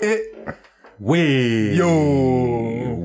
Et 0.00 0.32
Ouais. 1.00 1.72
yo 1.74 1.86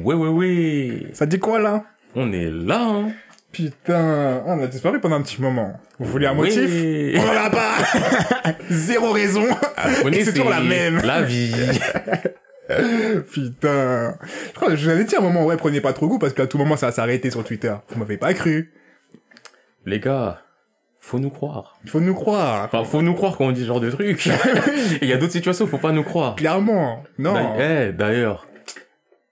Ouais, 0.04 0.16
ouais, 0.16 0.28
ouais. 0.30 1.08
Ça 1.14 1.25
dit 1.25 1.40
quoi 1.40 1.60
là? 1.60 1.83
On 2.16 2.32
est 2.32 2.50
là, 2.50 2.82
hein. 2.82 3.12
Putain, 3.51 4.44
on 4.46 4.62
a 4.64 4.67
disparu 4.67 5.00
pendant 5.01 5.17
un 5.17 5.22
petit 5.22 5.42
moment. 5.42 5.74
Vous 6.00 6.06
voulez 6.09 6.25
un 6.27 6.38
Oui. 6.38 6.48
motif? 6.56 7.22
On 7.22 7.30
en 7.30 7.46
a 7.46 7.50
pas 7.50 8.54
Zéro 8.70 9.12
raison 9.12 9.43
Et 10.12 10.23
c'est 10.23 10.32
toujours 10.34 10.50
la 10.50 10.62
même 10.62 11.02
La 11.04 11.21
vie. 11.21 11.54
Putain 13.32 14.16
Je 14.48 14.54
crois 14.55 14.70
que 14.70 14.76
je 14.78 14.86
vous 14.86 14.89
avais 14.92 15.04
dit 15.04 15.16
à 15.16 15.20
un 15.20 15.21
moment, 15.21 15.46
ouais, 15.46 15.58
prenez 15.58 15.82
pas 15.82 15.92
trop 15.94 16.08
goût 16.08 16.20
parce 16.20 16.32
qu'à 16.34 16.48
tout 16.48 16.58
moment 16.58 16.78
ça 16.78 16.88
va 16.88 16.92
s'arrêter 16.94 17.30
sur 17.30 17.44
Twitter. 17.44 17.73
Vous 17.89 18.00
m'avez 18.00 18.18
pas 18.18 18.34
cru. 18.34 18.71
Les 19.86 20.00
gars, 20.00 20.39
faut 21.04 21.20
nous 21.20 21.30
croire. 21.32 21.78
Faut 21.88 22.00
nous 22.00 22.14
croire. 22.14 22.64
Enfin, 22.66 22.84
faut 22.86 23.02
nous 23.02 23.14
croire 23.16 23.36
quand 23.36 23.46
on 23.46 23.52
dit 23.52 23.62
ce 23.62 23.66
genre 23.66 23.80
de 23.82 23.90
truc. 23.90 24.30
Il 25.02 25.08
y 25.08 25.14
a 25.14 25.18
d'autres 25.18 25.32
situations 25.34 25.66
où 25.66 25.68
faut 25.68 25.78
pas 25.80 25.92
nous 25.92 26.04
croire. 26.04 26.36
Clairement. 26.36 27.04
Non. 27.18 27.34
D'ailleurs- 27.34 27.59
eh, 27.90 27.92
d'ailleurs, 27.92 28.48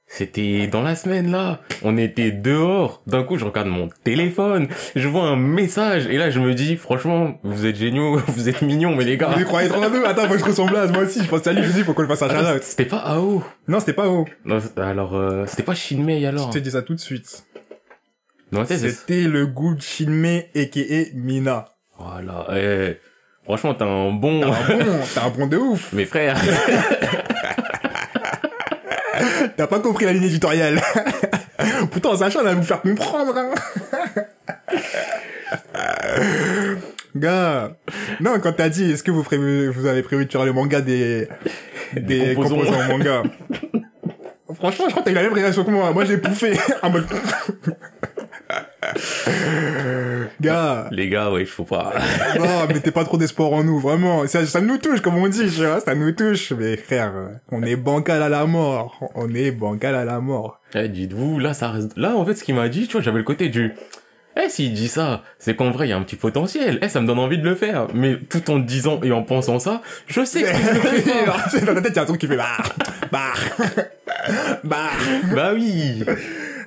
c'était 0.07 0.65
dans 0.65 0.81
la 0.81 0.95
semaine 0.95 1.29
là, 1.29 1.61
on 1.83 1.95
était 1.95 2.31
dehors, 2.31 3.03
d'un 3.05 3.23
coup 3.23 3.37
je 3.37 3.45
regarde 3.45 3.67
mon 3.67 3.89
téléphone, 4.03 4.67
je 4.95 5.07
vois 5.07 5.25
un 5.25 5.35
message, 5.35 6.07
et 6.07 6.17
là 6.17 6.31
je 6.31 6.39
me 6.39 6.55
dis, 6.55 6.75
franchement, 6.77 7.35
vous 7.43 7.67
êtes 7.67 7.75
géniaux, 7.75 8.17
vous 8.27 8.49
êtes 8.49 8.63
mignons, 8.63 8.95
mais 8.95 9.03
les 9.03 9.17
gars... 9.17 9.29
Vous 9.35 9.41
y 9.41 9.45
croyez 9.45 9.69
trop 9.69 9.83
à 9.83 9.89
nous 9.89 10.03
Attends, 10.03 10.23
faut 10.27 10.33
que 10.33 10.39
je 10.39 10.45
ressemble 10.45 10.75
à 10.75 10.87
moi 10.87 11.03
aussi. 11.03 11.23
Je 11.23 11.29
pense 11.29 11.45
à 11.45 11.53
lui, 11.53 11.61
je 11.63 11.71
dis, 11.71 11.83
faut 11.83 11.93
qu'on 11.93 12.01
le 12.01 12.07
fasse 12.07 12.23
un 12.23 12.29
shout-out. 12.29 12.63
C'était 12.63 12.85
pas 12.85 12.97
AO. 12.97 13.43
Non, 13.67 13.79
c'était 13.79 13.93
pas 13.93 14.09
haut. 14.09 14.25
Non, 14.45 14.57
alors, 14.77 15.15
euh, 15.15 15.45
c'était 15.45 15.61
pas 15.63 15.75
Shinmei 15.75 16.25
alors. 16.25 16.51
Je 16.51 16.57
te 16.57 16.63
dis 16.63 16.71
ça 16.71 16.81
tout 16.81 16.95
de 16.95 16.99
suite. 16.99 17.43
Non, 17.43 17.43
tu 17.43 17.43
sais, 17.43 18.37
c'est- 18.38 18.38
C'était 18.67 19.21
le 19.23 19.45
goût 19.45 19.75
de 19.75 19.81
Shinmei, 19.81 20.49
a.k.a. 20.55 21.15
Mina. 21.15 21.65
Voilà, 21.97 22.47
eh, 22.55 22.97
franchement 23.43 23.73
t'as 23.73 23.85
un 23.85 24.11
bon... 24.11 24.41
T'as 24.41 24.47
un 24.47 24.77
bon, 24.77 24.99
t'as 25.13 25.25
un 25.25 25.29
bon 25.29 25.47
de 25.47 25.57
ouf. 25.57 25.93
Mes 25.93 26.05
frères, 26.05 26.37
T'as 29.57 29.67
pas 29.67 29.79
compris 29.79 30.05
la 30.05 30.13
ligne 30.13 30.23
éditoriale. 30.23 30.79
Pourtant, 31.91 32.15
Sacha, 32.15 32.39
on 32.39 32.43
va 32.43 32.53
vous 32.53 32.63
faire 32.63 32.81
comprendre, 32.81 33.35
hein. 33.37 33.51
Gars, 37.15 37.71
non, 38.21 38.39
quand 38.39 38.53
t'as 38.53 38.69
dit, 38.69 38.91
est-ce 38.91 39.03
que 39.03 39.11
vous, 39.11 39.23
prévu, 39.23 39.67
vous 39.69 39.85
avez 39.87 40.03
prévu 40.03 40.25
de 40.25 40.31
faire 40.31 40.45
le 40.45 40.53
manga 40.53 40.79
des, 40.79 41.27
des, 41.93 42.01
Des 42.01 42.35
composants. 42.35 42.55
composants 42.57 42.87
manga 42.87 43.23
Franchement, 44.55 44.85
je 44.87 44.91
crois 44.91 45.03
que 45.03 45.05
t'as 45.05 45.11
eu 45.11 45.15
la 45.15 45.23
même 45.23 45.33
réaction 45.33 45.65
que 45.65 45.71
moi. 45.71 45.91
Moi, 45.91 46.05
j'ai 46.05 46.17
pouffé. 46.17 46.57
En 46.81 46.89
mode... 46.89 47.05
Gars, 50.41 50.87
les 50.91 51.09
gars, 51.09 51.31
ouais, 51.31 51.45
faut 51.45 51.65
pas... 51.65 51.93
non, 52.37 52.67
mettez 52.67 52.91
pas 52.91 53.03
trop 53.03 53.17
d'espoir 53.17 53.51
en 53.51 53.63
nous, 53.63 53.79
vraiment. 53.79 54.25
Ça, 54.27 54.45
ça 54.45 54.61
nous 54.61 54.77
touche, 54.77 55.01
comme 55.01 55.17
on 55.17 55.27
dit, 55.27 55.49
tu 55.51 55.65
vois, 55.65 55.79
ça 55.81 55.95
nous 55.95 56.11
touche. 56.13 56.51
Mais 56.53 56.77
frère, 56.77 57.13
on 57.51 57.61
est 57.63 57.75
bancal 57.75 58.21
à 58.23 58.29
la 58.29 58.45
mort. 58.45 58.99
On 59.15 59.33
est 59.33 59.51
bancal 59.51 59.95
à 59.95 60.05
la 60.05 60.19
mort. 60.19 60.61
Eh, 60.75 60.87
dites-vous, 60.87 61.39
là, 61.39 61.53
ça 61.53 61.69
reste... 61.69 61.97
Là, 61.97 62.15
en 62.15 62.25
fait, 62.25 62.35
ce 62.35 62.43
qu'il 62.43 62.55
m'a 62.55 62.69
dit, 62.69 62.87
tu 62.87 62.93
vois, 62.93 63.01
j'avais 63.01 63.17
le 63.17 63.23
côté 63.23 63.49
du... 63.49 63.73
Eh, 64.41 64.47
s'il 64.47 64.73
dit 64.73 64.87
ça, 64.87 65.23
c'est 65.39 65.55
qu'en 65.55 65.71
vrai, 65.71 65.87
il 65.87 65.89
y 65.89 65.93
a 65.93 65.97
un 65.97 66.03
petit 66.03 66.15
potentiel. 66.15 66.79
Eh, 66.81 66.87
ça 66.87 67.01
me 67.01 67.07
donne 67.07 67.19
envie 67.19 67.37
de 67.39 67.43
le 67.43 67.55
faire. 67.55 67.87
Mais 67.93 68.17
tout 68.17 68.49
en 68.51 68.59
disant 68.59 69.01
et 69.03 69.11
en 69.11 69.23
pensant 69.23 69.59
ça, 69.59 69.81
je 70.07 70.23
sais 70.23 70.43
que 70.43 70.47
je. 70.47 71.65
Dans 71.65 71.73
ta 71.73 71.81
tête, 71.81 71.91
il 71.91 71.95
y 71.95 71.99
a 71.99 72.03
un 72.03 72.05
truc 72.05 72.21
qui 72.21 72.27
fait 72.27 72.37
bah, 72.37 72.57
bah, 73.11 73.33
bah. 74.63 74.89
Bah 75.33 75.51
oui. 75.53 76.03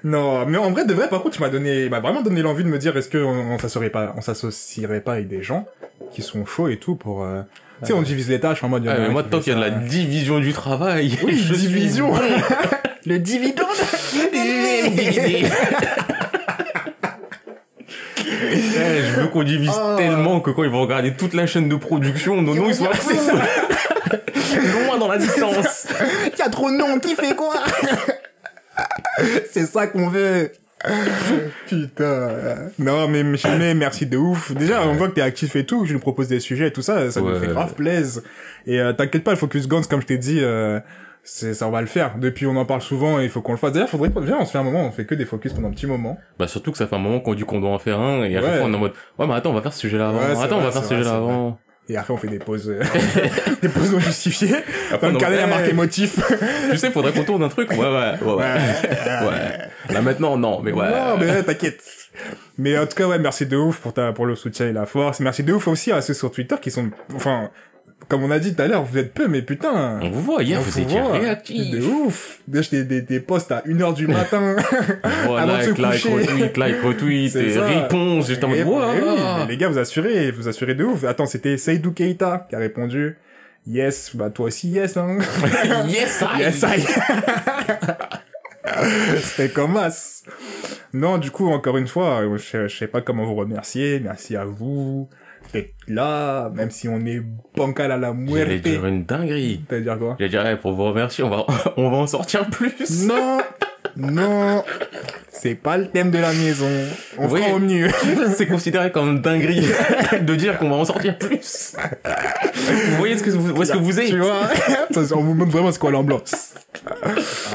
Non, 0.04 0.44
mais 0.46 0.58
en 0.58 0.70
vrai, 0.70 0.84
de 0.84 0.92
vrai, 0.94 1.08
par 1.08 1.22
contre, 1.22 1.36
tu 1.36 1.42
m'as 1.42 1.48
donné, 1.48 1.88
m'a 1.88 2.00
vraiment 2.00 2.22
donné 2.22 2.42
l'envie 2.42 2.64
de 2.64 2.68
me 2.68 2.78
dire, 2.78 2.96
est-ce 2.96 3.08
qu'on 3.08 3.18
on 3.52 3.58
s'associerait 3.58 3.90
pas, 3.90 4.14
on 4.16 4.20
s'associerait 4.20 5.00
pas 5.00 5.12
avec 5.14 5.28
des 5.28 5.42
gens 5.42 5.66
qui 6.12 6.22
sont 6.22 6.44
chauds 6.44 6.68
et 6.68 6.76
tout 6.78 6.96
pour, 6.96 7.24
euh... 7.24 7.42
tu 7.80 7.86
sais, 7.88 7.92
on 7.92 8.02
divise 8.02 8.28
les 8.28 8.40
tâches 8.40 8.64
en 8.64 8.68
mode. 8.68 8.86
Ah, 8.88 8.96
mais 8.98 9.08
moi, 9.10 9.22
tant 9.22 9.38
qu'il 9.40 9.52
y 9.52 9.56
a 9.56 9.58
de 9.58 9.64
la 9.64 9.70
division 9.70 10.40
du 10.40 10.52
travail, 10.52 11.16
Oui, 11.24 11.38
je 11.48 11.54
division. 11.54 12.12
Le 13.06 13.18
dividende. 13.18 13.66
Eh, 18.44 19.02
je 19.02 19.20
veux 19.20 19.28
qu'on 19.28 19.42
divise 19.42 19.70
Oh. 19.74 19.96
tellement 19.96 20.40
que 20.40 20.50
quand 20.50 20.64
ils 20.64 20.70
vont 20.70 20.82
regarder 20.82 21.14
toute 21.14 21.34
la 21.34 21.46
chaîne 21.46 21.68
de 21.68 21.76
production, 21.76 22.40
nos 22.42 22.54
noms 22.54 22.68
ils 22.68 22.74
sont 22.74 22.84
sur- 22.92 23.34
loin 24.86 24.98
dans 24.98 25.08
la 25.08 25.18
distance. 25.18 25.86
Il 26.32 26.38
y 26.38 26.42
a 26.42 26.48
trop 26.48 26.70
de 26.70 26.76
noms, 26.76 26.98
qui 26.98 27.14
fait 27.14 27.34
quoi? 27.34 27.54
C'est 29.50 29.66
ça 29.66 29.86
qu'on 29.86 30.08
veut. 30.08 30.50
Putain. 31.66 32.28
Non, 32.78 33.08
mais, 33.08 33.22
mais, 33.22 33.38
mais 33.58 33.74
merci 33.74 34.06
de 34.06 34.16
ouf. 34.16 34.52
Déjà, 34.52 34.82
on 34.86 34.94
voit 34.94 35.08
que 35.08 35.14
t'es 35.14 35.20
actif 35.22 35.54
et 35.56 35.64
tout, 35.64 35.82
que 35.82 35.86
tu 35.88 35.92
nous 35.92 36.00
proposes 36.00 36.28
des 36.28 36.40
sujets 36.40 36.68
et 36.68 36.72
tout 36.72 36.82
ça, 36.82 37.10
ça 37.10 37.20
nous 37.20 37.28
Ouais. 37.28 37.38
fait 37.40 37.46
grave 37.48 37.74
plaisir. 37.74 38.22
Et 38.66 38.80
euh, 38.80 38.92
t'inquiète 38.92 39.22
pas, 39.24 39.30
le 39.32 39.36
Focus 39.36 39.68
Guns, 39.68 39.82
comme 39.88 40.00
je 40.02 40.06
t'ai 40.06 40.18
dit, 40.18 40.38
euh, 40.40 40.80
c'est 41.22 41.54
ça, 41.54 41.68
on 41.68 41.70
va 41.70 41.80
le 41.80 41.86
faire. 41.86 42.18
Depuis, 42.18 42.46
on 42.46 42.56
en 42.56 42.64
parle 42.64 42.80
souvent 42.82 43.20
et 43.20 43.24
il 43.24 43.30
faut 43.30 43.42
qu'on 43.42 43.52
le 43.52 43.58
fasse. 43.58 43.72
D'ailleurs, 43.72 43.88
faudrait 43.88 44.10
pas, 44.10 44.20
viens, 44.20 44.38
on 44.40 44.44
se 44.44 44.50
fait 44.50 44.58
un 44.58 44.64
moment, 44.64 44.84
on 44.84 44.90
fait 44.90 45.04
que 45.06 45.14
des 45.14 45.24
focus 45.24 45.52
pendant 45.52 45.68
un 45.68 45.72
petit 45.72 45.86
moment. 45.86 46.18
Bah 46.38 46.48
surtout 46.48 46.72
que 46.72 46.78
ça 46.78 46.88
fait 46.88 46.96
un 46.96 47.00
moment 47.00 47.20
qu'on 47.20 47.34
dit 47.34 47.44
qu'on 47.44 47.60
doit 47.60 47.70
en 47.70 47.78
faire 47.78 48.00
un 48.00 48.24
et 48.24 48.36
à 48.36 48.40
Ouais. 48.40 48.46
chaque 48.48 48.56
fois 48.58 48.66
on 48.66 48.72
est 48.72 48.76
en 48.76 48.80
mode 48.80 48.92
ouais 49.20 49.26
mais 49.28 49.34
attends 49.34 49.50
on 49.50 49.54
va 49.54 49.62
faire 49.62 49.72
ce 49.72 49.78
sujet 49.80 49.98
là 49.98 50.08
avant 50.08 50.18
Ouais, 50.18 50.42
attends 50.42 50.58
on 50.58 50.62
va 50.62 50.72
faire 50.72 50.82
ce 50.82 50.88
sujet 50.88 51.04
là 51.04 51.14
avant 51.14 51.58
Et 51.88 51.96
après, 51.96 52.14
on 52.14 52.16
fait 52.16 52.28
des 52.28 52.38
pauses, 52.38 52.68
euh, 52.70 52.80
des 53.62 53.68
pauses 53.68 53.92
non 53.92 53.98
justifiées. 53.98 54.54
Après, 54.92 55.08
Dans 55.08 55.10
le 55.10 55.16
on- 55.16 55.18
carnet, 55.18 55.36
il 55.36 55.40
y 55.40 55.42
a 55.42 55.46
marqué 55.48 55.72
motif. 55.72 56.20
tu 56.70 56.76
sais 56.78 56.90
faudrait 56.90 57.12
qu'on 57.12 57.24
tourne 57.24 57.42
un 57.42 57.48
truc 57.48 57.70
ouais 57.72 57.76
ouais 57.78 58.12
ouais 58.22 58.34
ouais, 58.34 59.26
ouais. 59.28 59.58
là 59.90 60.00
maintenant 60.02 60.36
non 60.38 60.60
mais 60.62 60.72
ouais 60.72 60.88
Non, 60.90 61.16
mais 61.18 61.26
ouais, 61.26 61.42
t'inquiète. 61.42 61.82
Mais 62.58 62.78
en 62.78 62.86
tout 62.86 62.94
cas, 62.96 63.06
ouais, 63.08 63.18
merci 63.18 63.46
de 63.46 63.56
ouf 63.56 63.78
pour 63.80 63.92
ta, 63.94 64.12
pour 64.12 64.26
le 64.26 64.36
soutien 64.36 64.68
et 64.68 64.72
la 64.72 64.86
force. 64.86 65.20
Merci 65.20 65.42
de 65.42 65.52
ouf 65.52 65.66
aussi 65.66 65.90
à 65.92 66.00
ceux 66.02 66.14
sur 66.14 66.30
Twitter 66.30 66.56
qui 66.60 66.70
sont, 66.70 66.90
enfin, 67.14 67.50
comme 68.12 68.24
on 68.24 68.30
a 68.30 68.38
dit 68.38 68.54
tout 68.54 68.60
à 68.60 68.68
l'heure, 68.68 68.84
vous 68.84 68.98
êtes 68.98 69.14
peu, 69.14 69.26
mais 69.26 69.40
putain. 69.40 69.98
on 70.02 70.10
vous 70.10 70.20
voit 70.20 70.42
hier 70.42 70.58
on 70.58 70.62
vous 70.62 70.70
vous 70.70 70.80
étiez 70.80 71.00
voit. 71.00 71.12
réactifs 71.12 71.70
De 71.70 71.80
ouf. 71.82 72.40
Des, 72.46 72.84
des, 72.84 73.00
des 73.00 73.20
posts 73.20 73.50
à 73.52 73.62
1h 73.66 73.94
du 73.94 74.06
matin. 74.06 74.54
voilà 75.24 75.54
Avant 75.54 75.58
de 75.70 75.74
se 75.74 75.80
like 75.80 76.02
coucher. 76.02 76.10
retweet 76.10 76.56
like 76.58 76.76
retweet 76.84 77.36
et 77.36 77.58
réponse 77.58 78.26
juste 78.28 78.44
en 78.44 78.48
mode 78.48 78.58
Et- 78.58 78.64
Ouah. 78.64 78.94
et 78.94 79.00
oui, 79.00 79.16
mais 79.38 79.46
les 79.46 79.56
gars, 79.56 79.70
vous 79.70 79.78
assurez, 79.78 80.30
vous 80.30 80.46
assurez 80.46 80.74
de 80.74 80.84
ouf. 80.84 81.04
Attends, 81.04 81.24
c'était 81.24 81.56
Seydou 81.56 81.92
Keita 81.92 82.46
qui 82.50 82.54
a 82.54 82.58
répondu. 82.58 83.16
Yes, 83.66 84.14
bah 84.14 84.28
toi 84.28 84.48
aussi 84.48 84.68
yes, 84.68 84.98
hein. 84.98 85.16
yes 85.88 86.22
I 86.36 86.40
Yes, 86.40 86.62
I. 86.64 86.84
C'était 89.22 89.48
comme 89.48 89.76
as. 89.76 90.22
Non, 90.92 91.18
du 91.18 91.30
coup, 91.30 91.48
encore 91.50 91.76
une 91.78 91.88
fois, 91.88 92.22
je, 92.36 92.68
je 92.68 92.76
sais 92.76 92.86
pas 92.86 93.00
comment 93.00 93.24
vous 93.24 93.34
remercier. 93.34 94.00
Merci 94.00 94.36
à 94.36 94.44
vous 94.44 95.08
là, 95.88 96.50
même 96.54 96.70
si 96.70 96.88
on 96.88 97.04
est 97.06 97.22
bancal 97.56 97.92
à 97.92 97.96
la 97.96 98.08
j'allais 98.08 98.46
muerte. 98.46 98.62
dire 98.64 98.86
une 98.86 99.04
dinguerie 99.04 99.64
T'allais 99.68 99.82
dire 99.82 99.98
quoi? 99.98 100.16
J'allais 100.18 100.30
dire 100.30 100.46
eh, 100.46 100.56
pour 100.56 100.72
vous 100.72 100.84
remercier 100.84 101.22
on 101.24 101.30
va 101.30 101.44
on 101.76 101.90
va 101.90 101.96
en 101.98 102.06
sortir 102.06 102.48
plus 102.50 103.06
Non, 103.06 103.38
non, 103.96 104.64
c'est 105.30 105.54
pas 105.54 105.76
le 105.76 105.86
thème 105.88 106.10
de 106.10 106.18
la 106.18 106.32
maison. 106.32 106.68
On 107.18 107.28
Oui. 107.28 107.42
fera 107.42 107.54
au 107.56 107.58
mieux. 107.58 107.88
c'est 108.36 108.46
considéré 108.46 108.90
comme 108.90 109.08
une 109.16 109.20
dinguerie 109.20 109.66
de 110.22 110.34
dire 110.34 110.58
qu'on 110.58 110.70
va 110.70 110.76
en 110.76 110.84
sortir 110.84 111.18
plus 111.18 111.76
vous 112.64 112.96
voyez 112.96 113.18
ce 113.18 113.22
que 113.22 113.30
vous, 113.30 113.50
où 113.52 113.62
est-ce 113.62 113.72
que 113.72 113.78
vous 113.78 113.98
êtes? 114.00 114.08
Tu 114.08 114.18
vois? 114.18 114.48
On 115.14 115.22
vous 115.22 115.34
montre 115.34 115.50
vraiment 115.50 115.72
c'est 115.72 115.80
quoi 115.80 115.90
l'ambiance. 115.90 116.54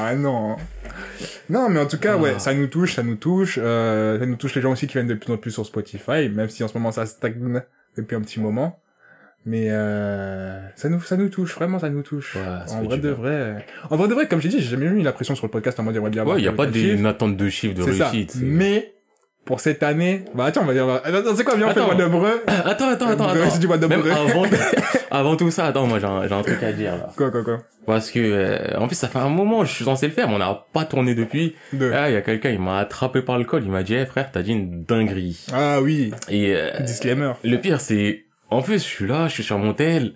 Ah 0.00 0.14
non. 0.14 0.56
Non, 1.48 1.68
mais 1.70 1.80
en 1.80 1.86
tout 1.86 1.98
cas, 1.98 2.16
ouais, 2.16 2.34
Ah. 2.36 2.38
ça 2.38 2.52
nous 2.54 2.66
touche, 2.66 2.94
ça 2.94 3.02
nous 3.02 3.16
touche. 3.16 3.58
Euh, 3.60 4.18
ça 4.18 4.26
nous 4.26 4.36
touche 4.36 4.54
les 4.54 4.60
gens 4.60 4.72
aussi 4.72 4.86
qui 4.86 4.92
viennent 4.94 5.06
de 5.08 5.14
plus 5.14 5.32
en 5.32 5.36
plus 5.38 5.50
sur 5.50 5.64
Spotify, 5.64 6.28
même 6.28 6.48
si 6.50 6.62
en 6.62 6.68
ce 6.68 6.74
moment 6.74 6.92
ça 6.92 7.06
stagne 7.06 7.62
depuis 8.02 8.16
un 8.16 8.20
petit 8.20 8.40
moment. 8.40 8.80
Mais 9.46 9.68
euh, 9.70 10.60
ça 10.76 10.88
nous 10.88 11.00
ça 11.00 11.16
nous 11.16 11.28
touche, 11.28 11.54
vraiment 11.54 11.78
ça 11.78 11.88
nous 11.88 12.02
touche. 12.02 12.36
Ouais, 12.36 12.72
en 12.72 12.82
vrai 12.82 12.98
de 12.98 13.08
vrai. 13.08 13.64
En 13.88 13.96
vrai 13.96 14.08
de 14.08 14.14
vrai, 14.14 14.28
comme 14.28 14.40
j'ai 14.40 14.48
dit, 14.48 14.60
j'ai 14.60 14.70
jamais 14.76 14.90
mis 14.90 15.02
la 15.02 15.12
pression 15.12 15.34
sur 15.34 15.46
le 15.46 15.50
podcast 15.50 15.78
en 15.80 15.84
mode 15.84 15.96
avoir 15.96 16.36
ouais 16.36 16.42
y 16.42 16.48
a 16.48 16.52
pas 16.52 16.66
d'une 16.66 17.06
attente 17.06 17.36
de 17.36 17.48
chiffre 17.48 17.74
de 17.74 17.82
réussite 17.82 18.36
Mais 18.40 18.94
pour 19.48 19.60
cette 19.60 19.82
année, 19.82 20.24
bah 20.34 20.44
attends, 20.44 20.60
on 20.60 20.66
va 20.66 20.74
dire, 20.74 20.86
attends, 20.88 21.34
c'est 21.34 21.42
quoi, 21.42 21.56
viens 21.56 21.68
on 21.68 21.70
fait 21.70 21.76
le 21.80 21.82
Attends. 21.86 21.94
mois 21.96 22.04
de 22.04 22.10
breu. 22.10 22.42
Attends, 22.46 22.88
attends, 22.90 23.08
attends, 23.08 23.28
attends. 23.28 23.58
du 23.58 23.66
mois 23.66 23.78
de 23.78 23.86
Même 23.86 24.00
breu. 24.02 24.10
avant, 24.12 24.44
avant 25.10 25.36
tout 25.36 25.50
ça, 25.50 25.64
attends, 25.66 25.86
moi 25.86 25.98
j'ai 25.98 26.06
un, 26.06 26.28
j'ai 26.28 26.34
un 26.34 26.42
truc 26.42 26.62
à 26.62 26.70
dire 26.72 26.96
là. 26.96 27.10
Quoi 27.16 27.30
quoi 27.30 27.42
quoi? 27.42 27.58
Parce 27.86 28.10
que, 28.10 28.18
euh, 28.20 28.78
en 28.78 28.86
plus, 28.88 28.96
ça 28.96 29.08
fait 29.08 29.18
un 29.18 29.30
moment, 29.30 29.64
je 29.64 29.72
suis 29.72 29.84
censé 29.86 30.06
le 30.06 30.12
faire, 30.12 30.28
mais 30.28 30.34
on 30.34 30.38
n'a 30.38 30.66
pas 30.74 30.84
tourné 30.84 31.14
depuis. 31.14 31.56
Deux. 31.72 31.90
Ah, 31.94 32.10
il 32.10 32.12
y 32.12 32.16
a 32.16 32.20
quelqu'un, 32.20 32.50
il 32.50 32.60
m'a 32.60 32.78
attrapé 32.78 33.22
par 33.22 33.38
le 33.38 33.44
col, 33.44 33.62
il 33.64 33.70
m'a 33.70 33.82
dit, 33.82 33.94
eh, 33.94 34.04
frère, 34.04 34.30
t'as 34.30 34.42
dit 34.42 34.52
une 34.52 34.84
dinguerie. 34.84 35.46
Ah 35.54 35.80
oui, 35.80 36.12
Et 36.28 36.54
euh, 36.54 36.68
disclaimer. 36.80 37.32
le 37.42 37.56
pire, 37.56 37.80
c'est, 37.80 38.26
en 38.50 38.60
plus, 38.60 38.74
je 38.74 38.86
suis 38.86 39.06
là, 39.08 39.28
je 39.28 39.32
suis 39.32 39.42
sur 39.44 39.56
mon 39.58 39.72
tel, 39.72 40.12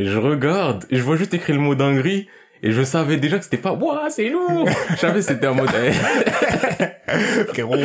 et 0.00 0.04
je 0.06 0.18
regarde, 0.18 0.84
et 0.90 0.96
je 0.96 1.02
vois 1.02 1.14
juste 1.16 1.32
écrit 1.34 1.52
le 1.52 1.60
mot 1.60 1.76
dinguerie, 1.76 2.26
et 2.66 2.72
je 2.72 2.82
savais 2.82 3.16
déjà 3.16 3.38
que 3.38 3.44
c'était 3.44 3.58
pas, 3.58 3.74
ouah, 3.74 4.10
c'est 4.10 4.28
lourd! 4.28 4.68
je 4.90 4.96
savais 4.96 5.20
que 5.20 5.20
c'était 5.20 5.46
un 5.46 5.52
mot, 5.52 5.66
eh. 5.66 5.92
Frérot. 7.46 7.76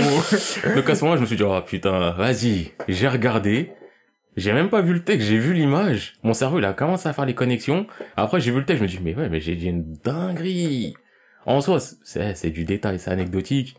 Donc 0.75 0.89
à 0.89 0.95
ce 0.95 1.04
moment, 1.04 1.16
je 1.18 1.22
me 1.22 1.28
suis 1.28 1.36
dit, 1.36 1.44
oh 1.44 1.62
putain, 1.62 2.10
vas-y. 2.13 2.72
J'ai 2.88 3.07
regardé. 3.07 3.74
J'ai 4.38 4.54
même 4.54 4.69
pas 4.69 4.81
vu 4.81 4.94
le 4.94 5.04
texte, 5.04 5.28
j'ai 5.28 5.38
vu 5.38 5.54
l'image. 5.54 6.16
Mon 6.24 6.33
cerveau, 6.33 6.57
il 6.57 6.66
a 6.66 6.74
commencé 6.74 7.07
à 7.07 7.13
faire 7.13 7.28
les 7.28 7.36
connexions. 7.36 7.86
Après, 8.18 8.42
j'ai 8.42 8.50
vu 8.50 8.57
le 8.57 8.66
texte, 8.66 8.80
je 8.80 8.83
me 8.83 8.89
dis, 8.89 9.00
mais 9.04 9.13
ouais, 9.13 9.30
mais 9.30 9.39
j'ai 9.39 9.56
dit 9.56 9.68
une 9.68 9.94
dinguerie. 10.04 10.95
En 11.45 11.62
soi, 11.62 11.80
c'est, 11.80 12.33
c'est 12.33 12.50
du 12.50 12.63
détail, 12.63 12.98
c'est 12.98 13.12
anecdotique. 13.12 13.75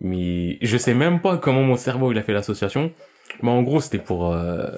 Mais 0.00 0.56
je 0.62 0.78
sais 0.78 0.94
même 0.94 1.20
pas 1.20 1.36
comment 1.36 1.64
mon 1.64 1.76
cerveau, 1.76 2.12
il 2.12 2.18
a 2.18 2.22
fait 2.22 2.32
l'association. 2.32 2.92
Mais 3.42 3.50
en 3.50 3.62
gros, 3.62 3.80
c'était 3.80 3.98
pour, 3.98 4.32
euh, 4.32 4.70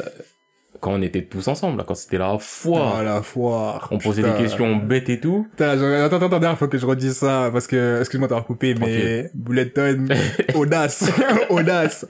quand 0.81 0.93
on 0.93 1.03
était 1.03 1.23
tous 1.23 1.47
ensemble, 1.49 1.79
là, 1.79 1.85
quand 1.87 1.95
c'était 1.95 2.19
la 2.19 2.37
foire. 2.39 2.97
Oh, 3.01 3.05
la 3.05 3.23
foire. 3.23 3.89
On 3.91 3.99
posait 3.99 4.23
Putain. 4.23 4.37
des 4.37 4.43
questions 4.45 4.77
bêtes 4.77 5.09
et 5.09 5.21
tout. 5.21 5.47
Putain, 5.51 5.77
je- 5.79 5.85
attends, 6.05 6.17
attends, 6.17 6.37
attends, 6.37 6.57
faut 6.57 6.69
que 6.69 6.79
je 6.79 6.87
redise 6.87 7.15
ça, 7.17 7.51
parce 7.53 7.67
que, 7.67 7.99
excuse-moi 8.01 8.29
d'avoir 8.29 8.47
coupé, 8.47 8.75
mais, 8.75 9.31
Bulleton, 9.35 10.07
audace, 10.55 11.11
audace. 11.51 12.07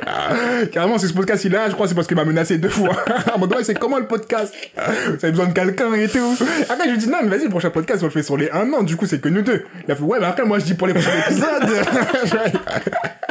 Carrément, 0.72 0.98
si 0.98 1.08
ce 1.08 1.14
podcast 1.14 1.44
il 1.44 1.52
est 1.54 1.56
là, 1.56 1.68
je 1.68 1.74
crois 1.74 1.88
c'est 1.88 1.94
parce 1.94 2.06
qu'il 2.06 2.16
m'a 2.16 2.24
menacé 2.24 2.58
deux 2.58 2.68
fois. 2.68 2.96
En 3.34 3.38
mode, 3.38 3.54
ouais, 3.54 3.64
c'est 3.64 3.78
comment 3.78 3.98
le 3.98 4.06
podcast? 4.06 4.54
Vous 4.76 5.14
avez 5.24 5.30
besoin 5.30 5.46
de 5.46 5.52
quelqu'un 5.52 5.92
et 5.94 6.08
tout. 6.08 6.36
Après, 6.68 6.84
je 6.86 6.90
lui 6.92 6.98
dis, 6.98 7.08
non, 7.08 7.18
mais 7.22 7.28
vas-y, 7.30 7.44
le 7.44 7.50
prochain 7.50 7.70
podcast, 7.70 8.02
on 8.02 8.06
le 8.06 8.12
fait 8.12 8.22
sur 8.22 8.36
les 8.36 8.50
un 8.50 8.72
an, 8.72 8.82
du 8.82 8.96
coup, 8.96 9.06
c'est 9.06 9.20
que 9.20 9.28
nous 9.28 9.42
deux. 9.42 9.64
Il 9.86 9.92
a 9.92 9.94
fait, 9.96 10.02
ouais, 10.02 10.18
mais 10.20 10.26
après, 10.26 10.44
moi, 10.44 10.58
je 10.58 10.64
dis 10.64 10.74
pour 10.74 10.86
les 10.86 10.94
prochains 10.94 11.18
épisodes. 11.26 11.46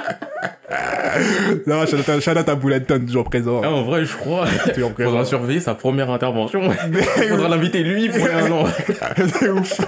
non, 1.66 1.82
out 1.82 2.50
à- 2.50 2.56
Bulleton, 2.56 3.00
toujours 3.06 3.24
présent. 3.26 3.62
Ah, 3.64 3.70
en 3.72 3.84
vrai, 3.84 4.06
je 4.06 4.16
crois, 4.16 4.46
Toujours 4.74 4.94
présent. 4.94 5.10
faudra 5.10 5.26
surveiller 5.26 5.60
sa 5.60 5.74
première 5.76 6.10
intervention. 6.12 6.70
faudra 7.30 7.50
l'inviter 7.50 7.84
lui 7.84 8.10
pour 8.10 8.26
les 8.28 8.34
un 8.34 8.52
an. 8.52 8.66
c'est 9.40 9.50
ouf. 9.50 9.80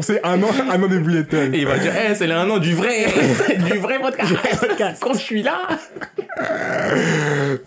C'est 0.00 0.24
un 0.24 0.42
an, 0.42 0.48
un 0.70 0.82
an 0.82 0.86
de 0.88 0.98
Bulleton. 0.98 1.50
Et 1.52 1.58
il 1.60 1.66
va 1.66 1.78
dire, 1.78 1.92
eh, 2.10 2.14
c'est 2.14 2.30
un 2.30 2.48
an 2.50 2.58
du 2.58 2.74
vrai, 2.74 3.06
du 3.72 3.78
vrai 3.78 3.98
podcast. 4.00 5.00
Quand 5.02 5.14
je 5.14 5.18
suis 5.20 5.42
là. 5.42 5.60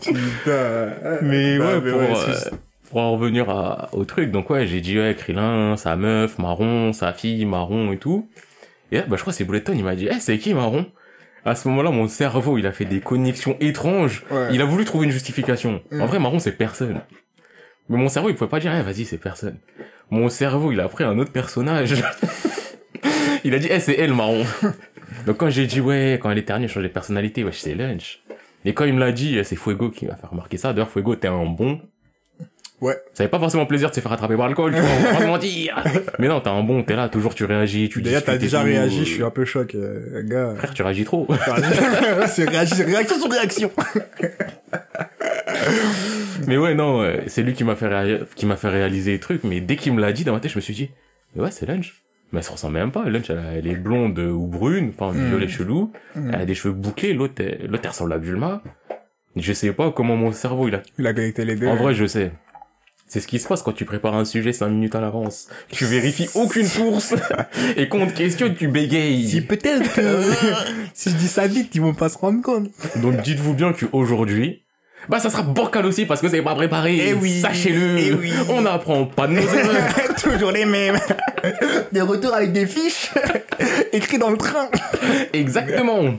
Putain. 0.01 0.89
Mais 1.21 1.57
Bah, 1.57 1.65
ouais, 1.65 1.81
mais 1.83 1.91
pour, 1.91 1.99
ouais, 2.01 2.07
euh, 2.29 2.49
pour 2.89 2.99
en 2.99 3.11
revenir 3.13 3.49
à- 3.49 3.89
au 3.93 4.05
truc, 4.05 4.31
donc 4.31 4.49
ouais, 4.49 4.67
j'ai 4.67 4.81
dit, 4.81 4.97
ouais, 4.99 5.15
Krillin, 5.17 5.75
sa 5.77 5.95
meuf, 5.95 6.37
Marron, 6.39 6.93
sa 6.93 7.13
fille, 7.13 7.45
Marron 7.45 7.91
et 7.91 7.97
tout. 7.97 8.29
Et 8.91 8.97
là, 8.97 9.03
bah, 9.07 9.15
je 9.15 9.21
crois 9.21 9.31
que 9.33 9.37
c'est 9.37 9.45
Bulleton, 9.45 9.73
il 9.75 9.83
m'a 9.83 9.95
dit, 9.95 10.07
eh, 10.11 10.19
c'est 10.19 10.37
qui 10.37 10.53
Marron? 10.53 10.85
À 11.43 11.55
ce 11.55 11.67
moment-là, 11.69 11.89
mon 11.91 12.07
cerveau, 12.07 12.57
il 12.57 12.67
a 12.67 12.71
fait 12.71 12.85
des 12.85 12.99
connexions 12.99 13.57
étranges. 13.59 14.23
Ouais. 14.29 14.49
Il 14.53 14.61
a 14.61 14.65
voulu 14.65 14.85
trouver 14.85 15.05
une 15.05 15.11
justification. 15.11 15.81
En 15.91 16.05
vrai, 16.05 16.19
Marron, 16.19 16.39
c'est 16.39 16.51
personne. 16.51 17.01
Mais 17.89 17.97
mon 17.97 18.09
cerveau, 18.09 18.29
il 18.29 18.35
pouvait 18.35 18.49
pas 18.49 18.59
dire, 18.59 18.73
eh, 18.73 18.83
vas-y, 18.83 19.05
c'est 19.05 19.17
personne. 19.17 19.57
Mon 20.11 20.29
cerveau, 20.29 20.71
il 20.71 20.79
a 20.79 20.87
pris 20.87 21.03
un 21.03 21.17
autre 21.17 21.31
personnage. 21.31 21.95
il 23.43 23.53
a 23.53 23.59
dit, 23.59 23.67
eh, 23.69 23.79
c'est 23.79 23.97
elle, 23.97 24.13
Marron. 24.13 24.45
Donc 25.25 25.37
quand 25.37 25.49
j'ai 25.49 25.67
dit, 25.67 25.81
ouais, 25.81 26.19
quand 26.21 26.29
elle 26.29 26.37
est 26.37 26.43
ternie, 26.43 26.65
elle 26.65 26.71
change 26.71 26.83
de 26.83 26.89
personnalité, 26.89 27.43
ouais, 27.43 27.51
c'est 27.51 27.75
Lunch. 27.75 28.21
Et 28.63 28.73
quand 28.73 28.85
il 28.85 28.93
me 28.93 28.99
l'a 28.99 29.11
dit, 29.11 29.37
eh, 29.37 29.43
c'est 29.43 29.55
Fuego 29.55 29.89
qui 29.89 30.05
m'a 30.05 30.15
fait 30.15 30.27
remarquer 30.27 30.57
ça. 30.57 30.73
D'ailleurs, 30.73 30.89
Fuego, 30.89 31.15
t'es 31.15 31.27
un 31.27 31.45
bon. 31.45 31.81
Ouais. 32.81 32.95
Ça 33.13 33.23
fait 33.23 33.29
pas 33.29 33.37
forcément 33.39 33.67
plaisir 33.67 33.89
de 33.91 33.95
se 33.95 33.99
faire 34.01 34.11
attraper 34.11 34.35
par 34.35 34.47
l'alcool, 34.47 34.73
tu 34.73 34.81
vois, 34.81 34.89
on 34.89 35.13
va 35.13 35.19
pas 35.19 35.25
mentir. 35.27 35.83
Mais 36.19 36.27
non, 36.27 36.41
t'es 36.41 36.49
un 36.49 36.63
bon, 36.63 36.81
t'es 36.83 36.95
là, 36.95 37.09
toujours 37.09 37.35
tu 37.35 37.45
réagis, 37.45 37.89
tu 37.89 38.01
D'ailleurs, 38.01 38.23
t'as 38.23 38.37
déjà 38.37 38.61
réagi, 38.63 38.99
je 39.05 39.11
suis 39.13 39.23
un 39.23 39.29
peu 39.29 39.45
choqué, 39.45 39.77
euh, 39.77 40.23
gars. 40.23 40.55
Frère, 40.57 40.73
tu 40.73 40.81
réagis 40.81 41.03
trop. 41.05 41.27
C'est 42.27 42.49
réagi, 42.49 42.73
c'est 42.75 42.83
réaction 42.85 43.19
sur 43.19 43.29
réaction. 43.31 43.71
mais 46.47 46.57
ouais, 46.57 46.73
non, 46.75 47.01
euh, 47.01 47.17
c'est 47.27 47.43
lui 47.43 47.53
qui 47.53 47.63
m'a 47.63 47.75
fait, 47.75 47.87
réa- 47.87 48.25
qui 48.35 48.45
m'a 48.45 48.55
fait 48.57 48.69
réaliser 48.69 49.11
les 49.11 49.19
trucs, 49.19 49.43
mais 49.43 49.61
dès 49.61 49.75
qu'il 49.75 49.93
me 49.93 50.01
l'a 50.01 50.11
dit 50.11 50.23
dans 50.23 50.33
ma 50.33 50.39
tête, 50.39 50.51
je 50.51 50.55
me 50.57 50.61
suis 50.61 50.73
dit, 50.73 50.89
mais 51.35 51.43
ouais, 51.43 51.51
c'est 51.51 51.65
Lunch. 51.65 51.95
Mais 52.31 52.39
elle 52.39 52.45
se 52.45 52.51
ressemble 52.51 52.75
même 52.75 52.91
pas. 52.91 53.05
Lunch, 53.09 53.29
elle, 53.29 53.37
a- 53.39 53.51
elle 53.57 53.67
est 53.67 53.75
blonde 53.75 54.17
ou 54.19 54.47
brune, 54.47 54.91
enfin, 54.97 55.11
Mm. 55.17 55.27
violet 55.29 55.47
chelou. 55.47 55.91
Mm. 56.15 56.31
Elle 56.33 56.41
a 56.41 56.45
des 56.45 56.55
cheveux 56.55 56.73
bouclés, 56.73 57.13
l'autre, 57.13 57.33
elle- 57.39 57.67
l'autre, 57.69 57.81
elle 57.83 57.89
ressemble 57.89 58.13
à 58.13 58.17
Bulma. 58.17 58.63
Je 59.35 59.53
sais 59.53 59.71
pas 59.73 59.91
comment 59.91 60.15
mon 60.15 60.31
cerveau, 60.31 60.67
il 60.67 60.75
a 60.75 60.81
Il 60.97 61.05
a 61.07 61.13
connecté 61.13 61.45
les 61.45 61.55
deux. 61.55 61.67
En 61.67 61.75
vrai, 61.75 61.93
je 61.93 62.05
sais. 62.05 62.31
C'est 63.13 63.19
ce 63.19 63.27
qui 63.27 63.39
se 63.39 63.47
passe 63.49 63.61
quand 63.61 63.73
tu 63.73 63.83
prépares 63.83 64.15
un 64.15 64.23
sujet 64.23 64.53
5 64.53 64.69
minutes 64.69 64.95
à 64.95 65.01
l'avance. 65.01 65.49
Tu 65.69 65.83
vérifies 65.83 66.29
aucune 66.33 66.65
source 66.65 67.13
et 67.75 67.89
qu'on 67.89 68.07
te 68.07 68.13
questionne, 68.13 68.55
tu 68.55 68.67
Si 68.67 68.71
bégayes. 68.71 69.41
peut-être 69.41 69.93
que, 69.93 70.21
si 70.93 71.09
je 71.09 71.15
dis 71.15 71.27
ça 71.27 71.45
vite, 71.45 71.75
ils 71.75 71.81
vont 71.81 71.93
pas 71.93 72.07
se 72.07 72.17
rendre 72.17 72.41
compte. 72.41 72.69
Donc 73.01 73.21
dites-vous 73.21 73.53
bien 73.53 73.73
qu'aujourd'hui, 73.73 74.63
bah 75.09 75.19
ça 75.19 75.29
sera 75.29 75.43
bancal 75.43 75.85
aussi 75.85 76.05
parce 76.05 76.21
que 76.21 76.29
c'est 76.29 76.41
pas 76.41 76.55
préparé. 76.55 77.09
Eh 77.09 77.13
oui. 77.13 77.41
Sachez-le. 77.41 77.97
Eh 77.99 78.13
oui. 78.13 78.31
On 78.47 78.61
n'apprend 78.61 79.03
pas 79.03 79.27
de 79.27 79.33
nos 79.33 79.41
erreurs. 79.41 79.93
Toujours 80.15 80.51
les 80.51 80.63
mêmes. 80.63 80.97
Des 81.91 82.01
retours 82.01 82.33
avec 82.33 82.53
des 82.53 82.65
fiches. 82.65 83.11
écrits 83.91 84.19
dans 84.19 84.29
le 84.29 84.37
train. 84.37 84.69
Exactement. 85.33 86.13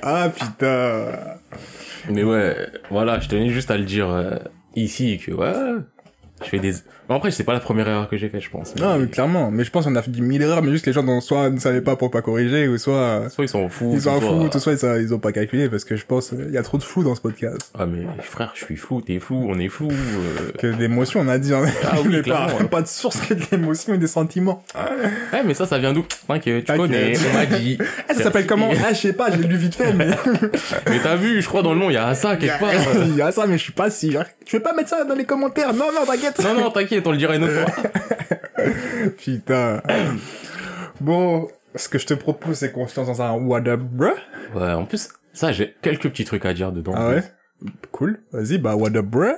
Ah, 0.00 0.28
putain. 0.28 1.06
Mais 2.08 2.22
ouais, 2.22 2.54
voilà, 2.88 3.18
je 3.18 3.28
tenais 3.28 3.48
juste 3.48 3.72
à 3.72 3.76
le 3.76 3.84
dire 3.84 4.10
euh, 4.10 4.36
ici 4.76 5.18
que 5.18 5.32
ouais, 5.32 5.82
je 6.42 6.48
fais 6.48 6.58
des. 6.58 6.74
Bon, 7.12 7.18
après, 7.18 7.30
c'est 7.30 7.44
pas 7.44 7.52
la 7.52 7.60
première 7.60 7.86
erreur 7.88 8.08
que 8.08 8.16
j'ai 8.16 8.30
faite, 8.30 8.40
je 8.40 8.48
pense. 8.48 8.74
Non, 8.76 8.96
mais 8.98 9.06
clairement. 9.06 9.50
Mais 9.50 9.64
je 9.64 9.70
pense 9.70 9.84
qu'on 9.84 9.94
a 9.96 10.00
fait 10.00 10.10
mille 10.18 10.40
erreurs, 10.40 10.62
mais 10.62 10.70
juste 10.70 10.86
les 10.86 10.94
gens, 10.94 11.02
dont 11.02 11.20
soit 11.20 11.50
ne 11.50 11.58
savaient 11.58 11.82
pas 11.82 11.94
pour 11.94 12.10
pas 12.10 12.22
corriger, 12.22 12.68
ou 12.68 12.78
soit, 12.78 13.28
Soit 13.28 13.44
ils 13.44 13.48
s'en 13.48 13.68
foutent. 13.68 13.90
ils 13.96 14.00
s'en 14.00 14.18
soit- 14.18 14.30
foutent, 14.30 14.54
ou 14.54 14.58
soit 14.58 14.72
ils, 14.98 15.12
ont 15.12 15.18
pas 15.18 15.30
calculé, 15.30 15.68
parce 15.68 15.84
que 15.84 15.94
je 15.94 16.06
pense, 16.06 16.32
euh, 16.32 16.46
il 16.48 16.54
y 16.54 16.56
a 16.56 16.62
trop 16.62 16.78
de 16.78 16.82
flou 16.82 17.04
dans 17.04 17.14
ce 17.14 17.20
podcast. 17.20 17.70
Ah 17.78 17.84
mais 17.84 18.06
frère, 18.22 18.52
je 18.54 18.64
suis 18.64 18.76
flou, 18.76 19.02
t'es 19.02 19.18
flou, 19.18 19.46
on 19.50 19.58
est 19.58 19.68
flou. 19.68 19.88
euh. 19.90 20.52
Que 20.58 20.68
d'émotions, 20.68 21.20
on 21.20 21.28
a 21.28 21.36
dit, 21.36 21.52
hein. 21.52 21.64
Ah 21.84 21.96
oui, 22.02 22.08
Mais 22.12 22.22
pas, 22.22 22.46
pas 22.70 22.80
de 22.80 22.86
source 22.88 23.20
que 23.20 23.34
de 23.34 23.42
l'émotion 23.52 23.92
et 23.92 23.98
des 23.98 24.06
sentiments. 24.06 24.64
Ouais, 24.74 25.42
mais 25.44 25.52
ça, 25.52 25.66
ça 25.66 25.78
vient 25.78 25.92
d'où? 25.92 26.06
T'inquiète, 26.26 26.64
tu 26.64 26.72
connais, 26.72 27.12
on 27.30 27.36
m'a 27.36 27.44
dit. 27.44 27.76
Ah, 28.08 28.14
ça 28.14 28.22
s'appelle 28.22 28.46
comment? 28.46 28.70
Ah, 28.88 28.94
je 28.94 28.98
sais 29.00 29.12
pas, 29.12 29.30
j'ai 29.30 29.36
lu 29.46 29.56
vite 29.56 29.74
fait, 29.74 29.92
mais... 29.92 30.08
Mais 30.88 30.98
t'as 31.02 31.16
vu, 31.16 31.42
je 31.42 31.46
crois 31.46 31.60
dans 31.62 31.74
le 31.74 31.78
nom, 31.78 31.90
il 31.90 31.92
y 31.92 31.96
a 31.98 32.14
ça 32.14 32.36
quelque 32.36 32.58
part. 32.58 32.70
Il 33.06 33.16
y 33.16 33.20
a 33.20 33.30
ça, 33.32 33.46
mais 33.46 33.58
je 33.58 33.62
suis 33.64 33.72
pas 33.72 33.90
sûr. 33.90 34.24
Je 34.46 34.56
vais 34.56 34.62
pas 34.62 34.72
mettre 34.72 34.88
ça 34.88 35.04
dans 35.04 35.14
les 35.14 35.24
commentaires. 35.24 35.72
Non, 35.74 35.86
non, 35.94 36.04
t'inquiète. 36.06 36.40
Non, 36.42 36.54
non, 36.54 36.70
t'inquiète, 36.70 37.01
on 37.06 37.12
le 37.12 37.18
dira 37.18 37.36
une 37.36 37.44
autre 37.44 37.54
fois. 37.54 37.90
Putain. 39.18 39.82
Bon, 41.00 41.48
ce 41.74 41.88
que 41.88 41.98
je 41.98 42.06
te 42.06 42.14
propose, 42.14 42.56
c'est 42.56 42.72
qu'on 42.72 42.86
se 42.86 42.98
lance 42.98 43.08
dans 43.08 43.22
un 43.22 43.32
what 43.32 43.66
up, 43.66 43.80
bruh. 43.80 44.10
Ouais, 44.54 44.72
en 44.72 44.84
plus, 44.84 45.08
ça, 45.32 45.52
j'ai 45.52 45.74
quelques 45.82 46.08
petits 46.10 46.24
trucs 46.24 46.44
à 46.44 46.52
dire 46.54 46.72
dedans. 46.72 46.92
Ah 46.96 47.08
ouais 47.08 47.22
Cool. 47.90 48.20
Vas-y, 48.32 48.58
bah, 48.58 48.74
what 48.76 48.94
up, 48.96 49.06
bruh. 49.06 49.34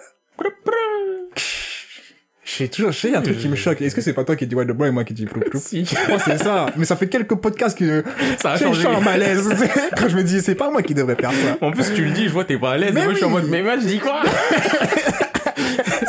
Je 2.45 2.59
sais 2.59 2.69
toujours, 2.69 2.93
je 2.93 2.99
sais, 3.01 3.11
y 3.11 3.15
a 3.15 3.19
un 3.19 3.23
truc 3.23 3.39
qui 3.39 3.49
me 3.49 3.57
choque. 3.57 3.83
Est-ce 3.83 3.97
que 3.97 4.01
c'est 4.01 4.13
pas 4.13 4.23
toi 4.23 4.37
qui 4.37 4.47
dis 4.47 4.55
what 4.55 4.63
up, 4.63 4.77
bruh 4.77 4.87
et 4.87 4.91
moi 4.93 5.03
qui 5.03 5.13
dis 5.13 5.25
ploup 5.25 5.41
ploup? 5.41 5.59
Si. 5.61 5.83
Que 5.83 6.19
c'est 6.25 6.39
ça. 6.39 6.67
Mais 6.77 6.85
ça 6.85 6.95
fait 6.95 7.09
quelques 7.09 7.35
podcasts 7.35 7.77
que 7.77 8.05
Ça 8.41 8.53
a 8.53 8.57
je 8.57 8.73
suis 8.73 8.87
en 8.87 9.01
malaise. 9.01 9.49
Quand 9.97 10.09
je 10.09 10.17
me 10.17 10.23
dis, 10.23 10.41
c'est 10.41 10.55
pas 10.55 10.71
moi 10.71 10.83
qui 10.83 10.95
devrais 10.95 11.17
faire 11.17 11.33
ça. 11.33 11.57
En 11.63 11.73
plus, 11.73 11.93
tu 11.95 12.05
le 12.05 12.13
dis, 12.13 12.27
je 12.27 12.33
vois, 12.33 12.45
t'es 12.45 12.57
pas 12.59 12.73
à 12.73 12.77
l'aise. 12.77 12.93
Mais 12.95 13.05
moi, 13.05 13.13
je 13.13 13.17
suis 13.17 13.25
en 13.25 13.31
mode, 13.31 13.49
mais 13.49 13.63
moi, 13.63 13.77
je 13.81 13.87
dis 13.87 13.99
quoi? 13.99 14.23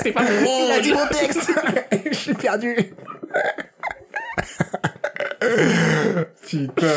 C'est 0.06 0.12
pas 0.12 0.22
Il 0.24 0.72
a 0.72 0.80
dit 0.82 0.94
mon 0.94 1.08
texte. 1.08 1.52
je 2.12 2.16
suis 2.16 2.34
perdu. 2.36 2.76
Putain. 6.48 6.88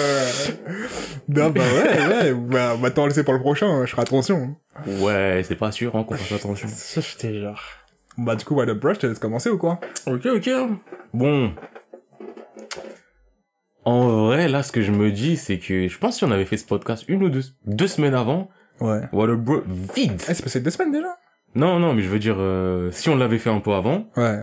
Non, 1.26 1.48
bah 1.48 1.60
ouais, 1.62 2.06
ouais. 2.06 2.34
Bah, 2.34 2.76
bah 2.78 2.88
attends, 2.88 3.08
c'est 3.08 3.24
pour 3.24 3.32
le 3.32 3.40
prochain. 3.40 3.86
Je 3.86 3.90
ferai 3.90 4.02
attention. 4.02 4.56
Ouais, 4.86 5.42
c'est 5.42 5.56
pas 5.56 5.72
sûr, 5.72 5.96
hein, 5.96 6.04
qu'on 6.04 6.16
fasse 6.16 6.38
attention. 6.38 6.68
Ça, 6.70 7.00
j'étais 7.00 7.40
genre. 7.40 7.62
Bah, 8.18 8.36
du 8.36 8.44
coup, 8.44 8.54
what 8.54 8.68
up, 8.68 8.78
bruh, 8.78 8.92
je 8.92 8.98
te 9.00 9.06
laisse 9.06 9.18
commencer 9.18 9.48
ou 9.48 9.56
quoi? 9.56 9.80
Ok, 10.06 10.26
ok. 10.26 10.50
Bon. 11.14 11.54
En 13.86 14.26
vrai, 14.26 14.48
là, 14.48 14.62
ce 14.62 14.70
que 14.70 14.82
je 14.82 14.92
me 14.92 15.10
dis, 15.10 15.38
c'est 15.38 15.58
que 15.58 15.88
je 15.88 15.98
pense 15.98 16.16
que 16.16 16.18
si 16.18 16.24
on 16.24 16.30
avait 16.30 16.44
fait 16.44 16.58
ce 16.58 16.66
podcast 16.66 17.04
une 17.08 17.22
ou 17.22 17.30
deux, 17.30 17.44
deux 17.64 17.88
semaines 17.88 18.14
avant, 18.14 18.50
Ouais. 18.82 19.00
what 19.12 19.30
a 19.30 19.34
bro, 19.34 19.62
vide. 19.66 20.20
Eh, 20.28 20.34
c'est 20.34 20.42
passé 20.42 20.60
deux 20.60 20.70
semaines 20.70 20.92
déjà? 20.92 21.16
Non, 21.54 21.78
non, 21.78 21.94
mais 21.94 22.02
je 22.02 22.08
veux 22.08 22.18
dire, 22.18 22.36
euh, 22.38 22.90
si 22.92 23.08
on 23.08 23.16
l'avait 23.16 23.38
fait 23.38 23.50
un 23.50 23.60
peu 23.60 23.72
avant, 23.72 24.06
Ouais. 24.16 24.40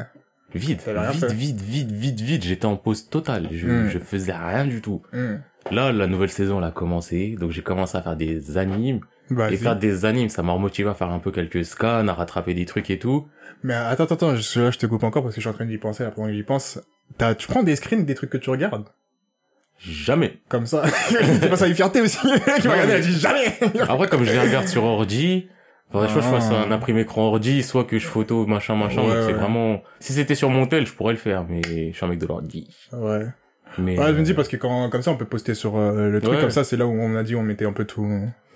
vide, 0.54 0.82
fait. 0.82 0.94
vide, 1.34 1.62
vide, 1.62 1.92
vide, 1.92 2.22
vide, 2.22 2.44
j'étais 2.44 2.66
en 2.66 2.78
pause 2.78 3.10
totale, 3.10 3.48
je, 3.52 3.68
Hmm. 3.68 3.90
je 3.90 4.00
faisais 4.00 4.34
rien 4.34 4.66
du 4.66 4.82
tout. 4.82 5.02
Hmm. 5.14 5.36
Là, 5.72 5.92
la 5.92 6.08
nouvelle 6.08 6.30
saison, 6.30 6.60
elle 6.60 6.66
a 6.66 6.72
commencé, 6.72 7.36
donc 7.40 7.52
j'ai 7.52 7.62
commencé 7.64 7.98
à 7.98 8.02
faire 8.02 8.16
des 8.16 8.58
animes, 8.58 9.00
et 9.32 9.34
Vas-y. 9.34 9.58
faire 9.58 9.76
des 9.76 10.06
animes, 10.06 10.30
ça 10.30 10.44
m'a 10.44 10.52
remotivé 10.54 10.90
à 10.90 10.94
faire 10.94 11.10
un 11.10 11.20
peu 11.20 11.32
quelques 11.32 11.66
scans, 11.66 12.08
à 12.08 12.14
rattraper 12.14 12.54
des 12.54 12.66
trucs 12.66 12.90
et 12.92 13.00
tout. 13.00 13.28
Mais 13.64 13.74
attends, 13.74 14.04
attends, 14.04 14.16
attends, 14.16 14.36
je, 14.36 14.60
là, 14.62 14.72
je 14.72 14.78
te 14.78 14.86
coupe 14.86 15.04
encore 15.04 15.24
parce 15.24 15.34
que 15.34 15.42
je 15.42 15.48
suis 15.48 15.50
en 15.50 15.54
train 15.58 15.66
d'y 15.66 15.78
penser, 15.80 16.04
après 16.04 16.22
on 16.22 16.28
y 16.28 16.44
pense. 16.44 16.80
T'as, 17.18 17.34
tu 17.36 17.48
prends 17.48 17.64
des 17.64 17.76
screens 17.76 18.06
des 18.06 18.14
trucs 18.16 18.30
que 18.30 18.38
tu 18.38 18.50
regardes? 18.50 18.86
Jamais. 19.80 20.40
Comme 20.50 20.66
ça. 20.66 20.84
tu 21.42 21.50
penses 21.50 21.62
à 21.62 21.68
une 21.68 21.74
fierté 21.76 22.02
aussi. 22.02 22.18
tu 22.62 22.68
vas 22.68 22.74
regarder, 22.74 22.94
elle 22.94 23.02
dit 23.02 23.20
jamais! 23.20 23.58
Après, 23.88 24.08
comme 24.08 24.24
je 24.24 24.32
les 24.32 24.40
regarde 24.40 24.68
sur 24.68 24.84
ordi, 24.84 25.48
faudrait 25.92 26.08
soit 26.10 26.22
que 26.22 26.25
je 26.25 26.32
fasse 26.32 26.50
Ah. 26.51 26.65
un 26.68 26.72
imprimé 26.72 27.01
écran 27.01 27.24
ordi, 27.27 27.63
soit 27.63 27.84
que 27.84 27.98
je 28.00 28.06
photo, 28.08 28.46
machin, 28.46 28.75
machin. 28.75 29.01
Ouais, 29.04 29.22
c'est 29.22 29.27
ouais. 29.27 29.34
vraiment, 29.34 29.82
si 30.00 30.13
c'était 30.13 30.36
sur 30.36 30.50
mon 30.50 30.65
tel, 30.68 30.86
je 30.88 30.94
pourrais 30.94 31.13
le 31.13 31.20
faire, 31.20 31.46
mais 31.48 31.62
je 31.63 31.96
suis 31.96 32.06
un 32.06 32.10
mec 32.10 32.20
de 32.20 32.25
l'ordi. 32.27 32.70
ouais. 32.94 33.25
Mais, 33.77 34.00
Ouais, 34.00 34.08
je 34.08 34.13
me 34.13 34.22
dis 34.24 34.32
euh, 34.32 34.36
parce 34.36 34.48
que 34.48 34.56
quand, 34.56 34.89
comme 34.89 35.01
ça, 35.01 35.12
on 35.12 35.18
peut 35.18 35.25
poster 35.25 35.54
sur 35.54 35.75
euh, 35.77 36.10
le 36.10 36.22
truc, 36.22 36.39
comme 36.39 36.50
ça, 36.51 36.63
c'est 36.63 36.77
là 36.77 36.86
où 36.88 36.92
on 36.92 37.13
a 37.18 37.24
dit, 37.24 37.36
on 37.36 37.44
mettait 37.44 37.65
un 37.65 37.74
peu 37.74 37.84
tout, 37.84 38.08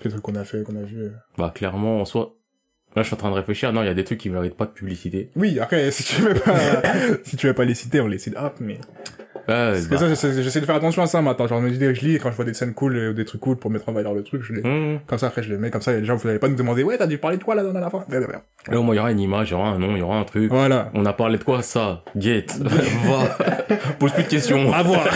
les 0.04 0.10
trucs 0.10 0.22
qu'on 0.24 0.36
a 0.36 0.46
fait, 0.46 0.64
qu'on 0.64 0.78
a 0.78 0.84
vu. 0.84 1.12
bah, 1.38 1.52
clairement, 1.54 2.06
soit, 2.06 2.36
là, 2.96 3.02
je 3.02 3.08
suis 3.08 3.16
en 3.16 3.18
train 3.18 3.30
de 3.30 3.36
réfléchir, 3.36 3.74
non, 3.74 3.82
il 3.82 3.88
y 3.88 3.90
a 3.90 3.94
des 3.94 4.06
trucs 4.06 4.20
qui 4.20 4.30
méritent 4.30 4.56
pas 4.56 4.66
de 4.66 4.72
publicité. 4.72 5.30
Oui, 5.36 5.60
après, 5.60 5.92
si 5.92 6.04
tu 6.04 6.22
veux 6.22 6.36
pas, 6.36 6.56
si 7.26 7.36
tu 7.36 7.48
veux 7.48 7.54
pas 7.54 7.66
les 7.66 7.74
citer, 7.76 8.00
on 8.00 8.08
les 8.08 8.18
cite 8.18 8.36
hop, 8.38 8.56
mais. 8.62 8.78
Ouais, 9.50 9.72
Parce 9.72 9.86
que 9.86 9.90
bah, 9.90 9.98
ça, 9.98 10.08
j'essaie 10.08 10.44
j'essaie 10.44 10.62
de 10.62 10.66
faire 10.66 10.76
attention 10.76 11.02
à 11.02 11.08
ça, 11.08 11.22
maintenant. 11.22 11.48
Genre, 11.48 11.60
je 11.60 11.66
me 11.66 11.72
dis, 11.72 11.80
je 11.80 12.06
lis, 12.06 12.20
quand 12.20 12.30
je 12.30 12.36
vois 12.36 12.46
des 12.46 12.54
scènes 12.54 12.74
cool, 12.74 12.96
euh, 12.96 13.14
des 13.14 13.26
trucs 13.26 13.42
cool 13.42 13.58
pour 13.58 13.72
mettre 13.72 13.90
en 13.90 13.94
valeur 13.94 14.14
le 14.14 14.24
truc, 14.24 14.44
je 14.44 14.54
les, 14.54 14.62
hum. 14.64 15.00
comme 15.08 15.18
ça, 15.18 15.28
après, 15.28 15.42
je 15.42 15.52
les 15.52 15.58
mets, 15.58 15.72
comme 15.72 15.82
ça, 15.82 15.92
les 15.94 16.06
gens, 16.06 16.16
vous 16.16 16.28
allez 16.28 16.38
pas 16.38 16.48
nous 16.48 16.56
demander, 16.56 16.84
ouais, 16.84 16.98
t'as 16.98 17.08
dû 17.08 17.18
parler 17.18 17.38
de 17.38 17.44
quoi, 17.44 17.56
là, 17.56 17.64
dans 17.64 17.74
la 17.74 17.90
fin? 17.90 18.06
Là, 18.10 18.80
au 18.80 18.84
moins, 18.84 18.94
il 18.94 18.98
y 18.98 19.00
aura 19.00 19.12
une 19.12 19.20
image, 19.20 19.50
il 19.50 19.52
y 19.54 19.56
aura 19.56 19.70
un 19.70 19.80
nom, 19.80 19.96
il 19.96 20.00
y 20.00 20.02
aura 20.02 20.20
un 20.20 20.24
truc. 20.24 20.52
Voilà. 20.52 20.92
On 20.94 21.06
a 21.06 21.14
parlé 21.14 21.40
de 21.40 21.44
quoi, 21.44 21.64
ça? 21.64 22.04
Get. 22.16 22.46
Va. 22.60 23.76
Pose 24.00 24.12
plus 24.12 24.24
de 24.24 24.30
questions. 24.30 24.72
À 24.72 24.84
voir. 24.84 25.08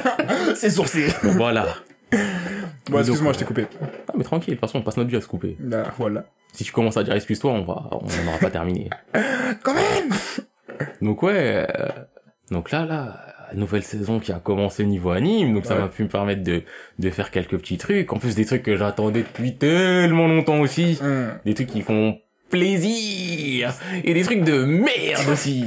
c'est 0.56 0.70
sourcé. 0.70 1.06
voilà. 1.22 1.66
Bon, 2.90 2.98
excuse-moi, 2.98 3.32
je 3.34 3.38
t'ai 3.38 3.44
coupé. 3.44 3.66
Ah, 4.08 4.12
mais 4.16 4.24
tranquille, 4.24 4.54
de 4.54 4.58
toute 4.58 4.68
façon, 4.68 4.78
on 4.78 4.82
passe 4.82 4.96
notre 4.96 5.10
vie 5.10 5.16
à 5.16 5.20
se 5.20 5.28
couper. 5.28 5.56
Là, 5.60 5.92
voilà. 5.98 6.24
si 6.52 6.64
tu 6.64 6.72
commences 6.72 6.96
à 6.96 7.04
dire 7.04 7.14
excuse-toi, 7.14 7.52
on 7.52 7.62
va, 7.62 7.88
on 7.92 8.24
n'aura 8.24 8.38
pas 8.40 8.50
terminé. 8.50 8.90
Quand 9.62 9.74
même 9.74 10.10
Donc 11.02 11.22
ouais, 11.22 11.66
euh, 11.68 11.88
donc 12.50 12.70
là, 12.70 12.84
là, 12.84 13.20
nouvelle 13.54 13.82
saison 13.82 14.18
qui 14.18 14.32
a 14.32 14.38
commencé 14.38 14.82
au 14.82 14.86
niveau 14.86 15.10
anime, 15.10 15.54
donc 15.54 15.66
ça 15.66 15.74
m'a 15.76 15.88
pu 15.88 16.02
me 16.02 16.08
permettre 16.08 16.42
de, 16.42 16.62
de 16.98 17.10
faire 17.10 17.30
quelques 17.30 17.58
petits 17.58 17.78
trucs. 17.78 18.12
En 18.12 18.18
plus 18.18 18.34
des 18.34 18.44
trucs 18.44 18.62
que 18.62 18.76
j'attendais 18.76 19.20
depuis 19.20 19.56
tellement 19.56 20.28
longtemps 20.28 20.60
aussi. 20.60 20.98
Hum. 21.02 21.32
Des 21.44 21.54
trucs 21.54 21.68
qui 21.68 21.82
font 21.82 22.18
plaisir. 22.50 23.74
Et 24.04 24.14
des 24.14 24.22
trucs 24.22 24.42
de 24.42 24.64
merde 24.64 25.28
aussi. 25.30 25.64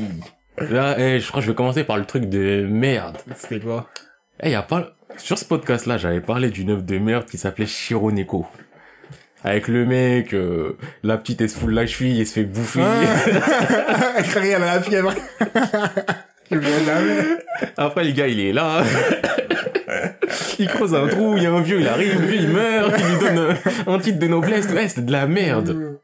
Là, 0.58 0.96
eh, 1.00 1.20
je 1.20 1.28
crois 1.28 1.40
que 1.42 1.46
je 1.46 1.52
vais 1.52 1.56
commencer 1.56 1.84
par 1.84 1.98
le 1.98 2.06
truc 2.06 2.28
de 2.28 2.66
merde. 2.70 3.18
C'était 3.36 3.60
quoi 3.60 3.88
Eh, 4.44 4.52
y 4.52 4.56
a 4.56 4.62
pas, 4.62 4.96
sur 5.18 5.38
ce 5.38 5.46
podcast-là, 5.46 5.98
j'avais 5.98 6.22
parlé 6.22 6.50
d'une 6.50 6.72
œuvre 6.72 6.82
de 6.82 6.98
merde 6.98 7.26
qui 7.26 7.38
s'appelait 7.38 7.66
Shironeko. 7.66 8.46
Avec 9.44 9.70
le 9.70 9.86
mec, 9.86 10.34
euh, 10.34 10.78
la 11.02 11.18
petite 11.18 11.40
elle 11.40 11.50
se 11.50 11.58
fout 11.58 11.70
de 11.70 11.76
la 11.76 11.88
cheville 11.88 12.20
et 12.20 12.26
se 12.26 12.34
fait 12.34 12.44
bouffer. 12.44 12.82
Ah. 12.84 14.22
Rien 14.36 14.62
à 14.62 14.76
la 14.76 14.82
fièvre. 14.82 15.14
Après, 17.78 18.04
le 18.04 18.12
gars, 18.12 18.28
il 18.28 18.40
est 18.40 18.54
là. 18.54 18.84
il 20.60 20.68
creuse 20.68 20.94
un 20.94 21.08
trou, 21.08 21.36
il 21.38 21.44
y 21.44 21.46
a 21.46 21.52
un 21.54 21.62
vieux, 21.62 21.80
il 21.80 21.88
arrive, 21.88 22.22
lui, 22.22 22.38
il 22.38 22.50
meurt, 22.50 22.94
il 22.98 23.06
lui 23.06 23.20
donne 23.20 23.56
un 23.88 24.00
titre 24.00 24.20
de 24.20 24.28
noblesse. 24.28 24.68
Ouais, 24.68 24.88
c'est 24.88 25.06
de 25.06 25.12
la 25.12 25.28
merde. 25.28 26.00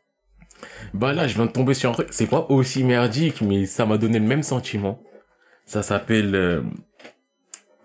Bah 0.93 1.13
là, 1.13 1.27
je 1.27 1.35
viens 1.35 1.45
de 1.45 1.51
tomber 1.51 1.73
sur 1.73 1.89
un 1.89 1.93
truc. 1.93 2.07
C'est 2.11 2.27
pas 2.27 2.45
aussi 2.49 2.83
merdique, 2.83 3.41
mais 3.41 3.65
ça 3.65 3.85
m'a 3.85 3.97
donné 3.97 4.19
le 4.19 4.25
même 4.25 4.43
sentiment. 4.43 5.01
Ça 5.65 5.83
s'appelle 5.83 6.35
euh, 6.35 6.61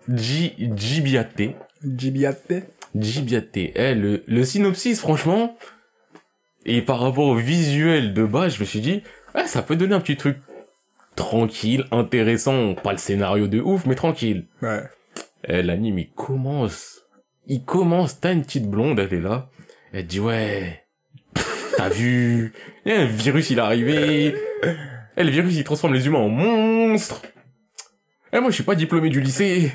Jibiate. 0.07 1.41
Jibiate. 1.83 2.53
Jibiate. 2.95 3.57
Eh, 3.57 3.95
le, 3.95 4.23
le 4.25 4.43
synopsis, 4.45 4.99
franchement, 4.99 5.57
et 6.65 6.81
par 6.81 6.99
rapport 6.99 7.25
au 7.25 7.35
visuel 7.35 8.13
de 8.13 8.23
base, 8.23 8.55
je 8.55 8.59
me 8.61 8.65
suis 8.65 8.81
dit, 8.81 9.03
ouais, 9.35 9.47
ça 9.47 9.61
peut 9.61 9.75
donner 9.75 9.95
un 9.95 9.99
petit 9.99 10.17
truc 10.17 10.37
tranquille, 11.15 11.85
intéressant, 11.91 12.73
pas 12.75 12.91
le 12.91 12.97
scénario 12.97 13.47
de 13.47 13.59
ouf, 13.59 13.85
mais 13.85 13.95
tranquille. 13.95 14.47
Ouais. 14.61 14.81
Eh, 15.47 15.61
l'anime, 15.61 15.99
il 15.99 16.11
commence. 16.11 17.01
Il 17.47 17.63
commence, 17.63 18.19
t'as 18.19 18.33
une 18.33 18.43
petite 18.43 18.69
blonde, 18.69 18.99
elle 18.99 19.13
est 19.13 19.21
là. 19.21 19.49
Elle 19.93 20.07
dit, 20.07 20.19
ouais, 20.19 20.83
t'as 21.77 21.89
vu, 21.89 22.53
il 22.85 22.93
y 22.93 22.95
a 22.95 23.01
un 23.01 23.05
virus, 23.05 23.49
il 23.49 23.57
est 23.57 23.61
arrivé. 23.61 24.35
Eh, 25.17 25.23
le 25.23 25.29
virus, 25.29 25.55
il 25.55 25.63
transforme 25.63 25.93
les 25.93 26.07
humains 26.07 26.19
en 26.19 26.29
monstres. 26.29 27.21
Eh, 28.31 28.39
moi, 28.39 28.49
je 28.49 28.55
suis 28.55 28.63
pas 28.63 28.75
diplômé 28.75 29.09
du 29.09 29.19
lycée. 29.19 29.71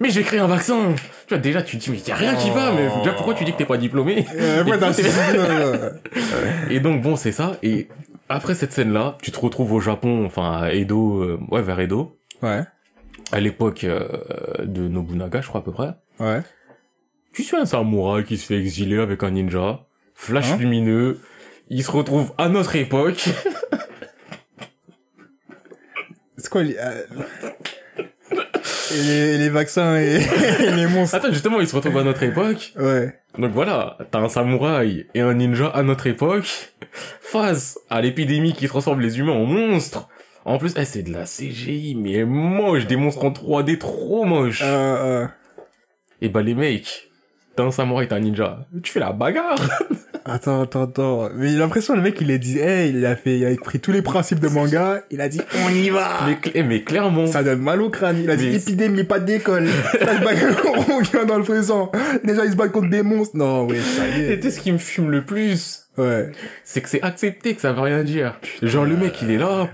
Mais 0.00 0.10
j'ai 0.10 0.22
créé 0.22 0.40
un 0.40 0.48
vaccin. 0.48 0.94
Tu 1.28 1.34
vois, 1.34 1.38
déjà, 1.38 1.62
tu 1.62 1.78
te 1.78 1.84
dis, 1.84 1.90
mais 1.90 1.98
y 1.98 2.10
a 2.10 2.16
rien 2.16 2.34
qui 2.34 2.50
va, 2.50 2.72
mais 2.72 2.88
déjà, 2.98 3.12
pourquoi 3.12 3.34
tu 3.34 3.44
dis 3.44 3.52
que 3.52 3.58
t'es 3.58 3.66
pas 3.66 3.76
diplômé? 3.76 4.26
Euh, 4.34 4.64
ouais, 4.64 4.78
t'as 4.78 4.90
Et 6.70 6.80
donc, 6.80 7.02
bon, 7.02 7.14
c'est 7.14 7.30
ça. 7.30 7.56
Et 7.62 7.86
après 8.34 8.54
cette 8.54 8.72
scène-là, 8.72 9.16
tu 9.22 9.30
te 9.32 9.38
retrouves 9.38 9.72
au 9.72 9.80
Japon, 9.80 10.24
enfin, 10.26 10.52
à 10.62 10.72
Edo, 10.72 11.22
euh, 11.22 11.38
ouais, 11.50 11.62
vers 11.62 11.78
Edo. 11.80 12.18
Ouais. 12.42 12.62
À 13.30 13.40
l'époque 13.40 13.84
euh, 13.84 14.06
de 14.64 14.88
Nobunaga, 14.88 15.40
je 15.40 15.48
crois, 15.48 15.60
à 15.60 15.64
peu 15.64 15.72
près. 15.72 15.94
Ouais. 16.20 16.40
Tu 17.32 17.42
suis 17.42 17.56
un 17.56 17.64
samouraï 17.66 18.24
qui 18.24 18.36
se 18.36 18.46
fait 18.46 18.58
exiler 18.58 18.98
avec 18.98 19.22
un 19.22 19.30
ninja, 19.30 19.86
flash 20.14 20.52
Hein? 20.52 20.56
lumineux, 20.58 21.20
il 21.68 21.82
se 21.82 21.90
retrouve 21.90 22.32
à 22.38 22.48
notre 22.48 22.76
époque. 22.76 23.28
C'est 26.36 26.50
quoi 26.50 26.62
euh, 26.62 27.04
et 28.94 29.02
les, 29.02 29.38
les 29.38 29.48
vaccins 29.48 29.96
et, 29.96 30.20
et 30.60 30.70
les 30.70 30.86
monstres 30.86 31.16
Attends, 31.16 31.32
justement, 31.32 31.60
il 31.60 31.68
se 31.68 31.74
retrouve 31.74 31.98
à 31.98 32.04
notre 32.04 32.22
époque. 32.22 32.72
Ouais. 32.78 33.12
Donc 33.38 33.52
voilà, 33.52 33.96
t'as 34.10 34.20
un 34.20 34.28
samouraï 34.28 35.06
et 35.14 35.20
un 35.20 35.34
ninja 35.34 35.68
à 35.68 35.82
notre 35.82 36.06
époque, 36.06 36.72
face 37.20 37.78
à 37.88 38.00
l'épidémie 38.02 38.52
qui 38.52 38.68
transforme 38.68 39.00
les 39.00 39.18
humains 39.18 39.32
en 39.32 39.46
monstres. 39.46 40.08
En 40.44 40.58
plus, 40.58 40.74
eh, 40.76 40.84
c'est 40.84 41.02
de 41.02 41.12
la 41.12 41.24
CGI, 41.24 41.94
mais 41.94 42.24
moche, 42.24 42.86
des 42.86 42.96
monstres 42.96 43.24
en 43.24 43.30
3D 43.30 43.78
trop 43.78 44.24
moches. 44.24 44.62
Euh, 44.62 45.22
euh. 45.22 45.26
Et 46.20 46.28
bah 46.28 46.42
les 46.42 46.54
mecs, 46.54 47.10
t'as 47.56 47.64
un 47.64 47.70
samouraï, 47.70 48.08
t'as 48.08 48.16
un 48.16 48.20
ninja, 48.20 48.66
tu 48.82 48.92
fais 48.92 49.00
la 49.00 49.12
bagarre. 49.12 49.58
Attends, 50.24 50.62
attends, 50.62 50.84
attends. 50.84 51.30
Mais 51.34 51.48
j'ai 51.48 51.58
l'impression, 51.58 51.96
le 51.96 52.00
mec, 52.00 52.16
il 52.20 52.30
a 52.30 52.38
dit, 52.38 52.56
hey, 52.60 52.90
il 52.90 53.04
a 53.06 53.16
fait, 53.16 53.38
il 53.38 53.44
a 53.44 53.56
pris 53.56 53.80
tous 53.80 53.90
les 53.90 54.02
principes 54.02 54.38
de 54.38 54.46
manga, 54.46 55.02
il 55.10 55.20
a 55.20 55.28
dit, 55.28 55.40
on 55.66 55.68
y 55.70 55.88
va! 55.90 56.20
mais, 56.28 56.34
cl- 56.34 56.52
eh, 56.54 56.62
mais 56.62 56.84
clairement, 56.84 57.26
Ça 57.26 57.42
donne 57.42 57.58
mal 57.60 57.82
au 57.82 57.90
crâne. 57.90 58.20
Il 58.22 58.30
a 58.30 58.36
dit 58.36 58.46
Mais- 58.50 58.54
épidémie, 58.54 59.02
pas 59.02 59.18
d'école. 59.18 59.66
On 60.90 61.00
vient 61.00 61.24
dans 61.24 61.38
le 61.38 61.42
présent. 61.42 61.90
Déjà, 62.22 62.44
ils 62.44 62.52
se 62.52 62.56
battent 62.56 62.70
contre 62.70 62.88
des 62.88 63.02
monstres. 63.02 63.36
Non, 63.36 63.66
oui, 63.66 63.80
ça 63.80 64.06
y 64.06 64.12
c'était 64.28 64.46
est. 64.46 64.50
ce 64.52 64.60
qui 64.60 64.70
me 64.70 64.78
fume 64.78 65.10
le 65.10 65.24
plus? 65.24 65.88
Ouais. 65.98 66.30
c'est 66.62 66.82
que 66.82 66.88
c'est 66.88 67.02
accepté 67.02 67.56
que 67.56 67.60
ça 67.60 67.72
veut 67.72 67.80
rien 67.80 68.04
dire. 68.04 68.38
Genre 68.62 68.84
le 68.84 68.96
mec 68.96 69.20
il 69.22 69.30
est 69.32 69.38
là. 69.38 69.68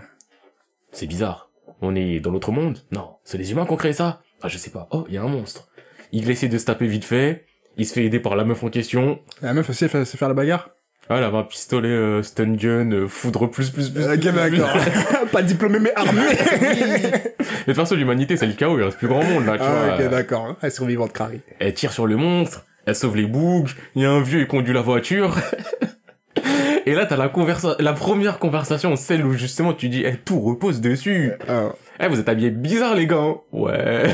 C'est 0.93 1.07
bizarre. 1.07 1.51
On 1.83 1.95
est 1.95 2.21
dans 2.21 2.31
l'autre 2.31 2.53
monde? 2.53 2.79
Non, 2.91 3.17
c'est 3.23 3.37
les 3.39 3.53
humains 3.53 3.67
qui 3.67 3.73
ont 3.73 3.77
créé 3.77 3.93
ça? 3.93 4.23
Ah 4.43 4.49
je 4.49 4.57
sais 4.57 4.71
pas. 4.71 4.89
Oh, 4.93 5.05
il 5.09 5.15
y 5.15 5.19
a 5.19 5.23
un 5.23 5.29
monstre. 5.29 5.69
Il 6.11 6.29
essaie 6.31 6.49
de 6.49 6.57
se 6.59 6.65
taper 6.65 6.87
vite 6.87 7.05
fait. 7.05 7.45
Il 7.79 7.87
se 7.87 7.95
fait 7.95 8.05
aider 8.05 8.19
par 8.21 8.37
la 8.37 8.45
meuf 8.45 8.63
en 8.65 8.69
question. 8.69 9.21
La 9.41 9.55
meuf 9.55 9.71
aussi, 9.71 9.85
elle 9.85 10.05
sait 10.05 10.19
faire 10.19 10.29
la 10.29 10.35
bagarre? 10.35 10.71
Ah, 11.11 11.17
elle 11.17 11.25
avait 11.25 11.39
un 11.39 11.45
pistolet 11.45 11.89
euh, 11.89 12.23
stun 12.23 12.53
gun, 12.53 12.91
euh, 12.93 13.09
foudre 13.09 13.47
plus 13.47 13.71
plus 13.71 13.89
plus. 13.89 14.05
Ok, 14.05 14.21
plus, 14.21 14.31
plus, 14.31 14.33
d'accord. 14.33 14.77
pas 15.33 15.41
diplômé, 15.43 15.79
mais 15.79 15.95
armé. 15.95 16.21
Mais 16.61 17.41
de 17.41 17.65
toute 17.65 17.75
façon 17.77 17.95
l'humanité 17.95 18.37
c'est 18.37 18.47
le 18.47 18.53
chaos, 18.53 18.79
il 18.79 18.83
reste 18.85 18.99
plus 18.99 19.09
grand 19.09 19.23
monde 19.25 19.47
là, 19.47 19.57
tu 19.57 19.65
ah, 19.65 19.97
vois. 19.97 20.05
ok, 20.05 20.11
d'accord. 20.11 20.57
Elle 20.61 20.69
est 20.69 20.71
survivante, 20.71 21.15
Carrie. 21.15 21.41
Elle 21.61 21.73
tire 21.73 21.93
sur 21.93 22.07
le 22.07 22.17
monstre, 22.17 22.67
elle 22.85 22.95
sauve 22.95 23.17
les 23.17 23.27
bougs, 23.27 23.71
il 23.95 24.03
y 24.03 24.05
a 24.05 24.11
un 24.11 24.21
vieux, 24.21 24.41
il 24.41 24.47
conduit 24.47 24.75
la 24.75 24.83
voiture. 24.83 25.35
Et 26.87 26.95
là, 26.95 27.07
t'as 27.07 27.17
la 27.17 27.29
conversa 27.29 27.77
la 27.79 27.93
première 27.95 28.39
conversation, 28.39 28.95
celle 28.97 29.25
où 29.25 29.33
justement 29.33 29.73
tu 29.73 29.89
dis, 29.89 30.03
eh, 30.05 30.17
tout 30.17 30.41
repose 30.41 30.81
dessus. 30.83 31.33
Ah. 31.49 31.71
Eh, 32.01 32.09
vous 32.09 32.21
êtes 32.21 32.29
habillés 32.29 32.51
bizarre, 32.51 32.95
les 32.95 33.07
gars. 33.07 33.17
hein. 33.17 33.37
Ouais. 33.53 34.05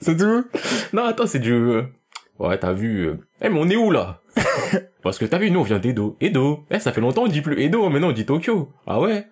C'est 0.00 0.16
tout? 0.16 0.44
non, 0.92 1.04
attends, 1.04 1.26
c'est 1.26 1.38
du... 1.38 1.80
euh, 2.40 2.48
Ouais, 2.48 2.58
t'as 2.58 2.72
vu... 2.72 3.06
euh, 3.06 3.18
Eh, 3.42 3.48
mais 3.48 3.58
on 3.58 3.68
est 3.68 3.76
où, 3.76 3.90
là? 3.90 4.20
Parce 5.02 5.18
que 5.18 5.24
t'as 5.24 5.38
vu, 5.38 5.50
nous, 5.50 5.60
on 5.60 5.64
vient 5.64 5.78
d'Edo. 5.78 6.16
Edo. 6.20 6.64
Eh, 6.70 6.78
ça 6.78 6.92
fait 6.92 7.00
longtemps, 7.00 7.24
on 7.24 7.28
dit 7.28 7.40
plus 7.42 7.60
Edo, 7.62 7.88
maintenant 7.88 8.08
on 8.08 8.12
dit 8.12 8.26
Tokyo. 8.26 8.70
Ah 8.86 9.00
ouais? 9.00 9.26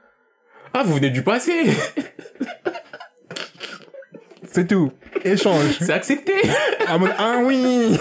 Ah, 0.72 0.82
vous 0.84 0.94
venez 0.94 1.10
du 1.10 1.22
passé 1.22 1.52
C'est 4.44 4.66
tout. 4.68 4.92
Échange. 5.24 5.78
C'est 5.80 5.92
accepté 5.92 6.32
en 6.88 6.98
mode, 6.98 7.12
ah 7.18 7.38
oui! 7.44 7.96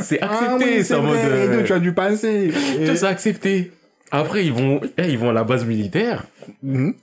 C'est 0.00 0.20
Ah 0.20 0.30
accepté, 0.30 0.76
oui, 0.78 0.84
c'est 0.84 0.94
en 0.94 1.02
mode... 1.02 1.16
euh, 1.16 1.52
Edo, 1.54 1.62
tu 1.66 1.72
as 1.72 1.78
dû 1.80 1.92
passer. 1.92 2.52
tu 2.52 2.84
vois, 2.84 2.96
c'est 2.96 3.06
accepté. 3.06 3.72
Après, 4.10 4.44
ils 4.44 4.52
vont... 4.52 4.80
Eh, 4.98 5.08
ils 5.08 5.18
vont 5.18 5.30
à 5.30 5.32
la 5.32 5.44
base 5.44 5.64
militaire. 5.64 6.24
Mhm. 6.62 6.94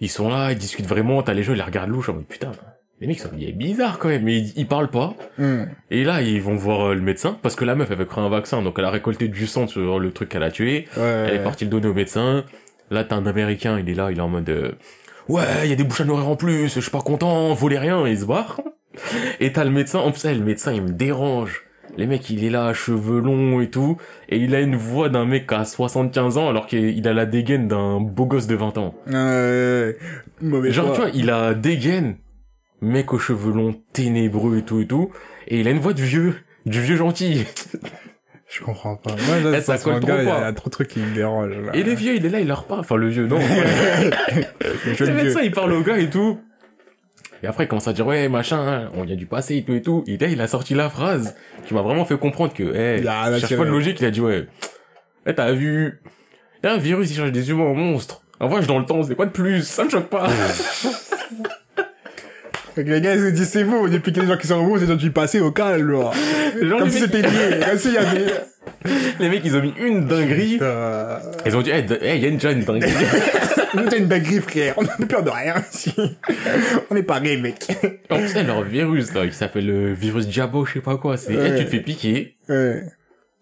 Ils 0.00 0.10
sont 0.10 0.28
là, 0.28 0.50
ils 0.52 0.58
discutent 0.58 0.86
vraiment, 0.86 1.22
t'as 1.22 1.32
les 1.32 1.44
gens, 1.44 1.52
ils 1.52 1.56
les 1.58 1.62
regardent 1.62 1.90
louche, 1.90 2.08
en 2.08 2.14
mode, 2.14 2.26
putain, 2.26 2.50
les 3.02 3.08
mecs 3.08 3.18
sont 3.18 3.28
habillés 3.30 3.50
bizarres, 3.50 3.98
quand 3.98 4.06
même, 4.08 4.22
mais 4.22 4.38
ils, 4.38 4.52
ils 4.56 4.66
parlent 4.68 4.88
pas. 4.90 5.14
Mhm. 5.36 5.68
Et 5.90 6.04
là, 6.04 6.22
ils 6.22 6.40
vont 6.40 6.54
voir 6.54 6.86
euh, 6.90 6.94
le 6.94 7.00
médecin, 7.00 7.36
parce 7.42 7.56
que 7.56 7.64
la 7.64 7.74
meuf, 7.74 7.90
elle 7.90 7.98
veut 7.98 8.04
créer 8.04 8.22
un 8.24 8.28
vaccin, 8.28 8.62
donc 8.62 8.76
elle 8.78 8.84
a 8.84 8.90
récolté 8.90 9.26
du 9.26 9.48
sang 9.48 9.66
sur 9.66 9.98
le 9.98 10.12
truc 10.12 10.28
qu'elle 10.28 10.44
a 10.44 10.52
tué. 10.52 10.86
Ouais. 10.96 11.26
Elle 11.28 11.34
est 11.34 11.42
partie 11.42 11.64
le 11.64 11.70
donner 11.70 11.88
au 11.88 11.94
médecin. 11.94 12.44
Là, 12.92 13.02
t'as 13.02 13.16
un 13.16 13.26
américain, 13.26 13.78
il 13.80 13.90
est 13.90 13.94
là, 13.94 14.10
il 14.12 14.18
est 14.18 14.22
en 14.22 14.28
mode, 14.28 14.48
euh, 14.50 14.70
ouais, 15.28 15.42
il 15.64 15.70
y 15.70 15.72
a 15.72 15.76
des 15.76 15.82
bouches 15.82 16.02
à 16.02 16.04
nourrir 16.04 16.28
en 16.28 16.36
plus, 16.36 16.68
je 16.72 16.78
suis 16.80 16.90
pas 16.92 17.00
content, 17.00 17.52
volez 17.54 17.78
rien, 17.78 18.06
et 18.06 18.12
il 18.12 18.18
se 18.20 18.24
barre. 18.24 18.60
Et 19.40 19.50
t'as 19.52 19.64
le 19.64 19.70
médecin, 19.70 19.98
en 19.98 20.12
plus, 20.12 20.24
le 20.24 20.38
médecin, 20.44 20.72
il 20.72 20.82
me 20.82 20.90
dérange. 20.90 21.64
Les 21.96 22.06
mecs, 22.06 22.30
il 22.30 22.42
est 22.44 22.50
là, 22.50 22.72
cheveux 22.72 23.20
longs 23.20 23.60
et 23.60 23.68
tout, 23.68 23.98
et 24.30 24.38
il 24.38 24.54
a 24.54 24.60
une 24.60 24.76
voix 24.76 25.08
d'un 25.10 25.26
mec 25.26 25.52
à 25.52 25.64
75 25.64 26.38
ans, 26.38 26.48
alors 26.48 26.66
qu'il 26.66 27.06
a 27.08 27.12
la 27.12 27.26
dégaine 27.26 27.66
d'un 27.68 28.00
beau 28.00 28.24
gosse 28.26 28.46
de 28.46 28.54
20 28.54 28.78
ans. 28.78 28.94
Euh, 29.12 29.92
mauvais 30.40 30.70
Genre, 30.70 30.86
choix. 30.86 30.94
tu 30.94 31.00
vois, 31.02 31.10
il 31.12 31.28
a 31.30 31.52
dégaine, 31.52 32.16
mec 32.82 33.12
aux 33.14 33.18
cheveux 33.18 33.52
longs, 33.52 33.74
ténébreux 33.94 34.58
et 34.58 34.62
tout 34.62 34.80
et 34.80 34.86
tout, 34.86 35.10
et 35.48 35.60
il 35.60 35.68
a 35.68 35.70
une 35.70 35.78
voix 35.78 35.94
de 35.94 36.02
vieux, 36.02 36.34
du 36.66 36.80
vieux 36.80 36.96
gentil. 36.96 37.44
Je 38.48 38.60
comprends 38.62 38.96
pas. 38.96 39.12
Moi, 39.26 39.40
là, 39.50 39.58
Eh, 39.58 39.60
ça 39.62 39.78
colle 39.78 40.00
trop 40.00 40.10
il 40.12 40.24
y 40.24 40.28
a- 40.28 40.30
pas. 40.30 40.38
il 40.40 40.42
y 40.42 40.44
a 40.44 40.52
trop 40.52 40.68
de 40.68 40.72
trucs 40.72 40.88
qui 40.88 40.98
me 40.98 41.14
dérangent. 41.14 41.56
là. 41.56 41.72
Et 41.74 41.82
le 41.82 41.92
vieux, 41.94 42.16
il 42.16 42.26
est 42.26 42.28
là, 42.28 42.38
il 42.40 42.46
leur 42.46 42.66
parle, 42.66 42.80
enfin 42.80 42.96
le 42.96 43.08
vieux, 43.08 43.26
non. 43.26 43.38
Le 44.60 44.92
vieux. 44.94 45.14
médecin, 45.14 45.40
il 45.40 45.52
parle 45.52 45.72
au 45.72 45.80
gars 45.80 45.96
et 45.96 46.10
tout. 46.10 46.38
Et 47.42 47.46
après, 47.46 47.64
il 47.64 47.68
commence 47.68 47.88
à 47.88 47.94
dire, 47.94 48.06
ouais, 48.06 48.28
machin, 48.28 48.58
hein, 48.58 48.90
on 48.94 49.04
y 49.06 49.12
a 49.12 49.16
du 49.16 49.24
passé 49.26 49.56
et 49.56 49.64
tout 49.64 49.72
et 49.72 49.80
tout. 49.82 50.04
Et 50.06 50.18
là, 50.18 50.26
il 50.28 50.38
a 50.40 50.46
sorti 50.46 50.74
la 50.74 50.90
phrase 50.90 51.34
qui 51.66 51.72
m'a 51.74 51.80
vraiment 51.82 52.04
fait 52.04 52.18
comprendre 52.18 52.52
que, 52.52 52.62
eh, 52.62 52.98
Il 52.98 53.04
y 53.04 53.08
a 53.08 53.22
un 53.22 53.38
cherche 53.38 53.56
pas 53.56 53.64
de 53.64 53.70
logique, 53.70 53.98
il 54.00 54.04
a 54.06 54.10
dit, 54.10 54.20
ouais, 54.20 54.46
eh, 55.26 55.34
t'as 55.34 55.52
vu, 55.52 56.00
y 56.62 56.66
a 56.66 56.72
un 56.74 56.78
virus, 56.78 57.10
il 57.10 57.16
change 57.16 57.32
des 57.32 57.50
humains 57.50 57.64
en 57.64 57.74
monstres. 57.74 58.22
Un 58.38 58.48
voyage 58.48 58.66
dans 58.66 58.78
le 58.78 58.84
temps, 58.84 59.02
c'est 59.02 59.14
quoi 59.14 59.26
de 59.26 59.30
plus? 59.32 59.62
Ça 59.66 59.84
me 59.84 59.88
choque 59.90 60.08
pas. 60.10 60.28
Les 62.76 63.00
gars, 63.00 63.14
ils 63.14 63.20
se 63.20 63.26
disent, 63.30 63.48
c'est 63.50 63.64
bon, 63.64 63.86
depuis 63.88 64.12
qu'il 64.12 64.22
y 64.22 64.24
a 64.24 64.28
des 64.28 64.32
gens 64.32 64.38
qui 64.38 64.46
sont 64.46 64.74
c'est 64.76 64.80
des 64.82 64.92
gens 64.92 64.96
du 64.96 65.10
passé 65.10 65.40
au 65.40 65.50
calme, 65.50 65.90
genre. 65.90 66.14
Genre, 66.60 66.78
Comme 66.78 66.88
les, 66.88 66.94
si 66.94 67.00
mecs, 67.02 67.10
c'était 67.12 67.22
lié. 67.28 67.60
Comme 67.68 67.78
s'il 67.78 67.92
y 67.92 67.98
avait... 67.98 68.26
les 69.20 69.28
mecs, 69.28 69.42
ils 69.44 69.56
ont 69.56 69.62
mis 69.62 69.74
une 69.78 70.06
dinguerie. 70.06 70.58
Ils 71.46 71.56
ont 71.56 71.62
dit, 71.62 71.70
eh, 71.74 71.82
d- 71.82 71.98
eh, 72.00 72.18
y 72.18 72.24
a 72.24 72.28
une, 72.28 72.36
déjà 72.36 72.52
une 72.52 72.64
dinguerie. 72.64 72.92
Nous, 73.74 73.84
t'as 73.88 73.96
une 73.98 74.06
dinguerie, 74.06 74.40
frère. 74.40 74.74
On 74.76 74.82
n'a 74.82 74.94
plus 74.96 75.06
peur 75.06 75.22
de 75.22 75.30
rien, 75.30 75.54
ici. 75.72 75.94
On 76.90 76.96
est 76.96 77.02
pareil, 77.02 77.40
mec. 77.40 77.56
en 78.10 78.16
plus, 78.18 78.32
eh, 78.36 78.42
leur 78.42 78.62
virus, 78.62 79.12
là, 79.14 79.26
qui 79.26 79.34
s'appelle 79.34 79.66
le 79.66 79.92
virus 79.92 80.26
Diabo, 80.26 80.64
je 80.66 80.74
sais 80.74 80.80
pas 80.80 80.96
quoi, 80.96 81.16
c'est, 81.16 81.36
Ouais. 81.36 81.56
tu 81.58 81.64
te 81.64 81.70
fais 81.70 81.80
piquer. 81.80 82.36
Ouais. 82.48 82.82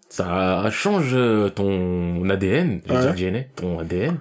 ça 0.08 0.68
change 0.70 1.10
euh, 1.14 1.48
ton 1.50 2.28
ADN, 2.28 2.80
je 2.88 2.92
Ouais. 2.92 3.12
dire 3.12 3.30
DNA, 3.32 3.40
ton 3.56 3.78
ADN, 3.78 4.16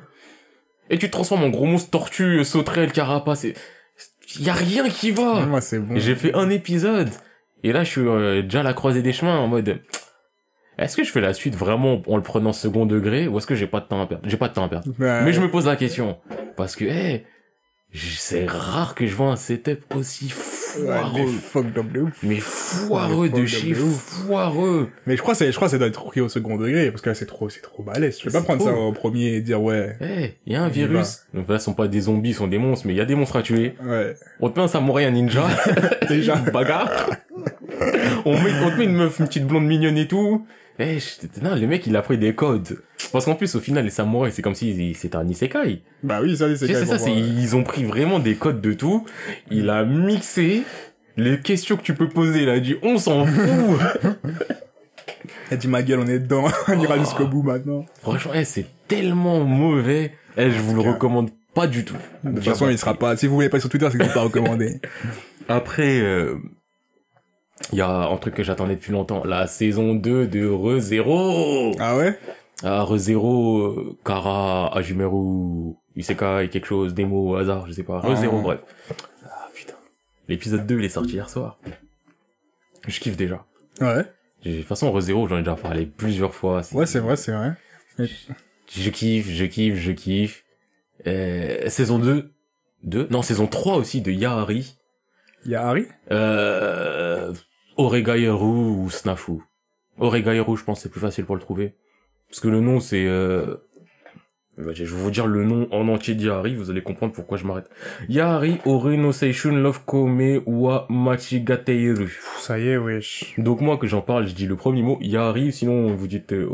et 0.92 0.98
tu 0.98 1.08
te 1.08 1.12
transformes 1.12 1.44
en 1.44 1.50
gros 1.50 1.66
monstre 1.66 1.90
tortue, 1.92 2.44
sauterelle, 2.44 2.92
carapace, 2.92 3.44
et 3.46 3.54
y 4.38 4.50
a 4.50 4.54
rien 4.54 4.90
qui 4.90 5.12
va. 5.12 5.46
Moi, 5.46 5.62
c'est 5.62 5.80
bon. 5.80 5.98
J'ai 5.98 6.16
fait 6.16 6.34
un 6.36 6.50
épisode, 6.50 7.10
et 7.64 7.72
là 7.72 7.84
je 7.84 7.90
suis 7.90 8.02
euh, 8.02 8.42
déjà 8.42 8.62
à 8.62 8.64
la 8.64 8.74
croisée 8.74 9.02
des 9.02 9.14
chemins 9.14 9.38
en 9.38 9.48
mode, 9.48 9.82
est-ce 10.78 10.96
que 10.96 11.04
je 11.04 11.12
fais 11.12 11.22
la 11.22 11.34
suite 11.34 11.56
vraiment 11.56 12.02
en 12.08 12.16
le 12.16 12.24
prenant 12.24 12.54
second 12.54 12.86
degré, 12.86 13.28
ou 13.28 13.38
est-ce 13.38 13.48
que 13.48 13.56
j'ai 13.56 13.68
pas 13.68 13.80
de 13.82 13.86
temps 13.86 14.02
à 14.02 14.08
perdre? 14.08 14.24
J'ai 14.28 14.38
pas 14.38 14.48
de 14.48 14.54
temps 14.54 14.64
à 14.64 14.70
perdre. 14.70 14.88
Ouais. 15.00 15.24
Mais 15.24 15.34
je 15.34 15.42
me 15.42 15.50
pose 15.50 15.66
la 15.66 15.76
question, 15.76 16.18
parce 16.56 16.76
que, 16.76 16.86
hey, 16.86 17.26
c'est 17.94 18.46
rare 18.46 18.96
que 18.96 19.08
je 19.08 19.16
vois 19.16 19.32
un 19.32 19.36
setup 19.36 19.84
aussi 19.96 20.26
des 20.26 20.34
foireux. 20.70 22.02
ouf. 22.04 22.20
Mais 22.24 22.40
foireux 22.40 23.30
Ouais, 23.30 23.42
de 23.42 23.46
chez 23.46 23.74
foireux. 23.74 24.90
Mais 25.08 25.16
je 25.18 25.22
crois 25.22 25.34
que 25.34 25.38
c'est, 25.40 25.52
je 25.52 25.56
crois 25.56 25.68
que 25.68 25.72
ça 25.72 25.78
doit 25.78 25.88
être 25.88 26.04
pris 26.06 26.22
au 26.22 26.30
second 26.30 26.58
degré, 26.58 26.90
parce 26.92 27.02
que 27.02 27.10
là, 27.10 27.16
c'est 27.16 27.26
trop, 27.26 27.50
c'est 27.50 27.62
trop 27.62 27.84
balèze. 27.84 28.18
Tu 28.18 28.26
peux 28.28 28.32
pas 28.34 28.42
prendre 28.42 28.60
trop. 28.62 28.70
ça 28.70 28.76
au 28.76 28.92
premier 28.92 29.34
et 29.34 29.42
dire, 29.42 29.62
ouais, 29.62 29.96
Eh, 30.02 30.34
il 30.46 30.54
y 30.54 30.56
a 30.56 30.64
un 30.64 30.70
virus. 30.70 31.22
Donc 31.34 31.48
là, 31.50 31.60
ce 31.60 31.66
sont 31.66 31.74
pas 31.74 31.88
des 31.88 32.02
zombies, 32.02 32.34
ce 32.34 32.40
sont 32.40 32.48
des 32.48 32.58
monstres, 32.58 32.86
mais 32.88 32.94
il 32.94 32.98
y 32.98 33.02
a 33.02 33.06
des 33.06 33.16
monstres 33.16 33.38
à 33.38 33.42
tuer. 33.42 33.76
ouais. 33.84 34.16
On 34.40 34.50
te 34.50 34.58
met 34.60 34.66
un 34.66 34.68
samouraï, 34.70 35.06
un 35.06 35.12
ninja. 35.12 35.48
Déjà. 36.10 36.36
Bagarre. 36.36 37.10
on, 38.26 38.34
met, 38.34 38.52
on 38.66 38.70
te 38.72 38.76
met 38.78 38.86
une 38.86 38.96
meuf, 38.96 39.20
une 39.20 39.28
petite 39.28 39.46
blonde 39.48 39.66
mignonne 39.66 39.98
et 39.98 40.08
tout. 40.08 40.46
Eh, 40.80 41.00
je- 41.00 41.42
non, 41.44 41.56
le 41.56 41.68
mec, 41.68 41.86
il 41.88 41.96
a 41.96 42.02
pris 42.02 42.18
des 42.18 42.34
codes. 42.34 42.82
Parce 43.12 43.26
qu'en 43.26 43.36
plus, 43.36 43.54
au 43.56 43.60
final, 43.60 43.84
les 43.84 43.90
samouraïs, 43.92 44.34
c'est 44.34 44.42
comme 44.42 44.56
si 44.56 44.94
c'était 44.94 45.18
un 45.18 45.28
isekai. 45.28 45.82
Bah 46.04 46.20
oui, 46.22 46.38
ça, 46.38 46.48
c'est 46.56 46.68
sais, 46.68 46.74
quand 46.74 46.80
c'est 46.80 46.86
ça, 46.86 46.98
c'est, 47.00 47.14
ils 47.14 47.56
ont 47.56 47.64
pris 47.64 47.84
vraiment 47.84 48.20
des 48.20 48.36
codes 48.36 48.62
de 48.62 48.74
tout. 48.74 49.06
Il 49.52 49.70
a 49.70 49.84
mixé 49.84 50.64
les 51.18 51.40
questions 51.40 51.76
que 51.76 51.82
tu 51.84 51.94
peux 51.94 52.08
poser. 52.08 52.44
Il 52.44 52.50
a 52.50 52.60
dit, 52.60 52.78
on 52.82 52.98
s'en 52.98 53.26
fout. 53.26 53.80
Il 55.52 55.56
a 55.56 55.58
dit 55.58 55.68
ma 55.68 55.82
gueule, 55.82 56.00
on 56.00 56.08
est 56.08 56.20
dedans. 56.20 56.46
on 56.68 56.80
ira 56.80 56.98
jusqu'au 57.00 57.28
bout 57.28 57.42
maintenant. 57.44 57.86
Franchement, 58.02 58.32
eh, 58.36 58.46
c'est 58.46 58.66
tellement 58.88 59.44
mauvais. 59.44 60.12
Eh, 60.38 60.52
je 60.52 60.60
vous 60.60 60.76
le 60.76 60.82
recommande 60.82 61.32
pas 61.54 61.68
du 61.68 61.84
tout. 61.84 61.96
De 62.24 62.36
toute 62.36 62.44
façon, 62.46 62.70
il 62.70 62.78
sera 62.78 62.94
pas, 62.94 63.18
si 63.18 63.28
vous 63.28 63.34
voulez 63.34 63.50
pas 63.50 63.60
sur 63.60 63.70
Twitter, 63.70 63.88
c'est 63.92 63.98
que 63.98 64.06
c'est 64.06 64.14
pas 64.14 64.22
recommandé. 64.22 64.80
Après, 65.50 66.00
euh, 66.00 66.36
il 67.72 67.78
y 67.78 67.82
a 67.82 67.90
un 67.90 68.18
truc 68.18 68.36
que 68.36 68.44
j'attendais 68.44 68.76
depuis 68.76 68.92
longtemps. 68.92 69.24
La 69.24 69.48
saison 69.48 69.94
2 69.96 70.28
de 70.28 70.48
ReZero. 70.48 71.72
ah 71.80 71.98
ouais? 71.98 72.18
Ah, 72.64 72.84
ReZero, 72.84 73.58
euh, 73.62 73.98
Kara, 74.04 74.76
Ajumeru, 74.76 75.76
Isekai, 75.96 76.50
quelque 76.52 76.66
chose, 76.68 76.94
démo, 76.94 77.32
au 77.32 77.36
hasard, 77.36 77.68
je 77.68 77.72
sais 77.74 77.84
pas. 77.84 78.00
ReZero, 78.00 78.38
Ah. 78.40 78.42
bref. 78.42 78.60
Ah, 79.26 79.48
putain. 79.54 79.74
L'épisode 80.28 80.66
2, 80.68 80.80
il 80.80 80.86
est 80.86 80.90
sorti 80.90 81.14
hier 81.14 81.30
soir. 81.30 81.58
Je 82.88 83.00
kiffe 83.00 83.16
déjà. 83.18 83.46
Ouais. 83.82 84.04
De 84.46 84.58
toute 84.58 84.66
façon, 84.68 84.92
ReZero, 84.92 85.28
j'en 85.28 85.38
ai 85.38 85.42
déjà 85.44 85.56
parlé 85.56 85.86
plusieurs 85.86 86.34
fois. 86.34 86.62
Ouais, 86.74 86.86
c'est 86.86 87.00
vrai, 87.00 87.16
c'est 87.16 87.32
vrai. 87.32 87.54
Je 87.98 88.90
kiffe, 88.90 89.30
je 89.30 89.46
kiffe, 89.46 89.76
je 89.76 89.92
kiffe. 89.92 90.44
Euh, 91.08 91.70
saison 91.70 91.98
2. 92.00 92.32
2 92.84 93.08
Non, 93.10 93.22
saison 93.22 93.48
3 93.48 93.76
aussi 93.78 94.02
de 94.02 94.12
Yahari. 94.12 94.76
Il 95.46 95.52
y 95.52 95.56
a 95.56 95.66
Harry? 95.68 95.86
Euh, 96.12 97.34
Oregairu 97.80 98.82
ou 98.82 98.90
Snafu. 98.90 99.38
Oregairu, 99.98 100.58
je 100.58 100.64
pense 100.66 100.82
c'est 100.82 100.90
plus 100.90 101.00
facile 101.00 101.26
pour 101.26 101.36
le 101.36 101.42
trouver. 101.42 101.76
Parce 102.28 102.42
que 102.42 102.50
le 102.50 102.60
nom, 102.60 102.80
c'est... 102.80 103.06
Euh... 103.08 103.56
Je 104.58 104.84
vais 104.84 105.02
vous 105.02 105.10
dire 105.10 105.26
le 105.26 105.46
nom 105.46 105.70
en 105.72 105.88
entier 105.88 106.16
d'Yahari, 106.16 106.54
vous 106.54 106.70
allez 106.70 106.82
comprendre 106.82 107.14
pourquoi 107.14 107.38
je 107.38 107.46
m'arrête. 107.46 107.70
Yahari 108.10 108.58
Ore 108.66 108.90
no 108.90 109.14
Seishun 109.14 109.56
Love 109.62 109.86
Kome 109.86 110.42
wa 110.46 110.86
Machigateiru. 110.90 112.12
Ça 112.40 112.60
y 112.60 112.68
est, 112.68 112.78
wesh. 112.78 113.36
Donc 113.38 113.62
moi, 113.62 113.78
que 113.78 113.88
j'en 113.88 114.02
parle, 114.02 114.28
je 114.28 114.36
dis 114.36 114.48
le 114.48 114.58
premier 114.58 114.82
mot, 114.82 114.98
Yahari, 115.00 115.54
sinon 115.54 115.96
vous 115.96 116.08
dites 116.08 116.34
euh, 116.34 116.50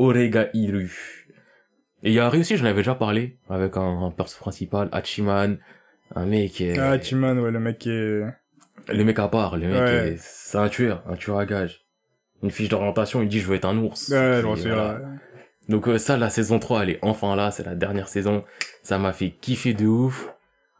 Oregairu. 0.00 0.90
Et 2.02 2.12
Yahari 2.12 2.40
aussi, 2.40 2.56
j'en 2.56 2.64
avais 2.64 2.78
déjà 2.80 2.96
parlé, 2.96 3.38
avec 3.48 3.76
un, 3.76 4.02
un 4.02 4.10
perso 4.10 4.36
principal, 4.40 4.88
Hachiman, 4.90 5.58
un 6.16 6.26
mec... 6.26 6.60
euh, 6.60 6.74
Ah, 6.80 6.98
Timan, 6.98 7.38
ouais, 7.38 7.52
le 7.52 7.60
mec 7.60 7.78
qui 7.78 7.90
est... 7.90 8.24
le 8.88 9.04
mec 9.04 9.18
à 9.18 9.28
part, 9.28 9.56
le 9.56 9.68
mec, 9.68 9.80
Ouais. 9.80 10.08
est- 10.14 10.18
c'est 10.20 10.58
un 10.58 10.68
tueur, 10.68 11.02
un 11.08 11.16
tueur 11.16 11.38
à 11.38 11.46
gage. 11.46 11.84
Une 12.42 12.50
fiche 12.50 12.68
d'orientation, 12.68 13.22
il 13.22 13.28
dit 13.28 13.40
je 13.40 13.46
veux 13.46 13.56
être 13.56 13.64
un 13.64 13.78
ours. 13.78 14.08
Ouais, 14.10 14.42
voilà. 14.42 15.00
Donc 15.68 15.88
euh, 15.88 15.96
ça, 15.98 16.16
la 16.18 16.28
saison 16.30 16.58
3, 16.58 16.82
elle 16.82 16.90
est 16.90 16.98
enfin 17.02 17.34
là, 17.36 17.50
c'est 17.50 17.64
la 17.64 17.74
dernière 17.74 18.08
saison. 18.08 18.44
Ça 18.82 18.98
m'a 18.98 19.12
fait 19.14 19.30
kiffer 19.30 19.72
de 19.72 19.86
ouf. 19.86 20.28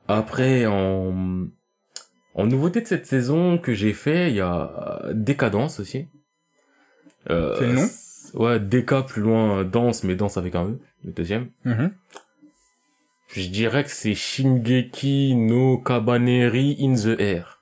Après, 0.09 0.67
en, 0.67 1.47
en 2.35 2.47
nouveauté 2.47 2.83
de 2.83 2.87
cette 2.87 3.07
saison 3.07 3.57
que 3.57 3.73
j'ai 3.73 3.95
fait, 3.95 4.29
il 4.31 4.37
y 4.37 4.41
a 4.43 5.01
euh, 5.07 5.13
Décadence 5.15 5.81
aussi. 5.81 6.07
Euh, 7.31 7.55
C'est 7.59 7.67
le 7.67 7.73
nom 7.75 7.89
Ouais, 8.35 8.59
Déca 8.61 9.03
plus 9.03 9.23
loin, 9.23 9.61
euh, 9.61 9.65
danse, 9.65 10.03
mais 10.05 10.17
danse 10.17 10.37
avec 10.37 10.55
un 10.57 10.65
E, 10.67 10.79
le 11.05 11.13
deuxième. 11.13 11.49
Mhm. 11.65 11.93
Je 13.29 13.49
dirais 13.49 13.85
que 13.85 13.91
c'est 13.91 14.15
Shingeki 14.15 15.35
no 15.37 15.79
Kabaneri 15.79 16.77
in 16.81 16.95
the 16.95 17.19
Air. 17.21 17.54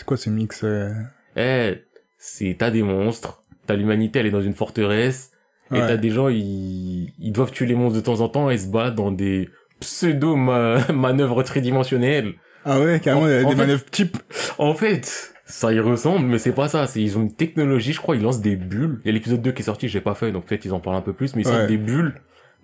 C'est 0.00 0.06
quoi 0.06 0.16
ce 0.16 0.30
mix 0.30 0.62
euh... 0.64 0.88
Eh, 1.36 1.74
c'est 2.16 2.56
t'as 2.58 2.70
des 2.70 2.82
monstres, 2.82 3.42
t'as 3.66 3.76
l'humanité, 3.76 4.18
elle 4.20 4.26
est 4.26 4.30
dans 4.30 4.40
une 4.40 4.54
forteresse, 4.54 5.30
et 5.72 5.78
t'as 5.78 5.98
des 5.98 6.08
gens, 6.08 6.28
ils, 6.28 7.12
ils 7.18 7.32
doivent 7.32 7.50
tuer 7.50 7.66
les 7.66 7.74
monstres 7.74 7.96
de 8.00 8.02
temps 8.04 8.20
en 8.22 8.30
temps 8.30 8.48
et 8.48 8.56
se 8.56 8.68
battent 8.68 8.94
dans 8.94 9.12
des 9.12 9.50
pseudo 9.78 10.36
ma- 10.36 10.90
manœuvres 10.90 11.42
tridimensionnelles. 11.42 12.32
Ah 12.64 12.80
ouais, 12.80 12.98
carrément, 12.98 13.26
En 13.26 13.28
des 13.28 13.44
fait- 13.46 13.54
manœuvres 13.54 13.84
type. 13.90 14.16
En 14.56 14.72
fait, 14.72 15.34
ça 15.44 15.70
y 15.70 15.78
ressemble, 15.80 16.24
mais 16.26 16.38
c'est 16.38 16.52
pas 16.54 16.68
ça. 16.68 16.86
C'est 16.86 17.02
ils 17.02 17.18
ont 17.18 17.22
une 17.22 17.34
technologie, 17.34 17.92
je 17.92 18.00
crois, 18.00 18.16
ils 18.16 18.22
lancent 18.22 18.40
des 18.40 18.56
bulles. 18.56 19.00
Il 19.04 19.08
y 19.08 19.10
a 19.10 19.12
l'épisode 19.12 19.42
2 19.42 19.52
qui 19.52 19.60
est 19.60 19.66
sorti, 19.66 19.86
j'ai 19.88 20.00
pas 20.00 20.14
fait, 20.14 20.32
donc 20.32 20.46
peut-être 20.46 20.64
ils 20.64 20.72
en 20.72 20.80
parlent 20.80 20.96
un 20.96 21.02
peu 21.02 21.12
plus, 21.12 21.36
mais 21.36 21.42
ils 21.42 21.46
Ouais. 21.46 21.52
sortent 21.54 21.68
des 21.68 21.76
bulles. 21.76 22.14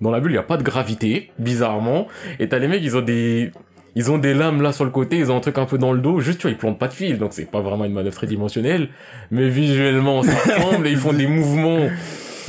Dans 0.00 0.10
la 0.10 0.20
bulle, 0.20 0.32
il 0.32 0.36
y 0.36 0.38
a 0.38 0.42
pas 0.42 0.56
de 0.56 0.62
gravité, 0.62 1.32
bizarrement, 1.38 2.08
et 2.38 2.48
t'as 2.48 2.58
les 2.58 2.66
mecs, 2.68 2.82
ils 2.82 2.96
ont 2.96 3.02
des 3.02 3.52
ils 3.96 4.10
ont 4.12 4.18
des 4.18 4.34
lames 4.34 4.62
là 4.62 4.72
sur 4.72 4.84
le 4.84 4.90
côté, 4.92 5.16
ils 5.16 5.32
ont 5.32 5.36
un 5.36 5.40
truc 5.40 5.58
un 5.58 5.64
peu 5.64 5.78
dans 5.78 5.92
le 5.92 5.98
dos, 6.00 6.20
juste 6.20 6.38
tu 6.38 6.42
vois, 6.42 6.50
ils 6.52 6.56
plantent 6.56 6.78
pas 6.78 6.86
de 6.86 6.92
fil, 6.92 7.18
donc 7.18 7.32
c'est 7.32 7.50
pas 7.50 7.60
vraiment 7.60 7.84
une 7.86 7.92
manœuvre 7.94 8.14
tridimensionnelle, 8.14 8.90
mais 9.32 9.48
visuellement 9.48 10.22
ça 10.22 10.32
ressemble 10.34 10.86
et 10.86 10.90
ils 10.92 10.98
font 10.98 11.12
des 11.14 11.26
mouvements. 11.26 11.88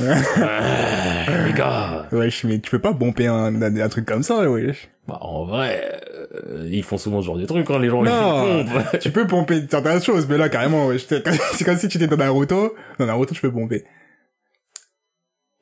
Les 0.00 1.52
gars, 1.54 2.06
Wesh, 2.12 2.44
mais 2.44 2.60
tu 2.60 2.70
peux 2.70 2.78
pas 2.78 2.92
bomber 2.92 3.26
un, 3.26 3.60
un, 3.60 3.76
un 3.80 3.88
truc 3.88 4.06
comme 4.06 4.22
ça, 4.22 4.48
wesh. 4.48 4.88
bah 5.08 5.18
en 5.22 5.44
vrai, 5.44 6.00
euh, 6.46 6.68
ils 6.70 6.84
font 6.84 6.98
souvent 6.98 7.20
ce 7.20 7.26
genre 7.26 7.36
de 7.38 7.46
trucs 7.46 7.66
quand 7.66 7.78
les 7.78 7.88
gens 7.88 8.02
Non. 8.04 8.64
ils 8.92 8.98
tu 9.00 9.10
peux 9.10 9.26
pomper 9.26 9.62
certaines 9.68 10.00
choses, 10.02 10.28
mais 10.28 10.38
là, 10.38 10.48
carrément, 10.48 10.86
wesh. 10.86 11.06
C'est 11.08 11.26
c'est 11.54 11.64
comme 11.64 11.76
si 11.78 11.88
tu 11.88 11.96
étais 11.96 12.06
dans 12.06 12.16
Naruto. 12.16 12.74
Dans 13.00 13.06
Naruto, 13.06 13.34
tu 13.34 13.40
peux 13.40 13.50
pomper. 13.50 13.84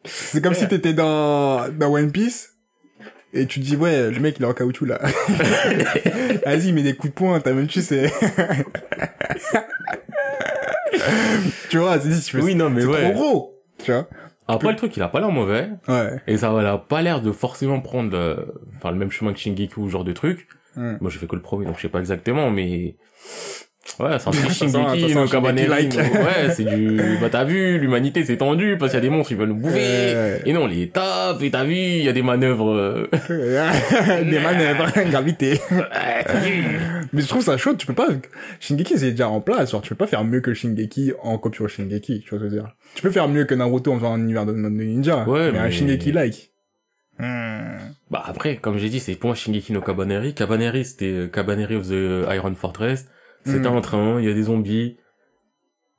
C'est 0.05 0.43
comme 0.43 0.55
si 0.55 0.69
t'étais 0.69 0.93
dans, 0.93 1.69
dans 1.73 1.93
One 1.95 2.13
Piece. 2.13 2.56
Et 3.37 3.47
tu 3.47 3.61
te 3.61 3.65
dis, 3.65 3.77
ouais, 3.77 4.11
le 4.11 4.19
mec, 4.21 4.37
il 4.39 4.43
est 4.45 4.47
en 4.47 4.55
caoutchouc, 4.55 4.87
là. 4.87 4.99
Vas-y, 6.47 6.73
mets 6.73 6.83
des 6.83 6.95
coups 6.95 7.13
de 7.13 7.19
poing, 7.19 7.41
t'as 7.41 7.53
même 7.53 7.67
tu 7.67 7.83
sais. 7.83 8.11
tu 11.69 11.79
vois, 11.79 11.99
c'est 12.01 12.09
dit, 12.09 12.21
tu 12.23 12.37
fais- 12.37 12.43
Oui, 12.43 12.55
non, 12.55 12.71
mais 12.71 12.85
ouais. 12.85 13.03
trop 13.03 13.13
gros. 13.13 13.55
Tu 13.83 13.93
vois? 13.93 14.09
Après 14.49 14.71
le 14.71 14.77
truc, 14.77 14.97
il 14.97 15.03
a 15.03 15.09
pas 15.09 15.21
l'air 15.21 15.31
mauvais. 15.31 15.69
Ouais. 15.89 16.21
Et 16.27 16.39
ça 16.39 16.51
a 16.51 16.79
pas 16.79 17.03
l'air 17.03 17.21
de 17.21 17.33
forcément 17.33 17.81
prendre 17.81 18.17
euh, 18.17 18.37
enfin 18.77 18.93
le 18.93 18.97
même 18.97 19.11
chemin 19.11 19.33
que 19.33 19.39
Shingeki 19.39 19.71
ou 19.77 19.89
genre 19.91 20.05
de 20.05 20.13
truc. 20.13 20.47
Hmm. 20.77 20.97
Moi, 21.01 21.11
j'ai 21.11 21.19
fait 21.19 21.27
que 21.27 21.35
le 21.35 21.43
premier, 21.43 21.67
donc 21.67 21.77
je 21.77 21.83
sais 21.83 21.89
pas 21.89 22.01
exactement, 22.01 22.51
mais 22.51 22.97
ouais, 24.01 24.19
c'est 24.19 24.29
un 24.29 24.33
sent 24.33 24.67
no 24.73 24.79
un 24.87 24.95
Shingeki-like. 25.27 25.95
no- 25.97 26.01
ouais, 26.21 26.51
c'est 26.55 26.65
du, 26.65 27.01
bah 27.21 27.29
t'as 27.31 27.45
vu, 27.45 27.79
l'humanité 27.79 28.25
s'est 28.25 28.37
tendue 28.37 28.77
parce 28.79 28.93
qu'il 28.93 28.99
y 28.99 29.03
a 29.03 29.09
des 29.09 29.11
monstres, 29.11 29.33
ils 29.33 29.39
veulent 29.39 29.49
nous 29.51 29.55
bouffer. 29.57 30.39
Et 30.45 30.53
non, 30.53 30.63
on 30.63 30.67
les 30.67 30.89
tape, 30.89 31.43
et 31.43 31.51
t'as 31.51 31.65
vu, 31.65 31.75
il 31.75 32.03
y 32.05 32.09
a 32.09 32.13
des 32.13 32.23
manœuvres, 32.23 32.71
euh, 32.75 33.09
des 33.29 34.39
manœuvres, 34.41 34.87
gravité. 35.11 35.61
Mais 37.13 37.23
je 37.23 37.29
trouve 37.29 37.43
ça 37.43 37.57
chaud, 37.57 37.75
tu 37.75 37.87
peux 37.87 37.95
pas, 37.95 38.09
Shingeki 38.61 38.99
c'est 38.99 39.13
déjà 39.13 39.29
en 39.29 39.41
place, 39.41 39.71
genre 39.71 39.83
tu 39.83 39.91
peux 39.91 39.95
pas 39.97 40.07
faire 40.07 40.25
mieux 40.25 40.41
que 40.41 40.53
Shingeki 40.55 41.13
en 41.23 41.39
copiant 41.39 41.69
Shingeki, 41.69 42.23
tu 42.23 42.31
vois 42.31 42.39
ce 42.39 42.45
que 42.45 42.51
je 42.51 42.55
veux 42.55 42.61
dire. 42.63 42.71
Tu 42.95 43.03
peux 43.03 43.11
faire 43.11 43.29
mieux 43.29 43.45
que 43.45 43.55
Naruto 43.55 43.93
en 43.93 43.97
faisant 43.99 44.15
un 44.15 44.21
univers 44.21 44.47
de, 44.47 44.53
ninja, 44.53 45.25
Ouais, 45.29 45.53
mais, 45.53 45.59
un 45.59 45.65
mais- 45.65 45.71
Shingeki 45.71 46.13
like. 46.13 46.51
Hmm. 47.19 47.79
Bah 48.11 48.23
après, 48.27 48.57
comme 48.57 48.77
j'ai 48.79 48.89
dit, 48.89 49.01
c'est 49.01 49.15
pour 49.15 49.29
moi 49.29 49.35
Shingeki 49.35 49.73
no 49.73 49.81
Kabaneri. 49.81 50.35
Kabaneri, 50.35 50.85
c'était 50.85 51.07
euh, 51.13 51.27
Kabaneri 51.29 51.75
of 51.77 51.89
the 51.89 52.27
Iron 52.35 52.55
Fortress. 52.55 53.07
C'était 53.47 53.71
Mm. 53.71 53.77
un 53.77 53.81
train, 53.81 54.21
il 54.21 54.27
y 54.27 54.31
a 54.31 54.35
des 54.35 54.43
zombies. 54.43 54.97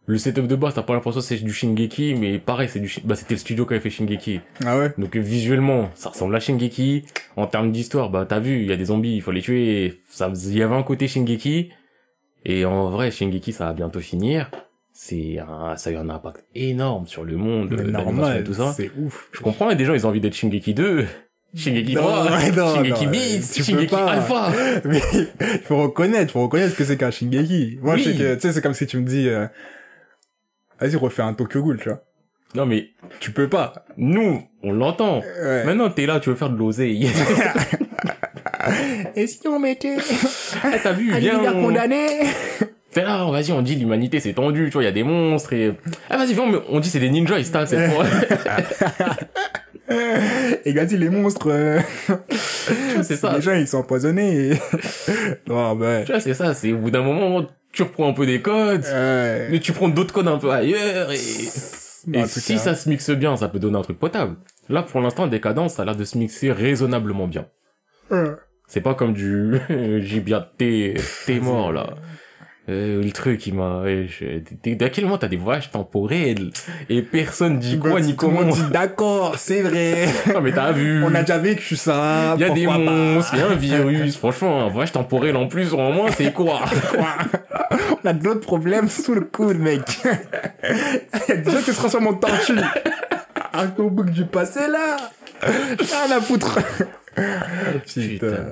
Le 0.05 0.17
setup 0.17 0.47
de 0.47 0.55
base, 0.55 0.73
t'as 0.75 0.83
pas 0.83 0.93
l'impression 0.93 1.19
que 1.19 1.25
c'est 1.25 1.35
du 1.43 1.51
Shingeki, 1.51 2.15
mais 2.15 2.39
pareil, 2.39 2.69
c'est 2.69 2.79
du, 2.79 2.89
bah 3.03 3.15
c'était 3.15 3.33
le 3.33 3.39
studio 3.39 3.65
qui 3.65 3.73
avait 3.73 3.81
fait 3.81 3.89
Shingeki. 3.89 4.39
Ah 4.65 4.77
ouais? 4.77 4.93
Donc 4.97 5.15
visuellement, 5.17 5.89
ça 5.95 6.09
ressemble 6.09 6.33
à 6.35 6.39
Shingeki. 6.39 7.03
En 7.35 7.45
termes 7.47 7.71
d'histoire, 7.73 8.09
bah 8.09 8.25
t'as 8.27 8.39
vu, 8.39 8.61
il 8.61 8.67
y 8.69 8.71
a 8.71 8.77
des 8.77 8.85
zombies, 8.85 9.15
il 9.17 9.21
faut 9.21 9.31
les 9.31 9.41
tuer. 9.41 9.99
Ça, 10.09 10.31
il 10.33 10.57
y 10.57 10.61
avait 10.63 10.75
un 10.75 10.83
côté 10.83 11.07
Shingeki. 11.09 11.71
Et 12.45 12.63
en 12.63 12.89
vrai, 12.89 13.11
Shingeki, 13.11 13.51
ça 13.51 13.65
va 13.65 13.73
bientôt 13.73 13.99
finir. 13.99 14.49
C'est 14.93 15.39
un, 15.39 15.75
ça 15.75 15.89
a 15.89 15.93
eu 15.93 15.97
un 15.97 16.09
impact 16.09 16.45
énorme 16.55 17.05
sur 17.05 17.25
le 17.25 17.35
monde, 17.35 17.73
et 17.77 17.83
normal, 17.91 18.43
tout 18.45 18.53
ça. 18.53 18.71
c'est 18.71 18.89
ouf. 18.97 19.27
Je 19.33 19.41
comprends, 19.41 19.65
il 19.67 19.71
y 19.71 19.73
a 19.73 19.75
des 19.75 19.85
gens, 19.85 19.93
ils 19.93 20.05
ont 20.07 20.09
envie 20.09 20.21
d'être 20.21 20.33
Shingeki 20.35 20.73
2, 20.73 21.05
Shingeki 21.57 21.95
Non, 21.95 22.01
3, 22.03 22.23
ouais, 22.25 22.51
non, 22.55 22.75
Shingeki 22.75 23.05
non, 23.05 23.11
Beats, 23.11 23.51
tu 23.53 23.59
peux 23.59 23.63
Shingeki 23.63 23.87
pas. 23.87 24.11
Alpha. 24.11 24.51
Mais 24.85 25.01
il 25.41 25.59
faut 25.63 25.77
reconnaître, 25.81 26.31
faut 26.31 26.41
reconnaître 26.43 26.75
que 26.75 26.83
c'est 26.83 26.97
qu'un 26.97 27.11
Shingeki. 27.11 27.79
Moi, 27.81 27.97
je 27.97 28.03
Oui. 28.03 28.05
sais 28.17 28.17
que, 28.23 28.35
tu 28.35 28.41
sais, 28.41 28.53
c'est 28.53 28.61
comme 28.61 28.73
si 28.73 28.85
tu 28.87 28.97
me 28.97 29.05
dis, 29.05 29.27
euh, 29.27 29.47
vas-y, 30.79 30.95
refais 30.95 31.23
un 31.23 31.33
Tokyo 31.33 31.61
Ghoul, 31.63 31.79
tu 31.81 31.89
vois. 31.89 32.03
Non, 32.55 32.65
mais 32.65 32.89
Tu 33.19 33.31
peux 33.31 33.49
pas. 33.49 33.85
nous, 33.97 34.41
on 34.63 34.71
l'entend. 34.71 35.19
Ouais. 35.19 35.63
Maintenant, 35.65 35.89
t'es 35.89 36.05
là, 36.05 36.19
tu 36.19 36.29
veux 36.29 36.35
faire 36.35 36.49
de 36.49 36.57
l'oseille. 36.57 37.09
Et 39.15 39.27
si 39.27 39.47
on 39.47 39.59
mettait 39.59 39.97
Eh, 39.97 40.77
T'as 40.81 40.91
vu, 40.93 41.11
viens, 41.19 41.39
on... 41.53 41.63
condamné 41.63 42.07
T'es 42.91 43.03
là, 43.03 43.25
vas-y, 43.29 43.51
on 43.51 43.61
dit 43.61 43.75
l'humanité 43.75 44.19
c'est 44.19 44.33
tendu, 44.33 44.65
tu 44.65 44.73
vois, 44.73 44.81
il 44.83 44.85
y 44.85 44.89
a 44.89 44.91
des 44.93 45.03
monstres 45.03 45.53
et... 45.53 45.73
Ah, 46.09 46.17
vas-y, 46.17 46.33
viens, 46.33 46.45
on, 46.69 46.79
dit 46.79 46.89
c'est 46.89 46.99
des 46.99 47.09
ninjas, 47.09 47.37
ils 47.37 47.45
cette 47.45 47.91
fois. 47.91 48.05
Et 50.65 50.73
vas-y, 50.73 50.97
les 50.97 51.09
monstres, 51.09 51.49
euh, 51.49 51.79
c'est 53.03 53.15
ça. 53.15 53.35
les 53.35 53.41
gens, 53.41 53.53
ils 53.53 53.67
sont 53.67 53.77
empoisonnés. 53.77 54.51
Et... 54.51 54.53
non, 55.47 55.75
bah, 55.75 56.03
Tu 56.03 56.11
vois, 56.11 56.19
c'est 56.21 56.33
ça, 56.33 56.53
c'est 56.53 56.73
au 56.73 56.77
bout 56.77 56.91
d'un 56.91 57.03
moment, 57.03 57.45
tu 57.71 57.83
reprends 57.83 58.09
un 58.09 58.13
peu 58.13 58.25
des 58.25 58.41
codes, 58.41 58.85
mais 59.49 59.59
tu 59.59 59.71
prends 59.71 59.87
d'autres 59.89 60.13
codes 60.13 60.27
un 60.27 60.37
peu 60.37 60.51
ailleurs 60.51 61.11
et... 61.11 61.17
Non, 62.07 62.23
Et 62.23 62.27
si 62.27 62.53
cas. 62.53 62.59
ça 62.59 62.75
se 62.75 62.87
mixe 62.87 63.09
bien, 63.09 63.35
ça 63.35 63.49
peut 63.49 63.59
donner 63.59 63.77
un 63.77 63.81
truc 63.81 63.99
potable. 63.99 64.37
Là, 64.69 64.81
pour 64.81 65.01
l'instant, 65.01 65.27
Décadence, 65.27 65.73
ça 65.75 65.81
a 65.81 65.85
l'air 65.85 65.95
de 65.95 66.05
se 66.05 66.17
mixer 66.17 66.51
raisonnablement 66.51 67.27
bien. 67.27 67.47
C'est 68.67 68.81
pas 68.81 68.93
comme 68.93 69.13
du 69.13 69.59
gibier, 70.01 70.39
t'es, 70.57 70.93
t'es 71.25 71.39
mort, 71.39 71.71
là. 71.71 71.95
Euh, 72.69 73.01
le 73.01 73.11
truc, 73.11 73.47
il 73.47 73.53
m'a, 73.53 73.83
d'à 74.65 74.89
quel 74.89 75.05
moment 75.05 75.17
t'as 75.17 75.29
des 75.29 75.37
voyages 75.37 75.71
temporels 75.71 76.49
et 76.89 77.01
personne 77.01 77.59
dit 77.59 77.79
quoi 77.79 78.01
ni 78.01 78.13
comment. 78.15 78.43
d'accord, 78.71 79.37
c'est 79.37 79.61
vrai. 79.61 80.07
Non, 80.33 80.41
mais 80.41 80.51
t'as 80.51 80.73
vu. 80.73 81.01
On 81.03 81.15
a 81.15 81.21
déjà 81.21 81.37
vécu 81.37 81.77
ça. 81.77 82.35
Il 82.35 82.41
y 82.41 82.43
a 82.43 82.49
des 82.49 82.67
monstres, 82.67 83.33
il 83.33 83.39
y 83.39 83.41
a 83.41 83.47
un 83.47 83.55
virus. 83.55 84.17
Franchement, 84.17 84.65
un 84.65 84.69
voyage 84.69 84.91
temporel 84.91 85.37
en 85.37 85.47
plus, 85.47 85.73
en 85.73 85.91
moins, 85.93 86.11
c'est 86.11 86.33
quoi? 86.33 86.59
On 88.03 88.07
a 88.07 88.13
d'autres 88.13 88.41
problèmes 88.41 88.89
sous 88.89 89.13
le 89.13 89.21
coude, 89.21 89.59
mec. 89.59 89.81
Il 91.29 91.29
y 91.29 91.31
a 91.31 91.37
des 91.37 91.51
gens 91.51 91.59
qui 91.59 91.71
se 91.71 91.75
transforment 91.75 92.07
en 92.07 92.13
tortue. 92.15 92.59
Un 93.53 93.67
ton 93.67 93.87
bouc 93.87 94.09
du 94.09 94.25
passé, 94.25 94.59
là. 94.69 94.97
Rien 95.41 96.17
à 96.17 96.19
foutre. 96.19 96.59
Putain. 97.85 98.45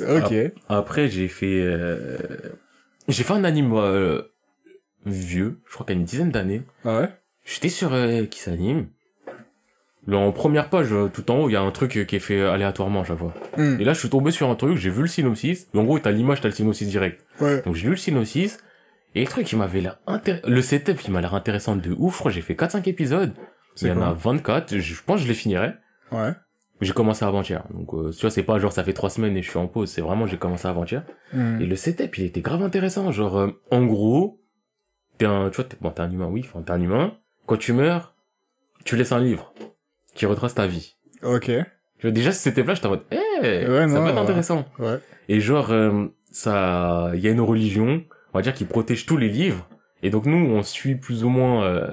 Ok. 0.00 0.34
Après, 0.68 1.08
j'ai 1.08 1.28
fait, 1.28 1.60
euh, 1.62 2.18
j'ai 3.08 3.24
fait 3.24 3.32
un 3.32 3.44
anime, 3.44 3.72
euh, 3.74 4.22
vieux. 5.06 5.60
Je 5.66 5.74
crois 5.74 5.86
qu'il 5.86 5.94
y 5.94 5.98
a 5.98 6.00
une 6.00 6.06
dizaine 6.06 6.30
d'années. 6.30 6.62
Ah 6.84 7.00
ouais? 7.00 7.08
J'étais 7.44 7.68
sur 7.68 7.94
euh, 7.94 8.24
qui 8.24 8.40
s'anime? 8.40 8.88
Là, 10.06 10.18
en 10.18 10.32
première 10.32 10.68
page, 10.68 10.92
euh, 10.92 11.08
tout 11.08 11.30
en 11.30 11.38
haut, 11.40 11.48
il 11.48 11.52
y 11.52 11.56
a 11.56 11.60
un 11.60 11.70
truc 11.70 11.96
euh, 11.96 12.04
qui 12.04 12.16
est 12.16 12.20
fait 12.20 12.40
aléatoirement 12.42 13.00
à 13.00 13.04
chaque 13.04 13.18
fois. 13.18 13.34
Hmm. 13.56 13.80
Et 13.80 13.84
là, 13.84 13.92
je 13.92 14.00
suis 14.00 14.08
tombé 14.08 14.30
sur 14.30 14.48
un 14.50 14.54
truc, 14.54 14.76
j'ai 14.76 14.90
vu 14.90 15.02
le 15.02 15.08
synopsis. 15.08 15.68
Et 15.74 15.78
en 15.78 15.84
gros, 15.84 15.98
t'as 15.98 16.12
l'image, 16.12 16.40
t'as 16.40 16.48
le 16.48 16.54
synopsis 16.54 16.88
direct. 16.88 17.24
Ouais. 17.40 17.62
Donc 17.62 17.74
j'ai 17.74 17.84
lu 17.84 17.90
le 17.90 17.96
synopsis. 17.96 18.58
Et 19.14 19.20
le 19.20 19.26
truc, 19.26 19.50
il 19.50 19.58
m'avait 19.58 19.80
l'air 19.80 19.98
intéressant. 20.06 20.48
Le 20.48 20.62
setup, 20.62 21.00
il 21.06 21.12
m'a 21.12 21.20
l'air 21.20 21.34
intéressant 21.34 21.74
de 21.74 21.92
ouf. 21.98 22.22
J'ai 22.28 22.42
fait 22.42 22.54
4-5 22.54 22.88
épisodes. 22.88 23.32
Il 23.80 23.88
y 23.88 23.90
en 23.90 24.02
a 24.02 24.12
24. 24.12 24.78
Je 24.78 25.02
pense 25.02 25.16
que 25.16 25.22
je 25.22 25.28
les 25.28 25.34
finirai. 25.34 25.74
Ouais. 26.12 26.32
J'ai 26.80 26.92
commencé 26.92 27.24
avant-hier. 27.24 27.64
Donc, 27.72 27.94
euh, 27.94 28.10
tu 28.12 28.20
vois, 28.20 28.30
c'est 28.30 28.42
pas 28.42 28.58
genre 28.58 28.72
ça 28.72 28.84
fait 28.84 28.92
3 28.92 29.08
semaines 29.08 29.36
et 29.36 29.42
je 29.42 29.48
suis 29.48 29.58
en 29.58 29.66
pause. 29.66 29.90
C'est 29.90 30.02
vraiment, 30.02 30.26
j'ai 30.26 30.36
commencé 30.36 30.68
avant-hier. 30.68 31.04
Hmm. 31.32 31.60
Et 31.60 31.66
le 31.66 31.76
setup, 31.76 32.18
il 32.18 32.24
était 32.24 32.42
grave 32.42 32.62
intéressant. 32.62 33.10
Genre, 33.12 33.38
euh, 33.38 33.62
en 33.70 33.84
gros, 33.84 34.40
t'es 35.16 35.24
un, 35.24 35.48
tu 35.48 35.56
vois, 35.56 35.64
t'es, 35.64 35.76
bon, 35.80 35.90
t'es 35.90 36.02
un 36.02 36.10
humain, 36.10 36.28
oui, 36.30 36.44
enfin, 36.44 36.62
t'es 36.62 36.72
un 36.72 36.80
humain. 36.80 37.14
Quand 37.46 37.56
tu 37.56 37.72
meurs, 37.72 38.14
tu 38.84 38.96
laisses 38.96 39.12
un 39.12 39.20
livre 39.20 39.54
qui 40.14 40.26
retrace 40.26 40.54
ta 40.54 40.66
vie. 40.66 40.96
Ok. 41.22 41.46
Tu 41.46 42.02
vois, 42.02 42.10
déjà, 42.10 42.32
si 42.32 42.40
c'était 42.40 42.62
là, 42.62 42.74
j'étais 42.74 42.86
en 42.86 42.90
mode, 42.90 43.04
eh, 43.10 43.66
Ouais, 43.66 43.88
ça 43.88 44.00
peut 44.00 44.08
être 44.08 44.18
intéressant. 44.18 44.66
Ouais. 44.78 44.98
Et 45.28 45.40
genre, 45.40 45.70
euh, 45.70 46.06
ça, 46.30 47.10
il 47.14 47.20
y 47.20 47.28
a 47.28 47.30
une 47.30 47.40
religion, 47.40 48.04
on 48.34 48.38
va 48.38 48.42
dire, 48.42 48.52
qui 48.52 48.66
protège 48.66 49.06
tous 49.06 49.16
les 49.16 49.28
livres. 49.28 49.66
Et 50.02 50.10
donc, 50.10 50.26
nous, 50.26 50.36
on 50.36 50.62
suit 50.62 50.96
plus 50.96 51.24
ou 51.24 51.30
moins, 51.30 51.64
euh, 51.64 51.90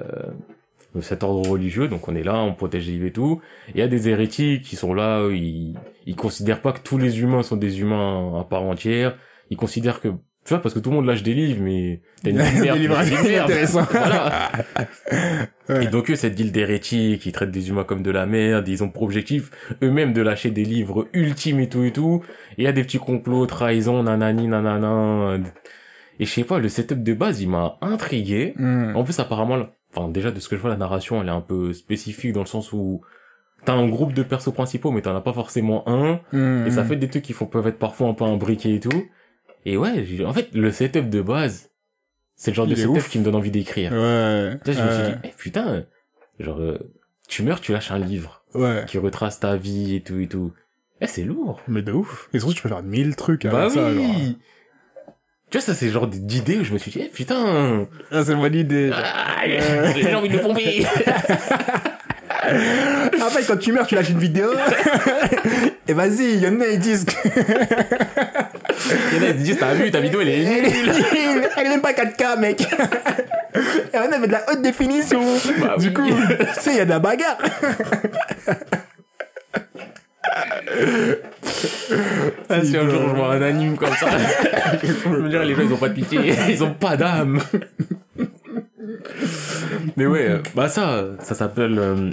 cet 1.00 1.22
ordre 1.22 1.48
religieux. 1.48 1.88
Donc, 1.88 2.08
on 2.08 2.14
est 2.14 2.22
là, 2.22 2.36
on 2.36 2.54
protège 2.54 2.86
les 2.86 2.92
livres 2.92 3.06
et 3.06 3.12
tout. 3.12 3.40
Il 3.74 3.78
y 3.78 3.82
a 3.82 3.88
des 3.88 4.08
hérétiques 4.08 4.62
qui 4.62 4.76
sont 4.76 4.94
là, 4.94 5.28
ils, 5.30 5.74
ils 6.06 6.16
considèrent 6.16 6.60
pas 6.60 6.72
que 6.72 6.80
tous 6.80 6.98
les 6.98 7.20
humains 7.20 7.42
sont 7.42 7.56
des 7.56 7.80
humains 7.80 8.38
à 8.40 8.44
part 8.44 8.62
entière. 8.62 9.16
Ils 9.50 9.56
considèrent 9.56 10.00
que, 10.00 10.08
tu 10.08 10.50
vois, 10.50 10.60
parce 10.60 10.74
que 10.74 10.78
tout 10.78 10.90
le 10.90 10.96
monde 10.96 11.06
lâche 11.06 11.22
des 11.22 11.34
livres, 11.34 11.62
mais 11.62 12.00
t'as 12.22 12.30
une 12.30 12.36
merde, 12.60 12.76
Des 12.76 12.78
livres 12.78 12.98
intéressants. 12.98 13.86
Voilà. 13.90 14.52
Ouais. 15.70 15.86
Et 15.86 15.88
donc 15.88 16.10
eux, 16.10 16.14
cette 16.14 16.34
guilde 16.34 16.52
d'hérétiques, 16.52 17.24
ils 17.24 17.32
traitent 17.32 17.50
des 17.50 17.70
humains 17.70 17.84
comme 17.84 18.02
de 18.02 18.10
la 18.10 18.26
merde, 18.26 18.68
ils 18.68 18.84
ont 18.84 18.90
pour 18.90 19.04
objectif 19.04 19.50
eux-mêmes 19.82 20.12
de 20.12 20.20
lâcher 20.20 20.50
des 20.50 20.62
livres 20.62 21.08
ultimes 21.14 21.58
et 21.58 21.70
tout 21.70 21.84
et 21.84 21.90
tout. 21.90 22.22
Et 22.58 22.62
il 22.62 22.64
y 22.64 22.66
a 22.66 22.72
des 22.72 22.84
petits 22.84 22.98
complots, 22.98 23.46
trahison, 23.46 24.02
nanani, 24.02 24.46
nanana. 24.46 25.38
Et 26.20 26.26
je 26.26 26.30
sais 26.30 26.44
pas, 26.44 26.58
le 26.58 26.68
setup 26.68 27.02
de 27.02 27.14
base, 27.14 27.40
il 27.40 27.48
m'a 27.48 27.78
intrigué. 27.80 28.52
Hmm. 28.56 28.94
En 28.94 29.04
plus, 29.04 29.18
apparemment, 29.18 29.66
enfin 29.94 30.08
déjà 30.08 30.30
de 30.30 30.40
ce 30.40 30.48
que 30.48 30.56
je 30.56 30.60
vois, 30.60 30.70
la 30.70 30.76
narration, 30.76 31.20
elle 31.22 31.28
est 31.28 31.32
un 31.32 31.40
peu 31.40 31.72
spécifique 31.72 32.32
dans 32.32 32.40
le 32.40 32.46
sens 32.46 32.72
où 32.72 33.02
t'as 33.64 33.74
un 33.74 33.88
groupe 33.88 34.12
de 34.12 34.22
persos 34.22 34.52
principaux, 34.52 34.90
mais 34.90 35.02
t'en 35.02 35.14
as 35.16 35.20
pas 35.20 35.32
forcément 35.32 35.88
un. 35.88 36.20
Hmm. 36.32 36.66
Et 36.66 36.70
ça 36.70 36.84
fait 36.84 36.96
des 36.96 37.08
trucs 37.08 37.22
qui 37.24 37.32
font, 37.32 37.46
peuvent 37.46 37.66
être 37.66 37.78
parfois 37.78 38.08
un 38.08 38.14
peu 38.14 38.24
imbriqués 38.24 38.74
et 38.74 38.80
tout. 38.80 39.04
Et 39.64 39.76
ouais, 39.76 40.04
en 40.24 40.32
fait, 40.34 40.48
le 40.52 40.70
setup 40.70 41.08
de 41.08 41.22
base, 41.22 41.70
c'est 42.36 42.50
le 42.50 42.54
genre 42.56 42.66
Il 42.66 42.72
de 42.72 42.76
setup 42.76 42.90
ouf. 42.96 43.08
qui 43.08 43.18
me 43.18 43.24
donne 43.24 43.34
envie 43.36 43.50
d'écrire. 43.50 43.92
Ouais. 43.92 44.58
Je 44.66 44.70
me 44.70 44.74
suis 44.74 45.12
dit, 45.12 45.18
eh, 45.24 45.28
putain, 45.36 45.84
genre, 46.38 46.60
euh, 46.60 46.78
tu 47.28 47.42
meurs, 47.42 47.60
tu 47.60 47.72
lâches 47.72 47.90
un 47.90 47.98
livre 47.98 48.44
Ouais. 48.54 48.84
qui 48.86 48.98
retrace 48.98 49.40
ta 49.40 49.56
vie 49.56 49.94
et 49.96 50.00
tout 50.02 50.18
et 50.18 50.28
tout. 50.28 50.52
Eh, 51.00 51.06
c'est 51.06 51.24
lourd. 51.24 51.60
Mais 51.66 51.82
de 51.82 51.92
ouf. 51.92 52.28
Et 52.34 52.38
surtout, 52.38 52.54
tu 52.54 52.62
peux 52.62 52.68
faire 52.68 52.82
mille 52.82 53.16
trucs 53.16 53.46
bah 53.46 53.62
avec 53.62 53.70
ça, 53.72 53.88
oui. 53.90 53.96
genre. 53.96 54.34
Tu 55.54 55.58
vois, 55.58 55.66
ça, 55.66 55.74
c'est 55.78 55.86
le 55.86 55.92
genre 55.92 56.08
d'idée 56.08 56.58
où 56.58 56.64
je 56.64 56.72
me 56.72 56.78
suis 56.78 56.90
dit, 56.90 57.00
eh, 57.04 57.08
putain, 57.08 57.86
Ah, 58.10 58.22
c'est 58.26 58.32
une 58.32 58.40
bonne 58.40 58.56
idée. 58.56 58.90
ah, 58.92 59.42
j'ai 59.96 60.12
envie 60.12 60.28
de 60.28 60.32
le 60.38 60.40
pomper. 60.42 60.84
Après, 62.42 63.42
quand 63.46 63.56
tu 63.56 63.70
meurs, 63.70 63.86
tu 63.86 63.94
lâches 63.94 64.10
une 64.10 64.18
vidéo. 64.18 64.50
Et 65.86 65.92
vas-y, 65.92 66.24
il 66.34 66.40
y 66.42 66.48
en 66.48 66.60
a, 66.60 66.66
ils 66.66 66.80
disent. 66.80 67.06
Il 67.24 69.16
y 69.16 69.20
en 69.20 69.28
a 69.28 69.32
qui 69.32 69.38
disent, 69.44 69.58
t'as 69.60 69.74
vu, 69.74 69.92
ta 69.92 70.00
vidéo, 70.00 70.22
elle 70.22 70.28
est 70.30 70.42
Elle 70.42 70.62
nulle. 70.64 70.88
est, 70.88 71.48
elle 71.56 71.66
est 71.66 71.68
même 71.68 71.82
pas 71.82 71.92
4K, 71.92 72.36
mec. 72.40 72.60
Et 73.92 73.96
on 73.96 74.12
avait 74.12 74.26
de 74.26 74.32
la 74.32 74.50
haute 74.50 74.60
définition. 74.60 75.22
Bah 75.60 75.76
du 75.78 75.86
oui. 75.86 75.92
coup, 75.94 76.02
tu 76.02 76.60
sais, 76.62 76.70
il 76.72 76.78
y 76.78 76.80
a 76.80 76.84
de 76.84 76.90
la 76.90 76.98
bagarre. 76.98 77.38
Ah, 82.48 82.62
si 82.62 82.76
un 82.76 82.88
jour 82.88 83.08
je 83.08 83.14
vois 83.14 83.34
un 83.34 83.42
anime 83.42 83.76
comme 83.76 83.92
ça, 83.94 84.08
je 84.82 85.08
me 85.08 85.28
dirais, 85.28 85.44
les 85.46 85.54
gens, 85.54 85.62
ils 85.62 85.72
ont 85.72 85.76
pas 85.76 85.88
de 85.88 85.94
pitié, 85.94 86.18
ils 86.48 86.64
ont 86.64 86.74
pas 86.74 86.96
d'âme. 86.96 87.40
Mais 89.96 90.06
ouais, 90.06 90.40
bah 90.54 90.68
ça, 90.68 91.04
ça 91.20 91.34
s'appelle 91.34 91.78
euh, 91.78 92.10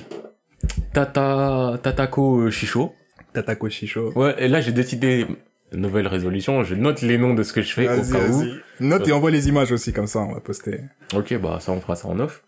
Tata, 0.93 1.79
Tatako 1.81 2.49
Shisho. 2.51 2.93
Tatako 3.33 3.69
Shisho. 3.69 4.11
Ouais, 4.15 4.35
et 4.37 4.47
là 4.47 4.61
j'ai 4.61 4.71
décidé, 4.71 5.25
nouvelle 5.71 6.07
résolution, 6.07 6.63
je 6.63 6.75
note 6.75 7.01
les 7.01 7.17
noms 7.17 7.33
de 7.33 7.43
ce 7.43 7.53
que 7.53 7.61
je 7.61 7.73
fais 7.73 7.87
au 7.87 8.01
cas 8.01 8.27
où. 8.29 8.43
Note 8.79 9.07
et 9.07 9.11
envoie 9.11 9.31
les 9.31 9.47
images 9.47 9.71
aussi, 9.71 9.93
comme 9.93 10.07
ça, 10.07 10.19
on 10.19 10.33
va 10.33 10.39
poster. 10.41 10.81
Ok, 11.13 11.35
bah 11.39 11.57
ça 11.59 11.71
on 11.71 11.81
fera 11.81 11.95
ça 11.95 12.07
en 12.07 12.19
off. 12.19 12.43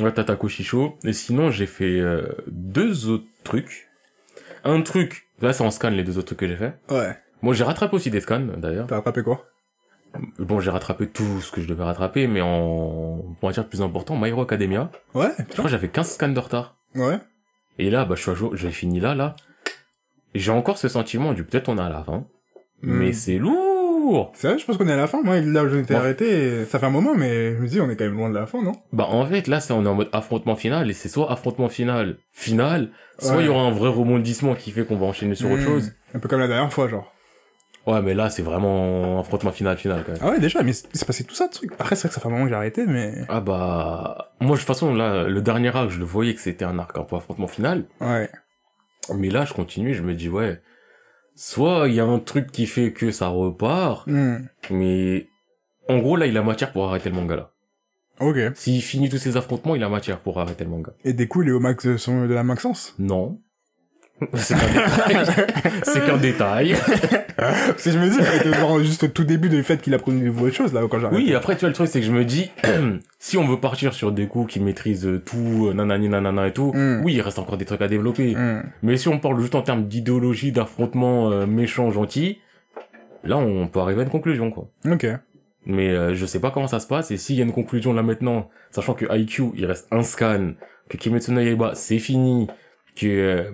Ouais, 0.00 0.12
Tatako 0.12 0.48
Shisho. 0.48 0.98
Et 1.04 1.12
sinon 1.12 1.50
j'ai 1.50 1.66
fait 1.66 2.00
euh, 2.00 2.22
deux 2.48 3.08
autres 3.08 3.26
trucs. 3.44 3.89
Un 4.64 4.82
truc, 4.82 5.28
là 5.40 5.52
c'est 5.52 5.64
en 5.64 5.70
scan 5.70 5.90
les 5.90 6.04
deux 6.04 6.18
autres 6.18 6.26
trucs 6.26 6.38
que 6.40 6.48
j'ai 6.48 6.56
fait. 6.56 6.74
Ouais. 6.90 7.16
Bon, 7.42 7.52
j'ai 7.52 7.64
rattrapé 7.64 7.96
aussi 7.96 8.10
des 8.10 8.20
scans 8.20 8.40
d'ailleurs. 8.58 8.86
T'as 8.86 8.96
rattrapé 8.96 9.22
quoi? 9.22 9.46
Bon, 10.38 10.58
j'ai 10.60 10.70
rattrapé 10.70 11.06
tout 11.08 11.40
ce 11.40 11.52
que 11.52 11.60
je 11.60 11.68
devais 11.68 11.84
rattraper, 11.84 12.26
mais 12.26 12.40
en, 12.40 12.48
on 13.40 13.46
va 13.46 13.52
dire 13.52 13.66
plus 13.68 13.80
important, 13.80 14.16
My 14.16 14.28
Hero 14.28 14.42
Academia. 14.42 14.90
Ouais. 15.14 15.28
Je 15.38 15.44
crois 15.52 15.64
que 15.64 15.70
j'avais 15.70 15.88
15 15.88 16.14
scans 16.14 16.28
de 16.28 16.38
retard. 16.40 16.76
Ouais. 16.96 17.18
Et 17.78 17.90
là, 17.90 18.04
bah, 18.04 18.16
je 18.16 18.22
suis 18.22 18.30
à 18.30 18.34
jour, 18.34 18.56
j'ai 18.56 18.70
fini 18.72 18.98
là, 19.00 19.14
là. 19.14 19.36
J'ai 20.34 20.50
encore 20.50 20.78
ce 20.78 20.88
sentiment 20.88 21.32
du 21.32 21.44
peut-être 21.44 21.68
on 21.68 21.78
est 21.78 21.82
à 21.82 21.88
la 21.88 22.02
fin. 22.02 22.26
Mais 22.82 23.10
Hmm. 23.10 23.12
c'est 23.12 23.38
lourd! 23.38 23.69
C'est 24.34 24.48
vrai, 24.48 24.58
je 24.58 24.64
pense 24.64 24.76
qu'on 24.76 24.88
est 24.88 24.92
à 24.92 24.96
la 24.96 25.06
fin. 25.06 25.22
Moi, 25.22 25.40
là 25.40 25.64
où 25.64 25.68
je 25.68 25.76
m'étais 25.76 25.94
Bon. 25.94 26.00
arrêté, 26.00 26.64
ça 26.64 26.78
fait 26.78 26.86
un 26.86 26.90
moment, 26.90 27.14
mais 27.14 27.54
je 27.54 27.58
me 27.60 27.66
dis, 27.66 27.80
on 27.80 27.88
est 27.90 27.96
quand 27.96 28.04
même 28.04 28.16
loin 28.16 28.30
de 28.30 28.34
la 28.34 28.46
fin, 28.46 28.62
non? 28.62 28.72
Bah, 28.92 29.06
en 29.08 29.24
fait, 29.26 29.46
là, 29.46 29.60
c'est, 29.60 29.72
on 29.72 29.84
est 29.84 29.88
en 29.88 29.94
mode 29.94 30.08
affrontement 30.12 30.56
final, 30.56 30.90
et 30.90 30.92
c'est 30.92 31.08
soit 31.08 31.30
affrontement 31.30 31.68
final, 31.68 32.16
final, 32.32 32.90
soit 33.18 33.34
il 33.34 33.36
Ouais. 33.38 33.44
y 33.44 33.48
aura 33.48 33.62
un 33.62 33.70
vrai 33.70 33.88
rebondissement 33.90 34.54
qui 34.54 34.70
fait 34.70 34.84
qu'on 34.84 34.96
va 34.96 35.06
enchaîner 35.06 35.34
sur 35.34 35.50
autre 35.50 35.62
Hmm. 35.62 35.64
chose. 35.64 35.92
Un 36.14 36.18
peu 36.18 36.28
comme 36.28 36.40
la 36.40 36.48
dernière 36.48 36.72
fois, 36.72 36.88
genre. 36.88 37.12
Ouais, 37.86 38.02
mais 38.02 38.12
là, 38.14 38.28
c'est 38.28 38.42
vraiment 38.42 39.20
affrontement 39.20 39.52
final, 39.52 39.76
final, 39.78 40.02
quand 40.04 40.12
même. 40.12 40.20
Ah 40.22 40.30
ouais, 40.30 40.38
déjà, 40.38 40.62
mais 40.62 40.72
c'est 40.74 41.04
passé 41.06 41.24
tout 41.24 41.34
ça, 41.34 41.48
de 41.48 41.52
truc. 41.52 41.72
Après, 41.78 41.96
c'est 41.96 42.02
vrai 42.02 42.08
que 42.10 42.14
ça 42.14 42.20
fait 42.20 42.28
un 42.28 42.30
moment 42.30 42.44
que 42.44 42.50
j'ai 42.50 42.54
arrêté, 42.54 42.84
mais... 42.86 43.14
Ah 43.28 43.40
bah, 43.40 44.32
moi, 44.40 44.52
de 44.56 44.60
toute 44.60 44.66
façon, 44.66 44.94
là, 44.94 45.24
le 45.24 45.40
dernier 45.40 45.74
arc, 45.74 45.88
je 45.90 45.98
le 45.98 46.04
voyais 46.04 46.34
que 46.34 46.40
c'était 46.40 46.64
un 46.66 46.78
arc 46.78 46.96
un 46.98 47.04
peu 47.04 47.16
affrontement 47.16 47.46
final. 47.46 47.84
Ouais. 48.00 48.28
Mais 49.16 49.30
là, 49.30 49.44
je 49.46 49.54
continue, 49.54 49.94
je 49.94 50.02
me 50.02 50.12
dis, 50.14 50.28
ouais, 50.28 50.60
soit 51.42 51.88
il 51.88 51.94
y 51.94 52.00
a 52.00 52.04
un 52.04 52.18
truc 52.18 52.52
qui 52.52 52.66
fait 52.66 52.92
que 52.92 53.10
ça 53.10 53.28
repart, 53.28 54.06
Hmm. 54.06 54.46
mais 54.70 55.26
en 55.88 55.98
gros, 55.98 56.16
là, 56.16 56.26
il 56.26 56.36
a 56.36 56.42
matière 56.42 56.70
pour 56.72 56.86
arrêter 56.86 57.08
le 57.08 57.14
manga, 57.16 57.36
là. 57.36 57.50
Ok. 58.20 58.36
S'il 58.54 58.82
finit 58.82 59.08
tous 59.08 59.16
ses 59.16 59.38
affrontements, 59.38 59.74
il 59.74 59.82
a 59.82 59.88
matière 59.88 60.20
pour 60.20 60.38
arrêter 60.38 60.64
le 60.64 60.70
manga. 60.70 60.92
Et 61.04 61.14
des 61.14 61.26
coups, 61.26 61.46
il 61.46 61.48
est 61.48 61.52
au 61.52 61.60
max 61.60 61.86
de, 61.86 61.96
son, 61.96 62.26
de 62.26 62.34
la 62.34 62.44
Maxence? 62.44 62.94
Non. 62.98 63.40
C'est 64.34 64.54
qu'un 64.54 64.66
détail. 64.66 65.26
c'est 65.82 66.04
qu'un 66.06 66.16
détail. 66.16 66.76
Parce 67.36 67.82
que 67.84 67.90
je 67.90 67.98
me 67.98 68.08
dis, 68.08 68.16
c'était 68.22 68.58
genre 68.58 68.78
juste 68.80 69.04
au 69.04 69.08
tout 69.08 69.24
début 69.24 69.48
du 69.48 69.62
fait 69.62 69.80
qu'il 69.80 69.94
a 69.94 69.98
pris 69.98 70.12
une 70.12 70.24
nouvelle 70.24 70.52
chose, 70.52 70.72
là, 70.72 70.82
quand 70.90 70.98
j'arrive. 70.98 71.18
Oui, 71.18 71.34
après, 71.34 71.54
tu 71.54 71.60
vois, 71.60 71.68
le 71.68 71.74
truc, 71.74 71.88
c'est 71.88 72.00
que 72.00 72.06
je 72.06 72.12
me 72.12 72.24
dis, 72.24 72.50
si 73.18 73.36
on 73.38 73.46
veut 73.46 73.58
partir 73.58 73.94
sur 73.94 74.12
des 74.12 74.26
coups 74.26 74.52
qui 74.52 74.60
maîtrisent 74.60 75.08
tout, 75.24 75.68
euh, 75.68 75.72
nanani, 75.74 76.08
nanana 76.08 76.48
et 76.48 76.52
tout, 76.52 76.72
Mm. 76.74 77.02
oui, 77.04 77.14
il 77.14 77.20
reste 77.20 77.38
encore 77.38 77.56
des 77.56 77.64
trucs 77.64 77.80
à 77.82 77.88
développer. 77.88 78.34
Hmm. 78.34 78.62
Mais 78.82 78.96
si 78.96 79.08
on 79.08 79.18
parle 79.18 79.40
juste 79.40 79.54
en 79.54 79.62
termes 79.62 79.86
d'idéologie, 79.88 80.52
d'affrontement 80.52 81.30
euh, 81.30 81.46
méchant, 81.46 81.90
gentil, 81.90 82.38
là, 83.24 83.36
on 83.38 83.66
peut 83.66 83.80
arriver 83.80 84.00
à 84.00 84.04
une 84.04 84.10
conclusion, 84.10 84.50
quoi. 84.50 84.68
Ok. 84.90 85.06
Mais 85.66 85.90
euh, 85.90 86.14
je 86.14 86.26
sais 86.26 86.40
pas 86.40 86.50
comment 86.50 86.66
ça 86.66 86.80
se 86.80 86.86
passe, 86.86 87.10
et 87.10 87.16
s'il 87.16 87.36
y 87.36 87.40
a 87.40 87.44
une 87.44 87.52
conclusion 87.52 87.92
là 87.92 88.02
maintenant, 88.02 88.48
sachant 88.70 88.94
que 88.94 89.04
IQ, 89.14 89.50
il 89.56 89.66
reste 89.66 89.88
un 89.90 90.02
scan, 90.02 90.52
que 90.88 90.96
Kimetsu 90.96 91.32
no 91.32 91.40
Yaiba, 91.40 91.74
c'est 91.74 91.98
fini, 91.98 92.46
que 92.96 93.06
euh, 93.06 93.50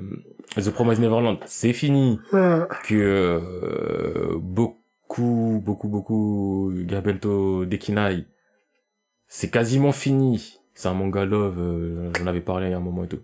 The 0.54 0.70
Promised 0.70 1.02
Neverland, 1.02 1.38
c'est 1.46 1.72
fini, 1.72 2.18
que 2.30 2.94
euh, 2.94 4.38
beaucoup, 4.38 5.60
beaucoup, 5.62 5.88
beaucoup 5.88 6.72
Gabento 6.74 7.64
Dekinai, 7.66 8.26
c'est 9.28 9.50
quasiment 9.50 9.92
fini. 9.92 10.58
C'est 10.74 10.88
un 10.88 10.94
manga 10.94 11.24
love, 11.24 11.58
euh, 11.58 12.10
j'en 12.18 12.26
avais 12.26 12.40
parlé 12.40 12.68
il 12.68 12.70
y 12.70 12.74
a 12.74 12.76
un 12.76 12.80
moment 12.80 13.04
et 13.04 13.08
tout. 13.08 13.20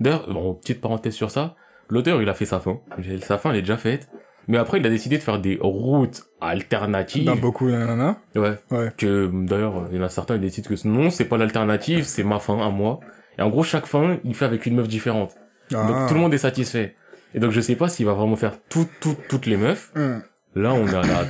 D'ailleurs, 0.00 0.32
bon, 0.32 0.54
petite 0.54 0.80
parenthèse 0.80 1.14
sur 1.14 1.30
ça, 1.30 1.54
l'auteur 1.88 2.20
il 2.20 2.28
a 2.28 2.34
fait 2.34 2.44
sa 2.44 2.60
fin, 2.60 2.80
sa 3.20 3.38
fin 3.38 3.50
elle 3.50 3.56
est 3.56 3.62
déjà 3.62 3.76
faite, 3.76 4.08
mais 4.48 4.58
après 4.58 4.80
il 4.80 4.86
a 4.86 4.90
décidé 4.90 5.16
de 5.16 5.22
faire 5.22 5.38
des 5.38 5.58
routes 5.60 6.24
alternatives. 6.40 7.24
Dans 7.24 7.36
beaucoup, 7.36 7.68
nanana. 7.68 8.18
Ouais. 8.34 8.58
Ouais. 8.70 8.92
Que 8.96 9.30
d'ailleurs, 9.46 9.88
il 9.90 9.96
y 9.96 10.00
en 10.00 10.04
a 10.04 10.08
certains 10.08 10.34
qui 10.34 10.40
décident 10.40 10.68
que 10.68 10.88
non, 10.88 11.10
c'est 11.10 11.24
pas 11.26 11.38
l'alternative, 11.38 12.04
c'est 12.04 12.24
ma 12.24 12.38
fin 12.38 12.58
à 12.58 12.70
moi. 12.70 13.00
Et 13.38 13.42
en 13.42 13.50
gros, 13.50 13.62
chaque 13.62 13.86
fin, 13.86 14.18
il 14.24 14.34
fait 14.34 14.44
avec 14.44 14.66
une 14.66 14.76
meuf 14.76 14.88
différente. 14.88 15.34
Ah. 15.74 15.86
Donc 15.86 16.08
tout 16.08 16.14
le 16.14 16.20
monde 16.20 16.34
est 16.34 16.38
satisfait. 16.38 16.96
Et 17.34 17.40
donc 17.40 17.50
je 17.50 17.60
sais 17.60 17.76
pas 17.76 17.88
s'il 17.88 18.06
va 18.06 18.12
vraiment 18.12 18.36
faire 18.36 18.58
toutes 18.68 18.90
toutes 19.00 19.28
toutes 19.28 19.46
les 19.46 19.56
meufs. 19.56 19.92
Hmm. 19.94 20.20
Là, 20.54 20.72
on 20.72 20.86
a 20.86 21.02
la, 21.02 21.24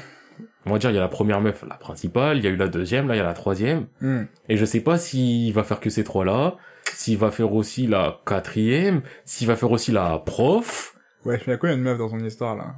on 0.67 0.73
va 0.73 0.79
dire, 0.79 0.91
il 0.91 0.95
y 0.95 0.99
a 0.99 1.01
la 1.01 1.09
première 1.09 1.41
meuf, 1.41 1.65
la 1.67 1.77
principale, 1.77 2.37
il 2.39 2.45
y 2.45 2.47
a 2.47 2.51
eu 2.51 2.57
la 2.57 2.69
deuxième, 2.69 3.09
là 3.09 3.15
il 3.15 3.19
y 3.19 3.21
a 3.21 3.25
la 3.25 3.33
troisième. 3.33 3.87
Hmm. 4.01 4.25
Et 4.49 4.57
je 4.57 4.65
sais 4.65 4.81
pas 4.81 4.99
s'il 4.99 5.53
va 5.55 5.65
faire 5.65 5.81
que 5.81 5.89
ces 5.91 6.05
trois-là, 6.05 6.57
s'il 6.93 7.17
va 7.17 7.31
faire 7.31 7.53
aussi 7.53 7.87
la 7.87 8.21
quatrième, 8.27 9.03
s'il 9.25 9.47
va 9.47 9.57
faire 9.57 9.71
aussi 9.71 9.93
la 9.93 10.19
prof. 10.19 10.95
Ouais, 11.25 11.41
je 11.43 11.51
me 11.51 11.57
quoi, 11.57 11.71
il 11.71 11.73
y 11.73 11.75
a 11.75 11.79
une 11.79 11.85
meuf 11.85 11.97
dans 11.97 12.09
son 12.11 12.21
histoire, 12.21 12.55
là. 12.55 12.75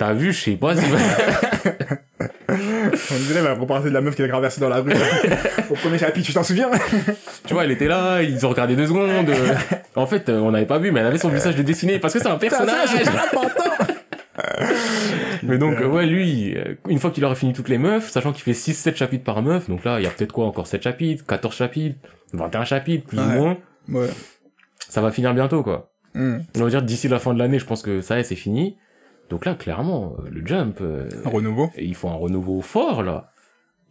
T'as 0.00 0.14
vu, 0.14 0.32
je 0.32 0.40
sais 0.40 0.52
pas 0.52 0.72
va... 0.72 0.80
On 2.48 3.18
dirait, 3.18 3.40
elle 3.40 3.44
va 3.44 3.52
repartir 3.52 3.90
de 3.90 3.94
la 3.94 4.00
meuf 4.00 4.16
qui 4.16 4.22
a 4.22 4.28
traversé 4.28 4.58
dans 4.58 4.70
la 4.70 4.78
rue. 4.80 4.94
Au 5.68 5.74
premier 5.74 5.98
chapitre, 5.98 6.26
tu 6.26 6.32
t'en 6.32 6.42
souviens? 6.42 6.70
Tu 7.46 7.52
vois, 7.52 7.64
elle 7.64 7.70
était 7.70 7.86
là, 7.86 8.22
ils 8.22 8.46
ont 8.46 8.48
regardé 8.48 8.76
deux 8.76 8.86
secondes. 8.86 9.30
En 9.96 10.06
fait, 10.06 10.30
euh, 10.30 10.38
on 10.38 10.52
n'avait 10.52 10.64
pas 10.64 10.78
vu, 10.78 10.90
mais 10.90 11.00
elle 11.00 11.06
avait 11.06 11.18
son 11.18 11.28
visage 11.28 11.54
de 11.54 11.62
dessiné 11.62 11.98
parce 11.98 12.14
que 12.14 12.20
c'est 12.20 12.28
un 12.28 12.38
personnage. 12.38 12.88
mais 15.42 15.58
donc, 15.58 15.78
ouais, 15.80 16.06
lui, 16.06 16.56
euh, 16.56 16.76
une 16.88 16.98
fois 16.98 17.10
qu'il 17.10 17.22
aura 17.26 17.34
fini 17.34 17.52
toutes 17.52 17.68
les 17.68 17.76
meufs, 17.76 18.08
sachant 18.08 18.32
qu'il 18.32 18.42
fait 18.42 18.52
6-7 18.52 18.96
chapitres 18.96 19.24
par 19.24 19.42
meuf, 19.42 19.68
donc 19.68 19.84
là, 19.84 20.00
il 20.00 20.04
y 20.04 20.06
a 20.06 20.10
peut-être 20.10 20.32
quoi, 20.32 20.46
encore 20.46 20.66
7 20.66 20.82
chapitres, 20.82 21.26
14 21.26 21.54
chapitres, 21.54 21.98
21 22.32 22.64
chapitres, 22.64 23.06
plus 23.06 23.18
ou 23.18 23.22
moins, 23.22 23.58
Ouais. 23.90 24.08
ça 24.88 25.02
va 25.02 25.10
finir 25.10 25.34
bientôt, 25.34 25.62
quoi. 25.62 25.92
Hmm. 26.14 26.38
On 26.56 26.64
va 26.64 26.70
dire 26.70 26.80
d'ici 26.80 27.06
la 27.06 27.18
fin 27.18 27.34
de 27.34 27.38
l'année, 27.38 27.58
je 27.58 27.66
pense 27.66 27.82
que 27.82 28.00
ça 28.00 28.16
y 28.16 28.20
est, 28.20 28.24
c'est 28.24 28.34
fini. 28.34 28.78
Donc 29.30 29.46
là, 29.46 29.54
clairement, 29.54 30.16
euh, 30.18 30.28
le 30.30 30.44
jump, 30.44 30.78
euh, 30.80 31.08
Un 31.24 31.30
renouveau. 31.30 31.70
il 31.78 31.94
faut 31.94 32.08
un 32.08 32.14
renouveau 32.14 32.60
fort, 32.60 33.02
là. 33.02 33.30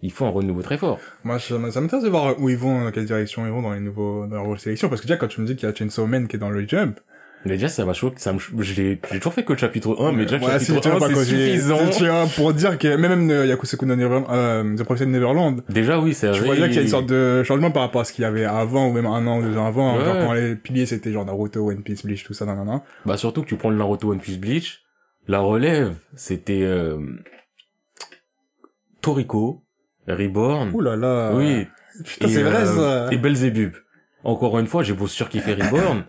Il 0.01 0.11
faut 0.11 0.25
un 0.25 0.29
renouveau 0.29 0.61
très 0.61 0.77
fort. 0.77 0.99
Moi, 1.23 1.39
ça 1.39 1.57
m'intéresse 1.57 2.03
de 2.03 2.09
voir 2.09 2.39
où 2.39 2.49
ils 2.49 2.57
vont, 2.57 2.83
dans 2.83 2.91
quelle 2.91 3.05
direction 3.05 3.45
ils 3.45 3.51
vont 3.51 3.61
dans 3.61 3.73
les 3.73 3.79
nouveaux, 3.79 4.27
dans 4.27 4.43
leur 4.43 4.59
sélection. 4.59 4.87
Parce 4.87 5.01
que 5.01 5.07
déjà, 5.07 5.17
quand 5.17 5.27
tu 5.27 5.41
me 5.41 5.45
dis 5.45 5.55
qu'il 5.55 5.67
y 5.67 5.71
a 5.71 5.75
Chainsaw 5.75 6.05
Man 6.05 6.27
qui 6.27 6.35
est 6.35 6.39
dans 6.39 6.49
le 6.49 6.67
jump. 6.67 6.99
Mais 7.45 7.53
déjà, 7.53 7.69
ça 7.69 7.85
m'a 7.85 7.93
choqué, 7.93 8.17
ça 8.19 8.33
me, 8.33 8.39
j'ai, 8.59 8.97
toujours 8.97 9.33
fait 9.33 9.43
que 9.43 9.53
le 9.53 9.59
chapitre 9.59 9.95
1, 9.97 10.11
mais 10.11 10.25
déjà, 10.25 10.35
le 10.35 10.41
Voilà, 10.41 10.59
si, 10.59 10.67
chapitre 10.67 10.89
vois, 10.89 10.97
1, 10.97 10.99
pas 10.99 11.13
quand 11.13 11.19
c'est 11.21 11.25
suffisant. 11.25 11.89
Tu 11.89 12.05
vois, 12.05 12.25
pour 12.35 12.53
dire 12.53 12.77
que, 12.77 12.89
même, 12.89 13.27
même, 13.27 13.31
euh, 13.31 13.45
Yakuseku 13.45 13.85
no 13.85 13.95
Neverland, 13.95 14.25
euh, 14.29 14.75
The 14.75 14.83
Prophet 14.83 15.05
Neverland, 15.05 15.61
Déjà, 15.69 15.99
oui, 15.99 16.13
c'est 16.13 16.31
tu 16.31 16.41
vois 16.41 16.55
bien 16.55 16.67
qu'il 16.67 16.75
y 16.75 16.79
a 16.79 16.81
une 16.81 16.89
sorte 16.89 17.05
de 17.05 17.43
changement 17.43 17.71
par 17.71 17.83
rapport 17.83 18.01
à 18.01 18.03
ce 18.03 18.11
qu'il 18.11 18.23
y 18.23 18.25
avait 18.25 18.43
avant, 18.43 18.89
ou 18.89 18.91
même 18.91 19.05
un 19.05 19.25
an 19.25 19.39
ou 19.39 19.43
deux 19.43 19.57
ans 19.57 19.67
avant. 19.67 19.97
Ouais. 19.97 20.03
Genre, 20.03 20.17
quand 20.25 20.33
les 20.33 20.55
piliers, 20.55 20.85
c'était 20.85 21.13
genre 21.13 21.25
Naruto, 21.25 21.69
One 21.69 21.81
Piece, 21.81 22.05
Bleach, 22.05 22.25
tout 22.25 22.33
ça, 22.33 22.45
nan, 22.45 22.57
nan, 22.57 22.65
nan. 22.65 22.81
Bah, 23.05 23.15
surtout 23.15 23.43
que 23.43 23.47
tu 23.47 23.55
prends 23.55 23.69
le 23.69 23.77
Naruto 23.77 24.11
One 24.11 24.19
Piece 24.19 24.37
Bleach, 24.37 24.81
la 25.29 25.39
relève, 25.39 25.95
c'était, 26.15 26.63
euh, 26.63 26.97
Toriko, 29.01 29.63
Reborn, 30.07 30.71
Ouh 30.73 30.81
là 30.81 30.95
là. 30.95 31.31
oui. 31.33 31.67
Putain, 32.03 32.27
et, 32.27 32.31
c'est 32.31 32.43
vrai, 32.43 32.61
euh, 32.67 33.07
ça. 33.07 33.13
Et 33.13 33.17
Belzebub. 33.17 33.73
Encore 34.23 34.57
une 34.59 34.67
fois, 34.67 34.83
j'ai 34.83 34.93
beau 34.93 35.07
surkiffer 35.07 35.53
Reborn. 35.61 36.03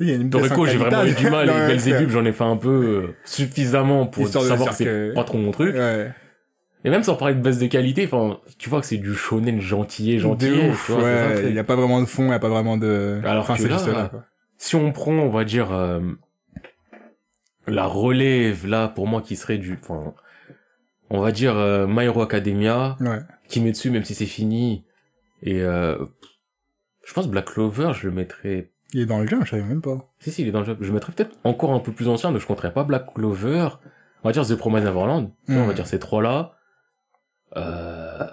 Il 0.00 0.08
y 0.08 0.12
a 0.12 0.14
une 0.14 0.30
Toriko, 0.30 0.66
j'ai 0.66 0.76
vraiment 0.76 1.04
eu 1.04 1.12
du 1.14 1.28
mal, 1.30 1.48
et 1.48 1.52
Ouais, 1.52 1.66
Belzebub, 1.68 2.10
j'en 2.10 2.24
ai 2.24 2.32
fait 2.32 2.44
un 2.44 2.56
peu 2.56 2.68
euh, 2.68 3.16
suffisamment 3.24 4.06
pour 4.06 4.24
Histoire 4.24 4.44
savoir 4.44 4.70
que 4.70 4.74
c'est 4.76 4.84
que- 4.84 5.14
pas 5.14 5.24
trop 5.24 5.38
mon 5.38 5.50
truc. 5.50 5.74
Ouais. 5.74 6.12
Et 6.84 6.90
même 6.90 7.02
sans 7.02 7.16
parler 7.16 7.34
de 7.34 7.40
baisse 7.40 7.58
de 7.58 7.66
qualité, 7.66 8.08
enfin, 8.10 8.38
tu 8.58 8.70
vois 8.70 8.80
que 8.80 8.86
c'est 8.86 8.98
du 8.98 9.12
shonen 9.14 9.60
gentillet, 9.60 10.18
gentillet. 10.18 10.70
Ouf, 10.70 10.90
vois, 10.90 11.02
ouais. 11.02 11.48
Il 11.48 11.54
y 11.54 11.58
a 11.58 11.64
pas 11.64 11.74
vraiment 11.74 12.00
de 12.00 12.06
fond, 12.06 12.26
il 12.26 12.30
y 12.30 12.34
a 12.34 12.38
pas 12.38 12.48
vraiment 12.48 12.76
de... 12.76 13.20
Alors 13.24 13.42
enfin, 13.42 13.54
que 13.56 13.62
c'est 13.62 13.68
là, 13.68 14.10
si 14.58 14.76
on 14.76 14.92
prend, 14.92 15.12
on 15.12 15.28
va 15.30 15.44
dire, 15.44 15.72
euh, 15.72 16.00
la 17.68 17.86
relève, 17.86 18.66
là, 18.66 18.88
pour 18.88 19.06
moi, 19.06 19.22
qui 19.22 19.36
serait 19.36 19.58
du, 19.58 19.78
enfin, 19.80 20.14
on 21.10 21.20
va 21.20 21.32
dire, 21.32 21.56
euh, 21.56 21.86
My 21.88 22.04
Hero 22.04 22.22
Academia, 22.22 22.96
Ouais. 23.00 23.20
Kimetsu, 23.48 23.90
même 23.90 24.04
si 24.04 24.14
c'est 24.14 24.26
fini, 24.26 24.84
et, 25.42 25.62
euh, 25.62 25.96
je 27.06 27.14
pense 27.14 27.28
Black 27.28 27.46
Clover, 27.46 27.92
je 27.94 28.08
le 28.08 28.14
mettrais, 28.14 28.70
Il 28.92 29.00
est 29.00 29.06
dans 29.06 29.18
le 29.20 29.26
jump, 29.26 29.44
je 29.44 29.50
savais 29.50 29.62
même 29.62 29.80
pas. 29.82 30.10
si, 30.18 30.30
si, 30.30 30.42
il 30.42 30.48
est 30.48 30.50
dans 30.52 30.60
le 30.60 30.66
jeu, 30.66 30.76
je 30.80 30.86
le 30.86 30.92
mettrais 30.92 31.12
peut-être 31.12 31.36
encore 31.44 31.72
un 31.72 31.80
peu 31.80 31.92
plus 31.92 32.08
ancien, 32.08 32.32
donc 32.32 32.40
je 32.40 32.46
compterais 32.46 32.72
pas 32.72 32.84
Black 32.84 33.12
Clover, 33.14 33.68
on 34.24 34.28
va 34.28 34.32
dire 34.32 34.46
The 34.46 34.54
Promised 34.56 34.84
Neverland, 34.84 35.30
vois, 35.46 35.62
on 35.62 35.66
va 35.66 35.72
dire 35.74 35.86
ces 35.86 35.98
trois-là, 35.98 36.56
euh, 37.56 38.26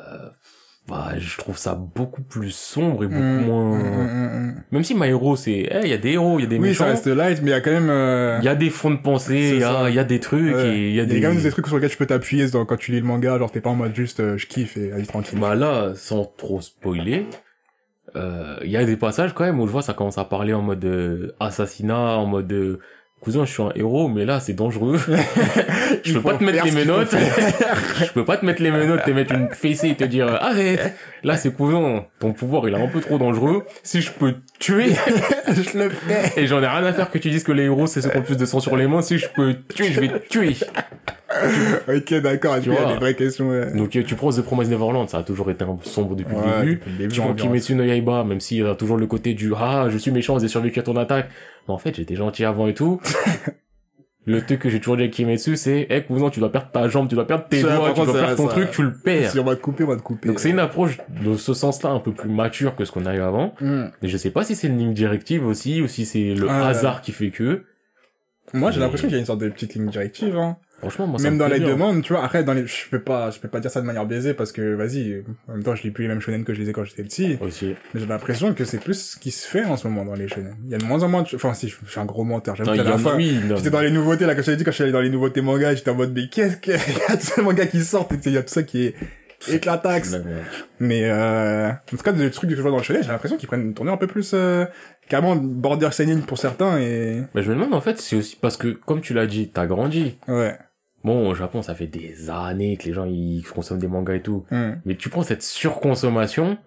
bah, 0.88 1.14
je 1.18 1.38
trouve 1.38 1.58
ça 1.58 1.74
beaucoup 1.76 2.22
plus 2.22 2.52
sombre 2.52 3.04
et 3.04 3.08
beaucoup 3.08 3.20
Mm, 3.22 3.46
moins, 3.46 3.78
mm, 3.80 4.50
mm, 4.50 4.64
même 4.72 4.84
si 4.84 4.94
My 4.94 5.08
Hero, 5.08 5.36
c'est, 5.36 5.68
eh, 5.72 5.80
il 5.84 5.90
y 5.90 5.94
a 5.94 5.98
des 5.98 6.12
héros, 6.12 6.38
il 6.40 6.44
y 6.44 6.46
a 6.46 6.48
des 6.50 6.58
Oui, 6.58 6.70
méchants. 6.70 6.84
ça 6.84 6.90
reste 6.92 7.08
light, 7.08 7.40
mais 7.42 7.50
il 7.50 7.54
y 7.54 7.56
a 7.56 7.62
quand 7.62 7.72
même... 7.72 7.90
euh, 7.90 8.38
Il 8.42 8.46
y 8.46 8.50
a 8.50 8.56
des 8.56 8.70
fonds 8.70 8.92
de 8.92 8.98
pensée, 8.98 9.52
il 9.56 9.60
y 9.60 9.64
a, 9.64 9.90
il 9.90 9.96
y 9.96 10.00
a 10.00 10.04
des 10.04 10.20
trucs, 10.20 10.54
ouais. 10.56 10.78
et 10.78 10.90
il 10.90 10.96
y 10.96 11.00
a 11.00 11.06
des... 11.06 11.20
quand 11.22 11.30
même 11.34 11.42
des 11.42 11.50
trucs 11.52 11.66
sur 11.68 11.76
lesquels 11.78 11.90
tu 11.92 11.98
peux 11.98 12.06
t'appuyer 12.06 12.46
quand 12.52 12.78
tu 12.78 12.92
lis 12.92 13.00
le 13.00 13.06
manga, 13.06 13.38
genre 13.40 13.52
t'es 13.52 13.62
pas 13.62 13.72
en 13.72 13.76
mode 13.76 13.96
juste 13.96 14.20
euh, 14.20 14.38
je 14.38 14.46
kiffe 14.48 14.78
et 14.78 14.92
allez 14.92 15.06
tranquille. 15.08 15.40
Bah 15.40 15.56
là, 15.56 15.94
sans 15.96 16.24
trop 16.38 16.62
spoiler, 16.62 17.26
euh, 18.16 18.58
il 18.64 18.70
y 18.70 18.78
a 18.78 18.86
des 18.86 18.96
passages 18.96 19.34
quand 19.34 19.44
même 19.44 19.60
où 19.60 19.66
je 19.68 19.72
vois 19.72 19.82
ça 19.82 19.94
commence 19.94 20.18
à 20.18 20.24
parler 20.26 20.54
en 20.54 20.62
mode 20.62 20.86
euh, 20.86 21.36
assassinat, 21.40 22.18
en 22.18 22.26
mode 22.28 22.52
euh, 22.54 22.80
cousin, 23.26 23.44
je 23.44 23.52
suis 23.52 23.64
un 23.64 23.72
héros, 23.74 24.08
mais 24.08 24.24
là 24.24 24.40
c'est 24.40 24.54
dangereux. 24.54 25.00
je 26.04 26.14
peux 26.14 26.22
pas 26.22 26.36
te 26.36 26.44
mettre 26.44 26.64
les 26.64 26.72
menottes. 26.72 27.16
je 28.00 28.12
peux 28.12 28.24
pas 28.24 28.38
te 28.38 28.46
mettre 28.46 28.62
les 28.62 28.70
menottes, 28.70 29.04
te 29.04 29.10
mettre 29.10 29.34
une 29.34 29.50
fessée 29.50 29.90
et 29.90 29.96
te 29.96 30.04
dire 30.04 30.28
euh, 30.28 30.38
arrête. 30.40 30.94
Là 31.24 31.36
c'est 31.36 31.52
cousin, 31.52 32.06
ton 32.20 32.34
pouvoir 32.34 32.70
il 32.70 32.76
est 32.76 32.82
un 32.82 32.88
peu 32.88 33.02
trop 33.02 33.18
dangereux. 33.18 33.64
Si 33.82 34.02
je 34.02 34.12
peux 34.12 34.34
te 34.34 34.60
tuer, 34.60 34.90
je 35.48 35.78
le 35.78 35.90
ferai. 35.90 36.40
et 36.40 36.46
j'en 36.46 36.62
ai 36.62 36.68
rien 36.68 36.84
à 36.84 36.94
faire 36.94 37.10
que 37.10 37.18
tu 37.18 37.32
dises 37.32 37.44
que 37.44 37.52
les 37.52 37.64
héros 37.64 37.88
c'est 37.88 38.02
ceux 38.02 38.12
qui 38.12 38.18
ont 38.18 38.22
plus 38.22 38.38
de 38.38 38.46
sang 38.46 38.60
sur 38.60 38.78
les 38.78 38.88
mains. 38.88 39.02
Si 39.02 39.18
je 39.18 39.28
peux 39.36 39.56
te 39.56 39.74
tuer, 39.74 39.92
je 39.92 40.00
vais 40.02 40.10
te 40.10 40.28
tuer. 40.28 40.56
ok, 41.88 42.14
d'accord, 42.22 42.56
Tu 42.62 42.70
il 42.70 42.74
y 42.74 42.78
a 42.78 42.82
vois. 42.82 42.94
des 42.94 43.00
vraies 43.00 43.16
questions. 43.16 43.50
Ouais. 43.50 43.72
Donc 43.76 43.96
euh, 43.96 44.04
tu 44.04 44.16
prends 44.16 44.32
The 44.32 44.42
Promised 44.42 44.72
Neverland, 44.72 45.08
ça 45.10 45.20
a 45.20 45.24
toujours 45.24 45.50
été 45.52 45.64
un 45.64 45.76
peu 45.76 45.86
sombre 45.86 46.16
depuis 46.16 46.34
Ouais, 46.36 46.42
le 46.42 46.60
début. 46.66 46.76
depuis 46.76 46.92
le 46.92 46.98
début, 46.98 47.14
Tu 47.14 47.22
prends. 47.22 47.34
Kimetsu 47.34 47.76
no 47.76 47.84
Yaiba, 47.84 48.24
même 48.24 48.40
s'il 48.40 48.58
y 48.58 48.64
a 48.66 48.76
toujours 48.76 48.98
le 48.98 49.08
côté 49.08 49.34
du 49.34 49.52
ah 49.56 49.88
je 49.90 49.98
suis 49.98 50.12
méchant, 50.12 50.40
j'ai 50.40 50.48
survécu 50.48 50.80
à 50.80 50.84
ton 50.84 50.96
attaque. 50.98 51.30
Mais 51.68 51.74
en 51.74 51.78
fait 51.78 51.96
j'étais 51.96 52.16
gentil 52.16 52.46
avant 52.46 52.68
et 52.68 52.74
tout. 52.74 53.00
le 54.28 54.42
truc 54.44 54.60
que 54.60 54.70
j'ai 54.70 54.80
toujours 54.80 54.98
dit 54.98 55.04
avec 55.04 55.14
Kimetsu 55.14 55.56
c'est 55.56 55.86
eh 55.90 56.02
cousin 56.04 56.32
tu 56.32 56.40
dois 56.40 56.52
perdre 56.52 56.72
ta 56.72 56.88
jambe, 56.90 57.08
tu 57.08 57.14
dois 57.16 57.28
perdre 57.28 57.46
tes 57.48 57.62
doigts, 57.62 57.92
tu 57.94 58.02
dois 58.04 58.14
perdre 58.14 58.36
ton 58.36 58.48
ça- 58.48 58.54
truc, 58.54 58.72
tu 58.72 58.82
le 58.82 58.92
perds. 58.94 59.32
Si 59.32 59.40
on 59.40 59.44
va 59.44 59.56
te 59.56 59.62
couper, 59.62 59.84
on 59.84 59.88
va 59.88 59.98
te 59.98 60.02
couper. 60.02 60.28
Donc 60.30 60.40
c'est 60.40 60.50
une 60.50 60.60
approche 60.60 60.98
de 61.24 61.36
ce 61.36 61.54
sens-là 61.54 61.92
un 61.92 62.00
peu 62.00 62.12
plus 62.12 62.30
mature 62.30 62.76
que 62.76 62.86
ce 62.86 62.92
qu'on 62.92 63.06
a 63.06 63.14
eu 63.16 63.20
avant. 63.22 63.54
Hmm. 63.62 63.86
Mais 64.02 64.08
je 64.10 64.18
sais 64.18 64.32
pas 64.32 64.44
si 64.44 64.56
c'est 64.56 64.68
une 64.68 64.78
ligne 64.80 64.94
directive 64.94 65.46
aussi 65.46 65.82
ou 65.82 65.88
si 65.88 66.06
c'est 66.06 66.34
le 66.34 66.48
Ah, 66.50 66.68
hasard 66.68 67.02
qui 67.02 67.12
fait 67.12 67.30
que. 67.30 67.66
Moi, 68.54 68.72
j'ai 68.72 68.78
Mais- 68.80 68.86
l'impression 68.86 69.08
qu'il 69.08 69.16
y 69.16 69.18
a 69.18 69.20
une 69.20 69.26
sorte 69.26 69.42
de 69.42 69.50
petite 69.50 69.74
ligne 69.76 69.90
directive, 69.90 70.38
hein. 70.38 70.58
Franchement 70.80 71.08
moi 71.08 71.20
Même 71.22 71.36
me 71.36 71.40
dans 71.40 71.48
les 71.48 71.60
demandes, 71.60 72.02
tu 72.04 72.14
vois, 72.14 72.24
après, 72.24 72.44
dans 72.44 72.54
les, 72.54 72.68
je 72.68 72.90
peux 72.92 73.00
pas, 73.02 73.32
je 73.32 73.40
peux 73.40 73.48
pas 73.48 73.60
dire 73.60 73.72
ça 73.72 73.82
de 73.82 73.86
manière 73.86 74.06
biaisée 74.06 74.34
parce 74.34 74.52
que, 74.52 74.74
vas-y, 74.76 75.24
en 75.48 75.54
même 75.54 75.64
temps, 75.64 75.74
je 75.74 75.84
lis 75.84 75.92
plus 75.92 76.04
les 76.04 76.08
mêmes 76.10 76.20
shonen 76.20 76.44
que 76.44 76.54
je 76.54 76.60
lisais 76.60 76.74
quand 76.74 76.84
j'étais 76.84 77.04
petit. 77.04 77.38
Aussi. 77.42 77.76
Mais 77.94 78.02
j'ai 78.02 78.06
l'impression 78.06 78.54
que 78.54 78.66
c'est 78.66 78.80
plus 78.80 79.12
ce 79.12 79.18
qui 79.18 79.32
se 79.32 79.48
fait 79.48 79.64
en 79.64 79.78
ce 79.78 79.88
moment 79.88 80.06
dans 80.06 80.16
les 80.16 80.28
shonen. 80.28 80.56
Il 80.66 80.72
y 80.72 80.76
a 80.76 80.78
de 80.78 80.84
moins 80.86 81.02
en 81.04 81.08
moins 81.08 81.24
de, 81.24 81.30
enfin, 81.36 81.54
si, 81.54 81.70
je 81.70 81.76
suis 81.90 82.00
un 82.00 82.06
gros 82.06 82.24
menteur, 82.24 82.56
j'aime 82.56 82.66
Non, 82.68 82.74
que 82.74 82.82
la 82.82 82.98
fois. 82.98 83.16
oui. 83.16 83.40
J'étais 83.56 83.70
dans 83.70 83.82
les 83.82 83.92
nouveautés, 83.92 84.26
là, 84.26 84.36
quand 84.36 84.42
je 84.42 84.46
t'avais 84.48 84.58
dit, 84.58 84.64
quand 84.64 84.72
je 84.72 84.76
suis 84.76 84.84
allé 84.84 84.92
dans 84.92 85.02
les 85.02 85.10
nouveautés 85.10 85.42
manga, 85.42 85.74
j'étais 85.74 85.92
en 85.92 85.96
mode, 85.96 86.14
mais 86.14 86.28
qu'est-ce 86.28 86.58
que, 86.58 86.72
il 86.90 86.98
y 86.98 87.12
a 87.14 87.18
tous 87.18 87.26
ces 87.36 87.42
mangas 87.42 87.68
qui 87.68 87.82
sortent, 87.82 88.12
et 88.12 88.18
tu 88.18 88.24
sais, 88.24 88.30
il 88.32 88.34
y 88.36 88.38
a 88.38 88.44
tout 88.44 88.54
ça 88.54 88.64
qui 88.64 88.86
est 88.88 88.96
éclataxe. 89.48 90.16
Mais, 90.80 91.02
euh, 91.06 91.70
en 91.70 91.78
tout 91.88 91.98
cas, 91.98 92.12
des 92.12 92.30
trucs 92.32 92.50
que 92.50 92.56
je 92.56 92.62
vois 92.62 92.72
dans 92.72 92.78
le 92.78 92.84
shonen, 92.84 93.02
j'ai 93.04 93.10
l'impression 93.10 93.38
qu'ils 93.38 93.48
prennent 93.48 93.62
une 93.62 93.74
tournure 93.74 93.94
un 93.94 93.98
peu 93.98 94.08
plus, 94.08 94.32
euh, 94.34 94.66
carrément 95.10 95.36
border 95.36 95.90
seinen 95.92 96.22
pour 96.24 96.38
certains 96.38 96.80
et, 96.80 97.22
Mais 97.36 97.44
je 97.44 97.50
me 97.52 97.56
demande 97.56 97.74
en 97.74 97.82
fait 97.82 98.00
c'est 98.00 98.16
aussi 98.16 98.36
parce 98.36 98.58
que 98.58 98.70
comme 98.70 99.02
tu 99.02 99.14
l'as 99.14 99.28
dit, 99.28 99.50
t'as 99.50 99.66
grandi. 99.68 100.18
ouais. 100.28 100.58
Bon, 101.04 101.30
au 101.30 101.36
Japon, 101.36 101.62
ça 101.62 101.76
fait 101.76 101.86
des 101.86 102.32
années 102.32 102.78
que 102.78 102.86
les 102.86 102.94
gens 102.94 103.06
ils 103.06 103.44
consomment 103.54 103.78
des 103.80 103.88
mangas 103.88 104.16
et 104.16 104.22
tout. 104.24 104.44
Hmm. 104.50 104.72
Mais 104.86 104.96
tu 104.96 105.10
prends 105.10 105.22
cette 105.22 105.44
surconsommation, 105.44 106.58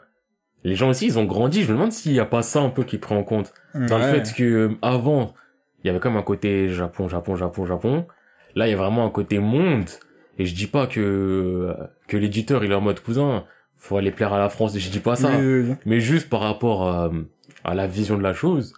les 0.62 0.76
gens 0.76 0.90
aussi 0.90 1.06
ils 1.06 1.18
ont 1.18 1.24
grandi. 1.24 1.62
Je 1.64 1.68
me 1.68 1.72
demande 1.74 1.90
s'il 1.90 2.12
y 2.12 2.20
a 2.20 2.24
pas 2.24 2.42
ça 2.42 2.60
un 2.60 2.70
peu 2.70 2.84
qui 2.84 2.98
prend 2.98 3.16
en 3.16 3.24
compte 3.24 3.52
dans 3.74 3.98
Ouais. 4.00 4.12
le 4.12 4.20
fait 4.22 4.32
que 4.36 4.44
euh, 4.44 4.68
avant 4.80 5.34
il 5.82 5.88
y 5.88 5.90
avait 5.90 5.98
comme 5.98 6.16
un 6.16 6.22
côté 6.22 6.68
Japon, 6.70 7.08
Japon, 7.08 7.34
Japon, 7.34 7.66
Japon. 7.66 8.06
Là, 8.54 8.66
il 8.66 8.70
y 8.70 8.74
a 8.74 8.76
vraiment 8.76 9.04
un 9.04 9.10
côté 9.10 9.38
monde. 9.40 9.84
Et 10.38 10.44
je 10.44 10.54
dis 10.54 10.66
pas 10.68 10.86
que 10.86 11.74
que 12.06 12.16
l'éditeur 12.16 12.64
il 12.64 12.70
est 12.70 12.74
en 12.76 12.80
mode 12.80 13.00
cousin, 13.00 13.44
faut 13.76 13.96
aller 13.96 14.12
plaire 14.12 14.32
à 14.32 14.38
la 14.38 14.48
France. 14.50 14.78
Je 14.78 14.88
dis 14.90 15.00
pas 15.00 15.16
ça. 15.16 15.30
Oui, 15.30 15.44
oui, 15.62 15.68
oui. 15.70 15.74
Mais 15.84 15.98
juste 16.00 16.28
par 16.28 16.40
rapport 16.40 16.86
à, 16.88 17.10
à 17.64 17.74
la 17.74 17.86
vision 17.86 18.16
de 18.16 18.22
la 18.22 18.34
chose, 18.34 18.74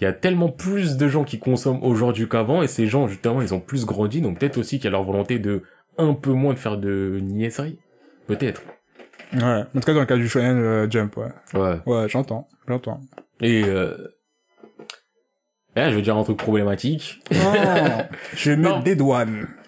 il 0.00 0.04
y 0.04 0.06
a 0.06 0.12
tellement 0.12 0.48
plus 0.48 0.96
de 0.96 1.08
gens 1.08 1.24
qui 1.24 1.38
consomment 1.38 1.82
aujourd'hui 1.82 2.28
qu'avant 2.28 2.62
et 2.62 2.66
ces 2.68 2.86
gens 2.86 3.06
justement 3.06 3.42
ils 3.42 3.54
ont 3.54 3.60
plus 3.60 3.84
grandi 3.84 4.20
donc 4.20 4.40
peut-être 4.40 4.58
aussi 4.58 4.78
qu'il 4.78 4.86
y 4.86 4.88
a 4.88 4.90
leur 4.90 5.04
volonté 5.04 5.38
de 5.38 5.62
un 5.98 6.14
peu 6.14 6.32
moins 6.32 6.54
de 6.54 6.58
faire 6.58 6.76
de 6.76 7.20
niaiserie. 7.22 7.78
Peut-être. 8.26 8.62
Ouais. 9.32 9.40
En 9.40 9.64
tout 9.64 9.80
cas, 9.80 9.94
dans 9.94 10.00
le 10.00 10.06
cas 10.06 10.16
du 10.16 10.28
Shonen 10.28 10.58
euh, 10.58 10.90
Jump, 10.90 11.16
ouais. 11.16 11.32
Ouais. 11.54 11.80
Ouais, 11.86 12.08
j'entends. 12.08 12.48
J'entends. 12.68 13.00
Et 13.40 13.64
euh... 13.64 13.96
là, 15.76 15.90
je 15.90 15.96
veux 15.96 16.02
dire 16.02 16.16
un 16.16 16.24
truc 16.24 16.38
problématique. 16.38 17.20
Oh, 17.32 17.34
je 18.34 18.50
vais 18.50 18.56
Non. 18.56 18.82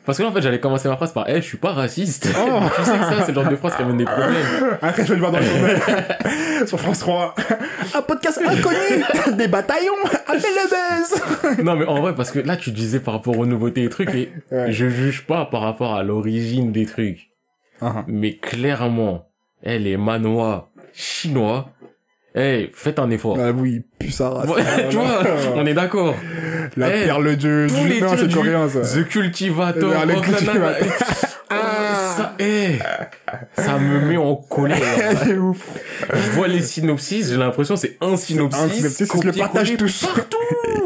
Parce 0.06 0.16
que 0.18 0.22
là, 0.22 0.28
en 0.30 0.32
fait, 0.32 0.40
j'allais 0.40 0.60
commencer 0.60 0.88
ma 0.88 0.96
phrase 0.96 1.12
par, 1.12 1.28
eh, 1.28 1.36
je 1.36 1.46
suis 1.46 1.58
pas 1.58 1.72
raciste. 1.72 2.28
Oh. 2.38 2.60
tu 2.76 2.84
sais 2.84 2.90
que 2.92 3.04
ça, 3.04 3.22
c'est 3.26 3.32
le 3.32 3.34
genre 3.34 3.50
de 3.50 3.56
phrase 3.56 3.74
qui 3.76 3.82
amène 3.82 3.96
des 3.98 4.04
problèmes. 4.04 4.78
Après, 4.80 5.02
je 5.04 5.08
vais 5.08 5.14
le 5.16 5.20
voir 5.20 5.32
dans 5.32 5.38
le 5.40 5.44
journal. 5.44 6.18
Sur 6.66 6.80
France 6.80 7.00
3. 7.00 7.34
Un 7.94 8.02
podcast 8.02 8.40
inconnu 8.46 9.36
Des 9.36 9.48
bataillons 9.48 9.92
Appelle 10.26 10.40
le 10.42 11.54
buzz 11.56 11.64
Non, 11.64 11.76
mais 11.76 11.84
en 11.86 12.00
vrai, 12.00 12.14
parce 12.14 12.30
que 12.30 12.38
là, 12.38 12.56
tu 12.56 12.70
disais 12.70 13.00
par 13.00 13.14
rapport 13.14 13.36
aux 13.36 13.46
nouveautés 13.46 13.82
et 13.84 13.88
trucs, 13.90 14.14
et 14.14 14.32
Ouais. 14.52 14.72
je 14.72 14.88
juge 14.88 15.26
pas 15.26 15.44
par 15.46 15.60
rapport 15.62 15.94
à 15.94 16.02
l'origine 16.02 16.72
des 16.72 16.86
trucs. 16.86 17.30
Ah, 17.82 18.04
Mais 18.06 18.36
clairement, 18.36 19.28
eh, 19.64 19.78
les 19.78 19.96
manois 19.96 20.70
chinois, 20.94 21.68
eh, 22.36 22.70
faites 22.74 22.98
un 22.98 23.10
effort. 23.10 23.38
Ah 23.40 23.50
oui, 23.52 23.82
pue 23.98 24.10
sa 24.10 24.28
race. 24.28 24.50
Tu 24.90 24.96
vois, 24.96 25.22
on 25.54 25.64
est 25.66 25.74
d'accord. 25.74 26.14
La 26.76 26.88
Eh, 26.94 27.04
perle 27.04 27.36
de... 27.36 27.66
Tous 27.68 27.74
du... 27.80 27.88
les 27.88 28.00
Non, 28.00 28.08
c'est 28.16 28.26
du 28.26 28.34
coréen, 28.34 28.68
ça. 28.68 28.80
The 28.80 29.04
Cultivator, 29.08 29.90
nanana. 29.90 30.20
Cultivator. 30.20 30.74
Ah, 31.50 32.14
ça, 32.16 32.34
eh, 32.40 32.78
ça 33.56 33.78
me 33.78 34.00
met 34.00 34.16
en 34.16 34.34
colère. 34.36 34.78
c'est 35.24 35.36
ouf. 35.38 35.78
Je 36.12 36.30
vois 36.32 36.48
les 36.48 36.62
synopsis, 36.62 37.30
j'ai 37.30 37.36
l'impression 37.36 37.74
que 37.74 37.80
c'est 37.80 37.96
un 38.00 38.16
synopsis. 38.16 38.60
un 38.62 38.68
synopsis, 38.68 39.10
ils 39.14 39.20
se 39.20 39.26
le 39.26 39.32
partagent 39.32 39.76
tous. 39.76 40.04
Partout. 40.06 40.36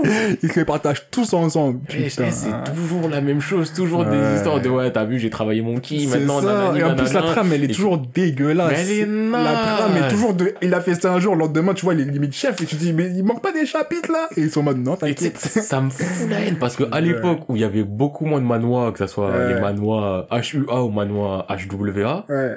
Ils 0.43 0.51
se 0.51 0.59
les 0.61 0.65
partagent 0.65 1.11
tous 1.11 1.35
ensemble. 1.35 1.81
Eh, 1.91 2.05
Putain. 2.05 2.31
c'est 2.31 2.49
toujours 2.75 3.09
la 3.11 3.21
même 3.21 3.41
chose, 3.41 3.73
toujours 3.73 4.01
Ouais. 4.01 4.07
des 4.11 4.37
histoires 4.37 4.61
de 4.61 4.69
ouais, 4.71 4.91
t'as 4.91 5.05
vu, 5.05 5.19
j'ai 5.19 5.29
travaillé 5.29 5.61
mon 5.61 5.79
ki, 5.79 6.07
maintenant, 6.07 6.41
ça. 6.41 6.47
nanani, 6.47 6.79
Et 6.81 6.85
en 6.85 6.95
plus, 6.97 7.13
la 7.13 7.23
trame, 7.23 7.53
elle 7.53 7.65
est 7.65 7.75
toujours 7.75 7.99
dégueulasse. 7.99 8.71
Mais 8.73 8.81
elle 8.81 8.91
est 9.01 9.07
La 9.31 9.53
trame 9.53 9.97
est 9.97 10.01
naze. 10.01 10.13
toujours 10.13 10.33
de... 10.35 10.55
Il 10.63 10.73
a 10.73 10.81
fait 10.81 10.95
ça 10.95 11.13
un 11.13 11.21
jour, 11.21 11.35
le 11.35 11.41
lendemain, 11.41 11.75
tu 11.75 11.85
vois, 11.85 11.93
il 11.95 12.01
est 12.01 12.05
limite 12.05 12.33
chef, 12.35 12.61
et 12.63 12.65
tu 12.65 12.77
te 12.77 12.81
dis, 12.81 12.93
mais 12.95 13.11
il 13.15 13.23
manque 13.25 13.43
pas 13.43 13.53
des 13.53 13.67
chapitres, 13.67 14.11
là? 14.11 14.29
Et 14.37 14.41
ils 14.43 14.51
sont 14.51 14.61
en 14.61 14.65
mode, 14.65 14.79
non, 14.79 14.97
t'inquiète. 14.97 15.37
ça 15.37 15.81
me 15.83 15.91
fout 15.91 16.07
la 16.31 16.41
haine 16.41 16.57
parce 16.59 16.77
que 16.77 16.85
à 16.93 17.01
l'époque 17.01 17.41
où 17.49 17.57
il 17.57 17.63
y 17.63 17.65
avait 17.65 17.85
beaucoup 17.85 18.25
moins 18.25 18.41
de 18.41 18.47
manois, 18.47 18.93
que 18.93 18.99
ce 18.99 19.07
soit 19.07 19.31
Ouais. 19.31 19.55
les 19.55 19.61
manois 19.61 20.27
HUA 20.53 20.83
ou 20.83 20.91
manois 20.91 21.47
HWA, 21.49 22.27
Ouais, 22.29 22.57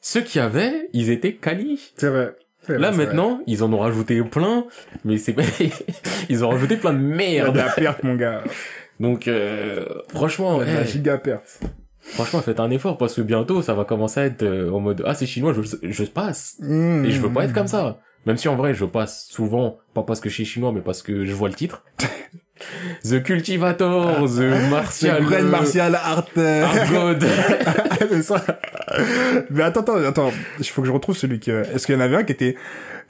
ceux 0.00 0.20
qui 0.22 0.38
avaient, 0.40 0.88
ils 0.92 1.10
étaient 1.10 1.34
quali. 1.34 1.92
c'est 1.96 2.08
vrai. 2.08 2.34
Vrai, 2.66 2.78
Là 2.78 2.90
vrai. 2.90 3.06
maintenant, 3.06 3.40
ils 3.46 3.62
en 3.62 3.72
ont 3.72 3.78
rajouté 3.78 4.20
plein, 4.22 4.64
mais 5.04 5.18
c'est 5.18 5.36
ils 6.28 6.44
ont 6.44 6.48
rajouté 6.48 6.76
plein 6.76 6.92
de 6.92 6.98
merde. 6.98 7.52
de 7.54 7.58
la 7.58 7.68
perte, 7.70 8.02
mon 8.02 8.14
gars. 8.16 8.42
Donc 9.00 9.28
euh, 9.28 9.84
franchement, 10.08 10.60
Il 10.62 10.66
y 10.66 10.70
a 10.70 10.72
de 10.72 10.78
la 10.78 10.82
eh, 10.84 10.86
giga 10.88 11.18
perte. 11.18 11.60
franchement 12.00 12.40
faites 12.40 12.58
un 12.60 12.70
effort 12.70 12.96
parce 12.98 13.14
que 13.14 13.20
bientôt 13.20 13.60
ça 13.62 13.74
va 13.74 13.84
commencer 13.84 14.20
à 14.20 14.24
être 14.24 14.42
euh, 14.42 14.70
en 14.70 14.80
mode 14.80 15.02
ah 15.06 15.14
c'est 15.14 15.26
chinois, 15.26 15.52
je, 15.52 15.60
je 15.82 16.04
passe 16.04 16.56
Mmh. 16.60 17.04
et 17.04 17.10
je 17.10 17.20
veux 17.20 17.32
pas 17.32 17.44
être 17.44 17.52
comme 17.52 17.66
ça. 17.68 18.00
Même 18.24 18.36
si 18.38 18.48
en 18.48 18.56
vrai 18.56 18.74
je 18.74 18.84
passe 18.84 19.26
souvent 19.30 19.78
pas 19.94 20.02
parce 20.02 20.18
que 20.20 20.28
je 20.28 20.34
suis 20.34 20.44
chinois 20.46 20.72
mais 20.72 20.80
parce 20.80 21.02
que 21.02 21.24
je 21.26 21.32
vois 21.34 21.48
le 21.48 21.54
titre. 21.54 21.84
The 23.04 23.22
Cultivator, 23.22 24.24
The 24.28 24.70
Martial, 24.70 25.22
Grand 25.24 25.32
euh, 25.36 25.42
Martial 25.50 25.94
Art. 25.94 26.26
Art 26.36 26.90
God. 26.90 27.24
ça. 28.22 28.44
Mais 29.50 29.62
attends, 29.62 29.80
attends, 29.80 29.96
attends. 30.04 30.32
Il 30.58 30.64
faut 30.66 30.82
que 30.82 30.88
je 30.88 30.92
retrouve 30.92 31.16
celui 31.16 31.40
que... 31.40 31.62
Est-ce 31.74 31.86
qu'il 31.86 31.94
y 31.94 31.98
en 31.98 32.00
avait 32.00 32.16
un 32.16 32.24
qui 32.24 32.32
était... 32.32 32.56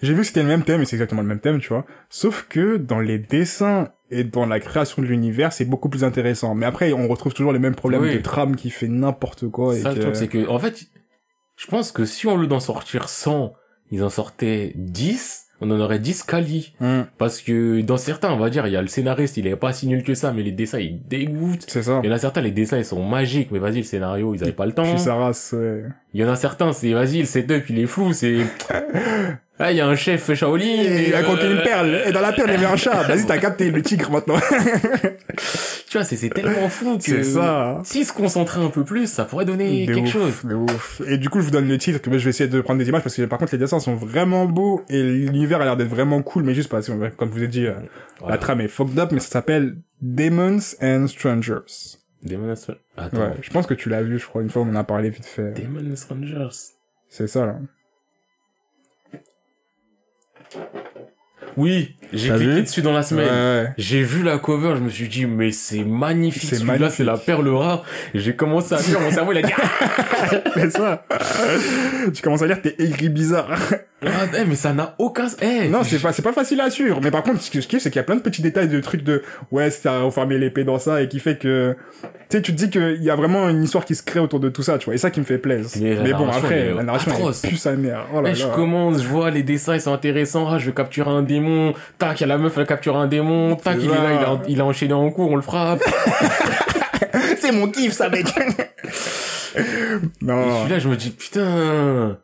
J'ai 0.03 0.13
vu 0.13 0.21
que 0.21 0.27
c'était 0.27 0.43
le 0.43 0.49
même 0.49 0.63
thème, 0.63 0.83
et 0.83 0.85
c'est 0.85 0.97
exactement 0.97 1.23
le 1.23 1.29
même 1.29 1.41
thème, 1.41 1.59
tu 1.59 1.69
vois. 1.69 1.87
Sauf 2.11 2.47
que 2.51 2.77
dans 2.77 3.01
les 3.01 3.19
dessins 3.19 3.89
et 4.11 4.25
dans 4.25 4.45
la 4.47 4.61
création 4.61 5.01
de 5.01 5.07
l'univers, 5.07 5.53
c'est 5.53 5.65
beaucoup 5.65 5.89
plus 5.89 6.05
intéressant. 6.05 6.55
Mais 6.55 6.67
après, 6.67 6.93
on 6.93 7.09
retrouve 7.09 7.33
toujours 7.33 7.53
les 7.53 7.59
mêmes 7.59 7.75
problèmes 7.75 8.03
Oui. 8.03 8.15
de 8.15 8.21
trame 8.21 8.57
qui 8.57 8.69
fait 8.71 8.89
n'importe 8.89 9.49
quoi. 9.49 9.75
Et 9.75 9.81
Ça, 9.81 9.91
le 9.91 9.97
que... 9.97 10.01
truc, 10.03 10.17
c'est 10.17 10.29
que, 10.29 10.49
en 10.49 10.59
fait, 10.59 10.85
je 11.57 11.67
pense 11.67 11.93
que 11.93 12.05
si 12.05 12.27
on 12.27 12.37
lieu 12.37 12.47
d'en 12.47 12.61
sortir 12.61 13.09
100, 13.09 13.55
ils 13.91 14.03
en 14.05 14.11
sortaient 14.11 14.73
10, 14.77 15.46
on 15.61 15.71
en 15.71 15.81
aurait 15.81 15.99
10 15.99 16.23
quali. 16.25 16.73
Hum, 16.81 17.07
Parce 17.19 17.41
que 17.41 17.81
dans 17.81 17.97
certains, 17.97 18.31
on 18.33 18.37
va 18.37 18.51
dire, 18.51 18.67
il 18.67 18.73
y 18.73 18.77
a 18.77 18.83
le 18.83 18.89
scénariste, 18.89 19.37
il 19.37 19.47
est 19.47 19.57
pas 19.57 19.73
si 19.73 19.87
nul 19.87 20.03
que 20.03 20.15
ça, 20.15 20.33
mais 20.33 20.43
les 20.43 20.53
dessins, 20.53 20.79
ils 20.79 21.01
dégoûtent. 21.07 21.65
c'est 21.69 21.83
ça. 21.83 22.01
Il 22.03 22.09
y 22.09 22.13
en 22.13 22.15
a 22.15 22.19
certains, 22.19 22.41
les 22.43 22.51
dessins, 22.51 22.79
ils 22.79 22.85
sont 22.85 23.07
magiques, 23.07 23.51
mais 23.51 23.59
vas-y, 23.59 23.79
le 23.79 23.83
scénario, 23.85 24.35
ils 24.35 24.43
avaient 24.43 24.53
pas 24.53 24.67
le 24.67 24.73
temps. 24.73 24.83
Puis 24.85 24.99
sa 25.01 25.15
race, 25.15 25.55
ouais. 25.57 25.85
Il 26.15 26.21
y 26.21 26.25
en 26.25 26.29
a 26.29 26.37
certains, 26.37 26.73
c'est, 26.73 26.93
vas-y, 26.93 27.21
le 27.21 27.25
setup, 27.27 27.69
il 27.71 27.79
est 27.79 27.87
flou, 27.87 28.13
c'est... 28.13 28.39
Ah, 29.59 29.73
il 29.73 29.79
y 29.79 29.81
a 29.81 29.87
un 29.87 29.97
chef 29.97 30.33
Shaolin. 30.35 30.65
Et 30.65 31.09
il 31.09 31.15
a 31.15 31.21
euh, 31.21 31.57
une 31.57 31.63
perle. 31.63 32.03
Et 32.07 32.13
dans 32.13 32.21
la 32.21 32.33
perle, 32.33 32.51
il 32.51 32.55
y 32.55 32.57
avait 32.57 32.67
un 32.73 32.77
chat. 32.77 33.03
Vas-y, 33.09 33.27
t'as 33.27 33.39
capté 33.39 33.71
le 33.71 33.81
tigre 33.83 34.11
maintenant. 34.11 34.39
Tu 35.89 35.97
vois, 35.99 36.05
c'est, 36.05 36.29
tellement 36.29 36.69
fou 36.69 36.99
que... 36.99 37.05
C'est 37.05 37.23
ça. 37.23 37.81
S'ils 37.85 38.05
se 38.05 38.13
concentraient 38.13 38.61
un 38.63 38.69
peu 38.71 38.85
plus, 38.85 39.07
ça 39.07 39.25
pourrait 39.25 39.45
donner 39.45 39.87
De 39.87 39.95
quelque 39.95 40.07
ouf, 40.07 40.13
chose. 40.13 40.45
de 40.45 40.55
ouf. 40.55 41.01
Et 41.07 41.17
du 41.17 41.31
coup, 41.31 41.41
je 41.41 41.47
vous 41.47 41.51
donne 41.51 41.69
le 41.69 41.79
titre, 41.79 42.01
que 42.01 42.11
je 42.19 42.25
vais 42.25 42.31
essayer 42.31 42.51
de 42.51 42.61
prendre 42.61 42.79
des 42.81 42.89
images 42.89 43.03
parce 43.03 43.17
que 43.17 43.23
par 43.23 43.39
contre, 43.39 43.53
les 43.53 43.59
dessins 43.59 43.81
sont 43.81 43.95
vraiment 43.95 44.47
beaux 44.47 44.83
et 44.91 45.03
l'univers 45.03 45.61
a 45.61 45.65
l'air 45.65 45.77
d'être 45.77 45.89
vraiment 45.89 46.21
cool, 46.23 46.43
mais 46.43 46.55
juste 46.55 46.69
parce 46.69 46.89
que, 46.89 47.09
comme 47.11 47.31
je 47.31 47.35
vous 47.39 47.43
ai 47.45 47.49
dit, 47.49 47.67
euh, 47.67 47.75
la 48.29 48.37
trame 48.37 48.61
est 48.61 48.69
fucked 48.69 48.99
up, 48.99 49.11
mais 49.13 49.21
ça 49.21 49.29
s'appelle 49.29 49.77
Demons 50.03 50.59
and 50.83 51.07
Strangers. 51.07 51.97
Demon 52.23 52.51
Astral- 52.51 52.79
Attends. 52.97 53.19
Ouais, 53.19 53.33
je 53.41 53.51
pense 53.51 53.67
que 53.67 53.75
tu 53.75 53.89
l'as 53.89 54.03
vu, 54.03 54.19
je 54.19 54.27
crois, 54.27 54.43
une 54.43 54.51
fois, 54.51 54.63
on 54.63 54.69
en 54.71 54.75
a 54.75 54.85
parlé 54.85 55.11
vite 55.11 55.25
fait. 55.27 55.53
Demon 55.53 55.95
Strangers. 55.95 56.49
C'est 57.09 57.29
ça, 57.29 57.47
là. 57.47 57.59
Oui, 61.57 61.97
j'ai 62.13 62.29
cliqué 62.31 62.63
dessus 62.63 62.83
dans 62.83 62.93
la 62.93 63.03
semaine. 63.03 63.29
Ouais, 63.29 63.71
J'ai 63.79 64.03
vu 64.03 64.23
la 64.23 64.39
cover, 64.39 64.75
je 64.77 64.83
me 64.83 64.91
suis 64.91 65.09
dit, 65.09 65.25
mais 65.25 65.53
c'est 65.53 65.85
magnifique. 65.85 66.51
C'est 66.51 66.57
Celui-là, 66.57 66.91
c'est 66.91 67.05
la 67.05 67.17
perle 67.17 67.49
rare. 67.49 67.83
J'ai 68.15 68.37
commencé 68.37 68.75
à 68.75 68.81
lire, 68.81 69.01
mon 69.01 69.11
cerveau, 69.11 69.33
il 69.33 69.39
a 69.39 69.43
dit, 69.43 69.53
c'est 70.55 70.71
ça. 70.71 71.07
tu 72.15 72.23
commences 72.23 72.43
à 72.43 72.47
lire, 72.47 72.61
t'es 72.61 72.75
aigri 72.79 73.09
bizarre. 73.09 73.59
Ah, 74.05 74.09
eh, 74.39 74.45
mais 74.45 74.57
ça 74.57 74.75
n'a 74.75 74.95
aucun, 74.99 75.27
eh. 75.41 75.69
non, 75.69 75.83
c'est 75.83 75.99
pas, 75.99 76.13
c'est 76.13 76.21
pas 76.23 76.35
facile 76.35 76.61
à 76.61 76.69
suivre. 76.69 77.01
Mais 77.03 77.11
par 77.11 77.23
contre, 77.23 77.41
ce 77.41 77.51
que 77.51 77.63
je 77.63 77.67
kiffe, 77.67 77.83
c'est 77.83 77.91
qu'il 77.91 77.99
y 77.99 78.01
a 78.01 78.05
plein 78.05 78.17
de 78.17 78.21
petits 78.21 78.43
détails 78.43 78.69
de 78.69 78.79
trucs 78.81 79.03
de, 79.03 79.23
ouais, 79.51 79.71
ça 79.71 79.97
a 79.97 80.01
refermé 80.03 80.37
l'épée 80.37 80.65
dans 80.65 80.79
ça 80.79 81.01
et 81.01 81.09
qui 81.09 81.19
fait 81.19 81.39
que, 81.39 81.75
tu 82.29 82.37
sais, 82.37 82.43
tu 82.43 82.53
te 82.55 82.59
dis 82.59 82.69
qu'il 82.69 83.03
y 83.03 83.09
a 83.09 83.17
vraiment 83.17 83.49
une 83.49 83.63
histoire 83.63 83.87
qui 83.87 83.95
se 83.95 84.03
crée 84.03 84.21
autour 84.21 84.39
de 84.39 84.51
tout 84.51 84.63
ça, 84.63 84.77
tu 84.77 84.85
vois. 84.85 84.95
Et 84.95 84.99
ça 84.99 85.11
qui 85.11 85.21
me 85.21 85.25
fait 85.25 85.39
plaisir. 85.39 86.01
Mais 86.03 86.13
bon, 86.13 86.29
après, 86.29 86.59
elle 86.59 86.69
est 86.69 86.75
la 86.75 86.83
narration, 86.83 87.11
atroce. 87.13 87.43
elle 87.43 87.51
pue 87.51 87.57
sa 87.57 87.73
mère. 87.73 88.07
Oh 88.15 88.21
là 88.21 88.31
Eh, 88.33 88.35
je 88.35 88.47
là. 88.47 88.53
commence, 88.55 89.03
je 89.03 89.09
vois 89.09 89.31
les 89.31 89.43
dessins, 89.43 89.75
ils 89.75 89.81
sont 89.81 89.95
intéressants. 89.95 90.47
Ah, 90.51 90.59
je 90.59 90.67
veux 90.67 90.73
capturer 90.73 91.11
un 91.11 91.23
démon. 91.23 91.73
Tac, 91.97 92.21
il 92.21 92.23
y 92.23 92.25
a 92.25 92.27
la 92.27 92.37
meuf, 92.39 92.59
elle 92.59 92.67
capture 92.67 92.99
un 92.99 93.07
démon. 93.07 93.57
Tac, 93.57 93.79
il 93.81 93.87
est 93.87 93.89
là, 93.89 94.13
il 94.13 94.25
a, 94.25 94.43
il 94.49 94.61
a 94.61 94.65
enchaîné 94.67 94.93
en 94.93 95.11
cours, 95.11 95.31
on 95.31 95.37
le 95.37 95.43
frappe. 95.43 95.83
c'est 97.39 97.53
mon 97.53 97.69
kiff, 97.71 97.93
ça, 97.93 98.11
mec. 98.11 98.27
Et 99.57 99.63
non. 100.21 100.43
je 100.43 100.61
suis 100.61 100.71
là, 100.71 100.79
je 100.81 100.89
me 100.89 100.97
dis, 100.97 101.11
putain. 101.11 102.19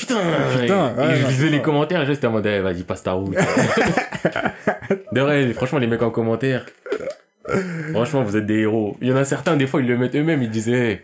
Putain. 0.00 0.20
Putain, 0.60 0.94
Et, 0.96 1.00
ouais, 1.00 1.12
et 1.12 1.16
je 1.22 1.26
lisais 1.28 1.48
les 1.50 1.62
commentaires, 1.62 2.02
et 2.02 2.06
j'étais 2.06 2.26
en 2.26 2.32
mode, 2.32 2.46
eh, 2.46 2.60
vas-y, 2.60 2.82
passe 2.82 3.02
ta 3.02 3.12
route. 3.12 3.34
De 5.12 5.20
vrai, 5.20 5.52
franchement, 5.52 5.78
les 5.78 5.86
mecs 5.86 6.02
en 6.02 6.10
commentaire. 6.10 6.66
Franchement, 7.92 8.22
vous 8.22 8.36
êtes 8.36 8.46
des 8.46 8.60
héros. 8.60 8.96
Il 9.00 9.08
y 9.08 9.12
en 9.12 9.16
a 9.16 9.24
certains, 9.24 9.56
des 9.56 9.66
fois, 9.66 9.80
ils 9.80 9.86
le 9.86 9.96
mettent 9.98 10.14
eux-mêmes, 10.14 10.42
ils 10.42 10.50
disaient, 10.50 10.92
eh, 10.92 11.00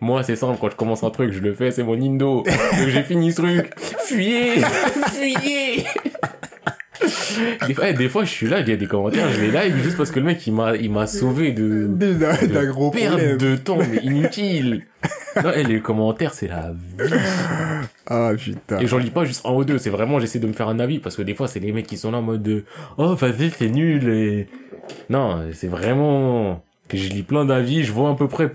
moi, 0.00 0.22
c'est 0.22 0.36
simple, 0.36 0.58
quand 0.60 0.70
je 0.70 0.76
commence 0.76 1.02
un 1.02 1.10
truc, 1.10 1.32
je 1.32 1.40
le 1.40 1.54
fais, 1.54 1.70
c'est 1.70 1.82
mon 1.82 1.94
indo. 2.00 2.42
Donc 2.44 2.88
j'ai 2.88 3.02
fini 3.02 3.32
ce 3.32 3.40
truc. 3.42 3.72
Fuyez! 4.06 4.62
Fuyez! 5.12 5.84
Des 7.66 7.74
fois, 7.74 7.88
eh, 7.88 7.92
des 7.94 8.08
fois, 8.08 8.24
je 8.24 8.30
suis 8.30 8.48
là, 8.48 8.60
il 8.60 8.68
y 8.68 8.72
a 8.72 8.76
des 8.76 8.86
commentaires, 8.86 9.28
je 9.30 9.40
les 9.40 9.50
like 9.50 9.74
juste 9.76 9.96
parce 9.96 10.10
que 10.10 10.18
le 10.20 10.26
mec, 10.26 10.46
il 10.46 10.52
m'a, 10.52 10.76
il 10.76 10.90
m'a 10.90 11.06
sauvé 11.06 11.52
de, 11.52 11.86
D'un 11.86 12.66
gros 12.66 12.90
perte 12.90 13.08
problème. 13.16 13.36
de 13.36 13.56
temps, 13.56 13.78
mais 13.78 13.98
inutile. 14.02 14.82
Non, 15.44 15.52
eh, 15.54 15.64
les 15.64 15.80
commentaires, 15.80 16.32
c'est 16.32 16.48
la 16.48 16.72
vie. 16.72 17.10
Ah, 18.06 18.30
putain. 18.34 18.78
Et 18.80 18.86
j'en 18.86 18.96
lis 18.96 19.10
pas 19.10 19.26
juste 19.26 19.44
un 19.44 19.52
ou 19.52 19.64
deux, 19.64 19.76
c'est 19.76 19.90
vraiment, 19.90 20.18
j'essaie 20.18 20.38
de 20.38 20.46
me 20.46 20.54
faire 20.54 20.68
un 20.68 20.78
avis, 20.78 20.98
parce 20.98 21.14
que 21.14 21.20
des 21.20 21.34
fois, 21.34 21.46
c'est 21.46 21.60
les 21.60 21.72
mecs 21.72 21.86
qui 21.86 21.98
sont 21.98 22.10
là 22.10 22.18
en 22.18 22.22
mode 22.22 22.42
de, 22.42 22.64
oh, 22.96 23.14
vas-y, 23.14 23.50
c'est 23.50 23.68
nul, 23.68 24.08
et... 24.08 24.48
Non, 25.10 25.42
c'est 25.52 25.68
vraiment, 25.68 26.64
que 26.88 26.96
je 26.96 27.10
lis 27.10 27.22
plein 27.22 27.44
d'avis, 27.44 27.84
je 27.84 27.92
vois 27.92 28.08
à 28.10 28.14
peu 28.14 28.28
près 28.28 28.50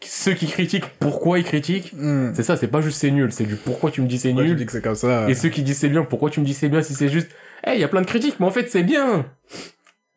ceux 0.00 0.34
qui 0.34 0.46
critiquent, 0.46 0.86
pourquoi 1.00 1.38
ils 1.38 1.44
critiquent. 1.44 1.92
Hmm. 1.94 2.32
C'est 2.34 2.42
ça, 2.42 2.56
c'est 2.56 2.68
pas 2.68 2.80
juste 2.80 2.98
c'est 2.98 3.10
nul, 3.10 3.32
c'est 3.32 3.44
du 3.44 3.56
pourquoi 3.56 3.90
tu 3.90 4.00
me 4.02 4.06
dis 4.06 4.18
c'est 4.18 4.32
Moi, 4.32 4.42
je 4.44 4.48
nul. 4.48 4.56
dis 4.56 4.66
que 4.66 4.72
c'est 4.72 4.82
comme 4.82 4.94
ça? 4.94 5.28
Et 5.28 5.34
ceux 5.34 5.48
qui 5.48 5.62
disent 5.62 5.78
c'est 5.78 5.88
bien, 5.88 6.04
pourquoi 6.04 6.30
tu 6.30 6.40
me 6.40 6.44
dis 6.44 6.54
c'est 6.54 6.68
bien 6.68 6.82
si 6.82 6.94
c'est 6.94 7.08
juste, 7.08 7.30
eh, 7.66 7.74
il 7.74 7.80
y 7.80 7.84
a 7.84 7.88
plein 7.88 8.00
de 8.02 8.06
critiques, 8.06 8.36
mais 8.40 8.46
en 8.46 8.50
fait, 8.50 8.70
c'est 8.70 8.82
bien. 8.82 9.26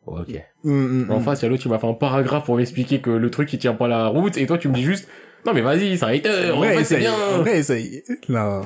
Ok. 0.06 0.28
Hmm, 0.64 0.70
hmm, 0.72 1.04
hmm. 1.06 1.10
En 1.10 1.20
face, 1.20 1.40
il 1.40 1.44
y 1.44 1.46
a 1.46 1.48
l'autre 1.50 1.62
qui 1.62 1.68
m'a 1.68 1.78
fait 1.78 1.86
un 1.86 1.92
paragraphe 1.94 2.44
pour 2.44 2.56
m'expliquer 2.56 3.00
que 3.00 3.10
le 3.10 3.30
truc, 3.30 3.52
il 3.52 3.58
tient 3.58 3.74
pas 3.74 3.88
la 3.88 4.06
route, 4.06 4.36
et 4.38 4.46
toi, 4.46 4.58
tu 4.58 4.68
me 4.68 4.74
dis 4.74 4.82
juste, 4.84 5.08
non, 5.46 5.52
mais 5.54 5.60
vas-y, 5.60 5.96
c'est 5.98 6.04
un 6.04 6.08
hater, 6.08 6.50
en 6.52 6.60
Ouais, 6.60 6.76
fait, 6.78 6.84
c'est 6.84 6.96
bien. 6.98 7.14
Ouais, 7.44 7.58
essaye. 7.58 8.02
Non. 8.28 8.62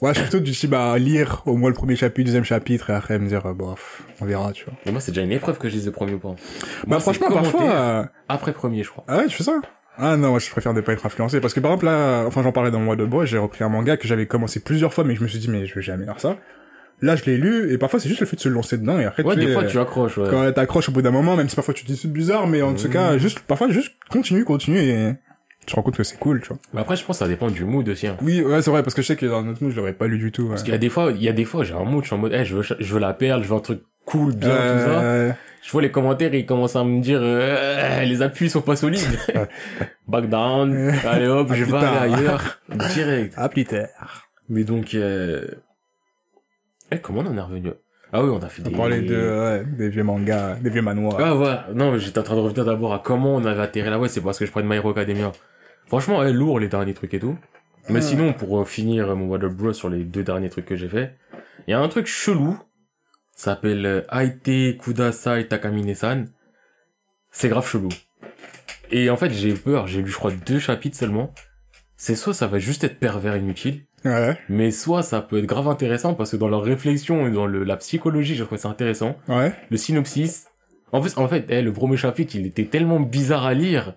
Ouais, 0.00 0.10
je 0.14 0.20
suis 0.20 0.22
plutôt 0.28 0.40
du 0.40 0.52
type 0.52 0.72
à 0.72 0.96
lire 0.98 1.42
au 1.46 1.56
moins 1.56 1.68
le 1.68 1.74
premier 1.74 1.94
chapitre, 1.96 2.26
deuxième 2.26 2.44
chapitre, 2.44 2.90
et 2.90 2.94
après 2.94 3.18
me 3.18 3.28
dire, 3.28 3.44
euh, 3.46 3.52
bof, 3.52 4.02
on 4.20 4.24
verra, 4.24 4.52
tu 4.52 4.64
vois. 4.64 4.74
Mais 4.86 4.92
moi, 4.92 5.00
c'est 5.00 5.12
déjà 5.12 5.22
une 5.22 5.32
épreuve 5.32 5.58
que 5.58 5.68
je 5.68 5.74
lise 5.74 5.86
le 5.86 5.92
premier 5.92 6.14
ou 6.14 6.18
pas. 6.18 6.30
Bah, 6.30 6.36
Moi, 6.86 7.00
franchement, 7.00 7.28
parfois, 7.30 7.70
euh, 7.70 8.04
Après 8.28 8.52
premier, 8.52 8.82
je 8.82 8.90
crois. 8.90 9.04
ah 9.08 9.18
ouais, 9.18 9.26
tu 9.26 9.36
fais 9.36 9.44
ça? 9.44 9.60
Ah 9.98 10.16
non, 10.16 10.30
moi, 10.30 10.38
je 10.38 10.48
préfère 10.50 10.72
ne 10.72 10.80
pas 10.80 10.92
être 10.94 11.04
influencé. 11.04 11.40
Parce 11.40 11.52
que 11.52 11.60
par 11.60 11.72
exemple, 11.72 11.84
là, 11.84 12.24
enfin, 12.26 12.42
j'en 12.42 12.50
parlais 12.52 12.70
dans 12.70 12.80
Moi 12.80 12.96
de 12.96 13.04
Bois, 13.04 13.26
j'ai 13.26 13.36
repris 13.36 13.62
un 13.62 13.68
manga 13.68 13.96
que 13.98 14.08
j'avais 14.08 14.26
commencé 14.26 14.60
plusieurs 14.60 14.94
fois, 14.94 15.04
mais 15.04 15.14
je 15.14 15.22
me 15.22 15.28
suis 15.28 15.38
dit, 15.38 15.50
mais 15.50 15.66
je 15.66 15.74
vais 15.74 15.82
jamais 15.82 16.06
faire 16.06 16.18
ça. 16.18 16.36
Là, 17.02 17.16
je 17.16 17.24
l'ai 17.24 17.36
lu, 17.36 17.72
et 17.72 17.78
parfois, 17.78 17.98
c'est 18.00 18.08
juste 18.08 18.20
le 18.20 18.26
fait 18.26 18.36
de 18.36 18.40
se 18.40 18.48
lancer 18.48 18.78
dedans, 18.78 18.98
et 18.98 19.04
après, 19.04 19.22
Ouais, 19.24 19.34
tu 19.34 19.44
des 19.44 19.52
fois, 19.52 19.64
tu 19.64 19.78
accroches, 19.78 20.16
ouais. 20.18 20.28
quand 20.30 20.52
t'accroches 20.52 20.88
au 20.88 20.92
bout 20.92 21.02
d'un 21.02 21.10
moment, 21.10 21.34
même 21.36 21.48
si 21.48 21.56
parfois 21.56 21.74
tu 21.74 21.82
te 21.84 21.88
dis 21.88 21.96
c'est 21.96 22.10
bizarre, 22.10 22.46
mais 22.46 22.62
en 22.62 22.74
tout 22.74 22.88
cas, 22.88 23.18
juste, 23.18 23.40
parfois, 23.40 23.68
juste 23.70 23.92
continue, 24.08 24.44
continue, 24.44 24.78
et 24.78 25.14
tu 25.60 25.66
te 25.66 25.74
rends 25.76 25.82
compte 25.82 25.96
que 25.96 26.04
c'est 26.04 26.18
cool, 26.18 26.40
tu 26.40 26.48
vois. 26.48 26.58
Mais 26.72 26.80
après, 26.80 26.94
je 26.96 27.04
pense 27.04 27.18
que 27.18 27.24
ça 27.24 27.28
dépend 27.28 27.50
du 27.50 27.64
mood 27.64 27.88
aussi, 27.88 28.06
hein. 28.06 28.16
Oui, 28.22 28.40
ouais, 28.40 28.62
c'est 28.62 28.70
vrai, 28.70 28.82
parce 28.84 28.94
que 28.94 29.02
je 29.02 29.08
sais 29.08 29.16
que 29.16 29.26
dans 29.26 29.42
notre 29.42 29.62
mood, 29.62 29.72
je 29.72 29.76
l'aurais 29.76 29.92
pas 29.94 30.06
lu 30.06 30.18
du 30.18 30.30
tout. 30.30 30.42
Ouais. 30.44 30.48
Parce 30.50 30.62
qu'il 30.62 30.72
y 30.72 30.76
a 30.76 30.78
des 30.78 30.88
fois, 30.88 31.10
il 31.10 31.22
y 31.22 31.28
a 31.28 31.32
des 31.32 31.44
fois, 31.44 31.64
j'ai 31.64 31.74
un 31.74 31.84
mood, 31.84 32.02
je 32.04 32.06
suis 32.08 32.14
en 32.14 32.18
mode, 32.18 32.32
eh, 32.34 32.44
je 32.44 32.56
veux, 32.56 32.62
je 32.62 32.94
veux 32.94 33.00
la 33.00 33.12
perle, 33.14 33.42
je 33.42 33.48
veux 33.48 33.56
un 33.56 33.60
truc 33.60 33.80
cool, 34.04 34.34
bien, 34.34 34.48
tout 34.50 34.54
ça. 34.54 35.00
Euh, 35.02 35.32
Je 35.62 35.70
vois 35.72 35.82
les 35.82 35.90
commentaires, 35.90 36.32
ils 36.34 36.46
commencent 36.46 36.76
à 36.76 36.84
me 36.84 37.00
dire, 37.00 37.18
euh, 37.22 38.02
les 38.04 38.22
appuis 38.22 38.48
sont 38.50 38.60
pas 38.62 38.76
solides. 38.76 39.00
Back 40.08 40.28
down. 40.28 40.92
Allez 41.04 41.26
hop, 41.26 41.52
je 41.52 41.64
vais 41.64 41.76
aller 41.78 42.14
ailleurs. 42.14 42.60
Direct. 42.94 43.34
À 43.36 43.48
plus 43.48 43.64
tard. 43.64 44.28
Mais 44.48 44.62
donc, 44.64 44.94
euh... 44.94 45.46
eh, 46.92 46.98
comment 47.00 47.20
on 47.20 47.26
en 47.26 47.36
est 47.36 47.40
revenu? 47.40 47.70
Ah 48.12 48.22
oui, 48.22 48.30
on 48.30 48.42
a 48.42 48.48
fait 48.48 48.62
On 48.66 48.70
des... 48.70 48.76
parlait 48.76 49.00
de, 49.00 49.14
ouais, 49.16 49.64
des 49.64 49.88
vieux 49.88 50.04
mangas, 50.04 50.56
des 50.56 50.68
vieux 50.70 50.82
manoirs. 50.82 51.16
Ah 51.18 51.34
voilà, 51.34 51.66
non, 51.74 51.92
mais 51.92 51.98
j'étais 51.98 52.18
en 52.18 52.22
train 52.22 52.36
de 52.36 52.40
revenir 52.40 52.64
d'abord 52.64 52.92
à 52.92 52.98
comment 52.98 53.34
on 53.34 53.44
avait 53.44 53.62
atterri 53.62 53.88
là, 53.88 53.98
ouais, 53.98 54.08
c'est 54.08 54.20
parce 54.20 54.38
que 54.38 54.44
je 54.46 54.50
prends 54.50 54.60
de 54.60 54.66
My 54.66 54.76
Hero 54.76 54.90
Academia. 54.90 55.32
Franchement, 55.86 56.22
eh, 56.22 56.32
lourd 56.32 56.60
les 56.60 56.68
derniers 56.68 56.94
trucs 56.94 57.14
et 57.14 57.18
tout. 57.20 57.36
Mais 57.88 57.98
Ah. 57.98 58.02
sinon, 58.02 58.32
pour 58.32 58.60
euh, 58.60 58.64
finir 58.64 59.14
mon 59.16 59.26
Water 59.28 59.50
Bros 59.50 59.72
sur 59.72 59.88
les 59.88 60.04
deux 60.04 60.22
derniers 60.22 60.50
trucs 60.50 60.66
que 60.66 60.76
j'ai 60.76 60.88
fait, 60.88 61.16
il 61.66 61.70
y 61.70 61.74
a 61.74 61.80
un 61.80 61.88
truc 61.88 62.06
chelou, 62.06 62.58
ça 63.34 63.52
s'appelle 63.54 63.84
euh, 63.86 64.02
Aite 64.12 64.78
Kudasai 64.78 65.48
Takamine-san. 65.48 66.26
C'est 67.30 67.48
grave 67.48 67.66
chelou. 67.66 67.88
Et 68.90 69.08
en 69.08 69.16
fait, 69.16 69.30
j'ai 69.30 69.54
peur, 69.54 69.86
j'ai 69.86 70.02
lu, 70.02 70.10
je 70.10 70.16
crois, 70.16 70.32
deux 70.46 70.58
chapitres 70.58 70.96
seulement. 70.98 71.32
C'est 71.96 72.14
soit 72.14 72.34
ça 72.34 72.46
va 72.46 72.58
juste 72.58 72.84
être 72.84 72.98
pervers 72.98 73.36
inutile, 73.36 73.86
Ouais, 74.04 74.36
mais 74.48 74.70
soit 74.70 75.02
ça 75.02 75.20
peut 75.20 75.38
être 75.38 75.46
grave 75.46 75.68
intéressant 75.68 76.14
parce 76.14 76.32
que 76.32 76.36
dans 76.36 76.48
leur 76.48 76.62
réflexion 76.62 77.26
et 77.26 77.30
dans 77.30 77.46
le, 77.46 77.62
la 77.62 77.76
psychologie, 77.76 78.34
je 78.34 78.44
trouve 78.44 78.58
ça 78.58 78.68
intéressant 78.68 79.16
ouais. 79.28 79.52
le 79.70 79.76
synopsis. 79.76 80.48
En 80.90 81.00
fait, 81.02 81.18
en 81.18 81.28
fait, 81.28 81.46
eh, 81.48 81.62
le 81.62 81.72
premier 81.72 81.96
chapitre, 81.96 82.34
il 82.36 82.46
était 82.46 82.66
tellement 82.66 83.00
bizarre 83.00 83.46
à 83.46 83.54
lire, 83.54 83.94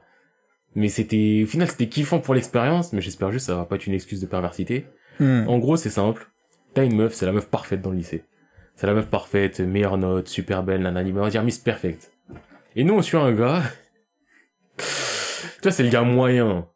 mais 0.76 0.90
c'était, 0.90 1.42
au 1.44 1.48
final, 1.48 1.68
c'était 1.70 1.88
kiffant 1.88 2.20
pour 2.20 2.36
l'expérience, 2.36 2.94
mais 2.94 3.02
j'espère 3.02 3.32
juste 3.32 3.48
que 3.48 3.54
ça 3.54 3.58
va 3.58 3.66
pas 3.66 3.76
être 3.76 3.88
une 3.88 3.94
excuse 3.94 4.22
de 4.22 4.28
perversité. 4.28 4.86
Hmm. 5.20 5.48
En 5.48 5.58
gros, 5.58 5.78
c'est 5.78 5.90
simple. 5.90 6.30
T'as 6.74 6.86
une 6.86 6.96
meuf, 6.96 7.14
c'est 7.14 7.26
la 7.26 7.32
meuf 7.32 7.48
parfaite 7.48 7.82
dans 7.82 7.92
le 7.92 7.98
lycée. 7.98 8.24
C'est 8.76 8.88
la 8.88 8.94
meuf 8.94 9.08
parfaite, 9.08 9.60
meilleure 9.62 9.98
note, 9.98 10.28
super 10.28 10.64
belle, 10.64 10.82
nanani, 10.82 11.12
on 11.12 11.22
va 11.22 11.30
dire 11.30 11.44
Miss 11.44 11.58
Perfect. 11.58 12.12
Et 12.76 12.84
nous, 12.84 12.94
on 12.94 13.02
suit 13.02 13.18
un 13.18 13.32
gars, 13.32 13.64
tu 14.78 14.84
vois, 15.64 15.72
c'est 15.72 15.84
le 15.84 15.90
gars 15.90 16.04
moyen. 16.04 16.68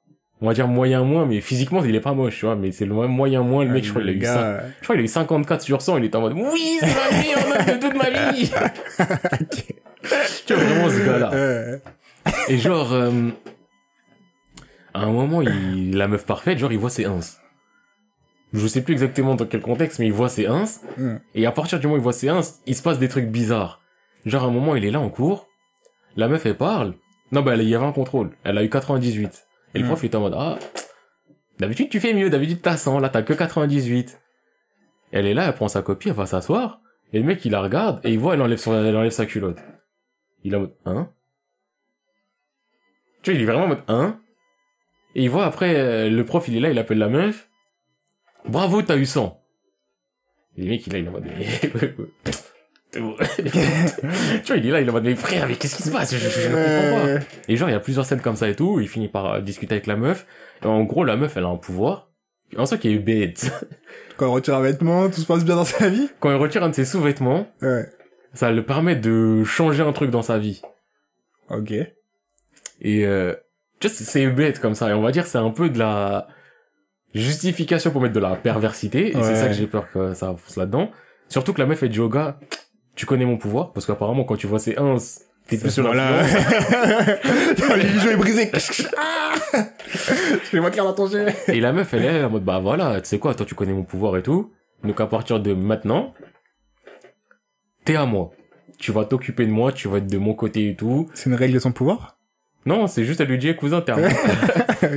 On 0.42 0.48
va 0.48 0.54
dire 0.54 0.68
moyen 0.68 1.04
moins, 1.04 1.26
mais 1.26 1.42
physiquement, 1.42 1.84
il 1.84 1.94
est 1.96 2.00
pas 2.00 2.14
moche, 2.14 2.40
tu 2.40 2.46
vois, 2.46 2.56
mais 2.56 2.72
c'est 2.72 2.86
le 2.86 2.94
moyen 2.94 3.44
moins, 3.44 3.66
le 3.66 3.72
mec, 3.72 3.84
je 3.84 3.90
crois, 3.90 4.02
il 4.02 4.10
a 4.10 4.14
eu 4.14 4.22
Je 4.22 4.84
crois 4.84 4.96
qu'il 4.96 5.02
a 5.02 5.04
eu 5.04 5.08
54 5.08 5.62
sur 5.62 5.82
100, 5.82 5.98
il 5.98 6.06
était 6.06 6.16
en 6.16 6.22
mode, 6.22 6.34
oui, 6.34 6.78
c'est 6.80 6.88
la 6.88 7.18
meilleure 7.18 7.50
note 7.50 7.76
de 7.76 7.88
toute 7.88 7.96
ma 7.96 8.32
vie! 8.32 8.50
tu 10.46 10.54
vois, 10.54 10.64
vraiment 10.64 10.90
ce 10.90 11.06
gars-là. 11.06 11.80
Et 12.48 12.58
genre, 12.58 12.94
euh, 12.94 13.12
à 14.94 15.02
un 15.02 15.12
moment, 15.12 15.42
il, 15.42 15.98
la 15.98 16.08
meuf 16.08 16.26
parfaite, 16.26 16.58
genre, 16.58 16.72
il 16.72 16.80
voit 16.80 16.90
ses 16.90 17.06
ins. 17.06 17.20
Je 18.54 18.66
sais 18.66 18.82
plus 18.82 18.94
exactement 18.94 19.36
dans 19.36 19.46
quel 19.46 19.62
contexte, 19.62 20.00
mais 20.00 20.08
il 20.08 20.14
voit 20.14 20.30
ses 20.30 20.48
ins. 20.48 20.64
Et 21.36 21.46
à 21.46 21.52
partir 21.52 21.80
du 21.80 21.88
moment 21.88 21.96
où 21.96 22.00
il 22.00 22.04
voit 22.04 22.14
ses 22.14 22.30
ins, 22.30 22.42
il 22.66 22.76
se 22.76 22.82
passe 22.82 22.98
des 22.98 23.10
trucs 23.10 23.28
bizarres. 23.28 23.82
Genre, 24.26 24.44
à 24.44 24.48
un 24.48 24.52
moment, 24.52 24.76
il 24.76 24.86
est 24.86 24.92
là 24.92 25.00
en 25.00 25.10
cours. 25.10 25.48
La 26.16 26.28
meuf, 26.28 26.46
elle 26.46 26.58
parle. 26.58 26.96
Non, 27.32 27.42
bah, 27.42 27.56
il 27.56 27.70
y 27.70 27.76
avait 27.76 27.86
un 27.86 27.92
contrôle. 27.92 28.32
Elle 28.44 28.58
a 28.58 28.64
eu 28.64 28.70
98. 28.70 29.49
Et 29.74 29.80
le 29.80 29.86
Mm. 29.86 29.88
prof, 29.88 30.04
il 30.04 30.06
était 30.08 30.16
en 30.16 30.22
mode, 30.22 30.36
ah, 30.38 30.58
d'habitude, 31.60 31.90
tu 31.90 32.00
fais 32.00 32.14
mieux. 32.14 32.30
D'habitude, 32.30 32.62
t'as 32.62 32.78
100. 32.78 33.00
Là, 33.00 33.10
t'as 33.10 33.22
que 33.22 33.34
98. 33.34 34.20
Elle 35.12 35.26
est 35.28 35.34
là, 35.34 35.48
elle 35.48 35.54
prend 35.56 35.68
sa 35.68 35.82
copie, 35.82 36.10
elle 36.10 36.16
va 36.16 36.26
s'asseoir. 36.26 36.82
Et 37.14 37.20
le 37.20 37.26
mec, 37.26 37.44
il 37.46 37.52
la 37.52 37.62
regarde, 37.62 38.00
et 38.06 38.12
il 38.12 38.20
voit, 38.20 38.36
elle 38.36 38.42
enlève 38.42 38.60
son, 38.60 38.74
elle 38.74 38.96
enlève 38.96 39.12
sa 39.12 39.26
culotte. 39.26 39.58
Il 40.44 40.54
est 40.54 40.56
en 40.58 40.62
mode, 40.62 40.76
hein? 40.86 41.10
Tu 43.24 43.32
vois, 43.32 43.40
il 43.40 43.42
est 43.42 43.46
vraiment 43.46 43.64
en 43.66 43.68
mode, 43.70 43.84
hein? 43.88 44.20
Et 45.16 45.24
il 45.24 45.30
voit 45.30 45.46
après, 45.46 45.76
euh, 45.76 46.10
le 46.10 46.24
prof, 46.26 46.48
il 46.48 46.56
est 46.58 46.60
là, 46.60 46.70
il 46.70 46.78
appelle 46.78 47.00
la 47.00 47.10
meuf. 47.10 47.50
Bravo, 48.46 48.82
t'as 48.84 48.96
eu 48.98 49.06
100. 49.06 49.42
Et 50.58 50.64
le 50.64 50.70
mec, 50.70 50.86
il 50.86 50.96
est 50.96 51.02
là, 51.02 51.04
il 51.04 51.06
est 51.06 51.10
en 51.10 51.12
mode. 51.12 51.26
tu 52.92 53.00
vois, 53.02 54.58
il 54.58 54.66
est 54.68 54.72
là, 54.72 54.82
il 54.82 54.88
est 54.88 54.90
en 54.90 54.94
mode, 54.94 55.04
mais 55.04 55.16
frère, 55.16 55.48
mais 55.48 55.56
qu'est-ce 55.56 55.76
qui 55.76 55.84
se 55.84 55.92
passe? 55.92 56.14
Je, 56.14 56.18
je, 56.18 56.30
je 56.30 56.48
comprends 56.48 56.56
pas. 57.02 57.08
Euh, 57.08 57.20
Et 57.48 57.56
genre, 57.56 57.70
il 57.70 57.74
y 57.74 57.76
a 57.76 57.80
plusieurs 57.80 58.06
scènes 58.06 58.22
comme 58.22 58.36
ça 58.36 58.50
et 58.50 58.56
tout, 58.56 58.80
il 58.80 58.88
finit 58.88 59.08
par 59.10 59.34
euh, 59.34 59.42
discuter 59.42 59.74
avec 59.76 59.88
la 59.88 59.96
meuf. 59.96 60.26
Et 60.64 60.66
en 60.66 60.84
gros, 60.84 61.04
la 61.04 61.16
meuf, 61.16 61.38
elle 61.38 61.44
a 61.44 61.48
un 61.50 61.58
pouvoir. 61.58 62.10
En 62.58 62.66
soi, 62.66 62.78
qui 62.80 62.90
est 62.94 62.98
bête. 63.00 63.52
Quand 64.18 64.28
on 64.30 64.34
retire 64.34 64.56
un 64.56 64.62
vêtement, 64.62 65.08
tout 65.10 65.22
se 65.22 65.26
passe 65.28 65.46
bien 65.46 65.56
dans 65.56 65.66
sa 65.66 65.88
vie? 65.90 66.10
Quand 66.20 66.30
elle 66.32 66.38
retire 66.38 66.64
un 66.64 66.70
de 66.70 66.76
ses 66.76 66.86
sous-vêtements, 66.86 67.48
Ouais. 67.62 67.86
ça 68.34 68.52
le 68.52 68.66
permet 68.66 68.96
de 68.96 69.44
changer 69.44 69.84
un 69.84 69.94
truc 69.94 70.10
dans 70.10 70.24
sa 70.24 70.40
vie. 70.40 70.62
Ok. 71.50 71.72
Et 72.82 73.06
euh, 73.06 73.36
tu 73.80 73.88
vois, 73.88 73.96
c'est- 73.96 74.04
c'est 74.04 74.28
bête 74.28 74.60
comme 74.60 74.74
ça. 74.76 74.90
Et 74.90 74.94
on 74.94 75.02
va 75.02 75.12
dire 75.12 75.28
c'est 75.28 75.38
un 75.38 75.52
peu 75.52 75.70
de 75.70 75.78
la 75.80 76.28
justification 77.14 77.92
pour 77.92 78.02
mettre 78.02 78.14
de 78.16 78.20
la 78.20 78.36
perversité. 78.36 79.12
Et 79.12 79.16
Ouais. 79.16 79.24
c'est 79.24 79.36
ça 79.36 79.48
que 79.48 79.54
j'ai 79.54 79.68
peur 79.68 79.86
que 79.92 80.14
ça 80.14 80.34
fonce 80.38 80.58
là-dedans. 80.58 80.92
Surtout 81.28 81.54
que 81.54 81.60
la 81.62 81.68
meuf, 81.68 81.82
elle 81.84 81.90
dit 81.90 82.00
au 82.00 82.10
gars, 82.10 82.40
tu 83.00 83.06
connais 83.06 83.24
mon 83.24 83.38
pouvoir. 83.38 83.72
Parce 83.72 83.86
qu'apparemment, 83.86 84.26
quand 84.26 84.36
tu 84.36 84.46
vois 84.46 84.60
ces 84.60 84.76
ins, 84.78 84.98
t'es 85.48 85.58
plus 85.58 85.72
sur 85.72 85.84
Voilà. 85.84 86.22
l'influence. 86.22 87.78
Le 87.78 88.00
jeu 88.02 88.12
est 88.12 88.18
brisé. 88.18 88.52
Ah 88.98 89.32
Je 90.44 90.52
vais 90.52 90.60
m'écrire 90.62 90.84
dans 90.84 90.92
ton 90.92 91.08
jeu. 91.08 91.28
Et 91.48 91.62
la 91.62 91.72
meuf, 91.72 91.94
elle 91.94 92.04
est 92.04 92.24
en 92.26 92.30
mode, 92.30 92.44
bah 92.44 92.60
voilà, 92.60 93.00
tu 93.00 93.08
sais 93.08 93.18
quoi, 93.18 93.34
toi 93.36 93.46
tu 93.46 93.56
connais 93.56 93.72
mon 93.72 93.84
pouvoir 93.86 94.18
et 94.18 94.22
tout. 94.22 94.52
Donc 94.84 95.00
à 95.00 95.08
partir 95.08 95.40
de 95.40 95.54
maintenant, 95.54 96.14
t'es 97.86 97.96
à 97.96 98.06
moi. 98.06 98.32
Tu 98.80 98.92
vas 98.92 99.06
t'occuper 99.06 99.46
de 99.46 99.52
moi, 99.52 99.72
tu 99.72 99.88
vas 99.88 100.00
être 100.00 100.08
de 100.12 100.18
mon 100.18 100.34
côté 100.34 100.68
et 100.70 100.76
tout. 100.76 101.08
C'est 101.14 101.30
une 101.30 101.36
règle 101.36 101.54
de 101.54 101.60
son 101.60 101.72
pouvoir? 101.72 102.18
Non, 102.66 102.88
c'est 102.88 103.04
juste, 103.06 103.22
elle 103.22 103.28
lui 103.30 103.38
dit, 103.38 103.48
Eh, 103.50 103.56
cousin, 103.56 103.82
t'es 103.82 103.94
à 103.94 103.98
moi. 103.98 104.10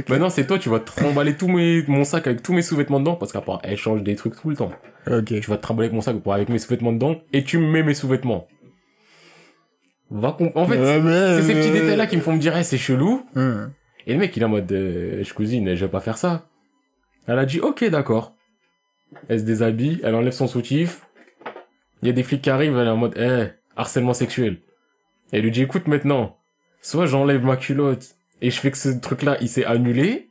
Maintenant, 0.09 0.31
c'est 0.31 0.47
toi, 0.47 0.59
tu 0.59 0.69
vas 0.69 0.81
te 0.81 1.01
remballer 1.03 1.37
tout 1.37 1.49
mes, 1.49 1.83
mon 1.87 2.05
sac 2.05 2.27
avec 2.27 2.43
tous 2.43 2.53
mes 2.53 2.63
sous-vêtements 2.63 2.99
dedans, 3.01 3.15
parce 3.15 3.33
qu'après, 3.33 3.55
elle 3.63 3.77
change 3.77 4.03
des 4.03 4.17
trucs 4.17 4.35
tout 4.41 4.51
le 4.51 4.57
temps. 4.57 4.73
Ok. 5.11 5.25
Tu 5.27 5.41
vas 5.43 5.57
te 5.57 5.63
trimballer 5.63 5.87
avec 5.87 5.95
mon 5.95 6.01
sac 6.03 6.17
avec 6.27 6.49
mes 6.49 6.59
sous-vêtements 6.59 6.93
dedans, 6.93 7.17
et 7.33 7.45
tu 7.45 7.59
me 7.59 7.67
mets 7.71 7.83
mes 7.83 7.95
sous-vêtements. 7.95 8.49
Va 10.11 10.33
con- 10.33 10.53
En 10.55 10.67
fait, 10.67 10.77
c'est 10.77 11.43
ces 11.43 11.55
petits 11.55 11.71
détails-là 11.71 12.07
qui 12.07 12.17
me 12.17 12.21
font 12.23 12.33
me 12.35 12.39
dire, 12.39 12.57
Eh, 12.57 12.65
c'est 12.65 12.79
chelou. 12.79 13.25
Hmm. 13.35 13.69
Et 14.07 14.13
le 14.15 14.19
mec, 14.19 14.37
il 14.37 14.43
est 14.43 14.47
en 14.47 14.49
mode, 14.49 14.71
euh, 14.73 15.23
je 15.23 15.33
cousine, 15.33 15.75
je 15.75 15.85
vais 15.85 15.91
pas 15.91 16.01
faire 16.01 16.19
ça. 16.19 16.49
Elle 17.29 17.39
a 17.39 17.47
dit, 17.47 17.61
ok, 17.61 17.85
d'accord. 17.89 18.35
Elle 19.29 19.39
se 19.41 19.45
déshabille, 19.45 20.01
elle 20.03 20.15
enlève 20.17 20.33
son 20.33 20.49
soutif. 20.49 21.07
Il 22.03 22.09
y 22.09 22.11
a 22.11 22.13
des 22.13 22.25
flics 22.25 22.43
qui 22.43 22.51
arrivent, 22.51 22.77
elle 22.77 22.89
est 22.89 22.91
en 22.91 22.97
mode, 22.97 23.15
eh, 23.17 23.47
harcèlement 23.77 24.13
sexuel. 24.15 24.59
Et 25.33 25.37
elle 25.39 25.43
lui 25.43 25.53
dit, 25.53 25.63
écoute 25.63 25.87
maintenant, 25.87 26.37
soit 26.83 27.07
j'enlève 27.07 27.43
ma 27.45 27.57
culotte 27.57 28.05
et 28.43 28.51
je 28.51 28.61
fais 28.61 28.71
que 28.71 28.77
ce 28.77 28.89
truc-là, 28.91 29.39
il 29.41 29.49
s'est 29.49 29.65
annulé, 29.65 30.29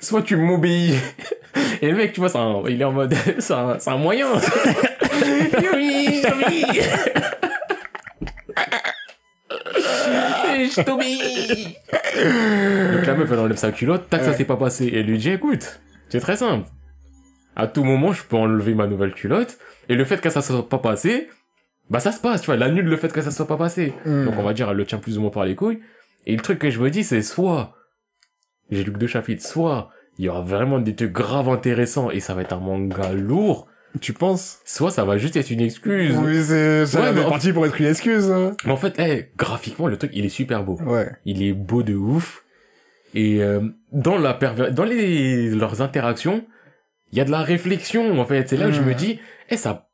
soit 0.00 0.20
tu 0.22 0.36
m'obéis. 0.36 0.94
Et 1.82 1.90
le 1.90 1.96
mec, 1.96 2.12
tu 2.12 2.20
vois, 2.20 2.28
c'est 2.28 2.38
un- 2.38 2.62
il 2.68 2.80
est 2.80 2.84
en 2.84 2.92
mode, 2.92 3.14
c'est 3.38 3.52
un, 3.52 3.78
c'est 3.78 3.90
un 3.90 3.96
moyen. 3.98 4.28
Je 9.54 10.82
t'obéis. 10.82 11.76
Donc 12.96 13.06
la 13.06 13.14
meuf, 13.14 13.30
elle 13.32 13.38
enlève 13.38 13.56
sa 13.56 13.72
culotte, 13.72 14.08
tac, 14.08 14.22
ça 14.24 14.32
s'est 14.34 14.44
pas 14.44 14.56
passé. 14.56 14.86
Et 14.86 15.00
elle 15.00 15.06
lui 15.06 15.18
dit, 15.18 15.30
écoute, 15.30 15.80
c'est 16.08 16.20
très 16.20 16.36
simple. 16.36 16.66
À 17.56 17.66
tout 17.66 17.84
moment, 17.84 18.12
je 18.12 18.22
peux 18.22 18.36
enlever 18.36 18.74
ma 18.74 18.86
nouvelle 18.86 19.12
culotte, 19.12 19.58
et 19.88 19.94
le 19.94 20.04
fait 20.04 20.20
que 20.20 20.30
ça 20.30 20.40
soit 20.40 20.66
pas 20.68 20.78
passé, 20.78 21.28
bah 21.90 22.00
ça 22.00 22.12
se 22.12 22.20
passe, 22.20 22.40
tu 22.40 22.46
vois, 22.46 22.54
elle 22.54 22.62
annule 22.62 22.86
le 22.86 22.96
fait 22.96 23.12
que 23.12 23.20
ça 23.20 23.30
soit 23.30 23.46
pas 23.46 23.58
passé. 23.58 23.92
Hmm. 24.06 24.24
Donc 24.24 24.34
on 24.38 24.42
va 24.42 24.54
dire, 24.54 24.70
elle 24.70 24.76
le 24.76 24.86
tient 24.86 24.98
plus 24.98 25.18
ou 25.18 25.20
moins 25.20 25.30
par 25.30 25.44
les 25.44 25.54
couilles. 25.54 25.80
Et 26.26 26.36
le 26.36 26.42
truc 26.42 26.58
que 26.58 26.70
je 26.70 26.80
me 26.80 26.90
dis, 26.90 27.04
c'est 27.04 27.22
soit, 27.22 27.74
j'ai 28.70 28.84
lu 28.84 28.92
que 28.92 28.98
deux 28.98 29.06
chapitres, 29.06 29.44
soit, 29.44 29.90
il 30.18 30.24
y 30.24 30.28
aura 30.28 30.40
vraiment 30.42 30.78
des 30.78 30.94
trucs 30.94 31.12
graves 31.12 31.48
intéressants, 31.48 32.10
et 32.10 32.20
ça 32.20 32.34
va 32.34 32.42
être 32.42 32.52
un 32.52 32.60
manga 32.60 33.12
lourd, 33.12 33.66
Tu 34.00 34.14
penses 34.14 34.60
soit 34.64 34.90
ça 34.90 35.04
va 35.04 35.18
juste 35.18 35.36
être 35.36 35.50
une 35.50 35.60
excuse. 35.60 36.16
Oui, 36.16 36.42
c'est 36.42 36.86
ça 36.86 37.12
Ouais, 37.12 37.24
en- 37.24 37.28
parti 37.28 37.52
pour 37.52 37.66
être 37.66 37.78
une 37.78 37.86
excuse. 37.88 38.30
hein. 38.30 38.56
Mais 38.64 38.72
en 38.72 38.76
fait, 38.78 38.94
eh, 38.98 39.30
graphiquement, 39.36 39.86
le 39.86 39.98
truc, 39.98 40.10
il 40.14 40.24
est 40.24 40.30
super 40.30 40.64
beau. 40.64 40.78
Ouais. 40.80 41.10
il 41.26 41.42
est 41.42 41.52
beau 41.52 41.82
de 41.82 41.94
ouf 41.94 42.42
et 43.14 43.42
euh, 43.42 43.60
dans 43.92 44.16
la 44.16 44.32
perver- 44.32 44.70
dans 44.70 44.84
les 44.84 45.50
leurs 45.50 45.82
interactions 45.82 46.42
il 47.12 47.18
y 47.18 47.20
a 47.20 47.26
de 47.26 47.30
la 47.30 47.42
réflexion 47.42 48.18
en 48.18 48.24
fait 48.24 48.48
c'est 48.48 48.56
là 48.56 48.68
où 48.68 48.72
je 48.72 48.80
me 48.80 48.94
dis 48.94 49.18
eh 49.50 49.58
ça 49.58 49.90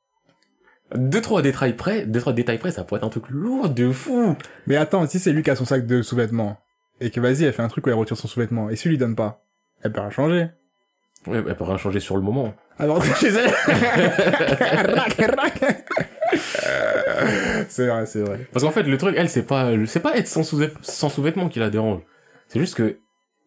deux 0.95 1.21
trois 1.21 1.43
détails 1.43 1.75
près 1.75 2.07
deux 2.07 2.21
trois 2.21 2.33
détails 2.33 2.59
près 2.59 2.71
ça 2.71 2.83
pourrait 2.85 2.99
être 2.99 3.05
un 3.07 3.11
truc 3.11 3.29
lourd 3.29 3.69
de 3.69 3.91
fou 3.93 4.37
Mais 4.67 4.77
attends, 4.77 5.07
si 5.07 5.19
c'est 5.19 5.33
lui 5.33 5.43
qui 5.43 5.51
a 5.51 5.57
son 5.57 5.65
sac 5.67 5.87
de 5.87 6.01
sous-vêtements, 6.03 6.59
et 7.01 7.11
que 7.11 7.21
vas-y, 7.21 7.45
elle 7.45 7.53
fait 7.53 7.63
un 7.63 7.69
truc 7.69 7.87
où 7.87 7.91
elle 7.91 7.95
retire 7.97 8.17
son 8.17 8.27
sous-vêtement, 8.29 8.71
et 8.71 8.77
si 8.77 8.89
lui 8.89 8.99
donne 8.99 9.15
pas, 9.17 9.45
elle 9.83 9.93
peut 9.93 10.01
rien 10.01 10.11
changer. 10.11 10.49
Ouais, 11.27 11.43
elle 11.47 11.57
peut 11.57 11.65
rien 11.65 11.77
changer 11.77 12.01
sur 12.01 12.17
le 12.17 12.23
moment. 12.23 12.55
Alors, 12.79 13.05
chez 13.05 13.29
elle. 13.37 13.51
Rac. 15.35 15.65
c'est 17.69 17.87
vrai, 17.87 18.07
c'est 18.07 18.21
vrai. 18.23 18.39
Parce 18.53 18.65
qu'en 18.65 18.71
fait, 18.71 18.85
le 18.85 18.97
truc, 18.99 19.15
elle, 19.19 19.29
c'est 19.29 19.43
pas, 19.43 19.71
c'est 19.87 20.01
pas 20.01 20.17
être 20.17 20.27
sans 20.29 20.43
sous, 20.43 20.61
sous-vêtements 20.83 21.49
qui 21.49 21.59
la 21.59 21.71
dérange. 21.71 22.01
C'est 22.49 22.61
juste 22.61 22.75
que, 22.77 22.99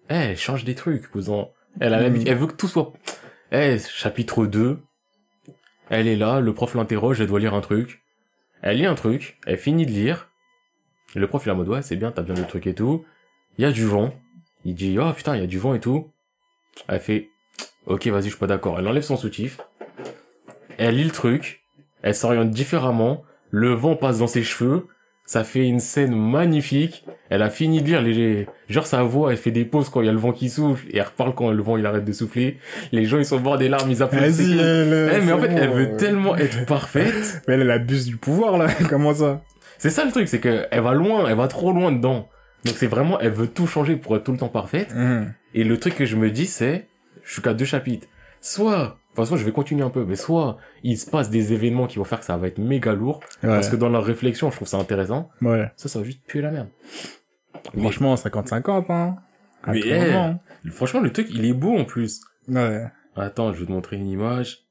eh, 0.10 0.14
elle 0.14 0.38
change 0.38 0.64
des 0.66 0.76
trucs, 0.76 1.08
cousin. 1.10 1.48
Elle 1.80 1.94
a 1.94 2.00
Mm. 2.00 2.04
l'habitude, 2.04 2.28
elle 2.28 2.38
veut 2.38 2.48
que 2.48 2.54
tout 2.56 2.68
soit, 2.68 2.94
eh, 3.52 3.78
chapitre 3.80 4.46
2. 4.46 4.78
Elle 5.92 6.08
est 6.08 6.16
là, 6.16 6.39
le 6.39 6.54
prof 6.54 6.74
l'interroge, 6.74 7.20
elle 7.20 7.28
doit 7.28 7.42
lire 7.42 7.54
un 7.54 7.60
truc. 7.60 8.02
Elle 8.62 8.78
lit 8.78 8.86
un 8.86 8.96
truc, 8.96 9.38
elle 9.46 9.58
finit 9.58 9.86
de 9.86 9.92
lire. 9.92 10.30
Le 11.16 11.28
prof, 11.28 11.46
il 11.46 11.50
est 11.50 11.52
en 11.52 11.58
mode, 11.58 11.68
ouais, 11.68 11.82
c'est 11.82 11.98
bien, 11.98 12.14
t'as 12.14 12.22
bien 12.22 12.34
le 12.34 12.46
truc 12.46 12.66
et 12.66 12.74
tout. 12.74 13.04
Il 13.58 13.64
y 13.64 13.66
a 13.66 13.74
du 13.74 13.86
vent. 13.86 14.14
Il 14.64 14.74
dit, 14.74 14.98
oh 14.98 15.12
putain, 15.12 15.36
il 15.36 15.42
y 15.42 15.44
a 15.44 15.48
du 15.48 15.60
vent 15.60 15.74
et 15.74 15.82
tout. 15.82 16.10
Elle 16.88 17.02
fait, 17.02 17.28
ok, 17.88 18.08
vas-y, 18.08 18.24
je 18.24 18.30
suis 18.30 18.38
pas 18.38 18.48
d'accord. 18.48 18.80
Elle 18.80 18.88
enlève 18.88 19.04
son 19.04 19.18
soutif. 19.18 19.60
Elle 20.78 20.96
lit 20.96 21.04
le 21.04 21.12
truc. 21.12 21.62
Elle 22.04 22.16
s'oriente 22.16 22.52
différemment. 22.52 23.26
Le 23.50 23.74
vent 23.74 23.98
passe 23.98 24.20
dans 24.20 24.28
ses 24.28 24.44
cheveux. 24.44 24.88
Ça 25.26 25.44
fait 25.44 25.68
une 25.68 25.82
scène 25.82 26.16
magnifique. 26.16 27.04
Elle 27.30 27.42
a 27.42 27.50
fini 27.50 27.82
de 27.82 27.88
lire 27.88 28.02
les, 28.02 28.48
genre 28.72 28.86
sa 28.88 29.04
voix, 29.04 29.32
elle 29.32 29.38
fait 29.38 29.52
des 29.52 29.66
pauses 29.66 29.90
quand 29.90 30.02
il 30.02 30.06
y 30.06 30.10
a 30.10 30.12
le 30.14 30.18
vent 30.18 30.32
qui 30.32 30.50
souffle 30.50 30.86
et 30.90 30.98
elle 30.98 31.04
reparle 31.04 31.34
quand 31.36 31.52
le 31.52 31.62
vent 31.62 31.78
il 31.78 31.86
arrête 31.86 32.06
de 32.06 32.12
souffler. 32.12 32.58
Les 32.92 33.06
gens 33.06 33.18
ils 33.18 33.26
sont 33.26 33.40
bord 33.40 33.58
des 33.58 33.70
larmes, 33.70 33.90
ils 33.92 34.02
applaudissent. 34.04 34.40
Vas-y, 34.40 34.60
elle, 34.60 35.12
Eh, 35.16 35.26
mais 35.26 35.32
en 35.32 35.40
fait, 35.40 35.50
bon, 35.50 35.58
elle 35.58 35.70
veut 35.70 35.86
ouais. 35.92 35.98
tellement 35.98 36.36
être 36.36 36.66
parfaite. 36.66 37.42
Mais 37.48 37.56
elle, 37.56 37.62
elle 37.62 37.72
abuse 37.72 38.06
du 38.06 38.18
pouvoir, 38.18 38.58
là. 38.58 38.68
Comment 38.90 39.14
ça? 39.14 39.42
C'est 39.78 39.90
ça 39.90 40.06
le 40.06 40.12
truc, 40.12 40.28
c'est 40.28 40.40
que 40.40 40.66
elle 40.72 40.82
va 40.82 40.94
loin, 40.94 41.28
elle 41.28 41.36
va 41.38 41.48
trop 41.48 41.72
loin 41.74 41.92
dedans. 41.92 42.30
Donc 42.66 42.76
c'est 42.78 42.88
vraiment, 42.88 43.20
elle 43.20 43.32
veut 43.32 43.48
tout 43.48 43.66
changer 43.68 43.96
pour 43.96 44.16
être 44.16 44.24
tout 44.24 44.32
le 44.32 44.38
temps 44.38 44.48
parfaite. 44.50 44.94
Hum. 44.96 45.32
Et 45.56 45.64
le 45.64 45.78
truc 45.80 45.96
que 45.96 46.06
je 46.06 46.16
me 46.16 46.30
dis, 46.30 46.46
c'est, 46.46 46.88
je 47.24 47.34
suis 47.34 47.42
qu'à 47.42 47.54
deux 47.56 47.66
chapitres. 47.66 48.08
Soit, 48.40 48.78
de 48.78 48.86
toute 48.86 49.16
façon, 49.16 49.36
je 49.38 49.44
vais 49.44 49.52
continuer 49.52 49.84
un 49.84 49.90
peu, 49.90 50.06
mais 50.08 50.16
soit, 50.16 50.58
il 50.84 50.98
se 50.98 51.10
passe 51.10 51.30
des 51.30 51.54
événements 51.54 51.86
qui 51.88 51.98
vont 51.98 52.04
faire 52.06 52.20
que 52.20 52.26
ça 52.26 52.38
va 52.38 52.48
être 52.48 52.58
méga 52.60 52.94
lourd, 52.94 53.20
Ouais. 53.44 53.50
parce 53.50 53.70
que 53.70 53.76
dans 53.76 53.90
leur 53.90 54.04
réflexion, 54.06 54.50
je 54.52 54.56
trouve 54.56 54.68
ça 54.68 54.78
intéressant. 54.78 55.30
Ouais. 55.42 55.70
Ça, 55.76 55.90
ça 55.90 56.00
va 56.00 56.06
juste 56.06 56.22
puer 56.28 56.42
la 56.42 56.52
merde. 56.52 56.68
Franchement, 57.78 58.16
50-50, 58.16 58.91
hein. 58.91 59.18
À 59.64 59.72
Mais, 59.74 59.80
tout 59.80 59.88
eh, 59.89 59.99
moment. 60.12 60.43
franchement, 60.72 60.99
le 61.01 61.12
truc, 61.14 61.28
il 61.30 61.45
est 61.45 61.53
beau 61.53 61.78
en 61.78 61.86
plus. 61.86 62.22
Ouais. 62.47 62.86
Attends, 63.16 63.53
je 63.53 63.59
vais 63.59 63.66
te 63.68 63.72
montrer 63.72 63.97
une 63.97 64.07
image. 64.09 64.66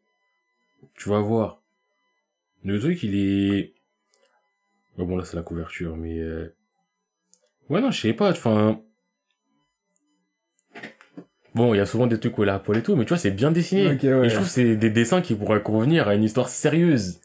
Tu 0.95 1.09
vas 1.09 1.21
voir. 1.21 1.63
Le 2.65 2.79
truc, 2.79 3.03
il 3.03 3.15
est... 3.15 3.75
Oh, 4.99 5.07
bon, 5.07 5.17
là, 5.17 5.25
c'est 5.25 5.37
la 5.37 5.43
couverture, 5.43 5.97
mais... 5.97 6.19
euh, 6.19 6.55
Ouais, 7.69 7.81
non, 7.81 7.91
je 7.93 8.01
sais 8.01 8.13
pas, 8.13 8.31
enfin... 8.33 8.81
Bon, 11.55 11.73
il 11.75 11.79
y 11.79 11.81
a 11.81 11.87
souvent 11.87 12.07
des 12.07 12.19
trucs 12.19 12.37
où 12.39 12.43
elle 12.43 12.49
a 12.49 12.59
poil 12.59 12.79
et 12.79 12.83
tout, 12.83 12.97
mais 12.97 13.05
tu 13.05 13.11
vois, 13.11 13.19
c'est 13.19 13.31
bien 13.31 13.51
dessiné. 13.53 13.93
Ok, 13.93 14.03
ouais. 14.03 14.27
Et 14.27 14.29
je 14.29 14.35
trouve 14.35 14.47
que 14.47 14.53
c'est 14.53 14.77
des 14.77 14.91
dessins 14.91 15.21
qui 15.23 15.35
pourraient 15.35 15.63
convenir 15.63 16.09
à 16.09 16.15
une 16.15 16.25
histoire 16.25 16.49
sérieuse. 16.49 17.21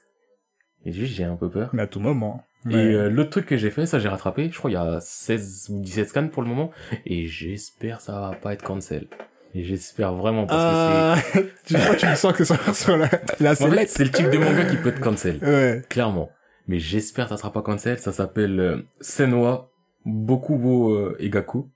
Et 0.85 0.91
juste, 0.91 1.13
j'ai 1.13 1.23
un 1.23 1.35
peu 1.35 1.49
peur. 1.49 1.69
Mais 1.73 1.81
à 1.83 1.87
tout 1.87 1.99
moment. 1.99 2.43
Et 2.69 2.75
euh, 2.75 3.09
l'autre 3.09 3.29
truc 3.29 3.45
que 3.45 3.57
j'ai 3.57 3.69
fait, 3.69 3.85
ça 3.85 3.99
j'ai 3.99 4.07
rattrapé, 4.07 4.49
je 4.51 4.57
crois 4.57 4.71
il 4.71 4.73
y 4.73 4.77
a 4.77 4.99
16 4.99 5.67
ou 5.69 5.81
17 5.81 6.09
scans 6.09 6.27
pour 6.29 6.41
le 6.41 6.49
moment, 6.49 6.71
et 7.05 7.27
j'espère 7.27 8.01
ça 8.01 8.19
va 8.19 8.31
pas 8.35 8.53
être 8.53 8.63
cancel. 8.63 9.07
Et 9.53 9.63
j'espère 9.63 10.13
vraiment 10.15 10.45
parce 10.47 10.61
Ah, 10.61 11.15
tu 11.65 11.77
vois, 11.77 11.95
tu 11.95 12.05
sens 12.15 12.33
que 12.33 12.43
ça 12.43 12.57
sur 12.73 12.97
la, 12.97 13.07
la 13.39 13.51
que 13.51 13.55
c'est... 13.57 13.63
En 13.65 13.71
fait, 13.71 13.85
c'est 13.87 14.03
le 14.03 14.11
type 14.11 14.29
de 14.29 14.37
manga 14.37 14.65
qui 14.65 14.75
peut 14.77 14.89
être 14.89 14.99
cancel, 14.99 15.37
Ouais. 15.43 15.81
clairement. 15.89 16.29
Mais 16.67 16.79
j'espère 16.79 17.25
que 17.25 17.29
ça 17.29 17.37
sera 17.37 17.53
pas 17.53 17.61
cancel, 17.61 17.99
ça 17.99 18.11
s'appelle 18.11 18.59
euh, 18.59 18.77
Senwa 18.99 19.71
Bokubo 20.05 20.89
euh, 20.93 21.15
Egaku. 21.19 21.69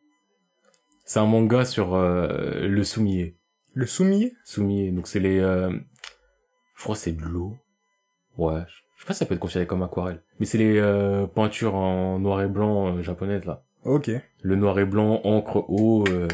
C'est 1.06 1.20
un 1.20 1.26
manga 1.26 1.64
sur 1.66 1.94
euh, 1.96 2.68
le 2.68 2.84
soumier. 2.84 3.38
Le 3.74 3.86
soumier? 3.86 4.34
Soumier, 4.44 4.92
donc 4.92 5.08
c'est 5.08 5.20
les... 5.20 5.40
euh, 5.40 5.70
je 6.76 6.84
crois 6.84 6.96
que 6.96 7.02
c'est 7.02 7.12
de 7.14 7.22
l'eau. 7.24 7.56
Ouais, 8.38 8.62
je 8.68 8.74
sais 9.04 9.08
pas 9.08 9.14
si 9.14 9.20
ça 9.20 9.26
peut 9.26 9.34
être 9.34 9.40
considéré 9.40 9.66
comme 9.68 9.84
aquarelle. 9.84 10.22
Mais 10.40 10.46
c'est 10.46 10.58
les 10.58 10.78
euh, 10.78 11.26
peintures 11.28 11.76
en 11.76 12.20
noir 12.20 12.42
et 12.42 12.48
blanc 12.48 12.96
euh, 12.96 13.02
japonaises 13.04 13.46
là. 13.46 13.64
Ok. 13.86 14.12
Le 14.42 14.56
noir 14.56 14.78
et 14.80 14.86
blanc, 14.86 15.22
encre, 15.24 15.64
eau, 15.70 16.04
euh, 16.10 16.28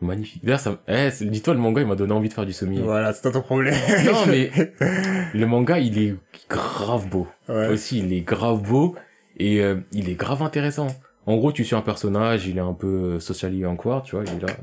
magnifique. 0.00 0.44
D'ailleurs, 0.44 0.60
ça, 0.60 0.78
eh, 0.88 1.10
dis-toi, 1.20 1.54
le 1.54 1.60
manga, 1.60 1.80
il 1.80 1.86
m'a 1.86 1.94
donné 1.94 2.12
envie 2.12 2.28
de 2.28 2.34
faire 2.34 2.46
du 2.46 2.52
sommier. 2.52 2.80
Voilà, 2.80 3.12
c'est 3.12 3.30
ton 3.30 3.42
problème. 3.42 3.74
Non, 4.04 4.26
mais 4.26 4.50
le 5.34 5.46
manga, 5.46 5.78
il 5.78 5.98
est 5.98 6.16
grave 6.48 7.08
beau. 7.08 7.26
Ouais. 7.48 7.68
Aussi, 7.68 7.98
il 7.98 8.12
est 8.12 8.22
grave 8.22 8.62
beau 8.62 8.94
et 9.38 9.62
euh, 9.62 9.76
il 9.92 10.08
est 10.08 10.14
grave 10.14 10.42
intéressant. 10.42 10.88
En 11.26 11.36
gros, 11.36 11.52
tu 11.52 11.64
suis 11.64 11.74
un 11.74 11.82
personnage, 11.82 12.46
il 12.46 12.56
est 12.58 12.60
un 12.60 12.74
peu 12.74 13.14
euh, 13.14 13.20
socially 13.20 13.64
awkward, 13.64 14.04
tu 14.04 14.16
vois, 14.16 14.24
il 14.24 14.34
est 14.34 14.46
là. 14.46 14.54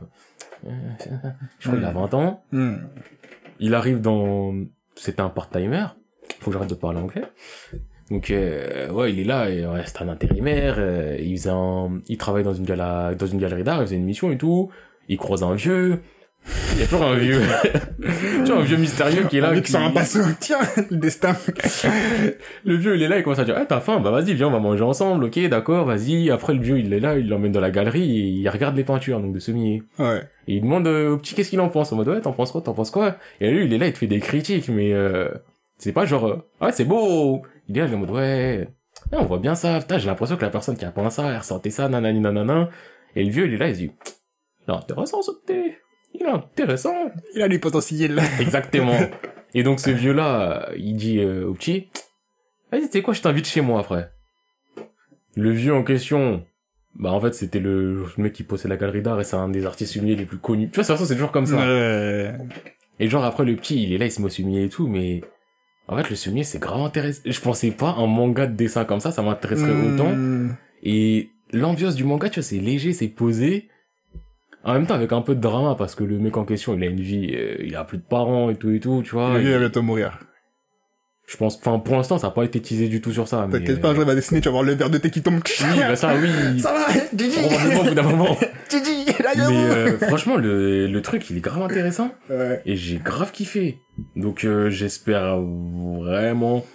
Je 1.60 1.68
crois 1.68 1.78
qu'il 1.78 1.86
a 1.86 1.92
20 1.92 2.14
ans. 2.14 2.44
Hmm. 2.52 2.76
Il 3.60 3.76
arrive 3.76 4.00
dans... 4.00 4.54
C'était 4.96 5.22
un 5.22 5.30
part-timer. 5.30 5.88
Faut 6.44 6.52
que 6.52 6.54
j'arrête 6.56 6.70
de 6.70 6.76
parler 6.76 7.00
anglais. 7.00 7.24
Donc, 8.12 8.30
euh, 8.32 8.90
ouais, 8.92 9.14
il 9.14 9.20
est 9.22 9.24
là, 9.24 9.50
et 9.50 9.66
ouais, 9.66 9.82
c'est 9.86 10.02
un 10.02 10.10
intérimaire, 10.10 10.76
euh, 10.78 11.18
il 11.20 11.38
faisait 11.38 11.50
un... 11.52 12.02
Il 12.08 12.18
travaille 12.18 12.44
dans 12.44 12.54
une, 12.54 12.66
gala... 12.66 13.16
dans 13.16 13.26
une 13.26 13.40
galerie 13.40 13.64
d'art, 13.64 13.80
il 13.82 13.86
faisait 13.86 13.96
une 13.96 14.04
mission 14.04 14.30
et 14.32 14.38
tout. 14.38 14.70
Il 15.08 15.18
croise 15.18 15.42
un 15.42 15.56
vieux. 15.56 16.00
Il 16.74 16.82
y 16.82 16.84
a 16.84 16.88
toujours 16.88 17.06
un 17.06 17.16
vieux. 17.16 17.40
tu 18.46 18.52
vois, 18.52 18.58
un 18.58 18.64
vieux 18.64 18.76
mystérieux 18.76 19.24
qui 19.30 19.38
est 19.38 19.42
là. 19.42 19.48
Avec 19.48 19.64
qui- 19.64 19.78
un 19.78 19.90
Tiens, 20.42 20.60
le 20.92 20.98
destin. 20.98 21.34
Le 22.66 22.76
vieux, 22.76 22.96
il 22.98 23.04
est 23.04 23.08
là, 23.08 23.18
il 23.18 23.24
commence 23.24 23.40
à 23.40 23.46
dire, 23.46 23.56
ah, 23.58 23.66
t'as 23.66 23.80
faim, 23.80 24.02
bah 24.02 24.12
vas-y, 24.12 24.34
viens, 24.34 24.48
on 24.50 24.52
va 24.52 24.60
manger 24.60 24.84
ensemble, 24.84 25.24
ok, 25.26 25.48
d'accord, 25.48 25.86
vas-y. 25.86 26.30
Après, 26.30 26.54
le 26.54 26.60
vieux, 26.62 26.80
il 26.80 26.92
est 26.94 27.00
là, 27.00 27.18
il 27.18 27.30
l'emmène 27.30 27.54
dans 27.54 27.62
la 27.62 27.72
galerie, 27.72 28.20
et 28.20 28.26
il 28.28 28.50
regarde 28.50 28.76
les 28.76 28.84
peintures, 28.84 29.22
donc 29.22 29.34
de 29.34 29.40
semier. 29.40 29.84
Ouais. 29.98 30.22
Et 30.48 30.56
il 30.56 30.62
demande 30.62 30.88
euh, 30.88 31.12
au 31.14 31.18
petit 31.18 31.36
qu'est-ce 31.36 31.50
qu'il 31.50 31.62
en 31.62 31.70
pense? 31.70 31.94
En 31.94 31.96
mode, 31.96 32.10
ouais, 32.10 32.20
t'en 32.20 32.34
penses 32.34 32.52
quoi, 32.52 32.62
t'en 32.62 32.74
penses 32.74 32.92
quoi 32.92 33.16
Et 33.40 33.50
lui, 33.50 33.66
il 33.66 33.74
est 33.74 33.78
là, 33.78 33.88
il 33.88 33.94
te 33.94 33.98
fait 34.00 34.08
des 34.08 34.20
critiques, 34.20 34.68
mais 34.68 34.92
euh, 34.94 35.30
c'est 35.84 35.92
pas 35.92 36.06
genre, 36.06 36.28
euh, 36.28 36.48
ouais, 36.62 36.72
c'est 36.72 36.86
beau 36.86 37.42
Il 37.68 37.78
est 37.78 37.82
là, 37.82 37.88
il 37.88 37.92
est 37.92 37.96
en 37.96 38.00
mode, 38.00 38.12
ouais, 38.12 38.70
ouais, 39.12 39.18
on 39.20 39.26
voit 39.26 39.40
bien 39.40 39.54
ça, 39.54 39.80
putain, 39.80 39.98
j'ai 39.98 40.08
l'impression 40.08 40.38
que 40.38 40.42
la 40.42 40.50
personne 40.50 40.78
qui 40.78 40.86
a 40.86 40.92
peint 40.92 41.10
ça, 41.10 41.30
elle 41.30 41.38
ressentait 41.38 41.72
ça, 41.72 41.90
nanani 41.90 42.22
nanana. 42.22 42.70
Et 43.16 43.24
le 43.24 43.30
vieux, 43.30 43.48
il 43.48 43.56
est 43.56 43.58
là, 43.58 43.68
il 43.68 43.76
se 43.76 43.80
dit, 43.80 43.92
il 44.66 44.72
est 44.72 44.76
intéressant, 44.76 45.22
ce 45.22 45.32
thé. 45.46 45.78
Il 46.14 46.22
est 46.22 46.30
intéressant. 46.30 46.96
Il 47.36 47.42
a 47.42 47.48
du 47.48 47.60
potentiel. 47.60 48.20
Exactement. 48.40 48.98
Et 49.54 49.64
donc 49.64 49.80
ce 49.80 49.90
vieux-là, 49.90 50.70
il 50.78 50.96
dit 50.96 51.20
euh, 51.20 51.48
au 51.48 51.54
petit, 51.54 51.90
vas-y, 52.72 52.84
tu 52.84 52.92
sais 52.92 53.02
quoi, 53.02 53.14
je 53.14 53.22
t'invite 53.22 53.48
chez 53.48 53.62
moi 53.62 53.82
après? 53.82 54.12
Le 55.36 55.52
vieux 55.52 55.74
en 55.74 55.84
question, 55.84 56.46
bah 56.96 57.12
en 57.12 57.20
fait 57.20 57.34
c'était 57.34 57.60
le, 57.60 58.06
mec 58.18 58.34
qui 58.34 58.44
possède 58.44 58.70
la 58.70 58.78
galerie 58.78 59.02
d'art 59.02 59.20
et 59.20 59.24
c'est 59.24 59.36
un 59.36 59.50
des 59.50 59.66
artistes 59.66 59.94
fumiers 59.94 60.16
les 60.16 60.26
plus 60.26 60.38
connus. 60.38 60.70
Tu 60.70 60.76
vois, 60.76 60.84
de 60.84 60.88
toute 60.88 60.96
façon 60.96 61.06
c'est 61.06 61.16
toujours 61.16 61.32
comme 61.32 61.46
ça. 61.46 61.58
Ouais. 61.58 62.38
Et 63.00 63.10
genre 63.10 63.26
après 63.26 63.46
le 63.46 63.56
petit, 63.56 63.84
il 63.84 63.94
est 63.94 63.98
là, 63.98 64.06
il 64.06 64.12
se 64.12 64.22
met 64.22 64.28
au 64.28 64.66
et 64.66 64.70
tout, 64.70 64.88
mais 64.88 65.22
en 65.88 65.98
fait 65.98 66.10
le 66.10 66.16
fumier 66.16 66.44
c'est 66.44 66.60
grave 66.60 66.82
intéressant. 66.82 67.22
Je 67.26 67.40
pensais 67.40 67.72
pas 67.72 67.96
un 67.98 68.08
manga 68.08 68.48
de 68.48 68.56
dessin 68.56 68.86
comme 68.86 69.00
ça, 69.00 69.12
ça 69.12 69.22
m'intéresserait 69.22 69.72
autant. 69.72 70.12
Hmm. 70.12 70.56
Et 70.84 71.30
l'ambiance 71.52 71.96
du 71.96 72.04
manga, 72.04 72.30
tu 72.30 72.40
vois, 72.40 72.48
c'est 72.48 72.58
léger, 72.60 72.94
c'est 72.94 73.08
posé. 73.08 73.70
En 74.66 74.74
même 74.74 74.86
temps 74.88 74.96
avec 74.96 75.12
un 75.12 75.22
peu 75.22 75.36
de 75.36 75.42
drama 75.42 75.76
parce 75.78 75.94
que 75.94 76.04
le 76.06 76.20
mec 76.20 76.38
en 76.38 76.46
question, 76.46 76.74
il 76.74 76.84
a 76.84 76.88
une 76.88 77.02
vie, 77.02 77.32
euh, 77.36 77.58
il 77.66 77.76
a 77.76 77.84
plus 77.84 77.98
de 77.98 78.04
parents 78.04 78.50
et 78.50 78.56
tout 78.56 78.70
et 78.72 78.80
tout, 78.80 79.02
tu 79.04 79.12
vois. 79.12 79.34
Il 79.38 79.46
Il- 79.46 79.52
va 79.52 79.60
bientôt 79.60 79.82
mourir. 79.82 80.20
Je 81.26 81.38
pense, 81.38 81.58
enfin, 81.58 81.80
pour 81.80 81.96
l'instant, 81.96 82.18
ça 82.18 82.28
n'a 82.28 82.32
pas 82.32 82.44
été 82.44 82.62
teasé 82.62 82.90
du 82.90 83.00
tout 83.02 83.12
sur 83.14 83.28
ça. 83.30 83.48
T'inquiète 83.50 83.80
pas, 83.82 83.90
un 83.90 83.94
jour 83.94 84.04
il 84.04 84.08
va 84.08 84.14
dessiner, 84.16 84.42
tu 84.42 84.46
vas 84.50 84.52
voir 84.52 84.64
le 84.64 84.74
verre 84.74 84.90
de 84.90 84.98
thé 84.98 85.10
qui 85.10 85.22
tombe. 85.22 85.36
Oui, 85.62 85.80
bah 85.80 85.96
ça, 85.96 86.14
oui. 86.16 86.60
Ça 86.60 86.74
va, 86.74 86.94
Gigi 87.18 87.40
Probablement 87.40 87.80
au 87.80 87.84
bout 87.86 87.94
d'un 87.96 88.04
moment. 88.04 88.38
Gigi, 88.70 89.03
Mais 89.36 89.66
euh, 89.70 89.98
franchement, 90.00 90.38
le, 90.38 90.88
le 90.88 91.02
truc, 91.02 91.30
il 91.30 91.38
est 91.38 91.42
grave 91.42 91.62
intéressant. 91.64 92.14
Ouais. 92.30 92.62
Et 92.66 92.76
j'ai 92.76 92.98
grave 92.98 93.32
kiffé. 93.32 93.80
Donc 94.16 94.44
euh, 94.44 94.70
j'espère 94.70 95.40
vraiment 95.42 96.66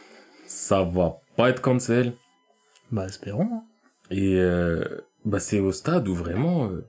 ça 0.46 0.82
va 0.82 1.18
pas 1.36 1.50
être 1.50 1.60
cancel. 1.60 2.12
Bah, 2.90 3.06
espérons. 3.06 3.48
hein. 3.52 3.62
Et 4.10 4.36
euh, 4.36 4.82
bah 5.24 5.40
c'est 5.40 5.60
au 5.60 5.72
stade 5.72 6.08
où 6.08 6.14
vraiment 6.14 6.68
euh, 6.70 6.86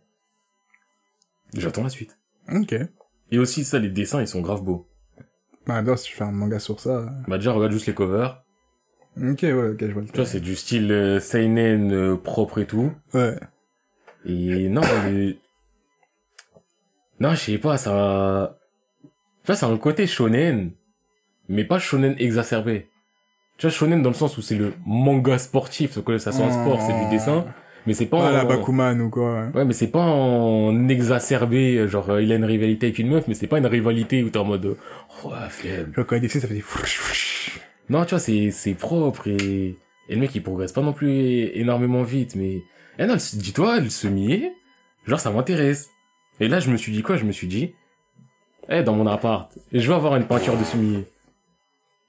j'attends 1.53 1.83
la 1.83 1.89
suite. 1.89 2.17
Ok. 2.53 2.73
Et 3.31 3.37
aussi 3.37 3.63
ça, 3.63 3.79
les 3.79 3.89
dessins, 3.89 4.21
ils 4.21 4.27
sont 4.27 4.41
grave 4.41 4.63
beaux. 4.63 4.87
Bah, 5.67 5.81
bien, 5.81 5.95
si 5.95 6.05
tu 6.09 6.15
fais 6.15 6.23
un 6.23 6.31
manga 6.31 6.57
sur 6.59 6.79
ça. 6.79 7.11
Bah 7.27 7.37
déjà, 7.37 7.51
regarde 7.51 7.71
juste 7.73 7.87
les 7.87 7.93
covers. 7.93 8.43
Ok, 9.17 9.39
ouais, 9.41 9.51
ok, 9.51 9.79
je 9.81 9.91
vois 9.91 10.01
le 10.03 10.07
Tu 10.07 10.15
vois, 10.15 10.25
c'est 10.25 10.39
du 10.39 10.55
style 10.55 10.91
euh, 10.91 11.19
seinen 11.19 11.91
euh, 11.91 12.15
propre 12.15 12.59
et 12.59 12.65
tout. 12.65 12.91
Ouais. 13.13 13.35
Et 14.25 14.69
non, 14.69 14.81
mais... 15.05 15.37
Non, 17.19 17.31
je 17.31 17.37
sais 17.37 17.57
pas, 17.57 17.77
ça... 17.77 18.57
Tu 19.43 19.47
vois, 19.47 19.55
c'est 19.55 19.65
un 19.65 19.77
côté 19.77 20.07
shonen, 20.07 20.71
mais 21.47 21.63
pas 21.63 21.79
shonen 21.79 22.15
exacerbé. 22.17 22.87
Tu 23.57 23.67
vois, 23.67 23.71
shonen 23.71 24.01
dans 24.01 24.09
le 24.09 24.15
sens 24.15 24.37
où 24.37 24.41
c'est 24.41 24.55
le 24.55 24.73
manga 24.85 25.37
sportif, 25.37 25.91
ce 25.91 25.99
que 25.99 26.17
ça 26.17 26.31
soit 26.31 26.45
un 26.45 26.51
sport, 26.51 26.81
c'est 26.81 26.93
du 26.93 27.09
dessin, 27.09 27.45
mais 27.85 27.93
c'est 27.93 28.05
pas 28.05 28.31
la 28.31 28.45
en... 28.45 28.47
Bakuman 28.47 29.01
ou 29.01 29.09
quoi. 29.09 29.33
ouais. 29.33 29.47
Ouais, 29.53 29.65
mais 29.65 29.73
c'est 29.73 29.87
pas 29.87 29.99
en 29.99 30.87
exacerbé, 30.87 31.87
genre, 31.87 32.09
euh, 32.09 32.21
il 32.21 32.31
a 32.31 32.35
une 32.35 32.45
rivalité 32.45 32.87
avec 32.87 32.99
une 32.99 33.09
meuf, 33.09 33.27
mais 33.27 33.33
c'est 33.33 33.47
pas 33.47 33.57
une 33.57 33.65
rivalité 33.65 34.23
où 34.23 34.29
t'es 34.29 34.37
en 34.37 34.45
mode, 34.45 34.77
oh, 35.25 35.31
flemme. 35.49 35.91
Genre, 35.93 36.05
quand 36.05 36.15
il 36.15 36.21
dessine, 36.21 36.39
ça 36.41 36.47
fait 36.47 36.53
des. 36.53 36.63
Non, 37.89 38.05
tu 38.05 38.11
vois, 38.11 38.19
c'est, 38.19 38.51
c'est 38.51 38.75
propre 38.75 39.27
et, 39.27 39.75
et 40.07 40.15
le 40.15 40.17
mec, 40.21 40.33
il 40.35 40.43
progresse 40.43 40.71
pas 40.71 40.81
non 40.81 40.93
plus 40.93 41.49
énormément 41.53 42.03
vite, 42.03 42.35
mais, 42.35 42.61
eh 42.97 43.05
non, 43.05 43.15
dis-toi, 43.15 43.79
le 43.79 43.89
semier, 43.89 44.53
genre, 45.05 45.19
ça 45.19 45.31
m'intéresse. 45.31 45.89
Et 46.39 46.47
là, 46.47 46.59
je 46.59 46.71
me 46.71 46.77
suis 46.77 46.91
dit 46.91 47.01
quoi? 47.01 47.17
Je 47.17 47.25
me 47.25 47.31
suis 47.31 47.47
dit, 47.47 47.73
Eh, 48.69 48.83
dans 48.83 48.93
mon 48.93 49.07
appart. 49.07 49.57
Et 49.71 49.79
je 49.79 49.87
veux 49.87 49.95
avoir 49.95 50.15
une 50.15 50.25
peinture 50.25 50.57
de 50.57 50.63
Sumier. 50.63 51.05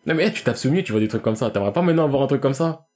Non 0.07 0.15
mais, 0.15 0.27
eh, 0.27 0.33
tu 0.33 0.43
tapes 0.43 0.57
Sumier, 0.57 0.83
tu 0.83 0.93
vois 0.93 1.01
des 1.01 1.09
trucs 1.09 1.23
comme 1.23 1.37
ça. 1.37 1.51
T'aimerais 1.51 1.73
pas 1.73 1.83
maintenant 1.83 2.05
avoir 2.05 2.23
un 2.23 2.27
truc 2.27 2.41
comme 2.41 2.55
ça? 2.55 2.87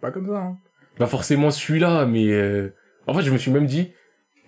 Pas 0.00 0.10
comme 0.10 0.28
ça, 0.28 0.38
hein. 0.38 0.58
Pas 0.98 1.06
forcément 1.06 1.50
celui-là, 1.50 2.06
mais... 2.06 2.30
Euh... 2.30 2.74
En 3.06 3.14
fait, 3.14 3.22
je 3.22 3.30
me 3.30 3.38
suis 3.38 3.50
même 3.50 3.66
dit... 3.66 3.92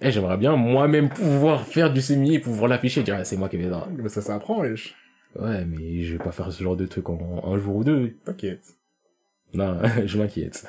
Eh, 0.01 0.11
j'aimerais 0.11 0.37
bien 0.37 0.57
moi-même 0.57 1.09
pouvoir 1.09 1.65
faire 1.65 1.93
du 1.93 2.01
Sumier, 2.03 2.41
pouvoir 2.41 2.69
l'afficher 2.69 3.01
et 3.01 3.05
dire, 3.05 3.17
ah, 3.19 3.25
c'est 3.25 3.37
moi 3.37 3.49
qui 3.49 3.57
vais 3.57 3.71
ça. 3.71 3.89
Mais 3.97 4.09
ça 4.09 4.21
s'apprend, 4.21 4.61
wesh. 4.61 4.95
Ouais, 5.37 5.65
mais 5.65 6.03
je 6.03 6.13
vais 6.13 6.23
pas 6.23 6.33
faire 6.33 6.53
ce 6.53 6.63
genre 6.63 6.77
de 6.77 6.87
truc 6.87 7.09
en 7.09 7.43
un 7.45 7.59
jour 7.59 7.77
ou 7.77 7.85
deux. 7.85 8.17
T'inquiète. 8.25 8.65
Non, 9.55 9.79
je 10.05 10.19
m'inquiète. 10.19 10.67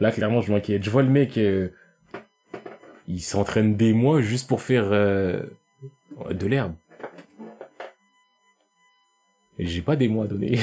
Là, 0.00 0.10
clairement, 0.10 0.40
je 0.40 0.52
m'inquiète. 0.52 0.84
Je 0.84 0.90
vois 0.90 1.02
le 1.02 1.10
mec, 1.10 1.36
euh, 1.36 1.70
il 3.08 3.20
s'entraîne 3.20 3.76
des 3.76 3.92
mois 3.92 4.20
juste 4.20 4.48
pour 4.48 4.62
faire 4.62 4.88
euh, 4.92 5.42
de 6.30 6.46
l'herbe. 6.46 6.74
J'ai 9.58 9.82
pas 9.82 9.96
des 9.96 10.08
mois 10.08 10.24
à 10.24 10.28
donner. 10.28 10.58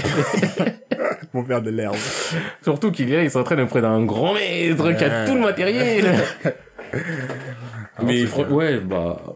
pour 1.32 1.48
faire 1.48 1.62
de 1.62 1.70
l'herbe. 1.70 1.96
Surtout 2.62 2.92
qu'il 2.92 3.12
est 3.12 3.18
là, 3.18 3.24
il 3.24 3.32
s'entraîne 3.32 3.62
auprès 3.62 3.82
d'un 3.82 4.04
grand 4.04 4.34
maître 4.34 4.92
qui 4.94 5.04
a 5.04 5.26
tout 5.26 5.36
le 5.36 5.42
matériel. 5.42 6.16
Ah, 7.98 8.04
Mais 8.04 8.26
ouais, 8.26 8.80
bah, 8.80 9.36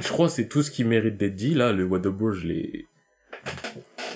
je 0.00 0.08
crois 0.08 0.26
que 0.26 0.32
c'est 0.32 0.48
tout 0.48 0.62
ce 0.62 0.70
qui 0.70 0.84
mérite 0.84 1.16
d'être 1.16 1.34
dit. 1.34 1.54
Là, 1.54 1.72
le 1.72 1.84
Whataburger, 1.84 2.40
je 2.40 2.46
l'ai, 2.46 2.86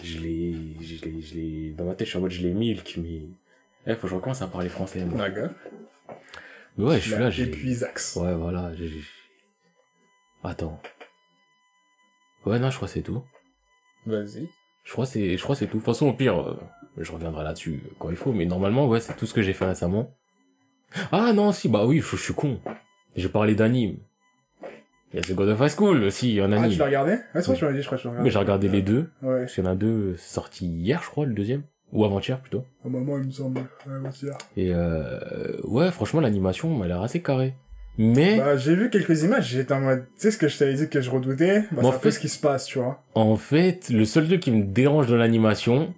je 0.03 0.19
l'ai, 0.19 0.55
je 0.81 1.05
l'ai, 1.05 1.23
je 1.23 1.35
l'ai, 1.35 1.75
dans 1.77 1.85
ma 1.85 1.95
tête, 1.95 2.07
je 2.07 2.11
suis 2.11 2.19
en 2.19 2.23
mode, 2.23 2.31
je 2.31 2.43
l'ai 2.43 2.53
milk, 2.53 2.99
mais, 3.03 3.23
eh, 3.87 3.95
faut 3.95 4.03
que 4.03 4.09
je 4.09 4.15
recommence 4.15 4.43
à 4.43 4.49
parler 4.49 4.69
français, 4.69 5.05
moi. 5.05 5.29
D'accord. 5.29 5.51
Mais 6.79 6.85
ouais, 6.85 6.97
je 7.01 7.11
suis 7.11 7.19
là, 7.21 7.29
Et 7.29 7.33
j'ai, 7.33 7.47
puis 7.47 7.75
Zax. 7.75 8.17
ouais, 8.17 8.35
voilà, 8.35 8.73
j'ai, 8.75 8.91
attends. 10.45 10.81
Ouais, 12.47 12.59
non, 12.59 12.71
je 12.71 12.77
crois 12.77 12.89
que 12.89 12.95
c'est 12.95 13.03
tout. 13.03 13.23
Vas-y. 14.07 14.49
Je 14.85 14.93
crois 14.93 15.05
que 15.05 15.11
c'est, 15.11 15.37
je 15.37 15.43
crois 15.43 15.55
que 15.55 15.59
c'est 15.59 15.67
tout. 15.67 15.79
De 15.79 15.83
toute 15.83 15.87
façon, 15.87 16.07
au 16.07 16.13
pire, 16.15 16.41
euh, 16.41 16.57
je 16.97 17.11
reviendrai 17.13 17.45
là-dessus 17.45 17.83
quand 17.99 18.11
il 18.11 18.17
faut, 18.17 18.33
mais 18.33 18.47
normalement, 18.47 18.87
ouais, 18.89 19.01
c'est 19.01 19.15
tout 19.17 19.27
ce 19.27 19.35
que 19.35 19.43
j'ai 19.43 19.53
fait 19.53 19.67
récemment. 19.67 20.15
Ah, 21.13 21.33
non, 21.35 21.53
si, 21.53 21.69
bah 21.69 21.85
oui, 21.85 22.01
je, 22.01 22.17
je 22.17 22.23
suis 22.23 22.33
con. 22.35 22.61
J'ai 23.17 23.29
parlé 23.29 23.55
d'anime. 23.55 23.99
Il 25.13 25.17
y 25.17 25.19
a 25.19 25.23
The 25.23 25.33
God 25.33 25.49
of 25.49 25.61
High 25.61 25.69
School 25.77 26.03
aussi, 26.05 26.39
un 26.41 26.53
Ah, 26.53 26.57
anime. 26.57 26.71
tu 26.73 26.79
l'as 26.79 26.85
regardé? 26.87 27.13
Ouais, 27.13 27.21
c'est 27.35 27.47
vrai, 27.47 27.57
tu 27.57 27.65
m'as 27.65 27.73
dit, 27.73 27.81
je 27.83 27.87
crois 27.87 27.99
que 27.99 28.05
l'as 28.05 28.11
regardé. 28.11 28.25
Mais 28.25 28.31
j'ai 28.31 28.39
regardé 28.39 28.69
les 28.69 28.83
deux. 28.83 29.11
Ouais. 29.23 29.41
Parce 29.41 29.55
qu'il 29.55 29.65
y 29.65 29.67
en 29.67 29.71
a 29.71 29.75
deux 29.75 30.17
sortis 30.17 30.67
hier, 30.67 31.03
je 31.03 31.09
crois, 31.11 31.27
le 31.27 31.35
deuxième. 31.35 31.65
Ou 31.93 32.05
avant-hier, 32.05 32.39
plutôt. 32.41 32.65
Au 32.85 32.89
moment, 32.91 33.17
il 33.19 33.25
me 33.27 33.31
semble. 33.31 33.61
Ouais, 33.87 33.99
moi 34.01 34.11
aussi, 34.11 34.27
là. 34.27 34.37
Et 34.57 34.71
euh, 34.75 35.19
ouais, 35.65 35.91
franchement, 35.91 36.21
l'animation 36.21 36.69
m'a 36.77 36.87
l'air 36.87 37.01
assez 37.03 37.21
carrée. 37.23 37.55
Mais, 37.97 38.37
Bah, 38.39 38.57
j'ai 38.57 38.75
vu 38.77 38.91
quelques 38.91 39.23
images, 39.25 39.49
j'étais 39.49 39.73
en 39.75 39.81
mode, 39.81 40.05
tu 40.15 40.21
sais 40.23 40.31
ce 40.31 40.39
que 40.39 40.47
je 40.49 40.57
t'avais 40.59 40.75
dit 40.75 40.89
que 40.89 41.01
je 41.01 41.11
redoutais? 41.11 41.63
Bah, 41.73 41.83
Bon, 41.83 41.91
c'est 41.93 41.99
peu 41.99 42.11
fait- 42.11 42.11
ce 42.13 42.21
qui 42.21 42.29
se 42.29 42.39
passe, 42.39 42.67
tu 42.67 42.79
vois. 42.79 43.03
en 43.15 43.35
fait, 43.37 43.89
le 43.91 44.05
seul 44.05 44.27
truc 44.29 44.41
qui 44.41 44.53
me 44.53 44.63
dérange 44.65 45.09
dans 45.09 45.17
l'animation, 45.17 45.93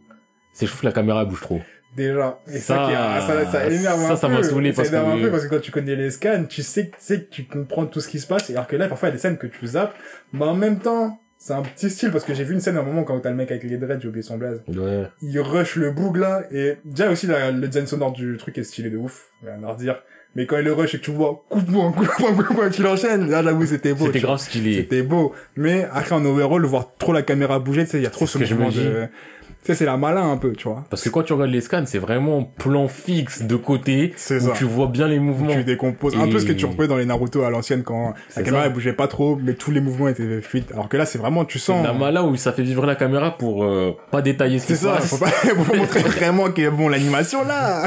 c'est 0.55 0.65
je 0.65 0.71
trouve 0.71 0.81
que 0.83 0.87
la 0.87 0.93
caméra 0.93 1.25
bouge 1.27 1.41
trop. 1.43 1.61
Déjà. 1.97 2.39
Et 2.47 2.53
ça, 2.53 2.77
Ça- 2.77 2.87
qui 2.89 2.95
a- 2.95 3.21
ça, 3.21 3.51
ça 3.51 3.67
énerve 3.69 3.99
ça, 4.01 4.13
un 4.13 4.17
ça 4.17 4.29
peu. 4.29 4.35
m'a 4.35 4.43
saoulé 4.45 4.73
Ça 4.73 4.77
parce 4.77 4.91
que- 4.91 4.97
un 4.97 5.21
peu 5.21 5.31
parce 5.31 5.45
que 5.45 5.49
quand 5.57 5.61
tu 5.61 5.73
connais 5.73 5.97
les 5.97 6.11
scans, 6.13 6.45
tu 6.49 6.63
sais, 6.63 6.87
tu 6.87 6.93
sais 7.01 7.21
que 7.25 7.29
tu 7.31 7.45
comprends 7.47 7.85
tout 7.85 8.01
ce 8.01 8.09
qui 8.09 8.21
se 8.21 8.29
passe. 8.29 8.49
Alors 8.51 8.69
que 8.69 8.77
là, 8.77 8.87
parfois, 8.89 9.09
il 9.09 9.11
y 9.11 9.13
a 9.15 9.17
des 9.17 9.21
scènes 9.21 9.37
que 9.39 9.49
tu 9.49 9.67
zappes. 9.67 9.95
Mais 10.33 10.45
en 10.45 10.55
même 10.55 10.79
temps, 10.79 11.19
c'est 11.43 11.55
un 11.55 11.63
petit 11.63 11.89
style 11.89 12.11
parce 12.11 12.25
que 12.25 12.35
j'ai 12.35 12.45
vu 12.45 12.53
une 12.53 12.61
scène 12.61 12.77
à 12.77 12.81
un 12.81 12.83
moment 12.83 13.03
quand 13.03 13.19
t'as 13.19 13.31
le 13.31 13.37
mec 13.37 13.51
avec 13.51 13.65
les 13.65 13.79
dreads, 13.79 13.99
j'ai 14.03 14.09
oublié 14.09 14.23
son 14.23 14.37
blaze. 14.37 14.61
Ouais. 14.69 15.07
Il 15.23 15.41
rush 15.41 15.77
le 15.77 15.91
boug 15.91 16.19
là 16.19 16.43
et 16.53 16.77
déjà 16.85 17.11
aussi 17.11 17.27
la, 17.27 17.51
le 17.51 17.67
design 17.67 17.87
sonore 17.87 18.13
du 18.13 18.37
truc 18.37 18.59
est 18.59 18.63
stylé 18.63 18.91
de 18.91 18.99
ouf. 18.99 19.31
Rien 19.43 19.63
à 19.65 19.73
redire. 19.73 20.03
Mais 20.37 20.45
quand 20.45 20.59
il 20.59 20.65
le 20.65 20.75
rush 20.75 20.95
et 20.95 20.99
que 20.99 21.05
tu 21.05 21.13
vois 21.13 21.43
coupe-moi, 21.49 21.93
coupe-moi, 21.97 22.45
coupe-moi, 22.45 22.69
tu 22.69 22.83
l'enchaînes. 22.83 23.31
Là, 23.31 23.43
j'avoue, 23.43 23.65
c'était 23.65 23.95
beau. 23.95 24.07
C'était 24.07 24.21
grave 24.21 24.39
stylé. 24.39 24.75
c'était 24.75 25.03
beau. 25.03 25.35
Mais 25.57 25.89
après, 25.91 26.15
en 26.15 26.25
overall, 26.27 26.63
voir 26.67 26.95
trop 26.99 27.15
la 27.15 27.23
caméra 27.23 27.59
bouger, 27.59 27.85
tu 27.85 27.93
sais, 27.93 27.99
il 27.99 28.05
y 28.05 28.07
a 28.07 28.11
trop 28.11 28.27
ce 28.27 28.39
ce 28.45 28.55
mouvement 28.55 28.69
de... 28.71 29.09
Tu 29.63 29.67
sais, 29.67 29.75
c'est 29.75 29.85
la 29.85 29.99
malin 29.99 30.31
un 30.33 30.39
peu, 30.39 30.53
tu 30.53 30.69
vois. 30.69 30.85
Parce 30.89 31.03
que 31.03 31.11
quand 31.11 31.23
tu 31.23 31.35
regardes 31.35 31.51
les 31.51 31.61
scans, 31.61 31.85
c'est 31.85 31.99
vraiment 31.99 32.43
plan 32.45 32.89
fixe 32.89 33.43
de 33.43 33.57
côté, 33.57 34.15
C'est 34.17 34.41
ça. 34.41 34.53
tu 34.57 34.65
vois 34.65 34.87
bien 34.87 35.07
les 35.07 35.19
mouvements. 35.19 35.53
Tu 35.53 35.65
décomposes. 35.65 36.17
Un 36.17 36.29
peu 36.29 36.39
ce 36.39 36.47
que 36.47 36.53
tu 36.53 36.65
retrouvais 36.65 36.89
dans 36.89 36.97
les 36.97 37.05
Naruto 37.05 37.43
à 37.43 37.51
l'ancienne 37.51 37.83
quand 37.83 38.15
la 38.37 38.43
caméra 38.43 38.63
ça. 38.63 38.67
elle 38.69 38.73
bougeait 38.73 38.95
pas 38.95 39.07
trop, 39.07 39.37
mais 39.37 39.53
tous 39.53 39.71
les 39.71 39.83
mouvements 39.83 40.09
étaient 40.09 40.41
fluides. 40.41 40.65
Alors 40.73 40.89
que 40.89 40.97
là, 40.97 41.05
c'est 41.05 41.19
vraiment, 41.19 41.45
tu 41.45 41.59
sens. 41.59 41.85
La 41.85 41.93
mala 41.93 42.25
où 42.25 42.37
ça 42.37 42.53
fait 42.53 42.63
vivre 42.63 42.87
la 42.87 42.95
caméra 42.97 43.37
pour 43.37 43.65
euh, 43.65 43.95
pas 44.11 44.23
détailler 44.23 44.59
ce 44.61 44.69
C'est 44.69 44.73
qui 44.75 44.79
se 44.81 44.87
ça, 44.87 44.97
faut 45.01 45.19
pas, 45.19 45.27
faut 45.31 45.77
montrer 45.77 46.01
vraiment 46.01 46.51
que 46.51 46.71
bon, 46.71 46.89
l'animation 46.89 47.45
là. 47.45 47.85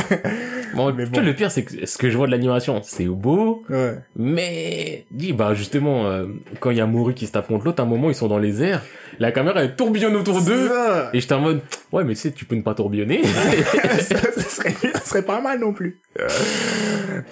Bon, 0.76 0.92
Mais 0.96 1.06
tu 1.06 1.10
vois, 1.12 1.20
bon. 1.22 1.26
le 1.28 1.34
pire, 1.34 1.50
c'est 1.52 1.64
que 1.64 1.86
ce 1.88 1.98
que 1.98 2.10
je 2.10 2.18
vois 2.18 2.28
de 2.28 2.32
l'animation, 2.32 2.82
c'est 2.84 3.06
beau, 3.06 3.64
Ouais. 3.70 3.96
mais 4.16 5.06
dis 5.12 5.34
bah 5.34 5.54
justement, 5.54 6.06
euh, 6.06 6.26
quand 6.60 6.72
il 6.72 6.78
y 6.78 6.82
a 6.82 6.86
Mori 6.86 7.14
qui 7.14 7.28
se 7.28 7.32
tape 7.32 7.48
contre 7.48 7.66
l'autre, 7.66 7.82
à 7.82 7.86
un 7.86 7.90
moment 7.90 8.10
ils 8.10 8.16
sont 8.16 8.28
dans 8.28 8.40
les 8.40 8.64
airs, 8.64 8.82
la 9.20 9.32
caméra 9.32 9.62
elle 9.64 9.76
tourbillonne 9.76 10.16
autour 10.16 10.42
d'eux, 10.42 10.72
et 11.14 11.20
j'étais 11.20 11.34
en 11.36 11.42
mode 11.42 11.62
ouais 11.92 12.04
mais 12.04 12.14
tu 12.16 12.22
sais 12.22 12.32
tu 12.32 12.46
peux 12.46 12.56
ne 12.56 12.62
pas 12.62 12.74
tourbillonner. 12.74 13.24
ça, 14.00 14.18
ça 14.38 14.50
serait, 14.50 14.76
ça 14.94 15.00
serait 15.00 15.22
pas 15.24 15.42
mal 15.42 15.60
non 15.60 15.74
plus. 15.74 16.02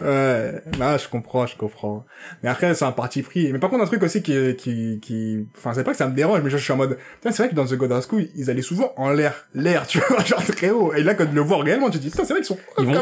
Ouais, 0.01 0.61
là, 0.79 0.97
je 0.97 1.07
comprends, 1.07 1.45
je 1.45 1.55
comprends. 1.55 2.05
Mais 2.43 2.49
après, 2.49 2.73
c'est 2.73 2.85
un 2.85 2.91
parti 2.91 3.21
pris. 3.21 3.51
Mais 3.51 3.59
par 3.59 3.69
contre, 3.69 3.83
un 3.83 3.87
truc 3.87 4.03
aussi 4.03 4.21
qui, 4.21 4.55
qui, 4.55 4.99
qui, 5.01 5.47
enfin, 5.57 5.73
c'est 5.73 5.83
pas 5.83 5.91
que 5.91 5.97
ça 5.97 6.07
me 6.07 6.15
dérange, 6.15 6.41
mais 6.43 6.49
je, 6.49 6.57
suis 6.57 6.71
en 6.71 6.77
mode, 6.77 6.97
putain, 7.15 7.31
c'est 7.31 7.43
vrai 7.43 7.49
que 7.49 7.55
dans 7.55 7.65
The 7.65 7.75
God 7.75 7.91
of 7.91 8.07
School, 8.07 8.27
ils 8.35 8.49
allaient 8.49 8.61
souvent 8.61 8.93
en 8.97 9.11
l'air, 9.11 9.47
l'air, 9.53 9.87
tu 9.87 9.99
vois, 9.99 10.23
genre 10.25 10.43
très 10.43 10.71
haut. 10.71 10.93
Et 10.93 11.03
là, 11.03 11.13
quand 11.13 11.25
tu 11.25 11.35
le 11.35 11.41
vois 11.41 11.63
réellement, 11.63 11.89
tu 11.89 11.97
te 11.97 12.03
dis, 12.03 12.09
putain, 12.09 12.23
c'est 12.23 12.33
vrai 12.33 12.41
qu'ils 12.41 12.55
sont, 12.55 12.57
Ils 12.79 12.85
vont 12.85 13.01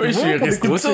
oui 0.00 0.12
je 0.12 0.18
suis 0.18 0.34
resté 0.34 0.68
au 0.68 0.76
sol. 0.76 0.92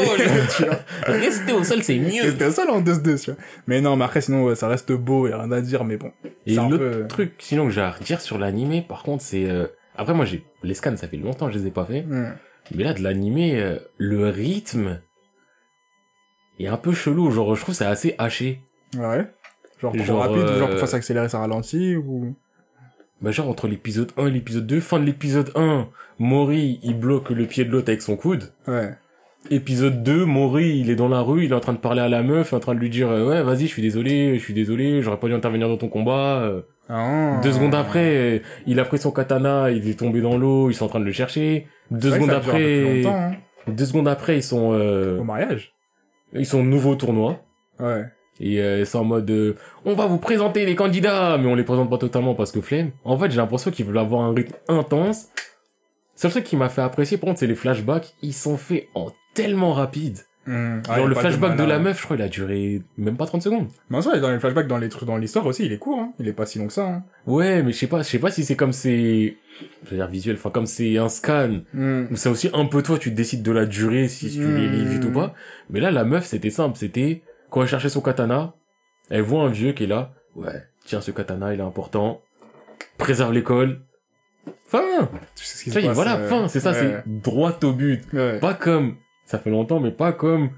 Rester 1.06 1.52
au 1.52 1.64
sol 1.64 1.82
c'est 1.82 1.98
mieux. 1.98 2.22
C'était 2.22 2.50
ça 2.50 2.64
là 2.64 2.72
en 2.72 2.80
2-2, 2.80 3.22
tu 3.22 3.30
vois. 3.30 3.40
Mais 3.66 3.80
non, 3.80 3.96
mais 3.96 4.04
après, 4.04 4.20
sinon, 4.20 4.44
ouais, 4.44 4.54
ça 4.54 4.68
reste 4.68 4.92
beau, 4.92 5.28
y 5.28 5.32
a 5.32 5.38
rien 5.38 5.52
à 5.52 5.60
dire, 5.60 5.84
mais 5.84 5.96
bon. 5.96 6.12
Et 6.46 6.54
l'autre 6.54 6.78
peu- 6.78 7.06
truc 7.08 7.32
sinon 7.38 7.66
que 7.66 7.72
j'ai 7.72 7.80
à 7.80 7.90
redire 7.90 8.20
sur 8.20 8.38
l'animé, 8.38 8.77
par 8.82 9.02
contre 9.02 9.22
c'est 9.22 9.48
euh, 9.48 9.66
après 9.96 10.14
moi 10.14 10.24
j'ai 10.24 10.44
les 10.62 10.74
scans 10.74 10.96
ça 10.96 11.08
fait 11.08 11.16
longtemps 11.16 11.46
que 11.46 11.52
je 11.52 11.58
les 11.58 11.66
ai 11.68 11.70
pas 11.70 11.84
fait. 11.84 12.02
Hmm. 12.02 12.34
Mais 12.74 12.84
là, 12.84 12.94
de 12.94 13.02
l'animé, 13.02 13.60
euh, 13.60 13.78
le 13.96 14.28
rythme 14.28 15.00
est 16.58 16.66
un 16.66 16.76
peu 16.76 16.92
chelou. 16.92 17.30
Genre, 17.30 17.54
je 17.54 17.62
trouve 17.62 17.74
c'est 17.74 17.86
assez 17.86 18.14
haché. 18.18 18.60
Ouais? 18.96 19.26
Genre 19.80 19.92
trop 19.92 20.04
Genre, 20.04 20.20
rapide, 20.20 20.42
ou 20.42 20.58
genre 20.58 20.68
euh, 20.68 20.70
pour 20.70 20.78
faire 20.78 20.88
s'accélérer, 20.88 21.28
ça 21.28 21.38
ralentit, 21.38 21.96
ou... 21.96 22.34
Bah, 23.20 23.30
genre, 23.30 23.48
entre 23.48 23.68
l'épisode 23.68 24.12
1 24.16 24.26
et 24.26 24.30
l'épisode 24.30 24.66
2, 24.66 24.80
fin 24.80 24.98
de 25.00 25.04
l'épisode 25.04 25.50
1, 25.54 25.88
Mori, 26.18 26.80
il 26.82 26.98
bloque 26.98 27.30
le 27.30 27.46
pied 27.46 27.64
de 27.64 27.70
l'autre 27.70 27.88
avec 27.88 28.02
son 28.02 28.16
coude. 28.16 28.52
Ouais. 28.66 28.94
Épisode 29.50 30.02
2, 30.02 30.24
Mori, 30.24 30.78
il 30.78 30.90
est 30.90 30.96
dans 30.96 31.08
la 31.08 31.20
rue, 31.20 31.44
il 31.44 31.52
est 31.52 31.54
en 31.54 31.60
train 31.60 31.72
de 31.72 31.78
parler 31.78 32.00
à 32.00 32.08
la 32.08 32.22
meuf, 32.22 32.52
en 32.52 32.60
train 32.60 32.74
de 32.74 32.80
lui 32.80 32.90
dire, 32.90 33.08
ouais, 33.08 33.42
vas-y, 33.42 33.62
je 33.62 33.72
suis 33.72 33.82
désolé, 33.82 34.34
je 34.34 34.42
suis 34.42 34.54
désolé, 34.54 35.00
j'aurais 35.00 35.18
pas 35.18 35.28
dû 35.28 35.34
intervenir 35.34 35.68
dans 35.68 35.76
ton 35.76 35.88
combat. 35.88 36.52
Ah. 36.88 37.40
Deux 37.42 37.52
secondes 37.52 37.74
après, 37.74 38.42
il 38.66 38.80
a 38.80 38.84
pris 38.84 38.98
son 38.98 39.10
katana, 39.10 39.70
il 39.70 39.88
est 39.88 39.98
tombé 39.98 40.20
dans 40.20 40.38
l'eau, 40.38 40.70
ils 40.70 40.74
sont 40.74 40.86
en 40.86 40.88
train 40.88 41.00
de 41.00 41.04
le 41.04 41.12
chercher. 41.12 41.66
Deux 41.90 42.12
secondes 42.12 42.30
après, 42.30 43.04
hein. 43.06 43.32
deux 43.66 43.84
secondes 43.84 44.08
après, 44.08 44.38
ils 44.38 44.42
sont, 44.42 44.72
euh, 44.72 45.18
Au 45.18 45.24
mariage. 45.24 45.74
ils 46.32 46.46
sont 46.46 46.60
au 46.60 46.64
nouveau 46.64 46.94
tournoi. 46.94 47.40
Ouais. 47.78 48.04
Et 48.40 48.60
euh, 48.62 48.84
c'est 48.84 48.96
en 48.96 49.04
mode 49.04 49.30
euh, 49.30 49.56
on 49.84 49.94
va 49.94 50.06
vous 50.06 50.18
présenter 50.18 50.64
les 50.64 50.76
candidats, 50.76 51.38
mais 51.38 51.46
on 51.46 51.54
les 51.54 51.64
présente 51.64 51.90
pas 51.90 51.98
totalement 51.98 52.34
parce 52.34 52.52
que 52.52 52.60
flemme. 52.60 52.92
En 53.04 53.18
fait, 53.18 53.30
j'ai 53.30 53.36
l'impression 53.36 53.70
qu'ils 53.70 53.84
veulent 53.84 53.98
avoir 53.98 54.22
un 54.22 54.32
rythme 54.32 54.54
intense. 54.68 55.28
Seul 56.14 56.30
truc 56.30 56.44
qui 56.44 56.56
m'a 56.56 56.68
fait 56.68 56.82
apprécier, 56.82 57.16
par 57.16 57.28
contre, 57.28 57.40
c'est 57.40 57.46
les 57.46 57.54
flashbacks. 57.54 58.14
Ils 58.22 58.34
sont 58.34 58.56
faits 58.56 58.88
en 58.94 59.08
tellement 59.34 59.72
rapide. 59.72 60.18
Hmm. 60.48 60.80
Ah, 60.88 60.96
Genre 60.96 61.00
y 61.00 61.02
a 61.04 61.08
le 61.08 61.14
flashback 61.14 61.56
de, 61.58 61.62
la 61.64 61.78
meuf, 61.78 61.98
je 61.98 62.04
crois, 62.04 62.16
il 62.16 62.22
a 62.22 62.28
duré 62.28 62.80
même 62.96 63.18
pas 63.18 63.26
30 63.26 63.42
secondes. 63.42 63.68
Mais 63.90 63.98
en 63.98 64.02
soi, 64.02 64.18
dans 64.18 64.30
les 64.30 64.38
flashbacks, 64.38 64.66
dans 64.66 64.78
les 64.78 64.88
trucs, 64.88 65.06
dans 65.06 65.18
l'histoire 65.18 65.44
aussi, 65.44 65.66
il 65.66 65.72
est 65.72 65.78
court, 65.78 66.00
hein. 66.00 66.12
Il 66.18 66.26
est 66.26 66.32
pas 66.32 66.46
si 66.46 66.58
long 66.58 66.66
que 66.66 66.72
ça, 66.72 66.86
hein. 66.86 67.04
Ouais, 67.26 67.62
mais 67.62 67.72
je 67.72 67.76
sais 67.78 67.86
pas, 67.86 67.98
je 67.98 68.08
sais 68.08 68.18
pas 68.18 68.30
si 68.30 68.44
c'est 68.44 68.56
comme 68.56 68.72
c'est, 68.72 69.36
je 69.84 69.90
veux 69.90 69.96
dire 69.96 70.08
visuel, 70.08 70.36
enfin 70.36 70.48
comme 70.48 70.64
c'est 70.66 70.96
un 70.96 71.10
scan, 71.10 71.60
Hmm. 71.74 72.06
où 72.10 72.16
c'est 72.16 72.30
aussi 72.30 72.48
un 72.54 72.64
peu 72.64 72.82
toi, 72.82 72.98
tu 72.98 73.10
décides 73.10 73.42
de 73.42 73.52
la 73.52 73.66
durée 73.66 74.08
si 74.08 74.30
tu 74.32 74.40
les 74.56 74.68
lis 74.68 74.86
vite 74.86 75.04
ou 75.04 75.12
pas. 75.12 75.34
Mais 75.68 75.80
là, 75.80 75.90
la 75.90 76.04
meuf, 76.04 76.24
c'était 76.24 76.50
simple, 76.50 76.78
c'était 76.78 77.22
quand 77.50 77.60
elle 77.60 77.68
cherchait 77.68 77.90
son 77.90 78.00
katana, 78.00 78.54
elle 79.10 79.22
voit 79.22 79.42
un 79.42 79.50
vieux 79.50 79.72
qui 79.72 79.84
est 79.84 79.88
là, 79.88 80.12
ouais, 80.34 80.64
tiens 80.86 81.02
ce 81.02 81.10
katana, 81.10 81.52
il 81.52 81.60
est 81.60 81.62
important, 81.62 82.22
préserve 82.96 83.32
l'école. 83.34 83.80
Fin. 84.66 85.08
Tu 85.34 85.44
sais 85.44 85.58
ce 85.58 85.64
qui 85.64 85.70
se 85.70 85.78
passe, 85.78 85.94
voilà, 85.94 86.16
euh, 86.16 86.28
fin, 86.28 86.48
c'est 86.48 86.60
ça, 86.60 86.72
ouais. 86.72 87.02
c'est 87.04 87.20
droit 87.22 87.58
au 87.62 87.72
but. 87.72 88.02
Ouais. 88.12 88.38
Pas 88.38 88.54
comme, 88.54 88.96
ça 89.28 89.38
fait 89.38 89.50
longtemps, 89.50 89.78
mais 89.78 89.90
pas 89.90 90.12
comme, 90.12 90.50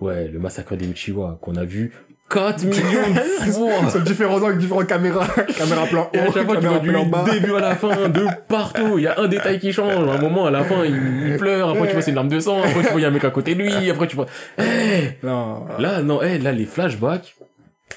ouais, 0.00 0.26
le 0.28 0.38
massacre 0.38 0.74
des 0.76 0.88
Uchiwa, 0.88 1.38
qu'on 1.42 1.54
a 1.56 1.64
vu 1.64 1.92
4 2.30 2.64
millions 2.64 2.80
de 3.14 3.50
fois. 3.52 3.90
Sur 3.90 4.00
différents 4.00 4.42
angles, 4.42 4.58
différentes 4.58 4.86
caméras. 4.88 5.26
caméra 5.58 5.86
plan 5.86 6.08
Et 6.12 6.18
à 6.18 6.28
haut, 6.28 6.32
chaque 6.32 6.46
fois, 6.46 6.56
tu 6.56 6.62
caméra 6.62 6.70
vois 6.72 6.80
du 6.80 6.88
plan 6.90 7.06
bas. 7.06 7.24
début 7.30 7.54
à 7.54 7.60
la 7.60 7.76
fin, 7.76 8.08
de 8.08 8.26
partout. 8.48 8.98
Il 8.98 9.02
y 9.04 9.06
a 9.06 9.20
un 9.20 9.28
détail 9.28 9.60
qui 9.60 9.72
change. 9.72 10.08
À 10.08 10.14
un 10.14 10.18
moment, 10.20 10.46
à 10.46 10.50
la 10.50 10.64
fin, 10.64 10.84
il, 10.84 11.28
il 11.28 11.36
pleure. 11.36 11.68
Après, 11.68 11.86
tu 11.86 11.92
vois, 11.92 12.02
c'est 12.02 12.10
une 12.10 12.16
larme 12.16 12.28
de 12.28 12.40
sang. 12.40 12.58
Après, 12.58 12.82
tu 12.82 12.88
vois, 12.88 13.00
il 13.00 13.02
y 13.02 13.04
a 13.04 13.08
un 13.08 13.12
mec 13.12 13.22
à 13.24 13.30
côté 13.30 13.54
de 13.54 13.62
lui. 13.62 13.90
Après, 13.90 14.08
tu 14.08 14.16
vois, 14.16 14.26
Eh 14.58 15.10
Non. 15.24 15.66
là, 15.78 16.02
non, 16.02 16.20
eh, 16.22 16.38
là, 16.38 16.50
les 16.52 16.64
flashbacks. 16.64 17.36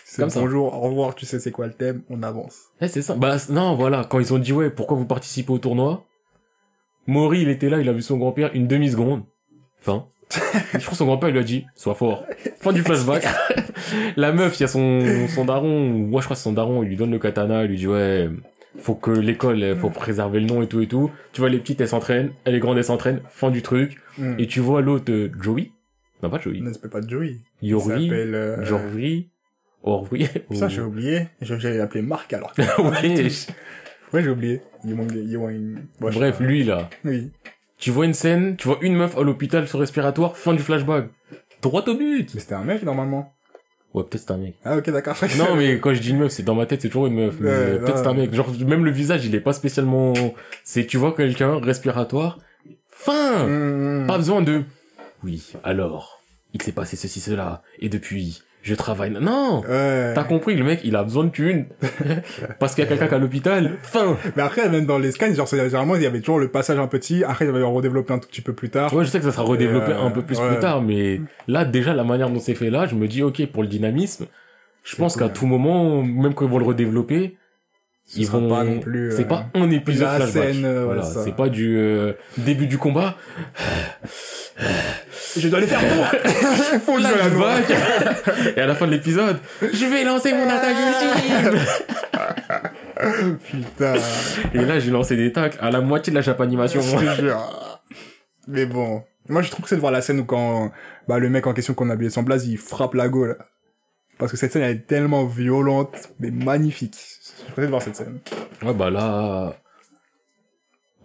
C'est 0.04 0.22
comme 0.22 0.30
ça. 0.30 0.42
bonjour, 0.42 0.76
au 0.76 0.80
revoir, 0.82 1.16
tu 1.16 1.26
sais 1.26 1.40
c'est 1.40 1.52
quoi 1.52 1.66
le 1.68 1.74
thème, 1.74 2.02
on 2.10 2.22
avance. 2.24 2.56
Eh, 2.82 2.88
c'est 2.88 3.02
ça. 3.02 3.16
Bah, 3.16 3.38
non, 3.50 3.74
voilà. 3.76 4.04
Quand 4.08 4.20
ils 4.20 4.34
ont 4.34 4.38
dit, 4.40 4.54
ouais, 4.54 4.70
pourquoi 4.70 4.96
vous 4.98 5.06
participez 5.06 5.52
au 5.54 5.58
tournoi? 5.60 6.04
Mori, 7.08 7.42
il 7.42 7.50
était 7.50 7.70
là, 7.70 7.80
il 7.80 7.90
a 7.90 7.94
vu 7.94 8.02
son 8.04 8.18
grand-père 8.18 8.52
une 8.54 8.68
demi-seconde. 8.68 9.24
Fin. 9.82 10.06
Je 10.32 10.78
crois 10.80 10.92
que 10.92 10.96
son 10.96 11.06
grand-père 11.06 11.32
lui 11.32 11.40
a 11.40 11.44
dit, 11.44 11.66
sois 11.76 11.96
fort. 11.96 12.26
Fin 12.60 12.72
du 12.72 12.82
flashback. 12.82 13.26
la 14.16 14.32
meuf, 14.32 14.58
il 14.60 14.62
y 14.62 14.64
a 14.64 14.68
son, 14.68 15.28
son 15.28 15.46
daron, 15.46 15.90
ou 15.92 15.98
moi 16.08 16.22
je 16.22 16.26
crois 16.28 16.36
que 16.36 16.40
c'est 16.40 16.44
son 16.44 16.54
daron, 16.54 16.84
il 16.84 16.90
lui 16.90 16.96
donne 16.96 17.12
le 17.12 17.20
katana, 17.20 17.64
il 17.64 17.70
lui 17.72 17.78
dit, 17.78 17.88
ouais, 17.88 18.30
faut 18.80 18.94
que 18.96 19.10
l'école, 19.12 19.76
faut 19.78 19.90
préserver 19.90 20.40
le 20.40 20.46
nom 20.46 20.62
et 20.62 20.68
tout 20.68 20.82
et 20.82 20.88
tout. 20.88 21.10
Tu 21.34 21.42
vois, 21.42 21.50
les 21.50 21.58
petites, 21.58 21.82
elles 21.82 21.88
s'entraînent, 21.88 22.32
elle 22.46 22.54
est 22.56 22.60
grande, 22.60 22.78
elle 22.78 22.84
s'entraîne, 22.84 23.22
fin 23.30 23.50
du 23.50 23.62
truc. 23.64 23.98
Mm. 24.20 24.36
Et 24.38 24.46
tu 24.48 24.60
vois 24.60 24.82
l'autre, 24.82 25.12
euh, 25.12 25.32
Joey? 25.42 25.72
Non, 26.22 26.30
pas 26.30 26.40
Joey. 26.40 26.58
Il 26.58 26.64
ne 26.64 26.74
s'appelle 26.74 26.90
pas 26.92 27.02
Joey. 27.08 27.38
Il 27.64 27.80
s'appelle, 27.80 28.36
euh, 28.36 28.64
Jorvi. 28.66 29.28
Orvi. 29.82 30.28
Ça, 30.52 30.68
j'ai 30.68 30.82
oublié. 30.82 31.28
J'allais 31.42 31.78
l'appeler 31.78 32.02
Marc, 32.04 32.34
alors. 32.34 32.54
Ouais. 32.80 33.30
ouais, 34.14 34.24
j'ai 34.24 34.30
oublié. 34.30 34.62
Yewang- 34.86 35.14
Yewang- 35.14 35.76
Bon, 36.02 36.10
Bref, 36.12 36.40
lui, 36.42 36.64
là. 36.66 36.90
Oui. 37.06 37.32
Tu 37.80 37.92
vois 37.92 38.06
une 38.06 38.14
scène, 38.14 38.56
tu 38.58 38.68
vois 38.68 38.78
une 38.82 38.96
meuf 38.96 39.18
à 39.18 39.22
l'hôpital 39.22 39.68
sur 39.68 39.80
respiratoire, 39.80 40.38
fin 40.38 40.54
du 40.54 40.62
flashback. 40.62 41.10
Droit 41.62 41.84
au 41.88 41.96
but. 41.96 42.34
Mais 42.34 42.40
c'était 42.42 42.56
un 42.56 42.64
mec, 42.64 42.84
normalement. 42.84 43.34
Ouais, 43.94 44.04
peut-être 44.04 44.24
c'est 44.28 44.32
un 44.32 44.38
mec. 44.38 44.56
Ah, 44.64 44.78
ok, 44.78 44.90
d'accord. 44.92 45.16
Non, 45.38 45.56
mais 45.56 45.80
quand 45.80 45.94
je 45.94 46.00
dis 46.00 46.12
une 46.12 46.20
meuf, 46.20 46.32
c'est 46.32 46.44
dans 46.44 46.56
ma 46.56 46.66
tête, 46.66 46.82
c'est 46.82 46.90
toujours 46.90 47.08
une 47.08 47.16
meuf. 47.16 47.36
Mais 47.40 47.50
euh, 47.50 47.80
peut-être 47.80 47.98
c'est 47.98 48.08
un 48.08 48.14
mec. 48.14 48.34
Genre, 48.34 48.52
même 48.68 48.86
le 48.86 48.92
visage, 48.92 49.26
il 49.26 49.34
est 49.34 49.40
pas 49.40 49.54
spécialement, 49.54 50.14
c'est, 50.64 50.86
tu 50.86 50.98
vois 50.98 51.14
quelqu'un, 51.14 51.60
respiratoire. 51.60 52.38
Fin! 52.90 53.48
Mm, 53.48 54.04
mm. 54.04 54.08
Pas 54.08 54.18
besoin 54.18 54.42
de, 54.42 54.64
oui, 55.24 55.52
alors, 55.64 56.22
il 56.54 56.62
s'est 56.62 56.72
passé 56.72 56.96
ceci, 56.96 57.20
cela, 57.20 57.62
et 57.80 57.90
depuis, 57.90 58.42
je 58.62 58.76
travaille, 58.76 59.12
non! 59.12 59.62
Ouais. 59.62 60.12
T'as 60.14 60.24
compris, 60.24 60.56
le 60.56 60.64
mec, 60.66 60.82
il 60.84 60.96
a 60.96 61.04
besoin 61.04 61.24
de 61.24 61.30
thunes. 61.30 61.66
Parce 62.60 62.76
qu'il 62.76 62.84
y 62.84 62.88
a 62.88 62.90
quelqu'un 62.90 63.08
qui 63.08 63.14
est 63.14 63.16
à 63.18 63.20
l'hôpital. 63.20 63.78
Fin! 63.82 64.18
Mais 64.36 64.44
après, 64.44 64.68
même 64.70 64.86
dans 64.86 65.00
les 65.00 65.12
scans, 65.12 65.34
genre, 65.34 65.48
c'est- 65.48 65.58
généralement, 65.58 65.96
il 65.96 66.02
y 66.04 66.06
avait 66.06 66.20
toujours 66.20 66.40
le 66.40 66.50
passage 66.50 66.78
un 66.78 66.88
petit. 66.88 67.24
Après, 67.24 67.46
il 67.46 67.52
va 67.52 67.58
y 67.58 67.62
avoir 67.62 67.74
redéveloppé 67.74 68.14
un 68.14 68.20
tout 68.20 68.28
petit 68.28 68.42
peu 68.42 68.54
plus 68.54 68.70
tard. 68.70 68.94
Ouais, 68.94 69.06
je 69.06 69.10
sais 69.10 69.20
que 69.20 69.26
ça 69.26 69.32
sera 69.32 69.44
redéveloppé 69.44 69.92
euh, 69.94 70.02
un 70.02 70.12
peu 70.12 70.22
plus 70.22 70.38
ouais. 70.40 70.48
plus 70.50 70.60
tard, 70.60 70.82
mais 70.82 71.22
là, 71.48 71.64
déjà, 71.64 71.94
la 71.94 72.04
manière 72.04 72.30
dont 72.30 72.40
c'est 72.40 72.54
fait 72.56 72.70
là, 72.70 72.86
je 72.86 72.96
me 72.96 73.08
dis, 73.08 73.24
ok, 73.24 73.46
pour 73.48 73.64
le 73.64 73.70
dynamisme, 73.70 74.26
je 74.84 74.96
pense 74.98 75.14
cool. 75.16 75.28
qu'à 75.28 75.30
tout 75.30 75.46
moment, 75.46 76.04
même 76.04 76.34
quand 76.34 76.46
ils 76.46 76.52
vont 76.52 76.60
le 76.60 76.66
redévelopper, 76.66 77.38
Ce 78.06 78.20
ils 78.20 78.28
vont 78.28 78.50
pas 78.50 78.64
non 78.66 78.80
plus, 78.80 79.12
c'est 79.14 79.24
euh, 79.24 79.26
pas 79.26 79.46
un 79.54 79.70
épisode 79.72 80.08
la 80.20 80.28
flashback 80.28 80.54
scène, 80.54 80.66
euh, 80.66 80.84
voilà 80.86 81.04
ça. 81.04 81.24
c'est 81.24 81.36
pas 81.36 81.48
du 81.48 81.78
euh, 81.78 82.14
début 82.38 82.68
du 82.68 82.78
combat 82.78 83.16
Je 85.38 85.48
dois 85.48 85.60
les 85.60 85.68
faire 85.68 85.80
pour 85.80 86.06
Faut 86.86 86.96
que 86.96 87.02
je 87.02 87.08
flashback 87.08 87.72
et 88.58 88.62
à 88.62 88.66
la 88.66 88.76
fin 88.76 88.88
de 88.88 88.92
l'épisode 88.92 89.40
je 89.62 89.86
vais 89.86 90.04
lancer 90.04 90.34
mon 90.34 90.50
attaque 90.50 90.76
ultime 90.76 91.60
Putain. 93.46 93.94
et 94.54 94.66
là 94.66 94.80
j'ai 94.80 94.92
lancé 94.92 95.16
des 95.16 95.32
tacles 95.32 95.58
à 95.62 95.72
la 95.72 95.82
moitié 95.82 96.12
de 96.12 96.16
la 96.16 96.22
chape 96.22 96.42
animation 96.42 96.82
Je 96.82 96.96
te 96.98 97.22
jure. 97.22 97.80
Mais 98.48 98.66
bon. 98.66 99.04
Moi, 99.30 99.44
je 99.44 99.52
trouve 99.52 99.64
que 99.64 99.70
c'est 99.70 99.76
de 99.76 99.82
voir 99.82 99.92
la 99.92 100.02
scène 100.02 100.20
où 100.20 100.26
quand, 100.26 100.72
bah, 101.08 101.20
le 101.20 101.30
mec 101.30 101.46
en 101.46 101.54
question 101.54 101.76
qu'on 101.76 101.90
a 101.92 101.94
habillé 101.94 102.10
son 102.10 102.24
blaze, 102.24 102.48
il 102.48 102.58
frappe 102.58 102.96
la 102.96 103.06
là. 103.06 103.36
Parce 104.18 104.32
que 104.32 104.38
cette 104.38 104.52
scène, 104.52 104.64
elle 104.64 104.76
est 104.78 104.88
tellement 104.88 105.26
violente, 105.26 106.10
mais 106.20 106.32
magnifique. 106.32 106.98
Je 107.38 107.44
préfère 107.54 107.66
de 107.66 107.70
voir 107.70 107.82
cette 107.82 107.96
scène. 107.96 108.20
ouais 108.64 108.74
bah 108.74 108.90
là 108.90 109.56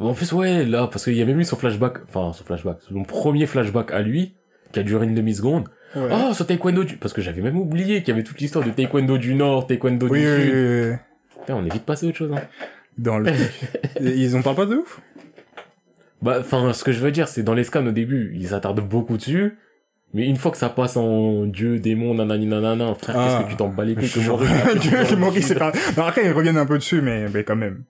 en 0.01 0.12
plus 0.14 0.32
ouais 0.32 0.64
là 0.64 0.86
parce 0.88 1.05
qu'il 1.05 1.14
y 1.14 1.22
a 1.22 1.24
même 1.24 1.38
eu 1.40 1.45
son 1.45 1.57
flashback 1.57 1.99
enfin 2.09 2.32
son 2.32 2.45
flashback 2.45 2.78
son 2.80 3.03
premier 3.05 3.47
flashback 3.47 3.92
à 3.92 4.03
lui 4.03 4.34
qui 4.72 4.80
a 4.80 4.82
duré 4.82 5.07
une 5.07 5.14
demi 5.14 5.34
seconde 5.34 5.68
Ouais. 5.97 6.09
oh 6.11 6.34
sur 6.34 6.45
taekwondo 6.45 6.82
du 6.82 6.97
parce 6.97 7.14
que 7.14 7.22
j'avais 7.22 7.40
même 7.40 7.57
oublié 7.57 8.01
qu'il 8.01 8.09
y 8.09 8.11
avait 8.11 8.24
toute 8.24 8.40
l'histoire 8.40 8.64
de 8.64 8.70
taekwondo 8.72 9.16
du 9.16 9.36
nord 9.36 9.68
taekwondo 9.68 10.09
oui, 10.09 10.22
du 10.22 10.26
oui, 10.26 10.42
sud 10.42 10.53
oui, 10.53 10.90
oui. 10.90 10.97
Putain, 11.40 11.55
on 11.55 11.64
est 11.64 11.72
vite 11.72 11.84
passé 11.84 12.07
à 12.07 12.09
autre 12.09 12.18
chose 12.18 12.32
hein 12.32 12.42
Dans 12.99 13.18
le 13.18 13.30
Ils 14.01 14.36
ont 14.36 14.42
parlé 14.42 14.57
pas 14.57 14.66
de 14.66 14.74
ouf? 14.74 15.01
Bah, 16.20 16.38
enfin, 16.40 16.72
ce 16.72 16.82
que 16.82 16.90
je 16.90 16.99
veux 17.01 17.12
dire, 17.12 17.28
c'est 17.28 17.42
dans 17.45 17.55
les 17.55 17.62
scans 17.64 17.86
au 17.86 17.92
début, 17.92 18.32
ils 18.34 18.49
s'attardent 18.49 18.80
beaucoup 18.80 19.16
dessus, 19.18 19.57
mais 20.14 20.26
une 20.26 20.36
fois 20.36 20.51
que 20.51 20.57
ça 20.57 20.68
passe 20.68 20.97
en 20.97 21.45
dieu, 21.45 21.78
démon, 21.78 22.14
nanani 22.14 22.47
nanana, 22.47 22.95
frère, 22.95 23.16
Ah. 23.18 23.26
qu'est-ce 23.28 23.45
que 23.45 23.51
tu 23.51 23.57
t'en 23.57 23.68
bats 23.68 23.84
les 23.84 23.95
couilles 23.95 24.09
que 24.09 25.59
pas... 25.59 25.72
Non, 25.97 26.05
après, 26.09 26.24
ils 26.24 26.32
reviennent 26.32 26.57
un 26.57 26.66
peu 26.66 26.78
dessus, 26.78 27.03
mais, 27.03 27.26
mais 27.32 27.45
quand 27.45 27.57
même. 27.57 27.84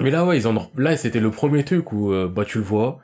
Mais 0.00 0.10
là, 0.10 0.24
ouais, 0.24 0.38
ils 0.38 0.46
en 0.46 0.56
ont, 0.56 0.68
là, 0.76 0.96
c'était 0.96 1.20
le 1.20 1.30
premier 1.30 1.64
truc 1.64 1.92
où, 1.92 2.12
euh, 2.12 2.28
bah, 2.28 2.44
tu 2.46 2.58
le 2.58 2.64
vois. 2.64 2.98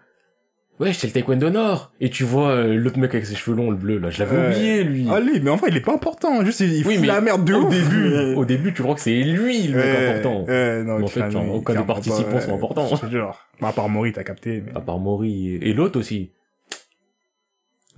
Ouais, 0.79 0.93
c'est 0.93 1.07
le 1.07 1.13
taekwondo 1.15 1.49
nord. 1.49 1.93
Et 2.01 2.11
tu 2.11 2.23
vois 2.25 2.51
euh, 2.51 2.75
l'autre 2.75 2.99
mec 2.99 3.15
avec 3.15 3.25
ses 3.27 3.35
cheveux 3.35 3.57
longs, 3.57 3.71
le 3.71 3.77
bleu, 3.79 3.97
là, 3.99 4.11
je 4.11 4.19
l'avais 4.19 4.37
Ouais. 4.37 4.47
oublié, 4.49 4.85
lui. 4.85 5.07
Ah, 5.11 5.21
lui, 5.21 5.41
mais 5.41 5.49
en 5.51 5.57
fait, 5.57 5.69
il 5.69 5.77
est 5.77 5.81
pas 5.81 5.95
important. 5.95 6.45
Juste, 6.45 6.61
il, 6.61 6.87
Oui, 6.87 6.95
fout 6.95 7.01
mais 7.01 7.07
la 7.07 7.21
merde 7.23 7.45
de 7.47 7.55
au 7.55 7.63
ouf. 7.63 7.71
début, 7.71 8.15
au 8.37 8.45
début, 8.45 8.75
tu 8.75 8.83
crois 8.83 8.95
que 8.95 9.01
c'est 9.01 9.23
lui, 9.23 9.69
le 9.69 9.77
mec 9.79 9.97
important. 10.11 10.45
ouais, 10.45 10.83
non, 10.85 10.99
Mais 10.99 11.05
en 11.05 11.07
fait, 11.07 11.31
genre, 11.31 11.55
aucun 11.55 11.75
des 11.81 11.87
participants 11.87 12.31
pas, 12.33 12.41
sont 12.43 12.55
importants. 12.57 12.91
Jure. 13.11 13.39
Bah, 13.61 13.69
à 13.69 13.73
part 13.73 13.89
Maury, 13.89 14.13
t'as 14.13 14.23
capté. 14.25 14.63
mais- 14.67 14.73
À 14.77 14.81
part 14.81 14.99
Maury 14.99 15.55
et, 15.55 15.71
et 15.71 15.73
l'autre 15.73 15.99
aussi. 15.99 16.31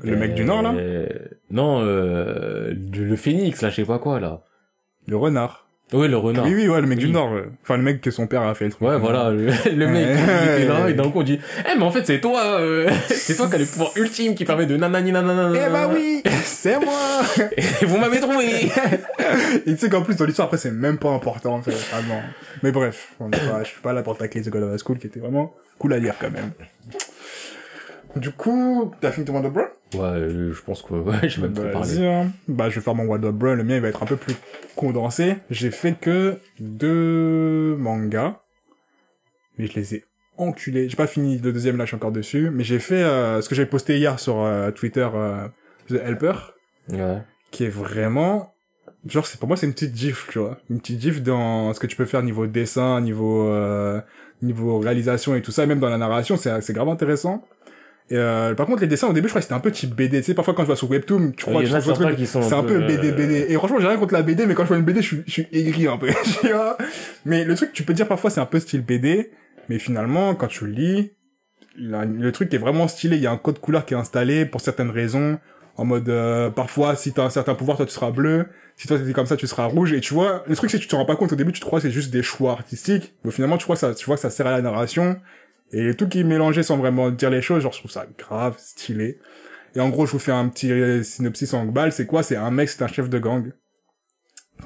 Le 0.04 0.16
mec 0.16 0.34
du 0.34 0.44
Nord, 0.44 0.62
là? 0.62 0.72
Euh, 0.76 1.08
Non, 1.50 1.80
euh, 1.82 2.72
le, 2.94 3.04
le 3.04 3.16
phénix, 3.16 3.60
là, 3.62 3.70
je 3.70 3.74
sais 3.76 3.84
pas 3.84 3.98
quoi, 3.98 4.20
là. 4.20 4.42
Le 5.08 5.16
renard. 5.16 5.67
Ouais, 5.92 6.06
le 6.06 6.16
renard. 6.18 6.44
Oui, 6.44 6.54
oui, 6.54 6.68
ouais, 6.68 6.80
le 6.80 6.86
mec 6.86 6.98
du 6.98 7.06
Oui. 7.06 7.12
Nord. 7.12 7.30
Enfin, 7.62 7.78
le 7.78 7.82
mec 7.82 8.00
que 8.02 8.10
son 8.10 8.26
père 8.26 8.42
a 8.42 8.54
fait 8.54 8.66
le 8.66 8.70
truc. 8.72 8.86
Ouais, 8.86 8.98
voilà, 8.98 9.30
le, 9.30 9.46
le 9.74 9.86
mec, 9.88 10.06
il 10.06 10.62
était 10.62 10.68
là, 10.68 10.90
et 10.90 10.92
d'un 10.94 11.10
coup, 11.10 11.20
on 11.20 11.22
dit, 11.22 11.40
eh, 11.60 11.78
mais 11.78 11.84
en 11.84 11.90
fait, 11.90 12.04
c'est 12.06 12.20
toi, 12.20 12.42
euh, 12.60 12.90
c'est 13.08 13.36
toi 13.36 13.48
qui 13.48 13.54
as 13.54 13.58
le 13.58 13.64
pouvoir 13.64 13.90
ultime 13.96 14.34
qui 14.34 14.44
permet 14.44 14.66
de 14.66 14.76
nanani 14.76 15.12
nanana. 15.12 15.50
Eh 15.54 15.72
bah 15.72 15.88
oui, 15.92 16.22
c'est 16.44 16.78
moi 16.78 17.22
Et 17.56 17.86
vous 17.86 17.96
m'avez 17.96 18.20
trouvé. 18.20 18.66
Et 19.66 19.72
tu 19.74 19.78
sais 19.78 19.88
qu'en 19.88 20.02
plus, 20.02 20.16
dans 20.16 20.26
l'histoire, 20.26 20.46
après, 20.46 20.58
c'est 20.58 20.70
même 20.70 20.98
pas 20.98 21.10
important, 21.10 21.58
vraiment. 21.60 22.22
Mais 22.62 22.70
bref, 22.70 23.12
on 23.20 23.30
est 23.30 23.38
pas, 23.38 23.62
je 23.62 23.68
suis 23.68 23.80
pas 23.80 23.92
là 23.94 24.02
pour 24.02 24.16
tacler 24.18 24.42
The 24.42 24.50
God 24.50 24.64
of 24.64 24.82
School, 24.84 24.98
qui 24.98 25.06
était 25.06 25.20
vraiment 25.20 25.54
cool 25.78 25.94
à 25.94 25.98
lire, 25.98 26.14
quand 26.20 26.30
même. 26.30 26.50
Du 28.16 28.30
coup, 28.32 28.92
t'as 29.00 29.12
fini 29.12 29.26
ton 29.26 29.34
Wonder 29.34 29.50
Bro 29.50 29.62
Ouais, 29.94 30.00
euh, 30.04 30.52
je 30.52 30.62
pense 30.62 30.82
que, 30.82 30.94
ouais, 30.94 31.28
j'ai 31.28 31.40
même 31.40 31.52
pas 31.52 31.64
parlé. 31.66 31.94
Vas-y, 31.94 32.06
hein. 32.06 32.30
Bah, 32.48 32.68
je 32.70 32.76
vais 32.76 32.80
faire 32.80 32.94
mon 32.94 33.04
Wonder 33.04 33.32
Bro, 33.32 33.54
le 33.54 33.64
mien, 33.64 33.76
il 33.76 33.82
va 33.82 33.88
être 33.88 34.02
un 34.02 34.06
peu 34.06 34.16
plus 34.16 34.34
condensé. 34.76 35.36
J'ai 35.50 35.70
fait 35.70 35.94
que 35.94 36.38
deux 36.60 37.76
mangas. 37.76 38.36
Mais 39.58 39.66
je 39.66 39.74
les 39.74 39.94
ai 39.96 40.04
enculés. 40.36 40.88
J'ai 40.88 40.96
pas 40.96 41.06
fini 41.06 41.38
le 41.38 41.52
deuxième, 41.52 41.76
là, 41.76 41.84
je 41.84 41.88
suis 41.88 41.96
encore 41.96 42.12
dessus. 42.12 42.50
Mais 42.50 42.64
j'ai 42.64 42.78
fait, 42.78 43.02
euh, 43.02 43.40
ce 43.40 43.48
que 43.48 43.54
j'avais 43.54 43.68
posté 43.68 43.98
hier 43.98 44.18
sur 44.20 44.40
euh, 44.42 44.70
Twitter, 44.70 45.08
euh, 45.14 45.46
The 45.88 45.94
Helper. 45.94 46.32
Ouais. 46.90 47.18
qui 47.50 47.64
est 47.64 47.68
vraiment 47.68 48.54
genre 49.06 49.26
c'est 49.26 49.38
pour 49.38 49.46
moi 49.46 49.58
c'est 49.58 49.66
une 49.66 49.74
petite 49.74 49.94
gif 49.94 50.26
tu 50.30 50.38
vois 50.38 50.56
une 50.70 50.80
petite 50.80 51.02
gif 51.02 51.22
dans 51.22 51.74
ce 51.74 51.80
que 51.80 51.86
tu 51.86 51.96
peux 51.96 52.06
faire 52.06 52.22
niveau 52.22 52.46
dessin 52.46 53.02
niveau 53.02 53.46
euh, 53.46 54.00
niveau 54.40 54.78
réalisation 54.78 55.34
et 55.34 55.42
tout 55.42 55.50
ça 55.52 55.64
et 55.64 55.66
même 55.66 55.80
dans 55.80 55.90
la 55.90 55.98
narration 55.98 56.38
c'est 56.38 56.62
c'est 56.62 56.72
grave 56.72 56.88
intéressant 56.88 57.44
et 58.10 58.16
euh, 58.16 58.54
par 58.54 58.66
contre 58.66 58.80
les 58.80 58.86
dessins 58.86 59.06
au 59.08 59.12
début 59.12 59.28
je 59.28 59.32
crois 59.32 59.40
que 59.40 59.44
c'était 59.44 59.54
un 59.54 59.60
peu 59.60 59.70
type 59.70 59.94
BD 59.94 60.18
tu 60.20 60.24
sais 60.26 60.34
parfois 60.34 60.54
quand 60.54 60.62
je 60.62 60.66
vois 60.68 60.76
sur 60.76 60.90
Webtoon 60.90 61.32
tu 61.36 61.44
crois 61.44 61.60
sont 62.26 62.42
c'est 62.42 62.54
un 62.54 62.62
peu 62.64 62.78
BD 62.80 63.08
euh, 63.10 63.12
BD 63.12 63.46
et 63.48 63.54
franchement 63.54 63.78
j'ai 63.80 63.86
rien 63.88 63.98
contre 63.98 64.14
la 64.14 64.22
BD 64.22 64.46
mais 64.46 64.54
quand 64.54 64.62
je 64.64 64.68
vois 64.68 64.78
une 64.78 64.84
BD 64.84 65.02
je 65.02 65.06
suis 65.06 65.22
je 65.26 65.30
suis 65.32 65.48
aigri 65.52 65.86
un 65.86 65.98
peu 65.98 66.08
tu 66.40 66.48
vois. 66.52 66.78
Mais 67.24 67.44
le 67.44 67.54
truc 67.54 67.72
tu 67.72 67.82
peux 67.82 67.92
dire 67.94 68.08
parfois 68.08 68.30
c'est 68.30 68.40
un 68.40 68.46
peu 68.46 68.60
style 68.60 68.82
BD 68.82 69.30
mais 69.68 69.78
finalement 69.78 70.34
quand 70.34 70.46
tu 70.46 70.64
le 70.66 70.72
lis 70.72 71.12
la- 71.78 72.04
le 72.04 72.32
truc 72.32 72.52
est 72.52 72.58
vraiment 72.58 72.88
stylé. 72.88 73.16
Il 73.16 73.22
y 73.22 73.26
a 73.26 73.30
un 73.30 73.36
code 73.36 73.58
couleur 73.60 73.84
qui 73.86 73.94
est 73.94 73.96
installé 73.96 74.44
pour 74.46 74.60
certaines 74.60 74.90
raisons. 74.90 75.38
En 75.76 75.84
mode 75.84 76.08
euh, 76.08 76.50
parfois 76.50 76.96
si 76.96 77.12
t'as 77.12 77.22
un 77.24 77.30
certain 77.30 77.54
pouvoir 77.54 77.76
toi 77.76 77.86
tu 77.86 77.92
seras 77.92 78.10
bleu. 78.10 78.46
Si 78.76 78.88
toi 78.88 78.98
t'es 78.98 79.12
comme 79.12 79.26
ça 79.26 79.36
tu 79.36 79.46
seras 79.46 79.66
rouge. 79.66 79.92
Et 79.92 80.00
tu 80.00 80.12
vois 80.12 80.42
le 80.48 80.56
truc 80.56 80.70
c'est 80.70 80.78
que 80.78 80.82
tu 80.82 80.88
te 80.88 80.96
rends 80.96 81.04
pas 81.04 81.14
compte. 81.14 81.32
Au 81.32 81.36
début 81.36 81.52
tu 81.52 81.60
te 81.60 81.64
crois 81.64 81.78
que 81.78 81.86
c'est 81.86 81.92
juste 81.92 82.10
des 82.10 82.22
choix 82.22 82.52
artistiques. 82.52 83.14
Mais 83.24 83.30
finalement 83.30 83.58
tu 83.58 83.64
crois 83.64 83.76
que 83.76 83.80
ça 83.80 83.94
tu 83.94 84.04
vois 84.06 84.16
que 84.16 84.20
ça 84.22 84.30
sert 84.30 84.46
à 84.46 84.50
la 84.50 84.60
narration 84.62 85.20
et 85.72 85.94
tout 85.94 86.08
qui 86.08 86.20
est 86.20 86.24
mélangé 86.24 86.62
sans 86.62 86.76
vraiment 86.76 87.10
dire 87.10 87.30
les 87.30 87.42
choses 87.42 87.62
genre 87.62 87.72
je 87.72 87.78
trouve 87.78 87.90
ça 87.90 88.06
grave 88.18 88.56
stylé. 88.58 89.18
Et 89.74 89.80
en 89.80 89.90
gros 89.90 90.06
je 90.06 90.12
vous 90.12 90.18
fais 90.18 90.32
un 90.32 90.48
petit 90.48 90.72
euh, 90.72 91.02
synopsis 91.02 91.52
en 91.54 91.66
balle. 91.66 91.92
C'est 91.92 92.06
quoi? 92.06 92.22
C'est 92.22 92.36
un 92.36 92.50
mec 92.50 92.68
c'est 92.68 92.82
un 92.82 92.88
chef 92.88 93.08
de 93.08 93.18
gang 93.18 93.52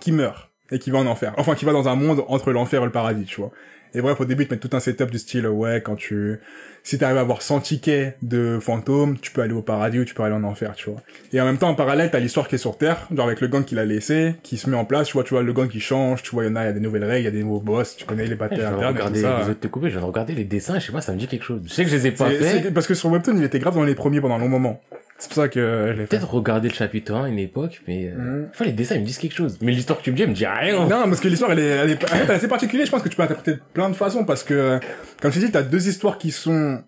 qui 0.00 0.12
meurt 0.12 0.50
et 0.70 0.78
qui 0.78 0.90
va 0.90 0.98
en 0.98 1.06
enfer. 1.06 1.34
Enfin 1.36 1.54
qui 1.54 1.64
va 1.64 1.72
dans 1.72 1.88
un 1.88 1.96
monde 1.96 2.24
entre 2.28 2.52
l'enfer 2.52 2.82
et 2.82 2.86
le 2.86 2.92
paradis 2.92 3.24
tu 3.24 3.40
vois 3.40 3.52
et 3.94 4.00
bref 4.00 4.20
au 4.20 4.24
début 4.24 4.42
ils 4.44 4.48
te 4.48 4.54
mettent 4.54 4.68
tout 4.68 4.76
un 4.76 4.80
setup 4.80 5.10
du 5.10 5.18
style 5.18 5.46
ouais 5.46 5.80
quand 5.82 5.96
tu 5.96 6.38
si 6.84 6.98
t'arrives 6.98 7.18
à 7.18 7.20
avoir 7.20 7.42
100 7.42 7.60
tickets 7.60 8.16
de 8.22 8.58
fantômes, 8.60 9.16
tu 9.20 9.30
peux 9.30 9.40
aller 9.40 9.52
au 9.52 9.62
paradis 9.62 10.00
ou 10.00 10.04
tu 10.04 10.14
peux 10.14 10.24
aller 10.24 10.34
en 10.34 10.42
enfer, 10.42 10.74
tu 10.74 10.90
vois. 10.90 11.00
Et 11.32 11.40
en 11.40 11.44
même 11.44 11.56
temps, 11.56 11.68
en 11.68 11.76
parallèle, 11.76 12.10
t'as 12.10 12.18
l'histoire 12.18 12.48
qui 12.48 12.56
est 12.56 12.58
sur 12.58 12.76
Terre, 12.76 13.06
genre 13.14 13.26
avec 13.28 13.40
le 13.40 13.46
gang 13.46 13.64
qu'il 13.64 13.78
a 13.78 13.84
laissé, 13.84 14.34
qui 14.42 14.56
se 14.56 14.68
met 14.68 14.76
en 14.76 14.84
place, 14.84 15.06
tu 15.06 15.12
vois, 15.12 15.22
tu 15.22 15.32
vois 15.34 15.44
le 15.44 15.52
gang 15.52 15.68
qui 15.68 15.78
change, 15.78 16.24
tu 16.24 16.30
vois, 16.32 16.42
il 16.42 16.48
y 16.48 16.50
en 16.50 16.56
a, 16.56 16.64
il 16.64 16.66
y 16.66 16.70
a 16.70 16.72
des 16.72 16.80
nouvelles 16.80 17.04
règles, 17.04 17.20
il 17.20 17.24
y 17.26 17.28
a 17.28 17.30
des 17.30 17.44
nouveaux 17.44 17.60
boss, 17.60 17.94
tu 17.96 18.04
connais 18.04 18.24
les 18.24 18.30
Je 18.30 18.34
batailles 18.34 18.62
internes 18.64 18.74
et 18.80 18.82
tout 18.82 18.92
regarder, 18.94 19.20
ça. 19.20 19.36
désolé 19.36 19.54
de 19.54 19.60
te 19.60 19.68
couper, 19.68 19.86
je 19.86 19.92
viens 19.92 20.00
de 20.00 20.06
regarder 20.06 20.34
les 20.34 20.42
dessins, 20.44 20.80
je 20.80 20.86
sais 20.86 20.92
pas, 20.92 21.00
ça 21.00 21.12
me 21.12 21.18
dit 21.18 21.28
quelque 21.28 21.44
chose. 21.44 21.60
Je 21.64 21.72
sais 21.72 21.84
que 21.84 21.90
je 21.90 21.94
les 21.94 22.08
ai 22.08 22.10
pas 22.10 22.30
c'est- 22.32 22.72
Parce 22.74 22.88
que 22.88 22.94
sur 22.94 23.12
Webtoon, 23.12 23.36
il 23.36 23.44
était 23.44 23.60
grave 23.60 23.76
dans 23.76 23.84
les 23.84 23.94
premiers 23.94 24.20
pendant 24.20 24.34
un 24.34 24.38
long 24.38 24.48
moment. 24.48 24.82
C'est 25.22 25.28
pour 25.28 25.36
ça 25.36 25.48
que 25.48 25.94
fait. 25.96 26.06
Peut-être 26.06 26.34
regarder 26.34 26.68
le 26.68 26.74
chapitre 26.74 27.14
1 27.14 27.24
à 27.24 27.28
une 27.28 27.38
époque, 27.38 27.80
mais, 27.86 28.06
euh, 28.08 28.16
Mhm. 28.16 28.48
enfin, 28.50 28.64
les 28.64 28.72
dessins, 28.72 28.96
ils 28.96 29.02
me 29.02 29.06
disent 29.06 29.18
quelque 29.18 29.36
chose. 29.36 29.56
Mais 29.62 29.70
l'histoire 29.70 29.98
que 30.00 30.02
tu 30.04 30.10
me 30.10 30.16
dis, 30.16 30.22
elle 30.22 30.30
me 30.30 30.34
dit 30.34 30.44
rien. 30.46 30.80
Non, 30.88 31.04
parce 31.04 31.20
que 31.20 31.28
l'histoire, 31.28 31.52
elle 31.52 31.60
est, 31.60 31.68
elle 31.68 31.90
est, 31.90 32.04
en 32.04 32.06
fait, 32.08 32.24
elle 32.24 32.30
est 32.30 32.34
assez 32.34 32.48
particulière. 32.48 32.84
Je 32.86 32.90
pense 32.90 33.02
que 33.02 33.08
tu 33.08 33.14
peux 33.16 33.22
interpréter 33.22 33.52
de 33.52 33.60
plein 33.72 33.88
de 33.88 33.94
façons 33.94 34.24
parce 34.24 34.42
que, 34.42 34.80
comme 35.20 35.30
je 35.30 35.38
t'ai 35.38 35.46
dit, 35.46 35.52
t'as 35.52 35.62
deux 35.62 35.86
histoires 35.88 36.18
qui 36.18 36.32
sont, 36.32 36.82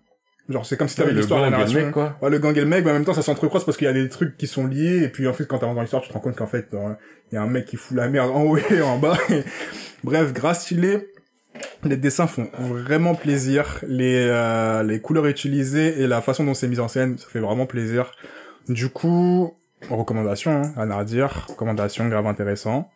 genre, 0.49 0.65
c'est 0.65 0.75
comme 0.75 0.89
si 0.89 0.97
t'avais 0.97 1.13
l'histoire 1.13 1.39
et 1.39 1.43
la 1.43 1.49
narration. 1.51 1.79
mec, 1.79 1.91
quoi. 1.91 2.17
Ouais, 2.21 2.29
le 2.29 2.39
gang 2.39 2.55
et 2.57 2.59
le 2.59 2.65
mec, 2.67 2.83
mais 2.83 2.91
en 2.91 2.95
même 2.95 3.05
temps, 3.05 3.13
ça 3.13 3.21
s'entrecroise 3.21 3.63
parce 3.63 3.77
qu'il 3.77 3.85
y 3.87 3.89
a 3.89 3.93
des 3.93 4.09
trucs 4.09 4.35
qui 4.35 4.47
sont 4.47 4.67
liés, 4.67 5.03
et 5.03 5.07
puis 5.07 5.27
en 5.29 5.33
fait, 5.33 5.45
quand 5.45 5.59
t'avances 5.59 5.75
dans 5.77 5.81
l'histoire, 5.81 6.01
tu 6.03 6.09
te 6.09 6.13
rends 6.13 6.19
compte 6.19 6.35
qu'en 6.35 6.45
fait, 6.47 6.67
euh, 6.73 6.89
il 7.31 7.35
y 7.35 7.37
a 7.37 7.41
un 7.41 7.47
mec 7.47 7.65
qui 7.65 7.77
fout 7.77 7.95
la 7.95 8.09
merde 8.09 8.31
en 8.31 8.43
haut 8.43 8.57
et 8.69 8.81
en 8.81 8.97
bas. 8.99 9.17
Bref, 10.03 10.33
grâce 10.33 10.63
stylé. 10.63 11.07
Les 11.83 11.97
dessins 11.97 12.27
font 12.27 12.49
vraiment 12.57 13.15
plaisir. 13.15 13.79
Les, 13.87 14.27
euh, 14.29 14.83
les 14.83 14.99
couleurs 14.99 15.27
utilisées 15.27 16.01
et 16.01 16.07
la 16.07 16.21
façon 16.21 16.43
dont 16.43 16.53
c'est 16.53 16.67
mis 16.67 16.79
en 16.79 16.87
scène, 16.87 17.17
ça 17.17 17.27
fait 17.27 17.39
vraiment 17.39 17.65
plaisir. 17.65 18.11
Du 18.67 18.89
coup, 18.89 19.53
recommandation, 19.89 20.63
hein, 20.77 20.89
à 20.89 21.03
dire. 21.03 21.45
Recommandation 21.49 22.07
grave 22.07 22.25
intéressant. 22.27 22.89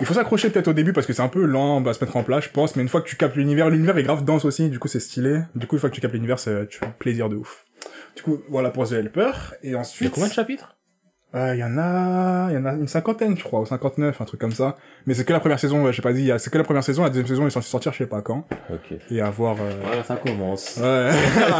Il 0.00 0.06
faut 0.06 0.14
s'accrocher 0.14 0.50
peut-être 0.50 0.68
au 0.68 0.72
début 0.72 0.92
parce 0.92 1.08
que 1.08 1.12
c'est 1.12 1.22
un 1.22 1.28
peu 1.28 1.44
lent 1.44 1.84
à 1.84 1.92
se 1.92 2.04
mettre 2.04 2.16
en 2.16 2.22
place, 2.22 2.44
je 2.44 2.50
pense. 2.50 2.76
Mais 2.76 2.82
une 2.82 2.88
fois 2.88 3.00
que 3.00 3.08
tu 3.08 3.16
capes 3.16 3.34
l'univers, 3.34 3.68
l'univers 3.68 3.98
est 3.98 4.04
grave 4.04 4.24
dense 4.24 4.44
aussi. 4.44 4.70
Du 4.70 4.78
coup, 4.78 4.86
c'est 4.86 5.00
stylé. 5.00 5.40
Du 5.56 5.66
coup, 5.66 5.74
une 5.74 5.80
fois 5.80 5.90
que 5.90 5.94
tu 5.94 6.00
capes 6.00 6.12
l'univers, 6.12 6.36
tu 6.36 6.50
as 6.84 6.86
plaisir 6.98 7.28
de 7.28 7.36
ouf. 7.36 7.64
Du 8.14 8.22
coup, 8.22 8.38
voilà 8.48 8.70
pour 8.70 8.88
The 8.88 8.92
Helper. 8.92 9.32
Et 9.62 9.68
Il 9.68 9.72
y 9.72 9.74
a 9.74 9.78
ensuite, 9.78 10.12
combien 10.12 10.28
de 10.28 10.32
chapitres? 10.32 10.77
Euh, 11.34 11.54
il 11.54 11.58
y 11.58 11.64
en 11.64 11.76
a, 11.76 12.48
il 12.50 12.54
y 12.54 12.56
en 12.56 12.64
a 12.64 12.72
une 12.72 12.88
cinquantaine, 12.88 13.36
je 13.36 13.44
crois, 13.44 13.60
ou 13.60 13.66
59, 13.66 14.18
un 14.18 14.24
truc 14.24 14.40
comme 14.40 14.52
ça. 14.52 14.76
Mais 15.06 15.12
c'est 15.12 15.26
que 15.26 15.32
la 15.32 15.40
première 15.40 15.60
saison, 15.60 15.84
ouais, 15.84 15.92
j'ai 15.92 16.00
pas 16.00 16.14
dit, 16.14 16.30
c'est 16.38 16.50
que 16.50 16.56
la 16.56 16.64
première 16.64 16.82
saison, 16.82 17.02
la 17.02 17.10
deuxième 17.10 17.26
saison 17.26 17.46
est 17.46 17.50
censée 17.50 17.68
sortir, 17.68 17.92
je 17.92 17.98
sais 17.98 18.06
pas 18.06 18.22
quand. 18.22 18.44
Ok. 18.70 18.98
Et 19.10 19.20
à 19.20 19.28
voir, 19.28 19.56
euh... 19.60 19.70
Voilà, 19.82 20.02
ça 20.04 20.16
commence. 20.16 20.78
ouais. 20.78 21.10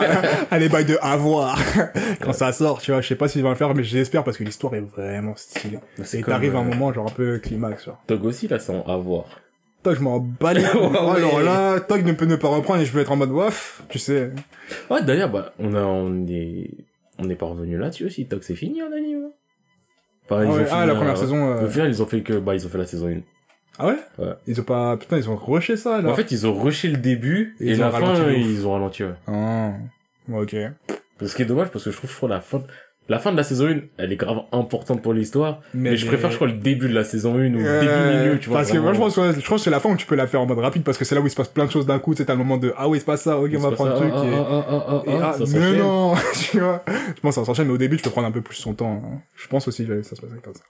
Allez, 0.51 0.71
bail 0.71 0.87
de 0.87 0.97
à 1.03 1.19
voir. 1.19 1.59
quand 2.23 2.33
ça 2.33 2.53
sort, 2.53 2.81
tu 2.81 2.93
vois, 2.93 3.03
je 3.03 3.09
sais 3.09 3.15
pas 3.15 3.29
s'il 3.29 3.43
va 3.43 3.51
le 3.51 3.57
faire, 3.57 3.75
mais 3.75 3.85
j'espère 3.85 4.25
parce 4.25 4.39
que 4.39 4.45
l'histoire 4.45 4.75
est 4.75 4.81
vraiment 4.81 5.35
stylée. 5.37 5.81
C'est 6.03 6.21
Et 6.21 6.31
à 6.31 6.37
un 6.37 6.43
euh, 6.43 6.63
moment, 6.63 6.93
genre 6.95 7.07
un 7.07 7.15
peu 7.15 7.39
climax, 7.39 7.85
genre. 7.85 8.03
Tog 8.07 8.25
aussi, 8.25 8.49
là, 8.49 8.59
c'est 8.59 8.73
en 8.73 8.83
à 8.87 8.97
voir. 8.97 9.27
Toi, 9.83 9.95
je 9.95 10.01
m'en 10.01 10.19
bats 10.19 10.55
les. 10.55 10.65
Alors 10.65 11.41
là, 11.43 11.79
Tog 11.81 12.07
ne 12.07 12.13
peut 12.13 12.25
ne 12.25 12.37
pas 12.37 12.49
reprendre 12.49 12.81
et 12.81 12.87
je 12.87 12.93
veux 12.93 13.03
être 13.03 13.13
en 13.13 13.17
mode 13.17 13.33
waf, 13.33 13.83
tu 13.91 13.99
sais. 13.99 14.33
Ouais, 14.91 15.03
d'ailleurs, 15.03 15.31
bah, 15.31 15.53
on 15.59 15.75
a, 15.75 15.83
on 15.83 16.27
est, 16.27 16.71
on 17.19 17.29
est 17.29 17.37
pas 17.37 17.47
revenu 17.47 17.77
là-dessus 17.77 18.07
aussi. 18.07 18.27
Tog, 18.27 18.43
c'est 18.43 18.57
fini 18.57 18.83
en 18.83 18.93
anime. 18.93 19.29
Enfin, 20.31 20.45
ils 20.45 20.51
Ah, 20.51 20.55
ouais, 20.55 20.67
ah, 20.71 20.87
la 20.87 20.93
euh, 20.93 20.97
première 20.97 21.17
saison, 21.17 21.53
euh, 21.53 21.65
Au 21.65 21.69
final, 21.69 21.89
ils 21.89 22.03
ont 22.03 22.07
fait 22.07 22.23
que, 22.23 22.35
bah, 22.35 22.55
ils 22.55 22.67
ont 22.67 22.69
fait 22.69 22.79
la 22.79 22.87
saison 22.87 23.09
1. 23.09 23.21
Ah 23.79 23.87
ouais? 23.87 23.97
Ouais. 24.19 24.35
Ils 24.47 24.61
ont 24.61 24.65
pas, 24.65 24.97
putain, 24.97 25.17
ils 25.19 25.31
ont 25.31 25.37
rushé 25.37 25.77
ça, 25.77 26.01
là. 26.03 26.11
En 26.11 26.15
fait, 26.15 26.31
ils 26.33 26.47
ont 26.47 26.55
rushé 26.59 26.89
le 26.89 26.97
début, 26.99 27.57
Et 27.61 27.69
et, 27.69 27.71
ils 27.73 27.81
ont 27.81 27.85
la 27.87 27.91
fin, 27.93 27.99
ralenti 28.01 28.21
de 28.21 28.31
ouf. 28.31 28.37
ils 28.37 28.67
ont 28.67 28.73
ralenti, 28.73 29.05
ouais. 29.05 29.15
Ah. 29.27 29.71
Ok. 30.33 30.57
Ce 31.25 31.35
qui 31.35 31.43
est 31.43 31.47
dommage, 31.47 31.69
parce 31.69 31.85
que 31.85 31.91
je 31.91 31.97
trouve, 31.97 32.11
je 32.11 32.17
crois, 32.17 32.29
la 32.29 32.41
fin, 32.41 32.63
la 33.09 33.19
fin 33.19 33.33
de 33.33 33.37
la 33.37 33.43
saison 33.43 33.67
1, 33.69 33.81
elle 33.97 34.13
est 34.13 34.17
grave 34.17 34.39
importante 34.53 35.01
pour 35.03 35.13
l'histoire. 35.15 35.61
Mais, 35.75 35.97
je 35.97 36.07
préfère, 36.07 36.31
je 36.31 36.37
crois, 36.37 36.47
le 36.49 36.55
début 36.55 36.89
de 36.89 36.95
la 36.95 37.05
saison 37.05 37.37
1 37.39 37.55
ou 37.55 37.59
le 37.59 37.65
Euh, 37.67 37.81
début 37.81 38.19
milieu, 38.29 38.39
tu 38.39 38.49
vois. 38.51 38.59
Parce 38.59 38.71
que 38.71 38.79
moi, 38.79 38.93
je 38.93 38.99
pense, 38.99 39.15
que- 39.17 39.33
je 39.33 39.47
pense 39.49 39.61
que 39.61 39.65
c'est 39.65 39.71
la 39.71 39.81
fin 39.81 39.91
où 39.91 39.97
tu 39.97 40.07
peux 40.07 40.15
la 40.15 40.27
faire 40.27 40.41
en 40.43 40.47
mode 40.47 40.59
rapide 40.59 40.83
parce 40.85 40.99
que 40.99 41.05
c'est 41.05 41.15
là 41.15 41.21
où 41.21 41.27
il 41.27 41.31
se 41.31 41.37
passe 41.37 41.49
plein 41.49 41.65
de 41.67 41.71
choses 41.71 41.87
d'un 41.87 41.99
coup. 41.99 42.15
C'est 42.15 42.29
un 42.31 42.35
moment 42.37 42.59
de, 42.59 42.73
ah 42.77 42.89
oui, 42.89 42.99
c'est 42.99 43.05
pas 43.07 43.17
ça, 43.17 43.39
ok, 43.39 43.49
Il 43.51 43.57
on 43.57 43.61
se 43.61 43.65
va 43.65 43.69
passe 43.71 43.77
prendre 43.77 43.93
le 43.93 43.97
truc. 43.99 44.13
ah, 44.15 44.25
et- 44.27 44.35
ah, 44.35 44.65
ah, 44.69 45.35
ah, 45.41 45.45
mais 45.49 45.79
non, 45.79 46.15
tu 46.35 46.61
vois. 46.61 46.85
Je 46.87 47.21
pense 47.21 47.35
que 47.35 47.41
ça 47.41 47.45
s'enchaîne, 47.47 47.67
mais 47.69 47.73
au 47.75 47.79
début, 47.79 47.97
tu 47.97 48.03
peux 48.03 48.11
prendre 48.11 48.29
un 48.29 48.33
peu 48.33 48.43
plus 48.43 48.57
son 48.57 48.75
temps. 48.75 49.03
hein. 49.05 49.21
Je 49.37 49.49
pense 49.49 49.67
aussi 49.69 49.87
que 49.87 50.03
ça 50.03 50.15
se 50.17 50.21
passait 50.21 50.35
comme 50.43 50.55
ça. 50.55 50.63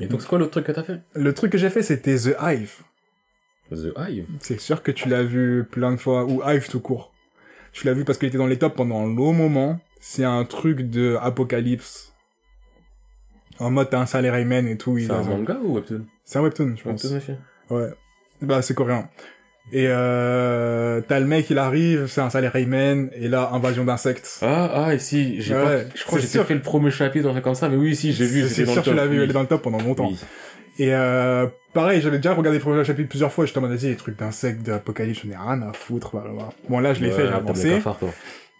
Et 0.00 0.06
donc, 0.06 0.20
c'est 0.22 0.28
quoi 0.28 0.38
l'autre 0.38 0.50
truc 0.50 0.66
que 0.66 0.72
t'as 0.72 0.82
fait? 0.82 1.00
Le 1.14 1.32
truc 1.32 1.52
que 1.52 1.58
j'ai 1.58 1.70
fait, 1.70 1.82
c'était 1.82 2.16
The 2.16 2.36
Hive. 2.42 2.72
The 3.70 3.92
Hive? 3.96 4.26
C'est 4.40 4.60
sûr 4.60 4.82
que 4.82 4.90
tu 4.90 5.08
l'as 5.08 5.22
vu 5.22 5.64
plein 5.70 5.92
de 5.92 5.96
fois, 5.96 6.24
ou 6.24 6.42
Hive 6.46 6.68
tout 6.68 6.80
court. 6.80 7.12
Tu 7.72 7.86
l'as 7.86 7.94
vu 7.94 8.04
parce 8.04 8.18
qu'il 8.18 8.28
était 8.28 8.38
dans 8.38 8.46
les 8.46 8.58
tops 8.58 8.76
pendant 8.76 9.00
un 9.04 9.14
long 9.14 9.32
moment. 9.32 9.78
C'est 10.06 10.24
un 10.24 10.44
truc 10.44 10.90
de 10.90 11.16
apocalypse. 11.18 12.12
En 13.58 13.70
mode, 13.70 13.88
t'as 13.88 14.00
un 14.00 14.06
Salaryman 14.06 14.68
et 14.68 14.76
tout. 14.76 14.98
C'est 14.98 15.10
un 15.10 15.22
manga 15.22 15.56
ou 15.64 15.76
webtoon? 15.76 16.04
C'est 16.26 16.38
un 16.38 16.42
webtoon, 16.42 16.74
je 16.76 16.82
pense. 16.82 17.04
Webtoon 17.04 17.16
aussi. 17.16 17.32
Ouais. 17.70 17.88
Bah, 18.42 18.60
c'est 18.60 18.74
coréen. 18.74 19.08
Et 19.72 19.86
euh, 19.88 21.00
t'as 21.08 21.18
le 21.20 21.26
mec, 21.26 21.48
il 21.48 21.56
arrive, 21.56 22.06
c'est 22.06 22.20
un 22.20 22.28
Salaryman, 22.28 23.08
et 23.14 23.28
là, 23.28 23.48
invasion 23.54 23.86
d'insectes. 23.86 24.40
Ah, 24.42 24.70
ah, 24.74 24.94
et 24.94 24.98
si, 24.98 25.40
j'ai 25.40 25.54
Ouais, 25.54 25.62
pas, 25.84 25.94
je 25.94 26.04
crois 26.04 26.18
que 26.20 26.26
j'ai 26.26 26.44
fait 26.44 26.54
le 26.54 26.60
premier 26.60 26.90
chapitre, 26.90 27.26
un 27.26 27.32
truc 27.32 27.44
comme 27.44 27.54
ça, 27.54 27.70
mais 27.70 27.76
oui, 27.76 27.96
si, 27.96 28.12
j'ai 28.12 28.26
vu, 28.26 28.42
C'est 28.42 28.56
j'étais 28.66 28.72
sûr 28.72 28.82
que 28.82 28.90
tu 28.90 28.94
l'as 28.94 29.06
vu, 29.06 29.22
elle 29.22 29.30
est 29.30 29.32
dans 29.32 29.40
le 29.40 29.46
top 29.46 29.62
pendant 29.62 29.80
longtemps. 29.80 30.08
Oui. 30.10 30.18
Et 30.78 30.92
euh, 30.92 31.46
pareil, 31.72 32.02
j'avais 32.02 32.18
déjà 32.18 32.34
regardé 32.34 32.58
le 32.58 32.62
premier 32.62 32.84
chapitre 32.84 33.08
plusieurs 33.08 33.32
fois, 33.32 33.46
je 33.46 33.54
t'en 33.54 33.66
dit, 33.66 33.86
les 33.86 33.96
trucs 33.96 34.18
d'insectes, 34.18 34.62
d'apocalypse, 34.62 35.22
j'en 35.24 35.30
ai 35.30 35.36
rien 35.36 35.62
à 35.62 35.72
foutre, 35.72 36.10
voilà. 36.12 36.50
Bon, 36.68 36.80
là, 36.80 36.92
je 36.92 37.00
l'ai 37.00 37.08
Ouais, 37.08 37.14
fait, 37.14 37.26
j'ai 37.26 37.32
avancé. 37.32 37.80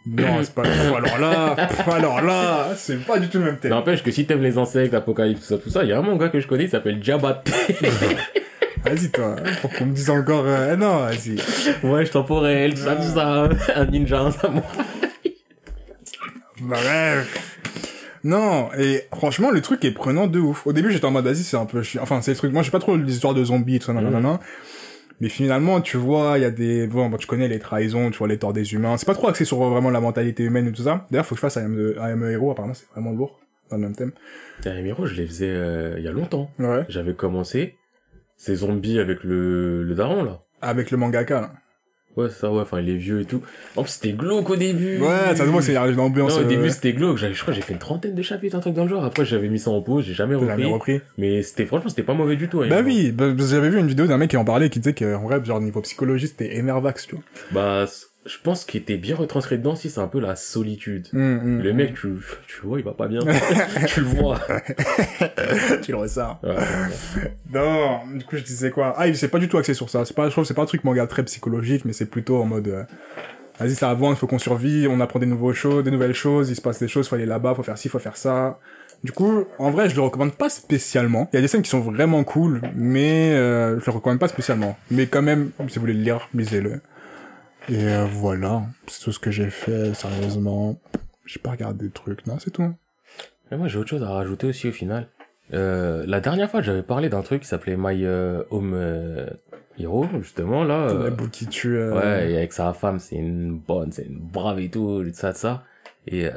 Non, 0.07 0.41
c'est 0.43 0.53
pas 0.55 0.63
alors 0.63 1.19
là, 1.19 1.57
alors 1.87 2.21
là, 2.21 2.69
c'est 2.77 3.03
pas 3.07 3.19
du 3.19 3.29
tout 3.29 3.39
le 3.39 3.45
même 3.45 3.57
thème. 3.57 3.71
N'empêche 3.71 4.03
que 4.03 4.11
si 4.11 4.27
t'aimes 4.27 4.43
les 4.43 4.59
insectes, 4.59 4.93
l'apocalypse, 4.93 5.41
tout 5.41 5.47
ça, 5.47 5.59
tout 5.59 5.71
ça, 5.71 5.83
il 5.83 5.89
y 5.89 5.93
a 5.93 5.99
un 5.99 6.03
manga 6.03 6.29
que 6.29 6.41
je 6.41 6.47
connais, 6.47 6.65
il 6.65 6.71
s'appelle 6.71 7.03
Jabat. 7.03 7.43
Vas-y, 8.85 9.11
toi, 9.11 9.37
pour 9.63 9.71
qu'on 9.73 9.87
me 9.87 9.95
dise 9.95 10.11
encore, 10.11 10.45
euh, 10.47 10.77
non, 10.77 10.99
vas-y. 10.99 11.37
ouais, 11.83 12.05
je 12.05 12.11
temporel, 12.13 12.75
tout 12.75 12.83
ça, 12.83 12.97
tout 12.97 13.15
ça. 13.15 13.49
Un 13.77 13.87
ninja, 13.87 14.21
un 14.21 14.31
samouraï. 14.31 14.69
Bref. 16.61 17.59
Non, 18.25 18.69
et 18.79 19.05
franchement, 19.15 19.51
le 19.51 19.63
truc 19.63 19.85
est 19.87 19.91
prenant 19.91 20.27
de 20.27 20.39
ouf. 20.39 20.67
Au 20.67 20.75
début, 20.75 20.91
j'étais 20.93 21.07
en 21.07 21.11
mode, 21.13 21.25
vas-y, 21.25 21.45
c'est 21.45 21.57
un 21.57 21.65
peu 21.65 21.83
chiant. 21.83 22.03
Enfin, 22.03 22.21
c'est 22.21 22.33
le 22.33 22.37
truc, 22.37 22.53
moi, 22.53 22.63
j'ai 22.63 22.71
pas 22.71 22.79
trop 22.79 22.95
l'histoire 22.97 23.33
de 23.33 23.43
zombies, 23.43 23.79
tout 23.79 23.87
ça, 23.87 23.95
nanana. 23.95 24.39
Mais 25.21 25.29
finalement, 25.29 25.81
tu 25.81 25.97
vois, 25.97 26.39
il 26.39 26.43
y 26.43 26.45
a 26.45 26.51
des, 26.51 26.87
bon, 26.87 27.11
tu 27.17 27.27
connais 27.27 27.49
les 27.49 27.59
trahisons, 27.59 28.11
tu 28.11 28.19
vois 28.19 28.29
les 28.29 28.39
torts 28.39 28.53
des 28.53 28.75
humains. 28.75 28.97
C'est 28.97 29.07
pas 29.07 29.15
trop 29.15 29.29
axé 29.29 29.45
sur 29.45 29.59
vraiment 29.59 29.91
la 29.91 30.01
mentalité 30.01 30.43
humaine 30.43 30.69
et 30.69 30.73
tout 30.73 30.83
ça. 30.83 31.07
D'ailleurs, 31.11 31.27
faut 31.27 31.35
que 31.35 31.39
je 31.39 31.43
fasse 31.43 31.57
am, 31.57 31.95
am 32.01 32.29
Hero, 32.29 32.51
apparemment, 32.51 32.75
c'est 32.75 32.89
vraiment 32.91 33.13
lourd. 33.13 33.41
Dans 33.71 33.77
le 33.77 33.83
même 33.83 33.97
thème. 33.97 34.13
Les 34.67 34.83
Miro, 34.83 35.07
je 35.07 35.15
les 35.15 35.27
faisais 35.27 35.49
euh, 35.49 35.95
il 35.97 36.05
y 36.05 36.09
a 36.09 36.13
longtemps. 36.13 36.51
Ouais. 36.59 36.85
J'avais 36.91 37.15
commencé 37.15 37.77
ces 38.37 38.57
zombies 38.57 38.99
avec 38.99 39.25
le, 39.25 39.83
le 39.83 39.95
daron, 39.95 40.23
là. 40.23 40.43
Avec 40.61 40.91
le 40.91 40.99
mangaka, 40.99 41.41
là. 41.41 41.53
Ouais, 42.17 42.31
ça, 42.31 42.51
ouais, 42.51 42.61
enfin, 42.61 42.81
il 42.81 42.89
est 42.91 42.97
vieux 42.97 43.21
et 43.23 43.25
tout. 43.25 43.43
En 43.77 43.83
plus, 43.83 43.93
c'était 43.93 44.13
glauque 44.13 44.49
au 44.49 44.57
début. 44.57 44.99
Ouais, 44.99 45.35
ça 45.35 45.39
se 45.39 45.43
voit 45.45 45.61
que 45.61 45.67
c'est 45.67 45.75
l'ambiance. 45.75 46.33
Non, 46.37 46.43
au 46.43 46.45
euh, 46.45 46.49
début, 46.49 46.71
c'était 46.71 46.93
glauque. 46.93 47.19
Je 47.19 47.27
crois 47.41 47.53
que 47.53 47.57
j'ai 47.59 47.61
fait 47.61 47.73
une 47.73 47.79
trentaine 47.81 48.15
de 48.15 48.23
chapitres, 48.23 48.57
un 48.57 48.61
truc 48.61 48.75
dans 48.75 48.85
le 48.85 48.89
genre. 48.91 49.05
Après, 49.05 49.25
j'avais 49.25 49.49
mis 49.49 49.59
ça 49.59 49.71
en 49.71 49.81
pause, 49.83 50.05
j'ai 50.05 50.15
jamais 50.15 50.35
t'as 50.37 50.47
jamais 50.47 50.67
repris. 50.67 50.95
repris. 50.95 51.07
Mais 51.19 51.43
c'était, 51.43 51.67
franchement, 51.67 51.89
c'était 51.91 52.05
pas 52.05 52.15
mauvais 52.15 52.37
du 52.37 52.49
tout. 52.49 52.63
hein. 52.63 52.69
Bah 52.69 52.83
oui, 52.85 53.11
bah, 53.11 53.35
j'avais 53.37 53.69
vu 53.71 53.81
une 53.81 53.89
vidéo 53.89 54.07
d'un 54.07 54.17
mec 54.17 54.31
qui 54.31 54.37
en 54.37 54.45
parlait 54.45 54.71
qui 54.71 54.79
disait 54.79 54.95
qu'en 54.95 55.25
vrai, 55.25 55.45
genre, 55.45 55.61
niveau 55.61 55.81
psychologie, 55.81 56.29
c'était 56.29 56.57
énervax, 56.57 57.07
tu 57.09 57.17
vois. 57.17 57.25
Bah, 57.51 57.87
je 58.27 58.37
pense 58.43 58.65
qu'il 58.65 58.81
était 58.81 58.97
bien 58.97 59.17
retranscrit 59.17 59.59
dedans 59.59 59.77
si 59.77 59.91
c'est 59.91 60.01
un 60.01 60.09
peu 60.09 60.19
la 60.19 60.35
solitude. 60.35 61.09
Hum, 61.13 61.41
hum, 61.43 61.61
Le 61.61 61.73
mec, 61.75 61.95
tu, 61.95 62.09
tu 62.47 62.61
vois, 62.63 62.79
il 62.79 62.85
va 62.85 62.93
pas 62.93 63.07
bien. 63.07 63.21
tu 63.87 64.01
le 64.01 64.07
vois. 64.07 64.41
tu 65.83 65.93
le 65.93 65.97
ressens. 65.99 66.39
Ouais. 66.43 66.57
Non, 67.53 68.01
du 68.15 68.25
coup, 68.25 68.37
je 68.37 68.43
disais 68.43 68.71
quoi? 68.71 68.95
Ah, 68.97 69.13
c'est 69.13 69.29
pas 69.29 69.39
du 69.39 69.49
tout 69.49 69.59
axé 69.59 69.75
sur 69.75 69.91
ça. 69.91 70.05
C'est 70.05 70.15
pas, 70.15 70.27
je 70.27 70.33
trouve, 70.33 70.45
c'est 70.45 70.55
pas 70.55 70.63
un 70.63 70.67
truc 70.67 70.85
manga 70.85 71.07
très 71.07 71.23
psychologique, 71.25 71.85
mais 71.85 71.93
c'est 71.93 72.07
plutôt 72.07 72.41
en 72.41 72.47
mode, 72.47 72.69
euh, 72.69 72.85
vas-y, 73.61 73.75
ça 73.75 73.91
avance, 73.91 74.19
faut 74.19 74.27
qu'on 74.27 74.39
survive, 74.39 74.89
on 74.91 75.01
apprend 75.01 75.19
des 75.19 75.27
nouveaux 75.27 75.53
choses, 75.53 75.85
des 75.85 75.91
nouvelles 75.91 76.15
choses, 76.15 76.49
il 76.49 76.57
se 76.57 76.63
passe 76.63 76.79
des 76.79 76.89
choses, 76.89 77.09
faut 77.09 77.17
aller 77.17 77.27
là-bas, 77.27 77.55
faut 77.55 77.63
faire 77.63 77.79
ci, 77.79 77.91
faut 77.91 77.99
faire 77.99 78.17
ça. 78.17 78.59
Du 79.03 79.13
coup, 79.13 79.45
en 79.59 79.71
vrai, 79.71 79.91
je 79.91 79.97
le 79.97 80.01
recommande 80.01 80.33
pas 80.33 80.49
spécialement. 80.49 81.29
Il 81.33 81.37
y 81.37 81.39
a 81.39 81.43
des 81.43 81.49
scènes 81.49 81.61
qui 81.61 81.69
sont 81.69 81.81
vraiment 81.81 82.25
cool, 82.25 82.63
mais 82.75 83.35
euh, 83.35 83.79
je 83.81 83.85
le 83.85 83.93
recommande 83.93 84.19
pas 84.19 84.29
spécialement. 84.29 84.79
Mais 84.91 85.07
quand 85.09 85.21
même, 85.21 85.51
si 85.69 85.75
vous 85.75 85.83
voulez 85.83 85.93
le 85.93 86.01
lire, 86.01 86.27
lisez-le. 86.33 86.81
Et 87.69 87.89
euh, 87.89 88.05
voilà, 88.05 88.63
c'est 88.87 89.05
tout 89.05 89.13
ce 89.13 89.19
que 89.19 89.31
j'ai 89.31 89.49
fait, 89.49 89.95
sérieusement. 89.95 90.79
J'ai 91.25 91.41
pas 91.41 91.53
regardé 91.53 91.87
de 91.87 91.93
trucs, 91.93 92.27
non, 92.27 92.39
c'est 92.39 92.51
tout. 92.51 92.75
Mais 93.51 93.57
moi, 93.57 93.69
j'ai 93.69 93.79
autre 93.79 93.89
chose 93.89 94.03
à 94.03 94.11
rajouter 94.11 94.49
aussi 94.49 94.69
au 94.69 94.73
final. 94.73 95.09
Euh, 95.53 96.05
la 96.07 96.21
dernière 96.21 96.51
fois, 96.51 96.61
j'avais 96.61 96.83
parlé 96.83 97.09
d'un 97.09 97.23
truc 97.23 97.43
qui 97.43 97.49
s'appelait 97.49 97.77
My 97.79 98.05
euh, 98.05 98.43
Home 98.51 98.79
Hero, 99.79 100.07
justement, 100.21 100.63
là. 100.65 100.93
La 100.93 101.11
boule 101.11 101.31
qui 101.31 101.47
tue. 101.47 101.79
Ouais, 101.79 102.31
et 102.31 102.37
avec 102.37 102.53
sa 102.53 102.75
femme, 102.75 102.99
c'est 102.99 103.17
une 103.17 103.59
bonne, 103.59 103.93
c'est 103.93 104.05
une 104.05 104.21
brave 104.21 104.61
et 104.61 104.69
tout, 104.69 105.03
et 105.03 105.13
ça, 105.15 105.33
de 105.33 105.37
ça. 105.39 105.65
Et 106.07 106.27
euh, 106.27 106.33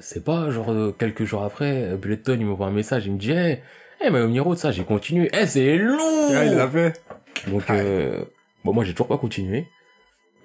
c'est 0.00 0.24
pas 0.24 0.50
genre 0.50 0.72
quelques 0.96 1.24
jours 1.24 1.42
après, 1.42 1.96
Bulleton, 1.96 2.36
il 2.38 2.46
m'envoie 2.46 2.68
un 2.68 2.72
message, 2.72 3.06
il 3.06 3.14
me 3.14 3.18
dit, 3.18 3.32
hey, 3.32 3.62
hey, 4.00 4.12
My 4.12 4.18
Home 4.18 4.34
Hero, 4.34 4.54
de 4.54 4.60
ça, 4.60 4.70
j'ai 4.70 4.84
continué. 4.84 5.28
Eh, 5.32 5.46
c'est 5.46 5.76
long! 5.76 6.30
Ouais, 6.30 6.46
il 6.46 6.54
l'a 6.54 6.68
fait. 6.68 7.00
Donc, 7.48 7.68
euh, 7.70 8.24
bon, 8.64 8.72
moi, 8.72 8.84
j'ai 8.84 8.92
toujours 8.92 9.08
pas 9.08 9.18
continué. 9.18 9.66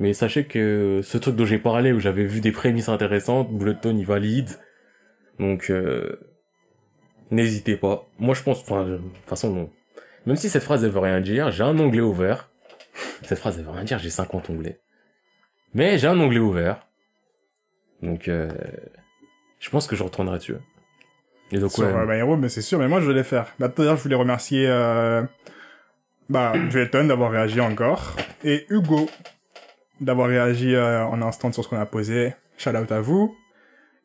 Mais 0.03 0.11
sachez 0.11 0.43
que 0.43 0.99
ce 1.01 1.17
truc 1.17 1.37
dont 1.37 1.45
j'ai 1.45 1.59
parlé, 1.59 1.93
où 1.93 1.99
j'avais 2.01 2.25
vu 2.25 2.41
des 2.41 2.51
prémices 2.51 2.89
intéressantes, 2.89 3.49
Bulleton, 3.53 3.95
il 3.97 4.05
valide. 4.05 4.49
Donc, 5.39 5.69
euh, 5.69 6.19
n'hésitez 7.31 7.77
pas. 7.77 8.05
Moi, 8.19 8.35
je 8.35 8.43
pense, 8.43 8.59
enfin, 8.63 8.83
de 8.83 8.97
toute 8.97 9.29
façon, 9.29 9.53
non. 9.53 9.69
Même 10.25 10.35
si 10.35 10.49
cette 10.49 10.63
phrase, 10.63 10.83
elle 10.83 10.91
veut 10.91 10.99
rien 10.99 11.21
dire, 11.21 11.51
j'ai 11.51 11.63
un 11.63 11.79
onglet 11.79 12.01
ouvert. 12.01 12.49
Cette 13.23 13.39
phrase, 13.39 13.57
elle 13.57 13.63
veut 13.63 13.71
rien 13.71 13.85
dire, 13.85 13.97
j'ai 13.97 14.09
50 14.09 14.49
onglets. 14.49 14.81
Mais 15.73 15.97
j'ai 15.97 16.07
un 16.07 16.19
onglet 16.19 16.39
ouvert. 16.39 16.81
Donc, 18.01 18.27
euh, 18.27 18.49
je 19.59 19.69
pense 19.69 19.87
que 19.87 19.95
je 19.95 20.03
retournerai 20.03 20.39
dessus. 20.39 20.57
Et 21.53 21.59
donc, 21.59 21.71
sur 21.71 21.85
ouais. 21.85 21.93
euh, 21.93 22.05
My 22.05 22.17
Hero, 22.17 22.35
mais 22.35 22.49
c'est 22.49 22.61
sûr, 22.61 22.77
mais 22.77 22.89
moi 22.89 22.99
je 22.99 23.07
vais 23.07 23.13
les 23.13 23.23
faire. 23.23 23.53
Bah, 23.57 23.69
D'ailleurs, 23.69 23.95
je 23.95 24.03
voulais 24.03 24.15
remercier 24.15 24.67
euh, 24.67 25.23
bah, 26.27 26.51
d'avoir 26.93 27.31
réagi 27.31 27.61
encore, 27.61 28.17
et 28.43 28.65
Hugo 28.69 29.07
d'avoir 30.01 30.27
réagi 30.27 30.75
euh, 30.75 31.05
en 31.05 31.21
instant 31.21 31.51
sur 31.51 31.63
ce 31.63 31.69
qu'on 31.69 31.79
a 31.79 31.85
posé. 31.85 32.33
Shout 32.57 32.71
out 32.71 32.91
à 32.91 33.01
vous, 33.01 33.35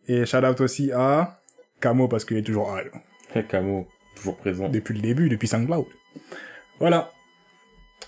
et 0.07 0.25
shout 0.27 0.39
out 0.39 0.61
aussi 0.61 0.91
à 0.93 1.41
Camo 1.81 2.09
parce 2.09 2.25
qu'il 2.25 2.37
est 2.37 2.43
toujours 2.43 2.75
là, 3.35 3.43
Camo, 3.43 3.87
toujours 4.17 4.37
présent. 4.37 4.69
depuis 4.69 4.95
le 4.95 5.01
début, 5.01 5.29
depuis 5.29 5.49
SoundCloud. 5.49 5.87
Voilà. 6.81 7.11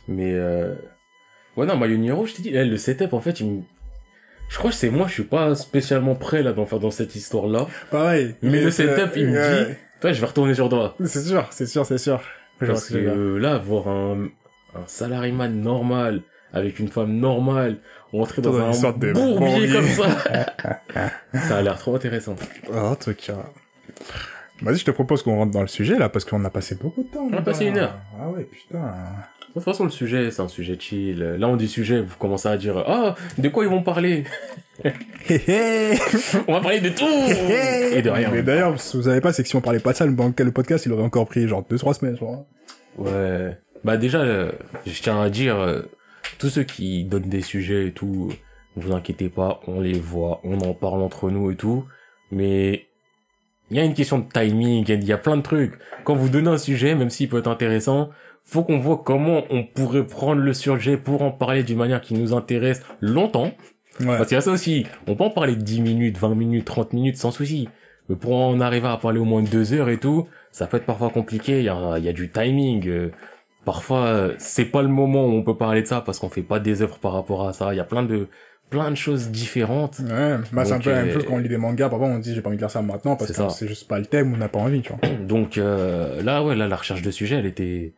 Mais 0.08 0.32
euh... 0.32 0.74
ouais 1.56 1.66
non, 1.66 1.76
My 1.76 2.08
Hero, 2.08 2.26
je 2.26 2.34
t'ai 2.34 2.42
dit, 2.42 2.50
là, 2.50 2.64
le 2.64 2.76
setup 2.76 3.12
en 3.12 3.20
fait, 3.20 3.40
il 3.40 3.46
me... 3.46 3.62
je 4.48 4.58
crois 4.58 4.70
que 4.70 4.76
c'est 4.76 4.90
moi, 4.90 5.06
je 5.08 5.12
suis 5.12 5.24
pas 5.24 5.54
spécialement 5.54 6.14
prêt 6.14 6.42
là 6.42 6.52
d'en 6.52 6.66
faire 6.66 6.80
dans 6.80 6.90
cette 6.90 7.14
histoire 7.14 7.46
là. 7.46 7.66
Pareil. 7.90 8.34
Mais 8.42 8.62
le 8.62 8.70
setup, 8.70 8.98
euh, 8.98 9.12
il 9.16 9.26
me 9.28 9.66
dit, 9.66 9.74
toi, 10.00 10.12
je 10.12 10.20
vais 10.20 10.26
retourner 10.26 10.54
sur 10.54 10.68
toi. 10.68 10.96
C'est 11.04 11.22
sûr, 11.22 11.46
c'est 11.50 11.66
sûr, 11.66 11.84
c'est 11.84 11.98
sûr. 11.98 12.22
Parce 12.58 12.86
ce 12.86 12.94
que 12.94 12.98
que 12.98 13.36
là, 13.36 13.58
voir 13.58 13.88
un 13.88 14.28
un 14.74 14.86
salariman 14.86 15.48
normal, 15.48 16.22
avec 16.53 16.78
une 16.78 16.88
femme 16.88 17.12
normale, 17.18 17.78
rentrer 18.12 18.42
dans, 18.42 18.53
Dans 18.53 18.61
un 18.61 18.72
sorte 18.72 18.98
de 18.98 19.12
bourbier 19.12 19.68
comme 19.68 19.86
ça. 19.86 20.09
ça 21.32 21.57
a 21.59 21.62
l'air 21.62 21.78
trop 21.78 21.94
intéressant. 21.94 22.36
Ah, 22.72 22.86
en 22.90 22.94
tout 22.96 23.14
cas. 23.14 23.51
Vas-y, 24.62 24.76
je 24.76 24.84
te 24.84 24.90
propose 24.90 25.22
qu'on 25.22 25.36
rentre 25.36 25.53
dans 25.53 25.62
le 25.62 25.68
sujet, 25.68 25.98
là, 25.98 26.09
parce 26.09 26.24
qu'on 26.24 26.44
a 26.44 26.51
passé 26.51 26.74
beaucoup 26.74 27.03
de 27.03 27.09
temps. 27.09 27.28
On 27.30 27.36
a 27.36 27.42
passé 27.42 27.66
une 27.66 27.78
heure. 27.78 27.96
Ah 28.20 28.28
ouais, 28.28 28.44
putain. 28.44 28.94
De 29.48 29.55
toute 29.55 29.64
façon, 29.64 29.84
le 29.84 29.90
sujet, 29.90 30.30
c'est 30.30 30.42
un 30.42 30.48
sujet 30.48 30.76
chill. 30.78 31.18
Là, 31.18 31.48
on 31.48 31.57
dit 31.57 31.66
sujet, 31.66 32.01
vous 32.01 32.16
commencez 32.18 32.48
à 32.48 32.57
dire, 32.57 32.78
ah, 32.86 33.14
de 33.38 33.48
quoi 33.48 33.64
ils 33.64 33.70
vont 33.70 33.82
parler? 33.82 34.24
On 34.84 36.53
va 36.53 36.61
parler 36.61 36.80
de 36.80 36.88
tout! 36.90 37.05
Et 37.96 38.01
de 38.03 38.11
rien. 38.11 38.30
Mais 38.32 38.42
d'ailleurs, 38.42 38.80
si 38.80 38.96
vous 38.96 39.05
savez 39.05 39.20
pas, 39.20 39.32
c'est 39.32 39.42
que 39.42 39.48
si 39.48 39.57
on 39.57 39.61
parlait 39.61 39.80
pas 39.80 39.92
de 39.92 39.96
ça, 39.96 40.07
le, 40.07 40.14
le 40.14 40.53
podcast, 40.53 40.86
il 40.86 40.92
aurait 40.92 41.03
encore 41.03 41.26
pris 41.26 41.48
genre 41.48 41.64
2-3 41.68 41.98
semaines, 41.98 42.14
je 42.14 42.24
crois. 42.24 42.46
Ouais. 42.98 43.59
Bah 43.82 43.96
déjà, 43.96 44.18
euh, 44.20 44.53
je 44.86 45.03
tiens 45.03 45.20
à 45.20 45.30
dire, 45.30 45.59
euh, 45.59 45.82
tous 46.41 46.49
ceux 46.49 46.64
qui 46.64 47.05
donnent 47.05 47.28
des 47.28 47.43
sujets 47.43 47.86
et 47.88 47.93
tout, 47.93 48.32
vous 48.74 48.93
inquiétez 48.93 49.28
pas, 49.28 49.61
on 49.66 49.80
les 49.80 49.99
voit, 49.99 50.41
on 50.43 50.59
en 50.61 50.72
parle 50.74 51.03
entre 51.03 51.30
nous 51.30 51.51
et 51.51 51.57
tout. 51.57 51.84
Mais 52.32 52.86
il 53.70 53.76
y 53.76 53.80
a 53.80 53.84
une 53.84 53.95
question 53.95 54.18
de 54.18 54.24
timing, 54.32 54.84
il 54.88 55.05
y 55.05 55.12
a 55.12 55.18
plein 55.18 55.36
de 55.36 55.43
trucs. 55.43 55.74
Quand 56.05 56.14
vous 56.14 56.30
donnez 56.30 56.49
un 56.49 56.59
sujet, 56.59 56.95
même 56.95 57.11
s'il 57.11 57.28
peut 57.28 57.38
être 57.38 57.47
intéressant, 57.47 58.11
faut 58.43 58.64
qu'on 58.64 58.78
voit 58.78 59.03
comment 59.05 59.43
on 59.51 59.64
pourrait 59.64 60.07
prendre 60.07 60.41
le 60.41 60.55
sujet 60.55 60.97
pour 60.97 61.22
en 61.22 61.30
parler 61.30 61.62
d'une 61.62 61.76
manière 61.76 62.01
qui 62.01 62.14
nous 62.14 62.32
intéresse 62.32 62.82
longtemps. 63.01 63.53
Ouais. 64.01 64.07
Parce 64.16 64.28
qu'il 64.28 64.34
y 64.36 64.38
a 64.38 64.41
ça 64.41 64.51
aussi. 64.51 64.86
On 65.07 65.14
peut 65.14 65.24
en 65.24 65.30
parler 65.30 65.57
10 65.57 65.82
minutes, 65.82 66.16
20 66.16 66.34
minutes, 66.34 66.64
30 66.64 66.95
minutes 66.95 67.16
sans 67.18 67.30
souci. 67.30 67.68
Mais 68.09 68.16
pour 68.16 68.34
en 68.34 68.61
arriver 68.61 68.88
à 68.88 68.97
parler 68.97 69.20
au 69.20 69.24
moins 69.24 69.43
deux 69.43 69.74
heures 69.74 69.91
et 69.91 69.99
tout, 69.99 70.26
ça 70.51 70.66
peut 70.66 70.78
être 70.78 70.86
parfois 70.86 71.11
compliqué. 71.11 71.59
Il 71.59 71.64
y 71.64 71.68
a, 71.68 71.99
il 71.99 72.05
y 72.05 72.09
a 72.09 72.12
du 72.14 72.30
timing. 72.30 72.88
euh, 72.88 73.11
Parfois, 73.64 74.04
euh, 74.06 74.34
c'est 74.38 74.64
pas 74.64 74.82
le 74.82 74.88
moment 74.88 75.26
où 75.26 75.32
on 75.32 75.42
peut 75.42 75.56
parler 75.56 75.82
de 75.82 75.86
ça 75.86 76.00
parce 76.00 76.18
qu'on 76.18 76.30
fait 76.30 76.42
pas 76.42 76.58
des 76.61 76.82
œuvres 76.82 76.98
par 76.98 77.12
rapport 77.12 77.46
à 77.46 77.52
ça. 77.52 77.72
Il 77.74 77.76
y 77.76 77.80
a 77.80 77.84
plein 77.84 78.02
de, 78.02 78.26
plein 78.70 78.90
de 78.90 78.96
choses 78.96 79.28
différentes. 79.28 79.98
Ouais, 80.00 80.36
bah 80.52 80.64
c'est 80.64 80.72
un 80.72 80.78
peu 80.78 80.90
la 80.90 81.00
même 81.02 81.08
euh, 81.11 81.12
chose 81.14 81.24
quand 81.26 81.34
on 81.34 81.38
lit 81.38 81.48
des 81.48 81.58
mangas, 81.58 81.88
parfois 81.90 82.08
on 82.08 82.18
dit 82.18 82.34
j'ai 82.34 82.40
pas 82.40 82.48
envie 82.48 82.56
de 82.56 82.62
lire 82.62 82.70
ça 82.70 82.80
maintenant 82.80 83.16
parce 83.16 83.32
que 83.32 83.48
c'est 83.50 83.68
juste 83.68 83.86
pas 83.86 83.98
le 83.98 84.06
thème, 84.06 84.32
on 84.32 84.36
n'a 84.38 84.48
pas 84.48 84.61
envie, 84.61 84.80
tu 84.80 84.92
vois. 84.92 85.00
Donc 85.26 85.58
euh, 85.58 86.22
là, 86.22 86.42
ouais, 86.42 86.54
là, 86.54 86.68
la 86.68 86.76
recherche 86.76 87.02
de 87.02 87.11
sujets, 87.11 87.36
elle 87.36 87.46
était... 87.46 87.92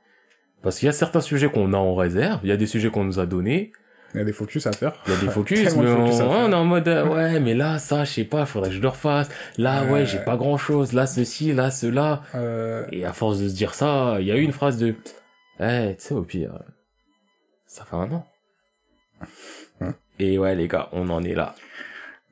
Parce 0.62 0.78
qu'il 0.78 0.86
y 0.86 0.88
a 0.88 0.92
certains 0.92 1.20
sujets 1.20 1.48
qu'on 1.48 1.72
a 1.72 1.76
en 1.76 1.94
réserve, 1.94 2.40
il 2.42 2.48
y 2.48 2.52
a 2.52 2.56
des 2.56 2.66
sujets 2.66 2.88
qu'on 2.90 3.04
nous 3.04 3.18
a 3.18 3.26
donnés, 3.26 3.72
Il 4.14 4.18
y 4.18 4.20
a 4.20 4.24
des 4.24 4.32
focus 4.32 4.66
à 4.66 4.72
faire. 4.72 4.92
il 5.06 5.12
y 5.12 5.16
a 5.16 5.20
des 5.20 5.28
focus, 5.30 5.76
mais 5.76 5.88
on, 5.90 6.06
focus 6.06 6.20
est 6.20 6.22
en 6.22 6.64
mode, 6.64 6.86
euh, 6.88 7.06
ouais, 7.08 7.40
mais 7.40 7.54
là, 7.54 7.78
ça, 7.78 8.04
je 8.04 8.10
sais 8.12 8.24
pas, 8.24 8.46
faudrait 8.46 8.70
que 8.70 8.76
je 8.76 8.80
le 8.80 8.88
refasse. 8.88 9.28
Là, 9.58 9.84
ouais, 9.84 9.90
Ouais. 9.92 10.06
j'ai 10.06 10.18
pas 10.18 10.36
grand 10.36 10.56
chose. 10.56 10.92
Là, 10.92 11.06
ceci, 11.06 11.52
là, 11.52 11.70
cela. 11.72 12.22
Euh, 12.36 12.84
Et 12.92 13.04
à 13.04 13.12
force 13.12 13.40
de 13.40 13.48
se 13.48 13.54
dire 13.54 13.74
ça, 13.74 14.16
il 14.20 14.26
y 14.26 14.30
a 14.32 14.36
eu 14.36 14.42
une 14.42 14.52
phrase 14.52 14.76
de, 14.78 14.94
eh, 15.60 15.94
tu 15.98 16.02
sais, 16.06 16.14
au 16.14 16.22
pire, 16.22 16.58
ça 17.66 17.84
fait 17.84 17.96
un 17.96 18.10
an. 18.12 18.26
Hein? 19.80 19.94
Et 20.18 20.38
ouais, 20.38 20.54
les 20.54 20.68
gars, 20.68 20.88
on 20.92 21.08
en 21.10 21.22
est 21.22 21.34
là. 21.34 21.54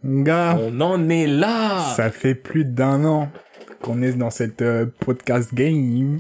gars, 0.05 0.57
On 0.61 0.81
en 0.81 1.09
est 1.09 1.27
là! 1.27 1.93
ça 1.97 2.11
fait 2.11 2.35
plus 2.35 2.65
d'un 2.65 3.05
an 3.05 3.29
qu'on 3.83 4.03
est 4.03 4.13
dans 4.13 4.31
cette 4.31 4.63
euh, 4.63 4.87
podcast 5.01 5.55
game. 5.55 6.19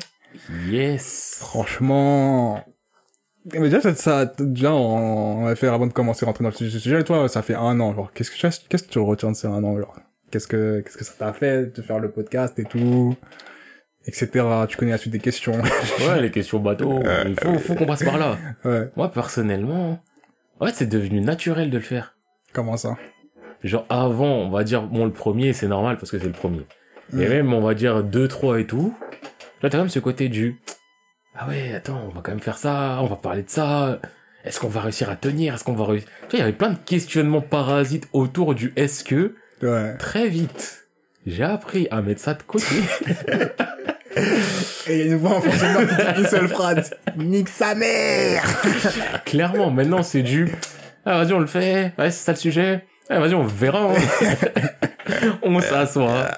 Yes! 0.68 1.36
Franchement, 1.40 2.64
mais 3.52 3.60
déjà 3.68 3.80
ça, 3.80 3.94
ça 3.94 4.26
déjà 4.26 4.72
on, 4.72 5.40
on 5.40 5.44
va 5.44 5.56
faire 5.56 5.74
avant 5.74 5.86
de 5.86 5.92
commencer 5.92 6.24
à 6.24 6.26
rentrer 6.26 6.44
dans 6.44 6.50
le 6.50 6.54
sujet. 6.54 7.02
Toi, 7.04 7.28
ça 7.28 7.42
fait 7.42 7.54
un 7.54 7.78
an. 7.80 7.94
Genre, 7.94 8.12
qu'est-ce 8.12 8.30
que 8.30 8.36
tu- 8.36 8.68
qu'est-ce 8.68 8.84
que 8.84 8.90
tu 8.90 8.98
retiens 8.98 9.30
de 9.32 9.36
ces 9.36 9.48
un 9.48 9.62
an 9.64 9.76
genre? 9.78 9.96
Qu'est-ce 10.30 10.46
que 10.46 10.80
qu'est-ce 10.80 10.96
que 10.96 11.04
ça 11.04 11.14
t'a 11.18 11.32
fait 11.32 11.74
de 11.74 11.82
faire 11.82 11.98
le 11.98 12.10
podcast 12.10 12.58
et 12.58 12.64
tout, 12.64 13.16
etc. 14.10 14.46
Tu 14.68 14.76
connais 14.76 14.92
la 14.92 14.98
suite 14.98 15.12
des 15.12 15.18
questions. 15.18 15.52
Ouais, 16.08 16.20
les 16.20 16.30
questions 16.30 16.58
bateau. 16.58 17.02
Il 17.26 17.38
faut, 17.40 17.58
faut 17.58 17.74
qu'on 17.74 17.86
passe 17.86 18.04
par 18.04 18.18
là. 18.18 18.36
ouais. 18.64 18.90
Moi, 18.96 19.10
personnellement, 19.10 20.00
en 20.60 20.66
fait, 20.66 20.74
c'est 20.74 20.88
devenu 20.88 21.20
naturel 21.20 21.70
de 21.70 21.76
le 21.78 21.82
faire. 21.82 22.16
Comment 22.52 22.76
ça? 22.76 22.96
Genre, 23.62 23.84
avant, 23.88 24.26
on 24.26 24.50
va 24.50 24.64
dire, 24.64 24.82
bon, 24.82 25.04
le 25.04 25.12
premier, 25.12 25.52
c'est 25.52 25.68
normal 25.68 25.96
parce 25.98 26.10
que 26.10 26.18
c'est 26.18 26.26
le 26.26 26.32
premier. 26.32 26.66
Mais 27.12 27.28
même, 27.28 27.52
on 27.52 27.60
va 27.60 27.74
dire, 27.74 28.02
deux, 28.02 28.28
trois 28.28 28.60
et 28.60 28.66
tout. 28.66 28.94
Là, 29.62 29.68
t'as 29.68 29.70
quand 29.70 29.78
même 29.78 29.88
ce 29.88 29.98
côté 29.98 30.28
du, 30.28 30.58
ah 31.36 31.48
ouais, 31.48 31.74
attends, 31.74 32.02
on 32.06 32.08
va 32.08 32.20
quand 32.22 32.32
même 32.32 32.40
faire 32.40 32.58
ça, 32.58 32.98
on 33.00 33.06
va 33.06 33.16
parler 33.16 33.42
de 33.42 33.48
ça. 33.50 34.00
Est-ce 34.44 34.58
qu'on 34.58 34.68
va 34.68 34.80
réussir 34.80 35.08
à 35.10 35.16
tenir? 35.16 35.54
Est-ce 35.54 35.64
qu'on 35.64 35.74
va 35.74 35.84
réussir? 35.84 36.08
Tu 36.28 36.30
vois, 36.30 36.38
il 36.38 36.38
y 36.40 36.42
avait 36.42 36.52
plein 36.52 36.70
de 36.70 36.78
questionnements 36.78 37.40
parasites 37.40 38.08
autour 38.12 38.54
du 38.54 38.72
est-ce 38.76 39.04
que. 39.04 39.36
Ouais. 39.62 39.96
Très 39.98 40.28
vite, 40.28 40.86
j'ai 41.26 41.44
appris 41.44 41.86
à 41.90 42.02
mettre 42.02 42.20
ça 42.20 42.34
de 42.34 42.42
côté. 42.42 42.64
Et 44.16 44.92
il 44.94 44.98
y 44.98 45.02
a 45.02 45.04
une 45.06 45.16
voix 45.16 45.36
en 45.36 45.40
fonctionnement 45.40 45.80
qui 45.86 46.20
une 46.20 46.26
seule 46.26 46.48
phrase. 46.48 46.94
Nique 47.16 47.48
sa 47.48 47.74
mère 47.74 48.42
Clairement, 49.24 49.70
maintenant, 49.70 50.02
c'est 50.02 50.22
du, 50.22 50.50
ah, 51.04 51.22
vas-y, 51.22 51.32
on 51.32 51.40
le 51.40 51.46
fait. 51.46 51.92
Ouais, 51.98 52.10
c'est 52.10 52.24
ça 52.24 52.32
le 52.32 52.38
sujet. 52.38 52.84
Ah, 53.08 53.20
vas-y, 53.20 53.34
on 53.34 53.44
verra. 53.44 53.92
hein. 53.92 53.94
on 55.42 55.60
s'assoit. 55.60 56.30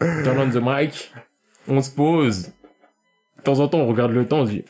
Turn 0.00 0.38
on 0.38 0.50
the 0.50 0.60
mic. 0.62 1.12
On 1.68 1.80
se 1.82 1.90
pose. 1.90 2.48
De 3.38 3.42
temps 3.42 3.60
en 3.60 3.68
temps, 3.68 3.78
on 3.78 3.86
regarde 3.86 4.12
le 4.12 4.26
temps, 4.26 4.40
on 4.40 4.46
se 4.46 4.50
dit, 4.52 4.64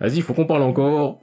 vas-y, 0.00 0.20
faut 0.20 0.34
qu'on 0.34 0.46
parle 0.46 0.62
encore. 0.62 1.20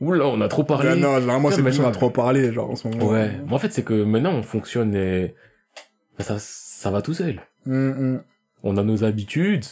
Oula, 0.00 0.26
on 0.26 0.40
a 0.40 0.48
trop 0.48 0.64
parlé. 0.64 0.90
Là, 0.90 0.96
Non, 0.96 1.20
généralement 1.20 1.50
c'est 1.50 1.62
plus 1.62 1.78
on 1.80 1.86
a 1.86 1.92
trop 1.92 2.10
parlé, 2.10 2.52
genre 2.52 2.70
en 2.70 2.76
ce 2.76 2.88
moment. 2.88 3.06
Ouais. 3.10 3.30
Mais 3.46 3.52
en 3.52 3.58
fait, 3.58 3.72
c'est 3.72 3.84
que 3.84 4.02
maintenant, 4.04 4.32
on 4.32 4.42
fonctionne 4.42 4.94
et 4.96 5.34
ça, 6.18 6.36
ça 6.38 6.90
va 6.90 7.02
tout 7.02 7.14
seul. 7.14 7.40
Hum, 7.66 7.90
hum. 7.98 8.22
On 8.64 8.76
a 8.76 8.82
nos 8.82 9.04
habitudes. 9.04 9.64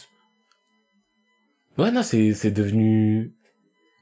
Ouais, 1.81 1.91
non, 1.91 2.03
c'est, 2.03 2.33
c'est 2.33 2.51
devenu... 2.51 3.33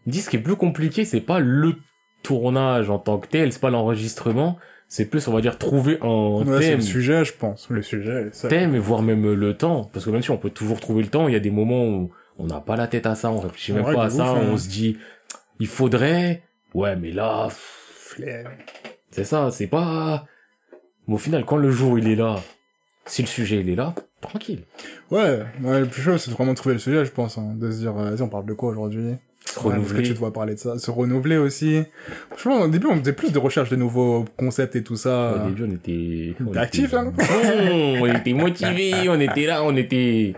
Dis, 0.05 0.21
ce 0.21 0.30
qui 0.30 0.38
est 0.38 0.41
plus 0.41 0.55
compliqué, 0.55 1.05
c'est 1.05 1.21
pas 1.21 1.39
le 1.39 1.75
tournage 2.23 2.89
en 2.89 2.99
tant 2.99 3.19
que 3.19 3.27
tel, 3.27 3.53
c'est 3.53 3.61
pas 3.61 3.69
l'enregistrement, 3.69 4.57
c'est 4.88 5.05
plus, 5.05 5.27
on 5.27 5.34
va 5.34 5.41
dire, 5.41 5.57
trouver 5.57 5.99
un 6.01 6.43
Ouais, 6.43 6.45
c'est 6.45 6.59
thème, 6.69 6.75
le 6.77 6.82
sujet, 6.82 7.25
je 7.25 7.34
pense. 7.34 7.69
Le 7.69 7.82
sujet, 7.82 8.30
ça. 8.32 8.49
thème 8.49 8.75
et 8.75 8.80
voire 8.80 9.01
même 9.01 9.32
le 9.34 9.53
temps. 9.55 9.89
Parce 9.93 10.05
que 10.05 10.09
même 10.09 10.23
si 10.23 10.32
on 10.32 10.38
peut 10.38 10.49
toujours 10.49 10.80
trouver 10.80 11.03
le 11.03 11.09
temps, 11.09 11.27
il 11.27 11.34
y 11.34 11.38
a 11.38 11.39
des 11.39 11.51
moments 11.51 11.86
où 11.86 12.11
on 12.38 12.47
n'a 12.47 12.59
pas 12.59 12.75
la 12.75 12.88
tête 12.88 13.05
à 13.05 13.15
ça, 13.15 13.32
on 13.32 13.39
réfléchit 13.39 13.73
même 13.73 13.84
pas 13.84 14.05
à 14.05 14.09
ça, 14.09 14.30
hein. 14.30 14.49
on 14.51 14.57
se 14.57 14.67
dit, 14.67 14.97
il 15.59 15.67
faudrait, 15.67 16.43
ouais, 16.73 16.95
mais 16.95 17.11
là, 17.11 17.47
pff, 17.47 18.19
c'est 19.11 19.23
ça, 19.23 19.51
c'est 19.51 19.67
pas... 19.67 20.25
Mais 21.07 21.15
au 21.15 21.17
final, 21.17 21.45
quand 21.45 21.57
le 21.57 21.71
jour 21.71 21.97
il 21.97 22.07
est 22.07 22.15
là, 22.15 22.41
si 23.05 23.21
le 23.21 23.27
sujet 23.27 23.59
il 23.61 23.69
est 23.69 23.75
là, 23.75 23.95
tranquille. 24.22 24.63
Ouais, 25.11 25.39
ouais, 25.63 25.80
le 25.82 25.86
plus 25.86 26.01
chaud, 26.01 26.17
c'est 26.17 26.30
de 26.32 26.36
vraiment 26.36 26.53
trouver 26.53 26.74
le 26.76 26.80
sujet, 26.80 27.05
je 27.05 27.11
pense, 27.11 27.38
hein, 27.38 27.53
de 27.55 27.72
se 27.72 27.78
dire, 27.78 27.97
euh, 27.97 28.11
vas-y, 28.11 28.22
on 28.22 28.30
parle 28.30 28.45
de 28.45 28.53
quoi 28.53 28.70
aujourd'hui? 28.70 29.15
Ouais, 29.63 29.74
renouveler. 29.74 30.03
que 30.03 30.07
tu 30.09 30.13
dois 30.13 30.32
parler 30.32 30.53
de 30.53 30.59
ça, 30.59 30.78
se 30.78 30.91
renouveler 30.91 31.38
aussi. 31.38 31.82
Franchement, 32.30 32.61
au 32.65 32.67
début, 32.67 32.86
on 32.88 32.99
faisait 32.99 33.13
plus 33.13 33.32
de 33.32 33.39
recherche 33.39 33.70
de 33.70 33.76
nouveaux 33.76 34.26
concepts 34.38 34.76
et 34.76 34.84
tout 34.84 34.95
ça. 34.95 35.34
Au 35.43 35.47
début, 35.49 35.63
on 35.63 35.72
était... 35.74 36.36
on 36.45 36.51
était 36.63 36.95
hein 36.95 37.11
bon, 37.15 38.01
on 38.01 38.13
était 38.13 38.34
motivés, 38.34 38.93
on 39.09 39.20
était 39.20 39.45
là, 39.47 39.63
on 39.63 39.76
était... 39.76 40.34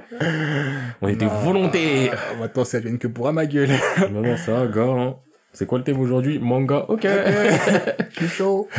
On 1.02 1.10
était 1.10 1.26
Non. 1.26 1.32
volontaires. 1.44 2.18
Maintenant, 2.40 2.64
ça 2.64 2.80
vient 2.80 2.96
que 2.96 3.08
pour 3.08 3.28
à 3.28 3.34
ma 3.34 3.46
gueule. 3.46 3.70
Non, 4.14 4.22
non, 4.22 4.38
ça, 4.38 4.66
gars, 4.68 4.82
hein. 4.84 5.16
C'est 5.54 5.66
quoi 5.66 5.80
le 5.80 5.84
thème 5.84 6.00
aujourd'hui? 6.00 6.40
Manga, 6.40 6.86
ok. 6.88 7.06
Je 7.06 8.16
suis 8.16 8.28
chaud. 8.38 8.70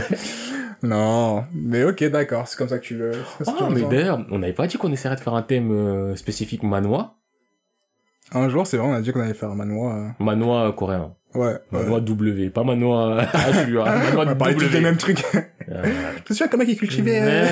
Non, 0.82 1.44
mais 1.54 1.84
ok, 1.84 2.02
d'accord, 2.04 2.48
c'est 2.48 2.56
comme 2.58 2.68
ça 2.68 2.78
que 2.78 2.84
tu 2.84 2.96
le... 2.96 3.12
Ah, 3.46 3.52
tu 3.56 3.64
mais 3.72 3.82
d'ailleurs, 3.82 4.24
on 4.30 4.38
n'avait 4.40 4.52
pas 4.52 4.66
dit 4.66 4.76
qu'on 4.78 4.92
essaierait 4.92 5.16
de 5.16 5.20
faire 5.20 5.34
un 5.34 5.42
thème 5.42 5.70
euh, 5.70 6.16
spécifique 6.16 6.62
manois. 6.62 7.14
Un 8.34 8.48
jour, 8.48 8.66
c'est 8.66 8.78
vrai, 8.78 8.86
on 8.88 8.94
a 8.94 9.00
dit 9.00 9.12
qu'on 9.12 9.20
allait 9.20 9.34
faire 9.34 9.50
un 9.50 9.54
manoir. 9.54 9.94
euh, 9.96 10.08
Manois 10.24 10.68
euh, 10.68 10.72
coréen. 10.72 11.14
Ouais. 11.34 11.46
ouais. 11.46 11.58
Manois 11.70 12.00
W, 12.00 12.50
pas 12.50 12.64
manois 12.64 13.22
HU, 13.66 13.78
hein. 13.78 13.84
Manois 13.84 14.26
On 14.32 14.36
parler 14.36 14.54
tous 14.54 14.60
W. 14.64 14.70
des 14.78 14.80
mêmes 14.80 14.96
trucs. 14.96 15.22
Euh, 15.70 15.82
Je 16.28 16.34
suis 16.34 16.44
un 16.44 16.56
mec 16.56 16.68
qui 16.68 16.76
cultivait. 16.76 17.18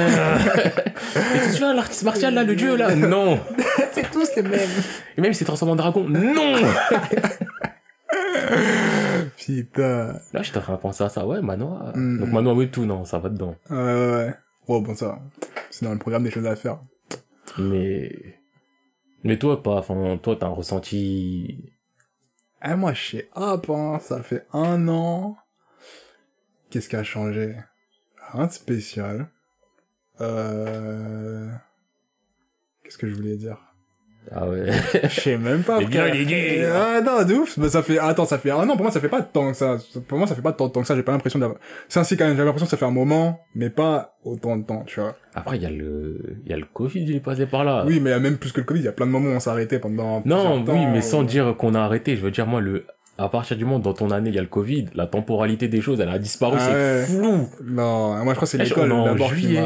Et 1.15 1.39
tu 1.39 1.47
te 1.47 1.53
souviens 1.53 1.75
l'artiste 1.75 2.03
martial 2.03 2.35
là, 2.35 2.45
le 2.45 2.57
dieu 2.57 2.77
là 2.77 2.95
Non. 2.97 3.39
c'est 3.93 4.11
tous 4.11 4.29
les 4.37 4.43
mêmes. 4.43 4.69
Et 5.17 5.21
même 5.21 5.33
il 5.33 5.35
s'est 5.35 5.45
transformé 5.45 5.73
en 5.73 5.77
dragon 5.77 6.05
Non 6.09 6.57
Putain. 9.41 10.21
Là, 10.33 10.43
j'étais 10.43 10.59
en 10.59 10.63
train 10.63 10.75
de 10.75 10.81
penser 10.81 11.03
à 11.03 11.09
ça. 11.09 11.27
Ouais, 11.27 11.41
manois. 11.41 11.93
Mm. 11.95 12.21
Donc 12.21 12.29
manois 12.29 12.55
Webtoon, 12.55 12.87
non, 12.87 13.05
ça 13.05 13.19
va 13.19 13.31
dedans. 13.31 13.57
Ouais, 13.71 13.77
ouais, 13.77 14.15
ouais. 14.15 14.35
Oh, 14.69 14.81
bon, 14.81 14.95
ça. 14.95 15.19
C'est 15.71 15.85
dans 15.85 15.93
le 15.93 15.99
programme 15.99 16.25
des 16.25 16.31
choses 16.31 16.47
à 16.47 16.57
faire. 16.57 16.81
Mais... 17.59 18.39
Mais 19.25 19.39
toi, 19.39 19.63
pas, 19.63 19.79
enfin, 19.79 20.19
toi, 20.23 20.37
t'as 20.37 20.47
un 20.47 20.51
ressenti... 20.51 21.73
Ah, 22.61 22.77
moi, 22.77 22.93
je 22.93 23.11
sais 23.11 23.31
hop, 23.35 23.71
hein, 23.71 23.99
ça 24.01 24.23
fait 24.23 24.47
un 24.53 24.87
an. 24.89 25.37
Qu'est-ce 26.69 26.89
qui 26.89 26.97
a 26.97 27.03
changé? 27.03 27.57
Rien 28.33 28.47
de 28.47 28.53
spécial. 28.53 29.29
Euh... 30.21 31.51
Qu'est-ce 32.83 32.99
que 32.99 33.09
je 33.09 33.15
voulais 33.15 33.37
dire? 33.37 33.70
Ah 34.33 34.49
ouais. 34.49 34.67
Je 35.05 35.09
sais 35.09 35.37
même 35.39 35.63
pas. 35.63 35.81
Les 35.81 35.87
gars, 35.87 36.07
frère. 36.07 36.15
les 36.15 36.25
gars. 36.25 36.97
Ah, 36.97 37.01
non, 37.01 37.25
de 37.25 37.35
ouf. 37.35 37.57
Mais 37.57 37.69
ça 37.69 37.83
fait, 37.83 37.99
attends, 37.99 38.27
ça 38.27 38.39
fait, 38.39 38.51
ah 38.51 38.65
non, 38.65 38.75
pour 38.75 38.83
moi, 38.83 38.91
ça 38.93 39.01
fait 39.01 39.09
pas 39.09 39.23
tant 39.23 39.51
que 39.51 39.57
ça. 39.57 39.77
Pour 40.07 40.19
moi, 40.19 40.27
ça 40.27 40.35
fait 40.35 40.43
pas 40.43 40.53
tant 40.53 40.69
de 40.69 40.73
temps 40.73 40.81
que 40.83 40.87
ça. 40.87 40.95
J'ai 40.95 41.03
pas 41.03 41.13
l'impression 41.13 41.39
d'avoir, 41.39 41.59
c'est 41.89 41.99
ainsi 41.99 42.17
quand 42.17 42.27
même, 42.27 42.37
j'ai 42.37 42.45
l'impression 42.45 42.67
que 42.67 42.71
ça 42.71 42.77
fait 42.77 42.85
un 42.85 42.91
moment, 42.93 43.41
mais 43.55 43.71
pas 43.71 44.17
autant 44.25 44.57
de 44.57 44.65
temps, 44.65 44.85
tu 44.87 45.01
vois. 45.01 45.17
Après, 45.35 45.57
il 45.57 45.63
y 45.63 45.67
a 45.67 45.71
le... 45.71 46.37
Il 46.45 46.51
y 46.51 46.55
a 46.55 46.57
le 46.57 46.67
Covid, 46.73 47.03
il 47.03 47.17
est 47.17 47.21
passé 47.21 47.47
par 47.47 47.65
là. 47.65 47.85
Oui, 47.87 48.01
mais 48.01 48.11
il 48.11 48.13
y 48.13 48.17
a 48.17 48.21
même 48.21 48.37
plus 48.39 48.53
que 48.53 48.61
le 48.61 48.67
Covid, 48.67 48.81
il 48.81 48.85
y 48.85 48.89
a 48.89 48.93
plein 48.93 49.07
de 49.07 49.11
moments 49.11 49.31
où 49.31 49.35
on 49.35 49.41
s'est 49.41 49.51
arrêté 49.51 49.79
pendant 49.79 50.17
Non, 50.19 50.23
plusieurs 50.23 50.55
oui, 50.59 50.65
temps, 50.65 50.91
mais 50.93 51.03
sans 51.03 51.23
dire 51.23 51.57
qu'on 51.57 51.75
a 51.75 51.81
arrêté. 51.81 52.17
Je 52.17 52.21
veux 52.23 52.31
dire, 52.31 52.47
moi, 52.47 52.61
le 52.61 52.85
à 53.19 53.29
partir 53.29 53.57
du 53.57 53.65
moment 53.67 53.77
où 53.77 53.83
dans 53.83 53.93
ton 53.93 54.11
année 54.11 54.31
il 54.31 54.35
y 54.35 54.39
a 54.39 54.43
le 54.43 54.49
Covid, 54.49 54.87
la 54.95 55.07
temporalité 55.07 55.69
des 55.69 55.83
choses, 55.83 56.01
elle 56.01 56.09
a 56.09 56.19
disparu, 56.19 56.57
Ah 56.59 56.65
c'est 56.65 56.73
ouais. 56.73 57.05
flou. 57.05 57.49
Non, 57.63 58.15
moi 58.25 58.29
je 58.29 58.31
crois 58.31 58.35
que 58.35 58.47
c'est 58.47 58.57
l'école 58.59 58.89
d'abord 58.89 59.35
qui. 59.35 59.59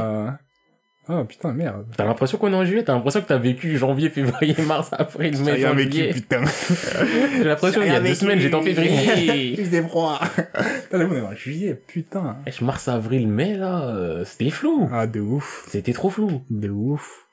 Oh 1.07 1.23
putain, 1.25 1.53
merde. 1.53 1.85
T'as 1.97 2.05
l'impression 2.07 2.39
qu'on 2.39 2.51
est 2.53 2.57
en 2.57 2.65
juillet, 2.65 2.83
t'as 2.83 2.95
l'impression 2.95 3.21
que 3.21 3.27
t'as 3.27 3.37
vécu 3.37 3.77
janvier, 3.77 4.09
février, 4.09 4.57
mars, 4.67 4.89
avril, 4.93 5.39
mai, 5.43 5.57
J'ai 5.57 5.67
rien 5.67 5.75
vécu, 5.75 5.93
juillet. 5.93 6.13
putain. 6.15 6.43
J'ai 7.37 7.45
l'impression 7.45 7.81
qu'il 7.83 7.93
y 7.93 7.95
a 7.95 8.01
deux 8.01 8.15
semaines, 8.15 8.39
j'étais 8.41 8.55
en 8.55 8.63
février. 8.63 9.57
Faisait 9.63 9.83
froid. 9.83 10.19
Putain, 10.35 10.99
là, 10.99 11.07
on 11.11 11.15
est 11.15 11.21
en 11.21 11.35
juillet, 11.35 11.75
putain. 11.75 12.37
Wesh, 12.47 12.63
Mars, 12.63 12.89
avril, 12.89 13.29
mai, 13.29 13.55
là, 13.55 13.87
euh, 13.89 14.25
c'était 14.25 14.49
flou. 14.51 14.89
Ah, 14.93 15.07
de 15.07 15.21
ouf. 15.21 15.67
C'était 15.69 15.93
trop 15.93 16.09
flou. 16.09 16.43
De 16.49 16.71
ouf. 16.71 17.27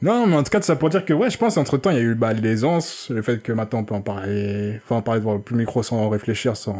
Non, 0.00 0.26
mais 0.26 0.36
en 0.36 0.42
tout 0.42 0.50
cas, 0.50 0.60
tout 0.60 0.66
ça 0.66 0.76
pour 0.76 0.90
dire 0.90 1.04
que, 1.04 1.14
ouais, 1.14 1.30
je 1.30 1.38
pense, 1.38 1.56
entre 1.56 1.78
temps, 1.78 1.90
il 1.90 1.96
y 1.96 2.00
a 2.00 2.02
eu, 2.02 2.14
bah, 2.14 2.32
l'aisance, 2.32 3.08
le 3.10 3.22
fait 3.22 3.42
que 3.42 3.52
maintenant 3.52 3.80
on 3.80 3.84
peut 3.84 3.94
en 3.94 4.02
parler, 4.02 4.78
enfin, 4.84 4.96
en 4.96 5.02
parler 5.02 5.20
devant 5.20 5.34
le 5.34 5.40
plus 5.40 5.56
micro 5.56 5.82
sans 5.82 6.08
réfléchir, 6.10 6.56
sans, 6.56 6.76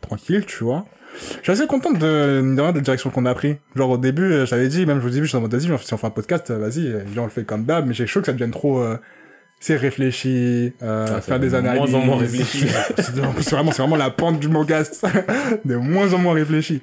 tranquille, 0.00 0.44
tu 0.46 0.64
vois. 0.64 0.86
Je 1.38 1.42
suis 1.42 1.52
assez 1.52 1.66
content 1.66 1.90
de, 1.92 1.98
de, 1.98 2.54
de 2.56 2.62
la 2.62 2.72
direction 2.72 3.10
qu'on 3.10 3.26
a 3.26 3.34
pris. 3.34 3.56
Genre, 3.76 3.90
au 3.90 3.98
début, 3.98 4.32
euh, 4.32 4.46
j'avais 4.46 4.68
dit, 4.68 4.86
même 4.86 4.98
au 5.04 5.08
début, 5.10 5.24
je 5.24 5.28
suis 5.28 5.36
en 5.36 5.40
mode, 5.40 5.52
vas-y, 5.54 5.62
si 5.84 5.94
on 5.94 5.96
fait 5.98 6.06
un 6.06 6.10
podcast, 6.10 6.50
euh, 6.50 6.58
vas-y, 6.58 6.86
euh, 6.86 7.00
viens, 7.06 7.22
on 7.22 7.26
le 7.26 7.30
fait 7.30 7.44
comme 7.44 7.64
d'hab, 7.64 7.86
mais 7.86 7.94
j'ai 7.94 8.06
chaud 8.06 8.20
que 8.20 8.26
ça 8.26 8.32
devienne 8.32 8.50
trop, 8.50 8.78
euh, 8.80 8.96
c'est 9.60 9.76
réfléchi, 9.76 10.72
euh, 10.82 11.06
Ah, 11.16 11.20
faire 11.20 11.40
des 11.40 11.48
devient 11.50 11.62
de 11.62 11.68
analyses. 11.68 11.90
moins 11.90 12.00
en 12.02 12.04
moins 12.06 12.16
réfléchi. 12.18 12.66
c'est 12.96 13.50
vraiment, 13.50 13.72
c'est 13.72 13.82
vraiment 13.82 13.96
la 13.96 14.10
pente 14.10 14.38
du 14.38 14.48
podcast. 14.48 15.04
de 15.64 15.76
moins 15.76 16.12
en 16.14 16.18
moins 16.18 16.34
réfléchi. 16.34 16.80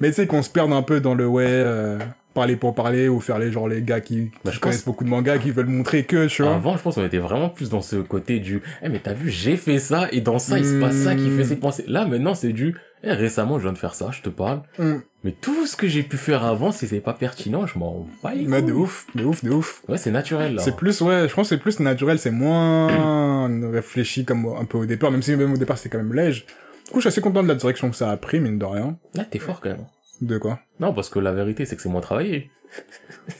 Mais 0.00 0.08
tu 0.08 0.14
sais 0.14 0.26
qu'on 0.26 0.42
se 0.42 0.48
perde 0.50 0.72
un 0.72 0.82
peu 0.82 1.00
dans 1.00 1.14
le 1.14 1.26
ouais, 1.26 1.44
euh, 1.46 1.98
parler 2.34 2.56
pour 2.56 2.74
parler 2.74 3.08
ou 3.08 3.20
faire 3.20 3.38
les 3.38 3.50
genre 3.52 3.68
les 3.68 3.80
gars 3.82 4.00
qui, 4.00 4.30
Bah, 4.44 4.50
qui 4.50 4.56
je 4.56 4.60
connaissent 4.60 4.78
pense- 4.78 4.84
beaucoup 4.84 5.04
de 5.04 5.08
mangas 5.08 5.38
qui 5.38 5.50
veulent 5.50 5.66
montrer 5.66 6.04
que, 6.04 6.26
tu 6.26 6.42
vois. 6.42 6.54
Avant, 6.54 6.76
je 6.76 6.82
pense 6.82 6.96
qu'on 6.96 7.04
était 7.06 7.18
vraiment 7.18 7.48
plus 7.48 7.70
dans 7.70 7.80
ce 7.80 7.96
côté 7.96 8.40
du, 8.40 8.60
eh, 8.82 8.88
mais 8.88 8.98
t'as 8.98 9.14
vu, 9.14 9.30
j'ai 9.30 9.56
fait 9.56 9.78
ça, 9.78 10.08
et 10.12 10.20
dans 10.20 10.38
ça, 10.38 10.58
il 10.58 10.66
se 10.66 10.78
passe 10.80 10.96
ça 10.96 11.14
qui 11.14 11.30
fait 11.30 11.44
ces 11.44 11.56
pensées. 11.56 11.84
Là, 11.86 12.04
maintenant, 12.06 12.34
c'est 12.34 12.52
du, 12.52 12.76
eh, 13.02 13.12
récemment, 13.12 13.58
je 13.58 13.64
viens 13.64 13.72
de 13.72 13.78
faire 13.78 13.94
ça, 13.94 14.10
je 14.10 14.20
te 14.20 14.28
parle. 14.28 14.62
Mm. 14.78 14.94
Mais 15.22 15.32
tout 15.32 15.66
ce 15.66 15.74
que 15.76 15.86
j'ai 15.88 16.02
pu 16.02 16.16
faire 16.18 16.44
avant, 16.44 16.70
si 16.70 16.86
c'est 16.86 17.00
pas 17.00 17.14
pertinent, 17.14 17.66
je 17.66 17.78
m'en 17.78 18.06
bats 18.22 18.32
Mais 18.46 18.60
de 18.60 18.72
ouf, 18.72 19.06
de 19.14 19.24
ouf, 19.24 19.42
de 19.42 19.50
ouf. 19.50 19.82
Ouais, 19.88 19.96
c'est 19.96 20.10
naturel, 20.10 20.56
là. 20.56 20.62
C'est 20.62 20.76
plus, 20.76 21.00
ouais, 21.00 21.26
je 21.28 21.34
pense 21.34 21.48
que 21.48 21.54
c'est 21.54 21.60
plus 21.60 21.80
naturel, 21.80 22.18
c'est 22.18 22.30
moins 22.30 23.48
réfléchi 23.72 24.24
comme 24.24 24.46
un 24.58 24.64
peu 24.64 24.78
au 24.78 24.86
départ, 24.86 25.10
même 25.10 25.22
si 25.22 25.34
même 25.36 25.52
au 25.52 25.56
départ 25.56 25.78
c'était 25.78 25.90
quand 25.96 26.02
même 26.04 26.12
léger. 26.14 26.44
Du 26.86 26.90
coup, 26.90 26.96
je 26.96 27.00
suis 27.00 27.08
assez 27.08 27.20
content 27.22 27.42
de 27.42 27.48
la 27.48 27.54
direction 27.54 27.88
que 27.88 27.96
ça 27.96 28.10
a 28.10 28.16
pris, 28.18 28.40
mine 28.40 28.58
de 28.58 28.64
rien. 28.66 28.98
Là, 29.14 29.24
t'es 29.24 29.38
fort, 29.38 29.60
quand 29.60 29.70
même. 29.70 29.86
De 30.20 30.38
quoi? 30.38 30.60
Non, 30.80 30.92
parce 30.92 31.08
que 31.10 31.18
la 31.18 31.32
vérité, 31.32 31.64
c'est 31.64 31.76
que 31.76 31.82
c'est 31.82 31.88
moins 31.88 32.00
travaillé. 32.00 32.50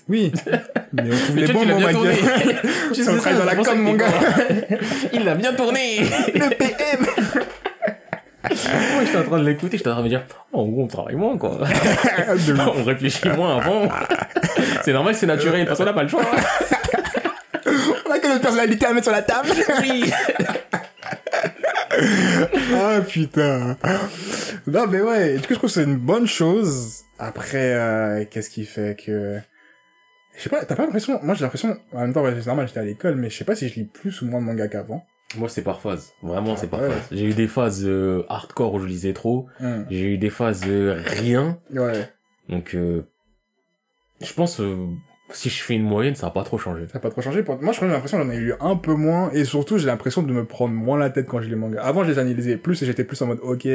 Oui. 0.08 0.32
Mais 0.92 1.02
on 1.12 1.16
trouve 1.16 1.36
les 1.36 1.46
bons. 1.52 1.64
Tu 2.94 3.02
Ça 3.02 3.10
sais 3.10 3.12
me 3.12 3.18
travaille 3.18 3.38
dans 3.38 3.44
la 3.44 3.56
c'est 3.56 3.70
com, 3.70 3.78
mon 3.80 3.94
gars. 3.94 4.06
Il 5.12 5.24
l'a 5.24 5.34
bien 5.34 5.52
tourné. 5.54 6.00
Le 6.00 6.48
PM! 6.56 7.06
Moi, 8.44 9.04
j'étais 9.04 9.18
en 9.18 9.24
train 9.24 9.38
de 9.40 9.44
l'écouter, 9.44 9.78
j'étais 9.78 9.88
en 9.88 9.94
train 9.94 10.02
de 10.02 10.04
me 10.04 10.10
dire, 10.10 10.22
oh, 10.52 10.60
en 10.60 10.66
gros, 10.66 10.82
on 10.84 10.86
travaille 10.86 11.16
moins, 11.16 11.36
quoi. 11.36 11.58
On 12.76 12.84
réfléchit 12.84 13.28
moins 13.30 13.58
avant. 13.58 13.88
c'est 14.84 14.92
normal, 14.92 15.14
c'est 15.14 15.26
naturel, 15.26 15.66
parce 15.66 15.78
qu'on 15.78 15.84
n'a 15.84 15.92
pas 15.92 16.02
le 16.04 16.08
choix. 16.08 16.24
On 18.06 18.10
a 18.12 18.18
que 18.18 18.28
notre 18.28 18.42
personnalité 18.42 18.86
à 18.86 18.92
mettre 18.92 19.04
sur 19.04 19.12
la 19.12 19.22
table. 19.22 19.48
Oui. 19.82 20.04
Ah 22.74 23.00
putain. 23.06 23.76
Non 24.66 24.86
mais 24.86 25.00
ouais, 25.00 25.34
du 25.36 25.40
coup 25.42 25.46
je 25.50 25.54
trouve 25.54 25.70
que 25.70 25.74
c'est 25.74 25.84
une 25.84 25.96
bonne 25.98 26.26
chose. 26.26 27.02
Après, 27.18 27.74
euh, 27.74 28.24
qu'est-ce 28.30 28.50
qui 28.50 28.64
fait 28.64 28.98
que... 29.04 29.38
Je 30.36 30.42
sais 30.42 30.48
pas, 30.50 30.64
t'as 30.64 30.74
pas 30.74 30.84
l'impression... 30.84 31.20
Moi 31.22 31.34
j'ai 31.34 31.42
l'impression... 31.42 31.76
En 31.92 32.00
même 32.00 32.12
temps, 32.12 32.22
ouais, 32.22 32.34
c'est 32.38 32.46
normal, 32.46 32.66
j'étais 32.66 32.80
à 32.80 32.84
l'école, 32.84 33.14
mais 33.16 33.30
je 33.30 33.36
sais 33.38 33.44
pas 33.44 33.54
si 33.54 33.68
je 33.68 33.74
lis 33.74 33.84
plus 33.84 34.20
ou 34.22 34.26
moins 34.26 34.40
de 34.40 34.46
manga 34.46 34.66
qu'avant. 34.68 35.04
Moi, 35.36 35.48
c'est 35.48 35.62
par 35.62 35.80
phase. 35.80 36.12
Vraiment, 36.22 36.56
c'est 36.56 36.68
par 36.68 36.80
Ouais. 36.80 36.90
phase. 36.90 37.08
J'ai 37.10 37.24
eu 37.24 37.34
des 37.34 37.48
phases 37.48 37.82
euh, 37.84 38.24
hardcore 38.28 38.74
où 38.74 38.80
je 38.80 38.86
lisais 38.86 39.12
trop. 39.14 39.46
Hum. 39.60 39.84
J'ai 39.90 40.12
eu 40.14 40.18
des 40.18 40.30
phases 40.30 40.62
euh, 40.66 41.00
rien. 41.04 41.58
Ouais, 41.72 42.08
Donc, 42.48 42.74
euh, 42.74 43.02
je 44.22 44.32
pense, 44.32 44.60
si 45.30 45.48
je 45.48 45.62
fais 45.62 45.74
une 45.74 45.84
moyenne, 45.84 46.14
ça 46.14 46.26
va 46.26 46.32
pas 46.32 46.44
trop 46.44 46.58
changer. 46.58 46.86
ça 46.88 46.98
a 46.98 47.00
pas 47.00 47.10
trop 47.10 47.22
changé. 47.22 47.42
Pour- 47.42 47.60
Moi 47.62 47.72
je 47.72 47.78
crois 47.78 47.88
que 47.88 47.90
j'ai 47.90 47.94
l'impression 47.94 48.18
que 48.18 48.24
j'en 48.24 48.30
ai 48.30 48.38
lu 48.38 48.52
un 48.60 48.76
peu 48.76 48.94
moins, 48.94 49.30
et 49.32 49.44
surtout 49.44 49.78
j'ai 49.78 49.86
l'impression 49.86 50.22
de 50.22 50.32
me 50.32 50.44
prendre 50.44 50.74
moins 50.74 50.98
la 50.98 51.10
tête 51.10 51.26
quand 51.26 51.38
je 51.40 51.44
lis 51.44 51.50
les 51.50 51.56
mangas. 51.56 51.82
Avant 51.82 52.04
je 52.04 52.10
les 52.10 52.18
analysais 52.18 52.56
plus, 52.56 52.82
et 52.82 52.86
j'étais 52.86 53.04
plus 53.04 53.20
en 53.22 53.26
mode, 53.26 53.40
ok, 53.42 53.66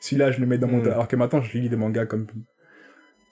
celui-là 0.00 0.30
je 0.30 0.40
le 0.40 0.46
mets 0.46 0.58
dans 0.58 0.68
mon... 0.68 0.78
Mm. 0.78 0.88
Alors 0.88 1.08
que 1.08 1.16
maintenant 1.16 1.42
je 1.42 1.58
lis 1.58 1.68
des 1.68 1.76
mangas 1.76 2.06
comme... 2.06 2.26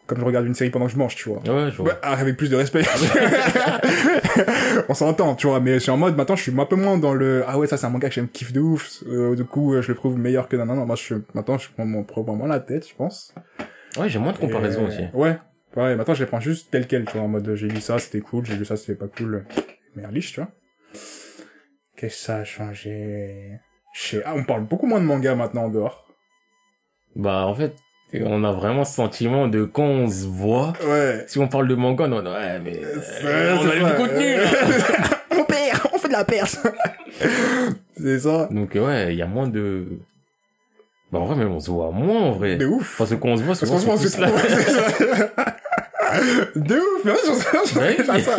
Comme 0.07 0.18
je 0.18 0.25
regarde 0.25 0.45
une 0.45 0.57
série 0.57 0.71
pendant 0.71 0.87
que 0.87 0.93
je 0.93 0.99
mange, 0.99 1.14
tu 1.14 1.29
vois. 1.29 1.39
Ouais, 1.39 1.71
je 1.71 1.77
vois. 1.77 1.93
Ouais, 1.93 1.99
avec 2.03 2.37
plus 2.37 2.51
de 2.51 2.57
respect. 2.57 2.83
on 4.89 4.95
s'entend, 4.95 5.37
tu 5.37 5.47
vois, 5.47 5.61
mais 5.61 5.75
je 5.75 5.79
suis 5.79 5.91
en 5.93 5.97
mode, 5.97 6.16
maintenant, 6.16 6.35
je 6.35 6.43
suis 6.43 6.61
un 6.61 6.64
peu 6.64 6.75
moins 6.75 6.99
dans 6.99 7.14
le, 7.14 7.45
ah 7.47 7.59
ouais, 7.59 7.68
ça, 7.68 7.77
c'est 7.77 7.87
un 7.87 7.91
manga 7.91 8.09
que 8.09 8.14
j'aime 8.14 8.27
kiff 8.29 8.53
de 8.53 8.59
ouf, 8.61 9.05
euh, 9.09 9.37
du 9.37 9.45
coup, 9.45 9.73
euh, 9.75 9.83
je 9.83 9.89
le 9.89 9.95
trouve 9.95 10.18
meilleur 10.18 10.49
que 10.49 10.57
non, 10.57 10.66
non, 10.66 10.75
non, 10.75 10.85
moi, 10.87 10.97
je 10.97 11.03
suis, 11.03 11.14
maintenant, 11.35 11.59
je 11.59 11.68
prends 11.73 11.87
mon 11.87 12.05
moins 12.35 12.49
la 12.49 12.59
tête, 12.59 12.89
je 12.89 12.95
pense. 12.97 13.33
Ouais, 13.99 14.09
j'ai 14.09 14.18
moins 14.18 14.33
de 14.33 14.39
comparaison 14.39 14.81
Et- 14.83 14.89
aussi. 14.89 15.03
Ouais. 15.14 15.39
Ouais, 15.77 15.95
maintenant, 15.95 16.14
je 16.14 16.21
les 16.25 16.27
prends 16.27 16.41
juste 16.41 16.71
tel 16.71 16.87
quel, 16.87 17.05
tu 17.05 17.12
vois, 17.12 17.23
en 17.23 17.29
mode, 17.29 17.55
j'ai 17.55 17.68
lu 17.68 17.81
ça, 17.81 17.99
c'était 17.99 18.21
cool, 18.21 18.45
j'ai 18.45 18.57
lu 18.57 18.64
ça, 18.64 18.77
c'était 18.77 18.97
pas 18.97 19.07
cool. 19.07 19.45
Merde, 19.95 20.12
liche, 20.12 20.33
tu 20.33 20.41
vois. 20.41 20.51
Qu'est-ce 21.97 22.16
que 22.16 22.23
ça 22.23 22.37
a 22.39 22.45
changé? 22.45 23.59
Sais, 23.95 24.23
ah, 24.25 24.35
on 24.37 24.45
parle 24.45 24.64
beaucoup 24.64 24.87
moins 24.87 25.01
de 25.01 25.05
manga 25.05 25.35
maintenant 25.35 25.64
en 25.64 25.68
dehors. 25.68 26.07
Bah, 27.14 27.45
en 27.47 27.55
fait, 27.55 27.75
on 28.14 28.43
a 28.45 28.53
vraiment 28.53 28.85
ce 28.85 28.95
sentiment 28.95 29.47
de 29.49 29.64
quand 29.64 29.85
on 29.85 30.09
se 30.09 30.27
voit, 30.27 30.73
Ouais. 30.85 31.25
si 31.29 31.39
on 31.39 31.47
parle 31.49 31.68
de 31.68 31.75
manga, 31.75 32.07
non, 32.09 32.23
non, 32.23 32.33
ouais, 32.33 32.59
mais 32.61 32.81
euh, 33.25 33.57
on 33.61 33.68
a 33.68 33.75
du 33.91 33.97
contenu. 33.97 34.37
on 35.41 35.45
perd, 35.45 35.81
on 35.93 35.99
fait 35.99 36.09
de 36.09 36.12
la 36.12 36.25
perse. 36.25 36.59
c'est 37.97 38.18
ça. 38.21 38.49
Donc, 38.51 38.75
ouais, 38.75 39.12
il 39.12 39.18
y 39.18 39.23
a 39.23 39.27
moins 39.27 39.49
de... 39.49 39.87
Bah, 41.13 41.19
en 41.19 41.27
vrai, 41.27 41.37
même 41.37 41.53
on 41.53 41.59
se 41.61 41.71
voit 41.71 41.91
moins, 41.91 42.21
en 42.21 42.33
vrai. 42.33 42.57
De 42.57 42.67
ouf. 42.67 42.97
Parce 42.99 43.11
que 43.11 43.17
quand 43.17 43.29
on 43.31 43.37
se 43.37 43.43
voit, 43.43 43.49
Parce 43.49 43.61
c'est 43.61 44.09
se 44.09 44.17
trop... 44.17 44.25
là. 44.25 44.31
c'est 44.49 44.71
ça. 44.71 45.57
De 46.57 46.75
ouf, 46.77 47.05
mais 47.05 47.13
ouais, 47.13 47.19
j'en 47.25 47.35
sais 47.35 47.79
Ouais. 47.79 47.97
ça. 48.23 48.37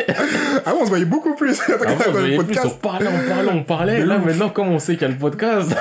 Ah 0.66 0.74
ouais, 0.74 0.80
on 0.82 0.86
se 0.86 0.90
voyait 0.90 1.06
beaucoup 1.06 1.36
plus. 1.36 1.60
Attends, 1.62 1.74
Avant, 1.86 1.86
quand 1.86 1.94
on 2.00 2.04
se 2.04 2.10
voyait 2.10 2.38
plus, 2.38 2.58
on 2.66 2.70
parlait, 2.72 3.08
on 3.08 3.30
parlait, 3.30 3.52
on 3.54 3.64
parlait. 3.64 4.00
De 4.02 4.06
Là, 4.08 4.18
maintenant, 4.20 4.50
comme 4.50 4.70
on 4.70 4.80
sait 4.80 4.94
qu'il 4.94 5.04
y 5.04 5.06
a 5.06 5.14
le 5.14 5.18
podcast, 5.18 5.74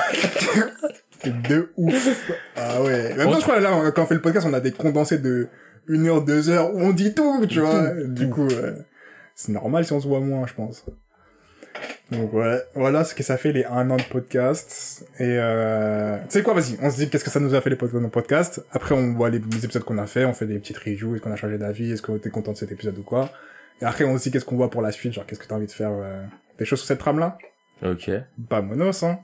De 1.25 1.71
ouf. 1.77 2.31
Ah 2.55 2.81
ouais. 2.81 3.15
Temps, 3.15 3.33
je 3.35 3.41
crois, 3.41 3.59
là, 3.59 3.71
quand 3.93 4.03
on 4.03 4.05
fait 4.05 4.15
le 4.15 4.21
podcast, 4.21 4.47
on 4.49 4.53
a 4.53 4.59
des 4.59 4.71
condensés 4.71 5.17
de 5.17 5.49
une 5.87 6.07
heure, 6.07 6.23
deux 6.23 6.49
heures, 6.49 6.73
où 6.73 6.79
on 6.79 6.91
dit 6.91 7.13
tout, 7.13 7.45
tu 7.47 7.59
vois. 7.59 7.89
Du 8.07 8.29
coup, 8.29 8.47
c'est 9.35 9.51
normal 9.51 9.85
si 9.85 9.93
on 9.93 9.99
se 9.99 10.07
voit 10.07 10.19
moins, 10.19 10.45
je 10.47 10.53
pense. 10.53 10.85
Donc 12.11 12.33
ouais, 12.33 12.61
voilà 12.75 13.03
ce 13.05 13.15
que 13.15 13.23
ça 13.23 13.37
fait 13.37 13.53
les 13.53 13.63
un 13.63 13.89
an 13.89 13.95
de 13.95 14.03
podcast. 14.03 15.05
Et 15.19 15.37
euh... 15.37 16.17
tu 16.23 16.31
sais 16.31 16.43
quoi, 16.43 16.53
vas-y, 16.53 16.77
on 16.81 16.89
se 16.89 16.97
dit 16.97 17.09
qu'est-ce 17.09 17.23
que 17.23 17.29
ça 17.29 17.39
nous 17.39 17.55
a 17.55 17.61
fait 17.61 17.69
les 17.69 17.75
podcasts. 17.75 18.65
Après, 18.71 18.93
on 18.93 19.13
voit 19.13 19.29
les, 19.29 19.39
les 19.39 19.65
épisodes 19.65 19.83
qu'on 19.83 19.97
a 19.97 20.07
fait, 20.07 20.25
on 20.25 20.33
fait 20.33 20.45
des 20.45 20.59
petites 20.59 20.77
reviews, 20.77 21.15
est-ce 21.15 21.23
qu'on 21.23 21.31
a 21.31 21.37
changé 21.37 21.57
d'avis, 21.57 21.91
est-ce 21.91 22.01
qu'on 22.01 22.17
était 22.17 22.29
content 22.29 22.51
de 22.51 22.57
cet 22.57 22.71
épisode 22.71 22.97
ou 22.97 23.03
quoi. 23.03 23.29
Et 23.81 23.85
après, 23.85 24.03
on 24.03 24.17
se 24.17 24.23
dit 24.23 24.31
qu'est-ce 24.31 24.45
qu'on 24.45 24.57
voit 24.57 24.69
pour 24.69 24.81
la 24.81 24.91
suite, 24.91 25.13
genre 25.13 25.25
qu'est-ce 25.25 25.39
que 25.39 25.47
t'as 25.47 25.55
envie 25.55 25.67
de 25.67 25.71
faire, 25.71 25.91
euh, 25.91 26.21
des 26.59 26.65
choses 26.65 26.79
sur 26.79 26.87
cette 26.87 26.99
trame-là. 26.99 27.37
Ok. 27.83 28.09
De 28.09 28.23
Pas 28.49 28.61
monos, 28.61 29.03
hein. 29.03 29.19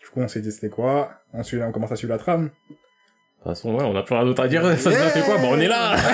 Du 0.00 0.08
coup, 0.08 0.20
on 0.20 0.28
s'est 0.28 0.40
dit 0.40 0.52
c'était 0.52 0.70
quoi? 0.70 1.10
Ensuite, 1.32 1.60
on 1.62 1.72
commence 1.72 1.92
à 1.92 1.96
suivre 1.96 2.12
la 2.12 2.18
trame. 2.18 2.50
toute 2.68 3.44
façon, 3.44 3.74
ouais, 3.74 3.84
on 3.84 3.96
a 3.96 4.02
plus 4.02 4.14
rien 4.14 4.24
d'autre 4.24 4.42
à 4.42 4.48
dire. 4.48 4.62
Ça 4.78 4.90
se 4.90 4.96
fait 4.96 5.22
quoi? 5.22 5.36
Bah, 5.36 5.48
on 5.50 5.58
est 5.58 5.68
là! 5.68 5.96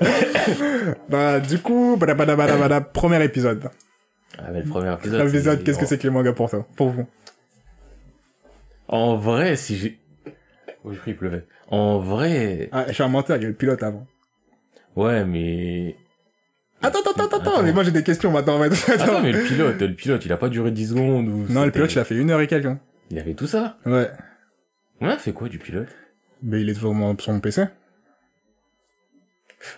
Bah, 1.08 1.40
du 1.40 1.58
coup, 1.58 1.98
premier 2.92 3.22
épisode. 3.24 3.68
Ah, 4.42 4.50
mais 4.52 4.62
le 4.62 4.68
premier 4.68 4.92
épisode. 4.94 5.18
Premier 5.20 5.30
épisode, 5.36 5.62
qu'est-ce 5.64 5.78
que 5.78 5.86
c'est 5.86 5.98
que 5.98 6.04
les 6.04 6.10
mangas 6.10 6.32
pour 6.32 6.48
toi, 6.50 6.66
pour 6.76 6.88
vous? 6.90 7.06
En 8.88 9.16
vrai, 9.16 9.56
si 9.56 9.76
j'ai... 9.76 9.98
Oh, 10.84 10.92
j'ai 10.92 10.98
cru 10.98 11.04
qu'il 11.12 11.16
pleuvait. 11.16 11.46
En 11.68 11.98
vrai... 12.00 12.68
Ah, 12.72 12.84
je 12.88 12.92
suis 12.92 13.02
un 13.02 13.08
menteur, 13.08 13.36
il 13.36 13.42
y 13.42 13.44
a 13.44 13.48
eu 13.48 13.52
le 13.52 13.56
pilote 13.56 13.82
avant. 13.82 14.06
Ouais, 14.96 15.24
mais... 15.24 15.96
Attends, 16.82 17.00
attends, 17.00 17.24
attends, 17.24 17.38
attends, 17.38 17.62
mais 17.62 17.72
moi 17.72 17.84
j'ai 17.84 17.90
des 17.90 18.02
questions 18.02 18.30
maintenant. 18.30 18.58
mais- 18.58 18.68
Attends, 18.92 19.20
mais 19.20 19.32
le 19.32 19.42
pilote, 19.44 19.80
le 19.80 19.94
pilote, 19.94 20.24
il 20.24 20.32
a 20.32 20.36
pas 20.38 20.48
duré 20.48 20.70
10 20.70 20.88
secondes 20.88 21.28
ou... 21.28 21.46
Non, 21.52 21.64
le 21.66 21.70
pilote, 21.70 21.92
il 21.92 21.98
a 21.98 22.04
fait 22.04 22.16
une 22.16 22.30
heure 22.30 22.40
et 22.40 22.46
quelques. 22.46 22.66
hein. 22.66 22.80
Il 23.10 23.18
avait 23.18 23.34
tout 23.34 23.46
ça 23.46 23.76
Ouais. 23.84 24.10
On 25.00 25.08
a 25.08 25.16
fait 25.18 25.32
quoi 25.32 25.48
du 25.48 25.58
pilote? 25.58 25.88
Mais 26.42 26.62
il 26.62 26.70
est 26.70 26.74
devant 26.74 26.94
mon, 26.94 27.16
sur 27.18 27.32
mon 27.32 27.40
PC. 27.40 27.64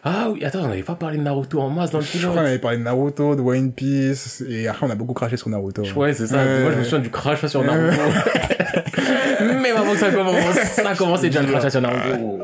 Ah 0.04 0.28
oui, 0.30 0.44
attends, 0.44 0.60
on 0.60 0.70
avait 0.70 0.82
pas 0.82 0.94
parlé 0.94 1.18
de 1.18 1.22
Naruto 1.22 1.60
en 1.60 1.68
masse 1.68 1.90
dans 1.90 1.98
le 1.98 2.04
Je 2.04 2.10
pilote. 2.12 2.30
crois 2.30 2.42
qu'on 2.42 2.48
avait 2.48 2.58
parlé 2.58 2.78
de 2.78 2.82
Naruto, 2.84 3.34
de 3.34 3.40
One 3.40 3.72
Piece, 3.72 4.42
et 4.48 4.68
après 4.68 4.86
on 4.86 4.90
a 4.90 4.94
beaucoup 4.94 5.12
craché 5.14 5.36
sur 5.36 5.48
Naruto. 5.48 5.82
Ouais, 5.96 6.12
c'est 6.14 6.28
ça. 6.28 6.36
Moi, 6.36 6.72
je 6.72 6.78
me 6.78 6.84
souviens 6.84 6.98
du 7.00 7.10
crachat 7.10 7.48
sur 7.48 7.64
Naruto. 7.64 8.00
Même 9.40 9.76
avant 9.76 9.92
que 9.92 9.98
ça 9.98 10.12
commence, 10.12 10.54
ça 10.54 10.88
a 10.90 10.94
commencé 10.94 11.28
déjà 11.28 11.42
le 11.42 11.48
crachat 11.48 11.70
sur 11.70 11.80
Naruto. 11.80 12.40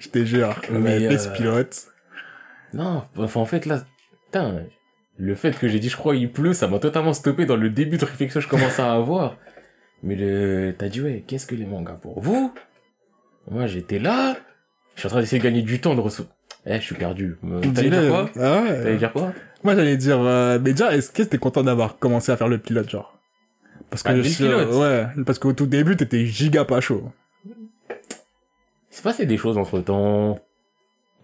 Je 0.00 0.08
te 0.08 0.24
jure. 0.24 0.60
Mais, 0.70 1.06
euh, 1.06 1.18
ce 1.18 1.28
pilote. 1.28 1.84
Non, 2.72 3.04
enfin, 3.16 3.40
en 3.40 3.46
fait, 3.46 3.66
là, 3.66 3.84
putain, 4.26 4.62
le 5.18 5.34
fait 5.34 5.56
que 5.58 5.68
j'ai 5.68 5.78
dit, 5.78 5.88
je 5.88 5.96
crois, 5.96 6.16
il 6.16 6.32
pleut, 6.32 6.52
ça 6.52 6.66
m'a 6.66 6.78
totalement 6.78 7.12
stoppé 7.12 7.46
dans 7.46 7.56
le 7.56 7.70
début 7.70 7.96
de 7.96 8.04
réflexion 8.04 8.40
que 8.40 8.44
je 8.44 8.48
commençais 8.50 8.82
à 8.82 8.92
avoir. 8.92 9.36
Mais 10.02 10.14
le, 10.16 10.74
t'as 10.76 10.88
dit, 10.88 11.00
ouais, 11.00 11.24
qu'est-ce 11.26 11.46
que 11.46 11.54
les 11.54 11.66
mangas 11.66 11.94
pour 11.94 12.20
vous? 12.20 12.52
Moi, 13.50 13.66
j'étais 13.66 13.98
là, 13.98 14.36
je 14.94 15.00
suis 15.00 15.06
en 15.08 15.10
train 15.10 15.20
d'essayer 15.20 15.38
de 15.38 15.44
gagner 15.44 15.62
du 15.62 15.80
temps 15.80 15.94
de 15.94 16.00
ressources. 16.00 16.28
Eh, 16.66 16.76
je 16.76 16.80
suis 16.80 16.94
perdu. 16.94 17.36
Euh, 17.44 17.60
T'allais 17.74 17.90
dire 17.90 18.08
quoi? 18.08 18.30
Ah 18.36 18.62
ouais. 18.62 18.82
T'allais 18.82 18.96
dire 18.96 19.12
quoi? 19.12 19.32
Moi 19.64 19.74
j'allais 19.74 19.96
dire, 19.96 20.18
euh, 20.20 20.58
mais 20.62 20.72
déjà, 20.72 20.94
est-ce 20.94 21.10
que 21.10 21.22
t'es 21.22 21.38
content 21.38 21.62
d'avoir 21.62 21.98
commencé 21.98 22.32
à 22.32 22.36
faire 22.36 22.48
le 22.48 22.58
pilote, 22.58 22.88
genre 22.88 23.18
Parce 23.90 24.02
Bah, 24.02 24.14
que 24.14 24.22
je- 24.22 24.78
ouais, 24.78 25.06
parce 25.24 25.38
qu'au 25.38 25.52
tout 25.52 25.66
début, 25.66 25.96
t'étais 25.96 26.24
giga 26.26 26.64
pas 26.64 26.80
chaud. 26.80 27.10
Il 27.46 27.94
s'est 28.90 29.02
passé 29.02 29.26
des 29.26 29.36
choses 29.36 29.58
entre 29.58 29.80
temps. 29.80 30.38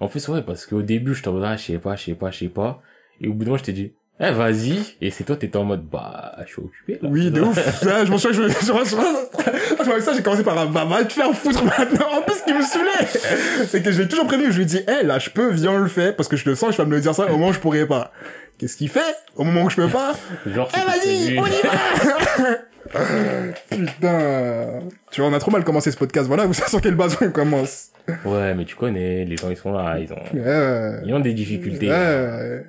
En 0.00 0.08
plus, 0.08 0.26
ouais, 0.28 0.42
parce 0.42 0.66
qu'au 0.66 0.82
début, 0.82 1.14
je 1.14 1.22
t'en 1.22 1.40
ah, 1.42 1.56
je 1.56 1.62
sais 1.64 1.78
pas, 1.78 1.96
je 1.96 2.04
sais 2.04 2.14
pas, 2.14 2.30
je 2.30 2.38
sais 2.40 2.48
pas. 2.48 2.82
Et 3.20 3.28
au 3.28 3.32
bout 3.32 3.40
d'un 3.40 3.50
moment, 3.52 3.58
je 3.58 3.64
t'ai 3.64 3.72
dit, 3.72 3.92
eh, 4.20 4.30
vas-y. 4.30 4.78
Et 5.01 5.10
c'est 5.10 5.24
toi, 5.24 5.36
t'étais 5.36 5.56
en 5.59 5.64
mode, 5.64 5.84
bah, 5.84 6.36
je 6.47 6.52
suis 6.52 6.62
occupé, 6.62 6.98
là. 7.02 7.09
Oui, 7.10 7.30
de 7.30 7.40
ouf. 7.43 7.59
Ça, 7.82 8.05
je 8.05 8.10
m'en 8.10 8.18
souviens, 8.18 8.43
je 8.44 8.48
je, 8.48 8.66
je, 8.66 8.84
je 8.84 10.01
ça, 10.01 10.12
j'ai 10.14 10.22
commencé 10.22 10.43
par 10.43 10.59
un, 10.59 10.66
bah, 10.66 10.84
va 10.84 11.05
te 11.05 11.12
faire 11.12 11.32
foutre 11.34 11.62
maintenant. 11.64 12.06
En 12.18 12.22
plus, 12.22 12.36
ce 12.38 12.44
qui 12.44 12.52
me 12.55 12.62
saoulait, 12.62 13.66
c'est 13.68 13.82
que 13.82 13.93
je 13.93 14.02
l'ai 14.02 14.09
toujours 14.09 14.26
prévenu, 14.26 14.51
je 14.52 14.56
lui 14.56 14.62
ai 14.62 14.66
dit, 14.66 14.78
hé, 14.88 15.05
là, 15.05 15.18
je 15.18 15.30
peux, 15.30 15.51
viens, 15.52 15.72
on 15.72 15.78
le 15.78 15.88
fait, 15.88 16.14
parce 16.16 16.28
que 16.28 16.36
je 16.36 16.48
le 16.48 16.55
sens, 16.55 16.72
je 16.76 16.78
vais 16.82 16.88
me 16.88 16.94
le 16.94 17.01
dire 17.01 17.14
ça, 17.14 17.26
au 17.26 17.32
moment 17.32 17.48
où 17.48 17.52
je 17.52 17.59
pourrais 17.60 17.86
pas. 17.86 18.12
Qu'est-ce 18.59 18.76
qu'il 18.78 18.88
fait? 18.88 19.01
Au 19.36 19.44
moment 19.44 19.64
où 19.64 19.70
je 19.70 19.76
peux 19.76 19.88
pas? 19.88 20.14
Genre, 20.47 20.70
Eh, 20.74 20.86
vas-y, 20.86 21.34
prévu. 21.34 21.38
on 21.40 21.47
y 21.47 21.62
va! 21.62 22.56
Putain. 23.70 24.80
Tu 25.10 25.20
vois, 25.20 25.30
on 25.30 25.32
a 25.34 25.38
trop 25.38 25.51
mal 25.51 25.64
commencé 25.64 25.90
ce 25.90 25.97
podcast, 25.97 26.26
voilà, 26.26 26.47
vous 26.47 26.55
savez 26.55 26.70
sur 26.70 26.80
quelle 26.80 26.94
base 26.94 27.16
on 27.20 27.30
commence. 27.30 27.88
Ouais, 28.24 28.55
mais 28.55 28.64
tu 28.64 28.76
connais, 28.76 29.24
les 29.24 29.36
gens, 29.36 29.51
ils 29.51 29.56
sont 29.56 29.72
là, 29.72 29.98
ils 29.98 30.12
ont, 30.12 30.16
Ouais. 30.32 31.01
ils 31.05 31.12
ont 31.14 31.20
des 31.20 31.32
difficultés. 31.34 31.90
Ouais. 31.90 32.64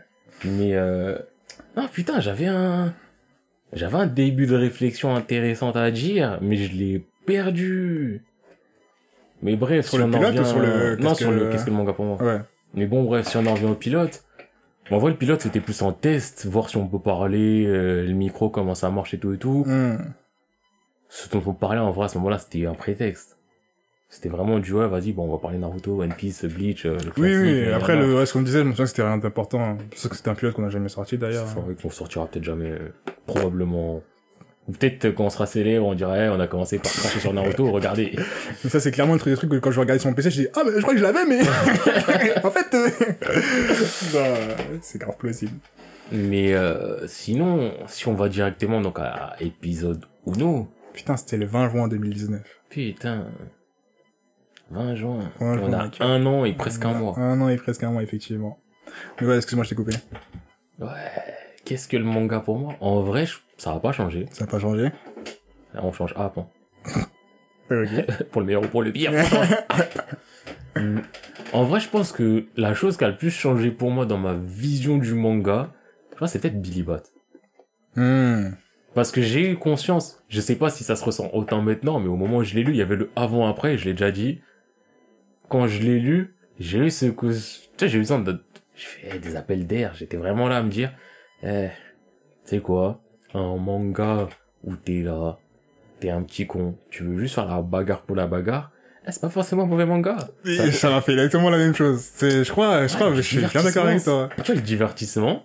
Mais, 0.46 0.72
euh, 0.76 1.18
non, 1.78 1.88
putain, 1.88 2.20
j'avais 2.20 2.48
un, 2.48 2.94
j'avais 3.74 3.96
un 3.98 4.08
début 4.08 4.48
de 4.48 4.56
réflexion 4.56 5.16
intéressante 5.16 5.76
à 5.78 5.92
dire, 5.92 6.40
mais 6.42 6.58
je 6.58 6.76
l'ai 6.76 7.06
perdu. 7.26 8.24
Mais 9.44 9.56
bref, 9.56 9.86
Sur 9.86 9.92
si 9.92 9.98
le 10.00 10.04
on 10.06 10.14
ou 10.14 10.20
revient- 10.20 10.46
sur 10.46 10.60
le- 10.60 10.96
Non, 10.98 11.14
sur 11.14 11.30
que- 11.30 11.34
le, 11.36 11.50
qu'est-ce 11.52 11.66
que 11.66 11.70
le 11.70 11.76
manga 11.76 11.94
pour 11.94 12.06
moi. 12.06 12.22
Ouais. 12.22 12.40
Mais 12.74 12.86
bon, 12.88 13.04
bref, 13.04 13.28
si 13.28 13.38
on 13.38 13.46
en 13.46 13.54
revient 13.54 13.66
au 13.68 13.76
pilote. 13.76 14.24
En 14.90 14.98
vrai, 15.00 15.12
le 15.12 15.18
pilote, 15.18 15.42
c'était 15.42 15.60
plus 15.60 15.82
en 15.82 15.92
test, 15.92 16.46
voir 16.46 16.70
si 16.70 16.78
on 16.78 16.88
peut 16.88 17.00
parler, 17.00 17.66
euh, 17.68 18.04
le 18.06 18.14
micro, 18.14 18.50
comment 18.50 18.74
ça 18.74 18.90
marche 18.90 19.14
et 19.14 19.20
tout 19.20 19.34
et 19.34 19.38
tout. 19.38 19.64
Hmm. 19.68 19.98
Ce 21.10 21.30
dont 21.30 21.44
on 21.46 21.54
parlait, 21.54 21.80
en 21.80 21.92
vrai, 21.92 22.06
à 22.06 22.08
ce 22.08 22.18
moment-là, 22.18 22.40
c'était 22.40 22.66
un 22.66 22.74
prétexte. 22.74 23.37
C'était 24.10 24.30
vraiment 24.30 24.60
du, 24.60 24.72
ouais, 24.72 24.88
vas-y, 24.88 25.12
bon, 25.12 25.26
on 25.26 25.32
va 25.34 25.38
parler 25.38 25.58
Naruto, 25.58 26.02
One 26.02 26.14
Piece, 26.14 26.46
Bleach, 26.46 26.86
euh, 26.86 26.98
le 27.04 27.22
Oui, 27.22 27.36
oui, 27.36 27.66
mais 27.66 27.74
après, 27.74 27.98
le, 27.98 28.16
ouais, 28.16 28.26
ce 28.26 28.34
qu'on 28.34 28.42
disait, 28.42 28.60
je 28.60 28.64
me 28.64 28.72
souviens 28.72 28.86
que 28.86 28.90
c'était 28.90 29.04
rien 29.04 29.18
d'important. 29.18 29.78
C'est 29.92 30.00
sûr 30.00 30.10
que 30.10 30.16
c'était 30.16 30.30
un 30.30 30.36
pilote 30.36 30.54
qu'on 30.56 30.66
a 30.66 30.70
jamais 30.70 30.88
sorti, 30.88 31.18
d'ailleurs. 31.18 31.46
C'est 31.48 31.60
vrai 31.60 31.76
qu'on 31.76 31.90
sortira 31.90 32.26
peut-être 32.28 32.46
jamais, 32.46 32.72
euh, 32.72 32.94
probablement. 33.26 34.02
Ou 34.68 34.72
peut-être 34.72 35.06
euh, 35.06 35.12
quand 35.12 35.26
on 35.26 35.30
sera 35.30 35.46
célèbre, 35.46 35.86
on 35.86 35.94
dirait, 35.94 36.30
on 36.30 36.40
a 36.40 36.48
commencé 36.48 36.78
par 36.80 36.92
cracher 36.92 37.20
sur 37.20 37.34
Naruto, 37.34 37.70
regardez. 37.72 38.14
Mais 38.64 38.70
ça, 38.70 38.80
c'est 38.80 38.92
clairement 38.92 39.14
le 39.14 39.20
truc, 39.20 39.34
des 39.34 39.38
trucs 39.38 39.50
que 39.50 39.58
quand 39.58 39.72
je 39.72 39.80
regardais 39.80 40.00
sur 40.00 40.10
mon 40.10 40.16
PC, 40.16 40.30
je 40.30 40.42
dis, 40.42 40.48
ah, 40.56 40.62
mais 40.66 40.72
je 40.76 40.82
crois 40.82 40.94
que 40.94 41.00
je 41.00 41.04
l'avais, 41.04 41.26
mais, 41.26 41.42
en 42.44 42.52
fait, 42.52 42.74
euh, 42.76 42.90
non, 44.14 44.78
c'est 44.82 45.00
grave 45.00 45.16
plausible. 45.18 45.54
Mais 46.12 46.54
euh, 46.54 47.06
sinon, 47.08 47.74
si 47.88 48.08
on 48.08 48.14
va 48.14 48.30
directement 48.30 48.80
donc 48.80 49.00
à 49.00 49.36
épisode 49.42 50.06
Uno, 50.26 50.70
Putain, 50.94 51.16
c'était 51.16 51.38
le 51.38 51.46
20 51.46 51.70
juin 51.70 51.88
2019. 51.88 52.42
putain, 52.70 53.26
20 54.72 54.96
juin, 54.96 55.20
20 55.40 55.46
on 55.46 55.58
juin, 55.58 55.74
a 55.80 55.86
ok. 55.88 55.96
un 56.02 56.26
an 56.26 56.46
et 56.46 56.54
presque 56.54 56.84
un 56.86 56.94
mois. 56.94 57.18
Un 57.18 57.40
an 57.42 57.50
et 57.50 57.56
presque 57.58 57.84
un 57.84 57.92
mois, 57.92 58.04
effectivement. 58.04 58.60
Mais 59.22 59.28
ouais, 59.28 59.38
excuse-moi, 59.38 59.64
je 59.64 59.70
t'ai 59.70 59.76
coupé. 59.76 59.94
Ouais, 60.80 60.88
qu'est-ce 61.66 61.88
que 61.88 61.98
le 61.98 62.04
manga 62.04 62.40
pour 62.40 62.58
moi? 62.60 62.74
En 62.82 63.02
vrai, 63.02 63.26
je- 63.26 63.38
ça 63.58 63.74
va 63.74 63.80
pas 63.80 63.92
changer. 63.92 64.26
Ça 64.32 64.46
n'a 64.46 64.52
pas 64.52 64.60
changé? 64.60 64.92
Là, 65.74 65.82
on 65.84 65.92
change 65.92 66.14
A, 66.16 66.30
point. 66.30 66.48
Ok. 67.70 68.06
pour 68.32 68.40
le 68.42 68.48
meilleur 68.48 68.64
ou 68.64 68.68
pour 68.68 68.82
le 68.82 68.94
pire. 68.94 69.12
Mm. 70.76 71.00
en 71.54 71.64
vrai, 71.66 71.80
je 71.82 71.90
pense 71.90 72.12
que 72.14 72.46
la 72.56 72.74
chose 72.74 72.96
qui 72.98 73.04
a 73.04 73.10
le 73.10 73.18
plus 73.18 73.30
changé 73.32 73.72
pour 73.72 73.92
moi 73.92 74.06
dans 74.06 74.18
ma 74.18 74.34
vision 74.34 74.98
du 74.98 75.14
manga, 75.14 75.72
je 76.12 76.16
crois, 76.16 76.28
c'est 76.30 76.40
peut-être 76.40 76.62
Billy 76.62 76.84
Bat. 76.84 77.04
Hmm. 77.96 78.52
Parce 78.94 79.12
que 79.12 79.22
j'ai 79.22 79.52
eu 79.52 79.58
conscience, 79.58 80.24
je 80.30 80.40
sais 80.40 80.56
pas 80.56 80.70
si 80.70 80.84
ça 80.84 80.96
se 80.96 81.04
ressent 81.04 81.30
autant 81.34 81.62
maintenant, 81.62 82.00
mais 82.00 82.08
au 82.08 82.16
moment 82.16 82.38
où 82.38 82.44
je 82.44 82.56
l'ai 82.56 82.64
lu, 82.64 82.72
il 82.72 82.78
y 82.78 82.82
avait 82.82 82.96
le 82.96 83.10
avant-après, 83.16 83.78
je 83.78 83.86
l'ai 83.86 83.92
déjà 83.94 84.12
dit. 84.12 84.40
Quand 85.50 85.68
je 85.68 85.82
l'ai 85.82 86.00
lu, 86.00 86.36
j'ai 86.60 86.80
eu 86.80 86.92
ce 86.92 87.06
que, 87.08 87.28
tu 87.28 87.34
sais, 87.78 87.88
j'ai 87.90 87.98
eu 87.98 88.02
besoin 88.02 88.20
de, 88.20 88.44
je 88.76 88.86
fais 88.86 89.20
des 89.20 89.36
appels 89.36 89.66
d'air, 89.68 89.94
j'étais 89.94 90.18
vraiment 90.18 90.48
là 90.48 90.58
à 90.58 90.64
me 90.64 90.70
dire, 90.70 90.92
eh, 91.44 91.70
tu 92.46 92.50
sais 92.50 92.60
quoi, 92.60 93.02
un 93.34 93.56
manga 93.58 94.28
où 94.64 94.76
t'es 94.76 95.02
là, 95.04 95.38
t'es 96.00 96.10
un 96.10 96.24
petit 96.24 96.46
con, 96.48 96.78
tu 96.90 97.04
veux 97.04 97.20
juste 97.20 97.36
faire 97.36 97.46
la 97.48 97.62
bagarre 97.62 98.02
pour 98.04 98.16
la 98.16 98.28
bagarre, 98.28 98.72
eh, 99.08 99.12
c'est 99.12 99.22
pas 99.22 99.30
forcément 99.30 99.64
un 99.64 99.68
mauvais 99.68 99.86
manga. 99.86 100.18
Ça- 100.44 100.66
Et 100.68 100.72
Ça 100.72 100.90
m'a 100.90 101.00
fait 101.02 101.14
exactement 101.14 101.50
la 101.50 101.58
même 101.58 101.74
chose. 101.74 102.02
C'est, 102.02 102.44
je 102.44 102.52
crois, 102.52 102.86
je 102.88 102.94
crois, 102.96 103.10
Ouais, 103.10 103.16
je 103.16 103.22
suis 103.22 103.38
bien 103.38 103.64
d'accord 103.64 103.86
avec 103.86 104.04
toi. 104.04 104.30
Tu 104.38 104.42
vois, 104.44 104.56
le 104.56 104.62
divertissement, 104.62 105.44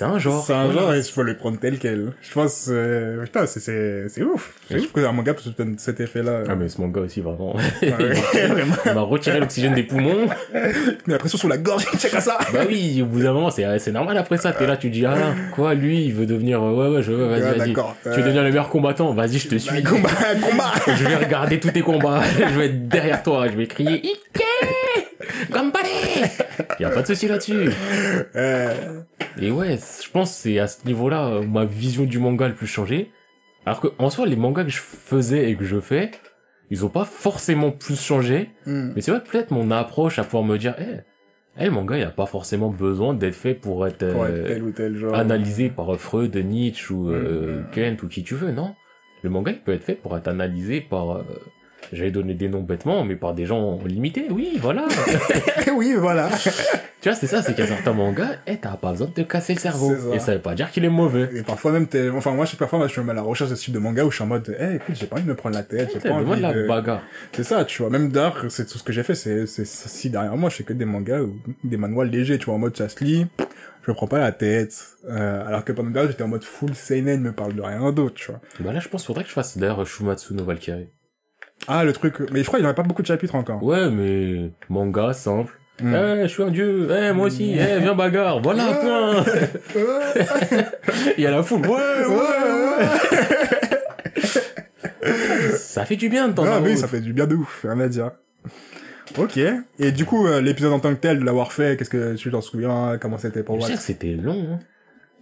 c'est 0.00 0.06
un 0.06 0.18
genre. 0.18 0.42
C'est 0.46 0.54
un 0.54 0.64
Voilà. 0.64 0.80
genre 0.80 0.94
et 0.94 0.98
il 1.00 1.04
faut 1.04 1.22
le 1.22 1.36
prendre 1.36 1.58
tel 1.58 1.78
quel. 1.78 2.12
Je 2.22 2.32
pense, 2.32 2.68
euh, 2.70 3.22
putain, 3.22 3.44
c'est, 3.44 3.60
c'est, 3.60 4.08
c'est 4.08 4.22
ouf. 4.22 4.54
C'est 4.66 4.78
ouf 4.78 4.92
que 4.92 5.00
un 5.00 5.12
manga 5.12 5.34
peut 5.34 5.42
cet 5.76 6.00
effet-là. 6.00 6.44
Ah, 6.48 6.54
mais 6.54 6.70
ce 6.70 6.80
manga 6.80 7.02
aussi, 7.02 7.20
vraiment. 7.20 7.54
Ouais, 7.54 7.90
vraiment. 8.48 8.74
Il 8.86 8.94
m'a 8.94 9.00
retiré 9.02 9.40
l'oxygène 9.40 9.74
des 9.74 9.82
poumons. 9.82 10.26
Mais 10.54 10.72
la 11.06 11.18
pression 11.18 11.36
sur 11.36 11.48
la 11.48 11.58
gorge, 11.58 11.84
check 11.98 12.14
à 12.14 12.22
ça. 12.22 12.38
Bah 12.50 12.60
oui, 12.66 13.02
au 13.02 13.06
bout 13.06 13.20
d'un 13.20 13.34
moment, 13.34 13.50
c'est, 13.50 13.78
c'est 13.78 13.92
normal 13.92 14.16
après 14.16 14.38
ça. 14.38 14.52
T'es 14.52 14.66
là, 14.66 14.78
tu 14.78 14.88
dis, 14.88 15.04
ah, 15.04 15.34
quoi, 15.54 15.74
lui, 15.74 16.02
il 16.06 16.14
veut 16.14 16.24
devenir, 16.24 16.62
euh, 16.62 16.72
ouais, 16.72 16.96
ouais, 16.96 17.02
je 17.02 17.12
veux, 17.12 17.26
vas-y, 17.26 17.42
Ouais, 17.42 17.58
vas-y. 17.58 17.74
Tu 17.74 18.08
veux 18.08 18.22
devenir 18.22 18.42
le 18.42 18.48
meilleur 18.48 18.70
combattant, 18.70 19.12
vas-y, 19.12 19.36
je 19.38 19.48
te 19.48 19.56
suis. 19.56 19.82
Combat, 19.82 20.08
combat. 20.40 20.72
Je 20.86 21.04
vais 21.04 21.16
regarder 21.16 21.60
tous 21.60 21.72
tes 21.72 21.82
combats. 21.82 22.22
je 22.38 22.58
vais 22.58 22.66
être 22.66 22.88
derrière 22.88 23.22
toi. 23.22 23.48
Je 23.48 23.56
vais 23.56 23.66
crier, 23.66 24.00
Ike! 24.02 24.44
Gambare! 25.50 25.84
Y 26.78 26.84
a 26.84 26.90
pas 26.90 27.02
de 27.02 27.06
souci 27.06 27.28
là-dessus. 27.28 27.70
Euh, 28.36 29.00
Et 29.40 29.50
ouais, 29.50 29.78
je 30.04 30.10
pense 30.10 30.30
que 30.30 30.36
c'est 30.42 30.58
à 30.58 30.66
ce 30.66 30.86
niveau-là 30.86 31.26
euh, 31.28 31.42
ma 31.42 31.64
vision 31.64 32.04
du 32.04 32.18
manga 32.18 32.46
a 32.46 32.48
le 32.48 32.54
plus 32.54 32.66
changé. 32.66 33.10
Alors 33.66 33.80
que, 33.80 33.88
en 33.98 34.10
soi, 34.10 34.26
les 34.26 34.36
mangas 34.36 34.64
que 34.64 34.70
je 34.70 34.78
faisais 34.80 35.50
et 35.50 35.56
que 35.56 35.64
je 35.64 35.80
fais, 35.80 36.10
ils 36.70 36.84
ont 36.84 36.88
pas 36.88 37.04
forcément 37.04 37.70
plus 37.70 38.00
changé. 38.00 38.50
hmm. 38.66 38.92
Mais 38.94 39.00
c'est 39.02 39.10
vrai, 39.10 39.20
peut-être 39.22 39.50
mon 39.50 39.70
approche 39.70 40.18
à 40.18 40.24
pouvoir 40.24 40.44
me 40.44 40.56
dire, 40.56 40.74
eh, 40.78 41.00
eh, 41.58 41.64
le 41.66 41.70
manga, 41.70 41.96
il 41.98 42.02
a 42.04 42.10
pas 42.10 42.26
forcément 42.26 42.70
besoin 42.70 43.12
d'être 43.12 43.34
fait 43.34 43.54
pour 43.54 43.86
être, 43.86 44.10
Pour 44.12 44.24
euh, 44.24 44.46
tel 44.46 44.62
ou 44.62 44.70
tel 44.70 44.96
genre. 44.96 45.14
analysé 45.14 45.68
par 45.68 45.94
Freud, 45.98 46.34
Nietzsche 46.36 46.92
ou 46.94 47.10
euh, 47.10 47.60
Mm. 47.60 47.64
Kent 47.72 48.02
ou 48.02 48.08
qui 48.08 48.22
tu 48.24 48.34
veux, 48.34 48.50
non 48.52 48.74
Le 49.22 49.28
manga, 49.30 49.50
il 49.52 49.58
peut 49.60 49.72
être 49.74 49.84
fait 49.84 49.94
pour 49.94 50.16
être 50.16 50.28
analysé 50.28 50.80
par... 50.80 51.10
euh, 51.18 51.22
J'allais 51.92 52.10
donner 52.10 52.34
des 52.34 52.48
noms 52.48 52.62
bêtement, 52.62 53.04
mais 53.04 53.16
par 53.16 53.34
des 53.34 53.46
gens 53.46 53.80
limités, 53.84 54.26
oui, 54.30 54.58
voilà. 54.60 54.86
oui, 55.74 55.94
voilà. 55.96 56.28
tu 57.00 57.08
vois, 57.08 57.14
c'est 57.18 57.26
ça, 57.26 57.42
c'est 57.42 57.54
qu'il 57.54 57.64
y 57.64 57.66
a 57.66 57.70
certains 57.70 57.92
mangas, 57.92 58.36
eh, 58.46 58.56
t'as 58.56 58.76
pas 58.76 58.92
besoin 58.92 59.08
de 59.08 59.12
te 59.12 59.20
casser 59.22 59.54
le 59.54 59.60
cerveau. 59.60 59.94
Ça. 59.96 60.14
Et 60.14 60.18
ça 60.20 60.34
veut 60.34 60.40
pas 60.40 60.54
dire 60.54 60.70
qu'il 60.70 60.84
est 60.84 60.90
mauvais. 60.90 61.28
Et 61.34 61.42
parfois 61.42 61.72
même, 61.72 61.88
t'es, 61.88 62.08
enfin, 62.10 62.30
moi, 62.32 62.44
je 62.44 62.52
sais, 62.52 62.56
parfois, 62.56 62.86
je 62.86 62.92
suis 62.92 63.00
même 63.00 63.10
à 63.10 63.14
la 63.14 63.22
recherche 63.22 63.50
de 63.50 63.56
ce 63.56 63.64
type 63.64 63.74
de 63.74 63.80
manga 63.80 64.04
où 64.04 64.10
je 64.10 64.16
suis 64.16 64.24
en 64.24 64.28
mode, 64.28 64.56
eh, 64.58 64.76
écoute, 64.76 64.94
j'ai 64.98 65.06
pas 65.06 65.16
envie 65.16 65.24
de 65.24 65.30
me 65.30 65.34
prendre 65.34 65.56
la 65.56 65.62
tête, 65.62 65.90
j'ai 65.92 66.00
pas 66.00 66.14
envie 66.14 66.40
la 66.40 66.52
de... 66.52 66.66
bagarre. 66.66 67.02
C'est 67.32 67.44
ça, 67.44 67.64
tu 67.64 67.82
vois. 67.82 67.90
Même 67.90 68.10
d'art, 68.10 68.44
c'est 68.48 68.66
tout 68.66 68.78
ce 68.78 68.84
que 68.84 68.92
j'ai 68.92 69.02
fait, 69.02 69.14
c'est, 69.14 69.46
c'est, 69.46 69.66
si 69.66 70.10
derrière 70.10 70.36
moi, 70.36 70.48
je 70.50 70.56
fais 70.56 70.64
que 70.64 70.72
des 70.72 70.84
mangas 70.84 71.20
ou 71.22 71.36
des 71.64 71.76
manuels 71.76 72.10
légers, 72.10 72.38
tu 72.38 72.46
vois, 72.46 72.54
en 72.54 72.58
mode 72.58 72.76
ça 72.76 72.88
se 72.88 73.02
lit, 73.02 73.26
je 73.82 73.90
me 73.90 73.94
prends 73.94 74.06
pas 74.06 74.18
la 74.18 74.32
tête. 74.32 74.96
Euh, 75.08 75.46
alors 75.46 75.64
que 75.64 75.72
pendant 75.72 75.90
derrière, 75.90 76.10
j'étais 76.10 76.22
en 76.22 76.28
mode 76.28 76.44
full 76.44 76.74
seinen, 76.74 77.20
me 77.20 77.32
parle 77.32 77.54
de 77.54 77.62
rien 77.62 77.90
d'autre, 77.92 78.14
tu 78.14 78.30
vois. 78.30 78.40
Bah 78.60 78.72
là, 78.72 78.80
je 78.80 78.88
pense 78.88 79.02
qu'il 79.02 79.08
faudrait 79.08 79.24
que 79.24 79.30
je 79.30 79.34
fasse 79.34 79.58
d'ailleurs 79.58 79.84
Shumatsu 79.86 80.34
no 80.34 80.44
Valkyrie. 80.44 80.88
Ah, 81.68 81.84
le 81.84 81.92
truc, 81.92 82.14
mais 82.32 82.40
je 82.40 82.46
crois 82.46 82.58
qu'il 82.58 82.66
a 82.66 82.74
pas 82.74 82.82
beaucoup 82.82 83.02
de 83.02 83.06
chapitres 83.06 83.34
encore. 83.34 83.62
Ouais, 83.62 83.90
mais 83.90 84.50
manga, 84.68 85.12
simple. 85.12 85.52
Mm. 85.82 85.94
Eh, 85.94 86.22
je 86.22 86.26
suis 86.28 86.42
un 86.42 86.50
dieu. 86.50 86.88
Eh, 86.90 87.12
moi 87.12 87.26
aussi. 87.26 87.52
Eh, 87.58 87.78
viens 87.80 87.94
bagarre. 87.94 88.40
Voilà, 88.42 88.64
point. 88.74 89.24
Il 91.16 91.22
y 91.22 91.26
a 91.26 91.30
la 91.30 91.42
foule. 91.42 91.66
Ouais, 91.66 92.04
ouais, 92.06 92.16
ouais. 95.02 95.52
ça 95.56 95.84
fait 95.84 95.96
du 95.96 96.08
bien 96.08 96.28
de 96.28 96.34
temps 96.34 96.44
Ah 96.46 96.60
oui, 96.62 96.76
ça 96.76 96.88
fait 96.88 97.00
du 97.00 97.12
bien 97.12 97.26
de 97.26 97.34
ouf, 97.36 97.64
rien 97.66 97.80
à 97.80 97.88
dire. 97.88 98.10
Ok. 99.18 99.38
Et 99.78 99.92
du 99.92 100.04
coup, 100.04 100.26
euh, 100.26 100.40
l'épisode 100.40 100.72
en 100.72 100.80
tant 100.80 100.94
que 100.94 101.00
tel, 101.00 101.18
de 101.20 101.24
l'avoir 101.24 101.52
fait, 101.52 101.76
qu'est-ce 101.76 101.90
que 101.90 102.14
tu 102.14 102.30
t'en 102.30 102.40
souviens 102.40 102.96
Comment 103.00 103.18
c'était 103.18 103.42
pour 103.42 103.56
Je 103.56 103.60
moi 103.60 103.68
sais 103.68 103.74
que 103.74 103.80
c'était 103.82 104.14
long. 104.14 104.46
hein. 104.52 104.58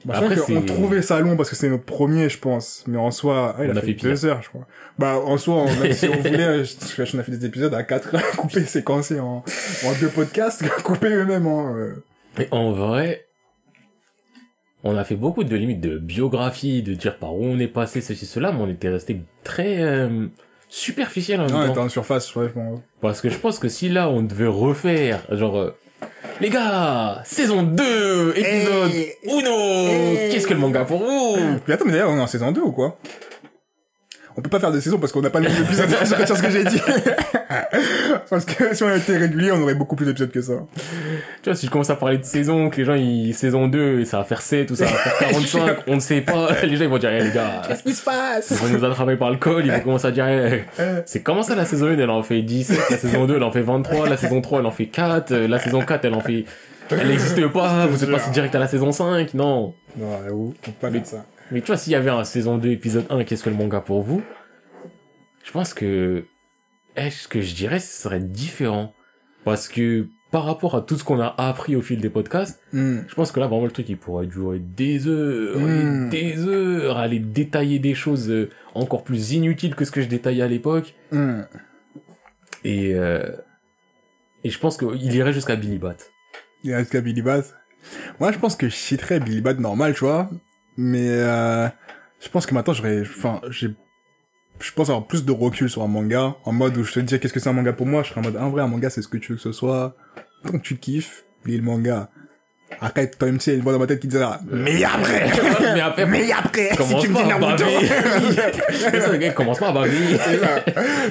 Bah, 0.08 0.14
je 0.18 0.24
après, 0.24 0.36
c'est- 0.36 0.66
trouvait 0.66 1.02
ça 1.02 1.20
long 1.20 1.36
parce 1.36 1.50
que 1.50 1.54
c'est 1.56 1.68
notre 1.68 1.84
premier, 1.84 2.28
je 2.28 2.38
pense. 2.38 2.82
Mais 2.88 2.98
en 2.98 3.10
soi, 3.10 3.54
ah, 3.56 3.64
il 3.64 3.70
On 3.70 3.76
a, 3.76 3.80
fait, 3.80 3.86
fait 3.88 3.94
deux 3.94 4.24
heures, 4.26 4.42
je 4.42 4.48
crois. 4.48 4.66
Bah, 4.98 5.18
en 5.24 5.36
soi, 5.38 5.54
on- 5.56 5.80
même 5.80 5.92
si 5.92 6.08
on 6.08 6.16
voulait, 6.16 6.64
je- 6.64 7.04
je- 7.04 7.16
on 7.16 7.20
a 7.20 7.22
fait 7.22 7.32
des 7.32 7.44
épisodes 7.46 7.72
à 7.74 7.82
quatre 7.84 8.14
heures, 8.14 8.30
coupés, 8.36 8.64
séquencés 8.64 9.20
en, 9.20 9.44
en 9.86 9.92
deux 10.00 10.08
podcasts, 10.08 10.64
coupés 10.82 11.10
eux-mêmes, 11.10 11.46
hein. 11.46 11.74
euh. 11.76 11.94
Mais 12.38 12.48
en 12.50 12.72
vrai, 12.72 13.26
on 14.84 14.96
a 14.96 15.04
fait 15.04 15.16
beaucoup 15.16 15.44
de 15.44 15.56
limites 15.56 15.80
de 15.80 15.98
biographie, 15.98 16.82
de 16.82 16.94
dire 16.94 17.18
par 17.18 17.34
où 17.34 17.44
on 17.44 17.58
est 17.58 17.66
passé, 17.68 18.00
ceci, 18.00 18.26
cela, 18.26 18.52
mais 18.52 18.60
on 18.62 18.68
était 18.68 18.88
resté 18.88 19.20
très 19.44 19.80
euh, 19.82 20.26
superficiel 20.68 21.40
en 21.40 21.44
même 21.46 21.52
Non, 21.52 21.58
on 21.58 21.64
temps. 21.66 21.70
était 21.72 21.80
en 21.80 21.88
surface, 21.88 22.34
ouais, 22.36 22.48
bon. 22.54 22.80
Parce 23.00 23.20
que 23.20 23.28
je 23.28 23.38
pense 23.38 23.58
que 23.58 23.68
si 23.68 23.88
là, 23.88 24.08
on 24.08 24.22
devait 24.22 24.46
refaire, 24.46 25.22
genre, 25.36 25.58
euh, 25.58 25.70
les 26.40 26.50
gars, 26.50 27.20
saison 27.24 27.62
2, 27.62 28.34
épisode 28.36 28.90
Hey. 28.92 29.12
Uno, 29.24 29.56
Hey. 29.88 30.30
qu'est-ce 30.30 30.46
que 30.46 30.54
le 30.54 30.60
manga 30.60 30.84
pour 30.84 30.98
vous? 30.98 31.36
Attends, 31.68 31.84
mais 31.84 31.92
d'ailleurs, 31.92 32.10
on 32.10 32.16
est 32.18 32.20
en 32.20 32.26
saison 32.26 32.52
2 32.52 32.60
ou 32.60 32.72
quoi? 32.72 32.96
On 34.38 34.40
peut 34.40 34.50
pas 34.50 34.60
faire 34.60 34.70
de 34.70 34.78
saison 34.78 34.98
parce 34.98 35.10
qu'on 35.10 35.20
n'a 35.20 35.30
pas 35.30 35.40
le 35.40 35.48
nombre 35.48 35.60
d'épisodes 35.60 35.90
sur 36.24 36.36
ce 36.36 36.42
que 36.42 36.50
j'ai 36.50 36.62
dit. 36.62 36.80
parce 38.30 38.44
que 38.44 38.72
si 38.72 38.84
on 38.84 38.94
été 38.94 39.16
régulier, 39.16 39.50
on 39.50 39.60
aurait 39.60 39.74
beaucoup 39.74 39.96
plus 39.96 40.06
d'épisodes 40.06 40.30
que 40.30 40.40
ça. 40.40 40.52
Tu 41.42 41.50
vois, 41.50 41.56
si 41.56 41.66
je 41.66 41.70
commence 41.72 41.90
à 41.90 41.96
parler 41.96 42.18
de 42.18 42.24
saison, 42.24 42.70
que 42.70 42.76
les 42.76 42.84
gens, 42.84 42.94
ils, 42.94 43.34
saison 43.34 43.66
2, 43.66 43.98
et 43.98 44.04
ça 44.04 44.18
va 44.18 44.24
faire 44.24 44.40
7 44.40 44.70
ou 44.70 44.76
ça 44.76 44.84
va 44.84 44.92
faire 44.92 45.18
45, 45.30 45.78
on 45.88 45.96
ne 45.96 46.00
sait 46.00 46.20
pas. 46.20 46.50
Les 46.62 46.76
gens, 46.76 46.84
ils 46.84 46.88
vont 46.88 46.98
dire, 46.98 47.10
eh, 47.10 47.24
les 47.24 47.32
gars. 47.32 47.62
Qu'est-ce 47.66 47.82
qui 47.82 47.92
se 47.92 48.04
passe? 48.04 48.50
Ils 48.52 48.56
vont 48.58 48.78
nous 48.78 48.84
attraper 48.84 49.16
par 49.16 49.30
le 49.30 49.38
col, 49.38 49.66
ils 49.66 49.72
vont 49.72 49.80
commencer 49.80 50.06
à 50.06 50.12
dire, 50.12 50.28
eh, 50.28 50.64
c'est 51.04 51.22
comment 51.22 51.42
ça 51.42 51.56
la 51.56 51.64
saison 51.64 51.86
1, 51.86 51.98
elle 51.98 52.08
en 52.08 52.22
fait 52.22 52.42
17, 52.42 52.90
la 52.90 52.96
saison 52.96 53.26
2, 53.26 53.36
elle 53.36 53.42
en 53.42 53.50
fait 53.50 53.62
23, 53.62 54.08
la 54.08 54.16
saison 54.16 54.40
3, 54.40 54.60
elle 54.60 54.66
en 54.66 54.70
fait 54.70 54.86
4, 54.86 55.34
la 55.34 55.58
saison 55.58 55.80
4, 55.80 56.04
elle 56.04 56.14
en 56.14 56.20
fait, 56.20 56.44
elle 56.92 57.08
n'existe 57.08 57.44
pas, 57.48 57.86
vous 57.86 58.04
êtes 58.04 58.10
passé 58.10 58.30
direct 58.30 58.54
à 58.54 58.60
la 58.60 58.68
saison 58.68 58.92
5, 58.92 59.34
non. 59.34 59.74
Non, 59.96 60.06
où, 60.30 60.54
on 60.56 60.70
peut 60.70 60.72
pas 60.80 60.90
faire 60.92 61.06
ça. 61.06 61.24
Mais 61.50 61.60
tu 61.60 61.68
vois, 61.68 61.76
s'il 61.76 61.92
y 61.92 61.96
avait 61.96 62.10
un 62.10 62.24
saison 62.24 62.58
2, 62.58 62.68
épisode 62.70 63.06
1, 63.10 63.24
qu'est-ce 63.24 63.42
que 63.42 63.50
le 63.50 63.56
manga 63.56 63.80
pour 63.80 64.02
vous? 64.02 64.22
Je 65.44 65.50
pense 65.52 65.72
que, 65.72 66.24
eh, 66.96 67.10
ce 67.10 67.26
que 67.28 67.40
je 67.40 67.54
dirais, 67.54 67.80
ce 67.80 68.02
serait 68.02 68.20
différent. 68.20 68.92
Parce 69.44 69.66
que, 69.68 70.08
par 70.30 70.44
rapport 70.44 70.74
à 70.76 70.82
tout 70.82 70.96
ce 70.98 71.04
qu'on 71.04 71.20
a 71.20 71.34
appris 71.38 71.74
au 71.74 71.80
fil 71.80 72.00
des 72.02 72.10
podcasts, 72.10 72.60
Hmm. 72.72 72.98
je 73.08 73.14
pense 73.14 73.32
que 73.32 73.40
là, 73.40 73.46
vraiment, 73.46 73.64
le 73.64 73.70
truc, 73.70 73.88
il 73.88 73.96
pourrait 73.96 74.26
durer 74.26 74.58
des 74.58 75.06
heures, 75.08 75.56
Mm. 75.58 76.08
et 76.08 76.10
des 76.10 76.46
heures, 76.46 76.98
à 76.98 77.02
aller 77.02 77.18
détailler 77.18 77.78
des 77.78 77.94
choses 77.94 78.28
euh, 78.30 78.50
encore 78.74 79.04
plus 79.04 79.32
inutiles 79.32 79.74
que 79.74 79.86
ce 79.86 79.90
que 79.90 80.02
je 80.02 80.08
détaillais 80.08 80.42
à 80.42 80.48
l'époque. 80.48 80.94
Hmm. 81.12 81.42
Et, 82.64 82.94
euh, 82.94 83.22
et 84.44 84.50
je 84.50 84.58
pense 84.58 84.76
qu'il 84.76 85.14
irait 85.14 85.32
jusqu'à 85.32 85.56
Billy 85.56 85.78
Bat. 85.78 85.96
Il 86.62 86.74
reste 86.74 86.92
qu'à 86.92 87.00
Billy 87.00 87.22
Bat. 87.22 87.44
Moi, 88.20 88.32
je 88.32 88.38
pense 88.38 88.54
que 88.56 88.68
je 88.68 88.74
citerais 88.74 89.20
Billy 89.20 89.40
Bat 89.40 89.54
normal, 89.54 89.94
tu 89.94 90.00
vois. 90.00 90.28
Mais, 90.80 91.08
euh, 91.10 91.66
je 92.20 92.28
pense 92.28 92.46
que 92.46 92.54
maintenant, 92.54 92.72
j'aurais, 92.72 93.00
enfin, 93.00 93.40
j'ai, 93.50 93.68
je 94.60 94.72
pense 94.72 94.88
avoir 94.90 95.06
plus 95.08 95.24
de 95.24 95.32
recul 95.32 95.68
sur 95.68 95.82
un 95.82 95.88
manga, 95.88 96.36
en 96.44 96.52
mode 96.52 96.76
où 96.76 96.84
je 96.84 96.92
te 96.92 97.00
dis 97.00 97.18
qu'est-ce 97.18 97.32
que 97.32 97.40
c'est 97.40 97.48
un 97.48 97.52
manga 97.52 97.72
pour 97.72 97.84
moi, 97.86 98.04
je 98.04 98.10
serais 98.10 98.20
en 98.20 98.24
mode, 98.24 98.36
en 98.36 98.48
vrai, 98.48 98.62
un 98.62 98.68
manga, 98.68 98.88
c'est 98.88 99.02
ce 99.02 99.08
que 99.08 99.16
tu 99.16 99.32
veux 99.32 99.36
que 99.36 99.42
ce 99.42 99.50
soit. 99.52 99.96
Tant 100.44 100.52
que 100.52 100.62
tu 100.62 100.76
kiffes, 100.76 101.24
lis 101.44 101.56
le 101.56 101.64
manga. 101.64 102.08
Après, 102.80 103.10
toi, 103.10 103.26
même 103.26 103.40
si 103.40 103.50
il 103.50 103.52
y 103.54 103.54
a 103.54 103.56
une 103.56 103.62
voix 103.64 103.72
dans 103.72 103.80
ma 103.80 103.86
tête 103.88 103.98
qui 103.98 104.06
dira, 104.06 104.38
mais 104.48 104.84
après! 104.84 105.26
Mais 105.74 105.80
après, 105.80 106.06
mais 106.06 106.30
après! 106.30 106.70
Si 106.76 106.96
tu 107.00 107.08
me 107.08 107.14
dis 107.16 107.22
à 107.22 107.38
Naruto! 107.38 107.64
baver. 107.64 107.88
C'est 108.70 109.00
ça, 109.00 109.12
le 109.12 109.18
gars, 109.18 109.30
commence 109.30 109.58
pas 109.58 109.68
à 109.68 109.72
baver. 109.72 109.96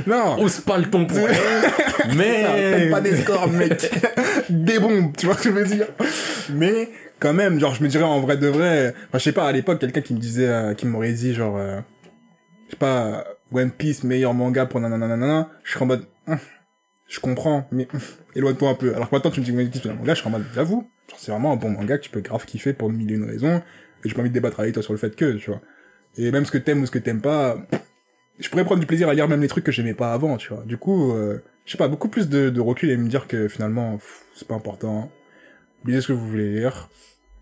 non! 0.06 0.39
Ose 0.39 0.61
pas 0.61 0.77
le 0.77 0.85
ton 0.89 1.06
pour. 1.06 1.27
Ça, 1.27 1.34
Mais, 2.15 2.89
pas 2.89 3.02
des 3.02 3.18
scores, 3.18 3.49
mec. 3.49 3.91
des 4.49 4.80
bombes, 4.80 5.11
tu 5.18 5.26
vois 5.26 5.35
ce 5.35 5.44
que 5.44 5.49
je 5.49 5.56
veux 5.56 5.65
dire? 5.65 5.88
Mais, 6.52 6.89
quand 7.19 7.34
même, 7.34 7.60
genre, 7.60 7.73
je 7.73 7.84
me 7.84 7.88
dirais 7.88 8.03
en 8.03 8.19
vrai 8.19 8.38
de 8.38 8.48
vrai, 8.48 8.94
enfin, 9.07 9.18
je 9.18 9.23
sais 9.23 9.31
pas, 9.31 9.48
à 9.48 9.52
l'époque, 9.52 9.80
quelqu'un 9.80 10.02
qui 10.02 10.14
me 10.14 10.19
disait, 10.19 10.48
euh, 10.48 10.73
qui 10.73 10.85
m'aurait 10.85 11.14
dit, 11.14 11.34
genre, 11.34 11.57
euh, 11.57 11.80
je 12.65 12.72
sais 12.72 12.77
pas, 12.77 13.26
One 13.52 13.72
Piece, 13.72 14.03
meilleur 14.03 14.34
manga 14.34 14.65
pour 14.65 14.80
nanana, 14.80 15.49
je 15.64 15.72
serais 15.72 15.84
en 15.84 15.88
mode, 15.88 16.07
hum, 16.27 16.38
je 17.07 17.19
comprends, 17.19 17.68
mais 17.72 17.88
hum, 17.94 17.99
éloigne-toi 18.35 18.69
un 18.69 18.76
peu. 18.76 18.95
Alors 18.95 19.10
que 19.10 19.15
maintenant, 19.15 19.31
tu 19.31 19.41
me 19.41 19.45
dis 19.45 19.52
One 19.52 19.69
Piece, 19.69 19.81
c'est 19.84 19.89
un 19.89 19.95
manga, 19.95 20.14
je 20.14 20.19
serais 20.19 20.30
en 20.30 20.31
mode, 20.31 20.45
j'avoue, 20.53 20.89
c'est 21.18 21.31
vraiment 21.31 21.53
un 21.53 21.56
bon 21.56 21.69
manga 21.69 21.98
que 21.98 22.03
tu 22.03 22.10
peux 22.10 22.22
grave 22.22 22.45
kiffer 22.45 22.73
pour 22.73 22.91
mille 22.91 23.11
et 23.11 23.15
une 23.15 23.26
raisons, 23.26 23.57
et 23.57 24.10
j'ai 24.10 24.14
pas 24.14 24.22
envie 24.22 24.30
de 24.30 24.34
débattre 24.34 24.60
avec 24.60 24.73
toi 24.73 24.84
sur 24.84 24.94
le 24.94 24.99
fait 24.99 25.15
que, 25.15 25.38
tu 25.38 25.49
vois. 25.49 25.61
Et 26.18 26.31
même 26.31 26.45
ce 26.45 26.52
que 26.52 26.57
t'aimes 26.57 26.81
ou 26.81 26.85
ce 26.85 26.91
que 26.91 26.99
t'aimes 26.99 27.22
pas, 27.22 27.57
je 28.39 28.49
pourrais 28.49 28.65
prendre 28.65 28.80
du 28.80 28.85
plaisir 28.88 29.10
à 29.10 29.14
lire 29.14 29.27
même 29.27 29.41
les 29.41 29.48
trucs 29.48 29.64
que 29.64 29.72
j'aimais 29.72 29.94
pas 29.94 30.14
avant, 30.14 30.38
tu 30.38 30.53
vois. 30.53 30.64
Du 30.64 30.77
coup, 30.77 31.14
euh, 31.14 31.44
je 31.65 31.72
sais 31.72 31.77
pas, 31.77 31.88
beaucoup 31.88 32.10
plus 32.10 32.30
de, 32.30 32.49
de 32.49 32.61
recul 32.61 32.89
et 32.89 32.98
me 32.98 33.07
dire 33.07 33.27
que 33.27 33.48
finalement, 33.48 33.99
c'est 34.35 34.48
pas 34.48 34.56
important. 34.56 35.11
Lisez 35.85 36.02
ce 36.02 36.07
que 36.07 36.14
vous 36.14 36.27
voulez 36.27 36.60
lire. 36.60 36.89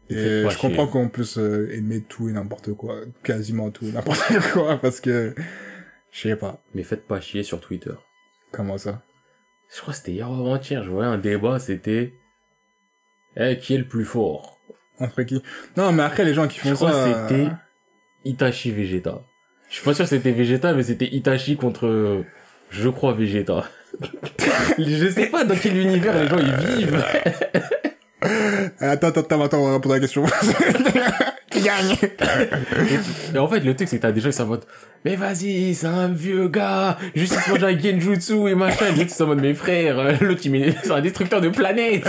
Et 0.09 0.45
je 0.49 0.57
comprends 0.59 0.87
qu'on 0.87 1.09
puisse 1.09 1.37
euh, 1.37 1.73
aimer 1.73 2.01
tout 2.01 2.29
et 2.29 2.31
n'importe 2.31 2.73
quoi, 2.73 2.97
quasiment 3.23 3.71
tout 3.71 3.85
et 3.85 3.91
n'importe 3.93 4.23
quoi, 4.53 4.77
parce 4.77 4.99
que, 5.01 5.33
je 6.11 6.21
sais 6.21 6.35
pas, 6.35 6.61
mais 6.73 6.83
faites 6.83 7.07
pas 7.07 7.19
chier 7.19 7.43
sur 7.43 7.59
Twitter. 7.59 7.93
comment 8.51 8.77
ça? 8.77 9.01
Je 9.73 9.81
crois 9.81 9.93
que 9.93 9.97
c'était 9.97 10.11
hier 10.11 10.29
ou 10.29 10.33
avant-hier, 10.33 10.83
je 10.83 10.89
voyais 10.89 11.09
un 11.09 11.17
débat, 11.17 11.59
c'était, 11.59 12.13
eh, 13.35 13.57
qui 13.57 13.73
est 13.73 13.79
le 13.79 13.87
plus 13.87 14.05
fort? 14.05 14.59
Entre 14.99 15.23
qui? 15.23 15.41
Non, 15.75 15.91
mais 15.91 16.03
après, 16.03 16.23
les 16.23 16.33
gens 16.33 16.47
qui 16.47 16.59
Je 16.59 16.69
font 16.69 16.75
crois 16.75 16.91
ça... 16.91 17.27
que 17.27 17.33
c'était 17.33 17.51
Itachi 18.23 18.71
Vegeta. 18.71 19.21
Je 19.69 19.75
suis 19.75 19.83
pas 19.83 19.93
sûr 19.93 20.05
que 20.05 20.09
c'était 20.09 20.31
Vegeta, 20.31 20.73
mais 20.73 20.83
c'était 20.83 21.13
Itachi 21.13 21.57
contre, 21.57 21.87
euh, 21.87 22.23
je 22.69 22.87
crois, 22.89 23.13
Vegeta. 23.13 23.65
je 24.77 25.09
sais 25.09 25.27
pas 25.27 25.43
dans 25.43 25.55
quel 25.55 25.77
univers 25.77 26.21
les 26.21 26.27
gens 26.27 26.37
ils 26.37 26.75
vivent. 26.75 27.03
euh, 28.25 28.69
Attends, 28.79 29.07
attends, 29.07 29.21
attends, 29.21 29.43
attends, 29.43 29.57
on 29.59 29.67
va 29.67 29.73
répondre 29.73 29.95
à 29.95 29.97
la 29.97 30.01
question. 30.01 30.25
qui 31.55 31.61
gagne 31.61 31.95
Et 33.33 33.37
en 33.37 33.47
fait, 33.47 33.59
le 33.59 33.75
truc, 33.75 33.87
c'est 33.87 33.97
que 33.97 34.01
t'as 34.01 34.11
des 34.11 34.21
gens 34.21 34.29
qui 34.29 34.35
sont 34.35 34.43
en 34.43 34.47
mode, 34.47 34.63
mais 35.03 35.15
vas-y, 35.15 35.75
c'est 35.75 35.85
un 35.87 36.07
vieux 36.07 36.47
gars, 36.47 36.97
juste 37.13 37.35
il 37.47 37.61
se 37.61 37.79
genjutsu 37.79 38.49
et 38.49 38.55
machin. 38.55 38.85
Et 38.91 38.97
l'autre, 38.97 39.11
sont 39.11 39.25
en 39.25 39.27
mode, 39.27 39.41
mes 39.41 39.53
frères, 39.53 39.99
euh, 39.99 40.13
l'autre, 40.21 40.41
il 40.45 40.51
met, 40.51 40.73
c'est 40.83 40.91
un 40.91 41.01
destructeur 41.01 41.41
de 41.41 41.49
planète. 41.49 42.03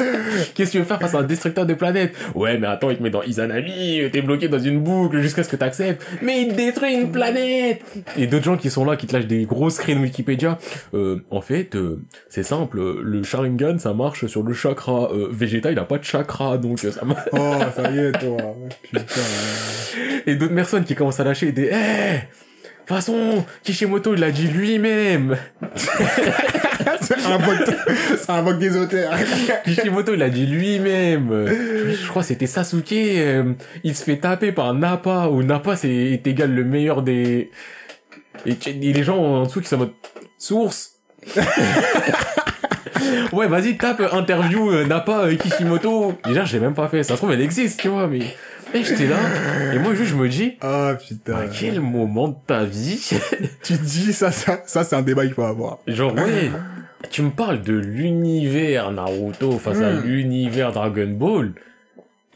Qu'est-ce 0.55 0.71
que 0.71 0.73
tu 0.73 0.79
veux 0.79 0.85
faire 0.85 0.99
face 0.99 1.15
à 1.15 1.19
un 1.19 1.23
destructeur 1.23 1.67
de 1.67 1.75
planète? 1.75 2.15
Ouais, 2.35 2.57
mais 2.59 2.67
attends, 2.67 2.91
il 2.91 2.97
te 2.97 3.03
met 3.03 3.11
dans 3.11 3.23
Izanami, 3.23 4.01
t'es 4.11 4.23
bloqué 4.23 4.49
dans 4.49 4.59
une 4.59 4.81
boucle 4.81 5.21
jusqu'à 5.21 5.43
ce 5.43 5.49
que 5.51 5.57
t'acceptes. 5.57 6.05
Mais 6.23 6.43
il 6.43 6.57
détruit 6.57 6.95
une 6.95 7.13
planète! 7.13 7.83
Et 8.17 8.27
d'autres 8.27 8.45
gens 8.45 8.57
qui 8.57 8.71
sont 8.71 8.85
là, 8.85 8.97
qui 8.97 9.07
te 9.07 9.13
lâchent 9.15 9.27
des 9.27 9.45
gros 9.45 9.69
screens 9.69 10.01
Wikipédia. 10.01 10.59
Euh, 10.95 11.21
en 11.31 11.43
fait, 11.43 11.77
euh, 11.77 12.03
c'est 12.31 12.43
simple, 12.43 12.79
euh, 12.79 13.01
le 13.03 13.23
Sharingan, 13.23 13.79
ça 13.79 13.93
marche 13.93 14.27
sur 14.27 14.43
le 14.43 14.55
chakra. 14.55 15.11
Euh, 15.13 15.29
Vegeta, 15.31 15.71
il 15.71 15.79
a 15.79 15.85
pas 15.85 15.99
de 15.99 16.05
chakra, 16.05 16.57
donc 16.57 16.83
euh, 16.85 16.91
ça 16.91 17.05
marche. 17.05 17.29
Oh, 17.33 17.59
ça 17.75 17.91
y 17.91 17.99
est, 17.99 18.13
toi. 18.13 18.37
Putain. 18.91 19.21
Et 20.27 20.35
d'autres 20.35 20.55
personnes 20.55 20.85
qui 20.85 20.95
commencent 20.95 21.21
à 21.21 21.25
lâcher 21.25 21.53
des, 21.53 21.71
eh, 21.73 22.21
de 22.87 22.95
toute 22.95 23.05
façon, 23.05 23.45
Kishimoto, 23.65 24.15
il 24.15 24.21
l'a 24.21 24.31
dit 24.31 24.47
lui-même. 24.47 25.37
un 28.29 28.43
bug 28.45 28.59
des 28.61 28.77
auteurs. 28.77 29.13
Kishimoto, 29.65 30.15
il 30.15 30.23
a 30.23 30.29
dit 30.31 30.47
lui-même. 30.47 31.47
Je, 31.49 31.97
je 32.01 32.09
crois 32.09 32.23
que 32.23 32.29
c'était 32.29 32.47
Sasuke. 32.47 32.93
euh, 32.93 33.55
il 33.83 33.97
se 33.97 34.05
fait 34.05 34.19
taper 34.19 34.53
par 34.53 34.73
Nappa, 34.73 35.27
ou 35.33 35.43
Nappa, 35.43 35.75
c'est 35.75 35.91
est 35.91 36.25
égal 36.29 36.55
le 36.55 36.63
meilleur 36.63 37.03
des... 37.03 37.51
Et 38.45 38.55
les 38.73 39.03
gens 39.03 39.19
en 39.19 39.43
dessous 39.47 39.61
qui 39.61 39.67
sont 39.67 39.75
en 39.75 39.81
mode, 39.81 39.93
source. 40.39 40.93
ouais, 43.33 43.49
vas-y, 43.49 43.77
tape 43.79 44.01
interview 44.13 44.71
euh, 44.71 44.85
Nappa 44.85 45.25
euh, 45.25 45.35
Kishimoto. 45.35 46.15
Déjà, 46.25 46.45
j'ai 46.45 46.61
même 46.61 46.75
pas 46.75 46.87
fait. 46.87 47.03
Ça 47.03 47.15
se 47.15 47.17
trouve, 47.19 47.33
elle 47.33 47.41
existe, 47.41 47.81
tu 47.81 47.89
vois, 47.89 48.07
mais... 48.07 48.21
Et 48.75 48.83
j'étais 48.85 49.07
là, 49.07 49.17
et 49.75 49.79
moi, 49.79 49.95
juste, 49.95 50.11
je 50.11 50.17
me 50.17 50.29
dis, 50.29 50.55
Ah, 50.61 50.97
putain. 51.01 51.35
à 51.37 51.47
quel 51.47 51.81
moment 51.81 52.29
de 52.29 52.37
ta 52.47 52.65
vie 52.65 53.11
Tu 53.63 53.75
dis 53.75 54.13
ça, 54.13 54.31
ça, 54.33 54.61
ça, 54.67 54.85
c'est 54.85 54.97
un 54.97 55.03
débat 55.03 55.25
qu'il 55.25 55.35
faut 55.35 55.45
avoir. 55.45 55.79
Genre, 55.87 56.13
ouais, 56.15 56.51
tu 57.11 57.23
me 57.23 57.31
parles 57.31 57.63
de 57.63 57.73
l'univers 57.75 58.91
Naruto 58.91 59.53
face 59.59 59.81
à 59.81 59.93
Hmm. 59.93 60.03
l'univers 60.05 60.73
Dragon 60.73 61.09
Ball. 61.09 61.53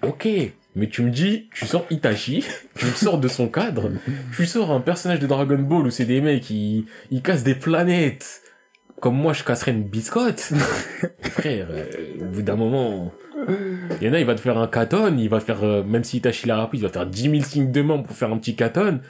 Ok, 0.02 0.28
mais 0.76 0.86
tu 0.88 1.02
me 1.02 1.10
dis, 1.10 1.48
tu 1.52 1.66
sors 1.66 1.84
Itachi, 1.90 2.44
tu 2.78 2.86
me 2.86 2.92
sors 2.92 3.18
de 3.18 3.28
son 3.28 3.48
cadre, 3.48 3.90
tu 4.34 4.46
sors 4.46 4.70
un 4.70 4.80
personnage 4.80 5.18
de 5.18 5.26
Dragon 5.26 5.58
Ball 5.58 5.86
où 5.86 5.90
c'est 5.90 6.04
des 6.06 6.20
mecs 6.20 6.42
qui 6.42 6.86
ils 7.10 7.22
cassent 7.22 7.44
des 7.44 7.54
planètes. 7.56 8.40
Comme 9.00 9.16
moi, 9.16 9.32
je 9.32 9.44
casserais 9.44 9.72
une 9.72 9.84
biscotte. 9.84 10.40
Frère, 11.22 11.68
euh, 11.70 11.84
au 12.20 12.24
bout 12.26 12.42
d'un 12.42 12.56
moment, 12.56 13.12
il 14.00 14.06
y 14.06 14.10
en 14.10 14.12
a, 14.12 14.20
il 14.20 14.26
va 14.26 14.34
te 14.34 14.40
faire 14.40 14.58
un 14.58 14.66
katon, 14.66 15.16
il 15.16 15.28
va 15.28 15.40
faire, 15.40 15.64
euh, 15.64 15.82
même 15.82 16.04
si 16.04 16.18
Itachi 16.18 16.46
l'a 16.46 16.56
rapide, 16.56 16.80
il 16.80 16.82
va 16.86 16.92
faire 16.92 17.06
10 17.06 17.22
000 17.30 17.42
signes 17.42 17.72
de 17.72 17.82
main 17.82 17.98
pour 18.02 18.14
faire 18.14 18.30
un 18.30 18.38
petit 18.38 18.54
katon. 18.54 19.00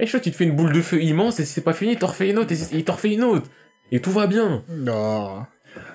Et 0.00 0.06
je 0.06 0.16
tu 0.16 0.30
te 0.30 0.36
fais 0.36 0.44
une 0.44 0.54
boule 0.54 0.72
de 0.72 0.80
feu 0.80 1.02
immense 1.02 1.40
et 1.40 1.44
si 1.44 1.54
c'est 1.54 1.60
pas 1.60 1.72
fini, 1.72 1.92
il 1.92 1.98
t'en 1.98 2.06
refait 2.06 2.30
une 2.30 2.38
autre 2.38 2.52
et 2.52 2.56
il 2.72 2.84
t'en 2.84 2.94
refait 2.94 3.12
une 3.12 3.24
autre. 3.24 3.48
Et 3.90 4.00
tout 4.00 4.12
va 4.12 4.26
bien. 4.26 4.62
Non. 4.68 5.40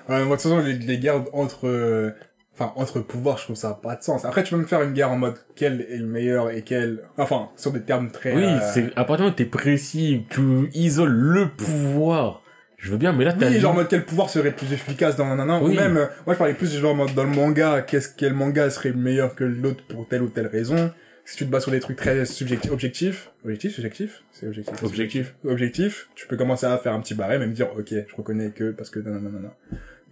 Ouais, 0.08 0.24
moi, 0.24 0.36
de 0.36 0.42
toute 0.42 0.42
façon, 0.42 0.58
les, 0.58 0.74
les 0.74 0.98
guerres 0.98 1.24
entre, 1.32 1.66
euh, 1.66 2.10
enfin, 2.54 2.72
entre 2.76 3.00
pouvoirs, 3.00 3.38
je 3.38 3.44
trouve 3.44 3.56
ça 3.56 3.70
a 3.70 3.74
pas 3.74 3.96
de 3.96 4.02
sens. 4.02 4.24
Après, 4.24 4.44
tu 4.44 4.54
peux 4.54 4.60
me 4.60 4.66
faire 4.66 4.82
une 4.82 4.92
guerre 4.92 5.10
en 5.10 5.16
mode 5.16 5.38
quel 5.56 5.86
est 5.90 5.96
le 5.96 6.06
meilleur 6.06 6.50
et 6.50 6.62
quel, 6.62 7.00
enfin, 7.16 7.48
sur 7.56 7.72
des 7.72 7.82
termes 7.82 8.10
très, 8.10 8.34
Oui, 8.34 8.44
euh, 8.44 8.58
c'est, 8.74 8.92
à 8.96 9.04
partir 9.04 9.16
du 9.16 9.22
moment 9.22 9.30
où 9.32 9.36
t'es 9.36 9.46
précis, 9.46 10.26
tu 10.28 10.68
isoles 10.74 11.10
le 11.10 11.48
pouvoir. 11.48 12.42
Je 12.84 12.90
veux 12.90 12.98
bien, 12.98 13.14
mais 13.14 13.24
là, 13.24 13.32
t'as 13.32 13.46
Oui, 13.48 13.54
dit- 13.54 13.60
genre 13.60 13.72
en 13.72 13.76
mode 13.76 13.88
quel 13.88 14.04
pouvoir 14.04 14.28
serait 14.28 14.50
plus 14.52 14.70
efficace 14.74 15.16
dans 15.16 15.26
ou 15.62 15.68
Oui. 15.68 15.74
même, 15.74 15.96
euh, 15.96 16.04
moi 16.26 16.34
je 16.34 16.38
parlais 16.38 16.52
plus 16.52 16.70
genre 16.76 16.92
en 16.92 16.96
mode 16.96 17.14
dans 17.14 17.24
le 17.24 17.30
manga, 17.30 17.80
qu'est-ce, 17.80 18.10
quel 18.14 18.34
manga 18.34 18.68
serait 18.68 18.92
meilleur 18.92 19.34
que 19.34 19.42
l'autre 19.44 19.82
pour 19.88 20.06
telle 20.06 20.20
ou 20.20 20.28
telle 20.28 20.48
raison? 20.48 20.92
Si 21.24 21.38
tu 21.38 21.46
te 21.46 21.50
bases 21.50 21.62
sur 21.62 21.72
des 21.72 21.80
trucs 21.80 21.96
très 21.96 22.26
subjectifs, 22.26 22.70
objectifs, 22.70 23.30
objectifs, 23.42 23.72
subjectifs, 23.76 24.22
c'est 24.32 24.46
objectif. 24.46 24.82
Objectif. 24.82 25.34
Objectif, 25.46 26.08
tu 26.14 26.26
peux 26.26 26.36
commencer 26.36 26.66
à 26.66 26.76
faire 26.76 26.92
un 26.92 27.00
petit 27.00 27.14
barème 27.14 27.40
et 27.40 27.46
me 27.46 27.54
dire, 27.54 27.68
ok, 27.74 27.88
je 27.88 28.14
reconnais 28.16 28.50
que 28.50 28.70
parce 28.72 28.90
que 28.90 29.00
nanana, 29.00 29.30
nanana. 29.30 29.54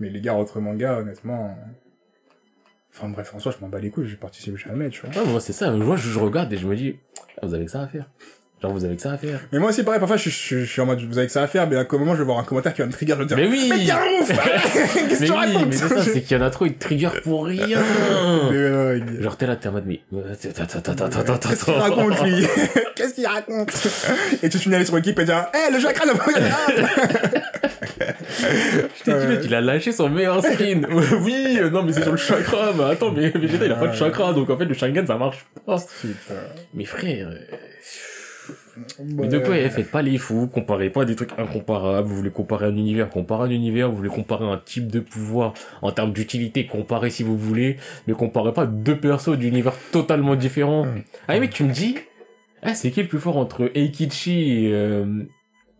Mais 0.00 0.08
les 0.08 0.22
gars 0.22 0.32
entre 0.32 0.58
mangas, 0.60 0.96
honnêtement, 1.00 1.54
enfin 2.94 3.10
bref, 3.10 3.34
en 3.34 3.38
soi, 3.38 3.52
je 3.54 3.62
m'en 3.62 3.68
bats 3.68 3.80
les 3.80 3.90
couilles, 3.90 4.08
je 4.08 4.16
participe 4.16 4.56
jamais, 4.56 4.88
tu 4.88 5.02
vois. 5.06 5.22
Ouais, 5.22 5.30
moi, 5.30 5.40
c'est 5.40 5.52
ça. 5.52 5.70
Moi, 5.72 5.96
je, 5.96 6.08
je 6.08 6.18
regarde 6.18 6.50
et 6.50 6.56
je 6.56 6.66
me 6.66 6.74
dis, 6.74 6.96
ah, 7.42 7.46
vous 7.46 7.52
avez 7.52 7.66
que 7.66 7.70
ça 7.70 7.82
à 7.82 7.86
faire. 7.88 8.08
Genre, 8.62 8.72
vous 8.72 8.84
avez 8.84 8.94
que 8.94 9.02
ça 9.02 9.12
à 9.12 9.18
faire. 9.18 9.40
Mais 9.50 9.58
moi 9.58 9.70
aussi, 9.70 9.82
pareil, 9.82 9.98
parfois, 9.98 10.16
je, 10.16 10.30
je, 10.30 10.60
je 10.60 10.64
suis 10.64 10.80
en 10.80 10.86
mode, 10.86 11.00
vous 11.02 11.18
avez 11.18 11.26
que 11.26 11.32
ça 11.32 11.42
à 11.42 11.48
faire, 11.48 11.66
mais 11.68 11.74
à 11.74 11.80
un 11.80 11.98
moment, 11.98 12.14
je 12.14 12.18
vais 12.20 12.24
voir 12.24 12.38
un 12.38 12.44
commentaire 12.44 12.72
qui 12.72 12.80
va 12.80 12.86
me 12.86 12.92
trigger, 12.92 13.14
je 13.14 13.18
vais 13.18 13.26
dire, 13.26 13.36
Mais 13.36 13.48
oui! 13.48 13.66
mais 13.68 13.84
t'es 13.84 13.90
un 13.90 14.20
ouf! 14.20 14.28
Qu'est-ce 15.08 15.20
que 15.20 15.24
tu 15.26 15.32
oui, 15.32 15.36
racontes? 15.36 15.66
mais 15.66 15.72
c'est 15.72 15.88
ça, 15.88 16.02
c'est 16.02 16.20
qu'il 16.22 16.36
y 16.36 16.40
en 16.40 16.44
a 16.44 16.50
trop, 16.50 16.66
ils 16.66 16.74
te 16.74 16.78
trigger 16.84 17.08
pour 17.24 17.46
rien. 17.46 17.66
Genre, 19.20 19.36
t'es 19.36 19.46
là, 19.48 19.56
t'es 19.56 19.68
en 19.68 19.72
mode, 19.72 19.86
mais, 19.86 20.00
attends, 20.60 21.38
Qu'est-ce 21.48 21.64
qu'il 21.64 21.74
raconte, 21.74 22.22
lui? 22.22 22.46
Qu'est-ce 22.94 23.14
qu'il 23.14 23.26
raconte? 23.26 23.72
Et 24.44 24.48
tu 24.48 24.58
finis 24.58 24.76
aller 24.76 24.84
sur 24.84 24.94
l'équipe 24.94 25.18
et 25.18 25.24
dire, 25.24 25.46
hé, 25.54 25.72
le 25.72 25.80
chakra 25.80 26.06
de 26.06 26.12
Je 28.98 29.02
t'ai 29.04 29.12
dit, 29.12 29.26
mec, 29.26 29.40
il 29.44 29.54
a 29.54 29.60
lâché 29.60 29.90
son 29.90 30.08
meilleur 30.08 30.40
skin. 30.40 30.82
oui, 31.22 31.58
euh, 31.60 31.70
non, 31.70 31.82
mais 31.82 31.92
c'est 31.92 32.02
sur 32.02 32.12
le 32.12 32.16
chakra. 32.18 32.72
Mais 32.76 32.84
attends, 32.84 33.10
mais 33.10 33.30
Vegeta, 33.30 33.64
il 33.66 33.72
a 33.72 33.76
pas 33.76 33.88
de 33.88 33.96
chakra, 33.96 34.32
donc 34.32 34.50
en 34.50 34.56
fait, 34.56 34.66
le 34.66 34.74
Sharingan, 34.74 35.06
ça 35.06 35.16
marche 35.16 35.44
pas. 35.66 35.78
Mais 36.74 36.84
frère, 36.84 37.28
euh, 37.28 37.56
mais 39.04 39.28
de 39.28 39.38
quoi, 39.38 39.56
eh, 39.58 39.68
faites 39.70 39.90
pas 39.90 40.02
les 40.02 40.18
fous, 40.18 40.46
comparez 40.46 40.90
pas 40.90 41.04
des 41.04 41.16
trucs 41.16 41.32
incomparables, 41.38 42.06
vous 42.08 42.16
voulez 42.16 42.30
comparer 42.30 42.66
un 42.66 42.76
univers, 42.76 43.10
comparez 43.10 43.48
un 43.48 43.50
univers, 43.50 43.90
vous 43.90 43.96
voulez 43.96 44.08
comparer 44.08 44.44
un 44.44 44.58
type 44.58 44.88
de 44.88 45.00
pouvoir 45.00 45.54
en 45.82 45.92
termes 45.92 46.12
d'utilité, 46.12 46.66
comparez 46.66 47.10
si 47.10 47.22
vous 47.22 47.36
voulez, 47.36 47.76
mais 48.06 48.14
comparez 48.14 48.52
pas 48.52 48.66
deux 48.66 48.96
persos 48.96 49.36
d'univers 49.36 49.74
totalement 49.92 50.34
différents. 50.36 50.86
Mm. 50.86 51.02
Ah, 51.28 51.38
mais 51.40 51.48
tu 51.48 51.64
me 51.64 51.72
dis, 51.72 51.96
ah, 52.62 52.74
c'est 52.74 52.90
qui 52.90 53.02
le 53.02 53.08
plus 53.08 53.18
fort 53.20 53.36
entre 53.36 53.70
Eikichi 53.74 54.66
et, 54.66 54.72
euh, 54.72 55.24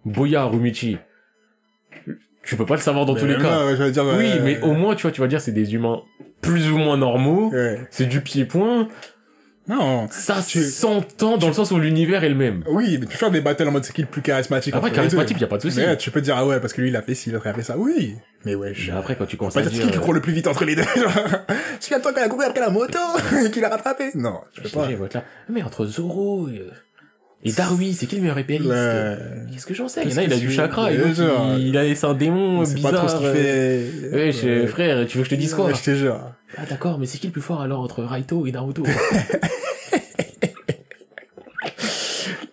Boya 0.04 0.44
Rumichi? 0.44 0.98
Tu 2.44 2.56
peux 2.56 2.66
pas 2.66 2.74
le 2.74 2.80
savoir 2.80 3.06
dans 3.06 3.14
tous 3.14 3.26
les 3.26 3.36
cas. 3.36 3.74
je 3.76 3.90
dire, 3.90 4.04
Oui, 4.04 4.26
euh, 4.32 4.40
mais 4.42 4.60
au 4.62 4.72
moins, 4.72 4.96
tu 4.96 5.02
vois, 5.02 5.12
tu 5.12 5.20
vas 5.20 5.28
dire, 5.28 5.40
c'est 5.40 5.52
des 5.52 5.74
humains 5.74 6.02
plus 6.40 6.72
ou 6.72 6.76
moins 6.78 6.96
normaux, 6.96 7.50
Ouais. 7.52 7.78
c'est 7.90 8.06
du 8.06 8.20
pied-point, 8.20 8.88
Non. 9.68 10.08
ça 10.10 10.42
Tu- 10.46 10.62
s'entend 10.64 11.36
dans 11.36 11.46
le 11.48 11.52
sens 11.52 11.70
où 11.70 11.78
l'univers 11.78 12.24
est 12.24 12.28
le 12.28 12.34
même. 12.34 12.64
Oui, 12.68 12.98
mais 12.98 13.06
tu 13.06 13.12
peux 13.12 13.18
faire 13.18 13.30
des 13.30 13.40
battles 13.40 13.66
en 13.68 13.70
mode 13.72 13.84
c'est 13.84 13.92
qui 13.92 14.02
le 14.02 14.08
plus 14.08 14.22
charismatique 14.22 14.74
Après, 14.74 14.90
charismatique, 14.90 15.40
y 15.40 15.44
a 15.44 15.46
pas 15.46 15.56
de 15.56 15.62
souci. 15.62 15.78
Mais 15.78 15.96
tu 15.96 16.10
peux 16.10 16.20
dire, 16.20 16.36
ah 16.36 16.46
ouais, 16.46 16.60
parce 16.60 16.72
que 16.72 16.80
lui, 16.80 16.88
il 16.88 16.96
a 16.96 17.02
fait 17.02 17.14
ci, 17.14 17.30
l'autre, 17.30 17.46
il 17.46 17.50
a 17.50 17.54
fait 17.54 17.62
ça. 17.62 17.76
Oui. 17.78 18.16
Mais 18.44 18.54
ouais, 18.54 18.74
je... 18.74 18.90
Mais 18.90 18.98
après, 18.98 19.14
quand 19.16 19.26
tu 19.26 19.36
commences 19.36 19.56
à 19.56 19.62
dire 19.62 19.70
dire... 19.70 19.82
c'est 19.82 19.86
qui 19.88 19.92
qui 19.98 19.98
court 20.04 20.14
le 20.14 20.20
plus 20.20 20.32
vite 20.32 20.46
entre 20.48 20.64
les 20.64 20.74
deux. 20.74 20.82
Tu 21.80 22.00
toi 22.00 22.12
qui 22.12 22.20
a 22.20 22.28
couru 22.28 22.44
après 22.44 22.60
la 22.60 22.70
moto, 22.70 22.98
qui 23.52 23.60
l'a 23.60 23.68
rattrapé. 23.68 24.10
Non, 24.14 24.40
je 24.54 24.62
peux 24.62 24.68
pas. 24.68 24.88
Mais 25.48 25.62
entre 25.62 25.86
Zoro 25.86 26.48
et, 26.48 26.62
et 27.44 27.52
Darui, 27.52 27.92
c'est 27.92 28.06
qui 28.06 28.14
le 28.16 28.22
meilleur 28.22 28.38
épéiste 28.38 28.62
Le- 28.64 29.16
Qu'est-ce 29.52 29.66
que 29.66 29.74
j'en 29.74 29.88
sais? 29.88 30.02
Il 30.04 30.10
y 30.12 30.14
en 30.14 30.18
a, 30.18 30.22
il 30.24 30.32
a 30.32 30.36
du 30.36 30.50
chakra, 30.50 30.92
et 30.92 30.96
il, 30.96 31.68
il 31.68 31.76
a 31.76 31.94
c'est 31.94 32.06
un 32.06 32.14
démon 32.14 32.64
C'est 32.64 32.74
bizarre. 32.74 32.92
pas 32.92 32.96
trop 32.98 33.08
ce 33.08 33.16
qu'il 33.16 33.26
euh. 33.26 33.90
fait. 34.10 34.14
Ouais, 34.16 34.32
je- 34.32 34.66
frère, 34.66 35.06
tu 35.06 35.18
veux 35.18 35.24
que 35.24 35.30
je 35.30 35.34
te 35.34 35.40
dise 35.40 35.54
quoi? 35.54 35.66
Ouais, 35.66 35.74
Je 35.74 35.82
te 35.82 35.94
jure. 35.94 36.20
Ah 36.56 36.62
d'accord, 36.68 36.98
mais 36.98 37.06
c'est 37.06 37.18
qui 37.18 37.26
le 37.26 37.32
plus 37.32 37.42
fort 37.42 37.60
alors 37.62 37.80
entre 37.80 38.02
Raito 38.04 38.46
et 38.46 38.52
Naruto? 38.52 38.84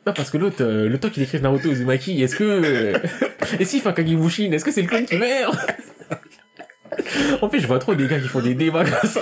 Non, 0.07 0.13
parce 0.13 0.31
que 0.31 0.37
l'autre, 0.37 0.55
euh, 0.61 0.89
le 0.89 0.97
temps 0.97 1.09
qu'il 1.09 1.21
écrit 1.21 1.39
Naruto 1.41 1.69
Uzumaki, 1.69 2.23
est-ce 2.23 2.35
que... 2.35 2.93
Et 3.59 3.65
si 3.65 3.79
fait 3.79 3.89
un 3.89 3.93
Kagebushin, 3.93 4.51
est-ce 4.51 4.65
que 4.65 4.71
c'est 4.71 4.81
le 4.81 4.87
clone 4.87 5.05
qui 5.05 5.17
meurt? 5.17 5.55
En 7.41 7.49
fait, 7.49 7.59
je 7.59 7.67
vois 7.67 7.79
trop 7.79 7.95
des 7.95 8.07
gars 8.07 8.19
qui 8.19 8.27
font 8.27 8.41
des 8.41 8.53
débats 8.55 8.83
comme 8.83 9.09
ça. 9.09 9.21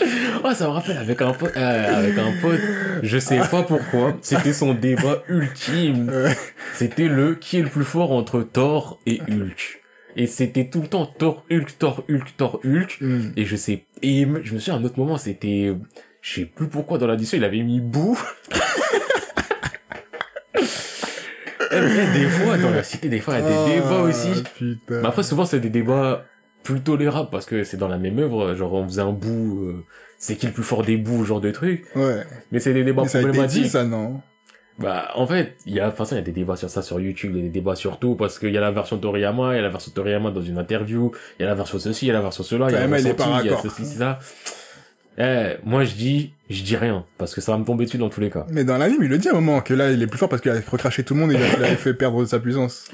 Oh, 0.44 0.52
ça 0.54 0.64
me 0.66 0.70
rappelle 0.70 0.96
avec 0.96 1.20
un 1.20 1.32
pote, 1.32 1.52
euh, 1.56 1.98
avec 1.98 2.16
un 2.16 2.32
pote, 2.40 2.60
je 3.02 3.18
sais 3.18 3.38
pas 3.50 3.62
pourquoi, 3.62 4.16
c'était 4.22 4.52
son 4.54 4.72
débat 4.74 5.22
ultime. 5.28 6.10
C'était 6.74 7.08
le 7.08 7.34
qui 7.34 7.58
est 7.58 7.62
le 7.62 7.68
plus 7.68 7.84
fort 7.84 8.12
entre 8.12 8.42
Thor 8.42 8.98
et 9.06 9.20
Hulk. 9.28 9.82
Et 10.16 10.26
c'était 10.26 10.68
tout 10.68 10.80
le 10.80 10.88
temps 10.88 11.06
Thor, 11.06 11.44
Hulk, 11.50 11.78
Thor, 11.78 12.04
Hulk, 12.08 12.36
Thor, 12.36 12.60
Hulk. 12.64 12.98
Hmm. 13.00 13.32
Et 13.36 13.44
je 13.44 13.56
sais, 13.56 13.84
et 14.02 14.26
je 14.42 14.54
me 14.54 14.58
souviens 14.58 14.74
à 14.74 14.78
un 14.78 14.84
autre 14.84 14.98
moment, 14.98 15.18
c'était, 15.18 15.72
je 16.22 16.34
sais 16.34 16.46
plus 16.46 16.68
pourquoi 16.68 16.98
dans 16.98 17.06
l'addition, 17.06 17.36
il 17.36 17.44
avait 17.44 17.62
mis 17.62 17.80
boue. 17.80 18.18
Mais 21.72 22.12
des 22.18 22.26
fois, 22.28 22.56
dans 22.58 22.70
la 22.70 22.82
cité, 22.82 23.08
des 23.08 23.20
fois, 23.20 23.34
il 23.38 23.42
y 23.42 23.46
a 23.46 23.48
des 23.48 23.54
Ah, 23.54 23.74
débats 23.74 24.02
aussi. 24.02 24.42
Putain. 24.56 25.00
Mais 25.02 25.06
après, 25.08 25.22
souvent, 25.22 25.44
c'est 25.44 25.60
des 25.60 25.70
débats 25.70 26.24
plus 26.62 26.80
tolérables 26.80 27.30
parce 27.30 27.46
que 27.46 27.64
c'est 27.64 27.76
dans 27.76 27.88
la 27.88 27.98
même 27.98 28.18
œuvre. 28.18 28.54
Genre, 28.54 28.72
on 28.72 28.84
faisait 28.84 29.02
un 29.02 29.12
bout, 29.12 29.64
euh, 29.64 29.84
c'est 30.18 30.36
qui 30.36 30.46
le 30.46 30.52
plus 30.52 30.62
fort 30.62 30.82
des 30.82 30.96
bouts, 30.96 31.24
genre 31.24 31.40
de 31.40 31.50
trucs. 31.50 31.84
Ouais. 31.94 32.24
Mais 32.52 32.60
c'est 32.60 32.74
des 32.74 32.84
débats 32.84 33.02
Mais 33.02 33.08
ça 33.08 33.18
a 33.18 33.20
été 33.22 33.30
problématiques. 33.30 33.62
dit, 33.64 33.68
ça, 33.68 33.84
non? 33.84 34.20
Bah, 34.78 35.10
en 35.14 35.26
fait, 35.26 35.56
il 35.66 35.74
y 35.74 35.80
a, 35.80 35.88
toute 35.88 35.98
façon, 35.98 36.14
il 36.14 36.18
y 36.18 36.22
a 36.22 36.24
des 36.24 36.32
débats 36.32 36.56
sur 36.56 36.70
ça 36.70 36.80
sur 36.80 36.98
YouTube, 37.00 37.32
il 37.34 37.36
y 37.36 37.40
a 37.40 37.42
des 37.42 37.50
débats 37.50 37.76
sur 37.76 37.98
tout, 37.98 38.14
parce 38.14 38.38
qu'il 38.38 38.50
y 38.50 38.56
a 38.56 38.62
la 38.62 38.70
version 38.70 38.96
Toriyama, 38.96 39.52
il 39.52 39.56
y 39.56 39.58
a 39.58 39.62
la 39.62 39.68
version 39.68 39.92
Toriyama 39.92 40.30
dans 40.30 40.40
une 40.40 40.56
interview, 40.56 41.12
il 41.38 41.42
y 41.42 41.44
a 41.44 41.48
la 41.48 41.54
version 41.54 41.78
ceci, 41.78 42.06
il 42.06 42.08
y 42.08 42.10
a 42.10 42.14
la 42.14 42.22
version 42.22 42.42
cela, 42.42 42.68
il 42.70 42.72
y 42.72 42.76
a 42.76 42.80
la 42.80 42.86
version 42.86 43.14
il 43.40 43.50
y 43.50 43.52
a 43.52 43.58
ceci, 43.58 43.84
c'est 43.84 43.98
ça. 43.98 44.18
Eh, 45.18 45.56
moi, 45.64 45.84
je 45.84 45.94
dis, 45.94 46.32
je 46.50 46.62
dis 46.62 46.76
rien, 46.76 47.04
parce 47.16 47.34
que 47.34 47.40
ça 47.40 47.52
va 47.52 47.58
me 47.58 47.64
tomber 47.64 47.84
dessus 47.86 47.96
dans 47.98 48.08
tous 48.10 48.20
les 48.20 48.28
cas. 48.28 48.44
Mais 48.50 48.64
dans 48.64 48.76
l'anime, 48.76 48.98
il 49.02 49.08
le 49.08 49.18
dit 49.18 49.28
à 49.28 49.32
un 49.32 49.34
moment 49.34 49.60
que 49.60 49.72
là, 49.72 49.90
il 49.92 50.02
est 50.02 50.06
plus 50.06 50.18
fort 50.18 50.28
parce 50.28 50.42
qu'il 50.42 50.50
a 50.50 50.54
recraché 50.70 51.04
tout 51.04 51.14
le 51.14 51.20
monde 51.20 51.32
et 51.32 51.36
il 51.36 51.64
a- 51.64 51.66
fait 51.76 51.94
perdre 51.94 52.24
sa 52.24 52.40
puissance. 52.40 52.86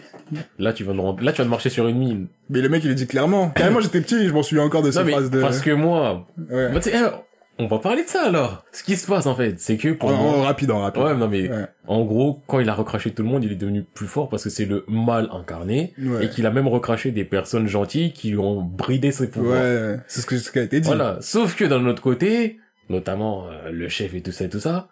Là, 0.59 0.73
tu 0.73 0.85
vas 0.85 0.93
de 0.93 1.25
là, 1.25 1.33
tu 1.33 1.39
vas 1.39 1.45
de 1.45 1.49
marcher 1.51 1.71
sur 1.71 1.89
une 1.89 1.99
mine. 1.99 2.27
Mais 2.51 2.61
le 2.61 2.69
mec, 2.69 2.85
il 2.85 2.89
le 2.89 2.95
dit 2.95 3.07
clairement. 3.07 3.49
Carrément, 3.51 3.81
j'étais 3.81 4.01
petit, 4.01 4.29
je 4.29 4.33
m'en 4.33 4.43
souviens 4.43 4.65
encore 4.65 4.83
de 4.83 4.91
cette 4.91 5.09
phrase 5.09 5.31
de... 5.31 5.41
parce 5.41 5.61
que 5.61 5.71
moi, 5.71 6.27
Ouais. 6.51 6.71
bah, 6.73 7.25
on 7.59 7.69
va 7.69 7.79
parler 7.79 8.03
de 8.05 8.09
ça, 8.09 8.25
alors. 8.27 8.65
Ce 8.71 8.85
qui 8.85 8.97
se 8.97 9.07
passe, 9.07 9.25
en 9.27 9.35
fait, 9.35 9.55
c'est 9.59 9.79
que 9.79 9.95
pour 9.95 10.11
En, 10.11 10.15
moi, 10.17 10.33
en 10.39 10.43
rapide, 10.43 10.71
en 10.71 10.81
rapide. 10.81 11.03
ouais, 11.03 11.15
non, 11.17 11.27
mais, 11.27 11.49
Ouais. 11.51 11.65
en 11.87 12.05
gros, 12.05 12.43
quand 12.47 12.61
il 12.61 12.69
a 12.69 12.75
recraché 12.75 13.13
tout 13.13 13.23
le 13.23 13.29
monde, 13.31 13.45
il 13.45 13.53
est 13.53 13.57
devenu 13.57 13.83
plus 13.83 14.07
fort 14.07 14.29
parce 14.29 14.45
que 14.45 14.51
c'est 14.51 14.67
le 14.67 14.85
mal 14.89 15.31
incarné. 15.33 15.95
Ouais. 15.99 16.27
Et 16.27 16.29
qu'il 16.29 16.45
a 16.45 16.51
même 16.51 16.69
recraché 16.69 17.13
des 17.13 17.25
personnes 17.25 17.67
gentilles 17.67 18.13
qui 18.13 18.29
lui 18.33 18.39
ont 18.39 18.61
bridé 18.61 19.11
ses 19.11 19.31
pouvoirs. 19.31 19.63
Ouais, 19.63 19.97
c'est 20.07 20.21
ce, 20.21 20.27
que, 20.27 20.37
ce 20.37 20.51
qui 20.51 20.59
a 20.59 20.63
été 20.65 20.81
dit. 20.81 20.87
Voilà. 20.87 21.17
Sauf 21.23 21.57
que 21.57 21.65
d'un 21.65 21.87
autre 21.87 22.03
côté, 22.03 22.59
notamment 22.89 23.49
euh, 23.49 23.71
le 23.71 23.89
chef 23.89 24.15
et 24.15 24.23
tout 24.23 24.33
ça 24.33 24.45
et 24.45 24.49
tout 24.49 24.61
ça, 24.61 24.89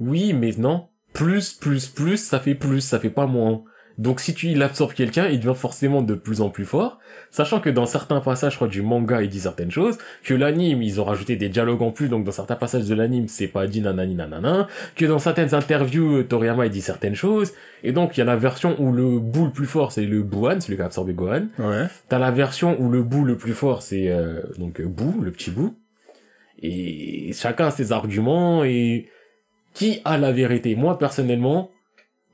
oui, 0.00 0.32
mais 0.32 0.52
non, 0.56 0.88
plus, 1.12 1.52
plus, 1.52 1.88
plus, 1.88 2.16
ça 2.16 2.40
fait 2.40 2.54
plus, 2.54 2.80
ça 2.80 2.98
fait 2.98 3.10
pas 3.10 3.26
moins. 3.26 3.62
Donc 3.98 4.20
si 4.20 4.32
tu 4.32 4.46
il 4.46 4.62
absorbe 4.62 4.94
quelqu'un, 4.94 5.28
il 5.28 5.40
devient 5.40 5.54
forcément 5.54 6.00
de 6.00 6.14
plus 6.14 6.40
en 6.40 6.48
plus 6.48 6.64
fort, 6.64 6.98
sachant 7.30 7.60
que 7.60 7.68
dans 7.68 7.84
certains 7.84 8.20
passages, 8.20 8.52
je 8.52 8.56
crois, 8.56 8.68
du 8.68 8.80
manga, 8.80 9.20
il 9.20 9.28
dit 9.28 9.40
certaines 9.40 9.70
choses, 9.70 9.98
que 10.24 10.32
l'anime, 10.32 10.80
ils 10.80 11.02
ont 11.02 11.04
rajouté 11.04 11.36
des 11.36 11.50
dialogues 11.50 11.82
en 11.82 11.90
plus, 11.90 12.08
donc 12.08 12.24
dans 12.24 12.32
certains 12.32 12.56
passages 12.56 12.86
de 12.86 12.94
l'anime, 12.94 13.28
c'est 13.28 13.48
pas 13.48 13.66
dit 13.66 13.82
nanani 13.82 14.14
nanana, 14.14 14.68
que 14.96 15.04
dans 15.04 15.18
certaines 15.18 15.54
interviews, 15.54 16.22
Toriyama, 16.22 16.64
il 16.64 16.72
dit 16.72 16.80
certaines 16.80 17.14
choses, 17.14 17.52
et 17.82 17.92
donc 17.92 18.16
il 18.16 18.20
y 18.20 18.22
a 18.22 18.26
la 18.26 18.36
version 18.36 18.74
où 18.80 18.90
le 18.90 19.18
bout 19.18 19.44
le 19.44 19.52
plus 19.52 19.66
fort, 19.66 19.92
c'est 19.92 20.06
le 20.06 20.22
Buan, 20.22 20.62
celui 20.62 20.76
qui 20.76 20.82
a 20.82 20.86
absorbé 20.86 21.12
Gohan, 21.12 21.48
Ouais. 21.58 21.86
T'as 22.08 22.18
la 22.18 22.30
version 22.30 22.80
où 22.80 22.88
le 22.90 23.02
bout 23.02 23.26
le 23.26 23.36
plus 23.36 23.52
fort, 23.52 23.82
c'est 23.82 24.10
euh, 24.10 24.40
donc 24.56 24.80
bout, 24.80 25.20
le 25.20 25.30
petit 25.30 25.50
bout. 25.50 25.76
Et 26.62 27.32
chacun 27.32 27.66
a 27.66 27.70
ses 27.70 27.92
arguments 27.92 28.64
et 28.64 29.08
qui 29.72 30.00
a 30.04 30.18
la 30.18 30.32
vérité? 30.32 30.74
Moi, 30.74 30.98
personnellement, 30.98 31.70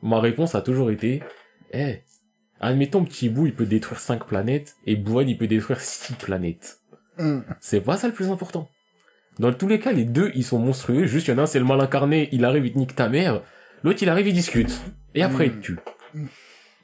ma 0.02 0.20
réponse 0.20 0.54
a 0.54 0.62
toujours 0.62 0.90
été, 0.90 1.22
eh, 1.72 2.00
admettons 2.60 3.04
petit 3.04 3.28
bout, 3.28 3.46
il 3.46 3.54
peut 3.54 3.66
détruire 3.66 4.00
5 4.00 4.26
planètes 4.26 4.76
et 4.86 4.96
Bouan, 4.96 5.28
il 5.28 5.38
peut 5.38 5.46
détruire 5.46 5.80
6 5.80 6.14
planètes. 6.14 6.80
Hmm. 7.18 7.40
C'est 7.60 7.80
pas 7.80 7.96
ça 7.96 8.08
le 8.08 8.14
plus 8.14 8.30
important. 8.30 8.68
Dans 9.38 9.52
tous 9.52 9.68
les 9.68 9.78
cas, 9.78 9.92
les 9.92 10.04
deux, 10.04 10.32
ils 10.34 10.44
sont 10.44 10.58
monstrueux. 10.58 11.06
Juste, 11.06 11.28
il 11.28 11.32
y 11.32 11.34
en 11.34 11.38
a 11.38 11.42
un, 11.42 11.46
c'est 11.46 11.58
le 11.58 11.64
mal 11.64 11.80
incarné, 11.80 12.28
il 12.32 12.44
arrive, 12.44 12.66
il 12.66 12.72
te 12.72 12.78
nique 12.78 12.94
ta 12.94 13.08
mère. 13.08 13.42
L'autre, 13.84 14.02
il 14.02 14.08
arrive, 14.08 14.26
il 14.28 14.32
discute. 14.32 14.80
Et 15.14 15.22
après, 15.22 15.46
il 15.46 15.52
te 15.52 15.60
tue. 15.60 15.78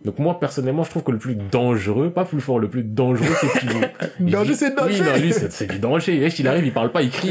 Donc 0.05 0.19
moi, 0.19 0.41
personnellement, 0.41 0.83
je 0.83 0.91
trouve 0.91 1.05
que 1.05 1.13
le 1.13 1.19
plus 1.19 1.37
dangereux, 1.37 2.11
pas 2.11 2.25
plus 2.25 2.41
fort, 2.41 2.59
le 2.59 2.69
plus 2.69 2.83
dangereux, 2.83 3.35
c'est 3.41 3.61
Kilo. 3.61 3.81
Danger, 4.21 4.55
c'est 4.55 4.75
danger. 4.75 5.01
Oui, 5.01 5.07
non, 5.07 5.17
lui, 5.17 5.33
c'est 5.33 5.53
c'est 5.53 5.67
du 5.71 5.79
danger. 5.79 6.19
Wesh, 6.19 6.39
il 6.41 6.49
arrive, 6.49 6.67
il 6.67 6.73
parle 6.73 6.91
pas, 6.91 7.03
il 7.03 7.11
crie. 7.11 7.31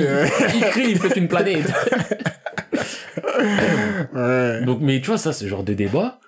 Il 0.55 0.61
crie, 0.61 0.91
il 0.91 0.97
fait 0.97 1.17
une 1.17 1.27
planète. 1.27 1.71
Ouais. 4.13 4.61
Donc, 4.65 4.79
mais 4.81 4.99
tu 5.01 5.07
vois, 5.07 5.17
ça, 5.17 5.33
ce 5.33 5.47
genre 5.47 5.63
de 5.63 5.73
débat, 5.73 6.19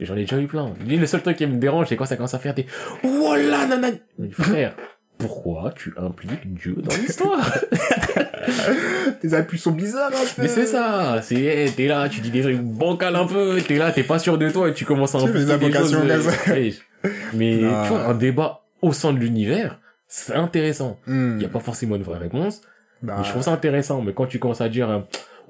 j'en 0.00 0.16
ai 0.16 0.20
déjà 0.20 0.38
eu 0.38 0.46
plein. 0.46 0.72
Lui, 0.86 0.96
le 0.96 1.06
seul 1.06 1.22
truc 1.22 1.36
qui 1.36 1.46
me 1.46 1.58
dérange, 1.58 1.88
c'est 1.88 1.96
quand 1.96 2.06
ça 2.06 2.16
commence 2.16 2.34
à 2.34 2.38
faire 2.38 2.54
des 2.54 2.66
«Voilà, 3.02 3.66
nanana!» 3.66 3.96
Mais 4.18 4.30
frère, 4.30 4.74
pourquoi 5.22 5.72
tu 5.74 5.94
impliques 5.96 6.52
Dieu 6.54 6.74
dans 6.78 6.94
l'histoire? 6.96 7.52
Tes 9.20 9.34
appuis 9.34 9.58
sont 9.58 9.70
bizarres, 9.70 10.08
un 10.12 10.34
peu. 10.36 10.42
Mais 10.42 10.48
c'est 10.48 10.66
ça, 10.66 11.20
c'est, 11.22 11.72
t'es 11.76 11.86
là, 11.86 12.08
tu 12.08 12.20
dis 12.20 12.30
des 12.30 12.42
trucs 12.42 12.60
bancals 12.60 13.16
un 13.16 13.26
peu, 13.26 13.60
t'es 13.66 13.76
là, 13.78 13.92
t'es 13.92 14.02
pas 14.02 14.18
sûr 14.18 14.36
de 14.38 14.50
toi 14.50 14.68
et 14.68 14.74
tu 14.74 14.84
commences 14.84 15.14
à 15.14 15.20
fais 15.20 15.32
des 15.32 15.50
impliquer 15.50 15.72
des 15.72 15.78
choses. 15.78 15.94
invocations 15.94 16.82
euh, 17.04 17.10
Mais, 17.34 17.56
Non. 17.56 17.82
tu 17.84 17.88
vois, 17.90 18.04
un 18.06 18.14
débat 18.14 18.62
au 18.82 18.92
sein 18.92 19.12
de 19.12 19.18
l'univers, 19.18 19.78
c'est 20.08 20.34
intéressant. 20.34 20.98
Hmm. 21.06 21.36
Il 21.38 21.42
y 21.42 21.46
a 21.46 21.48
pas 21.48 21.60
forcément 21.60 21.96
une 21.96 22.02
vraie 22.02 22.18
réponse, 22.18 22.60
Bah, 23.02 23.14
mais 23.18 23.24
je 23.24 23.30
trouve 23.30 23.42
ça 23.42 23.52
intéressant. 23.52 24.02
Mais 24.02 24.12
quand 24.12 24.26
tu 24.26 24.38
commences 24.38 24.60
à 24.60 24.68
dire, 24.68 24.90
euh, 24.90 24.98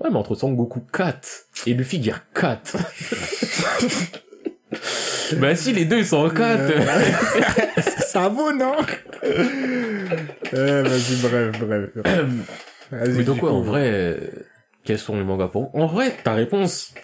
ouais, 0.01 0.11
mais 0.11 0.17
entre 0.17 0.35
Son 0.35 0.53
Goku 0.53 0.81
4 0.93 1.29
et 1.67 1.75
Luffy 1.75 2.03
Gear 2.03 2.21
4. 2.35 2.77
bah 5.41 5.55
si, 5.55 5.73
les 5.73 5.85
deux, 5.85 5.99
ils 5.99 6.07
sont 6.07 6.19
en 6.19 6.31
4. 6.31 6.73
ça 8.07 8.29
vaut, 8.29 8.53
non? 8.53 8.77
Euh, 10.55 10.83
Vas-y, 10.83 11.17
bref, 11.23 11.59
bref. 11.61 11.91
Mais 12.93 13.25
donc 13.25 13.43
ouais, 13.43 13.51
en 13.51 13.63
vrai, 13.63 13.91
euh, 13.93 14.17
quels 14.85 14.99
sont 14.99 15.17
les 15.17 15.25
mangas 15.25 15.49
pour 15.49 15.71
vous? 15.71 15.81
En 15.81 15.87
vrai, 15.87 16.15
ta 16.25 16.35
réponse, 16.35 16.95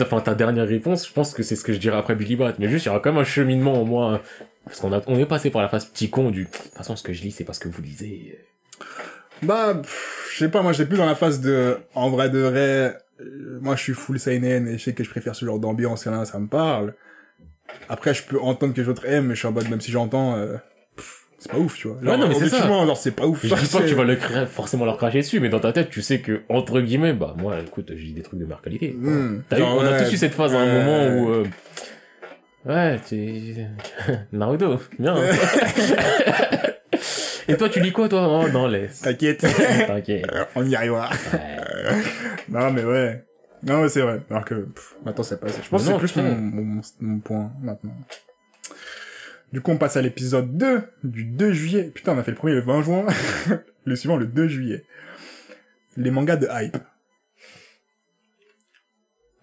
enfin 0.00 0.20
ta 0.20 0.34
dernière 0.34 0.66
réponse, 0.66 1.08
je 1.08 1.12
pense 1.12 1.34
que 1.34 1.42
c'est 1.42 1.56
ce 1.56 1.64
que 1.64 1.72
je 1.72 1.78
dirais 1.78 1.96
après 1.96 2.14
Billy 2.14 2.36
Bat. 2.36 2.54
Mais 2.58 2.68
juste, 2.68 2.84
il 2.84 2.88
y 2.88 2.90
aura 2.90 3.00
quand 3.00 3.12
même 3.12 3.20
un 3.20 3.24
cheminement 3.24 3.80
en 3.80 3.84
moi, 3.84 4.22
parce 4.64 4.80
qu'on 4.80 4.92
a, 4.92 5.00
on 5.06 5.18
est 5.18 5.26
passé 5.26 5.50
par 5.50 5.62
la 5.62 5.68
phase 5.68 5.86
petit 5.86 6.10
con 6.10 6.30
du. 6.30 6.44
De 6.44 6.50
toute 6.50 6.74
façon, 6.74 6.96
ce 6.96 7.02
que 7.02 7.12
je 7.12 7.22
lis, 7.22 7.32
c'est 7.32 7.44
parce 7.44 7.58
que 7.58 7.68
vous 7.68 7.82
lisez. 7.82 8.38
Bah, 9.42 9.80
je 10.32 10.38
sais 10.38 10.50
pas, 10.50 10.62
moi 10.62 10.72
j'étais 10.72 10.88
plus 10.88 10.98
dans 10.98 11.06
la 11.06 11.14
phase 11.14 11.40
de, 11.40 11.78
en 11.94 12.10
vrai 12.10 12.30
de 12.30 12.38
vrai, 12.38 12.96
euh, 13.20 13.58
moi 13.60 13.76
je 13.76 13.82
suis 13.82 13.92
full 13.94 14.18
seinen 14.18 14.66
et 14.68 14.78
je 14.78 14.82
sais 14.84 14.92
que 14.94 15.04
je 15.04 15.10
préfère 15.10 15.34
ce 15.34 15.44
genre 15.44 15.58
d'ambiance, 15.58 16.06
et 16.06 16.10
là, 16.10 16.24
ça 16.24 16.38
me 16.38 16.46
parle. 16.48 16.94
Après, 17.88 18.14
je 18.14 18.22
peux 18.24 18.38
entendre 18.40 18.74
que 18.74 18.80
les 18.80 18.88
autres 18.88 19.06
aiment, 19.06 19.26
mais 19.28 19.34
je 19.34 19.40
suis 19.40 19.48
en 19.48 19.52
mode, 19.52 19.68
même 19.70 19.80
si 19.80 19.90
j'entends, 19.90 20.36
euh, 20.36 20.56
c'est 21.38 21.50
pas 21.50 21.58
ouf, 21.58 21.76
tu 21.76 21.88
vois. 21.88 21.96
Ouais, 21.98 22.16
non, 22.16 22.28
mais 22.28 22.34
c'est 22.34 22.48
ça. 22.48 22.66
genre, 22.66 22.96
c'est 22.96 23.10
pas 23.10 23.26
ouf. 23.26 23.40
Je 23.42 23.48
Genre, 23.48 23.58
dis 23.58 23.66
pas 23.68 23.80
que 23.82 23.88
tu 23.88 23.94
vas 23.94 24.04
le 24.04 24.16
cra- 24.16 24.46
forcément 24.46 24.84
leur 24.84 24.96
cracher 24.96 25.18
dessus, 25.18 25.40
mais 25.40 25.48
dans 25.48 25.60
ta 25.60 25.72
tête, 25.72 25.90
tu 25.90 26.00
sais 26.02 26.20
que, 26.20 26.42
entre 26.48 26.80
guillemets, 26.80 27.12
bah, 27.12 27.34
moi, 27.38 27.58
écoute, 27.60 27.92
j'ai 27.96 28.12
des 28.12 28.22
trucs 28.22 28.38
de 28.38 28.44
meilleure 28.44 28.62
qualité. 28.62 28.92
Hmm. 28.96 29.42
T'as 29.48 29.56
eu, 29.56 29.60
Genre, 29.60 29.76
on 29.78 29.84
a 29.84 30.02
tous 30.04 30.12
eu 30.12 30.16
cette 30.16 30.34
phase 30.34 30.54
à 30.54 30.58
un 30.60 30.66
moment 30.84 31.08
où, 31.08 31.28
euh, 31.30 31.44
ouais, 32.66 33.00
tu, 33.06 33.54
Naruto, 34.32 34.78
bien. 34.98 35.16
Et 37.48 37.56
toi, 37.56 37.68
tu 37.68 37.80
lis 37.80 37.92
quoi, 37.92 38.08
toi? 38.08 38.26
Oh, 38.28 38.48
non, 38.48 38.66
laisse. 38.66 39.00
T'inquiète. 39.02 39.40
T'inquiète. 39.86 40.26
On 40.54 40.64
y 40.66 40.74
arrivera. 40.74 41.10
Ouais. 41.32 42.02
Non, 42.48 42.70
mais 42.72 42.84
ouais. 42.84 43.24
Non, 43.62 43.82
mais 43.82 43.88
c'est 43.88 44.00
vrai. 44.00 44.20
Alors 44.30 44.44
que, 44.44 44.54
pff, 44.54 44.96
maintenant, 45.04 45.24
c'est 45.24 45.40
passé. 45.40 45.60
Je 45.62 45.68
pense 45.68 45.86
que 45.86 45.92
c'est 45.92 45.98
plus 45.98 46.16
mon, 46.16 46.34
mon, 46.34 46.80
mon 47.00 47.18
point, 47.20 47.52
maintenant. 47.62 47.96
Du 49.52 49.60
coup, 49.60 49.70
on 49.70 49.78
passe 49.78 49.96
à 49.96 50.02
l'épisode 50.02 50.56
2, 50.56 50.82
du 51.04 51.24
2 51.24 51.52
juillet. 51.52 51.84
Putain, 51.94 52.14
on 52.14 52.18
a 52.18 52.22
fait 52.22 52.32
le 52.32 52.36
premier 52.36 52.54
le 52.54 52.62
20 52.62 52.82
juin. 52.82 53.06
le 53.84 53.96
suivant, 53.96 54.16
le 54.16 54.26
2 54.26 54.48
juillet. 54.48 54.84
Les 55.96 56.10
mangas 56.10 56.36
de 56.36 56.48
hype. 56.50 56.78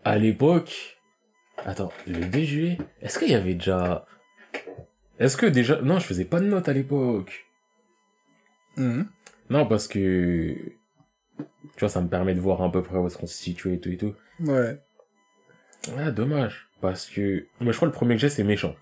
À 0.04 0.18
l'époque, 0.18 0.98
attends, 1.66 1.94
le 2.08 2.26
2 2.26 2.40
juillet, 2.44 2.78
est-ce 3.02 3.20
qu'il 3.20 3.30
y 3.30 3.36
avait 3.36 3.54
déjà, 3.54 4.06
est-ce 5.20 5.38
que 5.38 5.46
déjà, 5.46 5.80
non, 5.82 6.00
je 6.00 6.06
faisais 6.06 6.26
pas 6.26 6.40
de 6.40 6.46
notes 6.46 6.68
à 6.68 6.74
l'époque. 6.74 7.46
Mhm. 8.78 9.08
Non, 9.50 9.66
parce 9.66 9.88
que, 9.88 10.56
tu 10.58 11.80
vois, 11.80 11.90
ça 11.90 12.02
me 12.02 12.08
permet 12.08 12.34
de 12.34 12.40
voir 12.40 12.62
à 12.62 12.72
peu 12.72 12.82
près 12.82 12.98
où 12.98 13.08
est-ce 13.08 13.18
qu'on 13.18 13.28
se 13.28 13.36
situe 13.36 13.74
et 13.74 13.80
tout 13.80 13.90
et 13.90 13.98
tout. 13.98 14.14
Ouais. 14.40 14.80
Ah, 15.98 16.12
dommage. 16.12 16.70
Parce 16.80 17.06
que, 17.08 17.46
moi, 17.60 17.72
je 17.72 17.78
crois 17.78 17.88
que 17.90 17.94
le 17.94 17.98
premier 17.98 18.16
que 18.16 18.22
j'ai, 18.22 18.30
c'est 18.30 18.44
méchant. 18.44 18.76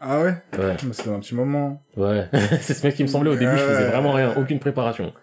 Ah 0.00 0.20
ouais? 0.20 0.34
Ouais. 0.58 0.76
Mais 0.86 0.92
C'était 0.92 1.10
un 1.10 1.20
petit 1.20 1.34
moment. 1.34 1.80
Ouais. 1.96 2.28
c'est 2.60 2.74
ce 2.74 2.86
mec 2.86 2.94
qui 2.94 3.02
me 3.02 3.08
semblait 3.08 3.30
au 3.30 3.36
début, 3.36 3.52
je 3.52 3.56
faisais 3.62 3.84
Ouais. 3.84 3.88
vraiment 3.90 4.12
rien, 4.12 4.34
aucune 4.36 4.58
préparation. 4.58 5.14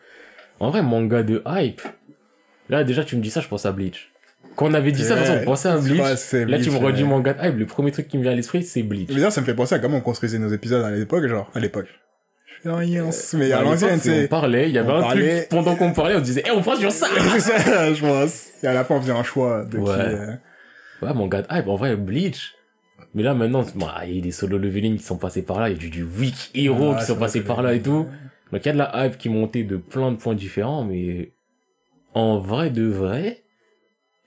En 0.59 0.69
vrai, 0.69 0.81
manga 0.81 1.23
de 1.23 1.43
hype. 1.45 1.81
Là, 2.69 2.83
déjà, 2.83 3.03
tu 3.03 3.15
me 3.15 3.21
dis 3.21 3.29
ça, 3.29 3.41
je 3.41 3.47
pense 3.47 3.65
à 3.65 3.71
Bleach. 3.73 4.11
Quand 4.55 4.65
on 4.67 4.73
avait 4.73 4.91
dit 4.91 5.03
ça, 5.03 5.15
de 5.15 5.19
toute 5.19 5.27
façon, 5.27 5.41
on 5.41 5.45
pensait 5.45 5.69
à 5.69 5.77
Bleach. 5.77 5.97
Là, 6.47 6.59
tu 6.59 6.71
me 6.71 6.77
redis 6.77 7.03
ouais. 7.03 7.09
manga 7.09 7.33
de 7.33 7.45
hype, 7.47 7.57
le 7.57 7.65
premier 7.65 7.91
truc 7.91 8.07
qui 8.07 8.17
me 8.17 8.23
vient 8.23 8.31
à 8.31 8.35
l'esprit, 8.35 8.63
c'est 8.63 8.83
Bleach. 8.83 9.07
Mais 9.09 9.15
d'ailleurs, 9.15 9.31
ça 9.31 9.41
me 9.41 9.45
fait 9.45 9.53
penser 9.55 9.75
à 9.75 9.79
comment 9.79 9.97
on 9.97 10.01
construisait 10.01 10.39
nos 10.39 10.49
épisodes 10.49 10.83
à 10.83 10.91
l'époque, 10.91 11.25
genre, 11.27 11.49
à 11.53 11.59
l'époque. 11.59 11.87
Rien, 12.63 13.09
mais 13.33 13.49
Bah, 13.49 13.57
à 13.57 13.59
à 13.59 13.63
l'ancienne, 13.63 13.99
c'est... 13.99 14.25
On 14.25 14.27
parlait, 14.27 14.69
il 14.69 14.75
y 14.75 14.77
avait 14.77 14.91
on 14.91 14.97
un 14.97 15.01
parlait- 15.01 15.37
truc, 15.39 15.49
pendant 15.49 15.75
qu'on 15.75 15.93
parlait, 15.93 16.15
on 16.15 16.19
disait, 16.21 16.43
eh, 16.45 16.51
on 16.51 16.61
fera 16.61 16.75
sur 16.75 16.91
ça! 16.91 17.07
c'est 17.39 17.39
ça, 17.59 17.93
je 17.93 18.01
pense. 18.01 18.47
Et 18.61 18.67
à 18.67 18.73
la 18.73 18.83
fin, 18.83 18.95
on 18.95 19.01
faisait 19.01 19.11
un 19.13 19.23
choix 19.23 19.65
de 19.65 19.77
Ouais. 19.79 19.93
qui... 19.95 19.99
euh, 19.99 20.33
Ouais, 21.01 21.13
manga 21.15 21.41
de 21.41 21.47
hype, 21.51 21.67
en 21.67 21.75
vrai, 21.75 21.95
Bleach. 21.95 22.53
Mais 23.15 23.23
là, 23.23 23.33
maintenant, 23.33 23.65
bah, 23.75 24.01
il 24.05 24.15
y 24.15 24.19
a 24.19 24.21
des 24.21 24.31
solo 24.31 24.57
leveling 24.59 24.97
qui 24.97 25.03
sont 25.03 25.17
passés 25.17 25.41
par 25.41 25.59
là, 25.59 25.69
il 25.69 25.73
y 25.73 25.75
a 25.75 25.79
du, 25.79 25.89
du 25.89 26.03
weak 26.03 26.51
hero 26.53 26.93
ah, 26.95 26.99
qui 26.99 27.05
sont 27.05 27.15
passés 27.17 27.41
par 27.41 27.61
là 27.63 27.73
et 27.73 27.81
tout. 27.81 28.05
Donc, 28.51 28.61
il 28.63 28.67
y 28.67 28.69
a 28.69 28.73
de 28.73 28.77
la 28.77 29.05
hype 29.05 29.17
qui 29.17 29.29
montait 29.29 29.63
de 29.63 29.77
plein 29.77 30.11
de 30.11 30.17
points 30.17 30.35
différents, 30.35 30.83
mais 30.83 31.31
en 32.13 32.37
vrai 32.39 32.69
de 32.69 32.85
vrai, 32.85 33.41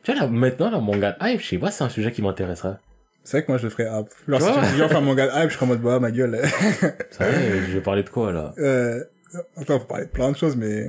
tu 0.03 0.11
vois, 0.13 0.21
là, 0.23 0.27
maintenant, 0.27 0.71
la 0.71 0.81
manga 0.81 1.13
de 1.13 1.29
hype, 1.29 1.41
je 1.41 1.47
sais 1.47 1.59
pas, 1.59 1.71
c'est 1.71 1.85
un 1.85 1.89
sujet 1.89 2.11
qui 2.11 2.21
m'intéresserait. 2.23 2.77
C'est 3.25 3.39
vrai 3.39 3.47
que 3.47 3.51
moi, 3.53 3.59
je 3.59 3.65
le 3.65 3.71
ferais 3.71 3.85
hype. 3.91 4.09
Genre, 4.29 4.41
si 4.43 4.69
tu 4.71 4.75
dis, 4.77 4.83
enfin, 4.83 5.01
mon 5.01 5.15
gars 5.15 5.43
hype, 5.43 5.51
je 5.51 5.55
serais 5.55 5.65
en 5.65 5.69
mode, 5.69 5.81
bah, 5.81 5.99
ma 5.99 6.11
gueule. 6.11 6.39
Ça 7.11 7.25
va, 7.25 7.33
je 7.33 7.73
vais 7.73 7.81
parler 7.81 8.03
de 8.03 8.11
quoi, 8.11 8.33
là? 8.33 8.53
euh, 8.59 9.03
enfin, 9.57 9.79
faut 9.79 9.87
parler 9.87 10.05
de 10.05 10.11
plein 10.11 10.31
de 10.31 10.37
choses, 10.37 10.57
mais... 10.57 10.89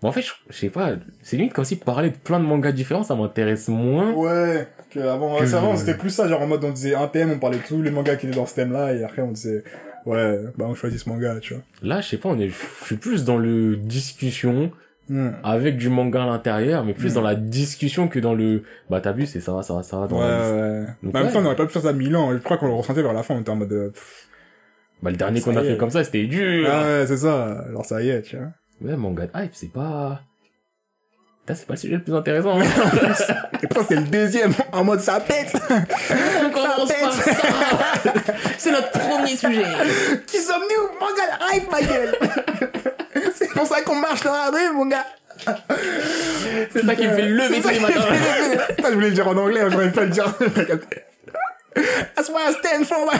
Bon, 0.00 0.08
en 0.08 0.12
fait, 0.12 0.22
je, 0.22 0.32
je 0.48 0.56
sais 0.56 0.70
pas, 0.70 0.92
c'est 1.22 1.36
limite 1.36 1.52
comme 1.52 1.66
si 1.66 1.76
parler 1.76 2.08
de 2.08 2.16
plein 2.16 2.40
de 2.40 2.44
mangas 2.46 2.72
différents, 2.72 3.02
ça 3.02 3.14
m'intéresse 3.14 3.68
moins. 3.68 4.12
Ouais, 4.12 4.66
que 4.90 4.98
avant, 5.00 5.36
Que- 5.38 5.54
avant, 5.54 5.76
c'était 5.76 5.94
plus 5.94 6.08
ça, 6.08 6.26
genre, 6.26 6.40
en 6.40 6.46
mode, 6.46 6.64
on 6.64 6.70
disait 6.70 6.94
un 6.94 7.06
thème, 7.06 7.32
on 7.32 7.38
parlait 7.38 7.58
de 7.58 7.62
tous 7.64 7.82
les 7.82 7.90
mangas 7.90 8.16
qui 8.16 8.26
étaient 8.26 8.36
dans 8.36 8.46
ce 8.46 8.54
thème-là, 8.54 8.94
et 8.94 9.04
après, 9.04 9.20
on 9.20 9.30
disait, 9.32 9.62
ouais, 10.06 10.38
bah, 10.56 10.64
on 10.68 10.74
choisit 10.74 10.98
ce 11.00 11.06
manga, 11.10 11.36
tu 11.40 11.52
vois. 11.52 11.62
Là, 11.82 12.00
je 12.00 12.08
sais 12.08 12.16
pas, 12.16 12.30
on 12.30 12.38
est, 12.38 12.48
je 12.48 12.84
suis 12.86 12.96
plus 12.96 13.24
dans 13.26 13.36
le 13.36 13.76
discussion, 13.76 14.72
Avec 15.42 15.76
du 15.76 15.88
manga 15.88 16.22
à 16.22 16.26
l'intérieur, 16.26 16.84
mais 16.84 16.94
plus 16.94 17.10
Mm. 17.12 17.14
dans 17.14 17.22
la 17.22 17.34
discussion 17.34 18.06
que 18.08 18.18
dans 18.20 18.34
le, 18.34 18.62
bah 18.88 19.00
t'as 19.00 19.12
vu, 19.12 19.26
c'est 19.26 19.40
ça, 19.40 19.52
va, 19.52 19.62
ça 19.62 19.74
va, 19.74 19.82
ça 19.82 19.98
va. 19.98 20.06
Dans 20.06 20.18
Ouais, 20.20 20.24
ouais. 20.26 20.84
Donc, 21.02 21.12
Bah, 21.12 21.20
en 21.20 21.24
même 21.24 21.32
temps, 21.32 21.40
on 21.40 21.46
aurait 21.46 21.56
pas 21.56 21.66
pu 21.66 21.72
faire 21.72 21.82
ça 21.82 21.92
mille 21.92 22.14
ans. 22.16 22.32
Je 22.32 22.38
crois 22.38 22.58
qu'on 22.58 22.66
le 22.68 22.74
ressentait 22.74 23.02
vers 23.02 23.12
la 23.12 23.22
fin, 23.22 23.34
on 23.34 23.40
était 23.40 23.50
en 23.50 23.56
mode, 23.56 23.72
euh, 23.72 23.92
Bah 25.02 25.10
le 25.10 25.16
dernier 25.16 25.40
Ça 25.40 25.50
qu'on 25.50 25.56
a 25.56 25.62
fait 25.62 25.76
comme 25.76 25.90
ça, 25.90 26.04
c'était 26.04 26.26
dur. 26.26 26.68
ah 26.70 26.82
ouais, 26.84 27.04
c'est 27.06 27.16
ça. 27.16 27.64
Alors, 27.68 27.84
ça 27.84 28.00
y 28.02 28.10
est, 28.10 28.22
tu 28.22 28.36
vois. 28.36 28.48
Ouais, 28.82 28.96
manga 28.96 29.26
de 29.26 29.32
hype, 29.34 29.50
c'est 29.54 29.72
pas... 29.72 30.20
C'est 31.52 31.66
pas 31.66 31.72
le 31.72 31.78
sujet 31.80 31.96
le 31.96 32.02
plus 32.04 32.14
intéressant. 32.14 32.60
Et 33.62 33.66
pourtant, 33.66 33.84
c'est 33.88 33.96
le 33.96 34.02
deuxième, 34.06 34.52
en 34.72 34.84
mode, 34.84 35.00
ça 35.00 35.18
pète! 35.18 35.52
On 36.46 36.50
commence 36.50 36.88
pète. 36.88 37.00
par 37.00 37.12
ça. 37.12 37.32
C'est 38.56 38.70
notre 38.70 38.90
premier 38.92 39.34
sujet. 39.34 39.64
Qui 40.28 40.36
sommes-nous? 40.36 41.00
Manga 41.00 41.22
de 41.26 41.56
hype, 41.56 41.70
ma 41.72 41.80
gueule! 41.82 42.14
c'est 43.64 43.68
pour 43.68 43.76
ça 43.76 43.82
qu'on 43.82 43.96
marche 43.96 44.22
dans 44.22 44.32
la 44.32 44.50
rue, 44.50 44.72
mon 44.74 44.86
gars! 44.86 45.06
C'est 46.70 46.84
ça 46.84 46.94
qui 46.94 47.06
me 47.06 47.14
fait 47.14 47.28
lever 47.28 47.60
tous 47.60 47.68
les 47.68 47.80
matins. 47.80 48.00
Putain, 48.76 48.88
je 48.88 48.94
voulais 48.94 49.08
le 49.08 49.14
dire 49.14 49.28
en 49.28 49.36
anglais, 49.36 49.62
j'aurais 49.70 49.92
pas 49.92 50.04
le 50.04 50.10
dire. 50.10 50.32
That's 52.14 52.28
what 52.28 52.40
I 52.48 52.52
stand 52.52 52.84
for. 52.84 53.10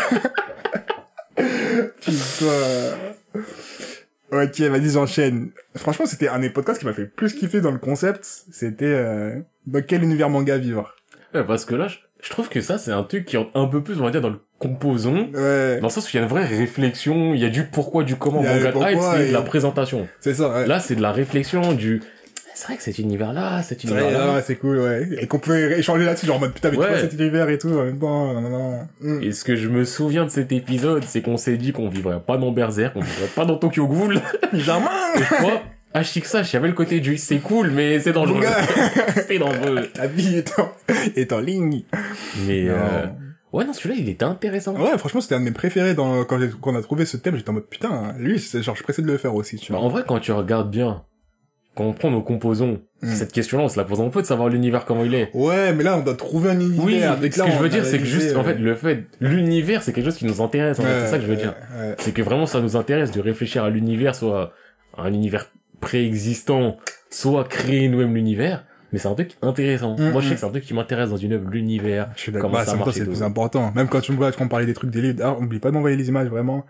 Putain. 2.01 2.97
Ok, 4.33 4.61
vas-y, 4.61 4.91
j'enchaîne. 4.91 5.51
Franchement, 5.77 6.07
c'était 6.07 6.29
un 6.29 6.39
des 6.39 6.51
podcasts 6.51 6.81
qui 6.81 6.87
m'a 6.87 6.93
fait 6.93 7.07
plus 7.07 7.35
kiffer 7.35 7.61
dans 7.61 7.73
le 7.73 7.79
concept. 7.79 8.45
C'était 8.53 8.85
euh, 8.87 9.41
dans 9.67 9.83
quel 9.83 10.03
univers 10.03 10.31
manga 10.31 10.57
vivre? 10.57 10.95
Ouais, 11.35 11.45
parce 11.45 11.65
que 11.65 11.75
là, 11.75 11.89
je, 11.89 11.99
je 12.23 12.31
trouve 12.31 12.49
que 12.49 12.61
ça, 12.61 12.79
c'est 12.79 12.93
un 12.93 13.03
truc 13.03 13.25
qui 13.25 13.37
rentre 13.37 13.51
un 13.55 13.67
peu 13.67 13.83
plus, 13.83 14.01
on 14.01 14.05
va 14.05 14.11
dire, 14.11 14.21
dans 14.21 14.31
le 14.31 14.41
composant. 14.61 15.27
Ouais, 15.35 15.78
Dans 15.81 15.89
le 15.89 15.93
sens 15.93 16.07
où 16.07 16.11
il 16.12 16.16
y 16.16 16.20
a 16.20 16.23
une 16.23 16.28
vraie 16.28 16.45
réflexion, 16.47 17.35
il 17.35 17.41
y 17.41 17.45
a 17.45 17.49
du 17.49 17.65
pourquoi, 17.65 18.05
du 18.05 18.15
comment. 18.15 18.43
Manga 18.43 18.73
hype, 18.93 19.01
c'est 19.16 19.28
de 19.28 19.32
la 19.32 19.43
présentation. 19.43 20.07
c'est 20.20 20.35
ça. 20.35 20.49
Ouais. 20.51 20.66
Là, 20.69 20.78
c'est 20.78 20.95
de 20.95 21.03
la 21.03 21.11
réflexion, 21.11 21.73
du... 21.73 22.01
C'est 22.55 22.66
vrai 22.66 22.77
que 22.77 22.82
cet 22.82 22.99
univers-là, 22.99 23.62
cet 23.62 23.85
univers-là... 23.85 24.35
ouais, 24.35 24.43
c'est 24.47 24.57
cool, 24.57 24.78
ouais. 24.81 25.09
Et 25.19 25.27
qu'on 25.27 25.39
peut 25.39 25.73
échanger 25.78 26.05
là-dessus, 26.05 26.27
genre 26.27 26.37
en 26.37 26.41
mode 26.41 26.53
putain, 26.53 26.69
mais 26.70 26.77
tu 26.77 26.82
Ouais. 26.82 26.89
vois 26.91 26.99
cet 26.99 27.15
univers 27.15 27.49
et 27.49 27.57
tout, 27.57 27.70
en 27.70 27.85
même 27.85 27.99
temps, 27.99 28.35
non, 28.35 28.41
non, 28.43 28.51
non. 28.51 28.78
Mm. 29.01 29.23
Et 29.23 29.32
ce 29.32 29.45
que 29.45 29.57
je 29.57 29.66
me 29.69 29.85
souviens 29.85 30.27
de 30.27 30.31
cet 30.31 30.53
épisode, 30.53 31.03
c'est 31.05 31.23
qu'on 31.23 31.39
s'est 31.39 31.57
dit 31.57 31.73
qu'on 31.73 31.89
vivrait 31.89 32.20
pas 32.20 32.37
dans 32.37 32.53
Berserk, 32.53 32.93
qu'on 32.93 33.01
vivrait 33.01 33.28
pas 33.35 33.47
dans 33.47 33.57
Tokyo 33.57 33.87
Ghoul. 33.87 34.20
Jamais! 34.53 34.85
Et 35.41 35.99
à 35.99 36.03
Shiksa, 36.03 36.43
il 36.43 36.53
y 36.53 36.57
avait 36.57 36.69
le 36.69 36.74
côté 36.74 37.01
du 37.01 37.16
c'est 37.16 37.39
cool, 37.39 37.70
mais 37.70 37.99
c'est 37.99 38.12
dangereux. 38.12 38.45
C'est 39.27 39.39
dangereux. 39.39 39.89
Ta 39.95 40.07
vie 40.07 40.37
est 40.37 40.59
en, 40.59 40.70
est 41.16 41.32
en 41.32 41.41
ligne. 41.41 41.82
Mais, 42.47 42.66
euh... 42.69 43.07
ouais, 43.52 43.64
non, 43.64 43.72
celui-là, 43.72 43.97
il 43.98 44.09
était 44.09 44.24
intéressant. 44.24 44.74
Ouais, 44.74 44.97
franchement, 44.98 45.20
c'était 45.20 45.35
un 45.35 45.40
de 45.40 45.44
mes 45.44 45.51
préférés 45.51 45.94
dans, 45.94 46.24
quand, 46.24 46.39
quand 46.60 46.72
on 46.72 46.77
a 46.77 46.82
trouvé 46.82 47.05
ce 47.06 47.16
thème, 47.16 47.36
j'étais 47.36 47.51
en 47.51 47.55
mode, 47.55 47.66
putain, 47.66 48.14
lui, 48.18 48.39
c'est 48.39 48.62
genre, 48.62 48.77
je 48.77 48.82
pressé 48.82 49.02
de 49.02 49.06
le 49.06 49.16
faire 49.18 49.35
aussi, 49.35 49.56
tu 49.56 49.72
Bah, 49.72 49.78
vois. 49.78 49.86
en 49.86 49.90
vrai, 49.90 50.02
quand 50.06 50.18
tu 50.20 50.32
regardes 50.32 50.70
bien, 50.70 51.02
quand 51.74 51.85
on 51.85 51.93
prend 51.93 52.10
nos 52.10 52.22
composants, 52.22 52.78
Mm. 53.02 53.14
cette 53.14 53.32
question-là, 53.32 53.64
on 53.64 53.68
se 53.68 53.78
la 53.78 53.85
pose 53.85 53.98
un 54.02 54.10
peu 54.10 54.20
de 54.20 54.27
savoir 54.27 54.51
l'univers 54.51 54.85
comment 54.85 55.05
il 55.05 55.14
est. 55.14 55.31
Ouais, 55.32 55.72
mais 55.72 55.82
là, 55.85 55.97
on 55.97 56.02
doit 56.02 56.14
trouver 56.14 56.51
un 56.51 56.60
univers. 56.60 56.85
Oui, 56.85 57.01
Donc 57.22 57.32
ce 57.32 57.39
là, 57.39 57.47
que 57.47 57.52
je 57.52 57.56
veux 57.56 57.68
dire, 57.70 57.86
c'est 57.86 57.98
que 57.98 58.05
juste, 58.05 58.36
en 58.36 58.44
fait, 58.44 58.56
le 58.56 58.74
fait, 58.74 59.05
l'univers, 59.20 59.82
c'est 59.82 59.94
quelque 59.94 60.05
chose 60.05 60.18
qui 60.18 60.27
nous 60.27 60.43
intéresse, 60.43 60.78
en 60.78 60.82
fait, 60.82 61.01
c'est 61.01 61.06
ça 61.06 61.16
que 61.16 61.22
je 61.22 61.28
veux 61.28 61.36
ouais, 61.36 61.40
dire. 61.43 61.55
ouais. 61.78 61.94
C'est 61.98 62.12
que 62.12 62.20
vraiment, 62.20 62.44
ça 62.44 62.60
nous 62.60 62.77
intéresse 62.77 63.10
de 63.12 63.20
réfléchir 63.20 63.64
à 63.64 63.70
l'univers, 63.70 64.14
soit 64.14 64.52
à 64.98 65.05
un 65.05 65.12
univers 65.14 65.47
préexistant, 65.81 66.77
soit 67.10 67.44
créer 67.44 67.89
nous-mêmes 67.89 68.14
l'univers. 68.14 68.64
Mais 68.93 68.99
c'est 68.99 69.09
un 69.09 69.15
truc 69.15 69.37
intéressant. 69.43 69.97
Mm, 69.97 70.11
Moi, 70.11 70.21
je 70.21 70.27
sais 70.29 70.33
mm. 70.33 70.35
que 70.35 70.41
c'est 70.41 70.47
un 70.47 70.51
truc 70.51 70.65
qui 70.65 70.75
m'intéresse 70.75 71.11
dans 71.11 71.17
une 71.17 71.33
œuvre, 71.33 71.49
l'univers. 71.51 72.11
Je 72.17 72.21
suis 72.23 72.33
d'accord. 72.33 72.51
Comment 72.51 72.61
Bah, 72.61 72.65
ça 72.67 72.73
c'est 72.73 72.79
marche 72.79 72.97
le 72.99 73.07
plus 73.07 73.23
important. 73.23 73.73
Même 73.75 73.89
quand 73.89 74.01
tu 74.01 74.12
me 74.12 74.17
vois, 74.17 74.33
quand 74.33 74.45
on 74.45 74.49
parlait 74.49 74.67
des 74.67 74.75
trucs 74.75 74.91
des 74.91 75.01
livres, 75.03 75.21
ah, 75.25 75.37
oublie 75.39 75.59
pas 75.61 75.69
de 75.71 75.75
m'envoyer 75.75 75.97
les 75.97 76.09
images, 76.09 76.29
vraiment. 76.29 76.65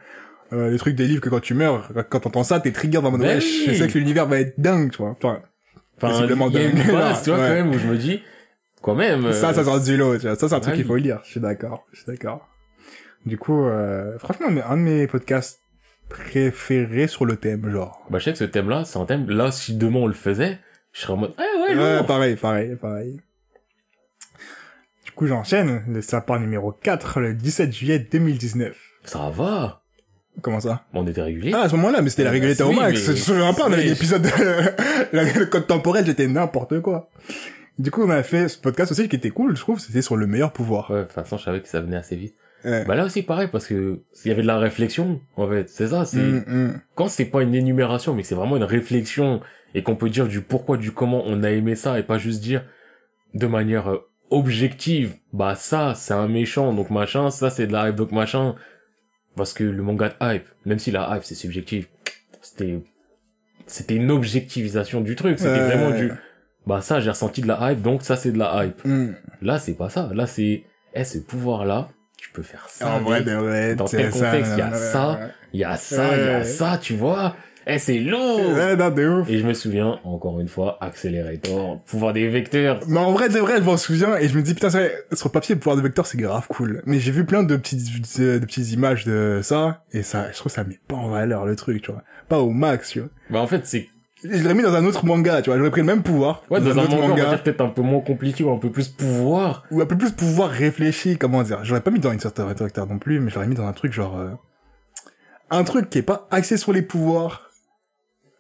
Euh, 0.52 0.68
les 0.70 0.78
trucs 0.78 0.96
des 0.96 1.06
livres 1.06 1.20
que 1.20 1.28
quand 1.30 1.40
tu 1.40 1.54
meurs, 1.54 1.88
quand 2.10 2.20
t'entends 2.20 2.42
ça, 2.44 2.58
t'es 2.60 2.72
trigger 2.72 3.00
dans 3.00 3.10
mode, 3.10 3.20
Ben 3.20 3.36
wesh, 3.36 3.44
oui. 3.44 3.64
je 3.68 3.74
sais 3.74 3.88
que 3.88 3.96
l'univers 3.98 4.26
va 4.26 4.40
être 4.40 4.54
dingue, 4.60 4.90
tu 4.90 4.98
vois. 4.98 5.10
Enfin, 5.10 5.40
Enfin, 6.02 6.08
Possiblement 6.14 6.48
il 6.48 6.54
y 6.54 6.58
a 6.58 6.62
une 6.64 6.76
dingue. 6.76 6.92
base, 6.92 7.22
tu 7.22 7.30
vois, 7.30 7.38
Ouais. 7.38 7.46
quand 7.48 7.54
même, 7.54 7.70
où 7.70 7.78
je 7.78 7.86
me 7.86 7.96
dis, 7.96 8.22
quand 8.82 8.94
même. 8.94 9.26
euh, 9.26 9.32
ça, 9.32 9.52
ça 9.54 9.62
sort 9.64 9.80
du 9.80 9.96
lot, 9.96 10.16
tu 10.18 10.26
vois. 10.26 10.34
Ça, 10.34 10.48
c'est 10.48 10.54
un 10.54 10.60
truc 10.60 10.74
qu'il 10.74 10.84
faut 10.86 10.96
lire. 10.96 11.20
Je 11.24 11.30
suis 11.30 11.40
d'accord. 11.40 11.86
Je 11.92 11.98
suis 11.98 12.06
d'accord. 12.06 12.48
Du 13.26 13.36
coup, 13.38 13.64
euh, 13.66 14.18
franchement, 14.18 14.46
un 14.66 14.76
de 14.78 14.82
mes 14.82 15.06
podcasts 15.06 15.60
préférés 16.08 17.06
sur 17.06 17.24
le 17.24 17.36
thème, 17.36 17.70
genre. 17.70 18.04
Bah, 18.10 18.18
je 18.18 18.24
sais 18.24 18.32
que 18.32 18.38
ce 18.38 18.44
thème-là, 18.44 18.84
c'est 18.84 18.98
un 18.98 19.04
thème, 19.06 19.28
là, 19.30 19.52
si 19.52 19.76
demain 19.76 20.00
on 20.00 20.06
le 20.06 20.12
faisait, 20.14 20.58
je 20.92 21.00
serais 21.02 21.12
en 21.12 21.16
mode, 21.18 21.34
ah 21.38 21.42
ouais, 21.76 22.06
pareil, 22.06 22.36
pareil, 22.36 22.76
pareil. 22.76 23.20
Du 25.04 25.12
coup, 25.12 25.26
j'enchaîne. 25.26 25.82
Le 25.88 26.02
sapin 26.02 26.38
numéro 26.38 26.72
4, 26.72 27.20
le 27.20 27.34
17 27.34 27.72
juillet 27.72 27.98
2019. 27.98 28.76
Ça 29.04 29.30
va. 29.30 29.82
Comment 30.42 30.60
ça? 30.60 30.84
On 30.94 31.06
était 31.06 31.22
régulier. 31.22 31.52
Ah, 31.54 31.62
à 31.62 31.68
ce 31.68 31.76
moment-là, 31.76 32.02
mais 32.02 32.10
c'était 32.10 32.24
la 32.24 32.30
régularité 32.30 32.62
au 32.62 32.72
max. 32.72 33.00
Je 33.00 33.10
me 33.10 33.16
souviens 33.16 33.52
pas, 33.52 33.64
on 33.68 33.72
avait 33.72 33.84
l'épisode 33.84 34.22
de... 34.22 34.28
le 35.12 35.44
code 35.46 35.66
temporel, 35.66 36.06
c'était 36.06 36.28
n'importe 36.28 36.80
quoi. 36.80 37.10
Du 37.78 37.90
coup, 37.90 38.02
on 38.02 38.10
a 38.10 38.22
fait 38.22 38.48
ce 38.48 38.58
podcast 38.58 38.92
aussi 38.92 39.08
qui 39.08 39.16
était 39.16 39.30
cool, 39.30 39.56
je 39.56 39.60
trouve, 39.60 39.80
c'était 39.80 40.02
sur 40.02 40.16
le 40.16 40.26
meilleur 40.26 40.52
pouvoir. 40.52 40.90
Ouais, 40.90 40.98
de 40.98 41.02
toute 41.04 41.12
façon, 41.12 41.36
je 41.36 41.44
savais 41.44 41.60
que 41.60 41.68
ça 41.68 41.80
venait 41.80 41.96
assez 41.96 42.16
vite. 42.16 42.34
Ouais. 42.64 42.84
Bah 42.84 42.94
là 42.94 43.04
aussi 43.04 43.22
pareil 43.22 43.48
parce 43.50 43.66
que 43.66 44.00
il 44.24 44.28
y 44.28 44.30
avait 44.32 44.42
de 44.42 44.46
la 44.46 44.58
réflexion 44.58 45.20
en 45.36 45.48
fait. 45.48 45.68
C'est 45.68 45.88
ça, 45.88 46.04
c'est 46.04 46.18
Mm, 46.18 46.44
mm. 46.46 46.80
quand 46.94 47.08
c'est 47.08 47.24
pas 47.24 47.42
une 47.42 47.54
énumération 47.54 48.14
mais 48.14 48.22
que 48.22 48.28
c'est 48.28 48.34
vraiment 48.34 48.56
une 48.56 48.64
réflexion 48.64 49.40
et 49.74 49.82
qu'on 49.82 49.96
peut 49.96 50.10
dire 50.10 50.26
du 50.28 50.40
pourquoi 50.42 50.76
du 50.76 50.92
comment 50.92 51.22
on 51.26 51.42
a 51.42 51.50
aimé 51.50 51.74
ça 51.74 51.98
et 51.98 52.02
pas 52.02 52.18
juste 52.18 52.40
dire 52.42 52.64
de 53.34 53.46
manière 53.46 53.88
euh, 53.90 53.98
objective 54.30 55.14
bah 55.32 55.54
ça 55.54 55.94
c'est 55.94 56.14
un 56.14 56.28
méchant 56.28 56.72
donc 56.72 56.90
machin 56.90 57.30
ça 57.30 57.50
c'est 57.50 57.66
de 57.66 57.72
la 57.72 57.88
hype 57.88 57.96
donc 57.96 58.12
machin 58.12 58.54
parce 59.36 59.52
que 59.52 59.64
le 59.64 59.82
manga 59.82 60.08
de 60.08 60.14
hype 60.34 60.46
même 60.66 60.78
si 60.78 60.90
la 60.90 61.14
hype 61.16 61.24
c'est 61.24 61.34
subjectif 61.34 61.88
c'était 62.42 62.80
c'était 63.66 63.94
une 63.96 64.10
objectivisation 64.10 65.00
du 65.00 65.14
truc 65.16 65.38
c'était 65.38 65.50
Ouais. 65.52 65.66
vraiment 65.76 65.96
du 65.96 66.10
bah 66.66 66.80
ça 66.80 67.00
j'ai 67.00 67.10
ressenti 67.10 67.40
de 67.40 67.48
la 67.48 67.70
hype 67.72 67.80
donc 67.82 68.02
ça 68.02 68.16
c'est 68.16 68.32
de 68.32 68.38
la 68.38 68.64
hype 68.64 68.84
Mm. 68.84 69.14
là 69.42 69.58
c'est 69.58 69.74
pas 69.74 69.88
ça 69.88 70.10
là 70.14 70.26
c'est 70.26 70.64
eh 70.94 71.04
ce 71.04 71.18
pouvoir 71.18 71.64
là 71.64 71.88
tu 72.20 72.30
peux 72.30 72.42
faire 72.42 72.66
ça 72.68 72.88
En 72.92 73.00
vrai, 73.00 73.22
de 73.22 73.32
vrai, 73.32 73.74
Dans 73.74 73.84
tel 73.86 74.10
contexte, 74.10 74.52
il 74.54 74.58
y 74.58 74.62
a 74.62 74.70
ouais, 74.70 74.76
ça. 74.76 75.10
ouais. 75.12 75.28
il 75.52 75.60
y 75.60 75.64
a 75.64 75.76
ça 75.76 76.16
il 76.16 76.24
y 76.24 76.28
a 76.28 76.38
Ouais. 76.38 76.44
ça 76.44 76.78
tu 76.80 76.94
vois 76.94 77.34
eh 77.66 77.78
c'est 77.78 77.98
lourd 77.98 78.40
Ouais, 78.54 78.74
non, 78.74 78.90
de 78.90 79.06
ouf. 79.06 79.28
et 79.28 79.38
je 79.38 79.46
me 79.46 79.52
souviens, 79.52 80.00
encore 80.02 80.40
une 80.40 80.48
fois, 80.48 80.78
Accelerator, 80.80 81.82
pouvoir 81.84 82.14
des 82.14 82.26
vecteurs. 82.28 82.80
Mais 82.88 82.98
en 82.98 83.12
vrai, 83.12 83.28
de 83.28 83.38
vrai, 83.38 83.58
je 83.58 83.62
m'en 83.62 83.76
souviens 83.76 84.16
et 84.16 84.28
je 84.28 84.36
me 84.36 84.42
dis, 84.42 84.54
putain, 84.54 84.68
vrai, 84.68 84.92
sur 85.12 85.28
le 85.28 85.32
papier, 85.32 85.54
pouvoir 85.56 85.76
de 85.76 85.82
vecteur, 85.82 86.06
c'est 86.06 86.16
grave 86.18 86.46
cool. 86.48 86.82
Mais 86.86 86.98
j'ai 86.98 87.12
vu 87.12 87.24
plein 87.26 87.42
de 87.42 87.56
petites, 87.56 88.18
de 88.18 88.38
petites 88.44 88.72
images 88.72 89.04
de 89.04 89.40
ça, 89.42 89.84
et 89.92 90.02
ça, 90.02 90.28
je 90.32 90.36
trouve 90.38 90.50
que 90.50 90.56
ça 90.56 90.64
met 90.64 90.80
pas 90.88 90.96
en 90.96 91.08
valeur 91.08 91.44
le 91.44 91.54
truc, 91.54 91.82
tu 91.82 91.92
vois. 91.92 92.02
Pas 92.28 92.38
au 92.38 92.50
max, 92.50 92.90
tu 92.90 93.00
vois. 93.00 93.08
Bah 93.28 93.40
en 93.40 93.46
fait, 93.46 93.66
c'est... 93.66 93.88
Je 94.22 94.42
l'aurais 94.42 94.54
mis 94.54 94.62
dans 94.62 94.74
un 94.74 94.84
autre 94.84 95.04
manga, 95.06 95.40
tu 95.42 95.48
vois. 95.50 95.56
J'aurais 95.58 95.70
pris 95.70 95.80
le 95.80 95.86
même 95.86 96.02
pouvoir. 96.02 96.42
Ouais, 96.50 96.60
dans 96.60 96.78
un 96.78 96.82
autre 96.84 96.96
manga, 96.96 97.24
dire 97.30 97.42
peut-être 97.42 97.60
un 97.62 97.68
peu 97.68 97.82
moins 97.82 98.00
compliqué 98.00 98.44
ou 98.44 98.50
un 98.52 98.58
peu 98.58 98.70
plus 98.70 98.88
pouvoir. 98.88 99.64
Ou 99.70 99.80
un 99.80 99.86
peu 99.86 99.96
plus 99.96 100.12
pouvoir 100.12 100.50
réfléchir, 100.50 101.16
comment 101.18 101.42
dire. 101.42 101.60
J'aurais 101.64 101.80
pas 101.80 101.90
mis 101.90 102.00
dans 102.00 102.12
une 102.12 102.20
sorte 102.20 102.36
de 102.36 102.42
rétracteur 102.42 102.86
non 102.86 102.98
plus, 102.98 103.18
mais 103.20 103.30
j'aurais 103.30 103.46
mis 103.46 103.54
dans 103.54 103.66
un 103.66 103.72
truc 103.72 103.92
genre, 103.92 104.18
euh, 104.18 104.30
un 105.50 105.64
truc 105.64 105.90
qui 105.90 105.98
est 105.98 106.02
pas 106.02 106.28
axé 106.30 106.56
sur 106.56 106.72
les 106.72 106.82
pouvoirs, 106.82 107.50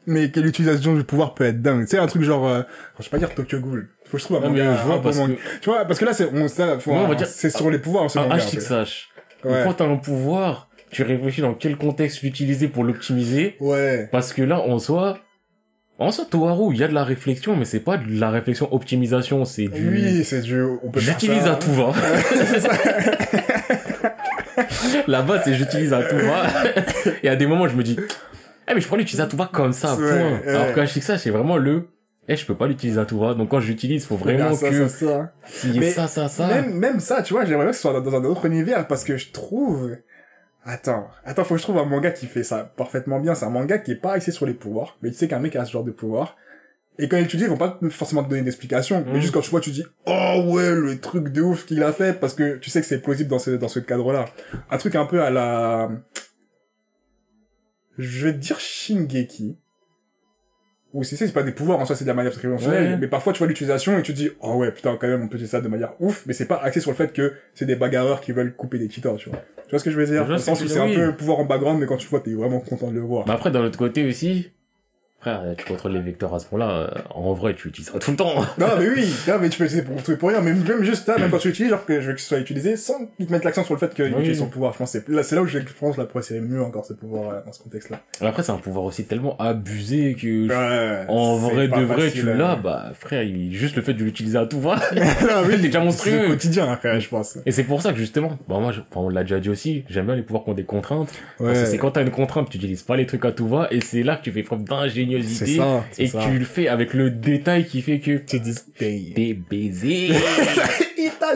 mais 0.06 0.30
que 0.30 0.40
l'utilisation 0.40 0.94
du 0.94 1.04
pouvoir 1.04 1.34
peut 1.34 1.44
être 1.44 1.62
dingue. 1.62 1.82
Tu 1.82 1.88
sais, 1.92 1.98
un 1.98 2.06
truc 2.06 2.22
genre, 2.22 2.46
euh, 2.46 2.62
je 2.98 3.04
vais 3.04 3.10
pas 3.10 3.18
dire 3.18 3.34
Tokyo 3.34 3.58
Ghoul. 3.60 3.88
Faut 4.04 4.12
que 4.12 4.18
je 4.18 4.24
trouve 4.24 4.36
un 4.38 4.40
Non, 4.40 4.48
manga. 4.50 4.76
je 4.76 4.82
vois 4.86 4.94
un 4.94 4.98
peu 4.98 5.02
parce 5.04 5.16
manga. 5.18 5.34
que- 5.34 5.60
Tu 5.60 5.70
vois, 5.70 5.84
parce 5.84 5.98
que 5.98 6.04
là, 6.04 6.12
c'est, 6.12 6.28
on, 6.32 6.48
ça, 6.48 6.78
faut- 6.78 7.14
dire- 7.14 7.26
c'est 7.26 7.50
sur 7.50 7.70
les 7.70 7.78
pouvoirs, 7.78 8.10
ce 8.10 8.18
Un 8.18 8.22
manga. 8.22 8.34
en 8.34 8.38
H 8.38 8.50
fait. 8.50 8.60
sache. 8.60 9.08
Ouais. 9.44 9.62
Quand 9.64 9.74
t'as 9.74 9.86
un 9.86 9.96
pouvoir, 9.96 10.68
tu 10.90 11.02
réfléchis 11.02 11.40
dans 11.40 11.54
quel 11.54 11.76
contexte 11.76 12.22
l'utiliser 12.22 12.68
pour 12.68 12.84
l'optimiser. 12.84 13.56
Ouais. 13.60 14.08
Parce 14.12 14.32
que 14.32 14.42
là, 14.42 14.60
en 14.60 14.78
soi, 14.78 15.18
en 16.06 16.10
soi, 16.10 16.24
Toharu, 16.30 16.72
il 16.74 16.80
y 16.80 16.84
a 16.84 16.88
de 16.88 16.94
la 16.94 17.04
réflexion, 17.04 17.56
mais 17.56 17.64
c'est 17.64 17.80
pas 17.80 17.96
de 17.98 18.18
la 18.18 18.30
réflexion 18.30 18.72
optimisation, 18.72 19.44
c'est 19.44 19.68
du... 19.68 19.88
Oui, 19.90 20.24
c'est 20.24 20.40
du, 20.40 20.62
on 20.62 20.90
peut 20.90 21.00
J'utilise 21.00 21.42
ça. 21.44 21.52
à 21.52 21.56
tout 21.56 21.72
va. 21.72 21.92
Là-bas, 25.06 25.40
c'est 25.44 25.54
j'utilise 25.54 25.92
à 25.92 26.02
tout 26.02 26.16
va. 26.16 26.44
Et 27.22 27.28
à 27.28 27.36
des 27.36 27.46
moments, 27.46 27.68
je 27.68 27.76
me 27.76 27.82
dis, 27.82 27.96
eh, 28.68 28.74
mais 28.74 28.80
je 28.80 28.86
pourrais 28.86 29.00
l'utiliser 29.00 29.22
à 29.22 29.26
tout 29.26 29.36
va 29.36 29.50
comme 29.52 29.72
ça, 29.72 29.94
Ouais, 29.94 30.08
point. 30.08 30.40
ouais. 30.40 30.48
Alors 30.48 30.74
qu'à 30.74 30.86
ça, 30.86 31.18
c'est 31.18 31.30
vraiment 31.30 31.56
le, 31.56 31.88
eh, 32.28 32.36
je 32.36 32.46
peux 32.46 32.54
pas 32.54 32.66
l'utiliser 32.68 33.00
à 33.00 33.04
tout 33.04 33.18
va. 33.18 33.34
Donc 33.34 33.48
quand 33.50 33.60
j'utilise, 33.60 34.06
faut 34.06 34.16
vraiment 34.16 34.54
ça, 34.54 34.70
que, 34.70 34.88
ça, 34.88 35.06
ça. 35.06 35.32
Mais 35.74 35.90
ça, 35.90 36.06
ça, 36.06 36.28
ça. 36.28 36.46
Même, 36.46 36.72
même 36.74 37.00
ça, 37.00 37.22
tu 37.22 37.34
vois, 37.34 37.44
j'aimerais 37.44 37.64
bien 37.64 37.70
que 37.72 37.76
ce 37.76 37.82
soit 37.82 38.00
dans 38.00 38.14
un 38.14 38.24
autre 38.24 38.46
univers 38.46 38.86
parce 38.86 39.04
que 39.04 39.16
je 39.16 39.30
trouve, 39.32 39.96
attends, 40.64 41.08
attends, 41.24 41.44
faut 41.44 41.54
que 41.54 41.58
je 41.58 41.64
trouve 41.64 41.78
un 41.78 41.84
manga 41.84 42.10
qui 42.10 42.26
fait 42.26 42.42
ça 42.44 42.64
parfaitement 42.76 43.20
bien. 43.20 43.34
C'est 43.34 43.44
un 43.46 43.50
manga 43.50 43.78
qui 43.78 43.92
est 43.92 43.96
pas 43.96 44.12
axé 44.12 44.30
sur 44.32 44.46
les 44.46 44.54
pouvoirs, 44.54 44.96
mais 45.02 45.10
tu 45.10 45.16
sais 45.16 45.28
qu'un 45.28 45.38
mec 45.40 45.56
a 45.56 45.64
ce 45.64 45.72
genre 45.72 45.84
de 45.84 45.90
pouvoir. 45.90 46.36
Et 46.98 47.08
quand 47.08 47.16
il 47.16 47.24
étudie, 47.24 47.44
ils 47.44 47.48
vont 47.48 47.56
pas 47.56 47.78
forcément 47.90 48.22
te 48.22 48.28
donner 48.28 48.42
d'explications, 48.42 49.02
mais 49.06 49.14
Mhm. 49.14 49.20
juste 49.20 49.32
quand 49.32 49.40
tu 49.40 49.50
vois, 49.50 49.60
tu 49.60 49.70
dis, 49.70 49.84
oh 50.06 50.42
ouais, 50.48 50.74
le 50.74 50.98
truc 51.00 51.28
de 51.28 51.40
ouf 51.40 51.64
qu'il 51.64 51.82
a 51.82 51.92
fait, 51.92 52.18
parce 52.20 52.34
que 52.34 52.56
tu 52.58 52.68
sais 52.68 52.80
que 52.82 52.86
c'est 52.86 53.00
plausible 53.00 53.30
dans 53.30 53.38
ce, 53.38 53.52
dans 53.52 53.68
ce 53.68 53.78
cadre-là. 53.78 54.26
Un 54.70 54.76
truc 54.76 54.94
un 54.96 55.06
peu 55.06 55.22
à 55.22 55.30
la, 55.30 55.90
je 57.98 58.26
vais 58.26 58.32
te 58.34 58.38
dire 58.38 58.60
Shingeki. 58.60 59.56
Ou 60.92 61.04
si 61.04 61.16
c'est 61.16 61.26
c'est 61.28 61.32
pas 61.32 61.44
des 61.44 61.52
pouvoirs, 61.52 61.78
en 61.78 61.84
soi 61.84 61.94
c'est 61.94 62.04
de 62.04 62.08
la 62.08 62.14
manière 62.14 62.32
conventionnelle, 62.40 62.92
Ouais. 62.92 62.98
mais 63.00 63.06
parfois 63.06 63.32
tu 63.32 63.38
vois 63.38 63.46
l'utilisation 63.46 63.96
et 63.98 64.02
tu 64.02 64.12
te 64.12 64.16
dis, 64.16 64.30
oh 64.40 64.54
ouais, 64.56 64.72
putain, 64.72 64.96
quand 65.00 65.06
même, 65.06 65.22
on 65.22 65.28
peut 65.28 65.36
utiliser 65.36 65.52
ça 65.52 65.60
de 65.60 65.68
manière 65.68 65.92
ouf, 66.00 66.24
mais 66.26 66.32
c'est 66.32 66.46
pas 66.46 66.56
axé 66.62 66.80
sur 66.80 66.90
le 66.90 66.96
fait 66.96 67.12
que 67.12 67.32
c'est 67.54 67.64
des 67.66 67.76
bagarreurs 67.76 68.20
qui 68.20 68.32
veulent 68.32 68.52
couper 68.54 68.78
des 68.78 68.88
titans, 68.88 69.16
tu 69.16 69.30
vois. 69.30 69.38
Tu 69.64 69.70
vois 69.70 69.78
ce 69.78 69.84
que 69.84 69.90
je 69.92 69.96
veux 69.96 70.04
dire? 70.06 70.22
Je 70.24 70.28
Dans 70.28 70.32
le 70.34 70.38
sens 70.38 70.58
que 70.58 70.64
où 70.64 70.68
c'est 70.68 70.80
un 70.80 70.86
dire, 70.88 70.96
peu 70.96 71.06
oui. 71.08 71.14
pouvoir 71.16 71.38
en 71.38 71.44
background, 71.44 71.78
mais 71.78 71.86
quand 71.86 71.96
tu 71.96 72.08
vois, 72.08 72.18
t'es 72.20 72.32
vraiment 72.32 72.58
content 72.58 72.88
de 72.88 72.94
le 72.96 73.00
voir. 73.02 73.24
Mais 73.28 73.32
après, 73.34 73.52
d'un 73.52 73.62
autre 73.62 73.78
côté 73.78 74.04
aussi, 74.08 74.50
frère, 75.20 75.42
tu 75.56 75.64
contrôles 75.66 75.92
les 75.92 76.00
vecteurs 76.00 76.34
à 76.34 76.38
ce 76.38 76.46
point-là, 76.46 76.70
euh, 76.70 76.88
en 77.14 77.32
vrai, 77.34 77.54
tu 77.54 77.68
utiliseras 77.68 77.98
tout 77.98 78.10
le 78.12 78.16
temps. 78.16 78.34
Non, 78.58 78.66
mais 78.78 78.88
oui, 78.88 79.12
non, 79.28 79.34
mais 79.40 79.48
tu 79.48 79.58
peux 79.58 79.64
l'utiliser 79.64 79.82
pour 79.82 80.02
tout 80.02 80.12
et 80.12 80.16
pour 80.16 80.28
rien, 80.30 80.40
même, 80.40 80.62
même 80.64 80.82
juste 80.82 81.06
là, 81.08 81.18
même 81.18 81.30
quand 81.30 81.38
tu 81.38 81.48
l'utilises, 81.48 81.70
genre 81.70 81.84
que 81.84 82.00
je 82.00 82.08
veux 82.08 82.14
que 82.14 82.20
ce 82.20 82.28
soit 82.28 82.38
utilisé 82.38 82.76
sans 82.76 82.94
qu'ils 83.16 83.26
te 83.26 83.32
mettent 83.32 83.44
l'accent 83.44 83.64
sur 83.64 83.74
le 83.74 83.80
fait 83.80 83.94
qu'il 83.94 84.06
utilise 84.06 84.38
son 84.38 84.48
pouvoir. 84.48 84.72
Je 84.72 84.78
pense 84.78 84.90
c'est 84.92 85.08
là, 85.08 85.22
c'est 85.22 85.36
là 85.36 85.42
où 85.42 85.46
je 85.46 85.58
pense 85.78 85.96
que 85.96 86.00
la 86.02 86.22
c'est 86.22 86.40
mieux 86.40 86.62
encore 86.62 86.84
ce 86.84 86.92
pouvoir 86.92 87.30
euh, 87.30 87.40
dans 87.46 87.52
ce 87.52 87.62
contexte-là. 87.62 88.00
Mais 88.20 88.26
Après, 88.26 88.42
c'est 88.42 88.52
un 88.52 88.56
pouvoir 88.58 88.84
aussi 88.84 89.04
tellement 89.04 89.36
abusé 89.38 90.14
que, 90.20 90.48
Ouais, 90.48 91.04
en 91.08 91.38
c'est 91.38 91.54
vrai 91.54 91.68
de 91.68 91.82
vrai, 91.84 92.06
facile, 92.08 92.22
tu 92.22 92.28
euh. 92.28 92.34
l'as, 92.34 92.56
bah, 92.56 92.90
frère, 92.98 93.22
il, 93.22 93.52
juste 93.54 93.76
le 93.76 93.82
fait 93.82 93.94
de 93.94 94.02
l'utiliser 94.04 94.38
à 94.38 94.46
tout 94.46 94.60
va. 94.60 94.76
oui, 94.92 95.00
C'est 95.50 95.58
déjà 95.58 95.78
c'est 95.78 95.84
monstrueux. 95.84 96.26
quotidien, 96.28 96.70
après, 96.70 97.00
je 97.00 97.08
pense. 97.08 97.38
Et 97.46 97.52
c'est 97.52 97.64
pour 97.64 97.82
ça 97.82 97.92
que 97.92 97.98
justement, 97.98 98.38
bah 98.48 98.58
moi, 98.58 98.72
je- 98.72 98.80
enfin, 98.80 99.00
on 99.00 99.08
l'a 99.08 99.22
déjà 99.22 99.38
dit 99.40 99.48
aussi, 99.50 99.84
j'aime 99.88 100.06
bien 100.06 100.16
les 100.16 100.22
pouvoirs 100.22 100.44
qui 100.44 100.50
ont 100.50 100.54
des 100.54 100.64
contraintes. 100.64 101.10
Parce 101.38 101.52
que 101.52 101.58
Ouais. 101.58 101.66
c'est 101.66 101.78
quand 101.78 101.92
t'as 101.92 102.02
une 102.02 102.10
contrainte, 102.10 102.48
tu 102.50 102.56
utilises 102.58 102.82
pas 102.82 102.96
les 102.96 103.06
trucs 103.06 103.24
à 103.24 103.32
tout 103.32 103.48
va, 103.48 103.68
et 103.70 103.80
c'est 103.80 104.02
là 104.02 104.16
que 104.16 104.22
tu 104.22 104.32
fais 104.32 104.42
preuve 104.42 104.60
C'est 104.60 104.68
ça, 105.22 105.84
c'est 105.92 106.02
Et 106.04 106.06
ça. 106.08 106.20
tu 106.24 106.38
le 106.38 106.44
fais 106.44 106.68
avec 106.68 106.94
le 106.94 107.10
détail 107.10 107.66
qui 107.66 107.82
fait 107.82 108.00
que 108.00 108.18
Tu 108.18 108.40
dis, 108.40 108.54
t'es... 108.78 109.34
baisé. 109.50 110.10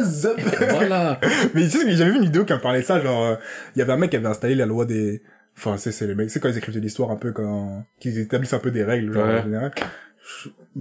Zup. 0.03 0.41
voilà. 0.71 1.21
Mais 1.55 1.63
tu 1.69 1.71
sais, 1.79 1.93
j'avais 1.97 2.11
vu 2.11 2.17
une 2.17 2.25
vidéo 2.25 2.45
qui 2.45 2.53
en 2.53 2.59
parlait 2.59 2.81
de 2.81 2.85
ça, 2.85 3.01
genre, 3.01 3.25
euh, 3.25 3.35
il 3.77 3.79
y 3.79 3.83
avait 3.83 3.93
un 3.93 3.97
mec 3.97 4.11
qui 4.11 4.17
avait 4.17 4.27
installé 4.27 4.55
la 4.57 4.67
loi 4.67 4.85
des, 4.87 5.23
enfin, 5.57 5.77
c'est, 5.77 5.93
c'est 5.93 6.07
les 6.07 6.15
mecs, 6.17 6.31
c'est 6.31 6.41
quand 6.41 6.49
ils 6.49 6.59
écrivent 6.59 6.75
de 6.75 6.81
l'histoire 6.81 7.11
un 7.13 7.17
peu 7.17 7.31
quand, 7.33 7.85
qu'ils 8.01 8.19
établissent 8.19 8.55
un 8.55 8.59
peu 8.59 8.71
des 8.73 8.83
règles, 8.83 9.13
genre, 9.13 9.27
Ouais. 9.27 9.39
en 9.39 9.43
général. 9.45 9.71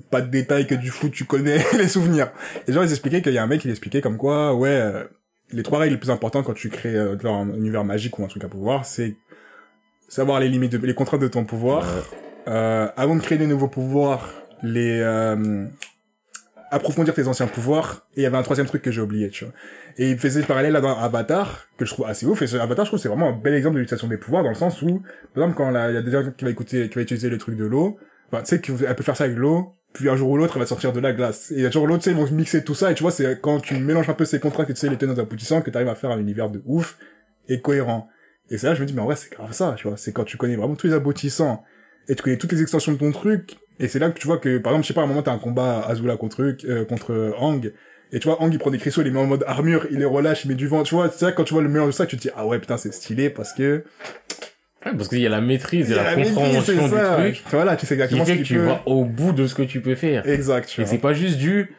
Pas 0.10 0.22
de 0.22 0.32
détails 0.32 0.66
que 0.66 0.74
du 0.76 0.90
flou, 0.90 1.10
tu 1.10 1.26
connais 1.26 1.58
les 1.78 1.88
souvenirs. 1.88 2.32
Et 2.68 2.74
genre, 2.74 2.84
ils 2.84 2.90
expliquaient 2.90 3.22
qu'il 3.22 3.34
y 3.34 3.38
a 3.38 3.44
un 3.44 3.48
mec 3.48 3.62
qui 3.62 3.70
expliquait 3.70 4.02
comme 4.02 4.18
quoi, 4.18 4.56
ouais, 4.56 4.70
euh, 4.70 5.04
les 5.52 5.62
trois 5.64 5.78
règles 5.80 5.94
les 5.94 6.00
plus 6.00 6.10
importantes 6.10 6.46
quand 6.46 6.54
tu 6.56 6.70
crées 6.70 6.96
euh, 6.96 7.20
genre, 7.20 7.36
un 7.38 7.50
univers 7.54 7.84
magique 7.84 8.18
ou 8.18 8.24
un 8.24 8.28
truc 8.28 8.44
à 8.44 8.48
pouvoir, 8.48 8.86
c'est 8.86 9.16
savoir 10.08 10.40
les 10.40 10.50
limites, 10.50 10.72
de, 10.72 10.78
les 10.88 10.96
contraintes 10.96 11.22
de 11.22 11.28
ton 11.28 11.44
pouvoir, 11.46 11.86
euh, 12.48 12.88
avant 12.96 13.16
de 13.16 13.22
créer 13.22 13.38
de 13.38 13.46
nouveaux 13.46 13.68
pouvoirs, 13.68 14.30
les 14.62 15.00
euh, 15.02 15.66
approfondir 16.72 17.14
tes 17.14 17.28
anciens 17.28 17.48
pouvoirs. 17.48 18.08
Et 18.16 18.22
il 18.22 18.24
y 18.24 18.26
avait 18.26 18.38
un 18.38 18.44
troisième 18.44 18.68
truc 18.68 18.82
que 18.82 18.92
j'ai 18.92 19.02
oublié, 19.02 19.30
tu 19.30 19.46
vois. 19.46 19.54
Et 19.98 20.12
il 20.12 20.18
faisait 20.18 20.42
le 20.42 20.48
parallèle 20.48 20.74
dans 20.74 20.98
Avatar, 20.98 21.68
que 21.78 21.86
je 21.86 21.94
trouve 21.94 22.08
assez 22.08 22.26
ouf. 22.26 22.42
Et 22.42 22.48
ce 22.48 22.58
Avatar, 22.58 22.86
je 22.86 22.90
trouve, 22.90 23.00
c'est 23.00 23.10
vraiment 23.10 23.30
un 23.30 23.38
bel 23.38 23.54
exemple 23.54 23.76
de 23.76 23.82
l'utilisation 23.82 24.08
des 24.08 24.18
pouvoirs, 24.18 24.44
dans 24.44 24.50
le 24.50 24.56
sens 24.56 24.82
où, 24.82 25.04
par 25.34 25.44
exemple, 25.44 25.56
quand 25.56 25.70
il 25.70 25.94
y 25.94 25.98
a 25.98 26.02
des 26.02 26.12
gens 26.12 26.24
qui 26.36 26.46
va 26.46 26.52
écouter, 26.52 26.90
qui 26.90 26.96
va 26.96 27.02
utiliser 27.02 27.30
le 27.30 27.38
truc 27.38 27.56
de 27.56 27.66
l'eau, 27.66 28.00
bah, 28.32 28.42
tu 28.42 28.48
sais 28.48 28.62
qu'elle 28.62 28.96
peut 28.96 29.04
faire 29.04 29.16
ça 29.16 29.26
avec 29.26 29.38
l'eau, 29.38 29.76
puis 29.94 30.10
un 30.10 30.16
jour 30.16 30.32
ou 30.32 30.38
l'autre, 30.38 30.54
elle 30.56 30.62
va 30.62 30.66
sortir 30.66 30.92
de 30.92 31.00
la 31.00 31.14
glace. 31.14 31.52
Et 31.56 31.68
un 31.68 31.72
jour 31.72 31.84
ou 31.84 31.86
l'autre, 31.88 32.04
tu 32.04 32.10
sais, 32.10 32.16
ils 32.16 32.18
vont 32.18 32.30
mixer 32.32 32.64
tout 32.64 32.74
ça, 32.74 32.92
et 32.92 32.96
tu 32.96 33.04
vois, 33.04 33.12
c'est 33.12 33.40
quand 33.40 33.60
tu 33.60 33.76
mélanges 33.76 34.10
un 34.10 34.16
peu 34.16 34.26
ces 34.26 34.40
contrats 34.40 34.66
que 34.66 34.74
tu 34.74 34.80
sais, 34.80 34.90
les 34.90 34.98
tenants 34.98 35.20
aboutissants, 35.20 35.62
que 35.62 35.70
tu 35.70 35.78
arrives 35.78 35.90
à 35.90 35.96
faire 35.96 36.10
un 36.10 36.18
univers 36.18 36.50
de 36.50 36.64
ouf 36.66 36.98
et 37.48 37.62
cohérent. 37.62 38.10
Et 38.50 38.58
c'est 38.58 38.68
là, 38.68 38.74
je 38.74 38.82
me 38.82 38.88
dis, 38.88 38.94
mais 38.94 39.02
en 39.02 39.06
vrai, 39.06 39.16
c'est 39.16 39.32
grave 39.32 39.52
ça, 39.52 39.76
tu 39.78 39.88
vois. 39.88 39.98
C'est 39.98 40.12
quand 40.12 40.24
tu 40.24 40.38
connais 40.38 40.56
vraiment 40.56 40.76
tous 40.76 40.88
les 40.88 40.94
aboutissants, 40.94 41.64
et 42.08 42.16
tu 42.16 42.24
connais 42.24 42.38
toutes 42.38 42.52
les 42.52 42.62
extensions 42.62 42.92
de 42.92 42.98
ton 42.98 43.12
truc, 43.12 43.58
et 43.80 43.88
c'est 43.88 44.00
là 44.00 44.10
que 44.10 44.20
tu 44.20 44.28
vois 44.28 44.38
que, 44.38 44.58
par 44.58 44.72
exemple, 44.74 44.84
je 44.84 44.88
sais 44.90 44.94
pas, 44.94 45.02
à 45.02 45.04
un 45.06 45.08
moment, 45.08 45.22
t'as 45.24 45.32
un 45.34 45.38
combat 45.40 45.82
Azula 45.88 46.18
contre, 46.18 46.42
euh, 46.66 46.86
contre 46.86 47.34
Hang, 47.40 47.72
et 48.12 48.20
tu 48.20 48.28
vois, 48.28 48.42
Hang, 48.42 48.54
il 48.54 48.60
prend 48.60 48.70
des 48.72 48.78
cristaux, 48.78 49.02
il 49.02 49.06
les 49.06 49.12
met 49.12 49.20
en 49.20 49.26
mode 49.26 49.44
armure, 49.48 49.88
il 49.92 49.98
les 50.00 50.06
relâche, 50.06 50.46
il 50.46 50.50
met 50.50 50.56
du 50.56 50.68
vent, 50.68 50.84
tu 50.84 50.94
vois, 50.96 51.10
c'est 51.10 51.26
là, 51.26 51.32
quand 51.32 51.44
tu 51.44 51.54
vois 51.54 51.64
le 51.64 51.70
mélange 51.70 51.88
de 51.88 51.92
ça, 51.94 52.06
tu 52.06 52.16
te 52.18 52.22
dis, 52.22 52.30
ah 52.36 52.46
ouais, 52.46 52.60
putain, 52.60 52.78
c'est 52.78 52.94
stylé, 52.94 53.30
parce 53.30 53.54
que, 53.54 53.84
Ouais, 54.86 54.92
parce 54.98 55.08
qu'il 55.08 55.20
y 55.20 55.26
a 55.26 55.30
la 55.30 55.40
maîtrise 55.40 55.90
et 55.90 55.94
Il 55.94 55.96
y 55.96 56.00
a 56.00 56.04
la, 56.04 56.10
la 56.10 56.16
compréhension 56.26 56.74
du 56.90 56.90
ça. 56.90 57.16
truc 57.16 57.42
Voilà, 57.52 57.78
tu 57.78 57.86
sais 57.86 57.96
qui 57.96 58.02
exactement 58.02 58.26
ce 58.26 58.32
fait 58.34 58.38
que 58.40 58.44
tu 58.44 58.56
peut. 58.56 58.66
vas 58.66 58.84
au 58.86 59.06
bout 59.06 59.32
de 59.32 59.48
ce 59.48 59.56
que 59.56 59.62
tu 59.62 59.80
peux 59.80 59.96
faire. 59.96 60.28
Exact, 60.28 60.68
tu 60.68 60.82
Et 60.82 60.86
c'est 60.86 60.98
pas 60.98 61.14
juste 61.14 61.38
du 61.38 61.74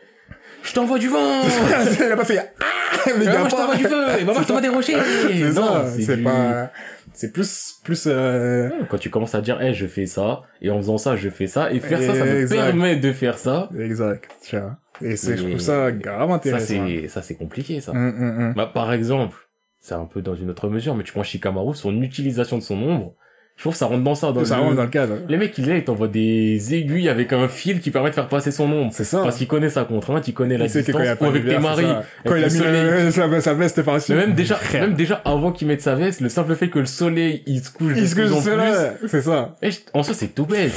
je 0.62 0.72
t'envoie 0.72 0.98
du 0.98 1.08
vent 1.08 1.42
il 2.00 2.02
a 2.10 2.16
pas 2.16 2.24
fait, 2.24 2.38
ah, 2.38 3.10
mais 3.18 3.26
a 3.28 3.38
moi 3.40 3.48
je 3.50 3.54
t'envoie 3.54 3.76
du 3.76 3.84
feu 3.84 4.04
Et 4.18 4.24
moi 4.24 4.34
je 4.40 4.44
t'envoie 4.46 4.62
des 4.62 4.68
rochers 4.70 4.96
C'est 5.28 5.52
Non, 5.52 5.66
ça, 5.66 5.84
c'est 6.00 6.16
du- 6.16 6.22
pas, 6.22 6.72
c'est 7.14 7.32
plus, 7.32 7.76
plus, 7.84 8.04
euh, 8.06 8.68
Quand 8.90 8.98
tu 8.98 9.08
commences 9.08 9.34
à 9.34 9.40
dire, 9.40 9.60
hey, 9.62 9.72
je 9.74 9.86
fais 9.86 10.06
ça, 10.06 10.42
et 10.60 10.70
en 10.70 10.76
faisant 10.78 10.98
ça, 10.98 11.16
je 11.16 11.30
fais 11.30 11.46
ça, 11.46 11.72
et 11.72 11.80
faire 11.80 12.00
ça, 12.00 12.14
ça 12.14 12.24
me 12.24 12.40
Exact. 12.40 12.56
permet 12.56 12.96
de 12.96 13.12
faire 13.12 13.38
ça. 13.38 13.68
exact, 13.78 14.30
tu 14.42 14.58
vois. 14.58 14.76
Et 15.00 15.16
c'est, 15.16 15.36
je 15.36 15.42
trouve 15.48 15.58
ça 15.58 15.90
grave 15.90 16.28
Ça, 16.28 16.34
intéressant. 16.34 16.66
c'est, 16.86 17.08
ça, 17.08 17.22
c'est 17.22 17.34
compliqué, 17.36 17.80
ça. 17.80 17.92
Hum, 17.92 18.14
hum, 18.20 18.38
hum. 18.40 18.54
Bah, 18.54 18.70
par 18.72 18.92
exemple, 18.92 19.36
c'est 19.80 19.94
un 19.94 20.04
peu 20.06 20.22
dans 20.22 20.34
une 20.34 20.50
autre 20.50 20.68
mesure, 20.68 20.94
mais 20.94 21.02
tu 21.04 21.12
prends 21.12 21.22
Shikamaru, 21.22 21.74
son 21.74 22.00
utilisation 22.02 22.58
de 22.58 22.62
son 22.62 22.76
ombre, 22.82 23.14
je 23.56 23.62
trouve 23.62 23.72
que 23.74 23.78
ça 23.78 23.86
rentre 23.86 24.02
dans 24.02 24.14
ça, 24.16 24.32
dans 24.32 24.44
ça 24.44 24.56
le- 24.56 24.62
rentre 24.62 24.74
dans 24.76 24.82
le 24.82 24.88
cadre. 24.88 25.14
Les 25.28 25.36
mecs, 25.36 25.56
il 25.58 25.70
est, 25.70 25.78
il 25.78 25.84
t'envoie 25.84 26.08
des 26.08 26.74
aiguilles 26.74 27.08
avec 27.08 27.32
un 27.32 27.46
fil 27.48 27.80
qui 27.80 27.90
permet 27.92 28.10
de 28.10 28.14
faire 28.14 28.26
passer 28.28 28.50
son 28.50 28.64
ombre. 28.70 28.90
C'est 28.92 29.04
ça. 29.04 29.22
Parce 29.22 29.36
qu'il 29.36 29.46
connaît 29.46 29.68
sa 29.70 29.84
contrainte, 29.84 30.26
il 30.26 30.34
connaît 30.34 30.58
la 30.58 30.66
distance, 30.66 30.84
quand 30.90 31.02
il 31.02 31.06
a 31.08 31.16
ou 31.20 31.24
avec 31.26 31.46
tes 31.46 31.58
maris. 31.58 31.86
Quand 32.26 32.34
il 32.34 32.44
a 32.44 32.48
mis 32.48 32.58
le 32.58 33.10
sa, 33.12 33.40
sa 33.40 33.54
veste 33.54 33.82
par-dessus. 33.82 34.12
Mais 34.12 34.26
même 34.26 34.34
déjà, 34.34 34.58
même 34.72 34.94
déjà 34.94 35.22
avant 35.24 35.52
qu'il 35.52 35.68
mette 35.68 35.82
sa 35.82 35.94
veste, 35.94 36.20
le 36.20 36.28
simple 36.28 36.56
fait 36.56 36.68
que 36.68 36.80
le 36.80 36.86
soleil, 36.86 37.42
il 37.46 37.62
se 37.62 37.70
couche 37.70 37.92
Il 37.96 38.08
se 38.08 38.14
que 38.16 38.26
c'est 38.26 38.40
plus. 38.42 38.56
là, 38.56 38.94
c'est 39.06 39.22
ça. 39.22 39.54
Et 39.62 39.70
je- 39.70 39.78
en 39.92 40.02
soi, 40.02 40.14
c'est 40.14 40.34
tout 40.34 40.46
bête. 40.46 40.72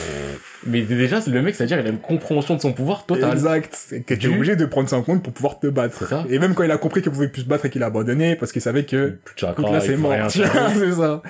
Mais 0.66 0.82
déjà, 0.82 1.20
le 1.28 1.42
mec, 1.42 1.56
c'est-à-dire, 1.56 1.80
il 1.80 1.86
a 1.86 1.90
une 1.90 2.00
compréhension 2.00 2.56
de 2.56 2.62
son 2.62 2.74
pouvoir 2.74 3.06
totale. 3.06 3.32
Exact. 3.34 3.94
Que 4.06 4.14
tu 4.16 4.32
es 4.32 4.36
obligé 4.36 4.56
de 4.56 4.66
prendre 4.66 4.90
ça 4.90 4.98
en 4.98 5.04
compte 5.04 5.22
pour 5.24 5.32
pouvoir 5.34 5.60
te 5.60 5.68
battre. 5.68 6.08
Ça. 6.08 6.26
Et 6.30 6.40
même 6.40 6.56
quand 6.56 6.64
il 6.64 6.72
a 6.72 6.78
compris 6.78 7.02
qu'il 7.02 7.12
pouvait 7.12 7.28
plus 7.28 7.44
se 7.44 7.48
battre 7.48 7.66
et 7.66 7.70
qu'il 7.70 7.84
a 7.84 7.88
abandonné 7.88 8.36
parce 8.36 8.52
qu'il 8.52 8.62
savait 8.62 8.84
que 8.86 9.20
écoute, 9.42 9.72
là 9.72 9.80
c'est 9.80 9.98
mort. 9.98 10.14
c'est 10.30 10.92
ça. 10.94 11.22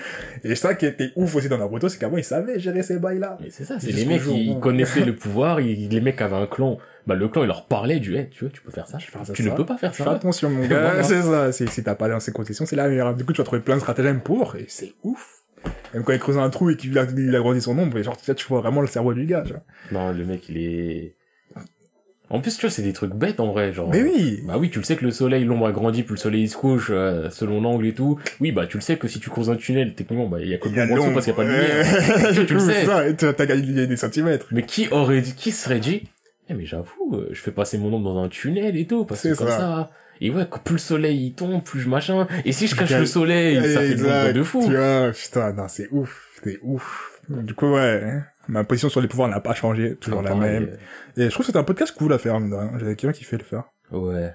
Et 0.44 0.56
ça 0.56 0.76
qui 0.76 0.86
était 0.86 1.12
ouf 1.16 1.36
aussi 1.36 1.50
dans 1.50 1.58
Naruto, 1.58 1.90
c'est 1.90 1.98
qu'avant 2.00 2.18
il 2.18 2.24
savait 2.24 2.60
gérer 2.60 2.84
ces 2.84 3.00
bails 3.00 3.20
là. 3.20 3.38
Mais 3.42 3.50
c'est 3.52 3.66
ça, 3.66 3.76
c'est 3.80 3.92
les 3.92 4.06
mecs, 4.06 4.22
jour 4.22 4.36
ils 4.38 4.60
connaissaient 4.60 5.04
le 5.06 5.16
pouvoir, 5.16 5.60
ils- 5.60 5.90
les 5.90 6.02
mecs 6.02 6.22
avaient 6.22 6.36
un 6.36 6.48
clan. 6.48 6.78
Bah, 7.06 7.16
le 7.16 7.28
clan, 7.30 7.44
il 7.44 7.48
leur 7.48 7.66
parlait 7.68 8.00
du, 8.02 8.18
hey, 8.18 8.30
tu 8.30 8.44
vois, 8.44 8.52
tu 8.54 8.60
peux 8.62 8.70
faire 8.72 8.86
ça. 8.86 9.00
faire 9.00 9.26
ça, 9.26 9.32
tu 9.32 9.42
ça. 9.44 9.50
ne 9.50 9.56
peux 9.56 9.66
pas 9.66 9.78
faire 9.78 9.96
Fais 9.96 10.04
ça. 10.04 10.12
attention 10.12 10.50
mon 10.50 10.66
Voilà. 10.68 10.96
gars, 10.98 11.04
c'est 11.04 11.22
ça. 11.22 11.52
Si 11.54 11.84
t'as 11.84 11.96
pas 11.96 12.10
dans 12.10 12.20
ces 12.20 12.34
conditions, 12.34 12.66
c'est 12.66 12.76
la 12.76 12.88
meilleure. 12.90 13.16
Du 13.16 13.24
coup 13.24 13.32
tu 13.34 13.38
vas 13.38 13.46
trouver 13.46 13.62
plein 13.62 13.76
de 13.76 13.80
stratagèmes 13.82 14.20
pour 14.22 14.56
et 14.58 14.66
c'est 14.68 14.94
ouf. 15.04 15.37
Même 15.94 16.04
quand 16.04 16.14
il 16.14 16.20
creuse 16.20 16.38
un 16.38 16.50
trou 16.50 16.70
et 16.70 16.76
qu'il 16.76 16.98
a, 16.98 17.06
il 17.18 17.36
a 17.36 17.40
grandi 17.40 17.62
son 17.62 17.74
nombre, 17.76 17.98
et 17.98 18.04
genre 18.04 18.18
là, 18.28 18.34
tu 18.36 18.46
vois 18.48 18.62
vraiment 18.62 18.82
le 18.82 18.88
cerveau 18.88 19.14
du 19.14 19.26
gars. 19.26 19.44
Tu 19.46 19.54
vois. 19.54 19.64
Non, 19.92 20.12
le 20.12 20.26
mec, 20.26 20.48
il 20.50 20.58
est... 20.58 21.14
En 22.30 22.42
plus, 22.42 22.56
tu 22.58 22.62
vois, 22.62 22.70
c'est 22.70 22.82
des 22.82 22.92
trucs 22.92 23.14
bêtes, 23.14 23.40
en 23.40 23.54
vrai, 23.54 23.72
genre... 23.72 23.90
Mais 23.90 24.02
oui. 24.04 24.42
Bah 24.46 24.58
oui, 24.60 24.70
tu 24.70 24.80
le 24.80 24.84
sais 24.84 24.98
que 24.98 25.06
le 25.06 25.12
soleil, 25.12 25.46
l'ombre 25.46 25.66
a 25.68 25.72
grandi, 25.72 26.04
plus 26.04 26.16
le 26.16 26.20
soleil 26.20 26.42
il 26.44 26.50
se 26.50 26.58
couche, 26.58 26.88
euh, 26.90 27.30
selon 27.30 27.62
l'angle 27.62 27.86
et 27.88 27.94
tout. 27.94 28.20
Oui, 28.42 28.52
bah 28.52 28.68
tu 28.68 28.76
le 28.76 28.82
sais 28.82 28.98
que 28.98 29.08
si 29.08 29.22
tu 29.22 29.30
creuses 29.30 29.50
un 29.50 29.56
tunnel, 29.56 29.96
techniquement, 29.96 30.28
bah 30.28 30.40
il 30.42 30.50
y 30.50 30.54
a 30.54 30.58
que 30.58 30.68
dessous 30.68 30.94
l'ombre. 30.94 31.14
parce 31.14 31.26
qu'il 31.26 31.34
y 31.34 31.38
a 31.38 31.38
pas 31.38 31.46
de 31.46 31.50
lumière. 31.52 32.46
Tu 32.48 32.54
le 32.54 32.60
sais. 32.60 32.86
Ça, 33.18 33.34
t'as 33.34 33.46
gagné 33.46 33.88
des 33.88 33.96
centimètres. 33.96 34.48
Mais 34.52 34.64
qui 34.64 34.90
aurait 34.92 35.22
dit, 35.22 35.36
qui 35.36 35.54
serait 35.54 35.80
dit, 35.80 36.04
eh 36.50 36.54
mais 36.54 36.66
j'avoue, 36.66 37.14
euh, 37.14 37.30
je 37.32 37.40
fais 37.42 37.52
passer 37.52 37.78
mon 37.78 37.94
ombre 37.94 38.14
dans 38.14 38.22
un 38.22 38.28
tunnel 38.28 38.76
et 38.76 38.86
tout, 38.86 39.06
parce 39.06 39.22
que 39.22 39.30
C'est 39.30 39.38
comme 39.38 39.48
ça. 39.48 39.58
ça. 39.58 39.92
Et 40.22 40.30
ouais, 40.32 40.46
plus 40.64 40.74
le 40.74 40.80
soleil 40.80 41.28
il 41.28 41.34
tombe, 41.36 41.64
plus 41.64 41.80
je 41.82 41.90
machin. 41.90 42.28
Et 42.46 42.52
si 42.52 42.68
je 42.68 42.76
cache 42.76 42.92
le 42.94 43.06
soleil, 43.06 43.56
ça 43.58 43.82
fait 43.82 43.96
de 43.96 44.04
l'ombre 44.04 44.16
Exact. 44.16 44.34
de 44.34 44.44
fou. 44.44 44.64
Tu 44.66 44.76
vois, 44.76 45.12
putain, 45.12 45.54
non, 45.54 45.68
c'est 45.68 45.88
ouf, 45.92 46.40
c'est 46.44 46.60
ouf. 46.64 47.22
Du 47.30 47.54
coup, 47.54 47.74
ouais, 47.74 48.22
ma 48.48 48.64
position 48.64 48.90
sur 48.90 49.02
les 49.02 49.08
pouvoirs 49.08 49.30
n'a 49.30 49.40
pas 49.42 49.54
changé, 49.54 49.96
toujours 49.98 50.22
la 50.22 50.34
même. 50.36 50.78
Et 51.18 51.26
je 51.26 51.30
trouve 51.30 51.46
que 51.46 51.52
c'est 51.52 51.58
un 51.58 51.64
podcast 51.64 51.94
cool 51.98 52.14
à 52.14 52.18
faire. 52.18 52.40
J'avais 52.80 52.96
quelqu'un 52.96 53.12
qui 53.18 53.24
fait 53.26 53.38
le 53.38 53.44
faire. 53.44 53.64
Ouais. 53.92 54.34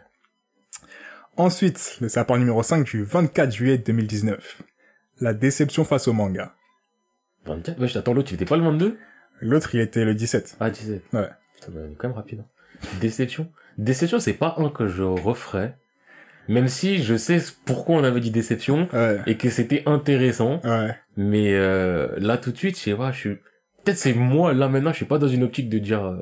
Ensuite, 1.36 1.96
le 2.00 2.08
sapin 2.08 2.36
numéro 2.38 2.62
5 2.62 2.84
du 2.84 3.04
24 3.04 3.52
juillet 3.52 3.78
2019. 3.78 4.62
La 5.20 5.32
déception 5.32 5.84
face 5.84 6.08
au 6.08 6.12
manga. 6.12 6.54
24, 7.46 7.80
ouais, 7.80 7.88
j'attends 7.88 8.12
l'autre, 8.12 8.30
il 8.32 8.34
était 8.34 8.44
pas 8.44 8.56
le 8.56 8.62
22? 8.64 8.98
L'autre, 9.40 9.74
il 9.74 9.80
était 9.80 10.04
le 10.04 10.14
17. 10.14 10.56
Ah, 10.60 10.70
tu 10.70 10.84
sais. 10.84 11.00
Ouais. 11.12 11.28
Putain, 11.54 11.72
il 11.86 11.92
est 11.92 11.96
quand 11.96 12.08
même 12.08 12.16
rapide. 12.16 12.40
hein. 12.40 12.86
Déception. 13.00 13.50
Déception, 13.78 14.18
c'est 14.20 14.32
pas 14.34 14.54
un 14.58 14.68
que 14.68 14.88
je 14.88 15.02
referais. 15.02 15.74
Même 16.48 16.68
si 16.68 17.02
je 17.02 17.16
sais 17.16 17.40
pourquoi 17.64 17.96
on 17.96 18.04
avait 18.04 18.20
dit 18.20 18.30
déception 18.32 18.88
Ouais. 18.92 19.18
et 19.26 19.36
que 19.36 19.48
c'était 19.48 19.82
intéressant. 19.86 20.60
Ouais. 20.64 20.94
Mais 21.16 21.54
euh, 21.54 22.08
là 22.18 22.36
tout 22.36 22.50
de 22.52 22.56
suite, 22.58 22.76
je 22.76 22.82
sais 22.82 22.94
pas, 22.94 23.12
je 23.12 23.18
suis 23.18 23.30
peut-être 23.84 23.96
c'est 23.98 24.12
moi 24.14 24.52
là 24.52 24.68
maintenant, 24.68 24.90
je 24.90 24.96
suis 24.96 25.04
pas 25.06 25.18
dans 25.18 25.28
une 25.28 25.44
optique 25.44 25.68
de 25.68 25.78
dire 25.78 26.04
euh, 26.04 26.20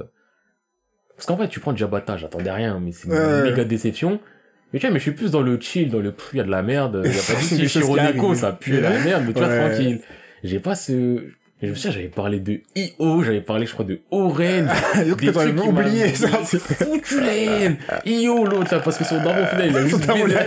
parce 1.17 1.27
qu'en 1.27 1.37
fait, 1.37 1.49
tu 1.49 1.59
prends 1.61 1.75
Jabata, 1.77 2.17
j'attendais 2.17 2.51
rien, 2.51 2.79
mais 2.81 2.93
c'est 2.93 3.09
une 3.09 3.15
Ouais. 3.15 3.43
méga 3.51 3.65
déception. 3.65 4.21
Mais 4.73 4.79
tu 4.79 4.87
vois, 4.87 4.93
mais 4.93 4.99
je 5.01 5.05
suis 5.05 5.13
plus 5.13 5.31
dans 5.33 5.43
le 5.43 5.59
chill, 5.61 5.91
dans 5.91 5.99
le 5.99 6.13
pff, 6.13 6.31
y 6.35 6.41
a 6.41 6.45
de 6.45 6.51
la 6.51 6.63
merde, 6.63 7.03
y 7.05 7.09
a 7.09 7.13
pas 7.13 7.41
de 7.97 7.99
arrivent. 7.99 8.35
ça 8.35 8.53
pue 8.53 8.81
la 8.81 8.99
merde, 9.01 9.25
mais 9.27 9.33
tu 9.33 9.41
vois 9.41 9.49
tranquille. 9.69 10.01
J'ai 10.45 10.61
pas 10.61 10.75
ce 10.75 11.25
je 11.63 11.69
me 11.69 11.75
souviens, 11.75 11.91
j'avais 11.93 12.09
parlé 12.09 12.41
de 12.41 12.61
IO, 12.75 13.23
j'avais 13.23 13.41
parlé, 13.41 13.67
je 13.67 13.73
crois, 13.73 13.85
de 13.85 14.01
Orange. 14.11 14.41
Et 15.01 15.05
des 15.05 15.33
trucs 15.33 15.57
qui 15.57 15.69
oublié 15.69 16.15
ça. 16.15 16.29
Foutu 16.29 17.21
la 17.21 17.35
haine. 17.37 17.77
IO, 18.07 18.45
l'autre, 18.47 18.81
parce 18.83 18.97
que 18.97 19.05
son 19.05 19.17
daron, 19.23 19.43
au 19.43 19.47
final, 19.47 19.69
il 19.71 19.77
a 19.77 19.83
juste 19.87 20.07
baisé 20.07 20.27
la 20.27 20.45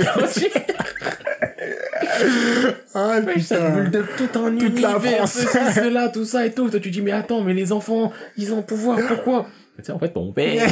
Ah, 2.95 3.19
ça 3.41 3.56
putain. 3.57 3.69
bulle 3.72 3.91
de 3.91 4.03
tout 4.18 4.40
un 4.40 4.56
Toute 4.57 4.80
la 4.80 4.91
univers, 4.91 5.18
France. 5.18 5.31
ceci, 5.34 5.73
cela, 5.76 6.10
tout 6.10 6.26
ça 6.26 6.45
et 6.45 6.52
tout. 6.52 6.69
Toi, 6.69 6.80
tu 6.80 6.90
dis, 6.91 7.02
mais 7.02 7.11
attends, 7.11 7.41
mais 7.41 7.53
les 7.53 7.72
enfants, 7.72 8.11
ils 8.38 8.53
ont 8.53 8.57
le 8.57 8.64
pouvoir, 8.64 8.99
pourquoi? 9.07 9.48
Tu 9.77 9.84
sais, 9.85 9.91
en 9.91 9.99
fait, 9.99 10.10
ton 10.10 10.31
père. 10.31 10.69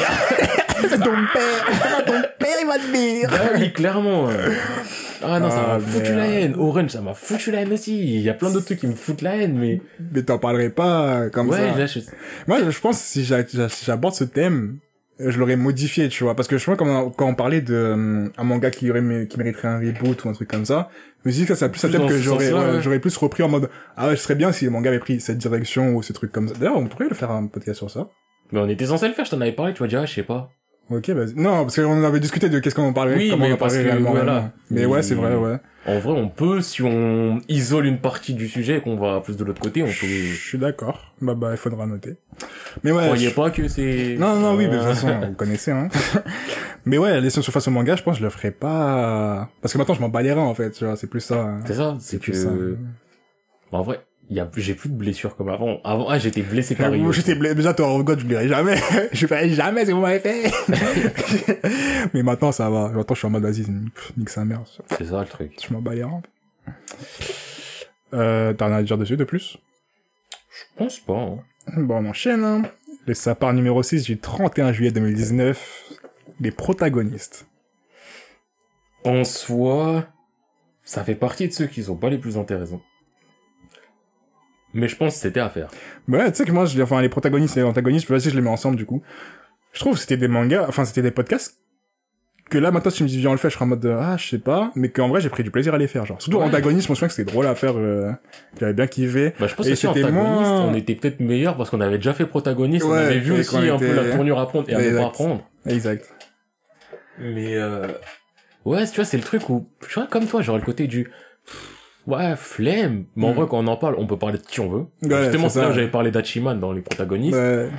C'est 0.82 0.90
ton 1.00 1.12
père. 1.34 2.04
Ton 2.06 2.22
père, 2.40 2.58
il 2.62 2.68
va 2.68 2.78
te 2.78 2.92
dire. 2.96 3.30
ah 3.32 3.50
oui, 3.58 3.72
clairement. 3.74 4.28
Euh. 5.24 5.28
Ah 5.28 5.40
non, 5.40 5.50
ça 5.50 5.64
Ah, 5.66 5.74
m'a 5.78 5.80
foutu 5.80 6.12
merde. 6.14 6.18
la 6.18 6.28
haine. 6.28 6.56
Orange, 6.58 6.90
ça 6.90 7.02
m'a 7.02 7.14
foutu 7.14 7.52
la 7.52 7.62
haine 7.62 7.74
aussi. 7.74 7.98
Il 8.16 8.22
y 8.22 8.30
a 8.30 8.34
plein 8.34 8.52
d'autres 8.52 8.66
trucs 8.66 8.80
qui 8.80 8.88
me 8.88 8.96
foutent 8.96 9.22
la 9.22 9.36
haine, 9.38 9.58
mais. 9.58 9.82
Mais 10.14 10.24
t'en 10.24 10.38
parlerais 10.40 10.70
pas 10.70 11.30
comme 11.30 11.50
ouais, 11.50 11.58
ça. 11.58 11.78
là, 11.78 11.86
je... 11.86 12.00
Moi, 12.48 12.60
je 12.70 12.80
pense 12.80 12.98
que 12.98 13.04
si 13.06 13.24
j'a- 13.24 13.46
j'a- 13.46 13.70
si 13.70 13.86
j'aborde 13.86 14.14
ce 14.16 14.24
thème, 14.24 14.78
euh, 15.20 15.30
je 15.32 15.38
l'aurais 15.40 15.56
modifié, 15.56 16.10
tu 16.10 16.24
vois. 16.24 16.36
Parce 16.36 16.48
que 16.48 16.58
je 16.58 16.64
crois 16.64 16.76
quand 16.78 17.10
quand 17.12 17.28
on 17.28 17.36
parlait 17.36 17.62
de 17.62 17.74
euh, 17.76 18.28
un 18.38 18.44
manga 18.44 18.72
qui, 18.72 18.90
aurait, 18.90 19.02
mé- 19.02 19.28
qui 19.28 19.38
mériterait 19.38 19.68
un 19.68 19.80
reboot 19.80 20.24
ou 20.26 20.30
un 20.30 20.34
truc 20.34 20.50
comme 20.50 20.66
ça, 20.66 20.90
je 21.24 21.30
me 21.30 21.32
suis 21.34 21.42
dit 21.44 21.48
que 21.48 21.54
ça, 21.56 21.66
c'est 21.68 21.72
plus 21.72 21.84
un 21.86 21.90
thème 21.90 22.08
que 22.08 22.18
ce 22.18 22.22
j'aurais 22.24 22.50
sens-là, 22.50 22.68
ouais, 22.70 22.76
ouais. 22.78 22.82
j'aurais 22.82 23.00
plus 23.00 23.16
repris 23.18 23.44
en 23.44 23.50
mode 23.50 23.70
ah 23.98 24.08
ouais, 24.08 24.16
je 24.16 24.22
serais 24.22 24.36
bien 24.36 24.52
si 24.52 24.66
le 24.66 24.72
manga 24.72 24.90
avait 24.90 25.00
pris 25.00 25.20
cette 25.20 25.38
direction 25.38 25.96
ou 25.96 26.02
ces 26.02 26.14
trucs 26.14 26.32
comme 26.32 26.48
ça. 26.48 26.56
D'ailleurs, 26.60 26.78
on 26.78 26.88
pourrait 26.88 27.08
le 27.10 27.16
faire 27.16 27.30
un 27.32 27.46
podcast 27.48 27.78
sur 27.78 27.92
ça. 27.92 28.08
mais 28.52 28.60
on 28.60 28.68
était 28.68 28.88
censé 28.88 29.08
le 29.08 29.14
faire, 29.14 29.26
je 29.26 29.32
t'en 29.32 29.42
avais 29.42 29.52
parlé, 29.52 29.74
tu 29.74 29.82
vas 29.84 29.88
dire, 29.88 30.00
ah, 30.02 30.06
je 30.06 30.14
sais 30.14 30.24
pas. 30.24 30.50
Ok, 30.90 31.10
vas-y. 31.12 31.34
Non, 31.36 31.62
parce 31.64 31.78
qu'on 31.78 32.04
avait 32.04 32.20
discuté 32.20 32.50
de 32.50 32.60
qu'est-ce 32.60 32.76
qu'on 32.76 32.84
en 32.90 32.94
parlerait, 32.94 33.16
Oui, 33.18 33.30
comment 33.30 33.46
mais 33.46 33.52
on 33.52 33.56
en 33.56 33.58
que, 33.58 33.84
réellement. 33.84 34.12
voilà. 34.12 34.32
réellement. 34.34 34.52
Mais 34.72 34.86
ouais, 34.86 35.02
c'est 35.04 35.16
vrai, 35.16 35.36
ouais. 35.36 35.58
En 35.88 36.00
vrai, 36.00 36.12
on 36.20 36.28
peut, 36.28 36.62
si 36.62 36.84
on 36.84 37.40
isole 37.48 37.86
une 37.86 37.98
partie 38.00 38.34
du 38.34 38.48
sujet 38.50 38.78
et 38.78 38.82
qu'on 38.82 38.98
va 38.98 39.22
plus 39.22 39.38
de 39.38 39.44
l'autre 39.46 39.62
côté, 39.62 39.82
on 39.84 39.88
peut... 39.88 39.94
Je 40.02 40.34
suis 40.36 40.58
d'accord. 40.58 41.14
Bah, 41.22 41.34
bah, 41.34 41.50
il 41.52 41.58
faudra 41.58 41.86
noter. 41.88 42.18
Mais 42.84 42.92
ouais. 42.92 43.06
Croyez 43.06 43.30
je- 43.30 43.34
pas 43.36 43.50
que 43.52 43.68
c'est... 43.70 44.18
Non, 44.20 44.36
non, 44.36 44.56
oui, 44.56 44.66
mais 44.68 44.74
de 44.74 44.82
Euh, 44.82 44.90
toute 44.90 44.96
façon, 44.96 45.20
vous 45.28 45.34
connaissez, 45.34 45.72
hein. 45.72 45.88
mais 46.86 46.98
ouais, 46.98 47.22
les 47.22 47.30
surface 47.30 47.68
au 47.68 47.72
manga, 47.72 47.96
je 47.96 48.04
pense 48.04 48.16
que 48.16 48.20
je 48.20 48.24
le 48.26 48.30
ferai 48.30 48.52
pas, 48.52 49.50
parce 49.62 49.72
que 49.74 49.78
maintenant, 49.78 49.94
je 49.96 50.02
m'en 50.02 50.10
bats 50.10 50.22
les 50.22 50.34
reins, 50.34 50.42
en 50.44 50.54
fait, 50.54 50.72
tu 50.72 50.84
vois, 50.86 50.98
c'est 50.98 51.08
plus 51.08 51.22
ça. 51.22 51.42
hein. 51.42 51.60
C'est 51.66 51.76
ça, 51.76 51.96
c'est 52.00 52.18
que... 52.18 52.24
plus 52.24 52.34
ça. 52.44 52.50
Bah, 53.72 53.78
en 53.80 53.84
vrai, 53.84 54.02
y 54.38 54.40
a, 54.40 54.50
j'ai 54.56 54.76
plus 54.76 54.90
de 54.90 54.96
blessures 54.96 55.36
comme 55.36 55.50
avant. 55.50 55.82
Avant, 55.84 56.08
ah, 56.08 56.18
j'étais 56.18 56.42
blessé 56.42 56.76
par 56.76 56.92
Rio. 56.92 57.12
J'étais 57.12 57.36
blessé, 57.36 57.56
déjà, 57.56 57.74
toi, 57.74 57.88
en 57.88 58.00
God, 58.00 58.20
je 58.20 58.28
l'aurais 58.28 58.48
jamais. 58.48 58.78
je 59.12 59.28
ferais 59.28 59.50
jamais 59.50 59.82
ce 59.82 59.90
que 59.90 59.96
vous 59.96 60.02
m'avez 60.02 60.20
fait. 60.20 60.50
mais 62.14 62.24
maintenant, 62.24 62.52
ça 62.52 62.70
va. 62.70 62.90
Maintenant, 62.90 63.14
je 63.14 63.20
suis 63.20 63.28
en 63.28 63.32
mode, 63.32 63.44
vas-y, 63.44 63.66
nique 64.18 64.30
sa 64.30 64.46
mère. 64.46 64.62
C'est 64.98 65.06
ça, 65.06 65.20
le 65.20 65.28
truc. 65.28 65.54
Je 65.68 65.74
m'en 65.74 65.82
bats 65.82 65.96
les. 65.96 66.06
Euh, 68.14 68.54
t'as 68.54 68.68
rien 68.68 68.76
à 68.76 68.84
dire 68.84 68.98
dessus 68.98 69.18
de 69.18 69.24
plus? 69.24 69.58
Je 70.50 70.64
pense 70.78 71.00
pas, 71.00 71.14
hein. 71.14 71.40
Bon, 71.78 71.98
on 71.98 72.10
enchaîne, 72.10 72.44
hein. 72.44 72.64
Le 73.06 73.14
sapin 73.14 73.54
numéro 73.54 73.82
6 73.84 74.04
du 74.04 74.18
31 74.18 74.72
juillet 74.72 74.92
2019. 74.92 75.94
Les 76.40 76.52
protagonistes. 76.52 77.48
En 79.04 79.24
soi, 79.24 80.06
ça 80.84 81.04
fait 81.04 81.16
partie 81.16 81.48
de 81.48 81.54
ceux 81.54 81.68
qui 81.68 81.84
sont 81.84 81.96
pas 81.96 82.10
les 82.10 82.18
plus 82.18 82.38
intéressants. 82.38 82.82
Mais 84.74 84.88
je 84.88 84.96
pense 84.96 85.16
que 85.16 85.20
c'était 85.22 85.40
à 85.40 85.50
faire. 85.50 85.70
Ouais, 86.08 86.32
tu 86.32 86.38
sais 86.38 86.46
que 86.46 86.52
moi, 86.52 86.66
je, 86.66 86.82
enfin, 86.82 87.02
les 87.02 87.10
protagonistes 87.10 87.58
et 87.58 87.62
les 87.62 87.66
antagonistes, 87.66 88.10
vas-y, 88.10 88.30
je 88.30 88.36
les 88.36 88.42
mets 88.42 88.50
ensemble, 88.50 88.78
du 88.78 88.86
coup. 88.86 89.02
Je 89.74 89.80
trouve 89.80 89.94
que 89.94 90.00
c'était 90.00 90.18
des 90.18 90.28
mangas, 90.28 90.66
enfin, 90.68 90.86
c'était 90.86 91.02
des 91.02 91.12
podcasts, 91.12 91.58
que 92.50 92.58
là, 92.58 92.72
maintenant, 92.72 92.92
si 92.92 92.98
tu 92.98 93.04
me 93.04 93.08
dis, 93.08 93.18
viens, 93.20 93.30
on 93.30 93.34
le 93.34 93.38
fait, 93.38 93.50
je 93.50 93.54
serai 93.56 93.64
en 93.64 93.68
mode, 93.70 93.80
de, 93.80 93.90
ah, 93.90 94.18
je 94.18 94.28
sais 94.28 94.38
pas, 94.38 94.72
mais 94.76 94.90
qu'en 94.90 95.08
vrai, 95.08 95.22
j'ai 95.22 95.30
pris 95.30 95.44
du 95.44 95.52
plaisir 95.52 95.74
à 95.74 95.78
les 95.78 95.88
faire, 95.88 96.06
genre. 96.06 96.22
Surtout, 96.22 96.38
Ouais. 96.40 96.44
antagonistes, 96.46 96.88
je 96.88 96.92
me 96.92 96.96
souviens 96.96 97.08
que 97.08 97.14
c'était 97.14 97.32
drôle 97.32 97.48
à 97.48 97.56
faire, 97.56 97.78
euh, 97.78 98.12
j'avais 98.60 98.74
bien 98.74 98.88
kiffé. 98.88 99.34
Bah, 99.40 99.48
je 99.48 99.56
pense 99.56 99.66
Et 99.68 99.70
que 99.72 99.76
c'était 99.76 100.12
moins- 100.12 100.62
on 100.66 100.74
était 100.74 100.96
peut-être 100.96 101.22
meilleur 101.22 101.56
parce 101.56 101.70
qu'on 101.70 101.80
avait 101.82 101.96
déjà 101.98 102.14
fait 102.14 102.26
protagoniste, 102.26 102.86
on 102.86 102.92
avait 102.94 103.20
vu 103.20 103.32
aussi 103.32 103.56
un 103.58 103.78
peu 103.78 103.94
la 103.94 104.12
tournure 104.16 104.40
à 104.40 104.48
prendre 104.48 104.70
et 104.70 104.74
à 104.76 104.82
ne 104.82 104.98
pas 104.98 105.06
apprendre. 105.08 105.48
Exact. 105.66 106.14
Mais 107.20 107.56
euh... 107.56 107.88
ouais, 108.66 108.86
tu 108.88 108.96
vois, 108.96 109.06
c'est 109.06 109.18
le 109.18 109.24
truc 109.24 109.50
où, 109.50 109.70
tu 109.88 109.94
vois, 109.94 110.08
comme 110.08 110.26
toi, 110.28 110.42
genre 110.42 110.58
le 110.58 110.64
côté 110.64 110.88
du, 110.88 111.10
ouais, 112.08 112.36
flemme. 112.36 113.06
Mais 113.16 113.26
en 113.26 113.32
Mm. 113.32 113.36
vrai, 113.36 113.46
quand 113.50 113.58
on 113.60 113.68
en 113.68 113.78
parle, 113.78 113.96
on 113.98 114.08
peut 114.08 114.18
parler 114.18 114.38
de 114.38 114.44
qui 114.44 114.60
on 114.60 114.70
veut. 114.70 114.86
Ouais, 115.04 115.24
Justement, 115.24 115.50
c'est 115.50 115.60
là 115.60 115.66
ça. 115.66 115.72
où 115.72 115.74
j'avais 115.74 115.88
parlé 115.92 116.12
d'Achiman 116.12 116.60
dans 116.60 116.72
les 116.72 116.82
protagonistes. 116.82 117.36
Ouais, 117.38 117.70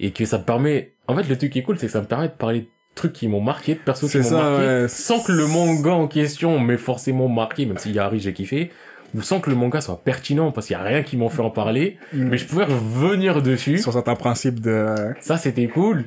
Et 0.00 0.10
que 0.10 0.24
ça 0.24 0.38
me 0.38 0.44
permet, 0.44 0.92
en 1.08 1.14
fait, 1.16 1.28
le 1.28 1.36
truc 1.36 1.52
qui 1.52 1.58
est 1.60 1.62
cool, 1.62 1.78
c'est 1.78 1.86
que 1.86 1.92
ça 1.92 2.00
me 2.00 2.06
permet 2.06 2.28
de 2.28 2.32
parler 2.32 2.60
de 2.62 2.66
trucs 2.94 3.12
qui 3.12 3.28
m'ont 3.28 3.40
marqué, 3.40 3.74
de 3.74 3.80
persos 3.80 4.10
qui 4.10 4.18
m'ont 4.18 4.30
marqué, 4.30 4.66
ouais. 4.66 4.86
sans 4.88 5.20
que 5.20 5.32
le 5.32 5.46
manga 5.46 5.90
en 5.92 6.06
question 6.08 6.58
m'ait 6.60 6.76
forcément 6.78 7.28
marqué, 7.28 7.66
même 7.66 7.78
s'il 7.78 7.92
y 7.92 7.98
a 7.98 8.04
Harry, 8.04 8.20
j'ai 8.20 8.32
kiffé, 8.32 8.70
ou 9.14 9.22
sans 9.22 9.40
que 9.40 9.50
le 9.50 9.56
manga 9.56 9.80
soit 9.80 10.00
pertinent, 10.02 10.50
parce 10.52 10.66
qu'il 10.68 10.74
y 10.76 10.78
a 10.78 10.82
rien 10.82 11.02
qui 11.02 11.16
m'en 11.16 11.28
fait 11.28 11.42
en 11.42 11.50
parler, 11.50 11.98
Mm. 12.12 12.24
mais 12.28 12.38
je 12.38 12.46
pouvais 12.46 12.64
revenir 12.64 13.42
dessus. 13.42 13.78
sur 13.78 13.92
certains 13.92 14.14
principes 14.16 14.60
de, 14.60 14.94
Ça, 15.20 15.36
c'était 15.38 15.66
cool. 15.68 16.06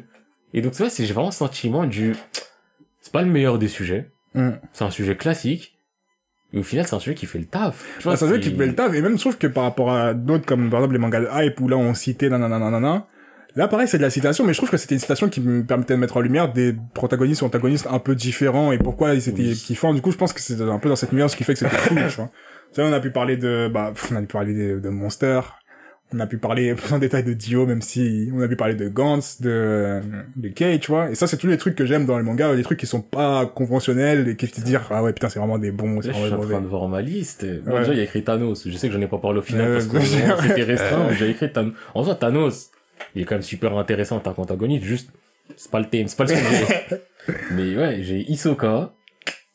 Et 0.54 0.62
donc, 0.62 0.74
tu 0.74 0.78
vois, 0.80 0.90
c'est 0.90 1.06
j'ai 1.06 1.14
vraiment 1.14 1.30
le 1.30 1.34
sentiment 1.34 1.86
du, 1.86 2.14
c'est 3.02 3.12
pas 3.14 3.22
le 3.22 3.30
meilleur 3.30 3.58
des 3.60 3.68
sujets. 3.68 4.10
Mm. 4.34 4.52
C'est 4.74 4.84
un 4.86 4.90
sujet 4.92 5.16
classique. 5.16 5.77
Et 6.54 6.60
au 6.60 6.64
final, 6.64 6.88
c'est 6.88 6.96
un 6.96 7.00
sujet 7.00 7.16
qui 7.16 7.26
fait 7.26 7.40
le 7.40 7.46
taf. 7.46 7.84
Ah, 8.06 8.16
ça 8.16 8.28
c'est- 8.28 8.40
qu'il 8.40 8.54
te 8.54 8.58
met 8.60 8.68
le 8.68 8.76
taf, 8.76 8.94
et 8.94 9.02
même 9.02 9.16
je 9.18 9.22
trouve 9.22 9.38
que 9.38 9.48
par 9.48 9.64
rapport 9.64 9.92
à 9.92 10.14
d'autres, 10.14 10.46
comme 10.46 10.70
par 10.70 10.80
exemple 10.80 10.94
les 10.94 11.00
mangas 11.00 11.20
de 11.22 11.28
hype, 11.32 11.60
où 11.60 11.68
là 11.68 11.76
on 11.78 11.94
citait 11.94 12.30
nanana 12.30 12.58
nanana, 12.58 13.06
là 13.56 13.68
pareil 13.68 13.88
c'est 13.88 13.98
de 13.98 14.04
la 14.04 14.10
citation, 14.10 14.46
mais 14.46 14.54
je 14.54 14.58
trouve 14.60 14.70
que 14.70 14.78
c'était 14.78 14.96
une 14.96 15.02
citation 15.02 15.28
qui 15.28 15.42
me 15.42 15.64
permettait 15.66 15.96
de 15.96 16.00
mettre 16.00 16.16
en 16.18 16.22
lumière 16.22 16.54
des 16.54 16.74
protagonistes 16.94 17.42
ou 17.42 17.46
antagonistes 17.46 17.88
un 17.92 18.00
peu 18.00 18.16
différents, 18.16 18.72
et 18.72 18.78
pourquoi 18.78 19.14
ils 19.14 19.28
étaient 19.28 19.42
Oui. 19.44 19.56
kiffants, 19.56 19.94
du 19.94 20.02
coup 20.02 20.12
je 20.12 20.18
pense 20.18 20.32
que 20.32 20.40
c'est 20.40 20.62
un 20.62 20.80
peu 20.80 20.88
dans 20.90 20.96
cette 20.96 21.12
nuance 21.12 21.36
qui 21.36 21.44
fait 21.44 21.54
que 21.54 21.60
c'était 21.60 21.76
cool, 21.90 21.98
tu 22.10 22.16
vois. 22.16 22.30
Tu 22.74 22.82
sais, 22.82 22.84
on 22.84 22.92
a 22.92 23.00
pu 23.00 23.12
parler 23.12 23.38
de, 23.38 23.70
bah, 23.74 23.94
on 24.12 24.16
a 24.18 24.20
pu 24.22 24.28
parler 24.28 24.54
de, 24.54 24.80
de 24.82 24.90
Monster, 24.90 25.40
on 26.14 26.20
a 26.20 26.28
pu 26.28 26.38
parler 26.38 26.74
plus 26.76 26.94
en 26.94 27.00
détail 27.00 27.24
de 27.24 27.34
Dio, 27.34 27.66
même 27.66 27.82
si 27.82 28.30
on 28.34 28.42
a 28.42 28.48
pu 28.48 28.56
parler 28.56 28.76
de 28.76 28.88
Gantz, 28.88 29.42
de, 29.42 30.02
de 30.36 30.48
Kei, 30.50 30.80
tu 30.80 30.92
vois. 30.92 31.10
Et 31.12 31.16
ça, 31.16 31.28
c'est 31.28 31.38
tous 31.38 31.48
les 31.48 31.58
trucs 31.58 31.76
que 31.76 31.86
j'aime 31.86 32.06
dans 32.06 32.18
les 32.18 32.24
mangas, 32.24 32.54
les 32.54 32.64
trucs 32.64 32.80
qui 32.80 32.88
sont 32.88 33.02
pas 33.02 33.46
conventionnels 33.46 34.28
et 34.30 34.36
qui 34.36 34.48
te 34.48 34.62
disent, 34.62 34.80
ah 34.90 35.04
ouais, 35.04 35.14
putain, 35.14 35.30
c'est 35.30 35.40
vraiment 35.40 35.58
des 35.58 35.72
bons, 35.72 36.00
Là, 36.00 36.02
je 36.04 36.12
suis 36.12 36.34
en 36.34 36.40
train 36.40 36.62
de 36.62 36.68
voir 36.68 36.88
ma 36.88 37.02
liste. 37.02 37.44
Ouais. 37.44 37.80
déjà, 37.80 37.94
il 37.94 37.98
y 37.98 38.02
a 38.02 38.04
écrit 38.04 38.24
Thanos. 38.24 38.68
Je 38.68 38.78
sais 38.78 38.88
que 38.88 38.94
j'en 38.94 39.02
ai 39.02 39.08
pas 39.08 39.18
parlé 39.18 39.40
au 39.40 39.42
final 39.42 39.68
Ouais, 39.68 39.74
parce 39.74 39.88
que 39.88 40.00
c'était 40.48 40.64
restreint, 40.64 41.08
mais 41.10 41.16
j'ai 41.16 41.30
écrit 41.30 41.52
Thanos. 41.52 41.74
En 41.94 42.04
soi, 42.04 42.16
Thanos, 42.16 42.72
il 43.16 43.22
est 43.22 43.26
quand 43.26 43.36
même 43.36 43.42
super 43.42 43.78
intéressant 43.78 44.18
en 44.18 44.20
tant 44.20 44.34
qu'antagoniste, 44.34 44.84
juste, 44.86 45.10
c'est 45.56 45.72
pas 45.72 45.80
le 45.80 45.88
thème, 45.88 46.08
c'est 46.08 46.18
pas 46.18 46.24
le 46.26 46.30
sujet. 46.36 47.02
Mais 47.52 47.76
ouais, 47.76 48.00
j'ai 48.04 48.20
Hisoka, 48.32 48.94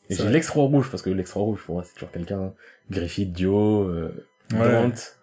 et 0.09 0.15
j'ai 0.15 0.29
l'ex-roi 0.29 0.65
rouge, 0.65 0.89
parce 0.91 1.01
que 1.01 1.09
l'ex-roi 1.09 1.43
rouge, 1.43 1.61
pour 1.65 1.75
moi, 1.75 1.83
c'est 1.83 1.93
toujours 1.95 2.11
quelqu'un, 2.11 2.53
Griffith, 2.91 3.31
Dio, 3.31 3.83
euh, 3.89 4.11
Ouais. 4.53 4.71
Dante, 4.71 5.15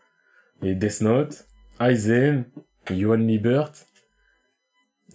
et 0.63 0.75
Death 0.75 1.01
Note, 1.01 1.47
Aizen, 1.81 2.45
Johan 2.91 3.17
Liebert. 3.17 3.73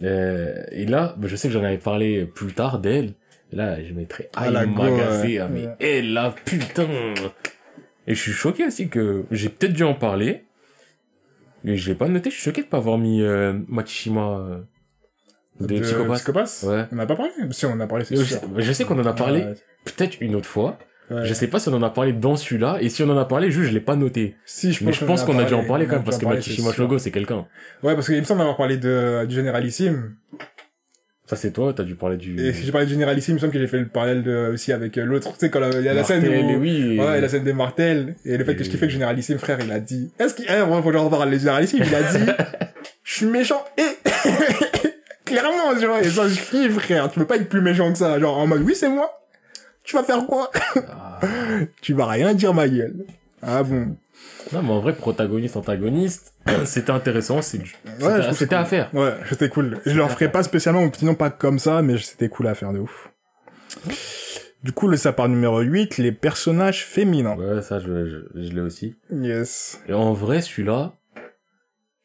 Euh, 0.02 0.64
et 0.72 0.86
là, 0.86 1.16
bah, 1.18 1.28
je 1.30 1.36
sais 1.36 1.48
que 1.48 1.54
j'en 1.54 1.64
avais 1.64 1.78
parlé 1.78 2.26
plus 2.26 2.54
tard 2.54 2.80
d'elle. 2.80 3.14
Là, 3.52 3.82
je 3.84 3.94
mettrais 3.94 4.30
Ah, 4.36 4.52
go, 4.66 4.84
Magazé, 4.84 5.28
ouais. 5.28 5.40
ah, 5.40 5.48
mais 5.48 5.66
Ouais. 5.68 5.76
elle 5.80 6.14
là, 6.14 6.34
putain! 6.46 6.88
Et 8.08 8.14
je 8.16 8.22
suis 8.22 8.32
choqué 8.34 8.66
aussi 8.66 8.90
que 8.90 9.26
j'ai 9.32 9.50
peut-être 9.50 9.74
dû 9.74 9.84
en 9.84 9.94
parler. 9.94 10.44
Mais 11.64 11.78
je 11.78 11.90
l'ai 11.90 11.96
pas 11.96 12.08
noté, 12.08 12.30
je 12.30 12.36
suis 12.36 12.44
choqué 12.44 12.62
de 12.64 12.68
pas 12.68 12.78
avoir 12.78 12.98
mis 12.98 13.22
euh, 13.22 13.54
euh, 13.54 14.62
de, 15.60 15.80
Psychopathe. 15.80 16.18
Psychopathe 16.18 16.64
Ouais. 16.64 16.86
On 16.92 16.96
n'a 16.96 17.06
pas 17.06 17.16
parlé? 17.16 17.32
Si, 17.52 17.66
on 17.66 17.72
en 17.72 17.80
a 17.80 17.88
parlé, 17.88 18.04
c'est 18.06 18.16
Je, 18.16 18.24
sûr. 18.24 18.40
je 18.58 18.72
sais 18.72 18.84
qu'on 18.84 19.00
en 19.00 19.06
a 19.06 19.14
parlé 19.14 19.42
Ouais, 19.46 19.54
peut-être 19.86 20.18
une 20.22 20.36
autre 20.36 20.48
fois. 20.48 20.78
Ouais. 21.12 21.26
Je 21.26 21.34
sais 21.34 21.48
pas 21.48 21.60
si 21.60 21.70
on 21.70 21.74
en 21.74 21.84
a 21.84 21.90
parlé 21.90 22.14
dans 22.14 22.36
celui-là, 22.36 22.78
et 22.82 22.90
si 22.90 23.04
on 23.04 23.10
en 23.10 23.18
a 23.18 23.26
parlé, 23.26 23.52
juste 23.52 23.70
je 23.70 23.74
l'ai 23.74 23.80
pas 23.80 23.96
noté. 23.96 24.36
Si, 24.46 24.72
je 24.74 24.84
Mais 24.84 24.94
je 24.94 25.04
pense 25.06 25.24
qu'on 25.24 25.38
a 25.40 25.44
dû 25.46 25.54
en 25.54 25.64
parler 25.66 25.86
quand 25.86 25.96
même, 25.96 26.04
parce 26.04 26.18
que 26.18 26.26
Machishima 26.26 26.72
Shogo 26.74 26.98
c'est 26.98 27.12
quelqu'un. 27.12 27.46
Ouais, 27.84 27.94
parce 27.96 28.08
qu'il 28.08 28.18
me 28.20 28.24
semble 28.24 28.42
avoir 28.42 28.58
parlé 28.58 28.78
de, 28.78 29.26
du 29.26 29.36
Généralissime. 29.36 30.16
Ça, 31.28 31.36
c'est 31.36 31.50
toi, 31.50 31.74
t'as 31.76 31.82
dû 31.82 31.96
parler 31.96 32.18
du... 32.18 32.40
Et 32.40 32.54
si 32.54 32.64
j'ai 32.64 32.72
parlé 32.72 32.86
du 32.86 32.94
Généralissime, 32.94 33.32
il 33.32 33.36
me 33.38 33.40
semble 33.40 33.52
que 33.52 33.58
j'ai 33.58 33.66
fait 33.66 33.80
le 33.80 33.88
parallèle 33.88 34.22
de, 34.22 34.52
aussi 34.54 34.72
avec 34.72 34.96
euh, 35.00 35.04
l'autre. 35.06 35.32
Tu 35.34 35.40
sais, 35.40 35.50
quand 35.50 35.60
la- 35.60 35.72
il 35.80 35.84
y 35.84 35.90
a 35.90 35.94
la 35.96 36.04
scène 36.04 36.24
où... 36.24 36.32
et 36.32 36.56
oui. 36.56 37.00
Ouais, 37.00 37.20
la 37.20 37.28
scène 37.28 37.44
des 37.44 37.52
martels. 37.54 38.16
Et 38.26 38.38
le 38.38 38.46
fait 38.46 38.56
que 38.56 38.64
je 38.64 38.70
Et- 38.70 38.72
kiffais 38.72 38.86
que 38.86 38.94
Généralissime, 38.94 39.40
frère, 39.40 39.58
il 39.60 39.72
a 39.72 39.80
dit... 39.80 40.12
Est-ce 40.20 40.36
qu'il... 40.36 40.46
Eh, 40.48 40.54
vraiment, 40.60 40.84
faut 40.84 40.90
reparle 41.04 41.28
les 41.32 41.40
Généralissime. 41.40 41.84
Il 41.84 41.96
a 41.96 42.04
dit... 42.04 42.32
Je 43.04 43.14
suis 43.16 43.26
méchant 43.26 43.64
et... 43.76 44.10
Clairement, 45.26 45.74
tu 45.80 45.88
vois. 45.88 46.02
Et 46.02 46.10
ça, 46.10 46.28
je 46.28 46.40
kiffe, 46.40 46.78
frère. 46.78 47.10
Tu 47.12 47.18
peux 47.20 47.26
pas 47.26 47.38
être 47.38 47.50
plus 47.50 47.62
méchant 47.62 47.92
que 47.92 47.98
ça. 47.98 48.20
Genre, 48.20 48.38
en 48.38 48.46
mode, 48.46 48.62
oui, 48.62 48.74
c'est 48.76 48.90
moi. 48.90 49.10
Tu 49.86 49.96
vas 49.96 50.04
faire 50.04 50.26
quoi? 50.26 50.50
Ah. 50.90 51.20
Tu 51.82 51.94
vas 51.94 52.08
rien 52.08 52.34
dire, 52.34 52.54
ma 52.54 52.68
gueule. 52.68 53.06
Ah 53.42 53.64
bon. 53.64 53.96
Non, 54.54 54.62
mais 54.64 54.72
en 54.72 54.80
vrai, 54.80 54.94
protagoniste, 54.94 55.56
antagoniste, 55.58 56.34
c'était 56.66 56.92
intéressant, 56.92 57.42
c'est 57.42 57.58
du- 57.60 57.76
je 58.00 58.32
c'était 58.34 58.56
que- 58.56 58.62
à 58.62 58.66
faire. 58.66 58.90
Ouais, 58.94 59.14
c'était 59.30 59.50
cool. 59.50 59.80
Je 59.86 59.92
leur 59.98 60.10
ferai 60.12 60.32
pas 60.32 60.44
spécialement, 60.44 60.90
sinon 60.98 61.16
pas 61.16 61.30
comme 61.30 61.60
ça, 61.60 61.82
mais 61.82 61.98
c'était 61.98 62.30
cool 62.30 62.48
à 62.48 62.56
faire 62.56 62.72
de 62.74 62.80
ouf. 62.80 63.10
Du 64.64 64.72
coup, 64.72 64.88
le 64.88 64.98
sapin 64.98 65.28
numéro 65.28 65.60
8, 65.62 65.98
les 65.98 66.12
personnages 66.12 66.86
féminins. 66.86 67.36
Ouais, 67.38 67.62
ça, 67.62 67.80
je, 67.80 67.86
je, 68.34 68.42
je 68.42 68.52
l'ai 68.54 68.62
aussi. 68.62 68.96
Yes. 69.12 69.80
Et 69.88 69.94
en 69.94 70.14
vrai, 70.14 70.42
celui-là, 70.42 70.94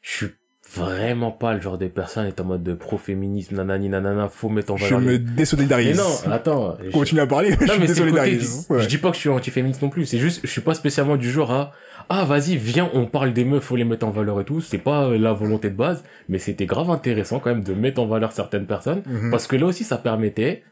je 0.03 0.11
suis 0.11 0.27
vraiment 0.73 1.31
pas 1.33 1.55
le 1.55 1.61
genre 1.61 1.79
de 1.79 1.89
personne 1.89 2.27
est 2.27 2.41
en 2.41 2.45
mode 2.45 2.63
de 2.63 2.75
pro-féminisme, 2.75 3.57
nanani, 3.57 3.89
nanana, 3.89 4.29
faut 4.29 4.49
mettre 4.49 4.73
en 4.73 4.77
Je 4.77 4.85
valeur. 4.85 5.01
me 5.01 5.11
les- 5.13 5.19
désolidarise. 5.19 5.97
Mais 5.97 6.03
non, 6.29 6.33
attends. 6.35 6.77
je- 6.85 6.91
Continue 6.91 7.21
à 7.23 7.27
parler, 7.27 7.51
je 7.53 7.67
Non, 7.67 7.75
côté, 7.75 7.87
désolidarise. 7.87 8.67
du- 8.69 8.75
Ouais. 8.75 8.83
je 8.83 8.89
dis 8.89 8.99
pas 8.99 9.09
que 9.11 9.15
je 9.17 9.21
suis 9.21 9.29
anti-féministe 9.29 9.83
non 9.83 9.89
plus, 9.89 10.07
c'est 10.07 10.19
juste, 10.19 10.41
je 10.45 10.49
suis 10.51 10.61
pas 10.61 10.75
spécialement 10.75 11.17
du 11.17 11.31
genre 11.31 11.51
à, 11.51 11.73
ah, 12.09 12.25
vas-y, 12.25 12.57
viens, 12.57 12.89
on 12.95 13.07
parle 13.07 13.33
des 13.33 13.45
meufs, 13.45 13.63
faut 13.65 13.77
les 13.77 13.85
mettre 13.85 14.07
en 14.07 14.11
valeur 14.11 14.41
et 14.41 14.45
tout, 14.45 14.61
c'est 14.61 14.79
pas 14.79 15.05
euh, 15.07 15.19
la 15.19 15.33
volonté 15.33 15.71
de 15.71 15.77
base, 15.77 16.05
mais 16.29 16.39
c'était 16.39 16.67
grave 16.67 16.91
intéressant 16.91 17.41
quand 17.41 17.51
même 17.51 17.65
de 17.65 17.75
mettre 17.75 18.01
en 18.01 18.07
valeur 18.07 18.33
certaines 18.33 18.67
personnes, 18.67 19.03
Mhm. 19.07 19.31
parce 19.31 19.47
que 19.47 19.57
là 19.57 19.67
aussi, 19.67 19.83
ça 19.85 19.97
permettait, 19.99 20.63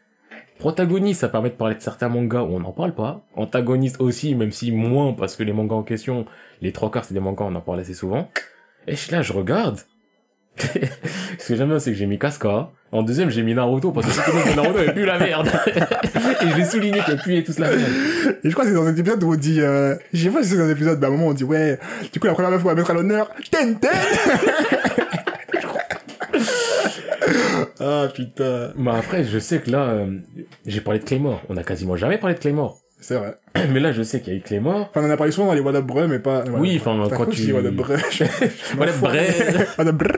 protagoniste, 0.58 1.20
ça 1.20 1.28
permet 1.28 1.50
de 1.50 1.54
parler 1.54 1.74
de 1.76 1.80
certains 1.80 2.08
mangas 2.08 2.42
où 2.42 2.54
on 2.54 2.60
n'en 2.60 2.72
parle 2.72 2.94
pas, 2.94 3.24
antagoniste 3.36 4.00
aussi, 4.00 4.34
même 4.34 4.52
si 4.52 4.72
moins, 4.72 5.12
parce 5.12 5.36
que 5.36 5.42
les 5.42 5.52
mangas 5.52 5.76
en 5.76 5.82
question, 5.82 6.26
les 6.62 6.72
trois 6.72 6.90
quarts 6.90 7.04
c'est 7.04 7.14
des 7.14 7.20
mangas, 7.20 7.44
on 7.44 7.54
en 7.54 7.60
parle 7.60 7.80
assez 7.80 7.94
souvent, 7.94 8.28
et 8.88 8.96
je- 8.96 9.12
là, 9.12 9.22
je 9.22 9.32
regarde, 9.32 9.78
ce 10.58 11.48
que 11.48 11.56
j'aime 11.56 11.68
bien, 11.68 11.78
c'est 11.78 11.92
que 11.92 11.96
j'ai 11.96 12.06
mis 12.06 12.18
Casca. 12.18 12.70
En 12.90 13.02
deuxième, 13.02 13.30
j'ai 13.30 13.42
mis 13.42 13.54
Naruto, 13.54 13.92
parce 13.92 14.06
que 14.06 14.12
c'est 14.12 14.22
que 14.22 14.56
Naruto 14.56 14.78
est 14.80 14.92
plus 14.92 15.04
la 15.04 15.18
merde. 15.18 15.48
et 15.66 16.48
je 16.50 16.56
l'ai 16.56 16.64
souligné 16.64 17.00
que 17.00 17.12
puis 17.22 17.36
est 17.38 17.42
tous 17.44 17.58
la 17.58 17.68
merde. 17.68 17.82
Et 18.42 18.48
je 18.48 18.52
crois 18.54 18.64
que 18.64 18.70
c'est 18.70 18.76
dans 18.76 18.86
un 18.86 18.96
épisode 18.96 19.22
où 19.22 19.32
on 19.32 19.36
dit, 19.36 19.60
euh, 19.60 19.94
je 20.12 20.24
sais 20.24 20.30
pas 20.30 20.42
si 20.42 20.50
c'est 20.50 20.56
dans 20.56 20.64
un 20.64 20.70
épisode, 20.70 20.98
mais 20.98 21.06
à 21.06 21.08
un 21.08 21.12
moment 21.12 21.26
on 21.28 21.34
dit, 21.34 21.44
ouais, 21.44 21.78
du 22.12 22.18
coup 22.18 22.26
la 22.26 22.32
première 22.32 22.50
meuf 22.50 22.62
qu'on 22.62 22.68
va 22.68 22.74
mettre 22.74 22.90
à 22.90 22.94
l'honneur, 22.94 23.30
ten 23.50 23.78
ten! 23.78 23.90
ah 27.80 28.08
putain. 28.14 28.72
Mais 28.76 28.90
après, 28.92 29.24
je 29.24 29.38
sais 29.38 29.60
que 29.60 29.70
là, 29.70 29.88
euh, 29.90 30.18
j'ai 30.66 30.80
parlé 30.80 31.00
de 31.00 31.04
Claymore. 31.04 31.42
On 31.48 31.56
a 31.56 31.62
quasiment 31.62 31.96
jamais 31.96 32.18
parlé 32.18 32.34
de 32.34 32.40
Claymore. 32.40 32.78
C'est 33.00 33.14
vrai. 33.16 33.36
Mais 33.72 33.80
là, 33.80 33.92
je 33.92 34.02
sais 34.02 34.20
qu'il 34.20 34.32
y 34.32 34.36
a 34.36 34.38
eu 34.38 34.42
Claymore. 34.42 34.88
Enfin, 34.90 35.02
on 35.02 35.06
en 35.06 35.10
a 35.10 35.16
parlé 35.16 35.32
souvent 35.32 35.46
dans 35.48 35.54
les 35.54 35.60
What 35.60 35.74
Up 35.74 35.90
mais 36.08 36.18
pas... 36.18 36.44
Oui, 36.58 36.76
enfin, 36.80 37.08
quand 37.16 37.26
tu- 37.26 37.52
What 37.52 37.60
Up 37.64 37.78
Up. 39.80 40.02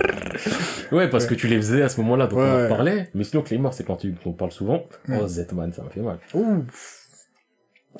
Ouais, 0.92 1.08
parce 1.08 1.26
que 1.26 1.34
tu 1.34 1.46
les 1.46 1.56
faisais 1.56 1.82
à 1.82 1.88
ce 1.88 2.00
moment-là, 2.00 2.26
donc 2.26 2.38
on 2.38 2.42
en 2.42 2.56
Ouais. 2.56 2.68
parlait. 2.68 3.10
Mais 3.14 3.24
sinon, 3.24 3.42
Claymore, 3.42 3.74
c'est 3.74 3.84
quand 3.84 3.96
tu, 3.96 4.14
on 4.24 4.32
parle 4.32 4.50
souvent. 4.50 4.84
Mm. 5.06 5.18
Oh, 5.22 5.26
Zetman, 5.28 5.72
ça 5.72 5.82
m'a 5.82 5.90
fait 5.90 6.00
mal. 6.00 6.18
Ouh. 6.34 6.64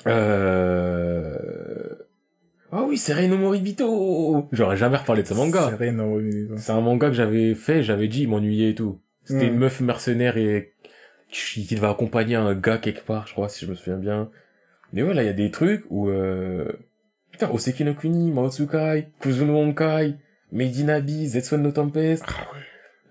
Euh... 0.07 1.35
Ah 2.71 2.83
oui, 2.87 2.97
c'est 2.97 3.13
Reino 3.13 3.37
Moribito. 3.37 4.47
J'aurais 4.51 4.77
jamais 4.77 4.97
reparlé 4.97 5.23
de 5.23 5.27
ce 5.27 5.33
manga. 5.33 5.73
C'est 5.77 5.89
oui, 5.91 6.47
oui. 6.49 6.57
C'est 6.57 6.71
un 6.71 6.81
manga 6.81 7.07
que 7.07 7.13
j'avais 7.13 7.53
fait, 7.53 7.83
j'avais 7.83 8.07
dit, 8.07 8.23
il 8.23 8.29
m'ennuyait 8.29 8.71
et 8.71 8.75
tout. 8.75 8.99
C'était 9.25 9.45
Mm. 9.45 9.53
une 9.53 9.57
meuf 9.57 9.81
mercenaire 9.81 10.37
et 10.37 10.73
qui 11.29 11.65
devait 11.75 11.87
accompagner 11.87 12.35
un 12.35 12.53
gars 12.55 12.77
quelque 12.77 13.05
part, 13.05 13.27
je 13.27 13.33
crois, 13.33 13.49
si 13.49 13.65
je 13.65 13.69
me 13.69 13.75
souviens 13.75 13.97
bien. 13.97 14.29
Mais 14.93 15.03
ouais, 15.03 15.13
là, 15.13 15.23
il 15.23 15.27
y 15.27 15.29
a 15.29 15.33
des 15.33 15.51
trucs 15.51 15.83
où, 15.89 16.09
euh... 16.09 16.71
Putain, 17.31 17.49
Oseki 17.49 17.83
no 17.85 17.93
Kuni, 17.93 18.31
Maotsukai, 18.31 19.07
Kuzuno 19.19 19.61
in 19.61 20.89
Abyss, 20.89 21.31
Zetsuan 21.31 21.59
no 21.59 21.71
Tempest. 21.71 22.23
Ah 22.27 22.47
ouais. 22.53 22.59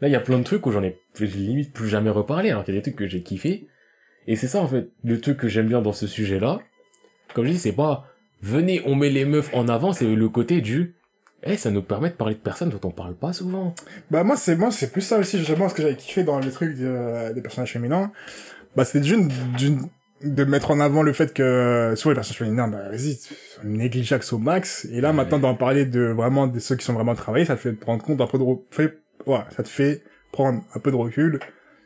Là, 0.00 0.08
il 0.08 0.12
y 0.12 0.16
a 0.16 0.20
plein 0.20 0.38
de 0.38 0.44
trucs 0.44 0.66
où 0.66 0.72
j'en 0.72 0.82
ai 0.82 0.98
j'ai 1.18 1.26
limite 1.26 1.72
plus 1.72 1.88
jamais 1.88 2.10
reparlé, 2.10 2.50
alors 2.50 2.64
qu'il 2.64 2.74
y 2.74 2.76
a 2.76 2.80
des 2.80 2.82
trucs 2.82 2.96
que 2.96 3.06
j'ai 3.06 3.22
kiffé. 3.22 3.66
Et 4.26 4.36
c'est 4.36 4.48
ça, 4.48 4.60
en 4.60 4.68
fait, 4.68 4.88
le 5.04 5.20
truc 5.20 5.38
que 5.38 5.48
j'aime 5.48 5.68
bien 5.68 5.82
dans 5.82 5.92
ce 5.92 6.06
sujet-là. 6.06 6.60
Comme 7.34 7.46
je 7.46 7.52
dis, 7.52 7.58
c'est 7.58 7.72
pas, 7.72 8.06
venez, 8.42 8.82
on 8.84 8.94
met 8.94 9.10
les 9.10 9.24
meufs 9.24 9.52
en 9.54 9.68
avant, 9.68 9.92
c'est 9.92 10.06
le 10.06 10.28
côté 10.28 10.60
du, 10.60 10.94
eh, 11.42 11.56
ça 11.56 11.70
nous 11.70 11.82
permet 11.82 12.10
de 12.10 12.14
parler 12.14 12.34
de 12.34 12.40
personnes 12.40 12.68
dont 12.68 12.80
on 12.82 12.90
parle 12.90 13.14
pas 13.14 13.32
souvent. 13.32 13.74
Bah 14.10 14.24
moi 14.24 14.36
c'est 14.36 14.56
moi 14.56 14.70
c'est 14.70 14.92
plus 14.92 15.00
ça 15.00 15.18
aussi 15.18 15.38
justement 15.38 15.68
ce 15.68 15.74
que 15.74 15.82
j'avais 15.82 15.96
kiffé 15.96 16.22
dans 16.22 16.38
le 16.38 16.50
truc 16.50 16.76
de- 16.76 17.32
des 17.32 17.40
personnages 17.40 17.72
féminins. 17.72 18.12
Bah 18.76 18.84
c'était 18.84 19.00
d'une 19.00 19.28
d'une 19.56 19.88
de 20.22 20.44
mettre 20.44 20.70
en 20.70 20.80
avant 20.80 21.02
le 21.02 21.12
fait 21.12 21.32
que 21.32 21.94
souvent 21.96 22.10
les 22.10 22.14
personnages 22.16 22.38
féminins 22.38 22.68
bah 22.68 22.90
vas-y 22.90 23.14
sont 23.14 23.62
négligeables 23.64 24.24
au 24.32 24.38
max 24.38 24.86
et 24.92 25.00
là 25.00 25.12
maintenant 25.12 25.38
d'en 25.38 25.54
parler 25.54 25.86
de 25.86 26.02
vraiment 26.14 26.46
de 26.46 26.58
ceux 26.58 26.76
qui 26.76 26.84
sont 26.84 26.92
vraiment 26.92 27.14
travaillés 27.14 27.46
ça 27.46 27.56
te 27.56 27.60
fait 27.60 27.72
te 27.72 27.84
rendre 27.86 28.02
compte 28.04 28.20
un 28.20 28.26
peu 28.26 28.36
de 28.38 28.44
fait 28.70 28.98
ouais 29.26 29.38
ça 29.56 29.62
te 29.62 29.68
fait 29.68 30.02
prendre 30.30 30.62
un 30.74 30.78
peu 30.78 30.90
de 30.90 30.96
recul 30.96 31.38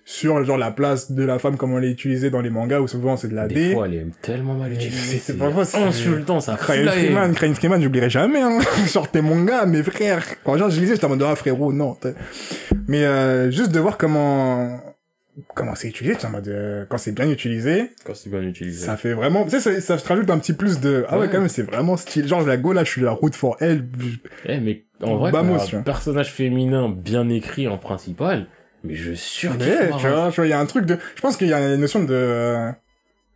sur 0.07 0.45
genre 0.45 0.59
la 0.59 0.71
place 0.71 1.13
de 1.13 1.25
la 1.25 1.39
femme 1.39 1.57
comment 1.57 1.79
elle 1.79 1.85
est 1.87 1.91
utilisée 1.93 2.29
dans 2.29 2.43
les 2.43 2.51
mangas 2.51 2.81
où 2.81 2.89
souvent 2.89 3.17
c'est 3.17 3.29
de 3.29 3.35
la 3.35 3.47
Des 3.49 3.55
D. 3.69 3.73
fois, 3.73 3.87
elle 3.87 3.95
est 3.95 4.07
tellement 4.21 4.53
mal 4.55 4.71
utilisée. 4.71 5.19
c'est 5.19 5.39
parfois, 5.39 5.65
c'est- 5.65 5.79
insultant, 5.83 6.41
ça. 6.41 6.59
haine. 6.69 6.89
Freeman, 6.91 7.33
Crying 7.35 7.55
Freeman, 7.55 7.81
j'oublierai 7.81 8.11
jamais, 8.11 8.43
hein. 8.43 8.59
Sur 8.87 9.11
tes 9.11 9.23
mangas, 9.23 9.65
mes 9.65 9.83
frères. 9.83 10.23
Quand 10.45 10.59
genre, 10.59 10.69
je 10.69 10.79
lisais, 10.79 10.97
j'étais 10.97 11.07
en 11.07 11.09
mode, 11.09 11.23
ah, 11.23 11.35
frérot, 11.37 11.73
non. 11.73 11.97
Mais, 12.87 13.03
euh, 13.07 13.51
juste 13.51 13.71
de 13.73 13.81
voir 13.81 13.97
comment, 13.97 14.79
comment 15.55 15.75
c'est 15.75 15.89
utilisé, 15.89 16.17
tu 16.17 16.27
en 16.27 16.31
mode, 16.31 16.49
euh, 16.49 16.85
quand 16.89 16.99
c'est 16.99 17.13
bien 17.13 17.29
utilisé, 17.31 17.91
Quand 18.05 18.15
c'est 18.15 18.31
bien 18.31 18.43
utilisé. 18.43 18.87
ça 18.87 18.97
fait 18.97 19.15
vraiment, 19.15 19.45
tu 19.45 19.51
sais, 19.51 19.61
ça, 19.61 19.81
ça 19.81 19.97
te 19.97 20.09
rajoute 20.09 20.31
un 20.31 20.39
petit 20.39 20.53
plus 20.53 20.81
de, 20.81 21.05
ah 21.09 21.17
ouais, 21.19 21.25
Ouais. 21.27 21.31
quand 21.31 21.41
même, 21.41 21.49
c'est 21.49 21.63
vraiment 21.63 21.97
stylé. 21.97 22.29
Genre, 22.29 22.43
la 22.47 22.57
go, 22.57 22.73
là, 22.73 22.85
je 22.85 22.91
suis 22.91 23.01
la 23.03 23.11
route 23.13 23.35
for 23.35 23.57
elle. 23.61 23.87
Eh, 24.47 24.61
mais 24.61 24.85
en 25.03 25.17
vrai, 25.17 25.33
tu 25.67 25.77
un 25.77 25.83
personnage 25.83 26.31
féminin 26.33 26.89
bien 26.89 27.29
écrit 27.29 27.67
en 27.69 27.79
principal, 27.79 28.47
mais 28.85 28.95
je 28.95 29.15
surkiffe 29.15 29.67
Mais, 29.81 29.91
ma 29.91 29.97
tu 29.97 30.07
vois, 30.07 30.29
tu 30.31 30.37
vois, 30.37 30.47
il 30.47 30.51
y 30.51 30.53
a 30.53 30.61
un 30.61 30.67
truc 30.67 30.87
de, 30.87 30.99
je 31.17 31.21
pense 31.21 31.37
qu'il 31.37 31.49
y 31.49 31.53
a 31.53 31.75
une 31.75 31.81
notion 31.81 32.05
de, 32.05 32.71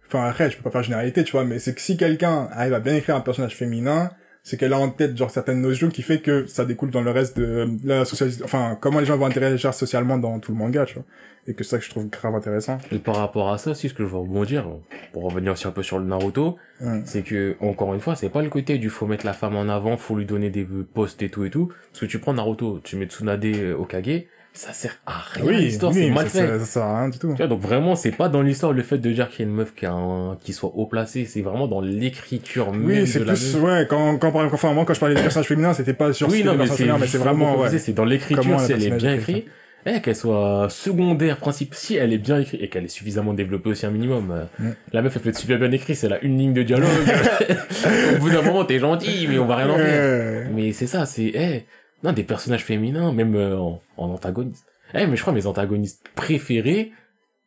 enfin, 0.06 0.24
après, 0.28 0.50
je 0.50 0.56
peux 0.56 0.62
pas 0.62 0.70
faire 0.70 0.82
généralité, 0.82 1.24
tu 1.24 1.32
vois, 1.32 1.44
mais 1.44 1.58
c'est 1.58 1.74
que 1.74 1.80
si 1.80 1.96
quelqu'un 1.96 2.48
arrive 2.52 2.74
à 2.74 2.80
bien 2.80 2.94
écrire 2.94 3.16
un 3.16 3.20
personnage 3.20 3.56
féminin, 3.56 4.10
c'est 4.48 4.56
qu'elle 4.56 4.72
a 4.72 4.78
en 4.78 4.88
tête, 4.88 5.14
genre, 5.14 5.30
certaines 5.30 5.60
notions 5.60 5.88
qui 5.90 6.00
fait 6.00 6.20
que 6.20 6.46
ça 6.46 6.64
découle 6.64 6.90
dans 6.90 7.02
le 7.02 7.10
reste 7.10 7.36
de 7.38 7.68
la 7.84 8.06
socialisation, 8.06 8.46
enfin, 8.46 8.78
comment 8.80 8.98
les 8.98 9.04
gens 9.04 9.18
vont 9.18 9.26
interagir 9.26 9.74
socialement 9.74 10.16
dans 10.16 10.38
tout 10.40 10.52
le 10.52 10.58
manga, 10.58 10.86
tu 10.86 10.94
vois. 10.94 11.04
Et 11.46 11.52
que 11.54 11.64
c'est 11.64 11.70
ça 11.70 11.78
que 11.78 11.84
je 11.84 11.90
trouve 11.90 12.08
grave 12.08 12.34
intéressant. 12.34 12.78
Et 12.90 12.98
par 12.98 13.16
rapport 13.16 13.50
à 13.52 13.58
ça 13.58 13.72
aussi, 13.72 13.88
ce 13.90 13.94
que 13.94 14.02
je 14.04 14.08
veux 14.08 14.16
rebondir, 14.16 14.66
pour 15.12 15.24
revenir 15.24 15.52
aussi 15.52 15.66
un 15.66 15.70
peu 15.70 15.82
sur 15.82 15.98
le 15.98 16.06
Naruto, 16.06 16.56
Ouais. 16.80 17.02
c'est 17.04 17.22
que, 17.22 17.56
encore 17.60 17.92
une 17.94 18.00
fois, 18.00 18.16
c'est 18.16 18.28
pas 18.30 18.40
le 18.42 18.48
côté 18.50 18.78
du 18.78 18.88
faut 18.88 19.06
mettre 19.06 19.26
la 19.26 19.32
femme 19.34 19.56
en 19.56 19.68
avant, 19.68 19.96
faut 19.98 20.16
lui 20.16 20.24
donner 20.24 20.48
des 20.48 20.66
postes 20.94 21.22
et 21.22 21.28
tout 21.28 21.44
et 21.44 21.50
tout. 21.50 21.66
Parce 21.90 22.00
que 22.00 22.06
tu 22.06 22.18
prends 22.18 22.32
Naruto, 22.32 22.80
tu 22.84 22.96
mets 22.96 23.06
Tsunade 23.06 23.44
euh, 23.44 23.74
Okage, 23.76 24.24
ça 24.58 24.72
sert 24.72 24.96
à 25.06 25.12
rien 25.34 25.52
l'histoire, 25.58 25.92
c'est 25.92 26.00
oui, 26.06 26.10
mal 26.10 26.28
ça, 26.28 26.40
fait. 26.40 26.48
ça, 26.48 26.58
ça 26.58 26.64
sert 26.64 26.82
à 26.82 26.98
rien 27.00 27.08
du 27.10 27.18
tout. 27.18 27.30
Tu 27.30 27.36
vois, 27.36 27.46
donc 27.46 27.60
vraiment, 27.60 27.94
c'est 27.94 28.10
pas 28.10 28.28
dans 28.28 28.42
l'histoire 28.42 28.72
le 28.72 28.82
fait 28.82 28.98
de 28.98 29.12
dire 29.12 29.28
qu'il 29.28 29.40
y 29.40 29.42
a 29.42 29.50
une 29.50 29.54
meuf 29.56 29.72
qui, 29.74 29.86
a 29.86 29.92
un- 29.92 30.36
qui 30.40 30.52
soit 30.52 30.72
haut 30.74 30.86
placée, 30.86 31.24
c'est 31.26 31.42
vraiment 31.42 31.68
dans 31.68 31.80
l'écriture 31.80 32.72
même 32.72 32.84
Oui, 32.84 33.06
c'est 33.06 33.20
la 33.24 33.34
plus, 33.34 33.56
ouais, 33.56 33.86
quand, 33.88 34.18
quand, 34.18 34.32
par- 34.32 34.52
enfin, 34.52 34.72
moi, 34.72 34.84
quand 34.84 34.94
je 34.94 35.00
parlais 35.00 35.14
des 35.14 35.22
personnages 35.22 35.46
féminins, 35.46 35.74
c'était 35.74 35.92
pas 35.94 36.12
sur 36.12 36.28
Oui, 36.28 36.42
non, 36.42 36.54
mais 36.56 36.66
c'est, 36.66 36.74
féminins, 36.76 36.98
mais 37.00 37.06
c'est 37.06 37.18
vraiment, 37.18 37.60
ouais. 37.60 37.78
c'est 37.78 37.92
dans 37.92 38.04
l'écriture, 38.04 38.60
si 38.60 38.72
elle 38.72 38.82
est 38.84 38.90
bien 38.90 39.14
écrite, 39.14 39.46
eh, 39.86 40.00
qu'elle 40.00 40.16
soit 40.16 40.66
secondaire, 40.70 41.36
principe, 41.36 41.72
si 41.74 41.94
elle 41.94 42.12
est 42.12 42.18
bien 42.18 42.40
écrite, 42.40 42.60
et 42.60 42.68
qu'elle 42.68 42.84
est 42.84 42.88
suffisamment 42.88 43.32
développée 43.34 43.70
aussi 43.70 43.86
un 43.86 43.90
minimum, 43.90 44.32
euh, 44.32 44.44
Mm. 44.58 44.70
la 44.92 45.02
meuf, 45.02 45.12
elle 45.16 45.22
peut 45.22 45.28
être 45.28 45.38
super 45.38 45.58
bien 45.60 45.70
écrite, 45.70 45.96
c'est 45.96 46.08
là 46.08 46.18
une 46.22 46.36
ligne 46.36 46.52
de 46.52 46.64
dialogue. 46.64 46.88
Au 48.16 48.18
bout 48.18 48.30
d'un 48.30 48.42
moment, 48.42 48.64
t'es 48.64 48.80
gentil, 48.80 49.26
mais 49.28 49.38
on 49.38 49.46
va 49.46 49.56
rien 49.56 49.70
en 49.70 49.76
faire. 49.76 49.86
Euh, 50.02 50.44
Mais 50.52 50.72
c'est 50.72 50.88
ça, 50.88 51.06
c'est, 51.06 51.30
eh, 51.34 51.64
non, 52.02 52.12
des 52.12 52.24
personnages 52.24 52.64
féminins, 52.64 53.12
même 53.12 53.34
euh, 53.34 53.58
en, 53.58 53.82
en 53.96 54.10
antagoniste. 54.10 54.64
Eh, 54.94 55.06
mais 55.06 55.16
je 55.16 55.22
crois 55.22 55.32
mes 55.32 55.46
antagonistes 55.46 56.08
préférés, 56.14 56.92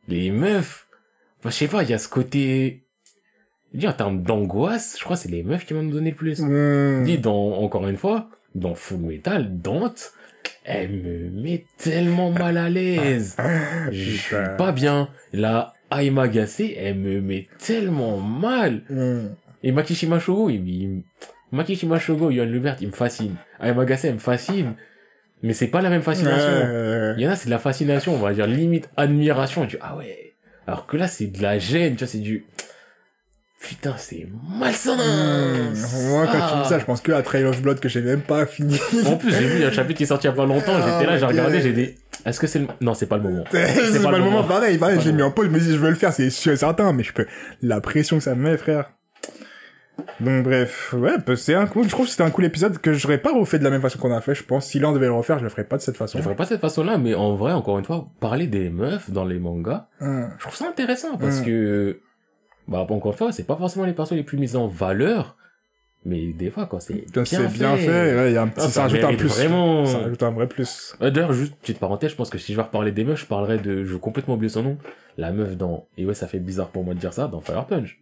les 0.08 0.32
meufs. 0.32 0.88
Enfin, 1.40 1.50
je 1.50 1.56
sais 1.56 1.68
pas, 1.68 1.84
il 1.84 1.90
y 1.90 1.94
a 1.94 1.98
ce 1.98 2.10
côté, 2.10 2.84
dis 3.74 3.88
en 3.88 3.94
termes 3.94 4.22
d'angoisse, 4.22 4.96
je 5.00 5.04
crois 5.04 5.16
que 5.16 5.24
c'est 5.24 5.32
les 5.32 5.44
meufs 5.44 5.66
qui 5.66 5.74
m'ont 5.74 5.84
donné 5.84 6.12
le 6.12 6.16
plus. 6.16 6.42
Hmm. 6.42 7.04
Dis 7.04 7.18
dans, 7.18 7.54
encore 7.54 7.88
une 7.88 7.98
fois, 7.98 8.30
dans 8.54 8.76
Full 8.76 9.00
Metal, 9.00 9.60
Dante, 9.60 10.12
elle 10.64 10.92
me 10.92 11.30
met 11.42 11.66
tellement 11.78 12.32
mal 12.32 12.58
à 12.58 12.70
l'aise. 12.70 13.38
Je 13.92 14.12
suis 14.12 14.36
pas 14.58 14.72
bien. 14.72 15.10
La 15.34 15.74
Aima 15.90 16.28
Gase, 16.28 16.62
elle 16.78 17.00
me 17.00 17.22
met 17.22 17.48
tellement 17.58 18.20
mal. 18.20 18.84
Hmm. 18.90 19.30
Et 19.64 19.72
Makishima 19.72 20.20
Shogo, 20.20 20.50
il, 20.50 20.68
il 20.68 21.04
Makishima 21.52 22.00
Shogo, 22.00 22.32
Yohan 22.32 22.46
Lubert, 22.46 22.78
il 22.82 22.88
me 22.88 22.94
fascine. 22.94 23.36
Aima 23.62 23.86
Gase, 23.86 24.06
elle 24.06 24.16
me 24.16 24.20
fascine. 24.20 24.74
Mais 25.44 25.54
c'est 25.54 25.68
pas 25.68 25.82
la 25.82 25.90
même 25.90 26.04
fascination. 26.04 27.16
Il 27.18 27.24
y 27.24 27.28
en 27.28 27.32
a, 27.32 27.36
c'est 27.36 27.48
de 27.48 27.52
la 27.52 27.60
fascination, 27.60 28.16
on 28.16 28.20
va 28.20 28.34
dire, 28.34 28.48
limite 28.48 28.90
admiration. 28.96 29.66
Tu 29.66 29.78
ah 29.82 29.96
ouais. 29.98 30.36
Alors 30.68 30.86
que 30.86 30.98
là, 30.98 31.08
c'est 31.08 31.28
de 31.28 31.42
la 31.42 31.58
gêne, 31.58 31.96
tu 31.96 32.00
vois, 32.00 32.08
c'est 32.08 32.20
du, 32.20 32.46
putain, 33.62 33.96
c'est 33.98 34.28
malsain. 34.60 34.96
Hmm. 34.96 36.10
Moi, 36.10 36.28
quand 36.28 36.48
tu 36.48 36.64
dis 36.64 36.70
ça, 36.70 36.80
je 36.80 36.86
pense 36.86 37.02
que 37.02 37.12
à 37.12 37.22
Trail 37.22 37.46
of 37.46 37.62
Blood 37.62 37.80
que 37.80 37.90
j'ai 37.90 38.02
même 38.02 38.22
pas 38.22 38.46
fini. 38.46 38.78
En 39.06 39.18
plus, 39.18 39.32
j'ai 39.32 39.46
vu, 39.46 39.60
il 39.60 39.66
un 39.66 39.72
chapitre 39.72 39.98
qui 39.98 40.04
est 40.04 40.08
sorti 40.08 40.28
il 40.28 40.32
y 40.32 40.34
a 40.34 40.36
pas 40.36 40.46
longtemps, 40.46 40.78
j'étais 40.78 41.06
là, 41.06 41.18
j'ai 41.18 41.24
Ah, 41.24 41.28
regardé, 41.28 41.62
j'ai 41.62 41.74
dit, 41.74 41.96
est-ce 42.26 42.40
que 42.40 42.48
c'est 42.48 42.60
le, 42.60 42.68
non, 42.82 42.94
c'est 42.94 43.06
pas 43.06 43.18
le 43.18 43.24
moment. 43.24 43.44
c'est 43.52 44.04
pas, 44.04 44.12
le 44.12 44.24
moment, 44.24 44.44
pareil, 44.44 44.78
pareil, 44.78 45.00
j'ai 45.02 45.12
mis 45.12 45.22
en 45.22 45.32
pause, 45.32 45.48
je 45.48 45.52
me 45.52 45.60
dis, 45.60 45.72
je 45.72 45.78
veux 45.78 45.90
le 45.90 45.96
faire, 45.96 46.14
c'est 46.14 46.30
sûr 46.30 46.54
et 46.54 46.58
certain, 46.58 46.92
mais 46.94 47.04
je 47.04 47.14
peux, 47.14 47.26
la 47.62 47.82
pression 47.82 48.18
que 48.18 48.24
ça 48.24 48.36
me 48.36 48.44
met, 48.44 48.58
frère. 48.58 48.92
Donc, 50.20 50.44
bref, 50.44 50.94
ouais, 50.98 51.18
bah, 51.26 51.36
c'est 51.36 51.54
un 51.54 51.68
cool, 51.68 51.84
je 51.86 51.90
trouve 51.90 52.06
que 52.06 52.12
c'était 52.12 52.24
un 52.24 52.32
cool 52.32 52.46
épisode 52.46 52.78
que 52.80 52.94
j'aurais 52.94 53.18
pas 53.20 53.34
refait 53.34 53.60
de 53.60 53.64
la 53.64 53.70
même 53.70 53.82
façon 53.82 54.00
qu'on 54.00 54.12
a 54.12 54.22
fait, 54.22 54.34
je 54.36 54.44
pense. 54.44 54.66
Si 54.68 54.80
là 54.80 54.90
on 54.90 54.94
devait 54.94 55.06
le 55.08 55.14
refaire, 55.14 55.38
je 55.40 55.44
le 55.44 55.50
ferais 55.50 55.64
pas 55.64 55.78
de 55.78 55.82
cette 55.82 55.98
façon. 55.98 56.18
Je 56.18 56.24
ferais 56.24 56.36
pas 56.36 56.44
de 56.44 56.50
cette 56.50 56.62
façon-là, 56.62 56.98
mais 56.98 57.14
en 57.14 57.36
vrai, 57.36 57.54
encore 57.54 57.78
une 57.78 57.86
fois, 57.86 58.08
parler 58.20 58.48
des 58.48 58.70
meufs 58.70 59.10
dans 59.12 59.26
les 59.26 59.38
mangas, 59.40 59.88
Hum. 60.00 60.30
je 60.38 60.44
trouve 60.44 60.56
ça 60.56 60.68
intéressant 60.68 61.18
parce 61.18 61.42
Mm. 61.42 61.46
que, 61.46 62.00
bah, 62.68 62.86
encore 62.90 63.12
une 63.12 63.18
fois, 63.18 63.32
c'est 63.32 63.44
pas 63.46 63.56
forcément 63.58 63.86
les 63.86 63.94
persos 63.94 64.14
les 64.14 64.24
plus 64.24 64.38
mis 64.38 64.56
en 64.56 64.68
valeur, 64.68 65.38
mais 66.04 66.34
des 66.34 66.50
fois, 66.50 66.66
quand 66.66 66.80
c'est 66.80 67.06
bien, 67.12 67.26
c'est 67.26 67.48
bien 67.50 67.76
fait, 67.78 68.16
ouais, 68.16 68.32
y 68.34 68.38
a 68.38 68.42
un 68.42 68.48
petit, 68.48 68.60
Ah, 68.62 68.64
ça, 68.64 68.70
ça 68.70 68.82
rajoute 68.84 69.04
un 69.04 69.14
plus. 69.14 69.28
vraiment. 69.28 69.86
Ça 69.86 70.00
rajoute 70.00 70.24
un 70.24 70.32
vrai 70.32 70.48
plus. 70.48 70.96
D'ailleurs, 71.00 71.34
juste 71.34 71.54
petite 71.58 71.80
parenthèse, 71.80 72.12
je 72.12 72.16
pense 72.16 72.30
que 72.32 72.40
si 72.40 72.54
je 72.54 72.58
vais 72.58 72.64
reparler 72.64 72.92
des 72.92 73.04
meufs, 73.04 73.20
je 73.20 73.26
parlerai 73.28 73.60
de, 73.60 73.84
je 73.84 73.94
vais 73.94 74.00
complètement 74.00 74.34
oublier 74.34 74.50
son 74.50 74.64
nom, 74.64 74.78
la 75.18 75.32
meuf 75.32 75.56
dans, 75.58 75.86
et 75.98 76.06
ouais, 76.08 76.16
ça 76.16 76.28
fait 76.28 76.40
bizarre 76.40 76.70
pour 76.70 76.84
moi 76.84 76.96
de 76.96 77.00
dire 77.00 77.14
ça, 77.14 77.28
dans 77.28 77.42
Fire 77.42 77.66
Punch. 77.68 78.00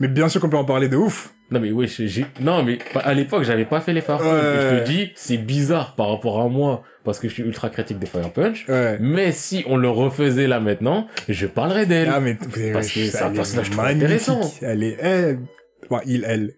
Mais 0.00 0.08
bien 0.08 0.28
sûr 0.28 0.40
qu'on 0.40 0.48
peut 0.48 0.56
en 0.56 0.64
parler 0.64 0.88
de 0.88 0.96
ouf. 0.96 1.32
Non 1.50 1.60
mais 1.60 1.70
ouais, 1.72 1.86
j'ai- 1.86 2.26
non 2.40 2.62
mais 2.64 2.78
à 3.04 3.12
l'époque 3.14 3.44
j'avais 3.44 3.64
pas 3.66 3.80
fait 3.80 3.92
les 3.92 4.00
Fire 4.00 4.18
Punch. 4.18 4.26
Ouais. 4.26 4.38
et 4.38 4.78
Je 4.78 4.80
te 4.80 4.84
dis, 4.88 5.12
c'est 5.14 5.36
bizarre 5.36 5.94
par 5.94 6.08
rapport 6.10 6.40
à 6.40 6.48
moi 6.48 6.82
parce 7.04 7.18
que 7.20 7.28
je 7.28 7.34
suis 7.34 7.42
ultra 7.42 7.68
critique 7.70 7.98
des 7.98 8.06
Fire 8.06 8.32
Punch. 8.32 8.66
Ouais. 8.68 8.96
Mais 9.00 9.30
si 9.30 9.62
on 9.68 9.76
le 9.76 9.88
refaisait 9.88 10.46
là 10.46 10.58
maintenant, 10.58 11.06
je 11.28 11.46
parlerais 11.46 11.86
d'elle. 11.86 12.10
Ah, 12.12 12.18
mais, 12.20 12.34
Parce 12.72 12.90
que 12.90 13.04
c'est 13.06 13.22
un 13.22 13.30
personnage 13.30 13.70
trop 13.70 13.82
magnifique. 13.82 14.04
intéressant. 14.04 14.40
Elle 14.62 14.82
est, 14.82 14.96
elle, 15.00 15.38
enfin, 15.90 16.02
il, 16.06 16.24
elle. 16.26 16.54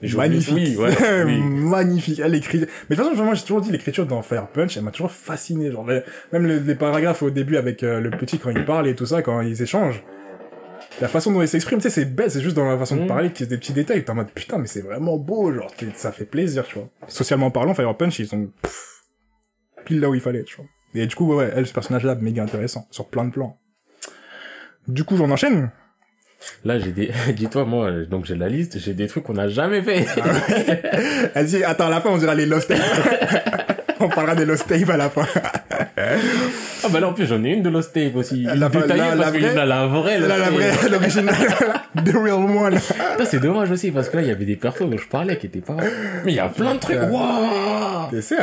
Je- 0.00 0.16
magnifique. 0.16 0.54
Oui, 0.54 0.76
ouais, 0.76 0.94
oui. 1.26 1.38
magnifique. 1.40 2.20
Elle 2.24 2.34
écrit. 2.34 2.60
Mais 2.88 2.96
de 2.96 3.02
toute 3.02 3.10
façon, 3.12 3.24
moi, 3.24 3.34
j'ai 3.34 3.42
toujours 3.42 3.60
dit 3.60 3.70
l'écriture 3.72 4.06
dans 4.06 4.22
Fire 4.22 4.46
Punch, 4.48 4.76
elle 4.76 4.84
m'a 4.84 4.90
toujours 4.92 5.10
fasciné. 5.10 5.70
Genre, 5.72 5.84
même 6.32 6.46
les, 6.46 6.60
les 6.60 6.74
paragraphes 6.76 7.22
au 7.22 7.30
début 7.30 7.56
avec 7.56 7.82
euh, 7.82 8.00
le 8.00 8.10
petit 8.10 8.38
quand 8.38 8.50
il 8.50 8.64
parle 8.64 8.86
et 8.88 8.94
tout 8.94 9.06
ça, 9.06 9.22
quand 9.22 9.40
ils 9.42 9.60
échangent. 9.60 10.02
La 11.00 11.08
façon 11.08 11.32
dont 11.32 11.40
ils 11.42 11.48
s'expriment, 11.48 11.80
tu 11.80 11.88
sais, 11.88 11.90
c'est 11.90 12.04
bête, 12.06 12.30
c'est 12.32 12.40
juste 12.40 12.56
dans 12.56 12.68
la 12.68 12.76
façon 12.76 12.96
de 12.96 13.02
Mm. 13.02 13.06
parler 13.06 13.30
qu'il 13.32 13.46
y 13.46 13.48
a 13.48 13.50
des 13.50 13.58
petits 13.58 13.72
détails. 13.72 14.04
T'es 14.04 14.10
en 14.10 14.16
mode, 14.16 14.30
putain, 14.32 14.58
mais 14.58 14.66
c'est 14.66 14.80
vraiment 14.80 15.16
beau, 15.16 15.52
genre, 15.52 15.70
ça 15.94 16.10
fait 16.12 16.24
plaisir, 16.24 16.64
tu 16.66 16.74
vois. 16.76 16.88
Socialement 17.06 17.50
parlant, 17.52 17.72
Fire 17.74 17.96
Punch, 17.96 18.18
ils 18.18 18.26
sont 18.26 18.48
pff, 18.62 19.02
pile 19.84 20.00
là 20.00 20.08
où 20.10 20.14
il 20.14 20.20
fallait, 20.20 20.42
tu 20.42 20.56
vois. 20.56 20.66
Et 20.94 21.06
du 21.06 21.14
coup, 21.14 21.28
ouais, 21.28 21.36
ouais, 21.36 21.52
elle, 21.54 21.66
ce 21.66 21.72
personnage-là, 21.72 22.16
méga 22.16 22.42
intéressant, 22.42 22.88
sur 22.90 23.06
plein 23.08 23.24
de 23.24 23.30
plans. 23.30 23.60
Du 24.88 25.04
coup, 25.04 25.16
j'en 25.16 25.30
enchaîne. 25.30 25.70
Là 26.64 26.78
j'ai 26.78 26.92
des, 26.92 27.10
dis-toi 27.34 27.64
moi, 27.64 27.90
donc 28.04 28.24
j'ai 28.24 28.36
la 28.36 28.48
liste, 28.48 28.78
j'ai 28.78 28.94
des 28.94 29.08
trucs 29.08 29.24
qu'on 29.24 29.34
n'a 29.34 29.48
jamais 29.48 29.82
fait. 29.82 30.06
Elle 31.34 31.46
dit, 31.46 31.62
attends, 31.64 31.86
à 31.88 31.90
la 31.90 32.00
fin, 32.00 32.10
on 32.10 32.18
dira 32.18 32.34
les 32.34 32.46
Lost. 32.46 32.72
on 34.04 34.08
parlera 34.08 34.34
des 34.34 34.44
Lost 34.44 34.66
Tapes 34.66 34.88
à 34.90 34.96
la 34.96 35.10
fin. 35.10 35.26
ah 35.96 36.88
bah 36.90 37.00
là 37.00 37.08
en 37.08 37.12
plus 37.12 37.26
j'en 37.26 37.42
ai 37.44 37.50
une 37.50 37.62
de 37.62 37.68
Lost 37.68 37.92
Tape 37.92 38.14
aussi. 38.16 38.42
La- 38.44 38.54
La, 38.54 38.68
détaillée 38.68 39.02
parce 39.16 39.30
vraie 39.30 39.56
a 39.58 39.66
la 39.66 39.86
vraie. 39.86 40.18
La 40.20 40.50
vraie, 40.50 40.72
l'original, 40.90 41.34
the 42.04 42.14
real 42.14 42.34
one. 42.34 42.78
C'est 43.24 43.40
dommage 43.40 43.70
aussi 43.70 43.90
parce 43.90 44.08
que 44.08 44.16
là 44.16 44.22
il 44.22 44.28
y 44.28 44.32
avait 44.32 44.44
des 44.44 44.56
persos 44.56 44.88
dont 44.88 44.96
je 44.96 45.08
parlais 45.08 45.36
qui 45.38 45.46
étaient 45.46 45.60
pas. 45.60 45.76
Mais 46.24 46.32
il 46.32 46.36
y 46.36 46.40
a 46.40 46.48
plein 46.48 46.74
de 46.74 46.80
trucs. 46.80 46.98
Waouh. 46.98 48.10
T'es 48.10 48.22
sûr? 48.22 48.38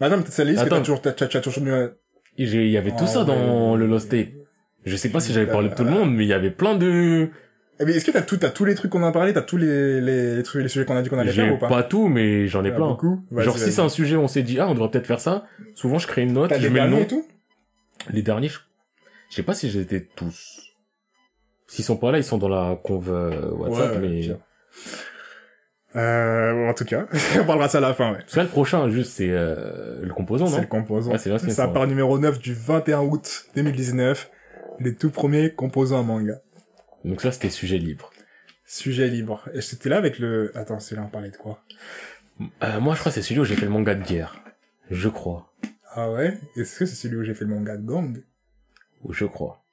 Bah 0.00 0.08
non, 0.08 0.16
mais 0.16 0.22
peut-être 0.22 0.32
c'est 0.34 0.44
la 0.44 0.50
liste 0.50 0.62
que 0.62 0.66
Attends. 0.66 0.76
t'as 0.76 0.82
toujours, 0.82 1.00
t'as, 1.02 1.12
t'as, 1.12 1.26
t'as 1.26 1.40
toujours 1.40 1.62
euh, 1.68 1.88
Il 2.36 2.70
y 2.70 2.76
avait 2.76 2.90
tout 2.90 2.96
Oh, 3.04 3.06
ça 3.06 3.24
dans 3.24 3.72
ouais. 3.72 3.78
le 3.78 3.86
Lost 3.86 4.10
Tape. 4.10 4.28
Je 4.84 4.96
sais 4.96 5.10
pas 5.10 5.20
si 5.20 5.32
j'avais 5.32 5.46
parlé 5.46 5.68
de 5.68 5.74
tout 5.74 5.84
le 5.84 5.90
monde, 5.90 6.12
mais 6.12 6.24
il 6.24 6.28
y 6.28 6.32
avait 6.32 6.50
plein 6.50 6.74
de. 6.74 7.28
Eh, 7.80 7.84
mais 7.84 7.92
est-ce 7.92 8.04
que 8.04 8.10
t'as 8.10 8.22
tout, 8.22 8.36
t'as 8.36 8.50
tous 8.50 8.64
les 8.64 8.74
trucs 8.74 8.90
qu'on 8.92 9.02
a 9.02 9.10
parlé, 9.12 9.32
t'as 9.32 9.40
tous 9.42 9.56
les, 9.56 10.00
les, 10.00 10.36
les 10.36 10.42
trucs, 10.42 10.62
les 10.62 10.68
sujets 10.68 10.84
qu'on 10.84 10.96
a 10.96 11.02
dit 11.02 11.08
qu'on 11.08 11.18
allait 11.18 11.32
faire 11.32 11.52
ou 11.52 11.58
pas? 11.58 11.68
pas 11.68 11.82
tout, 11.82 12.08
mais 12.08 12.46
j'en 12.46 12.64
ai 12.64 12.70
T'as 12.70 12.76
plein. 12.76 12.88
beaucoup? 12.88 13.20
Vas-y, 13.30 13.44
Genre 13.46 13.58
si 13.58 13.72
c'est 13.72 13.80
un 13.80 13.88
sujet, 13.88 14.16
on 14.16 14.28
s'est 14.28 14.42
dit 14.42 14.60
ah 14.60 14.68
on 14.68 14.74
devrait 14.74 14.90
peut-être 14.90 15.06
faire 15.06 15.20
ça. 15.20 15.44
Souvent 15.74 15.98
je 15.98 16.06
crée 16.06 16.22
une 16.22 16.34
note, 16.34 16.50
T'as 16.50 16.58
je 16.58 16.62
les 16.62 16.68
mets 16.70 16.80
le 16.80 16.86
derniers 16.86 16.96
nom. 16.96 17.02
et 17.02 17.06
tout? 17.08 17.26
Les 18.10 18.22
derniers, 18.22 18.48
je, 18.48 18.58
je 19.30 19.34
sais 19.36 19.42
pas 19.42 19.54
si 19.54 19.70
j'étais 19.70 20.06
tous. 20.16 20.60
S'ils 21.66 21.84
sont 21.84 21.96
pas 21.96 22.12
là, 22.12 22.18
ils 22.18 22.24
sont 22.24 22.38
dans 22.38 22.48
la 22.50 22.78
conve 22.82 23.10
euh, 23.10 23.50
WhatsApp, 23.52 23.92
Ouais, 23.94 23.98
mais. 24.08 24.30
Euh, 25.94 26.52
bon, 26.54 26.68
en 26.70 26.74
tout 26.74 26.84
cas, 26.84 27.06
on 27.40 27.44
parlera 27.44 27.68
ça 27.68 27.78
à 27.78 27.80
la 27.82 27.92
fin, 27.94 28.12
ouais. 28.12 28.18
parce 28.18 28.32
que 28.32 28.36
là, 28.38 28.42
le 28.44 28.48
prochain, 28.48 28.88
juste 28.88 29.12
c'est 29.12 29.28
euh, 29.30 30.00
le 30.02 30.12
composant, 30.14 30.46
C'est 30.46 30.56
non 30.56 30.60
le 30.62 30.66
composant. 30.66 31.12
Ouais, 31.12 31.18
c'est 31.18 31.36
c'est 31.38 31.50
ça 31.50 31.68
part 31.68 31.86
numéro 31.86 32.18
9 32.18 32.38
du 32.38 32.54
21 32.54 33.00
août 33.00 33.46
2019. 33.56 34.30
Les 34.80 34.94
tout 34.94 35.10
premiers 35.10 35.52
composants 35.52 36.00
en 36.00 36.04
manga. 36.04 36.40
Donc 37.04 37.20
ça, 37.20 37.32
c'était 37.32 37.50
sujet 37.50 37.78
libre. 37.78 38.10
Sujet 38.64 39.08
libre. 39.08 39.48
Et 39.54 39.60
c'était 39.60 39.88
là 39.88 39.96
avec 39.96 40.18
le... 40.18 40.56
Attends, 40.56 40.80
c'est 40.80 40.94
là 40.94 41.02
on 41.02 41.08
parlait 41.08 41.30
de 41.30 41.36
quoi? 41.36 41.64
Euh, 42.62 42.80
moi, 42.80 42.94
je 42.94 43.00
crois 43.00 43.10
que 43.10 43.14
c'est 43.14 43.22
celui 43.22 43.40
où 43.40 43.44
j'ai 43.44 43.56
fait 43.56 43.66
le 43.66 43.70
manga 43.70 43.94
de 43.94 44.04
guerre. 44.04 44.42
Je 44.90 45.08
crois. 45.08 45.52
Ah 45.94 46.10
ouais? 46.10 46.38
Est-ce 46.56 46.78
que 46.78 46.86
c'est 46.86 46.94
celui 46.94 47.16
où 47.16 47.22
j'ai 47.22 47.34
fait 47.34 47.44
le 47.44 47.54
manga 47.54 47.76
de 47.76 47.86
gang? 47.86 48.22
Ou 49.02 49.12
je 49.12 49.24
crois. 49.24 49.64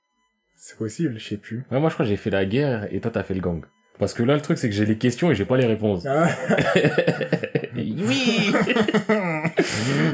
C'est 0.56 0.78
possible, 0.78 1.18
je 1.18 1.30
sais 1.30 1.38
plus. 1.38 1.64
Ouais, 1.72 1.80
moi, 1.80 1.90
je 1.90 1.94
crois 1.94 2.06
que 2.06 2.10
j'ai 2.10 2.18
fait 2.18 2.30
la 2.30 2.46
guerre 2.46 2.94
et 2.94 3.00
toi, 3.00 3.12
t'as 3.12 3.24
fait 3.24 3.34
le 3.34 3.42
gang. 3.42 3.64
Parce 4.00 4.14
que 4.14 4.24
là, 4.24 4.34
le 4.36 4.42
truc, 4.42 4.58
c'est 4.58 4.70
que 4.70 4.76
j'ai 4.76 4.86
les 4.86 4.98
questions 4.98 5.30
et 5.30 5.36
j'ai 5.36 5.44
pas 5.46 5.58
les 5.58 5.66
réponses. 5.66 6.06
Ah, 6.08 6.30
oui 7.76 8.52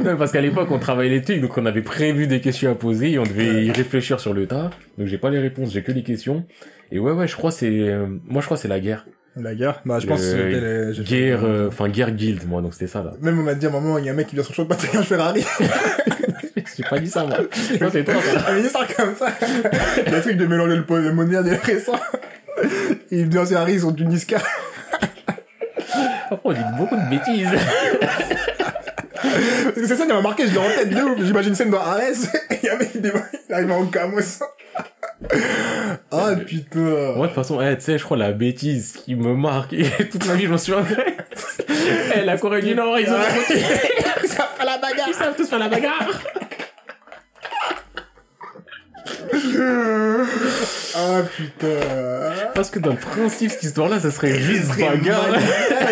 Non, 0.03 0.18
Parce 0.18 0.32
qu'à 0.32 0.41
l'époque, 0.41 0.70
on 0.72 0.80
travaillait 0.80 1.16
les 1.16 1.22
trucs, 1.22 1.40
donc 1.41 1.57
on 1.57 1.66
avait 1.66 1.82
prévu 1.82 2.28
des 2.28 2.41
questions 2.41 2.72
à 2.72 2.76
poser 2.76 3.12
et 3.12 3.20
on 3.20 3.24
devait 3.24 3.64
y 3.66 3.72
réfléchir 3.72 4.20
sur 4.20 4.34
le 4.34 4.48
tas. 4.48 4.72
Donc 4.98 5.07
j'ai 5.07 5.18
pas 5.18 5.30
les 5.30 5.40
réponses, 5.40 5.72
j'ai 5.72 5.84
que 5.84 5.91
les 5.91 6.03
questions. 6.03 6.45
Et 6.91 6.99
ouais, 6.99 7.12
ouais, 7.12 7.28
je 7.28 7.36
crois 7.36 7.52
que 7.52 7.57
c'est... 7.57 7.70
euh, 7.70 8.07
moi, 8.26 8.41
je 8.41 8.45
crois 8.48 8.57
c'est 8.57 8.68
la 8.68 8.80
guerre. 8.80 9.06
la 9.36 9.56
guerre? 9.56 9.82
Bah, 9.86 9.99
je 9.99 10.07
pense 10.07 10.22
que 10.22 10.36
Le- 10.36 10.94
c'était 10.94 11.02
les... 11.02 11.07
Guerre... 11.07 11.44
euh, 11.45 11.68
Enfin, 11.68 11.90
guerre 11.90 12.12
guild, 12.12 12.48
moi, 12.48 12.62
donc 12.62 12.74
c'était 12.74 12.88
ça, 12.88 13.03
là. 13.03 13.14
Même 13.22 13.40
on 13.40 13.44
m'a 13.44 13.56
dit 13.56 13.66
à 13.66 13.70
un 13.70 13.72
moment, 13.72 13.98
il 13.98 14.06
y 14.06 14.10
a 14.10 14.12
un 14.12 14.16
mec 14.16 14.28
qui 14.28 14.36
vient 14.36 14.44
sur 14.44 14.64
le 14.64 14.98
en 14.99 15.03
Ferrari. 15.03 15.44
j'ai 16.78 16.84
pas 16.90 16.99
dit 16.99 17.07
ça, 17.07 17.26
moi. 17.26 17.38
Non, 17.82 17.90
c'est 17.91 18.03
toi, 18.03 18.14
ça. 18.34 18.57
Il 18.57 18.66
sort 18.66 18.86
comme 18.95 19.16
ça. 19.16 19.28
le 20.12 20.22
truc 20.22 20.38
de 20.38 20.45
mélanger 20.45 20.76
le, 20.78 21.02
le 21.02 21.14
moderne 21.14 21.48
et 21.48 21.52
le 21.52 21.57
récent. 21.64 21.99
Il 23.11 23.30
vient 23.30 23.45
sur 23.45 23.57
Harry, 23.57 23.73
ils 23.73 23.82
sont 23.82 23.91
du 23.91 24.06
Niska. 24.06 24.38
On 26.44 26.52
dit 26.52 26.60
beaucoup 26.77 26.95
de 26.95 27.10
bêtises. 27.10 27.49
Parce 29.22 29.76
que 29.76 29.88
c'est 29.88 29.95
ça 29.95 30.06
qui 30.06 30.11
m'a 30.14 30.22
marqué, 30.22 30.48
je 30.48 30.52
l'ai 30.52 30.57
en 30.57 30.64
tête 30.64 30.90
de 30.90 31.02
ouf. 31.02 31.23
J'imagine 31.23 31.49
une 31.49 31.56
scène 31.56 31.69
dans 31.69 31.80
Arès, 31.80 32.30
il 32.52 32.65
y 32.65 32.69
a 32.69 32.76
un 32.76 32.77
mec 32.77 32.91
qui 32.91 32.99
débarque, 32.99 33.36
il 33.49 33.53
arrive 33.53 33.72
en 33.72 33.86
camos. 33.86 34.19
Ah 36.11 36.32
putain. 36.45 36.80
Moi, 37.15 37.27
de 37.27 37.34
toute 37.34 37.36
façon, 37.36 37.61
eh, 37.61 37.76
tu 37.77 37.84
sais, 37.84 37.98
je 37.98 38.03
crois 38.03 38.18
la 38.18 38.32
bêtise 38.32 38.94
qui 38.94 39.15
me 39.15 39.34
marque, 39.36 39.73
et 39.73 39.86
toute 40.11 40.26
ma 40.26 40.36
vie, 40.36 40.45
je 40.45 40.52
m'en 40.52 40.57
souviens. 40.57 40.86
Eh, 42.15 42.22
la 42.26 42.38
Corée 42.38 42.61
du 42.61 42.76
Nord, 42.76 42.99
ils 42.99 43.10
ont 43.10 43.18
ça 44.27 44.44
fera 44.56 44.65
la 44.65 44.77
bagarre. 44.77 45.07
Ils 45.07 45.14
savent 45.14 45.36
tous 45.36 45.48
faire 45.48 45.60
la 45.60 45.69
bagarre. 45.69 46.10
Ah 50.98 51.22
putain. 51.36 51.68
Parce 52.53 52.69
que 52.69 52.80
dans 52.80 52.91
le 52.91 52.98
principe, 52.98 53.52
cette 53.52 53.64
histoire-là, 53.64 53.99
ça 53.99 54.11
serait 54.11 54.40
juste 54.40 54.77
bagarre. 54.80 55.27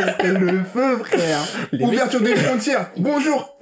C'était 0.07 0.31
le 0.31 0.63
feu, 0.73 0.97
frère. 1.03 1.39
Les 1.71 1.85
Ouverture 1.85 2.21
des 2.21 2.35
frontières. 2.35 2.89
Bonjour. 2.97 3.57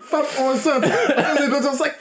Femme 0.00 0.24
enceinte. 0.40 0.84
On 0.84 1.42
est 1.42 1.48
dans 1.48 1.62
son 1.62 1.72
sac. 1.74 1.94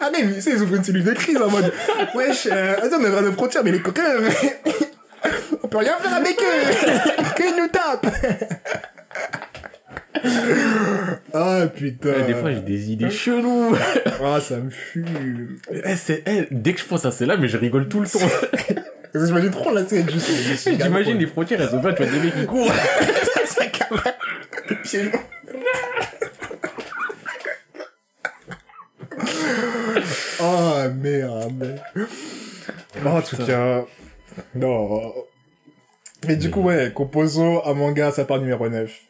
Ah 0.00 0.10
mais 0.12 0.34
tu 0.34 0.40
sais, 0.40 0.50
ils 0.50 0.62
ouvrent 0.62 0.76
une 0.76 0.84
cellule 0.84 1.04
de 1.04 1.12
crise 1.12 1.36
en 1.36 1.50
mode 1.50 1.72
Wesh, 2.14 2.46
euh, 2.50 2.76
attends, 2.76 2.98
on 3.00 3.04
a 3.04 3.22
de 3.22 3.30
frontières, 3.32 3.64
mais 3.64 3.72
les 3.72 3.80
coquins, 3.80 4.02
on 5.62 5.68
peut 5.68 5.78
rien 5.78 5.96
faire 5.98 6.14
avec 6.14 6.36
eux. 6.40 7.32
Qu'ils 7.36 7.56
nous 7.56 7.68
tapent. 7.68 8.06
Ah 11.32 11.66
putain. 11.72 12.14
Eh, 12.20 12.22
des 12.26 12.34
fois, 12.34 12.50
j'ai 12.50 12.60
des 12.60 12.90
idées 12.90 13.10
cheloues. 13.10 13.76
Ah, 14.24 14.40
ça 14.40 14.56
me 14.56 14.70
fume. 14.70 15.58
Eh, 15.70 15.94
c'est, 15.94 16.22
eh, 16.26 16.48
dès 16.50 16.72
que 16.72 16.80
je 16.80 16.86
pense 16.86 17.04
à 17.04 17.10
celle-là, 17.10 17.36
mais 17.36 17.48
je 17.48 17.58
rigole 17.58 17.86
tout 17.88 18.00
le 18.00 18.08
temps. 18.08 18.18
J'imagine 19.14 19.50
trop 19.50 19.72
la 19.72 19.86
scène 19.86 20.08
juste. 20.10 20.70
J'imagine 20.82 21.18
les 21.18 21.26
frontières, 21.26 21.60
elles 21.60 21.68
sont 21.68 21.80
pas, 21.80 21.92
tu 21.92 22.02
vois 22.02 22.12
des 22.12 22.18
mecs 22.18 22.34
qui 22.34 22.46
courent. 22.46 22.72
Pieds 24.82 25.04
joints. 25.04 25.20
Oh 30.40 30.74
merde. 30.94 31.80
Bon, 33.02 33.16
en 33.16 33.22
tout 33.22 33.36
cas, 33.36 33.84
non. 34.54 35.12
Mais 36.26 36.36
du 36.36 36.50
coup, 36.50 36.62
ouais, 36.62 36.92
Composo, 36.94 37.60
Amanga, 37.64 38.10
ça 38.10 38.24
part 38.24 38.38
numéro 38.40 38.68
9. 38.68 39.00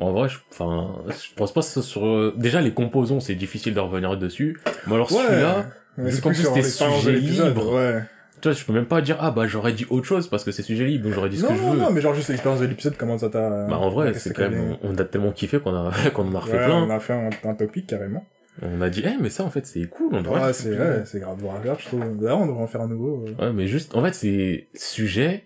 En 0.00 0.12
vrai, 0.12 0.28
je, 0.28 0.38
enfin, 0.50 0.94
je 1.08 1.34
pense 1.36 1.52
pas 1.52 1.60
sur, 1.62 2.06
euh, 2.06 2.32
déjà, 2.36 2.60
les 2.62 2.72
composants, 2.72 3.20
c'est 3.20 3.34
difficile 3.34 3.74
de 3.74 3.80
revenir 3.80 4.16
dessus. 4.16 4.58
Mais 4.86 4.94
alors, 4.94 5.10
celui-là, 5.10 5.66
vu 5.98 6.10
c'est 6.12 6.20
qu'en 6.22 6.30
plus 6.30 6.50
de 6.50 6.62
sujet 6.62 7.12
libre. 7.12 7.74
Ouais. 7.74 8.00
tu 8.40 8.48
vois, 8.48 8.52
je 8.52 8.64
peux 8.64 8.72
même 8.72 8.86
pas 8.86 9.02
dire, 9.02 9.18
ah, 9.20 9.30
bah, 9.30 9.46
j'aurais 9.46 9.72
dit 9.74 9.86
autre 9.90 10.06
chose 10.06 10.28
parce 10.28 10.44
que 10.44 10.50
c'est 10.50 10.62
sujet 10.62 10.86
libre, 10.86 11.04
donc 11.04 11.12
j'aurais 11.14 11.28
dit 11.28 11.36
ce 11.36 11.42
Non, 11.42 11.48
que 11.50 11.56
je 11.56 11.62
non, 11.62 11.72
veux. 11.72 11.78
non, 11.78 11.90
mais 11.90 12.00
genre 12.00 12.14
juste 12.14 12.28
l'expérience 12.30 12.60
de 12.62 12.66
l'épisode, 12.66 12.96
comment 12.96 13.18
ça 13.18 13.28
t'a... 13.28 13.66
Bah, 13.66 13.76
en 13.76 13.90
vrai, 13.90 14.14
c'est 14.14 14.32
quand 14.32 14.48
même, 14.48 14.78
on 14.82 14.96
a 14.96 15.04
tellement 15.04 15.32
kiffé 15.32 15.58
qu'on 15.60 15.74
a, 15.74 15.92
qu'on 16.14 16.26
en 16.28 16.34
a 16.36 16.40
refait 16.40 16.56
Ouais, 16.56 16.64
plein. 16.64 16.82
on 16.84 16.90
a 16.90 16.98
fait 17.00 17.12
un, 17.12 17.28
un 17.44 17.54
topic 17.54 17.86
carrément. 17.86 18.24
On 18.64 18.80
a 18.80 18.88
dit, 18.90 19.02
eh, 19.04 19.20
mais 19.20 19.28
ça, 19.28 19.42
en 19.44 19.50
fait, 19.50 19.66
c'est 19.66 19.86
cool, 19.88 20.14
on 20.14 20.22
devrait. 20.22 20.52
C'est, 20.52 20.78
ouais, 20.78 21.02
c'est 21.04 21.18
grave 21.20 21.36
de 21.36 21.42
voir 21.42 21.60
je 21.78 21.84
trouve. 21.86 22.16
D'ailleurs, 22.18 22.38
on 22.40 22.46
devrait 22.46 22.62
en 22.62 22.66
faire 22.68 22.82
un 22.82 22.88
nouveau. 22.88 23.24
Ouais, 23.38 23.52
mais 23.52 23.66
juste, 23.66 23.94
en 23.96 24.02
fait, 24.04 24.12
c'est 24.14 24.68
sujet, 24.74 25.44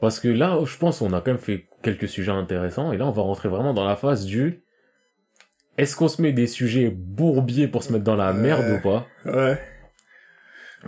parce 0.00 0.20
que 0.20 0.28
là, 0.28 0.58
je 0.64 0.76
pense, 0.78 1.00
on 1.02 1.12
a 1.12 1.20
quand 1.20 1.32
même 1.32 1.38
fait 1.38 1.66
quelques 1.82 2.08
sujets 2.08 2.30
intéressants, 2.30 2.92
et 2.92 2.96
là, 2.96 3.06
on 3.06 3.10
va 3.10 3.22
rentrer 3.22 3.48
vraiment 3.48 3.74
dans 3.74 3.84
la 3.84 3.96
phase 3.96 4.24
du, 4.24 4.62
est-ce 5.78 5.96
qu'on 5.96 6.08
se 6.08 6.22
met 6.22 6.32
des 6.32 6.46
sujets 6.46 6.90
bourbiers 6.90 7.66
pour 7.68 7.82
se 7.82 7.92
mettre 7.92 8.04
dans 8.04 8.16
la 8.16 8.32
Ouais. 8.32 8.38
merde 8.40 8.64
ou 8.78 8.80
pas? 8.82 9.06
Ouais. 9.24 9.58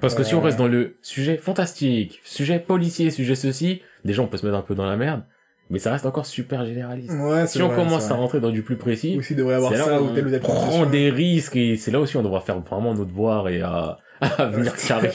Parce 0.01 0.15
que 0.15 0.23
si 0.23 0.37
on 0.37 0.41
reste 0.41 0.57
dans 0.59 0.69
le 0.69 0.99
sujet 1.03 1.37
fantastique, 1.37 2.21
sujet 2.23 2.61
policier, 2.61 3.11
sujet 3.11 3.35
ceci, 3.35 3.83
déjà, 4.05 4.23
on 4.23 4.29
peut 4.29 4.37
se 4.37 4.47
mettre 4.47 4.59
un 4.59 4.63
peu 4.63 4.77
dans 4.77 4.87
la 4.87 4.97
merde, 4.97 5.25
mais 5.71 5.79
ça 5.79 5.93
reste 5.93 6.05
encore 6.05 6.27
super 6.27 6.67
généraliste. 6.67 7.13
Ouais, 7.13 7.47
Si 7.47 7.63
on 7.63 7.69
vrai, 7.69 7.77
commence 7.77 8.11
à 8.11 8.15
rentrer 8.15 8.41
dans 8.41 8.51
du 8.51 8.63
plus 8.63 8.77
précis, 8.77 9.17
Aussi, 9.19 9.35
devrait 9.35 9.55
avoir 9.55 9.75
ça 9.75 10.03
ou 10.03 10.11
tel 10.11 10.27
ou 10.27 10.29
on 10.29 10.31
tel 10.33 10.41
prend 10.41 10.87
des 10.87 11.11
risques 11.11 11.57
et 11.57 11.77
c'est 11.77 11.91
là 11.91 12.01
aussi 12.01 12.17
on 12.17 12.23
devra 12.23 12.41
faire 12.41 12.59
vraiment 12.61 12.93
nos 12.95 13.05
devoirs 13.05 13.49
et 13.49 13.63
à, 13.63 13.99
à 14.21 14.47
venir 14.47 14.75
carré. 14.77 15.13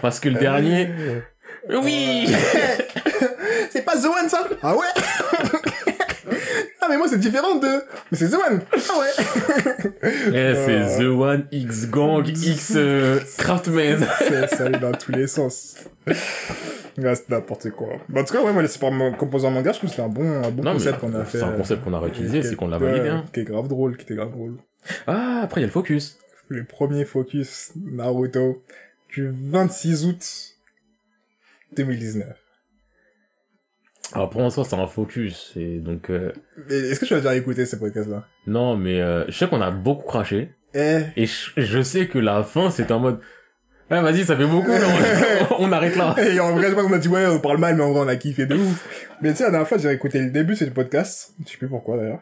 Parce 0.00 0.18
que 0.18 0.28
le 0.30 0.38
dernier, 0.38 0.88
oui! 1.68 2.26
c'est 3.70 3.84
pas 3.84 3.96
The 3.96 4.06
One, 4.06 4.28
ça? 4.28 4.44
Ah 4.62 4.74
ouais? 4.74 4.86
Ah, 6.82 6.86
mais 6.88 6.96
moi, 6.98 7.06
c'est 7.08 7.18
différent 7.18 7.54
de... 7.56 7.68
Mais 8.10 8.18
c'est 8.18 8.28
The 8.30 8.34
One 8.34 8.60
Ah 8.74 8.98
ouais 8.98 9.92
Eh, 10.34 10.54
c'est 10.56 10.98
The 10.98 11.06
One 11.06 11.46
X 11.52 11.88
Gang 11.88 12.26
X 12.26 12.72
euh, 12.76 13.20
Craftman. 13.38 14.04
C'est- 14.18 14.48
Ça 14.48 14.64
allait 14.66 14.78
dans 14.80 14.92
tous 14.92 15.12
les 15.12 15.26
sens. 15.28 15.76
Ouais, 16.06 17.14
c'est 17.14 17.28
n'importe 17.30 17.70
quoi. 17.70 17.88
Bah, 18.08 18.22
en 18.22 18.24
tout 18.24 18.34
cas, 18.34 18.42
ouais, 18.42 18.52
moi, 18.52 18.66
c'est 18.66 18.80
pour 18.80 18.90
mon 18.90 19.12
composant 19.12 19.50
manga, 19.50 19.72
je 19.72 19.78
trouve 19.78 19.90
que 19.90 19.96
c'était 19.96 20.06
un 20.06 20.10
bon, 20.10 20.42
un 20.44 20.50
bon 20.50 20.62
Non, 20.64 20.72
concept 20.74 20.98
qu'on 20.98 21.14
a 21.14 21.24
fait. 21.24 21.38
c'est 21.38 21.44
un 21.44 21.52
concept 21.52 21.84
qu'on 21.84 21.94
a 21.94 22.00
réutilisé, 22.00 22.42
c'est 22.42 22.56
qu'on 22.56 22.68
l'a 22.68 22.78
validé. 22.78 23.08
Hein. 23.08 23.24
Qui 23.32 23.40
est 23.40 23.44
grave 23.44 23.68
drôle, 23.68 23.96
qui 23.96 24.02
était 24.04 24.14
grave 24.16 24.32
drôle. 24.32 24.56
Ah, 25.06 25.40
après 25.44 25.60
il 25.60 25.62
y 25.62 25.64
a 25.64 25.68
le 25.68 25.72
focus. 25.72 26.18
Le 26.48 26.64
premier 26.64 27.04
focus 27.04 27.70
Naruto 27.76 28.60
du 29.14 29.30
26 29.32 30.04
août 30.06 30.26
2019. 31.76 32.26
Alors 34.14 34.30
pour 34.30 34.40
l'instant 34.40 34.64
c'est 34.64 34.76
un 34.76 34.86
focus 34.86 35.52
et 35.56 35.78
donc 35.78 36.10
euh, 36.10 36.32
Mais 36.68 36.76
Est-ce 36.76 37.00
que 37.00 37.06
tu 37.06 37.14
as 37.14 37.18
déjà 37.18 37.34
écouté 37.34 37.66
ces 37.66 37.78
podcasts-là 37.78 38.26
non 38.46 38.76
mais 38.76 39.00
euh, 39.00 39.24
je 39.28 39.32
sais 39.38 39.48
qu'on 39.48 39.60
a 39.60 39.70
beaucoup 39.70 40.06
craché 40.06 40.50
Eh, 40.74 41.00
et 41.16 41.26
je, 41.26 41.50
je 41.56 41.82
sais 41.82 42.06
que 42.08 42.18
la 42.18 42.42
fin 42.42 42.70
c'est 42.70 42.90
en 42.90 43.00
mode 43.00 43.20
ah 43.94 44.00
vas-y 44.00 44.24
ça 44.24 44.36
fait 44.36 44.46
beaucoup 44.46 44.70
là, 44.70 44.78
on, 45.58 45.64
on 45.66 45.72
arrête 45.72 45.96
là. 45.96 46.14
Et 46.32 46.40
en 46.40 46.54
vrai, 46.54 46.70
je 46.70 46.74
pas 46.74 46.82
qu'on 46.82 46.94
a 46.94 46.98
dit, 46.98 47.08
ouais, 47.08 47.26
on 47.26 47.40
parle 47.40 47.58
mal, 47.58 47.76
mais 47.76 47.82
en 47.82 47.92
vrai, 47.92 48.00
on 48.00 48.08
a 48.08 48.16
kiffé 48.16 48.46
de 48.46 48.54
ouf. 48.54 48.88
Mais 49.20 49.32
tu 49.32 49.36
sais, 49.36 49.44
la 49.44 49.50
dernière 49.50 49.68
fois, 49.68 49.76
j'ai 49.76 49.92
écouté 49.92 50.18
le 50.18 50.30
début 50.30 50.54
de 50.54 50.58
ce 50.60 50.64
podcast. 50.64 51.34
Je 51.44 51.50
sais 51.50 51.58
plus 51.58 51.68
pourquoi, 51.68 51.98
d'ailleurs. 51.98 52.20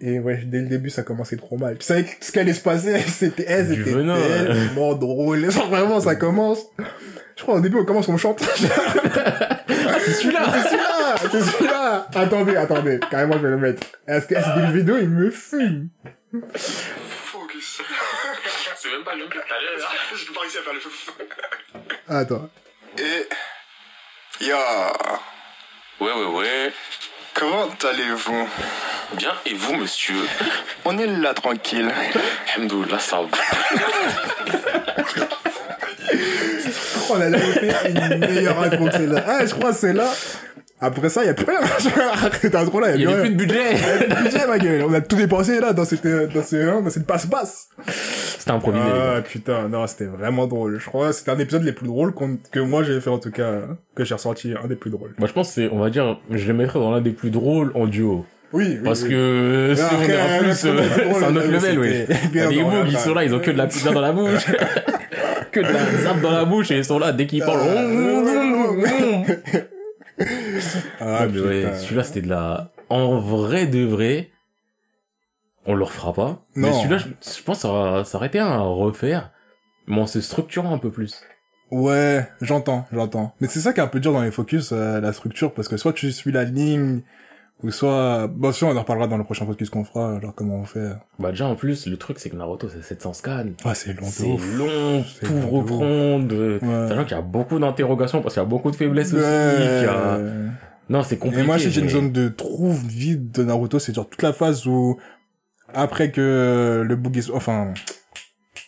Et 0.00 0.18
ouais, 0.20 0.42
dès 0.46 0.60
le 0.60 0.68
début, 0.68 0.88
ça 0.88 1.02
commençait 1.02 1.36
trop 1.36 1.58
mal. 1.58 1.76
Tu 1.76 1.84
savais 1.84 2.04
que 2.04 2.12
ce 2.18 2.32
qui 2.32 2.38
allait 2.38 2.54
se 2.54 2.62
passer, 2.62 2.98
c'était, 3.06 3.44
eh, 3.46 3.62
Du 3.64 3.84
c'était 3.84 3.90
tellement 3.92 4.94
drôle. 4.94 5.50
Genre, 5.50 5.68
vraiment, 5.68 6.00
ça 6.00 6.16
commence. 6.16 6.64
Je 7.36 7.42
crois, 7.42 7.56
au 7.56 7.60
début, 7.60 7.76
on 7.76 7.84
commence, 7.84 8.08
on 8.08 8.16
chante. 8.16 8.42
C'est 11.34 11.50
celui-là! 11.50 12.06
Attendez, 12.14 12.56
attendez. 12.56 13.00
Carrément, 13.10 13.34
je 13.34 13.38
vais 13.38 13.48
le 13.48 13.56
mettre. 13.56 13.84
Est-ce 14.06 14.26
que, 14.26 14.34
est-ce 14.34 14.46
que 14.54 14.60
le 14.60 14.72
vidéo, 14.72 14.98
il 14.98 15.08
me 15.08 15.30
fume? 15.32 15.88
Focus. 16.54 17.82
C'est 18.76 18.90
même 18.90 19.02
pas 19.02 19.14
le 19.14 19.22
même 19.22 19.28
que 19.28 19.38
tout 19.38 19.40
à 19.40 19.60
l'heure. 19.60 19.90
Je 20.14 20.26
peux 20.26 20.32
pas 20.32 20.40
réussir 20.42 20.60
à 20.60 20.62
faire 20.62 20.74
le 20.74 20.80
fou. 20.80 21.12
Attends. 22.08 22.50
Et. 22.98 23.26
Ya. 24.44 24.92
Ouais 26.00 26.12
ouais 26.12 26.26
ouais. 26.26 26.72
Comment 27.34 27.68
allez-vous? 27.82 28.48
Bien 29.14 29.34
et 29.46 29.54
vous 29.54 29.76
monsieur? 29.76 30.14
On 30.84 30.96
est 30.98 31.08
là 31.08 31.34
tranquille. 31.34 31.92
Alhamdoulilah 32.54 33.00
ça 33.00 33.22
va. 33.22 33.26
On 37.10 37.20
a 37.20 37.38
fait 37.38 37.90
une 37.90 38.18
meilleure 38.18 38.62
intro 38.62 38.86
que 38.86 38.92
celle-là. 38.92 39.24
Ah, 39.26 39.44
je 39.44 39.54
crois 39.54 39.72
que 39.72 39.78
c'est 39.78 39.92
là. 39.92 40.12
Après 40.84 41.08
ça, 41.08 41.22
il 41.22 41.26
y 41.26 41.30
a 41.30 41.34
plus 41.34 41.46
rien. 41.46 41.60
Arrête 42.12 42.54
intro 42.54 42.80
là, 42.80 42.90
il 42.94 42.96
Il 42.96 43.00
y 43.00 43.04
y 43.04 43.06
a 43.06 43.10
avait 43.10 43.20
plus 43.28 43.36
plus 43.36 43.46
de 43.46 43.52
budget. 43.52 43.72
Le 44.08 44.22
budget, 44.24 44.46
ma 44.46 44.58
gueule. 44.58 44.84
On 44.88 44.92
a 44.94 45.00
tout 45.00 45.16
dépensé 45.16 45.60
là 45.60 45.72
dans 45.72 45.84
cette, 45.84 46.06
dans 46.06 46.42
ce, 46.42 46.56
hein, 46.56 46.80
dans 46.82 46.90
cette 46.90 47.06
passe-passe. 47.06 47.68
C'était 48.38 48.50
improvisé. 48.50 48.84
les 48.84 48.90
gars. 48.90 49.14
Ah, 49.16 49.22
putain, 49.22 49.68
non, 49.68 49.86
c'était 49.86 50.04
vraiment 50.04 50.46
drôle. 50.46 50.78
Je 50.78 50.86
crois 50.86 51.08
que 51.08 51.14
c'était 51.14 51.30
un 51.30 51.36
des 51.36 51.44
épisodes 51.44 51.62
les 51.62 51.72
plus 51.72 51.86
drôles 51.86 52.12
qu'on- 52.12 52.38
que 52.50 52.60
moi 52.60 52.82
j'ai 52.82 53.00
fait 53.00 53.10
en 53.10 53.18
tout 53.18 53.30
cas, 53.30 53.62
que 53.94 54.04
j'ai 54.04 54.14
ressenti 54.14 54.52
un 54.62 54.66
des 54.68 54.76
plus 54.76 54.90
drôles. 54.90 55.14
Moi 55.18 55.28
je 55.28 55.32
pense 55.32 55.50
c'est, 55.50 55.68
on 55.72 55.78
va 55.78 55.88
dire, 55.90 56.18
je 56.30 56.46
les 56.46 56.52
mettrais 56.52 56.78
dans 56.78 56.90
l'un 56.92 57.00
des 57.00 57.10
plus 57.12 57.30
drôles 57.30 57.72
en 57.74 57.86
duo. 57.86 58.26
Oui, 58.52 58.64
oui. 58.68 58.78
Parce 58.84 59.02
oui. 59.02 59.08
que 59.10 59.72
si 59.74 59.82
on 59.82 60.02
est 60.02 60.20
en 60.20 60.38
plus, 60.38 60.48
euh, 60.50 60.52
c'est 60.54 61.04
drôle, 61.04 61.14
c'est 61.18 61.24
un 61.24 61.36
autre 61.36 61.48
level, 61.50 61.78
oui. 61.80 61.88
c'était 62.06 62.18
Il 62.34 62.40
a 62.40 62.44
drôle, 62.46 62.62
bougs, 62.82 62.86
ils 62.88 62.98
sont 62.98 63.14
là, 63.14 63.24
ils 63.24 63.34
ont 63.34 63.40
que 63.40 63.50
de 63.50 63.58
la 63.58 63.66
pizza 63.66 63.90
dans 63.90 64.00
la 64.00 64.12
bouche. 64.12 64.46
que 65.50 65.60
de 65.60 65.64
la 65.72 66.02
zap 66.02 66.20
dans 66.20 66.30
la 66.32 66.44
bouche 66.44 66.70
et 66.70 66.76
ils 66.76 66.84
sont 66.84 66.98
là 66.98 67.12
dès 67.12 67.26
qu'ils 67.26 67.40
parlent. 67.44 67.60
Ah, 71.00 71.26
mais 71.30 71.40
ouais, 71.40 71.74
celui-là 71.80 72.04
c'était 72.04 72.22
de 72.22 72.28
la, 72.28 72.70
en 72.88 73.18
vrai 73.18 73.66
de 73.66 73.84
vrai, 73.84 74.30
on 75.66 75.74
le 75.74 75.84
refera 75.84 76.12
pas. 76.12 76.44
Mais 76.54 76.68
Non. 76.68 76.74
celui-là, 76.74 76.98
je, 76.98 77.42
pense 77.42 77.60
ça, 77.60 77.68
aurait- 77.68 78.04
ça 78.04 78.18
aurait 78.18 78.28
été 78.28 78.38
un 78.38 78.46
à 78.50 78.58
refaire, 78.58 79.30
mais 79.86 80.00
en 80.00 80.06
se 80.06 80.20
structurant 80.20 80.72
un 80.74 80.78
peu 80.78 80.90
plus. 80.90 81.22
Ouais, 81.70 82.28
j'entends, 82.40 82.86
j'entends. 82.92 83.34
Mais 83.40 83.48
c'est 83.48 83.60
ça 83.60 83.72
qui 83.72 83.80
est 83.80 83.82
un 83.82 83.88
peu 83.88 83.98
dur 84.00 84.12
dans 84.12 84.22
les 84.22 84.30
focus, 84.30 84.70
euh, 84.72 85.00
la 85.00 85.12
structure, 85.12 85.52
parce 85.54 85.68
que 85.68 85.76
soit 85.76 85.92
tu 85.92 86.12
suis 86.12 86.30
la 86.30 86.44
ligne, 86.44 87.02
ou 87.64 87.70
soit, 87.70 88.28
bon, 88.28 88.52
si 88.52 88.62
on 88.62 88.70
en 88.76 88.78
reparlera 88.80 89.08
dans 89.08 89.16
le 89.16 89.24
prochain 89.24 89.46
focus 89.46 89.70
qu'on 89.70 89.84
fera, 89.84 90.20
genre 90.20 90.34
comment 90.34 90.56
on 90.56 90.64
fait. 90.64 90.92
Bah 91.18 91.30
déjà 91.30 91.46
en 91.46 91.56
plus, 91.56 91.86
le 91.86 91.96
truc 91.96 92.18
c'est 92.20 92.30
que 92.30 92.36
Naruto 92.36 92.68
c'est 92.68 92.82
700 92.82 93.12
scans. 93.14 93.44
Ah, 93.64 93.74
c'est 93.74 93.92
long 93.98 94.06
C'est 94.06 94.26
long, 94.56 95.00
ouf. 95.00 95.44
reprendre. 95.50 96.36
Ouais. 96.62 96.88
Sachant 96.88 97.02
qu'il 97.04 97.16
y 97.16 97.20
a 97.20 97.22
beaucoup 97.22 97.58
d'interrogations 97.58 98.22
parce 98.22 98.34
qu'il 98.34 98.42
y 98.42 98.46
a 98.46 98.48
beaucoup 98.48 98.70
de 98.70 98.76
faiblesses 98.76 99.12
aussi. 99.14 99.22
Ouais. 99.24 99.86
a- 99.88 100.18
Non, 100.90 101.02
c'est 101.02 101.16
compliqué. 101.16 101.42
Et 101.42 101.46
moi, 101.46 101.56
j'ai 101.58 101.80
une 101.80 101.88
zone 101.88 102.12
de 102.12 102.28
trou 102.28 102.70
vide 102.72 103.30
de 103.32 103.42
Naruto, 103.44 103.78
c'est 103.78 103.94
genre 103.94 104.08
toute 104.08 104.22
la 104.22 104.32
phase 104.34 104.66
où, 104.66 104.98
après 105.72 106.10
que 106.10 106.82
le 106.86 106.96
bug 106.96 107.16
est, 107.16 107.30
enfin, 107.30 107.72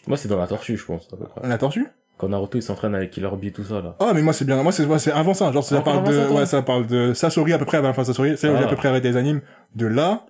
Moi, 0.07 0.17
c'est 0.17 0.29
dans 0.29 0.39
la 0.39 0.47
tortue, 0.47 0.77
je 0.79 0.85
pense, 0.87 1.07
à 1.13 1.17
peu 1.17 1.27
près. 1.27 1.47
la 1.49 1.59
tortue? 1.59 1.87
Quand 2.19 2.29
Naruto, 2.31 2.57
il 2.57 2.63
s'entraîne 2.63 2.95
avec 2.95 3.11
Killer 3.11 3.29
Bee, 3.39 3.53
tout 3.53 3.65
ça, 3.65 3.81
là. 3.83 3.95
Ah, 4.01 4.13
mais 4.15 4.23
moi, 4.23 4.33
c'est 4.33 4.45
bien, 4.47 4.63
moi, 4.63 4.73
c'est, 4.73 4.87
moi, 4.87 4.99
c'est 4.99 5.13
avant 5.13 5.35
ça, 5.35 5.53
genre, 5.53 5.63
ça 5.63 5.81
parle 5.83 6.05
de, 6.05 6.13
ça, 6.13 6.31
ouais, 6.33 6.47
ça 6.47 6.63
parle 6.63 6.87
de 6.87 7.13
Sasori 7.13 7.53
à 7.53 7.59
peu 7.59 7.67
près 7.67 7.77
avant 7.77 7.89
la 7.89 7.95
fin 7.95 8.03
de 8.03 8.07
Sasori, 8.07 8.37
c'est 8.39 8.49
j'ai 8.49 8.65
à 8.65 8.67
peu 8.69 8.77
près 8.77 8.89
arrêté 8.89 9.09
les 9.11 9.17
animes, 9.19 9.43
de 9.75 9.87
là, 9.87 10.25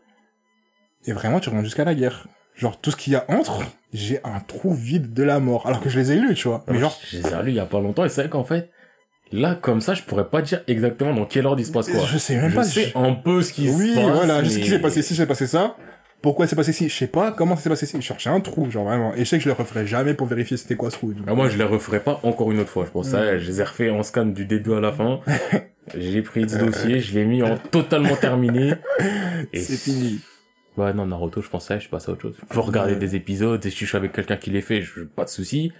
et 1.06 1.12
vraiment, 1.12 1.38
tu 1.38 1.48
remontes 1.48 1.64
jusqu'à 1.64 1.84
la 1.84 1.94
guerre. 1.94 2.26
Genre, 2.56 2.80
tout 2.80 2.90
ce 2.90 2.96
qu'il 2.96 3.12
y 3.12 3.16
a 3.16 3.24
entre, 3.28 3.60
j'ai 3.92 4.18
un 4.24 4.40
trou 4.40 4.72
vide 4.74 5.12
de 5.14 5.22
la 5.22 5.38
mort, 5.38 5.66
alors 5.66 5.80
que 5.80 5.88
je 5.88 5.98
les 6.00 6.10
ai 6.12 6.16
lus, 6.16 6.34
tu 6.34 6.48
vois. 6.48 6.64
Mais 6.68 6.78
genre, 6.80 6.98
Je 7.08 7.18
les 7.18 7.26
ai 7.28 7.34
relus 7.36 7.50
il 7.52 7.56
y 7.56 7.60
a 7.60 7.66
pas 7.66 7.80
longtemps 7.80 8.04
et 8.04 8.08
c'est 8.08 8.22
vrai 8.22 8.30
qu'en 8.30 8.44
fait, 8.44 8.70
là, 9.30 9.54
comme 9.54 9.80
ça, 9.80 9.94
je 9.94 10.02
pourrais 10.02 10.28
pas 10.28 10.40
dire 10.42 10.62
exactement 10.66 11.14
dans 11.14 11.26
quel 11.26 11.46
ordre 11.46 11.60
il 11.60 11.66
se 11.66 11.70
passe 11.72 11.88
quoi. 11.88 12.00
je 12.06 12.16
sais 12.18 12.34
même 12.36 12.50
je 12.50 12.54
pas. 12.56 12.64
sais 12.64 12.92
je- 12.94 12.98
un 12.98 13.12
peu 13.12 13.42
ce 13.42 13.52
qui 13.52 13.68
Oui, 13.68 13.90
se 13.90 13.94
passe. 14.00 14.04
voilà, 14.16 14.42
je 14.42 14.48
sais 14.48 14.54
ce 14.54 14.58
mais- 14.58 14.64
qui 14.64 14.70
s'est 14.70 14.78
passé 14.80 15.00
ici, 15.00 15.14
s'est 15.14 15.26
passé 15.26 15.46
ça. 15.46 15.76
Pourquoi 16.26 16.48
c'est 16.48 16.56
passé 16.56 16.72
ici, 16.72 16.88
je 16.88 16.94
sais 16.96 17.06
pas. 17.06 17.30
Comment 17.30 17.54
ça 17.54 17.62
s'est 17.62 17.68
passé 17.68 17.86
ici, 17.86 17.96
je 18.00 18.02
cherchais 18.02 18.30
un 18.30 18.40
trou, 18.40 18.68
genre 18.68 18.84
vraiment. 18.84 19.14
Et 19.14 19.20
je 19.20 19.24
sais 19.26 19.38
que 19.38 19.44
je 19.44 19.48
le 19.48 19.52
referai 19.54 19.86
jamais 19.86 20.12
pour 20.12 20.26
vérifier 20.26 20.56
c'était 20.56 20.74
quoi 20.74 20.90
ce 20.90 20.96
trou. 20.96 21.14
Ah, 21.24 21.34
moi, 21.36 21.48
je 21.48 21.56
les 21.56 21.62
referai 21.62 22.00
pas 22.00 22.18
encore 22.24 22.50
une 22.50 22.58
autre 22.58 22.70
fois. 22.70 22.84
Je 22.84 22.90
pense 22.90 23.08
ça, 23.10 23.38
je 23.38 23.46
les 23.46 23.60
ai 23.60 23.62
refait 23.64 23.90
en 23.90 24.02
scan 24.02 24.26
du 24.26 24.44
début 24.44 24.72
à 24.74 24.80
la 24.80 24.90
fin. 24.92 25.20
j'ai 25.96 26.22
pris 26.22 26.48
ce 26.48 26.56
dossier, 26.58 26.98
je 26.98 27.14
l'ai 27.14 27.24
mis 27.24 27.44
en 27.44 27.56
totalement 27.56 28.16
terminé. 28.16 28.72
Et 29.52 29.60
c'est 29.60 29.76
fini. 29.76 30.18
Ouais, 30.76 30.92
non, 30.92 31.06
Naruto, 31.06 31.40
je 31.42 31.48
pensais, 31.48 31.78
je 31.78 31.88
passe 31.88 32.08
à 32.08 32.12
autre 32.12 32.22
chose. 32.22 32.36
Je 32.40 32.44
peux 32.52 32.58
regarder 32.58 32.94
Ouais. 32.94 32.98
des 32.98 33.14
épisodes, 33.14 33.64
et 33.64 33.70
si 33.70 33.78
je 33.84 33.86
suis 33.86 33.96
avec 33.96 34.12
quelqu'un 34.12 34.36
qui 34.36 34.50
les 34.50 34.62
fait, 34.62 34.82
je, 34.82 35.02
pas 35.04 35.24
de 35.24 35.30
souci. 35.30 35.72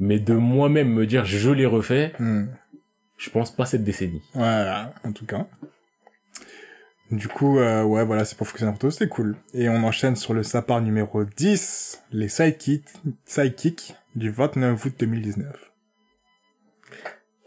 Mais 0.00 0.18
de 0.18 0.34
moi-même 0.34 0.88
me 0.92 1.06
dire, 1.06 1.24
je 1.24 1.50
les 1.50 1.64
refais, 1.66 2.12
Hmm. 2.18 2.48
je 3.16 3.30
pense 3.30 3.50
pas 3.56 3.64
cette 3.64 3.84
décennie. 3.84 4.20
Voilà, 4.34 4.92
en 5.02 5.12
tout 5.12 5.24
cas. 5.24 5.46
Du 7.10 7.28
coup, 7.28 7.58
euh, 7.58 7.82
ouais, 7.84 8.04
voilà, 8.04 8.24
c'est 8.24 8.36
pour 8.36 8.46
fonctionner 8.48 8.72
pour 8.72 8.78
tous, 8.80 8.90
c'est 8.92 9.08
cool. 9.08 9.36
Et 9.52 9.68
on 9.68 9.82
enchaîne 9.84 10.16
sur 10.16 10.34
le 10.34 10.42
sapar 10.42 10.80
numéro 10.80 11.24
10, 11.24 12.02
les 12.12 12.28
sidekicks, 12.28 12.88
sidekicks 13.26 13.94
du 14.16 14.30
29 14.30 14.84
août 14.84 14.94
2019. 14.98 15.70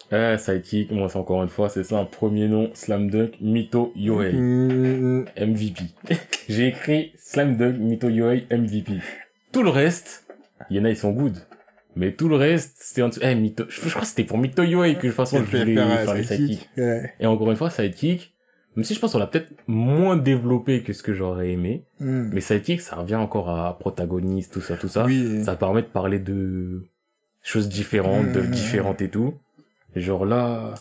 Eh, 0.09 0.37
Sidekick, 0.37 0.91
moi 0.91 1.09
c'est 1.09 1.17
encore 1.17 1.43
une 1.43 1.49
fois, 1.49 1.67
c'est 1.67 1.83
ça, 1.83 1.97
un 1.99 2.05
premier 2.05 2.47
nom, 2.47 2.71
Slam 2.73 3.09
Dunk, 3.09 3.31
Mito 3.41 3.91
Yohei, 3.95 4.31
Mmh, 4.31 5.25
MVP. 5.37 5.83
J'ai 6.47 6.67
écrit 6.67 7.11
Slam 7.17 7.57
Dunk, 7.57 7.77
Mito 7.77 8.07
Yohei, 8.07 8.47
MVP. 8.49 8.93
Tout 9.51 9.63
le 9.63 9.69
reste, 9.69 10.25
il 10.69 10.77
y 10.77 10.79
en 10.79 10.85
a, 10.85 10.89
ils 10.91 10.95
sont 10.97 11.11
good. 11.11 11.35
Mais 11.97 12.13
tout 12.13 12.29
le 12.29 12.37
reste, 12.37 12.77
c'est 12.79 13.01
en 13.01 13.09
dessous. 13.09 13.19
Eh, 13.21 13.35
Mito, 13.35 13.65
je, 13.67 13.81
je 13.81 13.89
crois 13.89 14.03
que 14.03 14.07
c'était 14.07 14.23
pour 14.23 14.37
Mito 14.37 14.63
Yohei 14.63 14.93
que 14.95 15.01
de 15.01 15.07
toute 15.07 15.15
façon 15.17 15.39
je 15.43 15.57
voulais 15.57 15.73
faire, 15.75 16.07
euh, 16.09 16.13
les 16.13 16.23
sidekick. 16.23 16.47
sidekicks. 16.47 16.69
Ouais. 16.77 17.13
Et 17.19 17.25
encore 17.25 17.51
une 17.51 17.57
fois, 17.57 17.69
Sidekick, 17.69 18.33
même 18.77 18.83
si 18.85 18.93
je 18.93 18.99
pense 19.01 19.11
qu'on 19.11 19.19
l'a 19.19 19.27
peut-être 19.27 19.51
moins 19.67 20.15
développé 20.15 20.83
que 20.83 20.93
ce 20.93 21.03
que 21.03 21.13
j'aurais 21.13 21.49
aimé, 21.51 21.83
Mmh. 21.99 22.29
mais 22.31 22.39
Sidekick, 22.41 22.79
ça 22.79 22.95
revient 22.95 23.15
encore 23.15 23.49
à 23.49 23.77
protagoniste, 23.77 24.53
tout 24.53 24.61
ça, 24.61 24.77
tout 24.77 24.87
ça. 24.87 25.03
Oui. 25.05 25.43
Ça 25.43 25.55
permet 25.57 25.81
de 25.81 25.87
parler 25.87 26.19
de 26.19 26.83
choses 27.41 27.67
différentes, 27.67 28.31
de 28.31 28.41
Mhm. 28.41 28.51
différentes 28.51 29.01
et 29.01 29.09
tout. 29.09 29.33
Et 29.95 29.99
genre 30.01 30.25
là, 30.25 30.75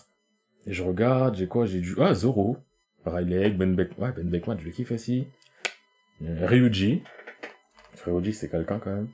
je 0.67 0.83
regarde, 0.83 1.37
j'ai 1.37 1.47
quoi, 1.49 1.65
j'ai 1.67 1.81
du, 1.81 1.95
ah, 1.99 2.13
Zoro, 2.15 2.59
Riley, 3.07 3.51
Ben 3.51 3.75
Beck, 3.75 3.91
ouais, 3.99 4.13
Ben 4.15 4.29
Beckman, 4.29 4.57
je 4.61 4.65
le 4.67 4.71
kiffe 4.73 4.93
aussi. 4.93 5.27
Euh, 6.23 6.47
Ryuji. 6.47 7.03
Ryuji, 8.05 8.33
c'est 8.33 8.49
quelqu'un 8.51 8.79
quand 8.79 8.95
même. 8.95 9.09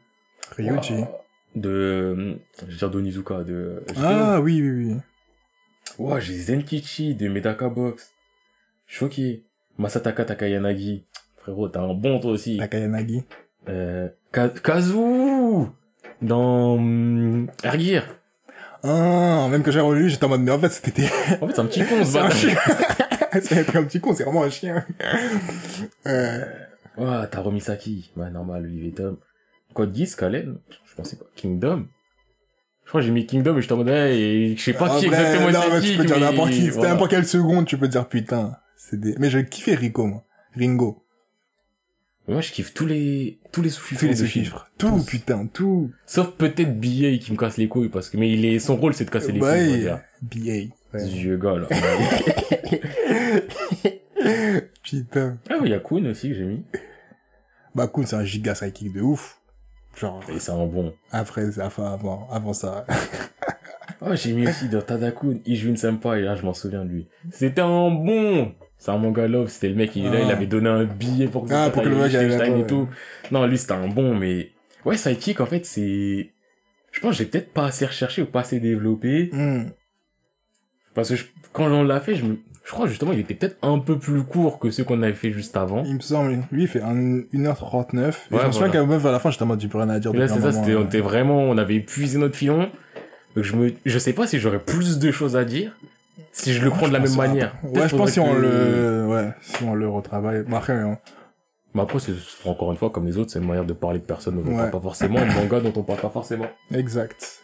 Ryuji. 0.57 1.05
De, 1.55 2.39
je 2.61 2.65
veux 2.67 2.77
dire 2.79 2.91
d'Onizuka, 2.91 3.45
de, 3.45 3.83
Ah, 3.97 4.41
oui, 4.41 4.61
oui, 4.63 4.87
oui. 4.87 4.97
Ouah, 5.99 6.19
j'ai 6.21 6.35
Zenkichi 6.35 7.15
de 7.15 7.29
Medaka 7.29 7.69
Box. 7.69 8.13
Choqué. 8.93 9.45
Masataka 9.79 10.25
Takayanagi. 10.27 11.07
Frérot, 11.39 11.69
t'as 11.71 11.81
un 11.81 11.95
bon 11.95 12.21
toi 12.21 12.33
aussi. 12.33 12.59
Takayanagi. 12.59 13.25
Euh, 13.71 14.09
Ka- 14.33 14.51
Kazu 14.51 15.67
dans 16.21 16.79
Air 17.65 17.81
Gear. 17.81 18.05
Ah, 18.85 19.49
même 19.51 19.63
que 19.63 19.71
j'ai 19.71 19.81
relu, 19.81 20.11
j'étais 20.11 20.25
en 20.25 20.29
mode, 20.29 20.43
mais 20.43 20.51
en 20.51 20.59
fait, 20.59 20.69
c'était, 20.69 21.05
En 21.41 21.47
fait, 21.49 21.55
c'est 21.55 21.61
un 21.61 21.67
petit 21.67 21.85
con, 21.85 22.05
ce 22.05 22.13
c'est 22.13 22.19
un 22.19 22.23
bâtard. 22.25 22.37
chien. 22.37 22.57
c'est 23.41 23.77
un 23.77 23.85
petit 23.85 24.01
con, 24.01 24.13
c'est 24.15 24.25
vraiment 24.25 24.43
un 24.43 24.51
chien. 24.51 24.85
Euh, 26.07 26.45
Ouais, 26.99 27.27
t'as 27.31 27.41
Romisaki. 27.41 28.11
Ouais, 28.17 28.31
normal, 28.31 28.65
Olivier 28.67 28.93
Tom. 28.93 29.17
Code 29.73 29.93
10, 29.93 30.15
Kalen. 30.17 30.59
Je 30.85 30.95
pensais 30.95 31.17
pas. 31.17 31.25
Kingdom? 31.37 31.87
Je 32.85 32.89
crois 32.91 33.01
que 33.01 33.07
j'ai 33.07 33.13
mis 33.13 33.25
Kingdom 33.25 33.57
et 33.57 33.63
j'étais 33.63 33.73
en 33.73 33.79
mode, 33.79 33.89
hey, 33.89 34.55
je 34.59 34.63
sais 34.63 34.75
pas 34.75 34.91
en 34.91 34.99
qui 35.01 35.07
vrai, 35.07 35.17
exactement 35.17 35.51
non, 35.51 35.61
mais 35.73 35.81
c'est 35.81 35.87
qui. 35.87 35.93
tu 35.93 35.97
peux 35.99 36.05
dire 36.05 36.17
mais 36.19 36.27
n'importe 36.27 36.51
qui. 36.51 36.57
C'était 36.61 36.71
voilà. 36.73 36.91
n'importe 36.91 37.11
quelle 37.13 37.25
seconde, 37.27 37.65
tu 37.67 37.79
peux 37.79 37.89
dire 37.89 38.07
putain. 38.09 38.57
C'est 38.93 39.01
des, 39.01 39.15
mais 39.19 39.31
je 39.31 39.39
kiffais 39.39 39.75
Rico, 39.75 40.05
moi. 40.05 40.23
Ringo. 40.55 41.03
Moi, 42.29 42.43
je 42.43 42.53
kiffe 42.53 42.75
tous 42.75 42.85
les, 42.85 43.39
tous 43.51 43.63
les 43.63 43.71
sous-chiffres. 43.71 44.03
Tous 44.07 44.07
les. 44.07 44.15
Tout, 44.77 44.91
Tous. 44.99 45.05
putain, 45.07 45.47
tout. 45.47 45.91
Sauf 46.05 46.33
peut-être 46.33 46.79
BA 46.79 47.17
qui 47.17 47.33
me 47.33 47.39
casse 47.39 47.57
les 47.57 47.69
couilles 47.69 47.89
parce 47.89 48.11
que, 48.11 48.19
mais 48.19 48.31
il 48.31 48.45
est, 48.45 48.59
son 48.59 48.77
rôle, 48.77 48.93
c'est 48.93 49.07
de 49.07 49.11
casser 49.11 49.33
les 49.33 49.39
couilles. 49.41 49.91
BA. 50.21 50.75
Ouais. 50.93 51.09
vieux 51.09 51.39
gars, 51.39 51.57
là. 51.57 51.69
Putain. 54.83 55.39
ah 55.49 55.55
oui, 55.55 55.69
il 55.69 55.71
y 55.71 55.75
a 55.75 55.81
Kun 55.81 56.05
aussi 56.05 56.29
que 56.29 56.35
j'ai 56.35 56.45
mis. 56.45 56.63
Bah, 57.75 57.87
cool, 57.87 58.07
c'est 58.07 58.17
un 58.17 58.25
giga 58.25 58.55
sidekick 58.55 58.93
de 58.93 59.01
ouf. 59.01 59.41
Genre, 59.97 60.23
Et 60.29 60.39
c'est 60.39 60.53
un 60.53 60.67
bon. 60.67 60.93
après, 61.13 61.59
enfin, 61.61 61.95
avant, 61.95 62.29
avant 62.31 62.53
ça. 62.53 62.85
Oh, 64.05 64.17
j'ai 64.17 64.33
mis 64.33 64.49
aussi 64.49 64.69
dans 64.69 64.83
Tadakun, 64.83 65.37
Ijun 65.47 65.77
Senpai, 65.77 66.19
et 66.19 66.23
là, 66.23 66.35
je 66.35 66.43
m'en 66.45 66.55
souviens 66.55 66.85
de 66.85 66.91
lui. 66.91 67.07
C'était 67.31 67.61
un 67.61 67.89
bon! 67.89 68.53
C'est 68.85 68.91
un 68.91 68.99
manga 68.99 69.29
love, 69.29 69.49
c'était 69.49 69.69
le 69.69 69.77
mec, 69.77 69.95
il, 69.95 70.03
là, 70.07 70.11
Ah. 70.17 70.21
il 70.25 70.31
avait 70.33 70.47
donné 70.47 70.69
un 70.69 70.83
billet 70.83 71.29
pour 71.29 71.47
que 71.47 71.53
Ah, 71.55 71.71
pour 71.71 71.85
que 71.85 71.89
le 71.89 71.95
mec 71.95 72.13
aille 72.17 72.63
et 72.63 72.67
tout. 72.67 72.89
Non, 73.31 73.47
lui, 73.47 73.57
c'était 73.57 73.75
un 73.75 73.87
bon, 73.87 74.13
mais, 74.17 74.51
ouais, 74.85 74.97
Sidekick, 74.97 75.41
en 75.41 75.47
fait, 75.47 75.65
c'est, 75.65 76.33
je 76.91 77.01
pense 77.01 77.13
que 77.13 77.19
j'ai 77.19 77.27
peut-être 77.27 77.53
pas 77.53 77.67
assez 77.67 77.87
recherché 77.87 78.23
ou 78.23 78.27
pas 78.27 78.41
assez 78.41 78.59
développé, 78.59 79.31
Hmm. 79.33 79.67
parce 80.97 81.11
que 81.11 81.15
je- 81.15 81.27
quand 81.53 81.67
on 81.71 81.85
l'a 81.85 82.01
fait, 82.01 82.17
je 82.17 82.25
me, 82.25 82.39
je 82.65 82.71
crois 82.73 82.89
justement, 82.89 83.13
il 83.13 83.21
était 83.21 83.35
peut-être 83.35 83.57
un 83.63 83.79
peu 83.79 83.99
plus 84.01 84.25
court 84.25 84.59
que 84.59 84.71
ceux 84.71 84.83
qu'on 84.83 85.01
avait 85.03 85.13
fait 85.15 85.31
juste 85.31 85.57
avant. 85.57 85.85
Il 85.85 85.95
me 85.95 86.01
semble, 86.01 86.43
lui, 86.51 86.63
il 86.63 86.69
fait 86.69 86.83
un- 86.83 87.21
1h39. 87.33 88.27
Et 88.31 88.35
Ouais, 88.35 88.41
je 88.43 88.47
me 88.49 88.53
souviens 88.53 88.67
voilà. 88.69 88.83
qu'à 88.83 88.87
meuf, 88.87 89.07
à 89.07 89.13
la 89.13 89.21
fin, 89.21 89.31
j'étais 89.31 89.45
en 89.45 89.47
mode, 89.47 89.61
j'ai 89.61 89.69
plus 89.69 89.79
rien 89.79 89.91
à 89.91 90.01
dire. 90.01 90.13
Là, 90.13 90.27
c'est 90.27 90.41
ça, 90.41 90.51
c'était, 90.53 90.75
on 90.75 90.81
hein. 90.81 90.85
était 90.87 91.01
vraiment, 91.01 91.39
on 91.43 91.57
avait 91.57 91.77
épuisé 91.77 92.19
notre 92.19 92.35
filon. 92.37 92.69
Donc 93.37 93.45
je 93.45 93.55
me, 93.55 93.73
je 93.87 93.99
sais 93.99 94.13
pas 94.13 94.27
si 94.27 94.41
j'aurais 94.41 94.59
plus 94.59 94.99
de 94.99 95.11
choses 95.13 95.37
à 95.37 95.45
dire 95.45 95.73
si 96.33 96.53
je 96.53 96.63
le 96.65 96.71
prends 96.71 96.89
de 96.89 96.93
la 96.93 96.99
même 96.99 97.15
manière. 97.15 97.55
Ouais, 97.63 97.73
Peut-être 97.73 97.89
je 97.91 97.97
pense 97.97 98.11
si 98.11 98.21
on 98.21 98.35
le, 98.35 99.07
ouais, 99.07 99.29
si 99.41 99.63
on 99.65 99.75
le 99.75 99.89
retravaille. 99.89 100.43
Bon, 100.43 100.57
après, 100.57 100.73
on- 100.83 100.97
Mais 101.75 101.83
après, 101.83 101.99
c'est 102.01 102.49
encore 102.49 102.71
une 102.73 102.77
fois, 102.79 102.91
comme 102.91 103.07
les 103.07 103.17
autres, 103.19 103.31
c'est 103.31 103.39
une 103.39 103.47
manière 103.47 103.65
de 103.65 103.73
parler 103.73 103.99
de 103.99 104.05
personnes 104.05 104.37
dont 104.37 104.43
on 104.47 104.51
Ouais. 104.53 104.57
parle 104.59 104.71
pas 104.71 104.81
forcément, 104.81 105.21
de 105.21 105.27
manga 105.33 105.61
dont 105.61 105.73
on 105.77 105.83
parle 105.83 106.01
pas 106.01 106.11
forcément. 106.11 106.47
exact. 106.75 107.39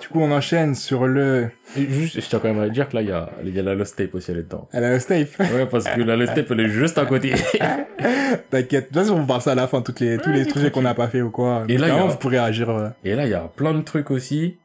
Du 0.00 0.08
coup, 0.08 0.20
on 0.20 0.30
enchaîne 0.32 0.74
sur 0.74 1.06
le, 1.06 1.48
Et 1.78 1.86
juste, 1.88 2.20
je 2.20 2.28
tiens 2.28 2.38
quand 2.38 2.52
même 2.52 2.60
à 2.62 2.68
dire 2.68 2.88
que 2.90 2.96
là, 2.96 3.02
il 3.02 3.08
y 3.08 3.12
a, 3.12 3.30
il 3.42 3.54
y 3.54 3.58
a 3.58 3.62
la 3.62 3.74
Lost 3.74 3.96
Tape 3.96 4.14
aussi 4.14 4.32
elle 4.32 4.44
a 4.84 4.90
le 4.90 4.98
Stape. 4.98 5.28
Ouais, 5.38 5.66
parce 5.66 5.84
que 5.88 6.00
la 6.02 6.16
Lost 6.16 6.34
Tape, 6.34 6.50
elle 6.50 6.60
est 6.60 6.68
juste 6.68 6.98
à 6.98 7.06
côté. 7.06 7.32
T'inquiète. 8.50 8.92
De 8.92 8.98
toute 8.98 9.08
façon, 9.08 9.14
on 9.20 9.24
parle 9.26 9.40
ça 9.40 9.52
à 9.52 9.54
la 9.54 9.66
fin, 9.66 9.80
toutes 9.82 10.00
les, 10.00 10.18
tous 10.18 10.30
les 10.30 10.46
trucs 10.46 10.72
qu'on 10.72 10.82
n'a 10.82 10.94
pas 10.94 11.08
fait 11.08 11.22
ou 11.22 11.30
quoi. 11.30 11.64
Et 11.68 11.78
là, 11.78 11.94
a- 11.94 12.06
vous 12.06 12.16
pourrez 12.16 12.38
réagir, 12.38 12.68
euh, 12.70 12.88
Et 13.04 13.14
là, 13.14 13.24
il 13.24 13.30
y 13.30 13.34
a 13.34 13.50
plein 13.56 13.72
de 13.72 13.80
trucs 13.82 14.10
aussi. 14.10 14.58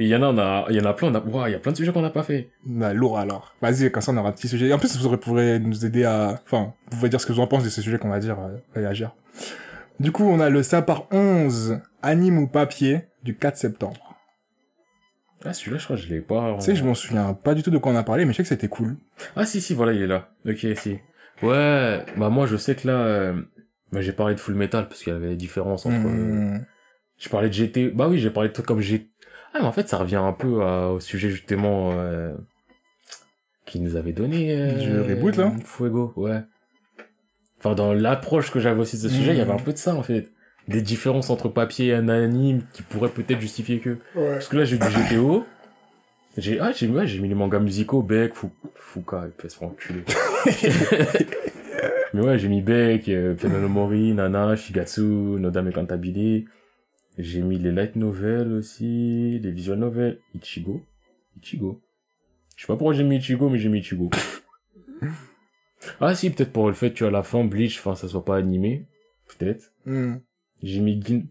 Il 0.00 0.06
y 0.06 0.14
en 0.16 0.22
a, 0.22 0.26
on 0.28 0.38
a, 0.38 0.66
il 0.70 0.76
y 0.76 0.80
en 0.80 0.84
a 0.84 0.94
plein, 0.94 1.12
on 1.12 1.14
a, 1.42 1.48
il 1.48 1.52
y 1.52 1.54
a 1.54 1.58
plein 1.58 1.72
de 1.72 1.76
sujets 1.76 1.92
qu'on 1.92 2.02
n'a 2.02 2.10
pas 2.10 2.22
fait. 2.22 2.50
bah, 2.64 2.94
lourd 2.94 3.18
alors. 3.18 3.54
Vas-y, 3.60 3.90
comme 3.90 4.00
ça, 4.00 4.12
on 4.12 4.16
aura 4.16 4.28
un 4.28 4.32
petit 4.32 4.46
sujet. 4.48 4.68
Et 4.68 4.72
en 4.72 4.78
plus, 4.78 4.96
vous 4.96 5.06
aurez- 5.06 5.16
pourrez 5.18 5.58
nous 5.58 5.84
aider 5.84 6.04
à, 6.04 6.40
enfin, 6.44 6.72
vous 6.90 6.96
pouvez 6.98 7.08
dire 7.08 7.20
ce 7.20 7.26
que 7.26 7.32
vous 7.32 7.40
en 7.40 7.46
pensez 7.48 7.64
de 7.64 7.70
ces 7.70 7.82
sujets 7.82 7.98
qu'on 7.98 8.08
va 8.10 8.20
dire, 8.20 8.38
euh, 8.38 8.56
réagir. 8.74 9.10
Du 10.00 10.12
coup, 10.12 10.24
on 10.24 10.38
a 10.38 10.48
le 10.50 10.62
Sapar 10.62 11.06
11, 11.10 11.80
anime 12.02 12.38
ou 12.38 12.46
papier, 12.46 13.08
du 13.24 13.34
4 13.36 13.56
septembre. 13.56 14.16
Ah, 15.44 15.52
celui-là, 15.52 15.78
je 15.78 15.84
crois 15.84 15.96
que 15.96 16.02
je 16.02 16.08
l'ai 16.08 16.20
pas. 16.20 16.56
Tu 16.58 16.64
sais, 16.66 16.76
je 16.76 16.84
m'en 16.84 16.94
souviens 16.94 17.32
pas 17.34 17.54
du 17.54 17.62
tout 17.62 17.70
de 17.70 17.78
quoi 17.78 17.92
on 17.92 17.96
a 17.96 18.02
parlé, 18.02 18.24
mais 18.24 18.32
je 18.32 18.38
sais 18.38 18.42
que 18.44 18.48
c'était 18.48 18.68
cool. 18.68 18.96
Ah, 19.36 19.44
si, 19.46 19.60
si, 19.60 19.74
voilà, 19.74 19.92
il 19.92 20.02
est 20.02 20.06
là. 20.06 20.30
Ok, 20.48 20.66
si. 20.76 20.98
Ouais, 21.42 22.04
bah, 22.16 22.28
moi, 22.28 22.46
je 22.46 22.56
sais 22.56 22.74
que 22.74 22.86
là, 22.88 22.94
euh, 22.98 23.40
bah, 23.92 24.00
j'ai 24.00 24.12
parlé 24.12 24.34
de 24.34 24.40
Full 24.40 24.54
Metal 24.54 24.88
parce 24.88 25.02
qu'il 25.02 25.12
y 25.12 25.16
avait 25.16 25.28
des 25.30 25.36
différences 25.36 25.86
entre, 25.86 25.96
euh, 26.06 26.54
Hmm. 26.58 26.64
Je 27.20 27.28
parlais 27.28 27.48
de 27.48 27.52
GT. 27.54 27.90
Bah 27.90 28.06
oui, 28.08 28.18
j'ai 28.20 28.30
parlé 28.30 28.48
de 28.48 28.54
trucs 28.54 28.66
comme 28.66 28.80
GT. 28.80 29.08
Ah, 29.54 29.58
mais 29.60 29.66
en 29.66 29.72
fait, 29.72 29.88
ça 29.88 29.96
revient 29.98 30.16
un 30.16 30.32
peu 30.32 30.62
à- 30.62 30.88
au 30.90 31.00
sujet 31.00 31.30
justement 31.30 31.92
euh, 31.94 32.34
qui 33.66 33.80
nous 33.80 33.96
avait 33.96 34.12
donné. 34.12 34.52
Euh, 34.52 34.72
Du 34.74 35.00
reboot, 35.14 35.36
là 35.36 35.52
Fuego, 35.64 36.12
ouais. 36.16 36.40
Enfin, 37.58 37.74
dans 37.74 37.92
l'approche 37.92 38.50
que 38.52 38.60
j'avais 38.60 38.80
aussi 38.80 38.96
de 38.96 39.02
ce 39.02 39.08
sujet, 39.08 39.32
il 39.32 39.38
y 39.38 39.40
avait 39.40 39.52
un 39.52 39.56
peu 39.58 39.72
de 39.72 39.78
ça 39.78 39.94
en 39.94 40.02
fait. 40.02 40.28
Des 40.68 40.82
différences 40.82 41.30
entre 41.30 41.48
papier 41.48 41.86
et 41.88 41.94
un 41.94 42.08
anime 42.08 42.62
qui 42.72 42.82
pourraient 42.82 43.08
peut-être 43.08 43.40
justifier 43.40 43.78
que. 43.78 43.90
Ouais. 44.14 44.32
Parce 44.34 44.48
que 44.48 44.56
là, 44.58 44.64
j'ai 44.64 44.76
du 44.78 44.86
GTO. 44.86 45.44
J'ai 46.36 46.60
ah 46.60 46.70
j'ai 46.72 46.86
ouais, 46.88 47.06
j'ai 47.06 47.18
mis 47.20 47.28
les 47.28 47.34
mangas 47.34 47.58
musicaux 47.58 48.02
Beck, 48.02 48.34
Fou, 48.34 48.50
Fuka, 48.76 49.22
il 49.26 49.32
peut 49.32 49.48
se 49.48 49.56
faire 49.56 49.68
enculer. 49.68 50.04
Mais 52.14 52.20
ouais, 52.22 52.38
j'ai 52.38 52.48
mis 52.48 52.62
Beck, 52.62 53.08
euh, 53.08 53.34
Piano 53.34 53.58
no 53.58 53.68
Mori, 53.68 54.12
Nana, 54.14 54.54
Shigatsu, 54.56 55.02
Nodame 55.02 55.72
Cantabile. 55.72 56.44
J'ai 57.18 57.42
mis 57.42 57.58
les 57.58 57.72
light 57.72 57.96
novels 57.96 58.52
aussi, 58.52 59.38
les 59.42 59.50
visual 59.50 59.78
novels, 59.78 60.18
Ichigo. 60.34 60.82
Ichigo. 61.42 61.80
Je 62.56 62.62
sais 62.62 62.66
pas 62.68 62.76
pourquoi 62.76 62.94
j'ai 62.94 63.04
mis 63.04 63.16
Ichigo, 63.16 63.48
mais 63.48 63.58
j'ai 63.58 63.68
mis 63.68 63.80
Ichigo. 63.80 64.08
ah 66.00 66.14
si, 66.14 66.30
peut-être 66.30 66.52
pour 66.52 66.68
le 66.68 66.74
fait 66.74 66.92
que 66.92 67.04
à 67.04 67.10
la 67.10 67.22
fin, 67.22 67.44
Bleach, 67.44 67.78
enfin, 67.78 67.94
ça 67.94 68.08
soit 68.08 68.24
pas 68.24 68.36
animé. 68.36 68.86
Peut-être. 69.38 69.72
Hmm. 69.84 70.16
J'ai 70.62 70.80
mis 70.80 71.00
Gin... 71.02 71.26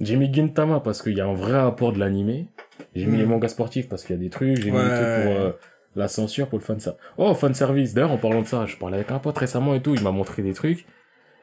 j'ai 0.00 0.16
mis 0.16 0.32
Gintama 0.32 0.80
parce 0.80 1.02
qu'il 1.02 1.16
y 1.16 1.20
a 1.20 1.26
un 1.26 1.34
vrai 1.34 1.58
apport 1.58 1.92
de 1.92 1.98
l'animé. 1.98 2.48
J'ai 2.94 3.06
mis 3.06 3.16
Mm. 3.16 3.20
les 3.20 3.26
mangas 3.26 3.48
sportifs 3.48 3.88
parce 3.88 4.04
qu'il 4.04 4.16
y 4.16 4.18
a 4.18 4.22
des 4.22 4.30
trucs. 4.30 4.56
J'ai 4.60 4.70
mis 4.70 4.78
des 4.78 4.84
trucs 4.84 5.24
pour 5.24 5.32
euh, 5.32 5.52
la 5.96 6.08
censure, 6.08 6.48
pour 6.48 6.58
le 6.58 6.64
fan 6.64 6.80
service. 6.80 7.00
Oh, 7.18 7.34
fan 7.34 7.54
service. 7.54 7.94
D'ailleurs, 7.94 8.12
en 8.12 8.18
parlant 8.18 8.42
de 8.42 8.46
ça, 8.46 8.66
je 8.66 8.76
parlais 8.76 8.96
avec 8.96 9.10
un 9.10 9.18
pote 9.18 9.36
récemment 9.38 9.74
et 9.74 9.80
tout. 9.82 9.94
Il 9.94 10.02
m'a 10.02 10.12
montré 10.12 10.42
des 10.42 10.54
trucs. 10.54 10.86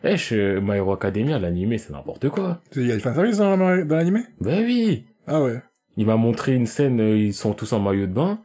Eh, 0.04 0.18
je... 0.18 0.60
My 0.60 0.78
Hero 0.78 0.94
Academia, 0.94 1.40
l'animé, 1.40 1.78
c'est 1.78 1.92
n'importe 1.94 2.30
quoi. 2.30 2.62
Il 2.76 2.88
y 2.88 2.92
a 2.92 2.96
du 2.96 3.02
fanservice 3.02 3.38
dans 3.38 3.56
la- 3.58 3.84
dans 3.84 3.96
l'animé? 3.98 4.22
Ben 4.40 4.64
oui. 4.64 5.06
Ah 5.26 5.42
ouais. 5.42 5.62
Il 5.98 6.06
m'a 6.06 6.16
montré 6.18 6.54
une 6.54 6.68
scène, 6.68 7.00
euh, 7.02 7.18
ils 7.18 7.34
sont 7.34 7.54
tous 7.54 7.74
en 7.74 7.80
maillot 7.80 8.06
de 8.06 8.14
bain. 8.14 8.40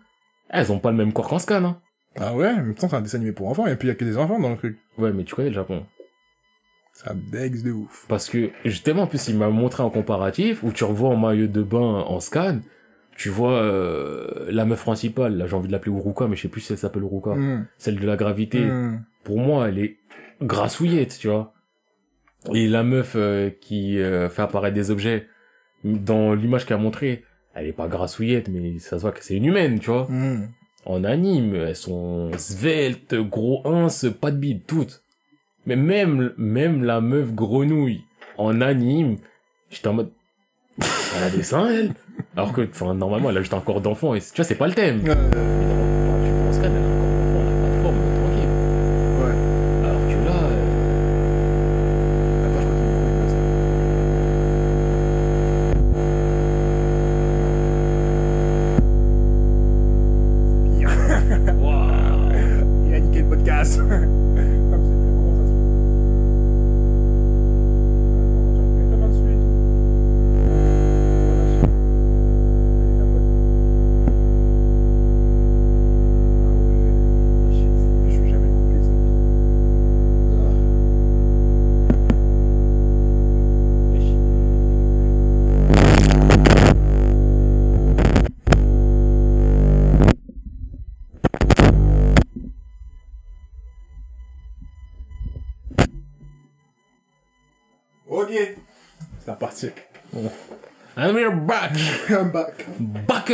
Elles 0.49 0.73
ont 0.73 0.79
pas 0.79 0.91
le 0.91 0.97
même 0.97 1.12
corps 1.12 1.29
qu'en 1.29 1.39
scan, 1.39 1.65
hein. 1.65 1.79
Ah 2.19 2.35
ouais, 2.35 2.55
mais 2.57 2.73
pourtant 2.73 2.89
c'est 2.91 2.97
un 2.97 3.01
dessin 3.03 3.16
animé 3.19 3.33
pour 3.33 3.49
enfants, 3.49 3.66
et 3.66 3.77
puis 3.77 3.89
il 3.89 3.91
y 3.91 3.93
a 3.93 3.95
que 3.95 4.05
des 4.05 4.19
enfants 4.19 4.39
dans 4.39 4.51
le 4.51 4.57
truc. 4.57 4.79
Ouais, 4.99 5.12
mais 5.12 5.24
tu 5.24 5.35
connais 5.35 5.49
le 5.49 5.55
Japon. 5.55 5.85
Ça 6.93 7.15
dex 7.15 7.62
de 7.62 7.73
ouf. 7.73 8.05
Parce 8.09 8.29
que, 8.29 8.51
justement, 8.66 9.03
en 9.03 9.07
plus, 9.07 9.29
il 9.29 9.37
m'a 9.39 9.49
montré 9.49 9.83
un 9.83 9.89
comparatif 9.89 10.62
où 10.62 10.73
tu 10.73 10.85
revois 10.85 11.09
en 11.09 11.16
maillot 11.16 11.47
de 11.47 11.62
bain 11.62 11.79
en 11.81 12.20
scan, 12.20 12.59
tu 13.16 13.31
vois 13.31 13.62
euh, 13.62 14.47
la 14.51 14.65
meuf 14.66 14.83
principale, 14.83 15.37
là 15.39 15.47
j'ai 15.47 15.55
envie 15.57 15.69
de 15.69 15.73
l'appeler 15.73 15.95
Uruka, 15.97 16.27
mais 16.29 16.37
je 16.37 16.43
sais 16.43 16.49
plus 16.49 16.61
si 16.61 16.73
elle 16.73 16.79
s'appelle 16.79 17.03
Uruka, 17.03 17.31
Hmm. 17.31 17.66
celle 17.79 17.99
de 17.99 18.07
la 18.07 18.16
gravité. 18.16 18.61
Hmm. 18.61 19.05
Pour 19.24 19.39
moi, 19.39 19.69
elle 19.69 19.79
est 19.79 19.97
grassouillette, 20.43 21.19
tu 21.19 21.28
vois. 21.28 21.52
Et 22.55 22.69
la 22.69 22.82
meuf 22.82 23.14
euh, 23.16 23.51
qui 23.60 23.98
euh, 24.01 24.28
fait 24.28 24.43
apparaître 24.43 24.74
des 24.74 24.90
objets, 24.90 25.28
dans 25.85 26.35
l'image 26.35 26.66
qu'elle 26.66 26.77
a 26.77 26.81
montrée, 26.81 27.24
elle 27.55 27.66
est 27.66 27.73
pas 27.73 27.89
grassouillette, 27.89 28.48
mais 28.48 28.78
ça 28.78 28.97
se 28.97 29.02
voit 29.02 29.12
que 29.12 29.23
c'est 29.23 29.36
une 29.36 29.44
humaine, 29.44 29.78
tu 29.78 29.90
vois. 29.90 30.06
Hmm. 30.09 30.48
en 30.85 31.05
anime, 31.05 31.55
elles 31.55 31.77
sont 31.77 32.31
sveltes, 32.36 33.14
gros 33.14 33.66
ins, 33.66 33.89
pas 34.20 34.31
de 34.31 34.36
bide, 34.36 34.66
toutes. 34.66 35.02
Mais 35.66 35.77
même, 35.77 36.32
même 36.36 36.82
la 36.82 37.01
meuf 37.01 37.32
grenouille 37.32 38.02
en 38.36 38.60
anime, 38.60 39.19
j'étais 39.70 39.89
en 39.89 39.94
mode, 39.94 40.12
elle 41.16 41.23
a 41.23 41.31
des 41.31 41.43
seins, 41.43 41.70
elle. 41.70 41.94
Alors 42.36 42.52
que, 42.52 42.62
enfin, 42.62 42.94
normalement, 42.94 43.31
elle 43.31 43.36
a 43.39 43.40
juste 43.40 43.55
un 43.55 43.60
corps 43.60 43.81
d'enfant 43.81 44.14
et 44.14 44.20
tu 44.20 44.35
vois, 44.36 44.44
c'est 44.44 44.56
pas 44.56 44.66
le 44.66 44.74
thème. 44.74 45.02
Euh, 45.06 45.91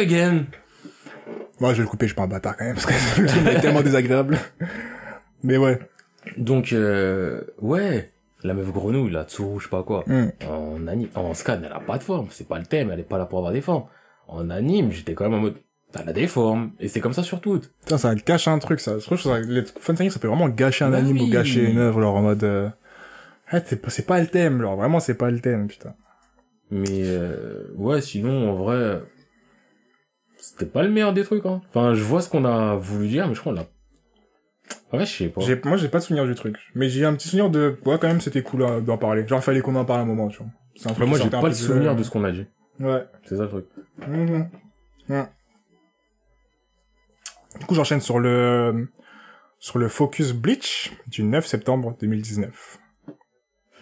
again. 0.08 0.46
Moi, 1.60 1.72
je 1.72 1.78
vais 1.78 1.82
le 1.82 1.88
couper, 1.88 2.06
je 2.06 2.10
suis 2.12 2.16
pas 2.16 2.22
un 2.22 2.28
bâtard 2.28 2.56
quand 2.56 2.64
même, 2.64 2.74
parce 2.74 2.86
que 2.86 3.20
le 3.22 3.28
film 3.28 3.46
est 3.48 3.60
tellement 3.60 3.82
désagréable. 3.82 4.38
Mais 5.42 5.56
ouais. 5.56 5.78
Donc, 6.36 6.72
euh, 6.72 7.42
ouais. 7.60 8.12
La 8.44 8.54
meuf 8.54 8.72
grenouille, 8.72 9.10
là, 9.10 9.24
Tsuru, 9.24 9.58
je 9.58 9.64
sais 9.64 9.70
pas 9.70 9.82
quoi. 9.82 10.04
Hmm. 10.06 10.28
En 10.48 10.86
anime, 10.86 11.08
en 11.16 11.34
scan, 11.34 11.58
elle 11.64 11.72
a 11.72 11.80
pas 11.80 11.98
de 11.98 12.04
forme. 12.04 12.28
C'est 12.30 12.46
pas 12.46 12.58
le 12.58 12.66
thème, 12.66 12.90
elle 12.92 13.00
est 13.00 13.08
pas 13.08 13.18
là 13.18 13.26
pour 13.26 13.38
avoir 13.38 13.52
des 13.52 13.60
formes. 13.60 13.84
En 14.28 14.48
anime, 14.50 14.92
j'étais 14.92 15.14
quand 15.14 15.24
même 15.24 15.34
en 15.34 15.40
mode, 15.40 15.56
elle 15.98 16.08
a 16.08 16.12
des 16.12 16.28
formes. 16.28 16.70
Et 16.78 16.86
c'est 16.86 17.00
comme 17.00 17.12
ça 17.14 17.24
sur 17.24 17.40
toutes. 17.40 17.72
Putain, 17.80 17.98
ça 17.98 18.14
gâche 18.14 18.46
un 18.46 18.58
truc, 18.60 18.78
ça. 18.78 18.96
Je 18.98 19.04
trouve 19.04 19.18
que 19.18 19.24
ça, 19.24 19.40
les 19.40 19.64
fantasy, 19.80 20.10
ça 20.12 20.20
peut 20.20 20.28
vraiment 20.28 20.48
gâcher 20.48 20.84
un 20.84 20.90
Bah 20.90 20.98
anime 20.98 21.16
oui. 21.16 21.28
ou 21.28 21.30
gâcher 21.30 21.64
une 21.64 21.78
œuvre, 21.78 22.00
genre 22.00 22.14
en 22.14 22.22
mode, 22.22 22.44
euh... 22.44 22.68
ah, 23.50 23.58
c'est 23.64 23.82
pas, 23.82 23.90
c'est 23.90 24.06
pas 24.06 24.20
le 24.20 24.28
thème, 24.28 24.60
genre, 24.60 24.76
vraiment, 24.76 25.00
c'est 25.00 25.14
pas 25.14 25.32
le 25.32 25.40
thème, 25.40 25.66
putain. 25.66 25.94
Mais, 26.70 26.86
euh, 26.90 27.72
ouais, 27.74 28.00
sinon, 28.02 28.50
en 28.50 28.54
vrai, 28.54 29.00
c'était 30.38 30.66
pas 30.66 30.82
le 30.82 30.90
meilleur 30.90 31.12
des 31.12 31.24
trucs, 31.24 31.44
hein. 31.46 31.60
Enfin, 31.68 31.94
je 31.94 32.02
vois 32.02 32.22
ce 32.22 32.30
qu'on 32.30 32.44
a 32.44 32.74
voulu 32.76 33.08
dire, 33.08 33.28
mais 33.28 33.34
je 33.34 33.40
crois 33.40 33.52
qu'on 33.52 33.60
l'a... 33.60 33.66
Ouais, 34.92 35.06
je 35.06 35.12
sais 35.12 35.28
pas. 35.28 35.40
Moi, 35.68 35.76
j'ai 35.76 35.88
pas 35.88 35.98
de 35.98 36.04
souvenir 36.04 36.24
du 36.26 36.34
truc. 36.34 36.56
Mais 36.74 36.88
j'ai 36.88 37.04
un 37.04 37.14
petit 37.14 37.28
souvenir 37.28 37.50
de, 37.50 37.78
ouais, 37.84 37.98
quand 37.98 38.08
même, 38.08 38.20
c'était 38.20 38.42
cool 38.42 38.62
euh, 38.62 38.80
d'en 38.80 38.98
parler. 38.98 39.26
Genre, 39.26 39.38
il 39.38 39.42
fallait 39.42 39.60
qu'on 39.60 39.74
en 39.76 39.84
parle 39.84 40.00
un 40.00 40.04
moment, 40.04 40.28
tu 40.28 40.38
vois. 40.38 40.46
C'est 40.76 40.88
un 40.88 40.92
truc 40.94 41.00
Bah, 41.00 41.06
moi, 41.06 41.18
j'ai 41.18 41.30
pas 41.30 41.42
le 41.42 41.54
souvenir 41.54 41.96
de 41.96 42.02
ce 42.02 42.10
qu'on 42.10 42.24
a 42.24 42.32
dit. 42.32 42.46
Ouais. 42.80 43.04
C'est 43.24 43.36
ça 43.36 43.42
le 43.42 43.48
truc. 43.48 43.66
Mhm. 44.06 44.48
Du 47.58 47.66
coup, 47.66 47.74
j'enchaîne 47.74 48.00
sur 48.00 48.18
le, 48.18 48.88
sur 49.58 49.78
le 49.78 49.88
Focus 49.88 50.32
Bleach 50.32 50.92
du 51.06 51.22
9 51.22 51.46
septembre 51.46 51.96
2019. 52.00 52.78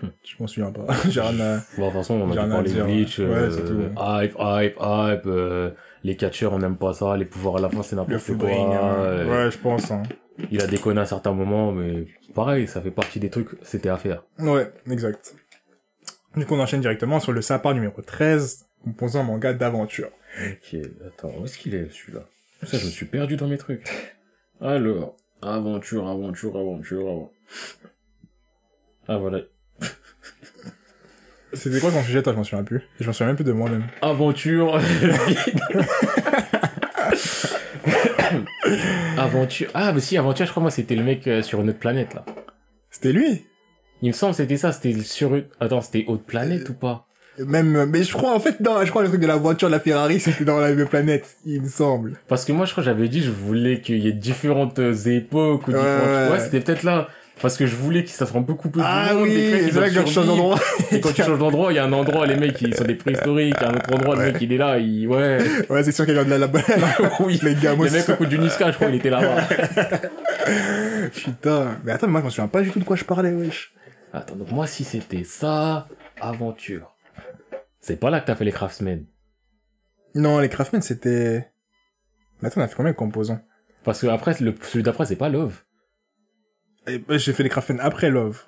Hmm. 0.03 0.07
Je 0.24 0.35
m'en 0.39 0.47
souviens 0.47 0.73
pas. 0.73 0.87
j'ai 1.09 1.20
rien 1.20 1.39
à... 1.41 1.59
Bon, 1.77 1.87
de 1.87 1.91
toute 1.91 1.93
façon, 1.93 2.15
on 2.15 2.31
a 2.31 2.35
parler 2.49 2.70
dire, 2.70 2.85
Bleach, 2.85 3.19
ouais. 3.19 3.24
euh, 3.24 3.49
Ouais, 3.49 3.55
c'est 3.55 3.65
tout. 3.65 3.81
hype, 3.99 4.37
hype, 4.39 4.77
hype, 4.81 5.27
euh, 5.27 5.70
les 6.07 6.16
catcheurs, 6.16 6.53
on 6.53 6.59
n'aime 6.59 6.77
pas 6.77 6.93
ça, 6.95 7.16
les 7.16 7.24
pouvoirs 7.24 7.57
à 7.57 7.61
la 7.61 7.69
fin, 7.69 7.83
c'est 7.83 7.97
n'importe 7.97 8.23
quoi. 8.39 8.49
hein. 8.51 8.95
euh, 9.05 9.45
Ouais, 9.47 9.51
je 9.51 9.59
pense, 9.59 9.91
hein. 9.91 10.03
Il 10.51 10.61
a 10.62 10.66
déconné 10.66 11.01
à 11.01 11.07
certains 11.07 11.33
moments, 11.33 11.73
mais 11.73 12.07
pareil, 12.35 12.66
ça 12.69 12.81
fait 12.81 12.91
partie 12.91 13.19
des 13.20 13.31
trucs, 13.31 13.49
c'était 13.62 13.89
à 13.89 13.97
faire. 13.97 14.23
Ouais, 14.39 14.70
exact. 14.91 15.35
Du 16.37 16.45
coup, 16.47 16.55
on 16.55 16.61
enchaîne 16.61 16.83
directement 16.83 17.19
sur 17.20 17.33
le 17.33 17.41
sapin 17.43 17.73
numéro 17.74 18.01
13, 18.03 18.66
composant 18.85 19.20
un 19.20 19.24
manga 19.24 19.53
d'aventure. 19.55 20.11
Ok, 20.51 20.77
attends, 21.07 21.33
où 21.41 21.45
est-ce 21.45 21.57
qu'il 21.59 21.74
est, 21.74 21.91
celui-là? 21.91 22.20
Ça, 22.62 22.77
je 22.78 22.85
me 22.87 22.91
suis 22.91 23.07
perdu 23.07 23.37
dans 23.37 23.49
mes 23.49 23.57
trucs. 23.59 23.87
Alors, 24.61 25.16
aventure, 25.43 26.07
aventure, 26.07 26.57
aventure, 26.57 27.01
aventure. 27.09 27.31
Ah, 29.09 29.16
voilà. 29.19 29.41
C'était 31.52 31.81
quoi 31.81 31.90
ton 31.90 32.02
sujet, 32.02 32.23
toi, 32.23 32.32
je 32.32 32.39
m'en 32.39 32.44
souviens 32.44 32.64
plus. 32.64 32.82
Je 33.01 33.06
m'en 33.06 33.12
souviens 33.12 33.28
même 33.28 33.36
plus 33.36 33.44
de 33.44 33.52
moi-même. 33.52 33.85
Aventure. 34.02 34.78
aventure. 39.18 39.68
Ah, 39.74 39.93
mais 39.93 40.01
si, 40.01 40.16
aventure, 40.18 40.47
je 40.47 40.51
crois, 40.51 40.62
moi, 40.62 40.70
c'était 40.70 40.94
le 40.97 41.05
mec 41.05 41.27
euh, 41.27 41.43
sur 41.43 41.60
une 41.60 41.70
autre 41.70 41.78
planète, 41.78 42.14
là. 42.14 42.24
C'était 42.90 43.12
lui? 43.12 43.47
Il 44.02 44.09
me 44.09 44.12
semble 44.12 44.32
que 44.32 44.39
c'était 44.39 44.56
ça, 44.56 44.73
c'était 44.73 44.98
sur 45.01 45.35
une... 45.35 45.44
Attends, 45.60 45.81
c'était 45.81 46.05
autre 46.09 46.24
planète 46.24 46.68
ou 46.68 46.74
pas? 46.74 47.06
Même, 47.39 47.77
euh, 47.77 47.86
mais 47.86 48.02
je 48.02 48.12
crois, 48.12 48.35
en 48.35 48.40
fait, 48.40 48.60
non, 48.60 48.82
je 48.85 48.90
crois 48.90 49.02
le 49.02 49.09
truc 49.09 49.20
de 49.20 49.27
la 49.27 49.36
voiture 49.36 49.68
de 49.68 49.73
la 49.73 49.81
Ferrari, 49.81 50.20
c'était 50.20 50.44
dans 50.44 50.59
la 50.59 50.73
même 50.73 50.89
planète, 50.89 51.36
il 51.44 51.62
me 51.62 51.68
semble. 51.68 52.14
Parce 52.28 52.44
que 52.44 52.52
moi, 52.52 52.66
je 52.66 52.73
crois 52.73 52.82
que 52.82 52.86
j'avais 52.90 53.09
dit, 53.09 53.23
je 53.23 53.31
voulais 53.31 53.81
qu'il 53.81 53.98
y 53.98 54.09
ait 54.09 54.12
différentes 54.12 54.78
euh, 54.78 54.94
époques 55.06 55.68
ou 55.68 55.73
Ouais, 55.73 55.77
différentes... 55.78 56.06
ouais. 56.09 56.31
Ouais, 56.32 56.40
c'était 56.40 56.60
peut-être 56.60 56.82
là. 56.82 57.09
Parce 57.41 57.59
que 57.59 57.67
je 57.67 57.77
voulais 57.77 58.03
que 58.03 58.09
ça 58.09 58.25
soit 58.25 58.41
un 58.41 58.43
peu 58.43 58.55
coupé 58.55 58.79
du 58.79 58.85
Ah 58.87 59.15
oui, 59.15 59.53
c'est 59.65 59.71
vrai 59.71 59.91
que 59.91 59.95
je 59.95 60.07
change 60.07 60.27
d'endroit. 60.27 60.59
Et 60.91 61.01
quand 61.01 61.13
tu 61.13 61.23
changes 61.23 61.39
d'endroit, 61.39 61.71
il 61.71 61.77
y 61.77 61.79
a 61.79 61.85
un 61.85 61.93
endroit, 61.93 62.27
les 62.27 62.37
mecs, 62.37 62.59
ils 62.63 62.75
sont 62.75 62.85
des 62.85 62.95
préhistoriques, 62.95 63.55
il 63.59 63.63
y 63.63 63.65
a 63.65 63.71
un 63.71 63.75
autre 63.75 63.93
endroit, 63.93 64.17
le 64.17 64.33
mec, 64.33 64.37
il 64.41 64.53
est 64.55 64.57
là, 64.57 64.79
il... 64.79 65.07
Ouais. 65.07 65.39
Ouais, 65.69 65.83
c'est 65.83 65.93
sûr 65.93 66.07
qu'il 66.07 66.15
y 66.15 66.19
a 66.19 66.25
de 66.25 66.31
la, 66.31 66.39
la, 66.39 66.49
oui. 67.21 67.39
les 67.43 67.55
gars, 67.55 67.75
Le 67.75 67.91
mec 67.91 68.09
au 68.09 68.15
coup 68.15 68.25
du 68.25 68.39
Niska, 68.39 68.71
je 68.71 68.77
crois, 68.77 68.89
il 68.89 68.95
était 68.95 69.11
là-bas. 69.11 69.43
Putain. 71.15 71.77
Mais 71.85 71.93
attends, 71.93 72.07
mais 72.07 72.13
moi, 72.13 72.21
je 72.21 72.25
m'en 72.25 72.31
souviens 72.31 72.49
pas 72.49 72.63
du 72.63 72.71
tout 72.71 72.79
de 72.79 72.85
quoi 72.85 72.97
je 72.97 73.05
parlais, 73.05 73.33
wesh. 73.33 73.75
Attends, 74.15 74.37
donc 74.37 74.51
moi, 74.51 74.67
si 74.67 74.85
c'était 74.85 75.25
ça, 75.25 75.89
aventure. 76.19 76.97
C'est 77.81 78.01
pas 78.01 78.09
là 78.09 78.21
que 78.21 78.27
t'as 78.27 78.35
fait 78.35 78.45
les 78.45 78.53
Craftsmen. 78.53 79.05
Non, 80.15 80.39
les 80.39 80.49
Craftmen, 80.49 80.81
c'était... 80.81 81.51
Mais 82.41 82.49
attends, 82.49 82.63
on 82.63 82.65
a 82.65 82.69
fait 82.69 82.77
combien 82.77 82.93
de 82.93 82.97
composants? 82.97 83.41
Parce 83.85 84.01
que 84.01 84.07
après, 84.07 84.35
le, 84.41 84.55
celui 84.63 84.83
d'après, 84.83 85.05
c'est 85.05 85.17
pas 85.17 85.29
Love. 85.29 85.63
Et, 86.89 86.99
bah, 86.99 87.19
j'ai 87.19 87.33
fait 87.33 87.43
les 87.43 87.49
Craftmen 87.49 87.81
après 87.81 88.11
Love. 88.11 88.45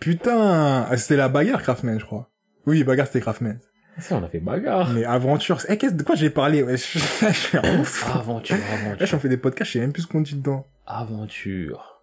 Putain, 0.00 0.86
ah, 0.90 0.96
c'était 0.96 1.16
la 1.16 1.28
bagarre 1.28 1.62
Craftman, 1.62 1.98
je 1.98 2.04
crois. 2.04 2.30
Oui, 2.66 2.84
bagarre 2.84 3.06
c'était 3.06 3.20
Craftman. 3.20 3.58
Si, 3.98 4.12
on 4.12 4.22
a 4.22 4.28
fait 4.28 4.40
bagarre. 4.40 4.90
Mais 4.92 5.04
aventure, 5.04 5.58
eh, 5.68 5.78
qu'est-ce 5.78 5.94
de 5.94 6.02
quoi 6.02 6.14
j'ai 6.16 6.28
parlé? 6.30 6.62
Wesh 6.62 6.98
Je 7.28 7.32
suis 7.32 7.58
un 7.58 7.80
ouf. 7.80 8.06
Aventure, 8.14 8.56
Là, 8.56 8.88
aventure, 8.90 9.16
on 9.16 9.20
fait 9.20 9.28
des 9.30 9.38
podcasts, 9.38 9.68
je 9.70 9.72
sais 9.74 9.80
même 9.80 9.92
plus 9.92 10.02
ce 10.02 10.06
qu'on 10.06 10.20
dit 10.20 10.34
dedans. 10.34 10.66
aventure. 10.86 12.02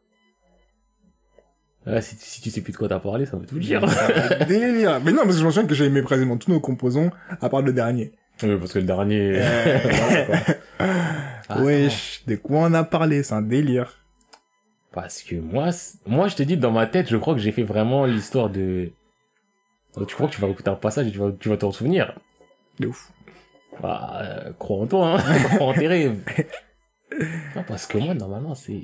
Ah, 1.86 2.02
si, 2.02 2.16
si 2.18 2.42
tu 2.42 2.50
sais 2.50 2.62
plus 2.62 2.72
de 2.72 2.78
quoi 2.78 2.88
t'as 2.88 3.00
parlé, 3.00 3.26
ça 3.26 3.38
veut 3.38 3.46
tout 3.46 3.60
dire. 3.60 3.82
Délire. 4.48 5.02
Mais 5.04 5.12
non, 5.12 5.24
parce 5.24 5.36
que 5.36 5.42
je 5.42 5.46
me 5.46 5.52
souviens 5.52 5.68
que 5.68 5.76
j'ai 5.76 5.86
aimé 5.86 6.02
quasiment 6.08 6.38
tous 6.38 6.50
nos 6.50 6.62
composants, 6.62 7.12
à 7.42 7.50
part 7.50 7.62
le 7.62 7.74
dernier. 7.74 8.14
oui, 8.42 8.58
parce 8.58 8.74
que 8.74 8.80
le 8.80 8.86
dernier... 8.86 9.40
Quoi. 10.28 10.56
Attends, 11.50 11.64
Wesh, 11.64 12.24
de 12.26 12.36
quoi 12.36 12.60
on 12.62 12.74
a 12.74 12.84
parlé, 12.84 13.24
c'est 13.24 13.34
un 13.34 13.42
délire. 13.42 14.00
Parce 14.92 15.24
que 15.24 15.36
moi, 15.36 15.70
moi, 16.06 16.28
je 16.28 16.36
te 16.36 16.44
dis, 16.44 16.58
dans 16.58 16.72
ma 16.72 16.86
tête, 16.86 17.10
je 17.10 17.18
crois 17.18 17.34
que 17.34 17.40
j'ai 17.40 17.52
fait 17.52 17.64
vraiment 17.64 18.06
l'histoire 18.06 18.50
de... 18.50 18.92
Tu 20.08 20.16
crois 20.16 20.28
que 20.28 20.34
tu 20.34 20.42
vas 20.42 20.48
écouter 20.48 20.70
un 20.70 20.76
passage 20.76 21.08
et 21.08 21.12
tu 21.12 21.18
vas, 21.18 21.32
tu 21.32 21.50
vas 21.50 21.58
t'en 21.58 21.72
souvenir? 21.72 22.18
De 22.80 22.88
ouf. 22.88 23.12
Bah, 23.82 24.20
euh, 24.22 24.54
crois 24.54 24.78
en 24.78 24.88
toi, 24.88 25.16
hein. 25.18 25.40
crois 25.56 25.68
en 25.68 25.74
tes 25.74 25.88
rêves. 25.88 26.20
Non, 27.56 27.64
parce 27.68 27.86
que 27.88 27.98
moi, 27.98 28.14
normalement, 28.14 28.56
c'est... 28.56 28.82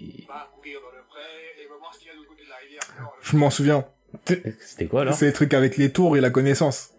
Je 3.22 3.38
m'en 3.38 3.50
souviens. 3.50 3.86
C'était 4.26 4.88
quoi, 4.88 5.06
là? 5.06 5.12
C'est 5.12 5.28
les 5.28 5.34
trucs 5.34 5.54
avec 5.54 5.78
les 5.78 5.92
tours 5.92 6.18
et 6.18 6.22
la 6.22 6.30
connaissance. 6.30 6.92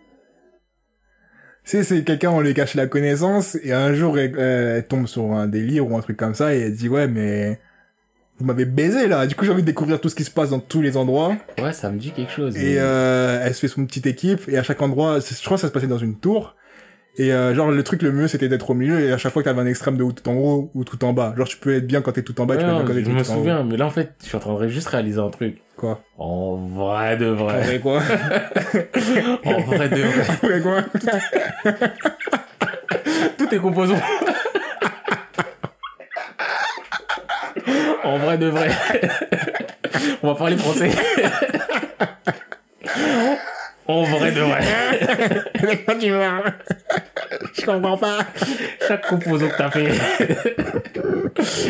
C'est, 1.65 1.85
c'est 1.85 2.03
quelqu'un, 2.05 2.31
on 2.31 2.41
lui 2.41 2.55
cache 2.55 2.75
la 2.75 2.87
connaissance, 2.87 3.57
et 3.63 3.73
un 3.73 3.95
jour, 3.95 4.19
elle, 4.19 4.39
elle 4.39 4.85
tombe 4.87 5.07
sur 5.07 5.33
un 5.33 5.47
délire 5.47 5.89
ou 5.91 5.97
un 5.97 6.01
truc 6.01 6.17
comme 6.17 6.35
ça, 6.35 6.55
et 6.55 6.61
elle 6.61 6.75
dit, 6.75 6.89
ouais, 6.89 7.07
mais, 7.07 7.61
vous 8.39 8.47
m'avez 8.47 8.65
baisé, 8.65 9.07
là. 9.07 9.27
Du 9.27 9.35
coup, 9.35 9.45
j'ai 9.45 9.53
envie 9.53 9.63
de 9.63 9.67
découvrir 9.67 10.01
tout 10.01 10.09
ce 10.09 10.15
qui 10.15 10.25
se 10.25 10.31
passe 10.31 10.51
dans 10.51 10.59
tous 10.61 10.81
les 10.83 10.97
endroits. 10.97 11.37
Ouais, 11.63 11.73
ça 11.73 11.91
me 11.91 11.99
dit 11.99 12.11
quelque 12.13 12.33
chose. 12.33 12.57
Et, 12.57 12.61
mais- 12.75 12.75
euh, 12.79 13.43
elle 13.45 13.55
se 13.55 13.61
fait 13.61 13.69
son 13.69 13.85
petite 13.87 14.07
équipe, 14.07 14.49
et 14.49 14.59
à 14.59 14.63
chaque 14.63 14.81
endroit, 14.83 15.19
je 15.21 15.45
crois 15.45 15.57
que 15.57 15.61
ça 15.61 15.69
se 15.69 15.73
passait 15.73 15.87
dans 15.87 15.99
une 15.99 16.17
tour. 16.19 16.57
Et 17.21 17.35
euh, 17.35 17.55
genre, 17.55 17.71
le 17.71 17.83
truc 17.83 18.01
le 18.01 18.13
mieux, 18.13 18.29
c'était 18.29 18.49
d'être 18.49 18.71
au 18.71 18.75
milieu, 18.75 18.99
et 18.99 19.13
à 19.13 19.19
chaque 19.19 19.31
fois 19.35 19.43
que 19.43 19.49
t'avais 19.49 19.61
un 19.61 19.67
extrême 19.67 19.99
de 19.99 20.03
ou 20.03 20.11
tout 20.11 20.27
en 20.31 20.33
haut 20.37 20.71
ou 20.75 20.85
tout 20.85 21.05
en 21.05 21.13
bas. 21.13 21.35
Genre, 21.37 21.47
tu 21.47 21.59
peux 21.59 21.75
être 21.77 21.87
bien 21.87 22.01
quand 22.01 22.13
t'es 22.13 22.23
tout 22.23 22.41
en 22.41 22.47
bas, 22.47 22.55
Ouais, 22.55 22.61
tu 22.61 22.67
peux 22.67 22.73
bien 22.73 22.81
quand 22.87 22.95
t'es 22.95 23.01
je 23.01 23.05
tout 23.05 23.11
me 23.11 23.17
en 23.17 23.21
haut. 23.21 23.25
souviens, 23.25 23.63
mais 23.63 23.77
là, 23.77 23.85
en 23.85 23.91
fait, 23.91 24.15
je 24.23 24.27
suis 24.29 24.37
en 24.37 24.41
train 24.41 24.59
de 24.59 24.69
juste 24.69 24.89
réaliser 24.89 25.21
un 25.21 25.29
truc. 25.29 25.59
Quoi? 25.77 26.01
En 26.17 26.57
vrai 26.57 27.19
de 27.19 27.27
vrai. 27.27 27.67
Ouais, 27.67 27.79
quoi? 27.81 28.01
En 29.45 29.61
vrai 29.61 29.89
de 29.91 30.01
vrai. 30.03 30.61
Quoi? 30.63 30.83
Tout 33.37 33.47
tes 33.49 33.59
composants. 33.59 34.01
en 38.03 38.17
vrai 38.19 38.39
de 38.39 38.47
vrai. 38.47 38.71
On 40.23 40.29
va 40.29 40.35
parler 40.37 40.57
français. 40.57 40.91
En 43.91 44.03
vrai 44.05 44.33
de 44.33 44.41
vrai. 44.41 44.61
Avec 45.63 45.85
quoi 45.85 45.95
tu 45.95 46.11
vois 46.11 46.43
Je 47.55 47.65
comprends 47.65 47.97
pas. 47.97 48.19
Chaque 48.87 49.07
composant 49.07 49.49
que 49.49 49.57
t'as 49.57 49.71
fait. 49.71 49.91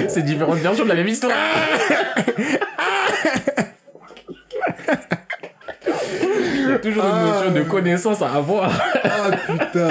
C'est 0.09 0.23
différentes 0.23 0.59
versions 0.59 0.85
de 0.85 0.89
la 0.89 0.95
même 0.95 1.09
histoire. 1.09 1.33
Il 6.53 6.71
y 6.71 6.73
a 6.73 6.79
toujours 6.79 7.05
une 7.05 7.27
notion 7.27 7.51
de 7.53 7.63
connaissance 7.63 8.23
à 8.23 8.33
avoir. 8.33 8.71
Ah 9.05 9.31
putain. 9.47 9.89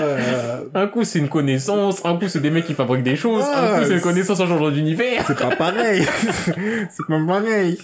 Un 0.73 0.87
coup, 0.87 1.03
c'est 1.03 1.19
une 1.19 1.29
connaissance. 1.29 2.03
Un 2.05 2.15
coup, 2.15 2.27
c'est 2.27 2.39
des 2.39 2.49
mecs 2.49 2.65
qui 2.65 2.73
fabriquent 2.73 3.03
des 3.03 3.15
choses. 3.15 3.43
Ah, 3.45 3.75
un 3.75 3.79
coup, 3.79 3.85
c'est 3.87 3.93
une 3.93 4.01
connaissance 4.01 4.39
en 4.39 4.47
changeant 4.47 4.69
d'univers. 4.69 5.23
C'est 5.27 5.37
pas 5.37 5.55
pareil. 5.55 6.07
C'est 6.89 7.05
pas 7.07 7.19
pareil. 7.27 7.77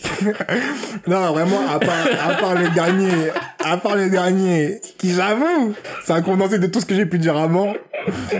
Non, 1.07 1.33
vraiment, 1.33 1.61
à 1.69 1.79
part, 1.79 2.07
à 2.27 2.33
part 2.35 2.55
le 2.55 2.69
dernier, 2.69 3.31
à 3.65 3.77
part 3.77 3.95
le 3.95 4.09
dernier, 4.09 4.79
qui 4.99 5.11
j'avoue, 5.11 5.73
c'est 6.03 6.13
un 6.13 6.21
condensé 6.21 6.59
de 6.59 6.67
tout 6.67 6.79
ce 6.79 6.85
que 6.85 6.93
j'ai 6.93 7.07
pu 7.07 7.17
dire 7.17 7.35
avant. 7.35 7.73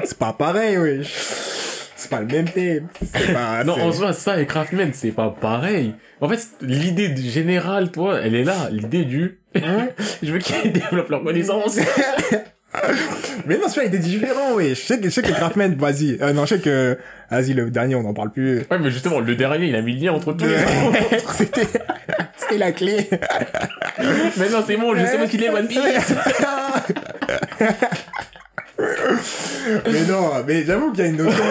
C'est 0.04 0.18
pas 0.18 0.34
pareil, 0.34 0.78
oui. 0.78 1.02
C'est 1.96 2.10
pas 2.12 2.20
le 2.20 2.28
même 2.28 2.48
thème. 2.48 2.88
Pas, 3.34 3.64
Non, 3.64 3.74
en 3.82 3.92
soi, 3.92 4.14
ça 4.14 4.40
et 4.40 4.46
Craftman, 4.46 4.92
c'est 4.94 5.12
pas 5.12 5.32
pareil. 5.32 5.96
En 6.22 6.30
fait, 6.30 6.48
l'idée 6.62 7.16
générale, 7.18 7.92
toi, 7.92 8.20
elle 8.22 8.36
est 8.36 8.44
là. 8.44 8.70
L'idée 8.72 9.04
du... 9.04 9.40
Hein 9.56 9.88
je 10.22 10.32
veux 10.32 10.38
qu'ils 10.38 10.72
développent 10.72 11.10
leur 11.10 11.24
connaissance. 11.24 11.80
Mais 13.48 13.58
non, 13.58 13.68
celui-là, 13.68 13.86
il 13.86 13.96
était 13.96 13.98
différent, 13.98 14.54
oui. 14.56 14.70
Je 14.70 14.76
sais 14.76 15.00
que, 15.00 15.06
je 15.06 15.10
sais 15.10 15.22
que 15.24 15.32
Craftman, 15.32 15.76
vas-y. 15.76 16.18
Euh, 16.22 16.34
non, 16.34 16.46
je 16.46 16.56
sais 16.56 16.62
que, 16.62 16.98
vas-y, 17.32 17.54
le 17.54 17.72
dernier, 17.72 17.96
on 17.96 18.04
n'en 18.04 18.14
parle 18.14 18.32
plus. 18.32 18.60
Ouais, 18.70 18.78
mais 18.80 18.92
justement, 18.92 19.20
le 19.20 19.36
dernier, 19.36 19.68
il 19.68 19.76
a 19.76 19.82
mis 19.82 19.94
le 19.98 20.06
lien 20.06 20.14
entre 20.14 20.34
tous 20.34 20.46
les 20.46 20.58
c'était, 21.32 21.68
la 22.58 22.72
clé. 22.72 23.10
Mais 24.38 24.50
non, 24.50 24.64
c'est 24.66 24.78
bon, 24.78 24.96
je 24.96 25.06
sais 25.06 25.18
pas 25.18 25.28
qu'il 25.28 25.44
est 25.44 25.50
One 25.50 25.68
Piece. 25.68 25.82
mais 28.78 30.04
non, 30.04 30.44
mais 30.46 30.64
j'avoue 30.66 30.92
qu'il 30.92 31.06
y 31.06 31.08
a 31.08 31.10
une 31.10 31.16
notion, 31.16 31.44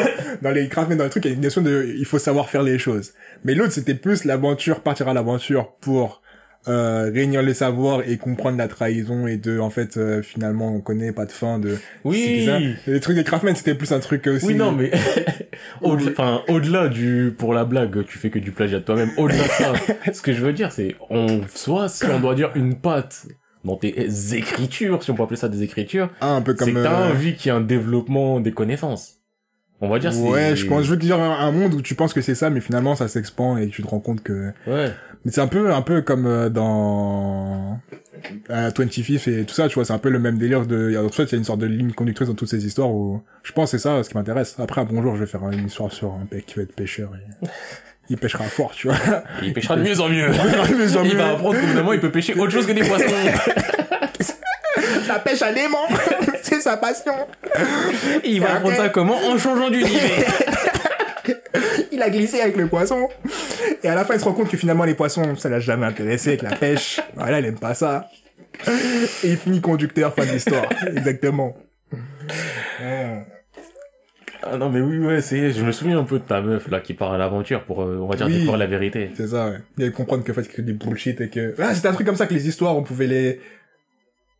dans 0.42 0.50
les 0.50 0.68
Craftman, 0.68 0.98
dans 0.98 1.04
le 1.04 1.10
truc, 1.10 1.24
il 1.24 1.28
y 1.28 1.32
a 1.32 1.36
une 1.36 1.42
notion 1.42 1.62
de, 1.62 1.94
il 1.96 2.04
faut 2.04 2.18
savoir 2.18 2.50
faire 2.50 2.62
les 2.62 2.78
choses. 2.78 3.12
Mais 3.44 3.54
l'autre, 3.54 3.72
c'était 3.72 3.94
plus 3.94 4.24
l'aventure, 4.24 4.80
partir 4.80 5.08
à 5.08 5.14
l'aventure 5.14 5.72
pour, 5.80 6.20
euh, 6.66 7.10
réunir 7.12 7.42
les 7.42 7.54
savoirs 7.54 8.02
et 8.06 8.16
comprendre 8.16 8.56
la 8.58 8.68
trahison 8.68 9.26
et 9.26 9.36
de, 9.36 9.58
en 9.58 9.70
fait, 9.70 9.96
euh, 9.96 10.22
finalement, 10.22 10.74
on 10.74 10.80
connaît 10.80 11.12
pas 11.12 11.26
de 11.26 11.32
fin 11.32 11.58
de, 11.58 11.76
Oui. 12.04 12.46
c'est. 12.46 12.90
Les 12.90 13.00
trucs 13.00 13.16
des 13.16 13.24
Craftman, 13.24 13.54
c'était 13.54 13.74
plus 13.74 13.92
un 13.92 14.00
truc 14.00 14.26
aussi. 14.26 14.46
Oui, 14.46 14.54
non, 14.54 14.72
mais 14.72 14.90
au-delà, 15.82 16.10
enfin, 16.12 16.42
au-delà 16.48 16.88
du, 16.88 17.34
pour 17.36 17.52
la 17.54 17.64
blague, 17.64 18.04
tu 18.06 18.18
fais 18.18 18.30
que 18.30 18.38
du 18.38 18.50
plagiat 18.50 18.80
toi-même. 18.80 19.10
Au-delà 19.16 19.42
de 19.42 19.48
ça, 19.48 19.72
ce 20.12 20.22
que 20.22 20.32
je 20.32 20.40
veux 20.40 20.52
dire, 20.52 20.72
c'est, 20.72 20.94
on, 21.10 21.42
soit 21.54 21.88
si 21.88 22.04
on 22.06 22.20
doit 22.20 22.34
dire 22.34 22.50
une 22.54 22.74
patte 22.76 23.26
dans 23.64 23.76
tes 23.76 24.34
écritures, 24.34 25.02
si 25.02 25.10
on 25.10 25.14
peut 25.14 25.22
appeler 25.22 25.38
ça 25.38 25.48
des 25.48 25.62
écritures, 25.62 26.10
Ah, 26.20 26.32
un 26.32 26.42
peu 26.42 26.54
c'est 26.58 26.64
comme, 26.64 26.74
que 26.74 26.82
t'as 26.82 27.02
euh, 27.02 27.10
envie 27.10 27.34
qu'il 27.34 27.50
y 27.50 27.54
ait 27.54 27.58
un 27.58 27.62
développement 27.62 28.40
des 28.40 28.52
connaissances. 28.52 29.20
On 29.80 29.88
va 29.88 29.98
dire, 29.98 30.12
c'est... 30.12 30.20
Ouais, 30.20 30.56
je 30.56 30.66
pense, 30.66 30.84
je 30.84 30.90
veux 30.90 30.96
dire 30.96 31.18
un, 31.20 31.38
un 31.46 31.52
monde 31.52 31.74
où 31.74 31.82
tu 31.82 31.94
penses 31.94 32.14
que 32.14 32.20
c'est 32.20 32.34
ça, 32.34 32.48
mais 32.48 32.60
finalement 32.60 32.94
ça 32.94 33.08
s'expand 33.08 33.58
et 33.58 33.68
tu 33.68 33.82
te 33.82 33.88
rends 33.88 34.00
compte 34.00 34.22
que. 34.22 34.52
Ouais. 34.66 34.90
Mais 35.24 35.32
c'est 35.32 35.40
un 35.40 35.46
peu, 35.46 35.72
un 35.72 35.82
peu 35.82 36.02
comme 36.02 36.26
euh, 36.26 36.48
dans 36.50 37.78
euh, 38.50 38.70
25 38.76 39.28
et 39.28 39.44
tout 39.44 39.54
ça, 39.54 39.68
tu 39.68 39.74
vois, 39.76 39.84
c'est 39.84 39.92
un 39.92 39.98
peu 39.98 40.10
le 40.10 40.18
même 40.18 40.38
délire 40.38 40.66
de. 40.66 40.90
il 40.90 40.94
y 40.94 40.96
a- 40.96 41.02
En 41.04 41.08
fait, 41.08 41.24
il 41.24 41.32
y 41.32 41.34
a 41.34 41.38
une 41.38 41.44
sorte 41.44 41.60
de 41.60 41.66
ligne 41.66 41.92
conductrice 41.92 42.28
dans 42.28 42.34
toutes 42.34 42.48
ces 42.50 42.64
histoires 42.66 42.90
où 42.90 43.22
je 43.42 43.52
pense 43.52 43.70
que 43.72 43.78
c'est 43.78 43.82
ça 43.82 44.02
ce 44.02 44.08
qui 44.10 44.16
m'intéresse. 44.16 44.56
Après, 44.58 44.80
un 44.80 44.84
bonjour, 44.84 45.14
je 45.16 45.20
vais 45.20 45.26
faire 45.26 45.42
une 45.50 45.66
histoire 45.66 45.92
sur 45.92 46.12
un 46.12 46.26
mec 46.30 46.46
qui 46.46 46.56
va 46.56 46.62
être 46.62 46.74
pêcheur 46.74 47.10
et 47.42 47.46
il 48.10 48.18
pêchera 48.18 48.44
fort, 48.44 48.72
tu 48.72 48.88
vois. 48.88 48.96
Il 49.42 49.52
pêchera 49.54 49.76
de 49.76 49.82
mieux 49.82 49.98
en 50.00 50.08
mieux. 50.10 50.28
Mais 50.78 50.96
en 50.96 51.04
Il 51.04 51.12
mieux. 51.12 51.16
va 51.18 51.30
apprendre 51.30 51.58
qu'au 51.58 51.66
bout 51.66 51.72
d'un 51.72 51.78
moment, 51.80 51.92
il 51.94 52.00
peut 52.00 52.12
pêcher 52.12 52.34
autre 52.38 52.52
chose 52.52 52.66
que 52.66 52.72
des 52.72 52.84
poissons. 52.84 53.04
La 55.08 55.18
pêche 55.18 55.42
à 55.42 55.50
l'aimant, 55.52 55.86
c'est 56.42 56.60
sa 56.60 56.76
passion. 56.76 57.12
Il 58.24 58.40
va 58.40 58.54
apprendre 58.56 58.76
ça 58.76 58.88
comment 58.88 59.16
En 59.16 59.38
changeant 59.38 59.70
d'univers. 59.70 60.00
Il 61.92 62.02
a 62.02 62.10
glissé 62.10 62.40
avec 62.40 62.56
le 62.56 62.66
poisson. 62.66 63.08
Et 63.82 63.88
à 63.88 63.94
la 63.94 64.04
fin, 64.04 64.14
il 64.14 64.20
se 64.20 64.24
rend 64.24 64.32
compte 64.32 64.50
que 64.50 64.56
finalement, 64.56 64.84
les 64.84 64.94
poissons, 64.94 65.36
ça 65.36 65.48
l'a 65.48 65.60
jamais 65.60 65.86
intéressé 65.86 66.30
avec 66.30 66.42
la 66.42 66.56
pêche. 66.56 67.00
Voilà, 67.14 67.38
il 67.40 67.46
aime 67.46 67.58
pas 67.58 67.74
ça. 67.74 68.08
Et 69.22 69.30
il 69.30 69.36
finit 69.36 69.60
conducteur, 69.60 70.14
fin 70.14 70.24
de 70.26 70.32
l'histoire. 70.32 70.66
Exactement. 70.88 71.56
Ah 74.46 74.58
non, 74.58 74.68
mais 74.68 74.80
oui, 74.80 74.98
ouais, 74.98 75.22
c'est, 75.22 75.52
je 75.52 75.64
me 75.64 75.72
souviens 75.72 75.98
un 75.98 76.04
peu 76.04 76.18
de 76.18 76.24
ta 76.24 76.42
meuf, 76.42 76.68
là, 76.68 76.80
qui 76.80 76.92
part 76.92 77.12
à 77.14 77.18
l'aventure 77.18 77.64
pour, 77.64 77.82
euh, 77.82 77.98
on 78.02 78.06
va 78.06 78.16
dire, 78.16 78.26
Oui. 78.26 78.32
découvrir 78.34 78.58
la 78.58 78.66
vérité. 78.66 79.10
C'est 79.16 79.28
ça, 79.28 79.46
ouais. 79.48 79.56
Il 79.78 79.84
allait 79.84 79.92
comprendre 79.92 80.22
que, 80.22 80.32
en 80.32 80.34
fait, 80.34 80.42
c'est 80.42 80.52
que 80.52 80.60
des 80.60 80.74
bullshit 80.74 81.18
et 81.22 81.30
que... 81.30 81.54
Ah, 81.58 81.74
c'était 81.74 81.88
un 81.88 81.94
truc 81.94 82.06
comme 82.06 82.16
ça 82.16 82.26
que 82.26 82.34
les 82.34 82.46
histoires, 82.46 82.76
on 82.76 82.82
pouvait 82.82 83.06
les... 83.06 83.40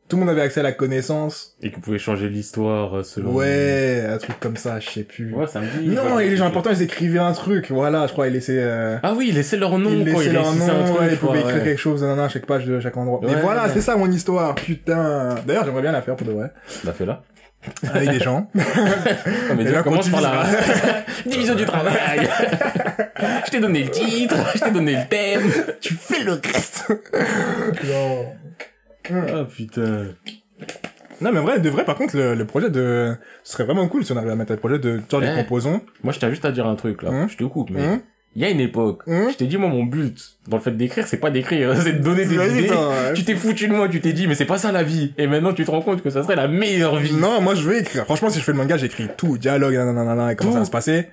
Tout 0.08 0.16
le 0.16 0.20
monde 0.20 0.30
avait 0.30 0.42
accès 0.42 0.60
à 0.60 0.62
la 0.62 0.72
connaissance. 0.72 1.56
Et 1.62 1.70
que 1.70 1.76
vous 1.76 1.80
pouvez 1.80 1.98
changer 1.98 2.28
l'histoire 2.28 2.98
euh, 2.98 3.02
selon... 3.02 3.32
Ouais, 3.32 4.04
un 4.06 4.18
truc 4.18 4.38
comme 4.38 4.58
ça, 4.58 4.78
je 4.78 4.90
sais 4.90 5.02
plus. 5.02 5.32
Ouais, 5.32 5.46
ça 5.46 5.60
me 5.60 5.66
dit. 5.66 5.88
non, 5.88 6.18
et 6.18 6.28
les 6.28 6.36
gens 6.36 6.46
importants, 6.46 6.70
ils 6.72 6.82
écrivaient 6.82 7.18
un 7.18 7.32
truc, 7.32 7.70
voilà, 7.70 8.06
je 8.06 8.12
crois, 8.12 8.28
ils 8.28 8.34
laissaient... 8.34 8.60
Euh... 8.60 8.98
Ah 9.02 9.14
oui, 9.16 9.32
laissez 9.32 9.56
leur 9.56 9.78
nom, 9.78 9.90
ils 9.90 10.12
quoi. 10.12 10.20
laissaient 10.20 10.26
Ils 10.26 10.34
leur 10.34 10.52
laissaient 10.52 10.70
un 10.70 10.78
nom, 10.80 10.84
truc, 10.84 11.00
ouais, 11.00 11.08
ils 11.12 11.18
pouvaient 11.18 11.40
écrire 11.40 11.56
ouais. 11.56 11.64
quelque 11.64 11.80
chose, 11.80 12.02
nanana, 12.02 12.24
à 12.24 12.28
chaque 12.28 12.44
page 12.44 12.66
de 12.66 12.80
chaque 12.80 12.96
endroit. 12.98 13.20
Mais 13.22 13.40
voilà, 13.40 13.64
ouais. 13.64 13.70
c'est 13.72 13.80
ça 13.80 13.96
mon 13.96 14.10
histoire, 14.10 14.54
putain. 14.54 15.36
D'ailleurs, 15.46 15.64
j'aimerais 15.64 15.82
bien 15.82 15.92
la 15.92 16.02
faire 16.02 16.16
pour 16.16 16.26
de 16.26 16.32
vrai. 16.32 16.52
Bah, 16.84 16.92
fais-la. 16.92 17.22
Avec 17.94 18.10
des 18.10 18.20
gens. 18.20 18.50
Ah, 19.50 19.54
mais 19.56 19.64
déjà, 19.64 19.76
là, 19.76 19.82
commence 19.82 20.08
par 20.08 20.20
la 20.20 20.44
division 21.26 21.54
du 21.54 21.64
travail. 21.64 22.28
je 23.46 23.50
t'ai 23.50 23.60
donné 23.60 23.84
le 23.84 23.90
titre, 23.90 24.36
je 24.54 24.60
t'ai 24.60 24.70
donné 24.70 24.96
le 24.96 25.08
thème. 25.08 25.50
tu 25.80 25.94
fais 25.94 26.22
le 26.22 26.32
reste. 26.32 26.86
non. 27.84 28.26
Ah, 29.10 29.44
putain. 29.44 30.06
Non, 31.20 31.30
mais 31.32 31.40
vrai, 31.40 31.60
de 31.60 31.68
vrai, 31.70 31.84
par 31.84 31.94
contre, 31.94 32.16
le, 32.16 32.34
le 32.34 32.44
projet 32.44 32.70
de, 32.70 33.14
ce 33.44 33.52
serait 33.52 33.64
vraiment 33.64 33.86
cool 33.88 34.04
si 34.04 34.12
on 34.12 34.16
arrivait 34.16 34.32
à 34.32 34.36
mettre 34.36 34.52
un 34.52 34.56
projet 34.56 34.78
de 34.78 35.00
genre 35.10 35.20
des 35.20 35.32
composants. 35.34 35.80
Moi, 36.02 36.12
je 36.12 36.18
tiens 36.18 36.30
juste 36.30 36.44
à 36.44 36.52
dire 36.52 36.66
un 36.66 36.74
truc, 36.74 37.02
là. 37.02 37.10
Hum. 37.10 37.28
Je 37.28 37.36
te 37.36 37.44
coupe, 37.44 37.70
mais... 37.70 37.86
Hum. 37.86 38.00
Il 38.36 38.42
y 38.42 38.44
a 38.44 38.50
une 38.50 38.58
époque, 38.58 39.02
Hum. 39.06 39.30
je 39.30 39.36
t'ai 39.36 39.46
dit, 39.46 39.56
moi, 39.56 39.68
mon 39.68 39.84
but, 39.84 40.18
dans 40.48 40.56
le 40.56 40.62
fait 40.62 40.72
d'écrire, 40.72 41.06
c'est 41.06 41.18
pas 41.18 41.30
d'écrire, 41.30 41.76
c'est 41.80 41.92
de 41.92 42.02
donner 42.02 42.24
des 42.24 42.34
idées. 42.34 42.68
ouais. 42.70 43.12
Tu 43.14 43.22
t'es 43.24 43.36
foutu 43.36 43.68
de 43.68 43.72
moi, 43.72 43.88
tu 43.88 44.00
t'es 44.00 44.12
dit, 44.12 44.26
mais 44.26 44.34
c'est 44.34 44.44
pas 44.44 44.58
ça 44.58 44.72
la 44.72 44.82
vie. 44.82 45.14
Et 45.18 45.28
maintenant, 45.28 45.52
tu 45.52 45.64
te 45.64 45.70
rends 45.70 45.82
compte 45.82 46.02
que 46.02 46.10
ça 46.10 46.24
serait 46.24 46.34
la 46.34 46.48
meilleure 46.48 46.96
vie. 46.96 47.14
Non, 47.14 47.40
moi, 47.40 47.54
je 47.54 47.62
veux 47.62 47.78
écrire. 47.78 48.04
Franchement, 48.06 48.30
si 48.30 48.40
je 48.40 48.44
fais 48.44 48.50
le 48.50 48.58
manga, 48.58 48.76
j'écris 48.76 49.06
tout. 49.16 49.38
Dialogue, 49.38 49.74
nanana, 49.74 50.32
et 50.32 50.36
comment 50.36 50.50
Tout. 50.50 50.54
ça 50.54 50.58
va 50.60 50.64
se 50.64 50.70
passer? 50.72 51.10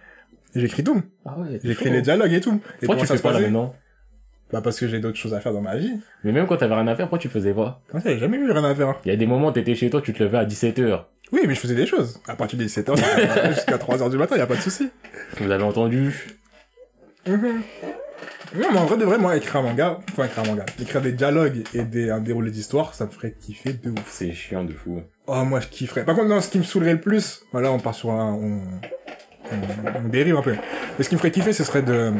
J'écris 0.55 0.83
tout. 0.83 0.99
Ah 1.23 1.35
ouais, 1.37 1.59
J'écris 1.63 1.91
les 1.91 2.01
dialogues 2.01 2.33
et 2.33 2.41
tout. 2.41 2.59
Et 2.81 2.87
Pourquoi 2.87 3.03
tu 3.03 3.07
ça 3.07 3.13
fais 3.13 3.17
se 3.19 3.23
pas 3.23 3.33
là 3.33 3.39
maintenant? 3.41 3.75
Bah, 4.51 4.61
parce 4.61 4.79
que 4.79 4.87
j'ai 4.87 4.99
d'autres 4.99 5.17
choses 5.17 5.33
à 5.33 5.39
faire 5.39 5.53
dans 5.53 5.61
ma 5.61 5.77
vie. 5.77 5.93
Mais 6.23 6.31
même 6.31 6.45
quand 6.47 6.57
t'avais 6.57 6.73
rien 6.75 6.87
à 6.87 6.95
faire, 6.95 7.05
pourquoi 7.05 7.19
tu 7.19 7.29
faisais 7.29 7.53
pas? 7.53 7.81
Comment 7.89 8.03
ça, 8.03 8.09
j'ai 8.09 8.19
jamais 8.19 8.37
vu 8.37 8.51
rien 8.51 8.63
à 8.63 8.75
faire. 8.75 8.95
Il 9.05 9.09
y 9.09 9.13
a 9.13 9.17
des 9.17 9.25
moments, 9.27 9.51
t'étais 9.51 9.75
chez 9.75 9.89
toi, 9.89 10.01
tu 10.01 10.13
te 10.13 10.21
levais 10.23 10.39
à 10.39 10.45
17h. 10.45 11.03
Oui, 11.31 11.41
mais 11.47 11.55
je 11.55 11.59
faisais 11.61 11.75
des 11.75 11.85
choses. 11.85 12.19
À 12.27 12.35
partir 12.35 12.59
de 12.59 12.65
17h 12.65 13.53
jusqu'à 13.53 13.77
3h 13.77 14.09
du 14.09 14.17
matin, 14.17 14.35
y 14.35 14.41
a 14.41 14.47
pas 14.47 14.55
de 14.55 14.61
souci. 14.61 14.89
Vous 15.39 15.49
avez 15.49 15.63
entendu 15.63 16.27
Non, 17.27 17.37
mais 18.53 18.77
en 18.77 18.85
vrai 18.85 18.97
de 18.97 19.05
vrai, 19.05 19.17
moi, 19.17 19.37
écrire 19.37 19.57
un 19.57 19.63
manga, 19.63 19.99
enfin, 20.11 20.25
écrire 20.25 20.43
un 20.43 20.47
manga, 20.47 20.65
écrire 20.81 21.01
des 21.01 21.13
dialogues 21.13 21.63
et 21.73 21.83
des, 21.83 22.09
un 22.09 22.19
déroulé 22.19 22.51
d'histoire, 22.51 22.93
ça 22.93 23.05
me 23.05 23.11
ferait 23.11 23.31
kiffer 23.39 23.71
de 23.73 23.91
ouf. 23.91 24.03
C'est 24.07 24.33
chiant 24.33 24.65
de 24.65 24.73
fou. 24.73 25.01
Oh, 25.27 25.45
moi, 25.45 25.61
je 25.61 25.67
kifferais. 25.67 26.03
Par 26.03 26.15
contre, 26.15 26.27
non, 26.27 26.41
ce 26.41 26.49
qui 26.49 26.57
me 26.57 26.63
saoulerait 26.63 26.93
le 26.93 26.99
plus, 26.99 27.43
voilà, 27.53 27.71
on 27.71 27.79
part 27.79 27.95
sur 27.95 28.11
un, 28.11 28.33
on, 28.33 28.61
on, 29.51 29.99
on 30.03 30.09
dérive 30.09 30.35
un 30.35 30.41
peu. 30.41 30.55
Mais 30.97 31.03
ce 31.05 31.07
qui 31.07 31.15
me 31.15 31.19
ferait 31.19 31.31
kiffer, 31.31 31.53
ce 31.53 31.63
serait 31.63 31.81
de, 31.81 32.11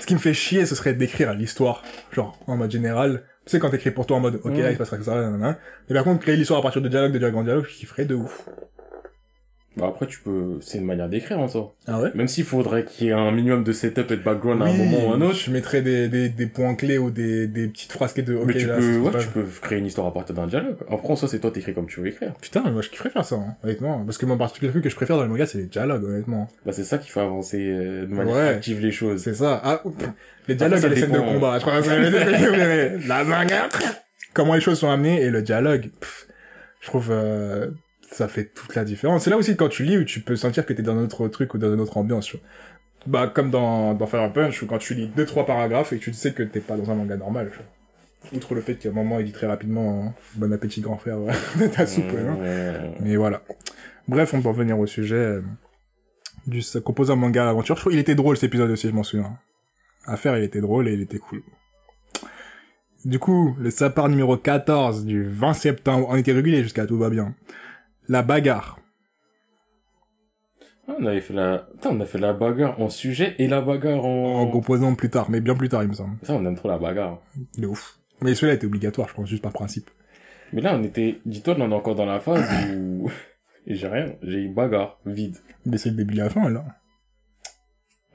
ce 0.00 0.06
qui 0.06 0.14
me 0.14 0.18
fait 0.18 0.34
chier, 0.34 0.66
ce 0.66 0.74
serait 0.74 0.94
d'écrire 0.94 1.32
l'histoire, 1.34 1.82
genre, 2.12 2.38
en 2.46 2.56
mode 2.56 2.70
général. 2.70 3.22
Tu 3.46 3.52
sais, 3.52 3.58
quand 3.58 3.70
t'écris 3.70 3.90
pour 3.90 4.06
toi 4.06 4.16
en 4.18 4.20
mode, 4.20 4.40
ok, 4.44 4.52
Mm. 4.52 4.60
là, 4.60 4.70
il 4.70 4.74
se 4.74 4.78
passera 4.78 4.96
que 4.98 5.04
ça, 5.04 5.14
nanana. 5.14 5.58
Mais 5.88 5.94
par 5.94 6.04
contre, 6.04 6.20
créer 6.20 6.36
l'histoire 6.36 6.60
à 6.60 6.62
partir 6.62 6.82
de 6.82 6.88
dialogue, 6.88 7.12
de 7.12 7.18
dialogue 7.18 7.36
en 7.36 7.44
dialogue, 7.44 7.66
je 7.68 7.74
kifferais 7.74 8.04
de 8.04 8.14
ouf. 8.14 8.48
Bah 9.76 9.86
après, 9.88 10.06
tu 10.08 10.18
peux... 10.18 10.58
C'est 10.60 10.78
une 10.78 10.84
manière 10.84 11.08
d'écrire, 11.08 11.38
en 11.38 11.46
soi. 11.46 11.74
Ah 11.86 12.00
ouais? 12.00 12.10
Même 12.14 12.26
s'il 12.26 12.42
faudrait 12.44 12.84
qu'il 12.84 13.06
y 13.06 13.10
ait 13.10 13.12
un 13.12 13.30
minimum 13.30 13.62
de 13.62 13.72
setup 13.72 14.10
et 14.10 14.16
de 14.16 14.22
background 14.22 14.60
à 14.62 14.64
un 14.64 14.72
moment 14.72 15.06
ou 15.08 15.12
à 15.12 15.14
un 15.14 15.20
autre. 15.20 15.36
Je 15.36 15.50
mettrais 15.52 15.80
des, 15.80 16.08
des, 16.08 16.28
des 16.28 16.46
points 16.46 16.74
clés 16.74 16.98
ou 16.98 17.10
des, 17.12 17.46
des 17.46 17.68
petites 17.68 17.92
phrases 17.92 18.12
de, 18.14 18.34
ok, 18.34 18.46
mais 18.46 18.54
tu 18.54 18.66
là, 18.66 18.76
peux, 18.78 18.98
ouais, 18.98 19.10
tu 19.20 19.28
peux 19.28 19.44
créer 19.62 19.78
une 19.78 19.86
histoire 19.86 20.08
à 20.08 20.12
partir 20.12 20.34
d'un 20.34 20.48
dialogue. 20.48 20.74
Après, 20.90 21.08
en 21.08 21.14
soi, 21.14 21.28
c'est 21.28 21.38
toi, 21.38 21.52
t'écris 21.52 21.72
comme 21.72 21.86
tu 21.86 22.00
veux 22.00 22.08
écrire. 22.08 22.34
Putain, 22.42 22.62
mais 22.64 22.72
moi, 22.72 22.82
je 22.82 22.88
kifferais 22.90 23.10
faire 23.10 23.24
ça, 23.24 23.36
hein, 23.36 23.54
honnêtement. 23.62 24.04
Parce 24.04 24.18
que 24.18 24.26
moi, 24.26 24.36
par 24.36 24.48
contre, 24.52 24.64
le 24.64 24.70
truc 24.70 24.82
que 24.82 24.90
je 24.90 24.96
préfère 24.96 25.16
dans 25.16 25.22
les 25.22 25.28
mangas, 25.28 25.46
c'est 25.46 25.58
les 25.58 25.66
dialogues, 25.66 26.02
honnêtement. 26.04 26.48
Bah, 26.66 26.72
c'est 26.72 26.84
ça 26.84 26.98
qui 26.98 27.08
fait 27.08 27.20
avancer 27.20 27.58
euh, 27.70 28.06
de 28.06 28.12
manière 28.12 28.34
Ouais. 28.34 28.48
active 28.48 28.80
les 28.80 28.90
choses. 28.90 29.22
C'est 29.22 29.34
ça. 29.34 29.60
Ah, 29.62 29.82
les 30.48 30.56
dialogues 30.56 30.80
ça 30.80 30.88
et 30.88 30.90
les 30.90 30.96
scènes 30.96 31.12
de 31.12 31.16
dépend. 31.18 31.32
combat. 31.34 31.58
Je 31.58 31.64
crois 31.64 31.80
que. 31.80 33.08
La 33.08 33.22
manga. 33.24 33.68
Comment 34.34 34.54
les 34.54 34.60
choses 34.60 34.80
sont 34.80 34.90
amenées 34.90 35.22
et 35.22 35.30
le 35.30 35.42
dialogue. 35.42 35.90
pff, 36.00 36.26
je 36.80 36.86
trouve, 36.88 37.08
euh, 37.10 37.68
ça 38.10 38.28
fait 38.28 38.46
toute 38.46 38.74
la 38.74 38.84
différence. 38.84 39.24
C'est 39.24 39.30
là 39.30 39.36
aussi 39.36 39.56
quand 39.56 39.68
tu 39.68 39.84
lis 39.84 39.98
où 39.98 40.04
tu 40.04 40.20
peux 40.20 40.36
sentir 40.36 40.66
que 40.66 40.72
t'es 40.72 40.82
dans 40.82 40.96
un 40.96 41.04
autre 41.04 41.28
truc 41.28 41.54
ou 41.54 41.58
dans 41.58 41.72
une 41.72 41.80
autre 41.80 41.96
ambiance, 41.96 42.26
tu 42.26 42.36
vois. 42.36 42.46
Bah, 43.06 43.32
comme 43.32 43.50
dans, 43.50 43.94
dans 43.94 44.06
Fire 44.06 44.32
Punch, 44.32 44.62
où 44.62 44.66
quand 44.66 44.78
tu 44.78 44.94
lis 44.94 45.06
deux, 45.08 45.24
trois 45.24 45.46
paragraphes 45.46 45.92
et 45.92 45.98
que 45.98 46.04
tu 46.04 46.12
sais 46.12 46.32
que 46.32 46.42
t'es 46.42 46.60
pas 46.60 46.76
dans 46.76 46.90
un 46.90 46.94
manga 46.94 47.16
normal, 47.16 47.50
tu 47.50 47.56
vois. 47.56 48.36
Outre 48.36 48.54
le 48.54 48.60
fait 48.60 48.74
qu'à 48.74 48.90
un 48.90 48.92
moment, 48.92 49.18
il 49.18 49.24
dit 49.24 49.32
très 49.32 49.46
rapidement, 49.46 50.04
hein, 50.04 50.14
bon 50.34 50.52
appétit 50.52 50.82
grand 50.82 50.98
frère, 50.98 51.18
ouais, 51.58 51.68
ta 51.74 51.86
soupe, 51.86 52.04
hein. 52.14 52.36
Mais 53.00 53.16
voilà. 53.16 53.42
Bref, 54.08 54.34
on 54.34 54.42
peut 54.42 54.48
revenir 54.48 54.78
au 54.78 54.86
sujet 54.86 55.14
euh, 55.14 55.42
du 56.46 56.60
composant 56.84 57.16
manga 57.16 57.48
aventure. 57.48 57.76
Je 57.76 57.80
trouve 57.80 57.94
il 57.94 57.98
était 57.98 58.14
drôle 58.14 58.36
cet 58.36 58.48
épisode 58.48 58.70
aussi, 58.70 58.88
je 58.88 58.92
m'en 58.92 59.02
souviens. 59.02 59.38
À 60.04 60.16
faire, 60.16 60.36
il 60.36 60.44
était 60.44 60.60
drôle 60.60 60.88
et 60.88 60.92
il 60.92 61.00
était 61.00 61.18
cool. 61.18 61.42
Du 63.06 63.18
coup, 63.18 63.56
le 63.58 63.70
sapard 63.70 64.10
numéro 64.10 64.36
14 64.36 65.06
du 65.06 65.24
20 65.24 65.54
septembre, 65.54 66.06
on 66.10 66.16
était 66.16 66.32
régulier 66.32 66.62
jusqu'à 66.62 66.84
tout 66.84 66.98
va 66.98 67.08
bien. 67.08 67.34
La 68.10 68.24
bagarre. 68.24 68.80
Ah, 70.88 70.96
on 70.98 71.06
avait 71.06 71.20
fait 71.20 71.32
la, 71.32 71.58
Putain, 71.58 71.90
on 71.90 72.00
a 72.00 72.06
fait 72.06 72.18
la 72.18 72.32
bagarre 72.32 72.80
en 72.80 72.88
sujet 72.88 73.36
et 73.38 73.46
la 73.46 73.60
bagarre 73.60 74.04
en... 74.04 74.40
En 74.40 74.50
composant 74.50 74.96
plus 74.96 75.10
tard, 75.10 75.30
mais 75.30 75.40
bien 75.40 75.54
plus 75.54 75.68
tard, 75.68 75.84
il 75.84 75.90
me 75.90 75.94
semble. 75.94 76.16
Ça, 76.24 76.34
on 76.34 76.44
aime 76.44 76.56
trop 76.56 76.66
la 76.66 76.78
bagarre. 76.78 77.22
De 77.56 77.68
ouf. 77.68 78.00
Mais 78.20 78.34
celui-là 78.34 78.54
était 78.54 78.66
obligatoire, 78.66 79.08
je 79.08 79.14
pense, 79.14 79.28
juste 79.28 79.44
par 79.44 79.52
principe. 79.52 79.88
Mais 80.52 80.60
là, 80.60 80.74
on 80.74 80.82
était, 80.82 81.20
dis-toi, 81.24 81.54
on 81.56 81.70
est 81.70 81.74
encore 81.74 81.94
dans 81.94 82.04
la 82.04 82.18
phase 82.18 82.44
où, 82.74 83.08
j'ai 83.68 83.86
rien, 83.86 84.06
j'ai 84.22 84.40
une 84.40 84.54
bagarre, 84.54 84.98
vide. 85.06 85.36
Mais 85.64 85.78
c'est 85.78 85.90
le 85.90 85.96
début 85.96 86.14
de 86.14 86.18
la 86.18 86.30
fin, 86.30 86.50
là. 86.50 86.64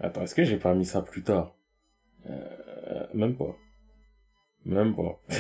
Attends, 0.02 0.24
est-ce 0.24 0.36
que 0.36 0.44
j'ai 0.44 0.58
pas 0.58 0.76
mis 0.76 0.86
ça 0.86 1.04
plus 1.04 1.24
tard? 1.24 1.56
Euh, 2.30 3.08
même 3.14 3.38
pas. 3.38 3.56
Même 4.66 4.94
pas. 4.94 5.22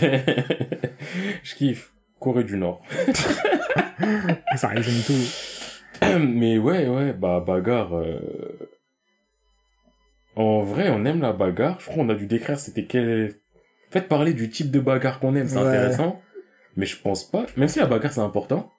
Je 1.44 1.56
kiffe. 1.56 1.94
Corée 2.26 2.43
du 2.43 2.57
Nord. 2.57 2.81
Ça 4.56 4.69
résume 4.69 5.03
tout. 5.06 6.06
Mais 6.19 6.57
ouais, 6.57 6.88
ouais, 6.88 7.14
bah, 7.14 7.39
bagarre, 7.45 7.95
euh... 7.95 8.19
En 10.35 10.61
vrai, 10.61 10.89
on 10.89 11.06
aime 11.06 11.22
la 11.22 11.34
bagarre. 11.34 11.77
Je 11.80 11.85
crois 11.85 12.03
qu'on 12.03 12.10
a 12.10 12.15
dû 12.15 12.26
décrire 12.26 12.60
c'était 12.60 12.85
quel... 12.85 13.35
Faites 13.91 14.07
parler 14.07 14.34
du 14.34 14.49
type 14.49 14.72
de 14.72 14.80
bagarre 14.80 15.19
qu'on 15.19 15.35
aime, 15.35 15.47
c'est 15.47 15.57
Ouais. 15.60 15.68
intéressant. 15.68 16.19
Mais 16.76 16.88
je 16.88 16.99
pense 16.99 17.23
pas, 17.30 17.45
même 17.57 17.68
si 17.69 17.77
la 17.80 17.85
bagarre 17.85 18.11
c'est 18.11 18.19
important, 18.22 18.72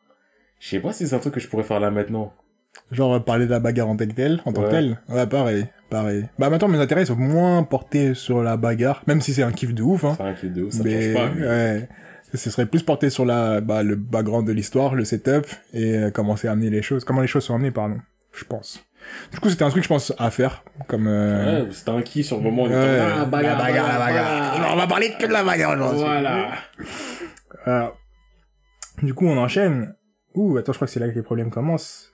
je 0.59 0.68
sais 0.68 0.81
pas 0.81 0.93
si 0.93 1.06
c'est 1.06 1.14
un 1.14 1.18
truc 1.20 1.35
que 1.35 1.40
je 1.40 1.48
pourrais 1.48 1.62
faire 1.62 1.78
là 1.81 1.90
maintenant. 1.93 2.35
Genre, 2.90 3.14
euh, 3.14 3.20
parler 3.20 3.47
de 3.47 3.51
la 3.52 3.60
bagarre 3.60 3.89
en 3.89 3.97
tant 3.97 4.06
que 4.06 4.12
telle, 4.12 4.43
en 4.44 4.52
tant 4.52 4.60
que 4.62 4.66
Ouais. 4.66 4.73
telle. 4.73 4.98
Ouais, 5.09 5.27
pareil, 5.27 5.66
pareil. 5.89 6.28
Bah, 6.39 6.51
maintenant, 6.51 6.68
mes 6.68 6.78
intérêts 6.78 7.06
sont 7.06 7.16
moins 7.16 7.62
portés 7.62 8.12
sur 8.12 8.43
la 8.43 8.56
bagarre, 8.59 9.02
même 9.06 9.20
si 9.23 9.32
c'est 9.32 9.44
un 9.44 9.52
kiff 9.52 9.73
de 9.73 9.82
ouf, 9.82 10.05
hein. 10.05 10.14
C'est 10.18 10.24
un 10.24 10.35
kiff 10.35 10.52
de 10.52 10.64
ouf, 10.64 10.73
ça 10.74 10.82
mais, 10.85 11.14
change 11.14 11.23
pas. 11.23 11.35
mais- 11.35 11.47
ouais. 11.47 11.89
Ce 12.36 12.50
serait 12.50 12.66
plus 12.66 12.82
porté 12.82 13.10
sur 13.10 13.24
la, 13.24 13.60
bah, 13.60 13.82
le 13.82 13.96
background 13.96 14.46
de 14.46 14.52
l'histoire, 14.52 14.94
le 14.94 15.04
setup, 15.04 15.46
et 15.72 15.96
euh, 15.96 16.10
comment 16.10 16.36
c'est 16.36 16.48
amené 16.48 16.70
les 16.70 16.82
choses, 16.82 17.04
comment 17.04 17.20
les 17.20 17.26
choses 17.26 17.44
sont 17.44 17.54
amenées, 17.54 17.70
pardon. 17.70 17.96
Je 18.32 18.44
pense. 18.44 18.84
Du 19.32 19.38
coup, 19.40 19.48
c'était 19.50 19.62
un 19.64 19.70
truc, 19.70 19.82
je 19.84 19.88
pense, 19.88 20.12
à 20.18 20.30
faire, 20.30 20.62
comme, 20.88 21.06
euh... 21.06 21.64
Ouais, 21.64 21.68
c'était 21.72 21.90
un 21.90 22.02
kiff 22.02 22.26
sur 22.26 22.36
le 22.38 22.42
moment. 22.42 22.64
on 22.64 22.68
ouais. 22.68 22.72
était 22.74 22.98
comme, 23.02 23.20
Ah, 23.22 23.24
bagarre, 23.24 23.58
la 23.58 23.64
bagarre, 23.64 23.88
la 23.88 23.98
bagarre. 23.98 24.72
on 24.72 24.76
va 24.76 24.86
parler 24.86 25.12
que 25.18 25.26
de 25.26 25.32
la 25.32 25.42
bagarre 25.44 25.74
aujourd'hui. 25.74 26.00
Voilà. 26.00 26.48
Voilà. 27.64 27.92
Du 29.02 29.14
coup, 29.14 29.26
on 29.26 29.36
enchaîne. 29.38 29.94
Ouh, 30.34 30.56
attends, 30.58 30.72
je 30.72 30.78
crois 30.78 30.86
que 30.86 30.92
c'est 30.92 31.00
là 31.00 31.08
que 31.08 31.14
les 31.14 31.22
problèmes 31.22 31.50
commencent. 31.50 32.10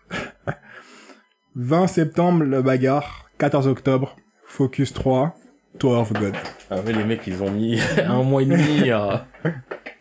20 1.56 1.86
septembre, 1.86 2.44
le 2.44 2.62
bagarre. 2.62 3.28
14 3.38 3.66
octobre, 3.66 4.16
Focus 4.46 4.92
3, 4.92 5.34
Tower 5.78 5.98
of 6.02 6.12
God. 6.12 6.34
Ah 6.70 6.76
ouais, 6.80 6.92
les 6.92 7.02
mecs, 7.04 7.26
ils 7.26 7.42
ont 7.42 7.50
mis 7.50 7.80
un 8.06 8.22
mois 8.22 8.42
et 8.42 8.46
demi 8.46 8.90
à... 8.90 9.26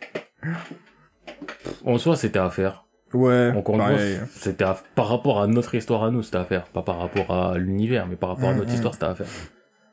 En 1.84 1.98
soi, 1.98 2.16
c'était 2.16 2.38
à 2.38 2.50
faire. 2.50 2.86
Ouais, 3.12 3.52
pareil. 3.62 4.20
c'était 4.30 4.64
à- 4.64 4.80
par 4.94 5.08
rapport 5.08 5.42
à 5.42 5.46
notre 5.46 5.74
histoire 5.74 6.02
à 6.04 6.10
nous, 6.10 6.22
c'était 6.22 6.38
à 6.38 6.44
faire. 6.44 6.64
Pas 6.64 6.82
par 6.82 6.98
rapport 6.98 7.30
à 7.30 7.58
l'univers, 7.58 8.06
mais 8.06 8.16
par 8.16 8.30
rapport 8.30 8.48
à 8.48 8.54
notre 8.54 8.70
mm. 8.70 8.74
histoire, 8.74 8.94
c'était 8.94 9.06
à 9.06 9.14
faire. 9.14 9.26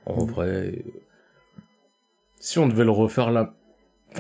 En 0.06 0.26
vrai, 0.26 0.48
euh, 0.48 0.72
si 2.40 2.60
on 2.60 2.68
devait 2.68 2.86
le 2.86 2.92
refaire 2.92 3.32
là, 3.32 3.54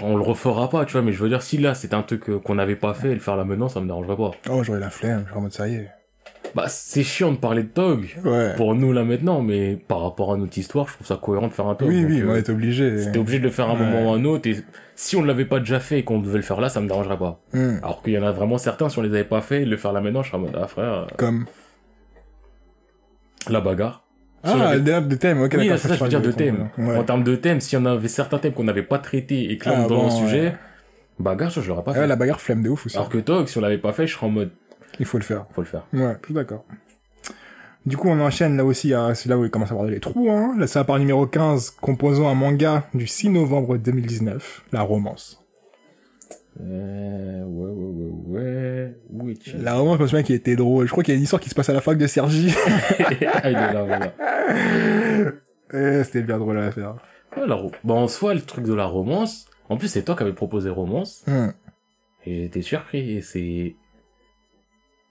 on 0.01 0.15
le 0.15 0.21
refera 0.21 0.69
pas, 0.69 0.85
tu 0.85 0.91
vois, 0.93 1.01
mais 1.01 1.13
je 1.13 1.23
veux 1.23 1.29
dire, 1.29 1.41
si 1.41 1.57
là, 1.57 1.73
c'était 1.73 1.95
un 1.95 2.03
truc 2.03 2.29
euh, 2.29 2.39
qu'on 2.39 2.55
n'avait 2.55 2.75
pas 2.75 2.93
fait, 2.93 3.11
et 3.11 3.13
le 3.13 3.21
faire 3.21 3.37
là 3.37 3.45
maintenant, 3.45 3.69
ça 3.69 3.79
me 3.79 3.87
dérangerait 3.87 4.17
pas. 4.17 4.31
Oh, 4.49 4.63
j'aurais 4.63 4.79
la 4.79 4.89
flemme, 4.89 5.25
genre 5.27 5.37
en 5.37 5.41
mode 5.41 5.53
ça 5.53 5.67
y 5.67 5.75
est. 5.75 5.89
Bah, 6.55 6.65
c'est 6.67 7.03
chiant 7.03 7.31
de 7.31 7.37
parler 7.37 7.63
de 7.63 7.67
Tog, 7.67 8.07
Ouais. 8.25 8.53
pour 8.55 8.73
nous 8.75 8.91
là 8.91 9.03
maintenant, 9.03 9.41
mais 9.41 9.75
par 9.87 10.01
rapport 10.01 10.33
à 10.33 10.37
notre 10.37 10.57
histoire, 10.57 10.87
je 10.87 10.93
trouve 10.95 11.05
ça 11.07 11.17
cohérent 11.21 11.47
de 11.47 11.53
faire 11.53 11.67
un 11.67 11.75
Tog. 11.75 11.87
oui, 11.89 12.03
oui, 12.05 12.21
euh, 12.21 12.27
on 12.31 12.35
est 12.35 12.49
obligé. 12.49 12.97
C'était 12.97 13.19
obligé 13.19 13.39
de 13.39 13.43
le 13.43 13.49
faire 13.51 13.69
à 13.69 13.73
un 13.73 13.79
Ouais. 13.79 13.85
moment 13.85 14.09
ou 14.11 14.13
à 14.13 14.17
un 14.17 14.25
autre, 14.25 14.49
et 14.49 14.55
si 14.95 15.15
on 15.15 15.21
ne 15.21 15.27
l'avait 15.27 15.45
pas 15.45 15.59
déjà 15.59 15.79
fait 15.79 15.99
et 15.99 16.03
qu'on 16.03 16.19
devait 16.19 16.37
le 16.37 16.43
faire 16.43 16.59
là, 16.59 16.69
ça 16.69 16.81
me 16.81 16.87
dérangerait 16.87 17.17
pas. 17.19 17.39
Hmm, 17.53 17.77
Alors 17.83 18.01
qu'il 18.01 18.13
y 18.13 18.17
en 18.17 18.23
a 18.23 18.31
vraiment 18.31 18.57
certains, 18.57 18.89
si 18.89 18.97
on 18.99 19.01
les 19.03 19.09
avait 19.09 19.23
pas 19.23 19.41
fait, 19.41 19.63
le 19.65 19.77
faire 19.77 19.93
là 19.93 20.01
maintenant, 20.01 20.23
je 20.23 20.29
serais 20.29 20.37
en 20.37 20.41
mode, 20.41 20.57
ah 20.59 20.67
frère, 20.67 20.91
euh, 20.93 21.05
Comme. 21.17 21.45
la 23.49 23.61
bagarre. 23.61 24.03
Si 24.43 24.51
on 24.53 24.59
Ah, 24.61 24.67
avait- 24.69 25.01
de 25.01 25.15
thème, 25.15 25.41
ok, 25.41 25.53
oui, 25.57 25.67
d'accord. 25.67 25.79
ça, 25.81 25.95
je 25.95 26.03
veux 26.03 26.09
dire 26.09 26.21
de 26.21 26.31
thème. 26.31 26.69
Ouais. 26.77 26.95
En 26.95 27.03
termes 27.03 27.23
de 27.23 27.35
thème, 27.35 27.59
si 27.59 27.75
on 27.75 27.85
avait 27.85 28.07
certains 28.07 28.37
thèmes 28.37 28.53
qu'on 28.53 28.63
n'avait 28.63 28.83
pas 28.83 28.97
traités 28.99 29.51
et 29.51 29.57
que 29.57 29.67
là, 29.69 29.75
Ah, 29.79 29.87
dans 29.87 29.97
bon, 29.97 30.05
le 30.05 30.11
sujet, 30.11 30.53
bagarre, 31.19 31.51
ça, 31.51 31.59
je 31.61 31.67
l'aurais 31.67 31.83
pas 31.83 31.91
Ouais, 31.91 31.97
fait. 31.99 32.07
la 32.07 32.15
bagarre 32.15 32.39
flemme 32.39 32.63
de 32.63 32.69
ouf 32.69 32.85
aussi. 32.85 32.95
Alors 32.95 33.09
que 33.09 33.17
Tog, 33.17 33.47
si 33.47 33.57
on 33.57 33.61
l'avait 33.61 33.77
pas 33.77 33.91
fait, 33.91 34.07
je 34.07 34.13
serais 34.15 34.27
en 34.27 34.29
mode, 34.29 34.51
Il 34.99 35.05
faut 35.05 35.17
le 35.17 35.23
faire. 35.23 35.45
faut 35.51 35.61
le 35.61 35.67
faire. 35.67 35.85
Ouais, 35.93 36.15
je 36.21 36.25
suis 36.27 36.33
d'accord. 36.33 36.65
Du 37.85 37.95
coup, 37.97 38.09
on 38.09 38.19
enchaîne 38.19 38.57
là 38.57 38.65
aussi, 38.65 38.93
à- 38.93 39.15
c'est 39.15 39.29
là 39.29 39.37
où 39.37 39.45
il 39.45 39.49
commence 39.49 39.69
à 39.69 39.73
avoir 39.73 39.87
les 39.87 39.99
trous, 39.99 40.29
hein. 40.29 40.53
Là, 40.57 40.67
c'est 40.67 40.79
à 40.79 40.83
part 40.83 40.99
numéro 40.99 41.25
15, 41.25 41.71
composant 41.71 42.27
un 42.27 42.33
manga 42.35 42.85
du 42.93 43.07
6 43.07 43.29
novembre 43.29 43.77
2019, 43.77 44.63
la 44.73 44.81
romance. 44.81 45.43
Euh, 46.61 47.43
ouais, 47.45 47.71
ouais, 47.71 48.09
ouais, 48.27 48.93
ouais. 49.23 49.33
La 49.61 49.75
romance, 49.75 49.97
je 49.97 50.01
me 50.03 50.07
souviens 50.07 50.23
qu'il 50.23 50.35
était 50.35 50.57
drôle. 50.57 50.85
Je 50.87 50.91
crois 50.91 51.03
qu'il 51.03 51.13
y 51.13 51.15
a 51.15 51.17
une 51.17 51.23
histoire 51.23 51.41
qui 51.41 51.49
se 51.49 51.55
passe 51.55 51.69
à 51.69 51.73
la 51.73 51.79
fac 51.81 51.97
de 51.97 52.05
Sergi. 52.07 52.53
Ah, 53.41 53.49
il 53.49 53.55
est 53.57 53.73
là, 53.73 53.83
voilà. 53.83 54.13
Eh, 55.73 56.03
C'était 56.03 56.21
bien 56.23 56.37
drôle 56.37 56.59
à 56.59 56.71
faire. 56.71 56.95
Ouais, 57.37 57.47
la 57.47 57.55
ro- 57.55 57.71
Bah, 57.83 57.93
en 57.93 58.07
soi, 58.07 58.33
le 58.33 58.41
truc 58.41 58.65
de 58.65 58.73
la 58.73 58.85
romance, 58.85 59.45
en 59.69 59.77
plus, 59.77 59.87
c'est 59.87 60.03
toi 60.03 60.15
qui 60.15 60.23
avais 60.23 60.33
proposé 60.33 60.69
romance, 60.69 61.23
Hmm. 61.27 61.49
et 62.25 62.41
j'étais 62.43 62.61
surpris, 62.61 63.17
et 63.17 63.21
c'est... 63.21 63.75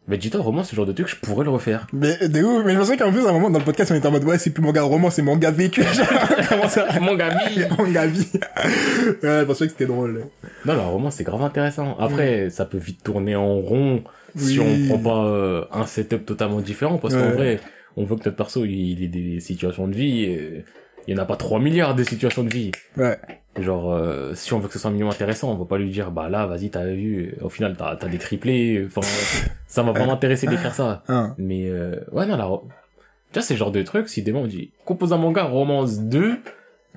Mais 0.09 0.17
dis-toi, 0.17 0.41
romance, 0.41 0.69
c'est 0.69 0.73
le 0.73 0.77
genre 0.79 0.87
de 0.87 0.93
truc, 0.93 1.07
je 1.07 1.17
pourrais 1.17 1.45
le 1.45 1.51
refaire. 1.51 1.87
Mais, 1.93 2.17
de 2.29 2.43
ouf, 2.43 2.65
mais 2.65 2.73
je 2.73 2.79
me 2.79 2.83
souviens 2.85 2.97
qu'en 2.97 3.13
plus, 3.13 3.27
à 3.27 3.29
un 3.29 3.33
moment, 3.35 3.51
dans 3.51 3.59
le 3.59 3.65
podcast, 3.65 3.91
on 3.93 3.95
était 3.95 4.07
en 4.07 4.11
mode, 4.11 4.25
ouais, 4.25 4.39
c'est 4.39 4.51
plus 4.51 4.63
manga 4.63 4.81
de 4.81 4.87
romance, 4.87 5.15
c'est 5.17 5.23
manga 5.23 5.51
vécu. 5.51 5.85
Comment 6.49 6.69
ça? 6.69 6.87
Mon 7.01 7.15
gabi 7.15 7.61
manga 7.79 8.07
vie. 8.07 8.27
ouais, 8.35 9.19
je 9.23 9.45
pensais 9.45 9.67
que 9.67 9.73
c'était 9.73 9.87
drôle. 9.87 10.25
Non, 10.65 10.75
la 10.75 10.83
romance, 10.85 11.17
c'est 11.17 11.25
grave 11.25 11.43
intéressant. 11.43 11.95
Après, 11.99 12.49
ça 12.51 12.65
peut 12.65 12.79
vite 12.79 13.03
tourner 13.05 13.37
en 13.37 13.57
rond 13.57 14.03
si 14.35 14.59
Oui. 14.59 14.89
on 14.91 14.99
prend 14.99 15.03
pas 15.15 15.25
euh, 15.27 15.65
un 15.73 15.85
setup 15.87 16.25
totalement 16.25 16.61
différent, 16.61 16.97
parce 16.99 17.15
qu'en 17.15 17.31
vrai, 17.31 17.61
on 17.97 18.05
veut 18.05 18.17
que 18.17 18.25
notre 18.25 18.37
perso, 18.37 18.65
il, 18.65 18.73
il 18.93 19.05
ait 19.05 19.09
des 19.09 19.41
situations 19.41 19.89
de 19.89 19.95
vie, 19.95 20.23
et 20.25 20.65
il 21.09 21.15
y 21.17 21.19
en 21.19 21.23
a 21.23 21.25
pas 21.25 21.37
3 21.37 21.59
milliards 21.59 21.95
de 21.97 22.05
situations 22.05 22.45
de 22.45 22.51
vie. 22.51 22.71
Ouais. 22.97 23.19
Genre, 23.59 23.93
euh, 23.93 24.35
si 24.35 24.53
on 24.53 24.61
veut 24.61 24.69
que 24.69 24.75
ce 24.75 24.79
soit 24.79 24.91
un 24.91 24.93
minimum 24.93 25.11
intéressant, 25.13 25.51
on 25.51 25.57
va 25.57 25.65
pas 25.65 25.79
lui 25.79 25.91
dire, 25.91 26.11
bah 26.13 26.29
là, 26.29 26.47
vas-y, 26.47 26.71
t'as 26.71 26.85
vu, 26.87 27.35
au 27.41 27.49
final, 27.49 27.75
t'as 27.77 27.97
as 28.01 28.09
des 28.09 28.19
triplés, 28.19 28.85
enfin, 28.87 29.01
ça 29.67 29.83
m'a 29.83 29.91
vraiment 29.93 30.13
intéressé 30.13 30.47
d'écrire 30.47 30.75
ça. 30.75 31.03
Hein. 31.09 31.35
Mais, 31.39 31.65
euh, 31.69 31.97
ouais, 32.13 32.27
non, 32.27 32.37
ro- 32.49 32.69
tu 33.33 33.39
vois, 33.41 33.43
c'est 33.43 33.57
genre 33.57 33.73
de 33.73 33.83
truc, 33.83 34.09
si 34.09 34.23
demain 34.23 34.41
on 34.41 34.47
dit, 34.47 34.71
compose 34.85 35.13
un 35.13 35.17
manga 35.19 35.43
romance 35.45 35.99
2, 36.01 36.37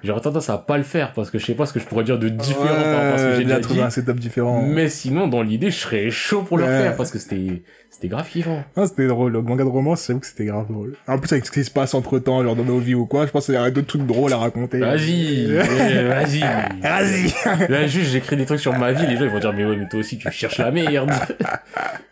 j'aurais 0.03 0.21
tendance 0.21 0.49
à 0.49 0.57
pas 0.57 0.77
le 0.77 0.83
faire, 0.83 1.13
parce 1.13 1.31
que 1.31 1.39
je 1.39 1.45
sais 1.45 1.55
pas 1.55 1.65
ce 1.65 1.73
que 1.73 1.79
je 1.79 1.85
pourrais 1.85 2.03
dire 2.03 2.19
de 2.19 2.29
différent 2.29 2.65
par 2.67 2.95
rapport 2.97 3.13
à 3.13 3.17
ce 3.17 3.23
que 3.23 3.35
j'ai 3.37 3.43
déjà 3.45 3.59
dit. 3.59 3.81
un 3.81 3.89
setup 3.89 4.19
différent. 4.19 4.61
Mais 4.61 4.87
sinon, 4.89 5.27
dans 5.27 5.41
l'idée, 5.41 5.71
je 5.71 5.77
serais 5.77 6.09
chaud 6.11 6.43
pour 6.43 6.57
le 6.57 6.65
Ouais. 6.65 6.69
faire, 6.69 6.95
parce 6.95 7.11
que 7.11 7.17
c'était, 7.17 7.63
c'était 8.01 8.15
grave 8.15 8.27
kiffant. 8.27 8.63
Ah, 8.75 8.87
c'était 8.87 9.05
drôle. 9.05 9.31
Le 9.31 9.43
manga 9.43 9.63
de 9.63 9.69
romance, 9.69 10.07
j'avoue 10.07 10.21
que 10.21 10.25
c'était 10.25 10.45
grave 10.45 10.65
drôle. 10.67 10.95
En 11.07 11.19
plus, 11.19 11.31
avec 11.33 11.45
ce 11.45 11.51
qui 11.51 11.63
se 11.63 11.69
passe 11.69 11.93
entre 11.93 12.17
temps, 12.17 12.41
genre 12.41 12.55
dans 12.55 12.63
nos 12.63 12.79
vies 12.79 12.95
ou 12.95 13.05
quoi, 13.05 13.27
je 13.27 13.31
pense 13.31 13.45
qu'il 13.45 13.53
y 13.53 13.57
a 13.57 13.69
d'autres 13.69 13.85
trucs 13.85 14.07
drôles 14.07 14.33
à 14.33 14.37
raconter. 14.37 14.79
Vas-y, 14.79 15.45
vas-y. 15.55 16.39
Vas-y. 16.81 17.69
Là, 17.69 17.85
juste, 17.85 18.09
j'écris 18.09 18.37
des 18.37 18.47
trucs 18.47 18.59
sur 18.59 18.75
ma 18.75 18.91
vie, 18.91 19.05
les 19.05 19.17
gens, 19.17 19.25
ils 19.25 19.29
vont 19.29 19.37
dire, 19.37 19.53
mais 19.53 19.65
ouais, 19.65 19.77
mais 19.77 19.87
toi 19.87 19.99
aussi, 19.99 20.17
tu 20.17 20.31
cherches 20.31 20.57
la 20.57 20.71
merde. 20.71 21.11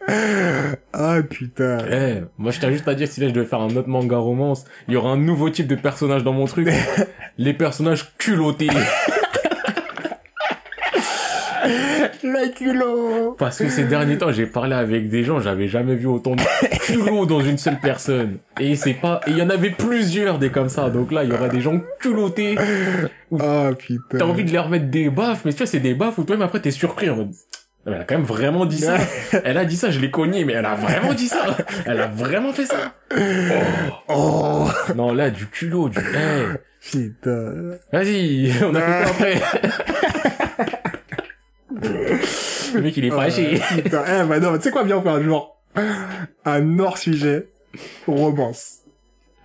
ah, 0.94 1.18
putain. 1.28 1.80
Eh, 1.92 2.22
moi, 2.38 2.52
je 2.52 2.60
tiens 2.60 2.70
juste 2.70 2.88
à 2.88 2.94
dire, 2.94 3.08
si 3.08 3.20
là, 3.20 3.28
je 3.28 3.34
devais 3.34 3.48
faire 3.48 3.62
un 3.62 3.76
autre 3.76 3.90
manga 3.90 4.18
romance, 4.18 4.66
il 4.88 4.94
y 4.94 4.98
aura 4.98 5.10
un 5.10 5.18
nouveau 5.18 5.50
type 5.50 5.66
de 5.66 5.76
personnage 5.76 6.24
dans 6.24 6.34
mon 6.34 6.46
truc. 6.46 6.70
les 7.40 7.54
personnages 7.56 8.14
culottés. 8.20 8.70
Le 12.24 12.52
culot. 12.54 13.36
Parce 13.38 13.60
que 13.60 13.70
ces 13.70 13.84
derniers 13.86 14.18
temps, 14.18 14.32
j'ai 14.32 14.46
parlé 14.46 14.76
avec 14.76 15.10
des 15.10 15.24
gens, 15.24 15.40
j'avais 15.40 15.68
jamais 15.68 15.96
vu 15.96 16.06
autant 16.08 16.36
de 16.36 16.42
culot 16.86 17.26
dans 17.26 17.42
une 17.42 17.58
seule 17.58 17.80
personne. 17.80 18.38
Et 18.60 18.76
c'est 18.76 18.94
pas, 18.94 19.22
et 19.28 19.32
il 19.32 19.38
y 19.38 19.42
en 19.42 19.50
avait 19.50 19.70
plusieurs 19.72 20.38
des 20.40 20.50
comme 20.50 20.70
ça. 20.70 20.90
Donc 20.90 21.12
là, 21.12 21.24
il 21.24 21.30
y 21.30 21.34
aura 21.34 21.48
des 21.50 21.62
gens 21.62 21.80
culottés. 22.00 22.56
Ah, 23.40 23.70
putain. 23.78 24.18
T'as 24.18 24.26
envie 24.26 24.44
de 24.44 24.52
leur 24.54 24.70
mettre 24.70 24.88
des 24.88 25.10
baffes, 25.10 25.42
mais 25.46 25.52
tu 25.52 25.60
vois, 25.60 25.68
c'est 25.68 25.80
des 25.80 25.94
baffes 25.94 26.18
où 26.18 26.24
toi-même 26.24 26.46
après 26.46 26.60
t'es 26.60 26.72
surpris 26.72 27.10
en 27.10 27.16
mode, 27.18 27.32
elle 27.86 27.94
a 27.94 28.04
quand 28.04 28.16
même 28.16 28.26
vraiment 28.26 28.66
dit 28.66 28.80
ça. 28.80 28.98
Elle 29.44 29.58
a 29.58 29.66
dit 29.66 29.78
ça, 29.78 29.90
je 29.90 30.00
l'ai 30.00 30.12
cogné, 30.12 30.44
mais 30.44 30.54
elle 30.54 30.66
a 30.66 30.76
vraiment 30.76 31.14
dit 31.14 31.28
ça. 31.28 31.58
Elle 31.86 32.02
a 32.02 32.08
vraiment 32.08 32.52
fait 32.52 32.66
ça. 32.66 32.94
Oh. 34.10 34.68
Non, 34.96 35.14
là, 35.14 35.30
du 35.30 35.48
culot, 35.48 35.90
du, 35.90 35.98
Eh, 36.00 36.58
Putain. 36.92 37.78
vas-y, 37.92 38.52
on 38.64 38.76
a 38.76 38.82
fait 38.82 39.04
quoi 39.04 39.12
après? 39.12 39.42
Le 41.72 42.82
mec, 42.82 42.98
il 42.98 43.06
est 43.06 43.12
fâché. 43.12 43.60
Putain. 43.84 44.04
Eh, 44.08 44.28
bah 44.28 44.40
non, 44.40 44.56
tu 44.58 44.64
sais 44.64 44.72
quoi, 44.72 44.84
viens, 44.84 44.98
on 44.98 45.02
fait 45.02 45.10
un 45.10 45.22
genre, 45.24 45.62
un 46.46 46.80
hors 46.80 46.98
sujet, 46.98 47.48
romance. 48.08 48.80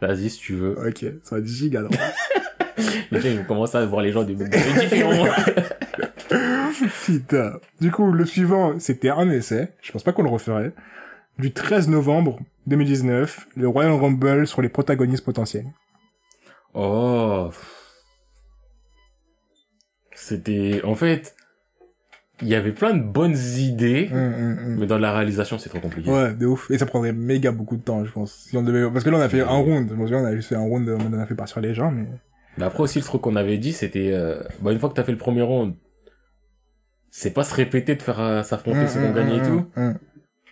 Vas-y, 0.00 0.30
si 0.30 0.38
tu 0.38 0.54
veux. 0.54 0.76
Ok, 0.86 1.04
ça 1.22 1.36
va 1.36 1.38
être 1.38 1.46
giga 1.46 1.82
drôle. 1.82 1.96
Gens, 3.12 3.28
ils 3.28 3.38
vont 3.38 3.44
commencer 3.44 3.78
à 3.78 3.86
voir 3.86 4.02
les 4.02 4.10
gens 4.10 4.24
de 4.24 4.34
de 4.34 4.44
différents. 4.44 5.26
Putain. 7.04 7.60
Du 7.80 7.92
coup, 7.92 8.10
le 8.10 8.26
suivant, 8.26 8.78
c'était 8.80 9.10
un 9.10 9.30
essai. 9.30 9.72
Je 9.80 9.92
pense 9.92 10.02
pas 10.02 10.12
qu'on 10.12 10.24
le 10.24 10.30
referait. 10.30 10.72
du 11.38 11.52
13 11.52 11.88
novembre 11.88 12.40
2019, 12.66 13.48
le 13.56 13.68
Royal 13.68 13.92
Rumble 13.92 14.46
sur 14.46 14.62
les 14.62 14.68
protagonistes 14.68 15.24
potentiels. 15.24 15.66
Oh. 16.74 17.50
C'était, 20.12 20.80
en 20.84 20.94
fait, 20.94 21.36
il 22.44 22.50
y 22.50 22.54
avait 22.54 22.72
plein 22.72 22.94
de 22.94 23.02
bonnes 23.02 23.36
idées, 23.58 24.08
Hum, 24.12 24.18
hum, 24.18 24.58
hum. 24.58 24.76
mais 24.78 24.86
dans 24.86 24.98
la 24.98 25.12
réalisation, 25.12 25.58
c'est 25.58 25.70
trop 25.70 25.80
compliqué. 25.80 26.10
Ouais, 26.10 26.34
de 26.34 26.46
ouf. 26.46 26.70
Et 26.70 26.78
ça 26.78 26.86
prendrait 26.86 27.12
méga 27.12 27.50
beaucoup 27.52 27.76
de 27.76 27.82
temps, 27.82 28.04
je 28.04 28.12
pense. 28.12 28.32
Si 28.32 28.56
on 28.56 28.62
devait, 28.62 28.88
parce 28.90 29.04
que 29.04 29.10
là, 29.10 29.16
on 29.18 29.20
a 29.20 29.28
fait 29.28 29.40
un 29.40 29.46
round. 29.46 29.88
Je 29.88 29.94
me 29.94 30.06
souviens, 30.06 30.22
on 30.22 30.26
a 30.26 30.34
juste 30.36 30.48
fait 30.50 30.54
un 30.56 30.60
round, 30.60 30.88
on 30.88 31.18
a 31.18 31.26
fait 31.26 31.34
partir 31.34 31.60
les 31.60 31.74
gens, 31.74 31.90
mais... 31.90 32.06
Mais 32.56 32.64
après 32.64 32.84
aussi, 32.84 32.98
le 33.00 33.04
truc 33.04 33.20
qu'on 33.22 33.34
avait 33.34 33.58
dit, 33.58 33.72
c'était, 33.72 34.12
euh, 34.12 34.40
bah, 34.60 34.70
une 34.72 34.78
fois 34.78 34.88
que 34.88 34.94
t'as 34.94 35.02
fait 35.02 35.10
le 35.12 35.18
premier 35.18 35.42
round, 35.42 35.74
c'est 37.10 37.32
pas 37.32 37.42
se 37.44 37.54
répéter 37.54 37.96
de 37.96 38.02
faire 38.02 38.20
euh, 38.20 38.42
s'affronter 38.42 38.86
hum, 38.98 39.12
gagné 39.12 39.38
et 39.38 39.42
tout. 39.42 39.66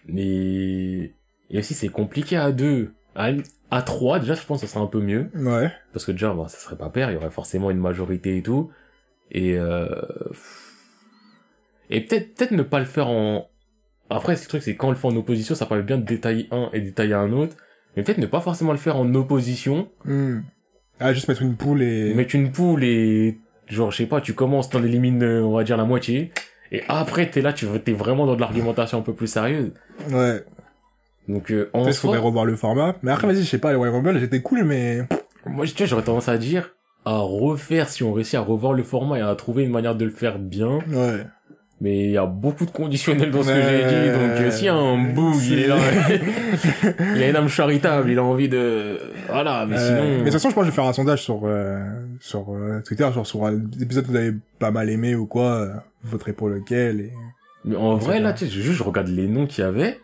Mais, 0.08 1.14
et 1.50 1.58
aussi, 1.58 1.74
c'est 1.74 1.88
compliqué 1.88 2.36
à 2.36 2.50
deux. 2.50 2.92
À, 3.14 3.28
à 3.70 3.82
trois, 3.82 4.18
déjà, 4.18 4.34
je 4.34 4.44
pense 4.44 4.60
que 4.60 4.66
ça 4.66 4.72
serait 4.72 4.84
un 4.84 4.88
peu 4.88 5.00
mieux. 5.00 5.30
Ouais. 5.34 5.70
Parce 5.92 6.04
que 6.04 6.12
déjà, 6.12 6.32
bon, 6.32 6.48
ça 6.48 6.58
serait 6.58 6.76
pas 6.76 6.88
pair, 6.88 7.10
il 7.10 7.14
y 7.14 7.16
aurait 7.16 7.30
forcément 7.30 7.70
une 7.70 7.78
majorité 7.78 8.36
et 8.38 8.42
tout. 8.42 8.70
Et, 9.30 9.56
euh... 9.58 9.86
Et 11.92 12.00
peut-être, 12.00 12.34
peut-être 12.34 12.50
ne 12.52 12.62
pas 12.62 12.80
le 12.80 12.86
faire 12.86 13.08
en... 13.08 13.48
Après, 14.08 14.34
ce 14.34 14.48
truc, 14.48 14.62
c'est 14.62 14.74
quand 14.74 14.88
on 14.88 14.90
le 14.90 14.96
fait 14.96 15.06
en 15.06 15.16
opposition, 15.16 15.54
ça 15.54 15.66
permet 15.66 15.82
bien 15.82 15.98
de 15.98 16.04
détailler 16.04 16.48
un 16.50 16.70
et 16.72 16.80
détailler 16.80 17.14
un 17.14 17.32
autre. 17.32 17.54
Mais 17.94 18.02
peut-être 18.02 18.18
ne 18.18 18.26
pas 18.26 18.40
forcément 18.40 18.72
le 18.72 18.78
faire 18.78 18.96
en 18.96 19.14
opposition. 19.14 19.90
Hum. 20.06 20.42
Ah, 20.98 21.12
juste 21.12 21.28
mettre 21.28 21.42
une 21.42 21.56
poule 21.56 21.82
et... 21.82 22.14
Mettre 22.14 22.34
une 22.34 22.50
poule 22.50 22.82
et... 22.82 23.38
Genre, 23.68 23.90
je 23.90 23.98
sais 23.98 24.06
pas, 24.06 24.20
tu 24.20 24.34
commences, 24.34 24.70
t'en 24.70 24.82
élimines, 24.82 25.22
euh, 25.22 25.42
on 25.42 25.54
va 25.54 25.64
dire, 25.64 25.76
la 25.76 25.84
moitié. 25.84 26.32
Et 26.72 26.82
après, 26.88 27.30
t'es 27.30 27.42
là, 27.42 27.52
tu 27.52 27.66
t'es 27.84 27.92
vraiment 27.92 28.26
dans 28.26 28.36
de 28.36 28.40
l'argumentation 28.40 28.98
un 28.98 29.02
peu 29.02 29.14
plus 29.14 29.26
sérieuse. 29.26 29.72
Ouais. 30.10 30.42
Donc, 31.28 31.52
euh, 31.52 31.70
en 31.74 31.82
Peut-être 31.82 31.94
soi, 31.94 32.08
faudrait 32.08 32.18
revoir 32.18 32.46
le 32.46 32.56
format. 32.56 32.96
Mais 33.02 33.12
après, 33.12 33.26
vas-y, 33.26 33.42
je 33.42 33.48
sais 33.48 33.58
pas, 33.58 33.70
les 33.70 33.76
Royal 33.76 33.94
Rumble, 33.94 34.18
j'étais 34.18 34.40
cool, 34.40 34.64
mais... 34.64 35.02
Moi, 35.44 35.66
tu 35.66 35.74
vois, 35.76 35.86
j'aurais 35.86 36.02
tendance 36.02 36.28
à 36.28 36.38
dire 36.38 36.74
à 37.04 37.18
refaire 37.18 37.88
si 37.88 38.04
on 38.04 38.12
réussit 38.12 38.36
à 38.36 38.40
revoir 38.40 38.72
le 38.72 38.82
format 38.82 39.18
et 39.18 39.22
à 39.22 39.34
trouver 39.34 39.64
une 39.64 39.72
manière 39.72 39.94
de 39.94 40.04
le 40.04 40.10
faire 40.10 40.38
bien. 40.38 40.78
Ouais. 40.88 41.24
Mais 41.82 42.04
il 42.04 42.10
y 42.12 42.16
a 42.16 42.26
beaucoup 42.26 42.64
de 42.64 42.70
conditionnels 42.70 43.32
dans 43.32 43.42
ce 43.42 43.48
que 43.48 43.54
j'ai 43.60 43.78
dit, 43.84 44.10
donc 44.12 44.40
euh, 44.40 44.70
a 44.70 44.72
un 44.72 45.12
boug, 45.12 45.34
il 45.42 45.58
est 45.58 45.66
là, 45.66 45.76
il 47.16 47.22
a 47.24 47.28
une 47.28 47.34
âme 47.34 47.48
charitable, 47.48 48.08
il 48.08 48.18
a 48.18 48.22
envie 48.22 48.48
de... 48.48 49.00
Voilà, 49.28 49.66
mais 49.66 49.76
sinon... 49.76 50.02
Mais 50.04 50.18
de 50.18 50.22
toute 50.24 50.32
façon, 50.34 50.50
je 50.50 50.54
pense 50.54 50.62
que 50.62 50.66
je 50.66 50.70
vais 50.70 50.76
faire 50.76 50.84
un 50.84 50.92
sondage 50.92 51.22
sur, 51.24 51.40
euh, 51.42 51.80
sur 52.20 52.54
euh, 52.54 52.80
Twitter, 52.86 53.08
genre 53.12 53.26
sur 53.26 53.48
l'épisode 53.50 54.04
que 54.04 54.10
vous 54.10 54.16
avez 54.16 54.32
pas 54.60 54.70
mal 54.70 54.90
aimé 54.90 55.16
ou 55.16 55.26
quoi, 55.26 55.66
vous 56.04 56.10
voterez 56.12 56.32
pour 56.32 56.48
lequel, 56.48 57.00
et... 57.00 57.12
Mais 57.64 57.74
en 57.74 57.96
vrai, 57.96 58.20
là, 58.20 58.32
tu 58.32 58.44
sais, 58.44 58.50
je- 58.50 58.60
juste, 58.60 58.78
je 58.78 58.82
regarde 58.84 59.08
les 59.08 59.26
noms 59.26 59.46
qu'il 59.48 59.64
y 59.64 59.66
avait. 59.66 60.00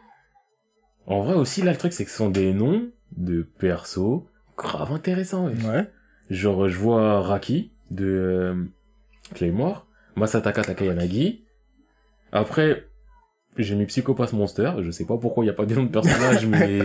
En 1.07 1.23
vrai, 1.23 1.35
aussi, 1.35 1.63
là, 1.63 1.71
le 1.71 1.77
truc, 1.79 1.93
c'est 1.93 2.05
que 2.05 2.11
ce 2.11 2.17
sont 2.17 2.31
des 2.31 2.53
noms 2.55 2.89
de 3.17 3.47
persos 3.59 4.23
grave 4.57 4.93
intéressants. 4.93 5.47
Ouais. 5.47 5.89
Genre, 6.29 6.69
je 6.69 6.77
vois 6.77 7.21
Raki, 7.21 7.71
de 7.93 8.05
euh, 8.05 8.55
Claymore, 9.35 9.87
Masataka 10.17 10.63
Takayanagi. 10.63 11.45
Après, 12.33 12.85
j'ai 13.57 13.75
mis 13.75 13.87
Psychopath 13.87 14.33
Monster, 14.33 14.73
je 14.83 14.91
sais 14.91 15.05
pas 15.07 15.17
pourquoi 15.19 15.45
il 15.45 15.49
y 15.49 15.51
a 15.51 15.55
pas 15.55 15.67
des 15.67 15.75
noms 15.75 15.85
de 15.85 15.89
personnages, 15.91 16.47
mais... 16.47 16.81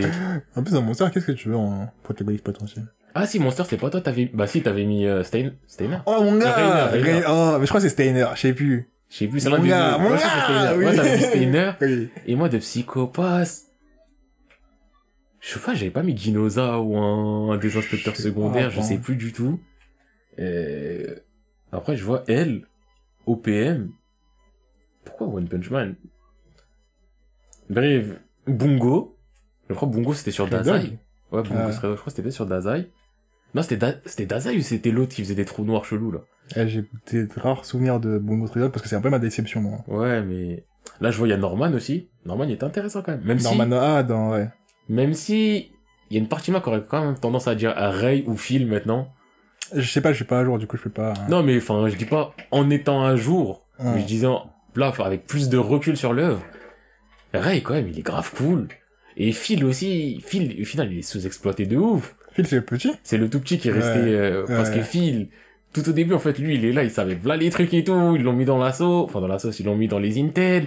En 0.55 0.63
plus, 0.63 0.73
dans 0.73 0.81
Monster, 0.81 1.05
qu'est-ce 1.13 1.27
que 1.27 1.31
tu 1.33 1.49
veux 1.49 1.55
en 1.57 1.91
protagoniste 2.03 2.43
potentiel? 2.43 2.85
Ah 3.15 3.27
si, 3.27 3.37
Monster, 3.39 3.63
c'est 3.67 3.77
pas 3.77 3.89
toi, 3.89 4.01
t'avais... 4.01 4.29
Bah 4.33 4.47
si, 4.47 4.61
t'avais 4.63 4.85
mis 4.85 5.05
euh, 5.05 5.23
Stein... 5.23 5.51
Steiner 5.67 5.97
Oh, 6.05 6.23
mon 6.23 6.37
gars 6.37 6.89
Oh, 7.27 7.57
mais 7.59 7.65
je 7.65 7.67
crois 7.69 7.79
que 7.79 7.87
c'est 7.87 7.89
Steiner, 7.89 8.25
je 8.35 8.39
sais 8.39 8.53
plus. 8.53 8.89
Je 9.09 9.17
sais 9.17 9.27
plus, 9.27 9.39
c'est 9.41 9.49
Mon 9.49 9.57
l'un 9.57 9.61
des 9.61 9.69
deux. 9.69 10.01
mon 10.03 10.09
Moi, 10.09 10.17
Steiner. 10.17 10.77
oui. 10.77 10.83
Moi, 10.85 10.95
t'avais 10.95 11.17
mis 11.17 11.23
Steiner. 11.23 11.71
Oui. 11.81 12.09
Et 12.25 12.35
moi, 12.35 12.49
de 12.49 12.57
Psychopath... 12.57 13.49
Je 15.41 15.49
sais 15.49 15.59
pas, 15.59 15.75
j'avais 15.75 15.91
pas 15.91 16.03
mis 16.03 16.15
Ginoza 16.17 16.79
ou 16.79 16.97
un, 16.97 17.51
un 17.51 17.57
des 17.57 17.75
inspecteurs 17.77 18.15
secondaires, 18.15 18.71
je 18.71 18.79
sais 18.81 18.97
plus 18.97 19.17
du 19.17 19.33
tout. 19.33 19.59
Euh, 20.39 21.15
Après, 21.73 21.97
je 21.97 22.03
vois 22.05 22.23
elle, 22.29 22.65
OPM. 23.25 23.89
Pourquoi 25.05 25.27
One 25.27 25.47
Punch 25.47 25.69
Man? 25.69 25.95
Bref, 27.69 28.05
Bungo. 28.47 29.17
Je 29.69 29.75
crois 29.75 29.87
que 29.87 29.93
Bungo 29.93 30.13
c'était 30.13 30.31
sur. 30.31 30.47
Dazai. 30.47 30.97
Ouais, 31.31 31.41
Bungo, 31.43 31.55
Ah. 31.57 31.71
serait- 31.71 31.89
je 31.91 31.95
crois 31.95 32.05
que 32.05 32.11
c'était 32.11 32.31
sur 32.31 32.45
Dazai. 32.45 32.89
Non, 33.55 33.61
c'était 33.61 33.77
Da- 33.77 33.95
c'était 34.05 34.25
Dazai 34.25 34.57
ou 34.57 34.61
c'était 34.61 34.91
l'autre 34.91 35.13
qui 35.15 35.21
faisait 35.23 35.35
des 35.35 35.45
trous 35.45 35.63
noirs 35.63 35.85
chelous, 35.85 36.11
là? 36.11 36.19
Eh, 36.55 36.67
J'ai 36.67 36.85
des 37.11 37.27
rares 37.37 37.65
souvenirs 37.65 37.99
de 37.99 38.17
Bungo 38.17 38.47
Dog 38.47 38.71
parce 38.71 38.81
que 38.83 38.89
c'est 38.89 38.95
un 38.95 39.01
peu 39.01 39.09
ma 39.09 39.19
déception, 39.19 39.61
moi. 39.61 39.79
Ouais, 39.87 40.21
mais... 40.23 40.65
Là, 40.99 41.11
je 41.11 41.17
vois, 41.17 41.27
il 41.27 41.31
y 41.31 41.33
a 41.33 41.37
Norman 41.37 41.71
aussi. 41.73 42.09
Norman, 42.25 42.43
il 42.45 42.51
est 42.51 42.63
intéressant 42.63 43.01
quand 43.01 43.13
même. 43.13 43.23
Même 43.23 43.39
si... 43.39 43.45
Norman, 43.45 43.77
ah, 43.81 44.03
dans, 44.03 44.31
ouais. 44.31 44.49
Même 44.89 45.13
si... 45.13 45.71
Il 46.09 46.15
y 46.15 46.19
a 46.19 46.19
une 46.21 46.27
partie 46.27 46.51
de 46.51 46.53
moi 46.53 46.61
qui 46.61 46.67
aurait 46.69 46.83
quand 46.87 47.03
même 47.05 47.15
tendance 47.17 47.47
à 47.47 47.55
dire 47.55 47.73
à 47.77 47.89
Ray 47.89 48.23
ou 48.27 48.35
Phil 48.35 48.67
maintenant. 48.67 49.07
Je 49.73 49.87
sais 49.89 50.01
pas, 50.01 50.11
je 50.11 50.17
suis 50.17 50.25
pas 50.25 50.39
à 50.39 50.43
jour, 50.45 50.57
du 50.59 50.67
coup, 50.67 50.75
je 50.77 50.83
peux 50.83 50.89
pas... 50.89 51.13
Non, 51.29 51.41
mais 51.41 51.57
enfin, 51.57 51.87
je 51.87 51.95
dis 51.95 52.05
pas 52.05 52.33
en 52.51 52.69
étant 52.69 53.03
à 53.03 53.15
jour, 53.15 53.65
mais 53.79 54.01
je 54.01 54.05
disais 54.05 54.27
là, 54.75 54.89
enfin, 54.89 55.03
avec 55.05 55.25
plus 55.25 55.49
de 55.49 55.57
recul 55.57 55.97
sur 55.97 56.13
l'œuvre. 56.13 56.43
Ray, 57.33 57.61
quand 57.63 57.73
même, 57.73 57.87
il 57.89 57.97
est 57.99 58.03
grave 58.03 58.31
cool. 58.35 58.67
Et 59.17 59.31
Phil 59.31 59.63
aussi, 59.65 60.21
Phil, 60.25 60.59
au 60.61 60.65
final, 60.65 60.91
il 60.91 60.99
est 60.99 61.03
sous-exploité 61.03 61.65
de 61.65 61.77
ouf. 61.77 62.15
Phil, 62.33 62.47
c'est 62.47 62.55
le 62.55 62.63
petit 62.63 62.91
C'est 63.03 63.17
le 63.17 63.29
tout 63.29 63.39
petit 63.39 63.57
qui 63.59 63.69
est 63.69 63.71
Ouais, 63.73 63.79
resté, 63.79 63.99
euh, 63.99 64.45
parce 64.47 64.69
ouais. 64.69 64.77
que 64.77 64.81
Phil, 64.83 65.29
tout 65.71 65.87
au 65.87 65.91
début, 65.91 66.13
en 66.13 66.19
fait, 66.19 66.37
lui, 66.39 66.55
il 66.55 66.65
est 66.65 66.71
là, 66.71 66.83
il 66.83 66.91
savait 66.91 67.15
voilà 67.15 67.37
les 67.37 67.49
trucs 67.49 67.73
et 67.73 67.83
tout, 67.83 68.15
ils 68.15 68.23
l'ont 68.23 68.33
mis 68.33 68.45
dans 68.45 68.57
l'assaut, 68.57 69.03
enfin, 69.05 69.21
dans 69.21 69.27
l'assaut, 69.27 69.51
ils 69.51 69.65
l'ont 69.65 69.75
mis 69.75 69.87
dans 69.87 69.99
les 69.99 70.19
Intel, 70.21 70.65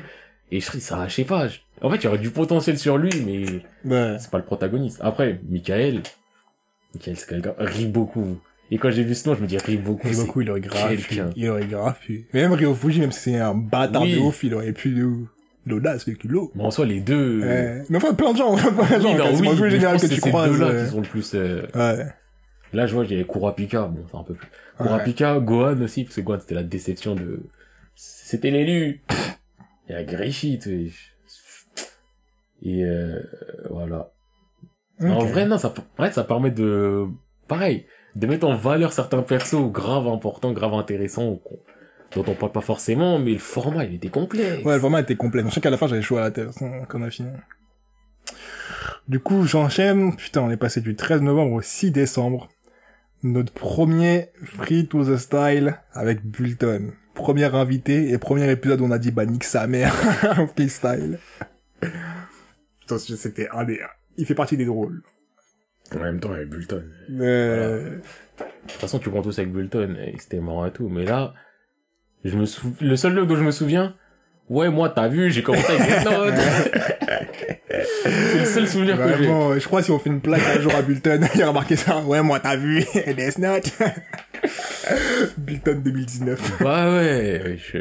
et 0.52 0.60
je 0.60 0.70
ça, 0.78 1.06
je 1.08 1.14
sais 1.14 1.24
pas, 1.24 1.48
je- 1.48 1.58
en 1.82 1.90
fait, 1.90 1.96
il 1.96 2.04
y 2.04 2.06
aurait 2.06 2.18
du 2.18 2.30
potentiel 2.30 2.78
sur 2.78 2.98
lui, 2.98 3.10
mais 3.24 3.44
Ouais. 3.84 4.16
c'est 4.20 4.30
pas 4.30 4.38
le 4.38 4.44
protagoniste. 4.44 4.98
Après, 5.02 5.40
Michael, 5.48 6.02
Michael, 6.94 7.16
c'est 7.16 7.28
quelqu'un, 7.28 7.54
rit 7.58 7.86
beaucoup. 7.86 8.38
Et 8.70 8.78
quand 8.78 8.90
j'ai 8.90 9.04
vu 9.04 9.14
ce 9.14 9.28
nom, 9.28 9.34
je 9.36 9.42
me 9.42 9.46
dis, 9.46 9.56
c'est- 9.64 9.76
Beaucoup, 9.76 10.40
il 10.40 10.50
aurait 10.50 10.60
grave 10.60 10.96
pu. 10.96 11.20
Il 11.36 11.48
aurait 11.48 11.66
grave 11.66 11.98
pu. 12.00 12.26
Mais 12.32 12.42
même 12.42 12.52
Ryo 12.52 12.74
Fuji, 12.74 13.00
même 13.00 13.12
si 13.12 13.20
c'est 13.20 13.36
un 13.38 13.54
bâtard 13.54 14.02
Oui. 14.02 14.14
de 14.14 14.18
ouf, 14.18 14.42
il 14.42 14.54
aurait 14.54 14.72
pu 14.72 14.90
de 14.90 15.06
l'audace, 15.66 16.06
le 16.08 16.14
culot. 16.14 16.50
Mais 16.56 16.64
en 16.64 16.70
soi, 16.70 16.84
les 16.86 17.00
deux, 17.00 17.40
Ouais. 17.42 17.82
Mais 17.88 17.96
enfin, 17.98 18.12
plein 18.14 18.32
de 18.32 18.38
gens, 18.38 18.54
plein 18.56 18.70
de 18.70 18.76
oui, 18.96 19.02
gens, 19.02 19.16
non, 19.18 19.24
quasiment 19.24 19.50
oui, 19.50 19.56
mais 19.60 19.70
je 19.70 19.74
généraux 19.76 19.92
pense 19.92 20.02
que 20.02 20.06
que 20.08 20.14
tu 20.14 20.18
c'est 20.20 20.24
ces 20.24 20.30
croises. 20.30 20.50
deux-là 20.52 20.66
euh, 20.66 20.84
qui 20.84 20.90
sont 20.90 21.00
le 21.00 21.06
plus, 21.08 21.34
euh, 21.34 21.62
Ouais. 21.74 22.06
Là, 22.72 22.86
je 22.86 22.94
vois, 22.94 23.04
j'ai 23.04 23.24
Kurapika, 23.24 23.82
bon, 23.86 24.04
c'est 24.10 24.16
un 24.16 24.24
peu 24.24 24.34
plus. 24.34 24.48
Kurapika, 24.78 25.38
Gohan 25.38 25.80
aussi, 25.82 26.02
parce 26.04 26.16
que 26.16 26.20
Gohan, 26.22 26.40
c'était 26.40 26.56
la 26.56 26.64
déception 26.64 27.14
de... 27.14 27.40
C'était 27.94 28.50
l'élu 28.50 29.02
Il 29.88 29.92
y 29.92 29.94
a 29.94 30.02
Greshit, 30.02 30.66
oui. 30.66 30.92
Et 32.62 32.84
euh, 32.84 33.20
voilà. 33.70 34.10
En 35.00 35.20
Ok. 35.20 35.28
vrai, 35.28 35.46
non, 35.46 35.58
ça, 35.58 35.72
en 35.98 36.02
fait, 36.04 36.12
ça 36.12 36.24
permet 36.24 36.50
de... 36.50 37.04
Pareil, 37.48 37.86
de 38.16 38.26
mettre 38.26 38.46
en 38.46 38.56
valeur 38.56 38.92
certains 38.92 39.22
persos 39.22 39.70
grave 39.70 40.08
importants, 40.08 40.52
grave 40.52 40.72
intéressants, 40.72 41.38
dont 42.14 42.24
on 42.26 42.34
parle 42.34 42.52
pas 42.52 42.62
forcément, 42.62 43.18
mais 43.18 43.32
le 43.32 43.38
format, 43.38 43.84
il 43.84 43.94
était 43.94 44.08
complet. 44.08 44.62
Ouais, 44.64 44.74
le 44.74 44.80
format 44.80 45.00
était 45.00 45.16
complet. 45.16 45.42
Je 45.46 45.52
sais 45.52 45.60
qu'à 45.60 45.70
la 45.70 45.76
fin, 45.76 45.86
j'avais 45.86 46.02
chaud 46.02 46.16
à 46.16 46.22
la 46.22 46.30
tête 46.30 46.48
quand 46.88 46.98
on 46.98 47.02
a 47.02 47.10
fini. 47.10 47.28
Du 49.06 49.20
coup, 49.20 49.44
j'enchaîne. 49.44 50.16
Putain, 50.16 50.40
on 50.40 50.50
est 50.50 50.56
passé 50.56 50.80
du 50.80 50.96
13 50.96 51.20
novembre 51.20 51.52
au 51.52 51.60
6 51.60 51.90
décembre. 51.90 52.48
Notre 53.22 53.52
premier 53.52 54.30
Free 54.42 54.88
to 54.88 55.04
the 55.04 55.18
Style 55.18 55.78
avec 55.92 56.24
Bulton. 56.24 56.92
Premier 57.14 57.54
invité 57.54 58.10
et 58.10 58.18
premier 58.18 58.50
épisode 58.50 58.80
où 58.80 58.84
on 58.84 58.90
a 58.90 58.98
dit 58.98 59.10
bah 59.10 59.26
nique 59.26 59.44
sa 59.44 59.66
mère 59.66 59.94
en 60.38 60.46
freestyle. 60.46 61.18
Putain, 62.80 62.98
c'était 62.98 63.48
un 63.52 63.64
des... 63.64 63.80
Il 64.16 64.26
fait 64.26 64.34
partie 64.34 64.56
des 64.56 64.64
drôles. 64.64 65.02
En 65.94 66.00
même 66.00 66.20
temps, 66.20 66.32
avait 66.32 66.46
Bulton. 66.46 66.84
Euh... 67.20 67.98
De 67.98 68.72
toute 68.72 68.80
façon, 68.80 68.98
tu 68.98 69.10
prends 69.10 69.22
tous 69.22 69.38
avec 69.38 69.52
Bulton, 69.52 69.96
et 70.00 70.14
c'était 70.18 70.40
marrant 70.40 70.66
et 70.66 70.72
tout. 70.72 70.88
Mais 70.88 71.04
là, 71.04 71.34
je 72.24 72.36
me 72.36 72.46
sou... 72.46 72.74
le 72.80 72.96
seul 72.96 73.14
truc 73.14 73.28
dont 73.28 73.36
je 73.36 73.44
me 73.44 73.50
souviens, 73.50 73.94
ouais, 74.48 74.68
moi, 74.68 74.88
t'as 74.88 75.08
vu, 75.08 75.30
j'ai 75.30 75.42
commencé 75.42 75.72
avec 75.72 76.04
Note. 76.04 76.34
C'est 78.02 78.38
le 78.38 78.44
seul 78.44 78.68
souvenir 78.68 78.96
que 78.96 79.16
j'ai. 79.18 79.24
Je 79.60 79.66
crois 79.66 79.82
si 79.82 79.90
on 79.90 79.98
fait 79.98 80.10
une 80.10 80.20
plaque 80.20 80.42
un 80.56 80.60
jour 80.60 80.74
à 80.74 80.82
Bulton, 80.82 81.20
il 81.34 81.42
a 81.42 81.48
remarqué 81.48 81.76
ça. 81.76 82.00
Ouais, 82.00 82.22
moi, 82.22 82.40
t'as 82.40 82.56
vu, 82.56 82.78
Death 82.94 83.38
Note. 83.38 83.70
Bulton 85.38 85.82
2019. 85.84 86.58
Bah 86.60 86.94
ouais, 86.94 87.58
je... 87.58 87.78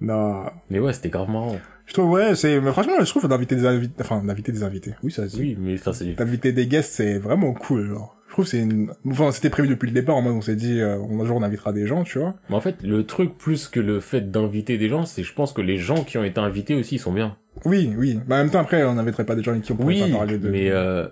Non. 0.00 0.46
Mais 0.70 0.78
ouais, 0.78 0.92
c'était 0.92 1.10
grave 1.10 1.30
marrant. 1.30 1.58
Je 1.86 1.92
trouve, 1.92 2.10
ouais, 2.10 2.34
c'est, 2.34 2.60
mais 2.60 2.72
franchement, 2.72 2.94
je 3.00 3.10
trouve 3.10 3.28
d'inviter 3.28 3.56
des 3.56 3.66
invités, 3.66 3.94
enfin, 4.00 4.22
d'inviter 4.24 4.52
des 4.52 4.62
invités. 4.62 4.94
Oui, 5.02 5.10
ça 5.12 5.26
dit. 5.26 5.38
Oui, 5.38 5.56
mais 5.60 5.76
ça, 5.76 5.92
c'est... 5.92 6.12
D'inviter 6.14 6.52
des 6.52 6.66
guests, 6.66 6.92
c'est 6.94 7.18
vraiment 7.18 7.52
cool, 7.52 7.88
genre. 7.88 8.16
Je 8.26 8.32
trouve 8.32 8.46
que 8.46 8.50
c'est 8.50 8.62
une, 8.62 8.90
enfin, 9.08 9.30
c'était 9.30 9.50
prévu 9.50 9.68
depuis 9.68 9.86
le 9.86 9.92
départ, 9.92 10.16
en 10.16 10.22
mode, 10.22 10.32
on 10.32 10.40
s'est 10.40 10.56
dit, 10.56 10.80
euh, 10.80 10.96
un 10.98 11.24
jour, 11.24 11.36
on 11.36 11.42
invitera 11.42 11.72
des 11.72 11.86
gens, 11.86 12.02
tu 12.02 12.18
vois. 12.18 12.34
Mais 12.48 12.56
en 12.56 12.60
fait, 12.60 12.82
le 12.82 13.04
truc, 13.04 13.36
plus 13.38 13.68
que 13.68 13.78
le 13.78 14.00
fait 14.00 14.30
d'inviter 14.30 14.76
des 14.76 14.88
gens, 14.88 15.04
c'est 15.04 15.22
je 15.22 15.32
pense 15.34 15.52
que 15.52 15.60
les 15.60 15.78
gens 15.78 16.02
qui 16.02 16.18
ont 16.18 16.24
été 16.24 16.40
invités 16.40 16.74
aussi, 16.74 16.96
ils 16.96 17.00
sont 17.00 17.12
bien. 17.12 17.36
Oui, 17.64 17.92
oui. 17.96 18.18
Mais 18.26 18.34
en 18.34 18.38
même 18.38 18.50
temps, 18.50 18.60
après, 18.60 18.82
on 18.82 18.94
n'inviterait 18.94 19.26
pas 19.26 19.36
des 19.36 19.42
gens 19.44 19.52
avec 19.52 19.62
qui 19.62 19.72
on 19.72 19.76
pourrait 19.76 20.02
Oui, 20.02 20.10
pas 20.10 20.16
parler 20.16 20.38
de... 20.38 20.48
mais 20.48 20.70
euh, 20.70 21.06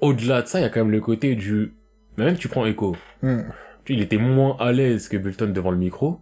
au-delà 0.00 0.40
de 0.40 0.46
ça, 0.46 0.60
il 0.60 0.62
y 0.62 0.64
a 0.64 0.70
quand 0.70 0.80
même 0.80 0.92
le 0.92 1.00
côté 1.00 1.34
du... 1.34 1.74
Mais 2.16 2.24
même 2.24 2.36
tu 2.36 2.48
prends 2.48 2.64
Echo. 2.64 2.96
Tu 3.20 3.28
sais, 3.28 3.44
il 3.88 4.00
était 4.00 4.16
moins 4.16 4.56
à 4.58 4.72
l'aise 4.72 5.08
que 5.08 5.16
Bulton 5.18 5.52
devant 5.52 5.72
le 5.72 5.76
micro. 5.76 6.20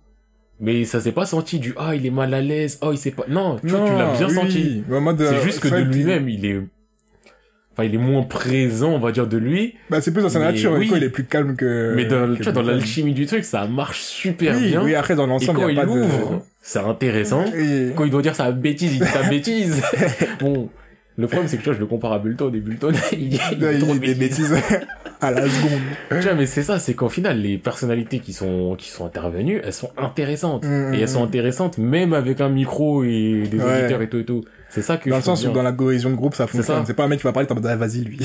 Mais 0.62 0.84
ça 0.84 1.00
s'est 1.00 1.12
pas 1.12 1.24
senti 1.24 1.58
du, 1.58 1.72
ah, 1.78 1.94
il 1.94 2.04
est 2.04 2.10
mal 2.10 2.34
à 2.34 2.40
l'aise, 2.42 2.78
oh, 2.82 2.90
il 2.92 2.98
s'est 2.98 3.12
pas, 3.12 3.24
non, 3.28 3.56
tu, 3.60 3.68
vois, 3.68 3.78
tu 3.86 3.92
Non, 3.92 3.98
l'as 3.98 4.12
bien 4.18 4.28
oui. 4.28 4.34
senti. 4.34 4.84
Mode, 4.88 5.18
C'est 5.26 5.42
juste 5.42 5.60
que 5.60 5.68
de 5.68 5.76
lui-même, 5.76 6.28
il 6.28 6.44
est, 6.44 6.60
enfin, 7.72 7.84
il 7.84 7.94
est 7.94 7.98
moins 7.98 8.22
présent, 8.24 8.90
on 8.90 8.98
va 8.98 9.10
dire, 9.10 9.26
de 9.26 9.38
lui. 9.38 9.74
Bah, 9.88 10.02
c'est 10.02 10.12
plus 10.12 10.22
dans 10.22 10.28
sa 10.28 10.38
nature. 10.40 10.72
oui. 10.72 10.88
Coup, 10.88 10.96
il 10.96 11.04
est 11.04 11.08
plus 11.08 11.24
calme 11.24 11.56
que. 11.56 11.94
mais 11.96 12.04
dans, 12.04 12.30
que 12.32 12.36
tu 12.36 12.42
vois, 12.42 12.52
dans 12.52 12.62
l'alchimie 12.62 13.14
du 13.14 13.24
truc, 13.24 13.44
ça 13.44 13.66
marche 13.66 14.02
super 14.02 14.54
Oui, 14.54 14.68
bien. 14.68 14.82
oui, 14.84 14.94
après, 14.94 15.14
dans 15.14 15.26
l'ensemble, 15.26 15.60
quand 15.60 15.68
il 15.68 15.72
il 15.72 15.78
y 15.78 15.80
a 15.80 15.86
pas 15.86 15.90
ouvre, 15.90 16.42
c'est 16.60 16.78
intéressant. 16.80 17.44
Oui. 17.54 17.92
Quand 17.96 18.04
il 18.04 18.10
doit 18.10 18.20
dire 18.22 18.34
sa 18.34 18.52
bêtise, 18.52 18.92
il 18.94 19.00
dit 19.00 19.06
sa 19.06 19.22
bêtise. 19.30 19.82
bon. 20.40 20.68
Le 21.20 21.26
problème, 21.26 21.48
c'est 21.48 21.56
que 21.58 21.62
tu 21.62 21.68
vois, 21.68 21.74
je 21.74 21.80
le 21.80 21.86
compare 21.86 22.12
à 22.12 22.18
Bulton, 22.18 22.52
et 22.54 22.60
Bulton, 22.60 22.92
il 23.12 23.34
il 23.34 23.40
il 23.52 23.58
de 23.58 23.98
des 23.98 24.14
bêtises. 24.14 24.54
à 25.20 25.30
la 25.30 25.42
seconde. 25.42 25.80
Tu 26.10 26.16
vois, 26.20 26.34
mais 26.34 26.46
c'est 26.46 26.62
ça, 26.62 26.78
c'est 26.78 26.94
qu'au 26.94 27.10
final, 27.10 27.38
les 27.40 27.58
personnalités 27.58 28.20
qui 28.20 28.32
sont, 28.32 28.74
qui 28.78 28.88
sont 28.88 29.04
intervenues, 29.04 29.60
elles 29.62 29.72
sont 29.74 29.90
intéressantes. 29.98 30.64
Mm, 30.64 30.94
et 30.94 31.00
elles 31.00 31.08
sont 31.08 31.20
mm. 31.22 31.28
intéressantes 31.28 31.76
même 31.78 32.14
avec 32.14 32.40
un 32.40 32.48
micro 32.48 33.04
et 33.04 33.44
des 33.50 33.58
Ouais. 33.58 33.80
auditeurs 33.80 34.00
et 34.00 34.08
tout 34.08 34.16
et 34.18 34.24
tout. 34.24 34.44
C'est 34.70 34.82
ça 34.82 34.96
que 34.96 35.10
Dans 35.10 35.16
je 35.16 35.20
le 35.20 35.24
sens 35.24 35.44
où 35.44 35.50
dans 35.50 35.62
la 35.64 35.72
cohésion 35.72 36.10
de 36.10 36.14
groupe, 36.14 36.34
ça 36.34 36.46
fonctionne. 36.46 36.84
C'est 36.86 36.94
pas 36.94 37.04
un 37.04 37.08
mec 37.08 37.18
qui 37.18 37.24
va 37.24 37.32
parler, 37.32 37.46
t'es 37.46 37.52
en 37.52 37.56
mode, 37.56 37.66
ah, 37.66 37.76
vas-y, 37.76 38.02
lui. 38.02 38.18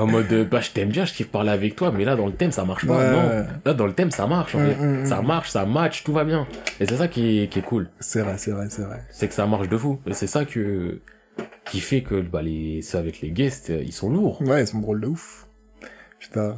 En 0.00 0.06
mode, 0.06 0.32
euh, 0.32 0.44
bah, 0.50 0.60
je 0.62 0.70
t'aime 0.70 0.88
bien, 0.88 1.04
je 1.04 1.12
kiffe 1.12 1.28
parler 1.28 1.50
avec 1.50 1.76
toi, 1.76 1.92
mais 1.94 2.04
là, 2.06 2.16
dans 2.16 2.26
le 2.26 2.32
thème, 2.32 2.52
ça 2.52 2.64
marche 2.64 2.86
pas. 2.86 2.96
Ouais. 2.98 3.10
Non. 3.12 3.44
Là, 3.66 3.74
dans 3.74 3.86
le 3.86 3.92
thème, 3.92 4.10
ça 4.10 4.26
marche, 4.26 4.54
en 4.54 4.60
Mm, 4.60 4.66
fait. 4.66 4.76
mm, 5.02 5.06
Ça 5.06 5.20
mm. 5.22 5.26
marche, 5.26 5.50
ça 5.50 5.66
match, 5.66 6.02
tout 6.02 6.12
va 6.14 6.24
bien. 6.24 6.46
Et 6.80 6.86
c'est 6.86 6.96
ça 6.96 7.06
qui 7.06 7.42
est, 7.42 7.48
qui 7.48 7.58
est 7.58 7.62
cool. 7.62 7.90
C'est 8.00 8.22
vrai, 8.22 8.34
c'est 8.38 8.50
vrai, 8.50 8.66
c'est 8.70 8.82
vrai. 8.82 9.02
C'est 9.10 9.28
que 9.28 9.34
ça 9.34 9.46
marche 9.46 9.68
de 9.68 9.76
fou. 9.76 10.00
Et 10.06 10.14
c'est 10.14 10.26
ça 10.26 10.46
que, 10.46 11.00
qui 11.64 11.80
fait 11.80 12.02
que, 12.02 12.20
bah, 12.20 12.42
les, 12.42 12.82
ceux 12.82 12.98
avec 12.98 13.20
les 13.20 13.30
guests, 13.30 13.70
euh, 13.70 13.82
ils 13.84 13.92
sont 13.92 14.10
lourds. 14.10 14.40
Ouais, 14.42 14.62
ils 14.62 14.66
sont 14.66 14.80
drôles 14.80 15.00
de 15.00 15.06
ouf. 15.06 15.46
Putain. 16.18 16.56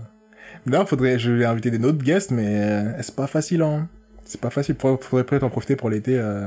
D'ailleurs, 0.67 0.89
faudrait, 0.89 1.19
je 1.19 1.33
vais 1.33 1.45
inviter 1.45 1.71
des 1.71 1.85
autres 1.85 2.03
guests, 2.03 2.31
mais 2.31 2.47
euh, 2.63 3.03
c'est 3.03 3.15
pas 3.17 3.27
facile, 3.27 3.63
hein. 3.63 3.89
C'est 4.25 4.41
pas 4.41 4.51
facile. 4.51 4.77
Faudrait, 4.79 5.25
peut-être 5.25 5.43
en 5.43 5.51
profiter 5.51 5.77
pour 5.77 5.91
l'été. 5.91 6.19
Euh... 6.19 6.47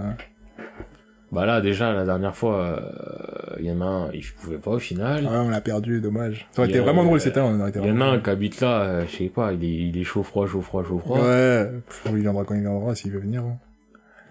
Bah 1.32 1.46
là, 1.46 1.60
déjà, 1.60 1.92
la 1.92 2.06
dernière 2.06 2.36
fois, 2.36 2.62
euh, 2.62 3.56
il 3.60 3.66
y 3.66 3.72
en 3.72 3.82
a 3.82 3.86
un, 3.86 4.12
il 4.14 4.24
pouvait 4.24 4.58
pas 4.58 4.72
au 4.72 4.80
final. 4.80 5.26
Ouais, 5.26 5.38
on 5.38 5.50
l'a 5.50 5.60
perdu, 5.62 6.00
dommage. 6.00 6.48
Ça 6.52 6.62
aurait 6.62 6.70
été 6.70 6.80
vraiment 6.80 7.04
drôle, 7.04 7.20
c'était, 7.20 7.42
on 7.42 7.60
aurait 7.60 7.70
été 7.70 7.80
Il 7.80 7.88
y 7.88 7.92
en 7.92 8.00
a 8.02 8.06
un 8.06 8.20
qui 8.20 8.30
habite 8.30 8.62
là, 8.62 9.06
je 9.06 9.16
sais 9.18 9.30
pas, 9.30 9.52
il 9.54 9.64
est, 9.64 9.90
il 9.90 9.98
est 9.98 10.04
chaud 10.04 10.24
froid, 10.24 10.48
chaud 10.48 10.62
froid, 10.62 10.84
chaud 10.88 11.00
froid. 11.00 11.20
Ouais, 11.20 11.70
pff, 11.88 12.06
il 12.12 12.18
viendra 12.22 12.46
quand 12.46 12.56
il 12.56 12.62
viendra, 12.62 12.96
s'il 12.96 13.12
veut 13.12 13.20
venir. 13.20 13.42
hein. 13.44 13.58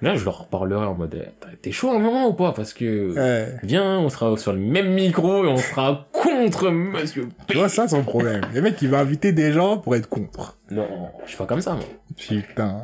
Là, 0.02 0.16
je 0.16 0.24
leur 0.24 0.40
reparlerai 0.44 0.84
en 0.84 0.94
mode, 0.94 1.14
eh, 1.14 1.56
t'es 1.62 1.73
chaud 1.73 1.90
un 1.90 1.98
moment 1.98 2.26
ou 2.28 2.34
pas? 2.34 2.52
Parce 2.52 2.74
que, 2.74 3.14
Ouais. 3.14 3.55
viens, 3.62 3.98
on 4.00 4.10
sera 4.10 4.36
sur 4.36 4.52
le 4.52 4.58
même 4.58 4.92
micro 4.92 5.44
et 5.44 5.48
on 5.48 5.56
sera 5.56 6.08
contre 6.12 6.70
Monsieur 6.70 7.26
P. 7.26 7.34
Tu 7.55 7.56
vois, 7.58 7.68
ça, 7.68 7.89
c'est 7.89 7.97
son 7.97 8.02
problème. 8.02 8.42
Les 8.52 8.60
mecs, 8.60 8.81
il 8.82 8.89
va 8.90 8.98
inviter 8.98 9.32
des 9.32 9.52
gens 9.52 9.78
pour 9.78 9.94
être 9.97 10.08
contre. 10.08 10.58
Non, 10.70 10.86
je 11.24 11.28
suis 11.31 11.39
pas 11.39 11.47
comme 11.47 11.60
ça, 11.62 11.74
moi. 11.74 11.84
Putain. 12.18 12.82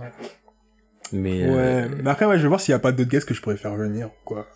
Mais, 1.13 1.43
Ouais. 1.45 1.49
euh, 1.49 1.89
Mais 2.03 2.11
après, 2.11 2.25
ouais, 2.27 2.39
je 2.39 2.43
vais 2.43 2.49
voir 2.49 2.61
s'il 2.61 2.73
y 2.73 2.75
a 2.75 2.79
pas 2.79 2.93
d'autres 2.93 3.11
guests 3.11 3.29
que 3.29 3.35
je 3.35 3.43
pourrais 3.43 3.57
faire 3.57 3.75
venir, 3.75 4.07
ou 4.07 4.25
quoi. 4.25 4.47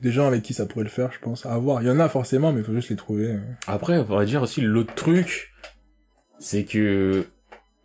Des 0.00 0.12
gens 0.12 0.26
avec 0.26 0.42
qui 0.42 0.54
ça 0.54 0.64
pourrait 0.64 0.84
le 0.84 0.90
faire, 0.90 1.10
je 1.12 1.18
pense. 1.18 1.44
À 1.44 1.58
voir. 1.58 1.82
Il 1.82 1.88
y 1.88 1.90
en 1.90 2.00
a 2.00 2.08
forcément, 2.08 2.52
mais 2.52 2.60
il 2.60 2.64
faut 2.64 2.72
juste 2.72 2.88
les 2.90 2.96
trouver. 2.96 3.36
après, 3.66 3.98
on 3.98 4.04
va 4.04 4.24
dire 4.24 4.40
aussi 4.42 4.62
l'autre 4.62 4.94
truc, 4.94 5.50
c'est 6.38 6.64
que, 6.64 7.26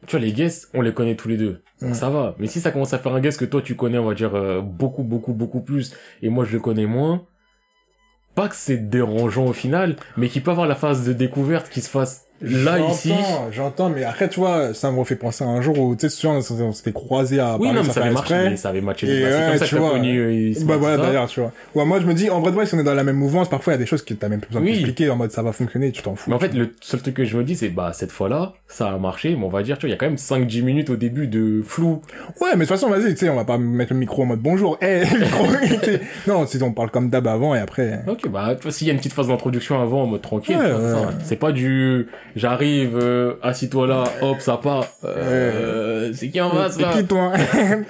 tu 0.06 0.16
vois, 0.16 0.26
les 0.26 0.34
guests, 0.34 0.70
on 0.74 0.82
les 0.82 0.94
connaît 0.94 1.16
tous 1.16 1.28
les 1.28 1.38
deux. 1.38 1.62
Donc 1.82 1.96
ça 1.96 2.10
va. 2.10 2.36
Mais 2.40 2.48
si 2.48 2.62
ça 2.62 2.72
commence 2.72 2.94
à 2.94 3.00
faire 3.00 3.14
un 3.14 3.20
guest 3.20 3.40
que 3.40 3.46
toi 3.46 3.62
tu 3.62 3.76
connais, 3.76 3.98
on 3.98 4.06
va 4.06 4.14
dire, 4.14 4.36
euh, 4.36 4.62
beaucoup, 4.62 5.04
beaucoup, 5.04 5.34
beaucoup 5.34 5.62
plus, 5.62 5.94
et 6.22 6.30
moi 6.30 6.46
je 6.46 6.54
le 6.54 6.60
connais 6.60 6.86
moins, 6.86 7.26
pas 8.34 8.50
que 8.50 8.56
c'est 8.56 8.90
dérangeant 8.90 9.46
au 9.46 9.54
final, 9.54 9.96
mais 10.18 10.30
qu'il 10.30 10.44
peut 10.44 10.52
avoir 10.52 10.68
la 10.68 10.76
phase 10.76 11.06
de 11.06 11.14
découverte 11.14 11.70
qui 11.70 11.82
se 11.82 11.90
fasse 11.90 12.25
là, 12.42 12.80
ici. 12.90 13.14
J'entends, 13.52 13.90
mais 13.90 14.04
après, 14.04 14.30
tu 14.30 14.40
vois, 14.40 14.74
ça 14.74 14.92
me 14.92 15.00
refait 15.00 15.16
penser 15.16 15.44
à 15.44 15.48
un 15.48 15.62
jour 15.62 15.78
où, 15.80 15.96
tu 15.96 16.10
sais, 16.10 16.10
souvent, 16.10 16.40
on 16.62 16.72
s'était 16.72 16.92
croisés 16.92 17.40
à 17.40 17.58
Oui, 17.58 17.70
non, 17.72 17.84
mais 17.84 17.90
ça 17.92 18.02
avait 18.02 18.12
marché, 18.14 18.36
mais 18.50 18.58
ça 18.58 18.70
avait 18.70 18.82
matché. 18.82 19.08
Et 19.08 19.24
ouais, 19.26 19.32
comme 19.50 19.58
ça 19.58 19.66
tu 19.66 19.76
vois. 19.78 19.92
connu, 19.92 20.20
euh, 20.20 20.54
Bah 20.66 20.78
voilà, 20.78 20.98
d'ailleurs, 20.98 21.28
tu 21.28 21.40
vois. 21.40 21.52
Ouais, 21.76 21.86
moi, 21.86 22.00
je 22.00 22.06
me 22.06 22.14
dis, 22.14 22.30
en 22.30 22.40
vrai 22.42 22.52
de 22.52 22.56
vrai, 22.56 22.66
si 22.66 22.76
on 22.76 22.80
est 22.80 22.84
dans 22.84 22.94
la 22.94 23.04
même 23.04 23.16
mouvance, 23.18 23.50
parfois, 23.50 23.74
il 23.74 23.76
y 23.76 23.80
a 23.80 23.84
des 23.84 23.86
choses 23.86 24.02
que 24.04 24.14
t'as 24.14 24.30
même 24.30 24.40
plus 24.42 24.50
besoin 24.50 24.62
Oui. 24.64 24.72
d'expliquer, 24.74 25.10
en 25.10 25.16
mode, 25.16 25.32
ça 25.32 25.42
va 25.44 25.52
fonctionner, 25.52 25.92
tu 25.92 26.02
t'en 26.02 26.16
fous. 26.16 26.30
Mais 26.30 26.36
en 26.36 26.40
fait, 26.40 26.54
le 26.54 26.74
seul 26.82 27.02
truc 27.02 27.16
que 27.16 27.26
je 27.26 27.38
me 27.38 27.44
dis, 27.44 27.56
c'est, 27.56 27.70
bah, 27.70 27.92
cette 27.94 28.12
fois-là, 28.12 28.54
ça 28.68 28.90
a 28.90 28.98
marché, 28.98 29.36
mais 29.36 29.46
on 29.46 29.50
va 29.50 29.64
dire, 29.64 29.78
tu 29.78 29.82
vois, 29.86 29.90
il 29.90 29.94
y 29.94 29.96
a 29.96 29.98
quand 29.98 30.08
même 30.08 30.18
5-10 30.18 30.62
minutes 30.64 30.90
au 30.90 30.96
début 30.96 31.28
de 31.28 31.62
flou. 31.66 32.02
Ouais, 32.42 32.50
mais 32.54 32.56
de 32.56 32.60
toute 32.62 32.70
façon, 32.70 32.90
vas-y, 32.90 33.14
tu 33.14 33.18
sais, 33.26 33.30
on 33.30 33.36
va 33.36 33.46
pas 33.46 33.58
mettre 33.58 33.94
le 33.94 34.00
micro 34.00 34.24
en 34.24 34.26
mode 34.26 34.40
bonjour, 34.40 34.78
eh, 34.82 35.04
le 35.14 35.20
micro. 35.20 35.46
Non, 36.28 36.46
si 36.46 36.62
on 36.62 36.72
parle 36.74 36.90
comme 36.92 37.10
d'hab 37.10 37.28
avant 37.28 37.56
et 37.56 37.60
après. 37.60 38.02
Ok, 38.08 38.28
bah, 38.30 38.56
tu 38.56 38.64
vois, 38.64 38.72
s'il 38.72 38.88
y 38.88 38.90
a 38.90 38.94
une 38.94 39.00
petite 39.00 39.14
phase 39.14 39.28
d'introduction 39.28 39.82
avant, 39.82 40.04
en 40.04 40.08
mode 40.08 40.22
tranquille, 40.22 40.58
Ouais, 40.58 40.72
vois, 40.72 40.92
ouais. 41.02 41.08
c'est 41.24 41.36
pas 41.36 41.52
du, 41.52 42.08
j'arrive, 42.36 42.98
euh, 43.02 43.34
assis-toi 43.42 43.88
là, 43.88 44.04
hop, 44.22 44.40
ça 44.42 44.58
part, 44.58 44.86
euh, 45.06 46.12
c'est 46.14 46.30
qui 46.30 46.40
en 46.42 46.52
face, 46.52 46.78
T'es 46.78 46.84
là? 46.84 46.92
qui, 46.96 47.06
toi? 47.06 47.32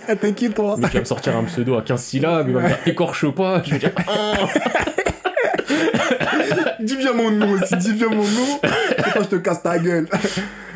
Eh, 0.09 0.15
T'es 0.15 0.33
qui, 0.33 0.49
toi? 0.49 0.75
Mais 0.77 0.87
tu 0.87 0.93
vas 0.93 0.99
me 1.01 1.05
sortir 1.05 1.35
un 1.35 1.43
pseudo 1.43 1.75
à 1.77 1.81
15 1.81 2.01
syllabes, 2.01 2.47
il 2.47 2.53
va 2.53 2.61
me 2.61 2.67
dire, 2.67 2.77
écorche 2.85 3.29
pas, 3.31 3.61
je 3.63 3.71
vais 3.71 3.79
dire, 3.79 3.91
ah 4.07 4.33
Dis 6.79 6.97
bien 6.97 7.13
mon 7.13 7.31
nom 7.31 7.51
aussi, 7.53 7.75
dis 7.77 7.93
bien 7.93 8.09
mon 8.09 8.17
nom. 8.17 8.59
Et 8.97 9.01
toi, 9.01 9.21
je 9.23 9.27
te 9.27 9.35
casse 9.37 9.63
ta 9.63 9.79
gueule. 9.79 10.07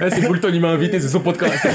Eh, 0.02 0.10
c'est 0.10 0.22
Boulton, 0.22 0.50
il 0.52 0.60
m'a 0.62 0.70
invité, 0.70 1.00
c'est 1.00 1.10
son 1.10 1.20
podcast. 1.20 1.54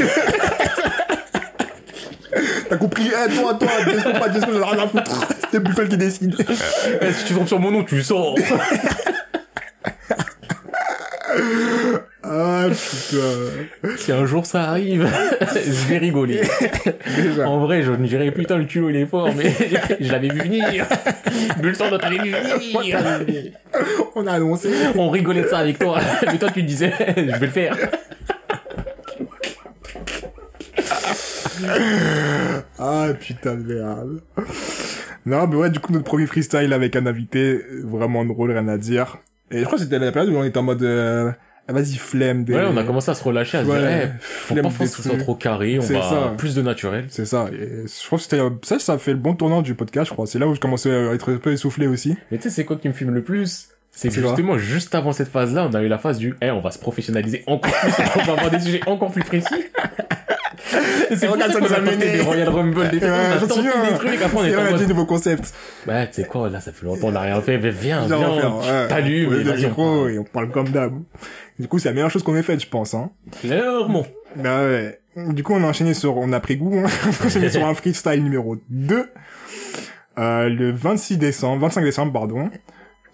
T'as 2.68 2.76
compris? 2.76 3.08
Eh, 3.12 3.34
toi, 3.36 3.54
toi, 3.54 3.68
disco, 3.92 4.10
pas 4.12 4.28
disco, 4.28 4.50
j'en 4.52 4.60
ai 4.60 4.74
rien 4.74 4.84
à 4.84 4.88
foutre. 4.88 5.28
C'est 5.52 5.60
Buffel 5.60 5.88
qui 5.88 5.96
décide. 5.96 6.34
Eh, 7.00 7.12
si 7.12 7.26
tu 7.26 7.34
tombes 7.34 7.46
sur 7.46 7.60
mon 7.60 7.70
nom, 7.70 7.84
tu 7.84 8.02
sors. 8.02 8.34
Ah, 12.36 12.66
putain. 12.68 13.96
si 13.96 14.10
un 14.10 14.26
jour 14.26 14.44
ça 14.44 14.64
arrive, 14.70 15.08
je 15.40 15.88
vais 15.88 15.98
rigoler. 15.98 16.40
Déjà. 17.16 17.48
En 17.48 17.60
vrai, 17.60 17.82
je 17.82 17.92
me 17.92 18.06
dirais, 18.08 18.30
putain, 18.32 18.56
le 18.56 18.64
culot, 18.64 18.90
il 18.90 18.96
est 18.96 19.06
fort, 19.06 19.30
mais 19.36 19.52
je 20.00 20.10
l'avais 20.10 20.28
vu 20.28 20.40
venir. 20.40 20.84
Bulletin 21.60 21.90
de 21.92 21.96
t'avais 21.96 22.18
vu 22.18 22.32
venir. 22.32 22.98
On 24.16 24.26
a 24.26 24.32
annoncé. 24.32 24.70
On 24.96 25.10
rigolait 25.10 25.42
de 25.42 25.48
ça 25.48 25.58
avec 25.58 25.78
toi. 25.78 26.00
Mais 26.26 26.38
toi, 26.38 26.50
tu 26.50 26.64
disais, 26.64 26.92
je 27.16 27.38
vais 27.38 27.46
le 27.46 27.52
faire. 27.52 27.76
Ah, 32.78 33.08
putain 33.18 33.54
de 33.54 33.74
merde. 33.74 34.20
Non, 35.24 35.46
mais 35.46 35.56
ouais, 35.56 35.70
du 35.70 35.78
coup, 35.78 35.92
notre 35.92 36.04
premier 36.04 36.26
freestyle 36.26 36.72
avec 36.72 36.96
un 36.96 37.06
invité, 37.06 37.60
vraiment 37.84 38.24
drôle, 38.24 38.50
rien 38.50 38.66
à 38.68 38.76
dire. 38.76 39.18
Et 39.50 39.60
je 39.60 39.64
crois 39.64 39.78
que 39.78 39.84
c'était 39.84 39.98
la 39.98 40.10
période 40.10 40.32
où 40.34 40.36
on 40.36 40.44
était 40.44 40.58
en 40.58 40.64
mode, 40.64 40.82
euh, 40.82 41.30
ah, 41.66 41.72
vas-y, 41.72 41.94
flemme 41.96 42.44
des... 42.44 42.54
Ouais, 42.54 42.64
on 42.70 42.76
a 42.76 42.84
commencé 42.84 43.10
à 43.10 43.14
se 43.14 43.24
relâcher, 43.24 43.58
à 43.58 43.64
se 43.64 43.68
Ouais, 43.70 43.78
dire, 43.78 43.88
eh, 43.88 44.08
faut 44.20 44.54
flemme 44.54 44.64
pas 44.64 44.70
faire 44.70 44.88
soit 44.88 45.18
trop 45.18 45.34
carré, 45.34 45.78
on 45.78 45.82
va 45.82 46.02
ça. 46.02 46.34
plus 46.36 46.54
de 46.54 46.60
naturel. 46.62 47.06
C'est 47.08 47.24
ça. 47.24 47.46
Et 47.52 47.86
je 47.86 48.06
crois 48.06 48.18
que 48.18 48.24
c'était, 48.24 48.40
ça, 48.62 48.78
ça 48.78 48.98
fait 48.98 49.12
le 49.12 49.18
bon 49.18 49.34
tournant 49.34 49.62
du 49.62 49.74
podcast, 49.74 50.08
je 50.08 50.12
crois. 50.12 50.26
C'est 50.26 50.38
là 50.38 50.46
où 50.46 50.54
je 50.54 50.60
commençais 50.60 50.90
à 50.90 51.14
être 51.14 51.32
un 51.32 51.38
peu 51.38 51.52
essoufflé 51.52 51.86
aussi. 51.86 52.16
Mais 52.30 52.36
tu 52.36 52.44
sais, 52.44 52.50
c'est 52.50 52.64
quoi 52.64 52.76
qui 52.76 52.88
me 52.88 52.92
fume 52.92 53.10
le 53.10 53.22
plus? 53.22 53.68
C'est 53.92 54.10
justement, 54.10 54.58
juste 54.58 54.94
avant 54.94 55.12
cette 55.12 55.28
phase-là, 55.28 55.68
on 55.70 55.74
a 55.74 55.80
eu 55.80 55.88
la 55.88 55.98
phase 55.98 56.18
du, 56.18 56.34
eh, 56.42 56.50
on 56.50 56.60
va 56.60 56.72
se 56.72 56.78
professionnaliser 56.80 57.44
encore 57.46 57.72
plus, 57.72 57.92
on 58.16 58.22
va 58.24 58.32
avoir 58.32 58.50
des 58.50 58.58
sujets 58.60 58.80
encore 58.86 59.12
plus 59.12 59.22
précis. 59.22 59.64
C'est 61.16 61.26
pour 61.26 61.36
ça 61.36 61.48
qu'on 61.48 61.64
a 61.64 61.68
tenté 61.68 61.96
des 61.96 62.20
Royal 62.20 62.48
Rumble, 62.48 62.88
des 62.90 63.00
trucs, 63.00 63.10
on 63.12 63.32
a 63.32 63.46
tenté 63.46 63.62
des 63.62 63.96
trucs, 63.96 64.22
après 64.22 64.38
on 64.38 64.44
est 64.44 64.56
en 64.56 64.70
mode, 64.70 64.88
nouveau 64.88 65.06
concept. 65.06 65.54
bah, 65.86 66.06
tu 66.06 66.22
sais 66.22 66.24
quoi, 66.28 66.48
là, 66.50 66.60
ça 66.60 66.72
fait 66.72 66.86
longtemps, 66.86 67.08
on 67.08 67.12
n'a 67.12 67.20
rien 67.20 67.40
fait, 67.40 67.58
mais 67.58 67.70
viens, 67.70 68.06
Viens, 68.06 68.86
t'allumes, 68.88 69.30
vas-y, 69.42 69.64
on 69.64 69.68
micro, 69.68 70.08
et 70.08 70.18
on 70.18 70.24
parle 70.24 70.50
comme 70.50 70.68
d'hab. 70.68 70.94
Du 71.58 71.68
coup, 71.68 71.78
c'est 71.78 71.88
la 71.88 71.94
meilleure 71.94 72.10
chose 72.10 72.22
qu'on 72.22 72.36
ait 72.36 72.42
faite, 72.42 72.60
je 72.60 72.68
pense, 72.68 72.94
hein. 72.94 73.10
Clairement. 73.40 74.06
Bah 74.36 74.62
ouais. 74.62 75.00
Du 75.16 75.44
coup, 75.44 75.54
on 75.54 75.62
a 75.62 75.66
enchaîné 75.66 75.94
sur, 75.94 76.16
on 76.16 76.32
a 76.32 76.40
pris 76.40 76.56
goût, 76.56 76.76
hein. 76.78 76.88
on 77.06 77.22
a 77.22 77.26
enchaîné 77.26 77.48
sur 77.48 77.64
un 77.64 77.74
freestyle 77.74 78.22
numéro 78.22 78.56
2. 78.70 79.10
Euh, 80.18 80.48
le 80.48 80.72
26 80.72 81.18
décembre, 81.18 81.62
25 81.62 81.82
décembre, 81.82 82.12
pardon. 82.12 82.50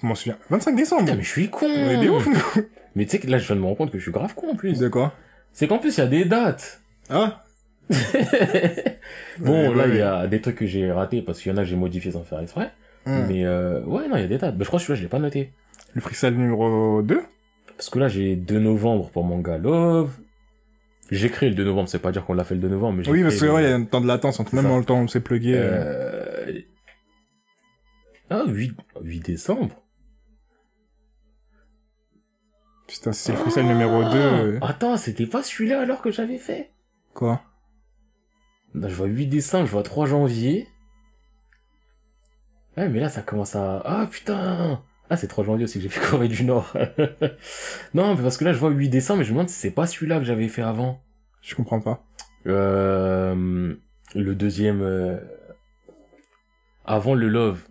Je 0.03 0.07
m'en 0.07 0.15
souviens. 0.15 0.37
25 0.49 0.77
décembre. 0.77 1.03
Putain, 1.03 1.17
mais 1.17 1.23
je 1.23 1.29
suis 1.29 1.51
con. 1.51 1.67
On 1.69 1.91
est 1.91 1.99
des 1.99 2.09
ouf, 2.09 2.27
nous. 2.27 2.63
Mais 2.95 3.05
tu 3.05 3.13
sais 3.13 3.19
que 3.19 3.27
là, 3.27 3.39
je 3.39 3.47
viens 3.47 3.57
de 3.57 3.61
me 3.61 3.67
rendre 3.67 3.77
compte 3.79 3.91
que 3.93 3.99
je 3.99 4.03
suis 4.03 4.13
grave 4.13 4.35
con 4.35 4.53
en 4.53 4.55
plus. 4.57 4.79
De 4.79 4.89
quoi? 4.89 5.13
C'est 5.53 5.67
qu'en 5.69 5.79
plus, 5.79 5.97
il 5.97 6.01
y 6.01 6.03
a 6.03 6.07
des 6.07 6.25
dates. 6.25 6.81
Ah? 7.11 7.45
Bon, 9.39 9.69
Ouais, 9.71 9.75
là, 9.75 9.87
il 9.87 9.93
ouais. 9.93 9.99
y 9.99 10.03
a 10.03 10.27
des 10.27 10.41
trucs 10.41 10.57
que 10.57 10.67
j'ai 10.67 10.91
ratés 10.93 11.23
parce 11.23 11.41
qu'il 11.41 11.51
y 11.51 11.55
en 11.55 11.59
a 11.59 11.63
que 11.63 11.69
j'ai 11.69 11.77
modifié 11.77 12.13
sans 12.13 12.23
faire 12.25 12.41
exprès. 12.41 12.71
Hmm. 13.07 13.25
Mais 13.29 13.45
euh, 13.45 13.83
ouais, 13.85 14.07
non, 14.09 14.17
il 14.17 14.21
y 14.23 14.25
a 14.25 14.29
des 14.29 14.39
dates. 14.39 14.55
Mais 14.59 14.65
je 14.65 14.69
crois 14.69 14.79
que 14.79 14.85
celui-là, 14.85 14.99
je 14.99 15.03
l'ai 15.05 15.09
pas 15.09 15.19
noté. 15.19 15.53
Le 15.95 16.01
freestyle 16.01 16.35
numéro 16.37 17.03
2. 17.03 17.21
Parce 17.77 17.89
que 17.91 17.99
là, 17.99 18.09
j'ai 18.09 18.37
2 18.37 18.59
novembre 18.59 19.11
pour 19.11 19.25
Manga 19.25 19.57
Love. 19.59 20.13
J'ai 21.11 21.29
créé 21.31 21.49
le 21.49 21.55
2 21.57 21.65
novembre, 21.65 21.89
c'est 21.89 21.99
pas 21.99 22.13
dire 22.13 22.25
qu'on 22.25 22.35
l'a 22.35 22.45
fait 22.45 22.55
le 22.55 22.61
2 22.61 22.69
novembre, 22.69 22.99
mais 22.99 23.05
j'ai 23.05 23.11
Oui, 23.11 23.23
parce 23.23 23.41
que, 23.41 23.47
le- 23.47 23.53
ouais, 23.53 23.65
il 23.65 23.69
y 23.69 23.73
a 23.73 23.75
un 23.75 23.85
temps 23.85 24.01
de 24.01 24.07
latence 24.07 24.39
entre 24.39 24.55
même 24.55 24.65
ça. 24.65 24.71
dans 24.71 24.79
le 24.79 24.85
temps 24.85 25.03
où 25.03 25.09
c'est 25.09 25.21
plugué. 25.21 25.55
euh. 25.57 26.47
Euh... 26.49 26.61
Ah, 28.29 28.45
8, 28.47 28.77
8 29.03 29.21
décembre. 29.27 29.75
Putain, 32.87 33.13
c'est 33.13 33.33
le 33.33 33.39
freestyle 33.39 33.67
numéro 33.67 34.05
2. 34.05 34.59
Ah, 34.61 34.69
Attends, 34.69 34.97
c'était 34.97 35.27
pas 35.27 35.43
celui-là 35.43 35.81
alors 35.81 36.01
que 36.03 36.11
j'avais 36.13 36.39
fait? 36.39 36.71
Quoi? 37.15 37.41
Là, 38.75 38.89
je 38.89 38.95
vois 38.95 39.07
8 39.07 39.27
décembre, 39.27 39.67
je 39.67 39.73
vois 39.73 39.83
3 39.83 40.07
janvier. 40.07 40.69
Ouais, 42.77 42.89
mais 42.89 43.01
là, 43.01 43.09
ça 43.09 43.23
commence 43.23 43.57
à... 43.57 43.83
Ah, 43.85 44.07
putain 44.11 44.83
Ah, 45.09 45.17
c'est 45.17 45.27
3 45.27 45.45
janvier 45.45 45.65
aussi 45.65 45.79
que 45.79 45.83
j'ai 45.83 45.89
fait 45.89 46.01
Corée 46.11 46.29
du 46.29 46.45
Nord. 46.45 46.73
non, 47.95 48.15
mais 48.15 48.23
parce 48.23 48.37
que 48.37 48.45
là, 48.45 48.53
je 48.53 48.59
vois 48.59 48.71
8 48.71 48.89
décembre, 48.89 49.23
et 49.23 49.25
je 49.25 49.31
me 49.31 49.37
demande 49.37 49.49
si 49.49 49.57
c'est 49.57 49.73
pas 49.73 49.87
celui-là 49.87 50.19
que 50.19 50.25
j'avais 50.25 50.49
fait 50.49 50.63
avant. 50.63 51.03
Je 51.43 51.55
comprends 51.55 51.81
pas. 51.81 52.05
Euh... 52.47 53.75
le 54.15 54.35
deuxième, 54.35 54.83
euh, 54.83 55.19
avant 56.85 57.15
le 57.15 57.29
Love. 57.29 57.63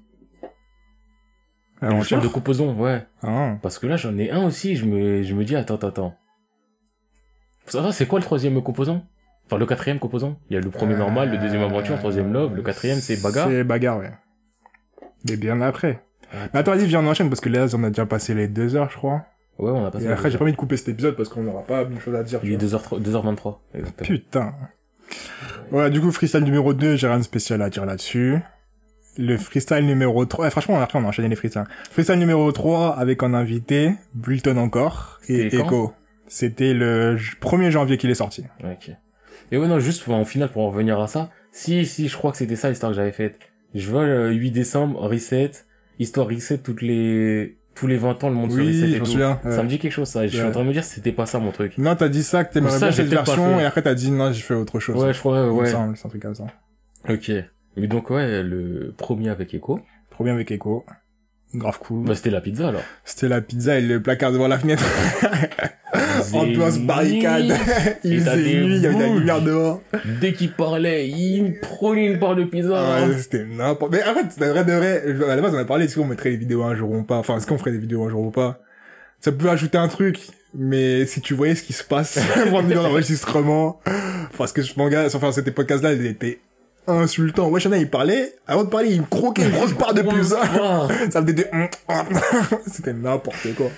Ah, 1.81 1.91
le 1.91 1.99
de 1.99 2.03
tire 2.03 2.31
composants, 2.31 2.73
ouais. 2.73 3.05
Ah. 3.23 3.57
Parce 3.61 3.79
que 3.79 3.87
là, 3.87 3.95
j'en 3.95 4.17
ai 4.17 4.31
un 4.31 4.43
aussi, 4.45 4.75
je 4.75 4.85
me, 4.85 5.23
je 5.23 5.33
me 5.33 5.45
dis, 5.45 5.55
attends, 5.55 5.75
attends, 5.75 5.87
attends. 5.87 6.15
Ça 7.67 7.81
va, 7.81 7.91
c'est 7.93 8.05
quoi 8.05 8.19
le 8.19 8.25
troisième 8.25 8.61
composant? 8.61 9.05
Enfin, 9.49 9.57
le 9.57 9.65
quatrième 9.65 9.97
composant? 9.99 10.37
Il 10.49 10.53
y 10.53 10.57
a 10.57 10.61
le 10.61 10.69
premier 10.69 10.95
normal, 10.95 11.31
le 11.31 11.37
deuxième 11.39 11.63
aventure, 11.63 11.93
le 11.95 11.99
troisième 11.99 12.31
love, 12.31 12.55
le 12.55 12.61
quatrième 12.61 12.99
c'est 12.99 13.19
bagarre. 13.21 13.47
C'est 13.49 13.63
bagarre, 13.63 13.97
ouais. 13.97 14.11
Mais 15.27 15.37
bien 15.37 15.59
après. 15.61 16.03
Attends. 16.31 16.49
Mais 16.53 16.59
attends, 16.59 16.71
vas-y, 16.75 16.85
viens, 16.85 17.03
on 17.03 17.07
enchaîne, 17.07 17.29
parce 17.29 17.41
que 17.41 17.49
là, 17.49 17.65
on 17.73 17.83
a 17.83 17.89
déjà 17.89 18.05
passé 18.05 18.35
les 18.35 18.47
deux 18.47 18.75
heures, 18.75 18.89
je 18.91 18.97
crois. 18.97 19.25
Ouais, 19.57 19.71
on 19.71 19.83
a 19.85 19.89
passé. 19.91 20.05
Et 20.05 20.09
après, 20.09 20.29
j'ai 20.29 20.37
pas 20.37 20.43
envie 20.43 20.51
de 20.53 20.57
couper 20.57 20.77
cet 20.77 20.89
épisode, 20.89 21.15
parce 21.15 21.27
qu'on 21.29 21.41
n'aura 21.41 21.63
pas 21.63 21.83
mille 21.85 21.99
choses 21.99 22.15
à 22.15 22.23
dire. 22.23 22.39
Il 22.43 22.53
est 22.53 22.63
vois. 22.63 22.79
2h, 22.99 23.01
2h23. 23.01 23.57
Exactement. 23.73 24.07
Putain. 24.07 24.53
Voilà, 25.71 25.89
du 25.89 25.99
coup, 25.99 26.11
freestyle 26.11 26.43
numéro 26.43 26.73
2, 26.75 26.95
j'ai 26.95 27.07
rien 27.07 27.17
de 27.17 27.23
spécial 27.23 27.61
à 27.63 27.69
dire 27.71 27.85
là-dessus. 27.85 28.37
Le 29.17 29.37
freestyle 29.37 29.85
numéro 29.85 30.23
3, 30.25 30.45
ouais, 30.45 30.51
franchement, 30.51 30.79
après, 30.79 30.99
on 30.99 31.03
a 31.03 31.07
enchaîné 31.07 31.27
les 31.27 31.35
freestyles. 31.35 31.63
Freestyle 31.91 32.19
numéro 32.19 32.51
3, 32.51 32.95
avec 32.97 33.23
un 33.23 33.33
invité, 33.33 33.95
Bulton 34.13 34.57
encore, 34.57 35.19
et 35.27 35.47
Echo. 35.55 35.93
C'était 36.27 36.75
le 36.75 37.17
j- 37.17 37.31
1er 37.41 37.71
janvier 37.71 37.97
qu'il 37.97 38.11
est 38.11 38.15
sorti. 38.15 38.45
Ok. 38.63 38.91
Et 39.51 39.57
ouais, 39.57 39.67
non, 39.67 39.79
juste 39.79 40.07
en 40.07 40.25
final, 40.25 40.49
pour 40.49 40.63
en 40.63 40.69
revenir 40.69 40.99
à 40.99 41.07
ça. 41.07 41.29
Si, 41.51 41.85
si, 41.85 42.07
je 42.07 42.15
crois 42.17 42.31
que 42.31 42.37
c'était 42.37 42.55
ça 42.55 42.69
l'histoire 42.69 42.91
que 42.91 42.95
j'avais 42.95 43.11
faite. 43.11 43.39
Je 43.73 43.89
vois 43.89 44.05
le 44.05 44.31
8 44.31 44.51
décembre, 44.51 44.99
reset, 44.99 45.51
histoire 45.99 46.27
reset 46.27 46.59
toutes 46.59 46.81
les, 46.81 47.57
tous 47.75 47.87
les 47.87 47.97
20 47.97 48.23
ans, 48.23 48.29
le 48.29 48.35
monde 48.35 48.51
se 48.51 48.59
reset 48.59 48.83
Oui, 48.85 48.95
et 48.95 48.99
tout. 48.99 49.05
souviens. 49.05 49.39
Ça 49.43 49.49
ouais. 49.49 49.63
me 49.63 49.67
dit 49.69 49.79
quelque 49.79 49.91
chose, 49.91 50.07
ça. 50.07 50.25
Je 50.27 50.31
suis 50.33 50.41
Ouais. 50.41 50.47
en 50.47 50.51
train 50.51 50.61
de 50.63 50.67
me 50.67 50.73
dire 50.73 50.83
c'était 50.83 51.11
pas 51.11 51.25
ça, 51.25 51.39
mon 51.39 51.51
truc. 51.51 51.77
Non, 51.77 51.95
t'as 51.95 52.09
dit 52.09 52.23
ça, 52.23 52.43
que 52.43 52.53
t'aimerais 52.53 52.71
Ça, 52.77 52.87
bien 52.87 52.91
cette 52.91 53.07
version, 53.07 53.59
et 53.59 53.65
après 53.65 53.81
t'as 53.81 53.93
dit 53.95 54.11
non, 54.11 54.31
j'ai 54.31 54.41
fait 54.41 54.53
autre 54.55 54.79
chose. 54.79 55.01
Ouais, 55.03 55.13
je 55.13 55.19
crois, 55.19 55.51
ouais. 55.51 55.67
c'est 55.67 55.75
un 55.75 56.09
truc 56.09 56.21
comme 56.21 56.35
ça. 56.35 56.45
Ok. 57.07 57.31
Mais 57.77 57.87
donc, 57.87 58.09
ouais, 58.09 58.43
le 58.43 58.93
premier 58.97 59.29
avec 59.29 59.53
Echo. 59.53 59.79
Bien 60.19 60.33
avec 60.33 60.51
Echo. 60.51 60.85
Grave 61.55 61.79
cool. 61.79 62.05
Bah, 62.05 62.13
c'était 62.13 62.29
la 62.29 62.41
pizza, 62.41 62.67
alors. 62.67 62.81
C'était 63.05 63.29
la 63.29 63.39
pizza 63.41 63.77
et 63.79 63.81
le 63.81 64.01
placard 64.01 64.33
devant 64.33 64.47
la 64.49 64.59
fenêtre. 64.59 64.83
Ambiance 66.33 66.79
barricade. 66.79 67.55
Il 68.03 68.21
faisait 68.21 68.43
des 68.43 68.61
nuit, 68.61 68.75
il 68.77 68.81
y 68.81 68.87
avait 68.87 68.95
de 68.95 69.01
la 69.01 69.07
lumière 69.07 69.41
dehors. 69.41 69.81
Dès 70.21 70.33
qu'il 70.33 70.51
parlait, 70.51 71.07
il 71.09 71.43
me 71.43 71.59
prenait 71.59 72.05
une 72.05 72.19
part 72.19 72.35
de 72.35 72.43
pizza. 72.43 72.75
Ah 72.77 73.07
Ouais, 73.07 73.17
c'était 73.17 73.45
n'importe. 73.45 73.91
Mais 73.91 74.03
en 74.03 74.13
fait, 74.13 74.25
c'est 74.29 74.49
vrai 74.49 74.63
de 74.63 74.73
vrai. 74.73 75.03
À 75.29 75.35
la 75.35 75.41
base, 75.41 75.53
on 75.53 75.57
a 75.57 75.65
parlé 75.65 75.85
est-ce 75.85 75.95
qu'on 75.95 76.05
mettrait 76.05 76.31
les 76.31 76.37
vidéos 76.37 76.63
un 76.63 76.75
jour 76.75 76.91
ou 76.91 77.03
pas? 77.03 77.17
Enfin, 77.17 77.37
est-ce 77.37 77.47
qu'on 77.47 77.57
ferait 77.57 77.71
des 77.71 77.77
vidéos 77.77 78.03
un 78.05 78.09
jour 78.09 78.21
ou 78.21 78.31
pas? 78.31 78.59
Ça 79.19 79.31
peut 79.31 79.49
ajouter 79.49 79.77
un 79.77 79.87
truc. 79.87 80.19
Mais 80.55 81.05
si 81.05 81.21
tu 81.21 81.35
voyais 81.35 81.53
ce 81.53 81.61
qui 81.61 81.73
se 81.73 81.83
passe 81.83 82.17
pendant 82.51 82.81
l'enregistrement, 82.83 83.79
parce 84.37 84.51
que 84.51 84.63
ce 84.63 84.77
manga, 84.79 85.05
enfin, 85.13 85.31
c'était 85.31 85.51
podcast-là, 85.51 85.93
il 85.93 86.05
était 86.07 86.39
insultant. 86.87 87.49
Ouais, 87.49 87.59
Shana, 87.59 87.77
il 87.77 87.89
parlait. 87.89 88.33
Avant 88.47 88.63
de 88.63 88.69
parler, 88.69 88.89
il 88.89 89.01
me 89.01 89.05
croquait 89.05 89.43
une 89.43 89.51
grosse 89.51 89.73
part 89.73 89.93
de 89.93 90.01
pizza. 90.01 90.41
Ça 91.11 91.21
me 91.21 91.27
faisait 91.27 91.33
des... 91.33 91.45
C'était 92.67 92.93
n'importe 92.93 93.53
quoi. 93.55 93.69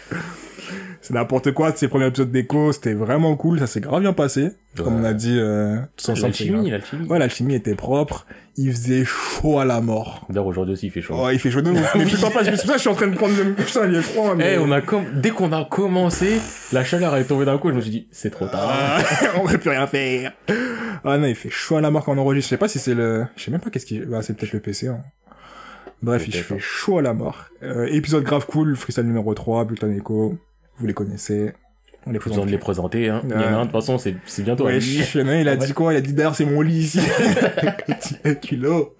C'est 1.01 1.13
n'importe 1.15 1.51
quoi. 1.51 1.71
Ces 1.75 1.87
premiers 1.87 2.07
épisodes 2.07 2.31
d'écho, 2.31 2.71
c'était 2.71 2.93
vraiment 2.93 3.35
cool. 3.35 3.59
Ça 3.59 3.67
s'est 3.67 3.81
grave 3.81 4.01
bien 4.01 4.13
passé. 4.13 4.51
Comme 4.77 5.01
on 5.01 5.03
a 5.03 5.13
dit, 5.13 5.35
euh, 5.37 5.77
tous 5.97 6.09
ensemble. 6.09 6.27
L'alchimie, 6.27 6.69
l'alchimie. 6.69 7.07
Ouais, 7.07 7.19
l'alchimie 7.19 7.55
était 7.55 7.75
propre. 7.75 8.25
Il 8.55 8.71
faisait 8.71 9.03
chaud 9.03 9.59
à 9.59 9.65
la 9.65 9.81
mort. 9.81 10.25
D'ailleurs, 10.29 10.45
aujourd'hui 10.45 10.73
aussi, 10.73 10.87
il 10.87 10.91
fait 10.91 11.01
chaud. 11.01 11.15
Oh, 11.17 11.29
il 11.29 11.39
fait 11.39 11.49
chaud 11.49 11.61
de 11.61 11.71
ouf. 11.71 11.91
Mais 11.95 12.05
putain 12.05 12.29
pas, 12.29 12.43
c'est 12.43 12.51
pour 12.51 12.59
ça 12.59 12.67
que 12.67 12.73
je 12.73 12.79
suis 12.79 12.89
en 12.89 12.93
train 12.93 13.07
de 13.07 13.15
prendre 13.15 13.35
le... 13.35 13.53
Putain, 13.53 13.87
il 13.87 13.95
est 13.95 14.01
froid, 14.01 14.33
Eh, 14.33 14.37
mais... 14.37 14.57
on 14.59 14.71
a 14.71 14.81
comme, 14.81 15.05
dès 15.15 15.31
qu'on 15.31 15.51
a 15.51 15.65
commencé, 15.65 16.39
la 16.71 16.83
chaleur 16.83 17.15
elle 17.15 17.23
est 17.23 17.25
tombée 17.25 17.45
d'un 17.45 17.57
coup, 17.57 17.69
je 17.69 17.75
me 17.75 17.81
suis 17.81 17.91
dit, 17.91 18.07
c'est 18.11 18.29
trop 18.29 18.45
tard. 18.45 18.69
Ah, 18.69 18.99
on 19.41 19.47
peut 19.47 19.57
plus 19.57 19.69
rien 19.71 19.87
faire. 19.87 20.33
Ah 21.03 21.17
non, 21.17 21.27
il 21.27 21.35
fait 21.35 21.49
chaud 21.49 21.77
à 21.77 21.81
la 21.81 21.89
mort 21.89 22.05
quand 22.05 22.13
on 22.13 22.17
enregistre. 22.19 22.49
Je 22.49 22.55
sais 22.55 22.59
pas 22.59 22.67
si 22.67 22.77
c'est 22.77 22.93
le... 22.93 23.25
Je 23.35 23.43
sais 23.43 23.51
même 23.51 23.61
pas 23.61 23.69
qu'est-ce 23.69 23.85
qui... 23.85 23.99
Bah, 23.99 24.21
c'est 24.21 24.35
peut-être 24.37 24.53
le 24.53 24.59
PC, 24.59 24.87
hein. 24.87 25.01
Bref, 26.01 26.27
il 26.27 26.33
fait 26.33 26.53
hein. 26.53 26.57
chaud 26.59 26.97
à 26.97 27.01
la 27.01 27.13
mort. 27.13 27.45
Euh, 27.63 27.85
épisode 27.91 28.23
grave 28.23 28.45
cool, 28.47 28.75
freestyle 28.75 29.05
numéro 29.05 29.33
3, 29.33 29.65
Bulletin 29.65 29.91
Echo. 29.91 30.37
Vous 30.81 30.87
les 30.87 30.93
connaissez. 30.93 31.53
On 32.07 32.11
les 32.11 32.17
besoin 32.17 32.47
de 32.47 32.51
les 32.51 32.57
présenter, 32.57 33.09
hein. 33.09 33.21
Il 33.25 33.29
y 33.29 33.33
en 33.35 33.37
a 33.39 33.45
un, 33.49 33.59
de 33.59 33.63
toute 33.65 33.73
façon, 33.73 33.99
c'est, 33.99 34.15
c'est 34.25 34.41
bientôt 34.41 34.65
Ouais, 34.65 34.79
il 34.79 35.01
y 35.19 35.21
en 35.21 35.27
a 35.27 35.31
un, 35.33 35.35
il 35.35 35.47
a 35.47 35.51
Ouais. 35.51 35.57
dit 35.57 35.73
quoi? 35.73 35.93
Il 35.93 35.97
a 35.97 36.01
dit 36.01 36.13
d'ailleurs 36.13 36.33
c'est 36.33 36.45
mon 36.45 36.61
lit 36.61 36.79
ici. 36.79 36.99
le 38.23 38.33
culot. 38.33 38.95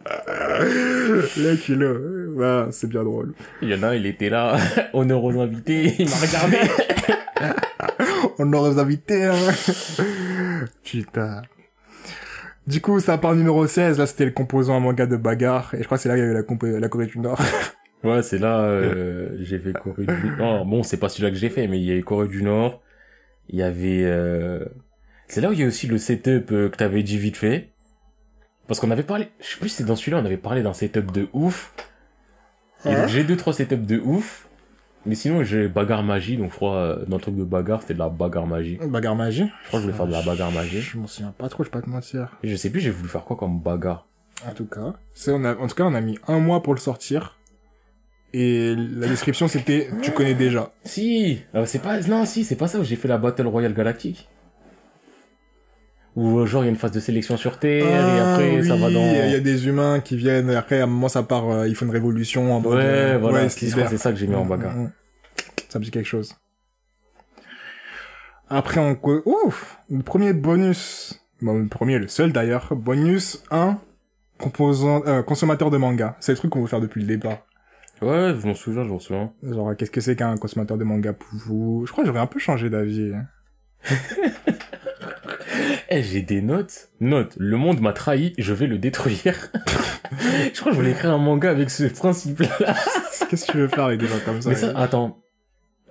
Le 1.38 1.56
culot. 1.56 2.34
Voilà, 2.35 2.68
c'est 2.72 2.85
bien 2.88 3.03
drôle. 3.03 3.34
Il 3.64 3.69
y 3.69 3.74
en 3.74 3.82
a 3.82 3.88
un, 3.88 3.95
il 3.95 4.06
était 4.06 4.30
là, 4.30 4.56
honneur 4.93 5.24
aux 5.24 5.40
invités, 5.40 5.95
il 5.98 6.08
m'a 6.08 6.16
regardé. 6.16 6.58
On 8.38 8.53
aurait 8.53 8.80
invités, 8.80 9.26
hein. 9.26 9.34
Putain. 10.84 11.42
Du 12.68 12.82
coup, 12.82 13.00
ça 13.00 13.18
part 13.18 13.34
numéro 13.35 13.66
16, 13.66 13.98
là 13.98 14.06
c'était 14.06 14.26
le 14.26 14.32
composant 14.32 14.77
à 14.77 14.80
manga 14.80 15.08
de 15.08 15.16
bagarre, 15.18 15.74
et 15.74 15.80
je 15.80 15.84
crois 15.85 15.98
que 15.98 16.03
c'est 16.03 16.10
là 16.10 16.16
qu'il 16.16 16.24
y 16.24 16.26
avait 16.26 16.35
la, 16.35 16.43
compo- 16.43 16.68
la 16.80 16.88
Corée 16.88 17.08
du 17.08 17.18
Nord. 17.19 17.40
Ouais, 18.03 18.23
c'est 18.23 18.39
là, 18.39 18.61
euh, 18.61 19.30
j'ai 19.41 19.59
fait 19.59 19.73
Corée 19.73 20.05
du 20.05 20.30
Nord. 20.38 20.65
Bon, 20.65 20.81
c'est 20.83 20.97
pas 20.97 21.07
celui-là 21.09 21.30
que 21.30 21.35
j'ai 21.38 21.49
fait, 21.49 21.67
mais 21.67 21.80
il 21.80 21.85
y 21.85 21.91
avait 21.91 22.01
Corée 22.01 22.27
du 22.27 22.41
Nord. 22.43 22.81
Il 23.49 23.57
y 23.59 23.63
avait, 23.63 24.03
euh... 24.05 24.65
c'est 25.27 25.41
là 25.41 25.49
où 25.49 25.53
il 25.53 25.59
y 25.59 25.63
a 25.63 25.67
aussi 25.67 25.88
le 25.88 25.97
setup 25.97 26.51
euh, 26.51 26.69
que 26.69 26.77
t'avais 26.77 27.03
dit 27.03 27.17
vite 27.17 27.38
fait. 27.38 27.69
Parce 28.67 28.80
qu'on 28.80 28.89
avait 28.91 29.03
parlé, 29.03 29.27
je 29.39 29.47
sais 29.47 29.59
plus 29.59 29.69
si 29.69 29.75
c'est 29.77 29.83
dans 29.83 29.95
celui-là, 29.95 30.17
on 30.19 30.25
avait 30.25 30.38
parlé 30.38 30.63
d'un 30.63 30.73
setup 30.73 31.11
de 31.11 31.27
ouf. 31.33 31.73
Et 32.85 32.89
Ouais. 32.89 32.95
donc, 32.95 33.07
j'ai 33.09 33.23
deux, 33.23 33.35
trois 33.35 33.53
setups 33.53 33.75
de 33.77 33.99
ouf. 33.99 34.47
Mais 35.05 35.15
sinon, 35.15 35.43
j'ai 35.43 35.67
bagarre 35.67 36.03
magie, 36.03 36.38
donc 36.38 36.51
je 36.51 36.55
crois, 36.55 36.75
euh, 36.75 37.05
dans 37.07 37.17
le 37.17 37.21
truc 37.21 37.35
de 37.35 37.43
bagarre, 37.43 37.81
c'était 37.81 37.95
de 37.95 37.99
la 37.99 38.09
bagarre 38.09 38.45
magie. 38.47 38.77
bagarre 38.88 39.15
magie. 39.15 39.45
Je 39.63 39.67
crois 39.67 39.80
que 39.80 39.85
je 39.88 39.91
voulais 39.91 39.97
faire 39.97 40.07
de 40.07 40.11
la 40.11 40.21
bagarre 40.21 40.51
magie. 40.51 40.80
Je 40.80 40.97
m'en 40.97 41.07
souviens 41.07 41.33
pas 41.38 41.49
trop, 41.49 41.63
je 41.63 41.69
vais 41.69 41.71
pas 41.73 41.81
te 41.81 41.89
mentir. 41.89 42.38
Et 42.43 42.47
je 42.47 42.55
sais 42.55 42.69
plus, 42.69 42.80
j'ai 42.80 42.91
voulu 42.91 43.09
faire 43.09 43.23
quoi 43.23 43.35
comme 43.35 43.59
bagarre? 43.59 44.07
En 44.47 44.53
tout 44.53 44.65
cas, 44.65 44.93
c'est, 45.13 45.31
on 45.31 45.43
a, 45.43 45.55
en 45.55 45.67
tout 45.67 45.75
cas, 45.75 45.83
on 45.85 45.93
a 45.95 46.01
mis 46.01 46.19
un 46.27 46.39
mois 46.39 46.61
pour 46.63 46.73
le 46.75 46.80
sortir. 46.80 47.39
Et 48.34 48.76
la 48.76 49.08
description 49.08 49.48
c'était, 49.48 49.90
tu 50.01 50.11
connais 50.11 50.34
déjà. 50.34 50.72
Si, 50.84 51.42
euh, 51.53 51.66
c'est 51.66 51.82
pas, 51.82 52.00
non, 52.01 52.26
si, 52.26 52.43
c'est 52.45 52.56
pas 52.56 52.68
ça 52.68 52.80
où 52.80 52.84
j'ai 52.84 52.95
fait 52.95 53.08
la 53.08 53.18
Battle 53.18 53.48
Royale 53.48 53.74
Galactique. 53.74 54.30
Où, 56.16 56.40
euh, 56.40 56.45
genre, 56.45 56.64
il 56.64 56.66
y 56.66 56.69
a 56.69 56.72
une 56.72 56.77
phase 56.77 56.92
de 56.92 57.00
sélection 57.00 57.38
sur 57.38 57.58
Terre, 57.58 57.85
et 57.85 57.93
Ah, 57.93 58.34
après, 58.34 58.64
ça 58.64 58.76
va 58.76 58.90
dans... 58.92 59.00
Il 59.00 59.32
y 59.32 59.35
a 59.35 59.40
des 59.40 59.68
humains 59.68 60.01
qui 60.01 60.18
viennent, 60.18 60.50
et 60.50 60.56
après, 60.56 60.82
à 60.82 60.84
un 60.84 60.88
moment, 60.88 61.08
ça 61.08 61.24
part, 61.24 61.50
euh, 61.50 61.68
ils 61.68 61.76
font 61.76 61.85
une 61.85 61.92
révolution 61.92 62.53
en 62.53 62.60
mode, 62.60 62.77
Ouais, 62.77 62.84
euh, 62.84 63.18
voilà, 63.18 63.48
c'est 63.50 63.69
ça 63.69 64.11
que 64.11 64.18
j'ai 64.18 64.27
mis 64.27 64.35
en 64.35 64.45
bagarre. 64.45 64.76
Mm, 64.76 64.84
mm. 64.84 64.92
Ça 65.69 65.80
me 65.80 65.85
dit 65.85 65.92
quelque 65.92 66.08
chose. 66.08 66.35
Après, 68.50 68.82
on, 68.82 68.98
ouf! 69.26 69.77
Le 69.90 70.03
premier 70.03 70.34
bonus, 70.34 71.24
bon, 71.42 71.58
le 71.60 71.68
premier, 71.68 71.98
le 71.98 72.10
seul 72.10 72.34
d'ailleurs, 72.34 72.76
bonus 72.76 73.42
1, 73.50 73.77
composant, 74.38 75.01
consommateur 75.24 75.69
de 75.69 75.77
manga. 75.77 76.18
C'est 76.19 76.34
le 76.34 76.38
truc 76.38 76.51
qu'on 76.51 76.61
veut 76.61 76.68
faire 76.68 76.82
depuis 76.82 77.00
le 77.00 77.08
départ. 77.08 77.38
Ouais, 78.01 78.33
je 78.39 78.47
m'en 78.47 78.53
souviens, 78.55 78.83
je 78.83 78.89
m'en 78.89 78.99
souviens. 78.99 79.31
Genre, 79.43 79.75
qu'est-ce 79.77 79.91
que 79.91 80.01
c'est 80.01 80.15
qu'un 80.15 80.35
consommateur 80.38 80.77
de 80.77 80.83
manga 80.83 81.13
pour 81.13 81.27
vous? 81.45 81.83
Je 81.85 81.91
crois 81.91 82.03
que 82.03 82.07
j'aurais 82.09 82.19
un 82.21 82.27
peu 82.27 82.39
changé 82.39 82.69
d'avis. 82.69 83.13
hein. 83.13 83.27
Eh, 85.93 86.03
j'ai 86.03 86.21
des 86.21 86.41
notes. 86.41 86.89
Notes. 87.01 87.33
Le 87.38 87.57
monde 87.57 87.81
m'a 87.81 87.91
trahi, 87.91 88.33
je 88.38 88.53
vais 88.53 88.65
le 88.65 88.77
détruire. 88.77 89.51
je 90.53 90.57
crois 90.57 90.71
que 90.71 90.71
je 90.71 90.75
voulais 90.75 90.91
écrire 90.91 91.11
un 91.11 91.17
manga 91.17 91.49
avec 91.51 91.69
ce 91.69 91.83
principe-là. 91.83 92.47
Qu'est-ce 93.30 93.45
que 93.45 93.51
tu 93.51 93.57
veux 93.57 93.67
faire 93.67 93.83
avec 93.83 93.99
des 93.99 94.07
gens 94.07 94.15
comme 94.23 94.41
ça? 94.41 94.49
Mais 94.49 94.55
ça, 94.55 94.71
attends. 94.77 95.19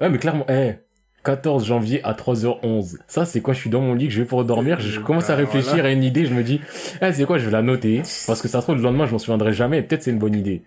Ouais, 0.00 0.08
mais 0.08 0.16
clairement, 0.16 0.46
eh, 0.48 0.76
14 1.22 1.66
janvier 1.66 2.02
à 2.02 2.14
3h11. 2.14 2.96
Ça, 3.08 3.26
c'est 3.26 3.42
quoi? 3.42 3.52
Je 3.52 3.58
suis 3.60 3.68
dans 3.68 3.82
mon 3.82 3.92
lit, 3.92 4.06
que 4.08 4.14
je 4.14 4.22
vais 4.22 4.26
pour 4.26 4.42
dormir, 4.46 4.80
je 4.80 5.00
commence 5.00 5.28
à 5.28 5.34
réfléchir 5.36 5.84
à 5.84 5.90
une 5.90 6.02
idée, 6.02 6.24
je 6.24 6.32
me 6.32 6.42
dis, 6.42 6.62
eh, 7.02 7.12
c'est 7.12 7.26
quoi? 7.26 7.36
Je 7.36 7.44
vais 7.44 7.50
la 7.52 7.60
noter. 7.62 7.98
Parce 8.26 8.40
que 8.40 8.48
ça 8.48 8.60
se 8.60 8.64
trouve, 8.64 8.76
le 8.76 8.82
lendemain, 8.82 9.04
je 9.04 9.12
m'en 9.12 9.18
souviendrai 9.18 9.52
jamais, 9.52 9.82
peut-être 9.82 10.02
c'est 10.02 10.12
une 10.12 10.18
bonne 10.18 10.34
idée. 10.34 10.62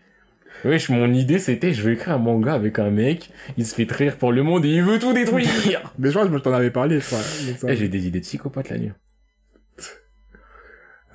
Wesh, 0.65 0.89
mon 0.89 1.11
idée, 1.13 1.39
c'était, 1.39 1.73
je 1.73 1.81
vais 1.83 1.93
écrire 1.93 2.13
un 2.15 2.19
manga 2.19 2.53
avec 2.53 2.79
un 2.79 2.89
mec, 2.89 3.31
il 3.57 3.65
se 3.65 3.75
fait 3.75 3.85
trahir 3.85 4.17
pour 4.17 4.31
le 4.31 4.43
monde 4.43 4.63
et 4.65 4.69
il 4.69 4.83
veut 4.83 4.97
tout 4.99 5.11
détruire. 5.13 5.49
Mais 5.99 6.09
je 6.09 6.13
crois 6.13 6.27
que 6.27 6.33
je 6.33 6.37
t'en 6.39 6.53
avais 6.53 6.71
parlé, 6.71 6.99
je 6.99 7.05
crois. 7.05 7.19
de 7.19 7.57
ça. 7.57 7.67
eh, 7.69 7.75
j'ai 7.75 7.89
des 7.89 8.07
idées 8.07 8.19
de 8.19 8.23
psychopathe 8.25 8.69
la 8.69 8.77
nuit. 8.77 8.91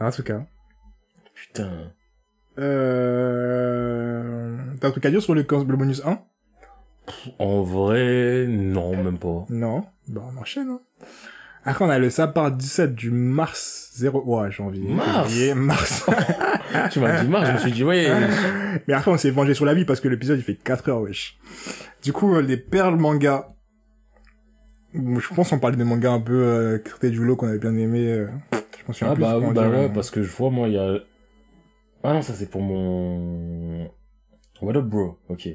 En 0.00 0.10
tout 0.10 0.22
cas. 0.22 0.42
Putain. 1.34 1.92
Euh... 2.58 4.56
T'as 4.80 4.88
un 4.88 4.90
truc 4.90 5.06
à 5.06 5.10
dire 5.10 5.22
sur 5.22 5.34
le, 5.34 5.42
le 5.42 5.76
bonus 5.76 6.02
1 6.04 6.20
En 7.38 7.62
vrai, 7.62 8.46
non, 8.48 8.96
même 9.02 9.18
pas. 9.18 9.46
Non. 9.50 9.84
Bah, 10.08 10.22
on 10.32 10.36
enchaîne, 10.38 10.68
hein. 10.70 10.80
Après, 11.68 11.84
on 11.84 11.90
a 11.90 11.98
le 11.98 12.10
sapin 12.10 12.50
17 12.50 12.94
du 12.94 13.10
mars 13.10 13.90
0... 13.96 14.22
Ouais, 14.24 14.50
janvier. 14.50 14.88
Mars 14.92 15.28
février, 15.28 15.54
mars. 15.54 16.06
tu 16.90 17.00
m'as 17.00 17.22
dit 17.22 17.28
mars, 17.28 17.48
je 17.48 17.52
me 17.52 17.58
suis 17.58 17.72
dit, 17.72 17.84
ouais, 17.84 18.08
Mais 18.88 18.94
après, 18.94 19.10
on 19.10 19.16
s'est 19.18 19.30
vengé 19.30 19.54
sur 19.54 19.64
la 19.64 19.74
vie 19.74 19.84
parce 19.84 20.00
que 20.00 20.08
l'épisode, 20.08 20.38
il 20.38 20.42
fait 20.42 20.54
4 20.54 20.88
heures, 20.88 21.00
wesh. 21.00 21.38
Du 22.02 22.12
coup, 22.12 22.34
euh, 22.34 22.42
les 22.42 22.56
perles 22.56 22.96
manga. 22.96 23.54
Je 24.94 25.34
pense 25.34 25.50
qu'on 25.50 25.58
parlait 25.58 25.76
des 25.76 25.84
mangas 25.84 26.12
un 26.12 26.20
peu 26.20 26.42
euh, 26.42 26.78
du 27.02 27.24
lot 27.24 27.36
qu'on 27.36 27.48
avait 27.48 27.58
bien 27.58 27.76
aimé. 27.76 28.06
euh, 28.10 28.28
Je 28.52 28.92
souviens 28.92 29.08
Ah 29.12 29.14
plus 29.14 29.22
bah, 29.22 29.38
oui, 29.38 29.52
bah 29.54 29.68
ouais, 29.68 29.84
euh, 29.84 29.88
parce 29.88 30.10
que 30.10 30.22
je 30.22 30.30
vois, 30.30 30.50
moi, 30.50 30.68
il 30.68 30.74
y 30.74 30.78
a... 30.78 30.98
Ah 32.02 32.14
non, 32.14 32.22
ça 32.22 32.32
c'est 32.32 32.48
pour 32.48 32.62
mon... 32.62 33.90
What 34.62 34.76
up, 34.76 34.86
bro? 34.86 35.18
Ok. 35.28 35.48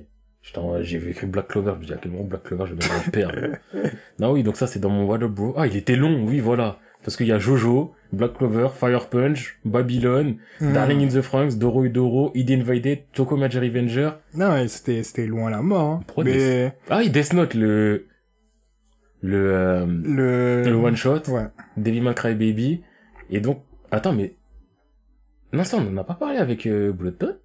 J'ai 0.81 1.09
écrit 1.09 1.25
Black 1.27 1.47
Clover, 1.47 1.73
je 1.75 1.79
me 1.79 1.85
dis 1.85 1.93
à 1.93 1.97
quel 1.97 2.11
moment 2.11 2.25
Black 2.25 2.43
Clover, 2.43 2.65
je 2.67 2.73
vais 2.75 2.75
me 3.07 3.11
perdre. 3.11 3.57
non, 4.19 4.31
oui, 4.33 4.43
donc 4.43 4.57
ça 4.57 4.67
c'est 4.67 4.79
dans 4.79 4.89
mon 4.89 5.05
What 5.05 5.23
up, 5.23 5.31
bro? 5.31 5.53
Ah, 5.57 5.67
il 5.67 5.75
était 5.77 5.95
long, 5.95 6.25
oui, 6.27 6.39
voilà. 6.39 6.79
Parce 7.03 7.17
qu'il 7.17 7.27
y 7.27 7.31
a 7.31 7.39
Jojo, 7.39 7.93
Black 8.13 8.33
Clover, 8.37 8.67
Fire 8.73 9.09
Punch, 9.09 9.59
Babylon, 9.65 10.35
Hmm. 10.59 10.73
Darling 10.73 11.01
in 11.03 11.07
the 11.07 11.21
Franxx, 11.21 11.57
Doro 11.57 11.85
Doro, 11.87 12.31
Id 12.35 12.51
Invaded, 12.51 12.99
Toko 13.13 13.35
Major 13.37 13.61
Revenger. 13.61 14.11
Non, 14.35 14.51
ouais, 14.51 14.67
c'était, 14.67 15.03
c'était 15.03 15.25
loin 15.25 15.49
la 15.49 15.61
mort, 15.61 15.89
hein. 15.89 16.23
Mais, 16.23 16.73
Ah, 16.89 17.01
il 17.03 17.11
Death 17.11 17.33
Note, 17.33 17.53
le, 17.55 18.07
le, 19.21 19.51
euh, 19.53 19.85
le, 19.85 20.63
le 20.69 20.75
one 20.75 20.95
shot, 20.95 21.23
Ouais. 21.29 21.47
Devil 21.77 22.01
May 22.01 22.13
Cry 22.13 22.35
Baby. 22.35 22.83
Et 23.29 23.39
donc, 23.41 23.63
attends, 23.91 24.13
mais, 24.13 24.35
non, 25.51 25.63
ça, 25.63 25.77
on 25.77 25.93
en 25.93 25.97
a 25.97 26.03
pas 26.03 26.13
parlé 26.15 26.37
avec, 26.37 26.65
euh, 26.67 26.91
Bloodton? 26.93 27.35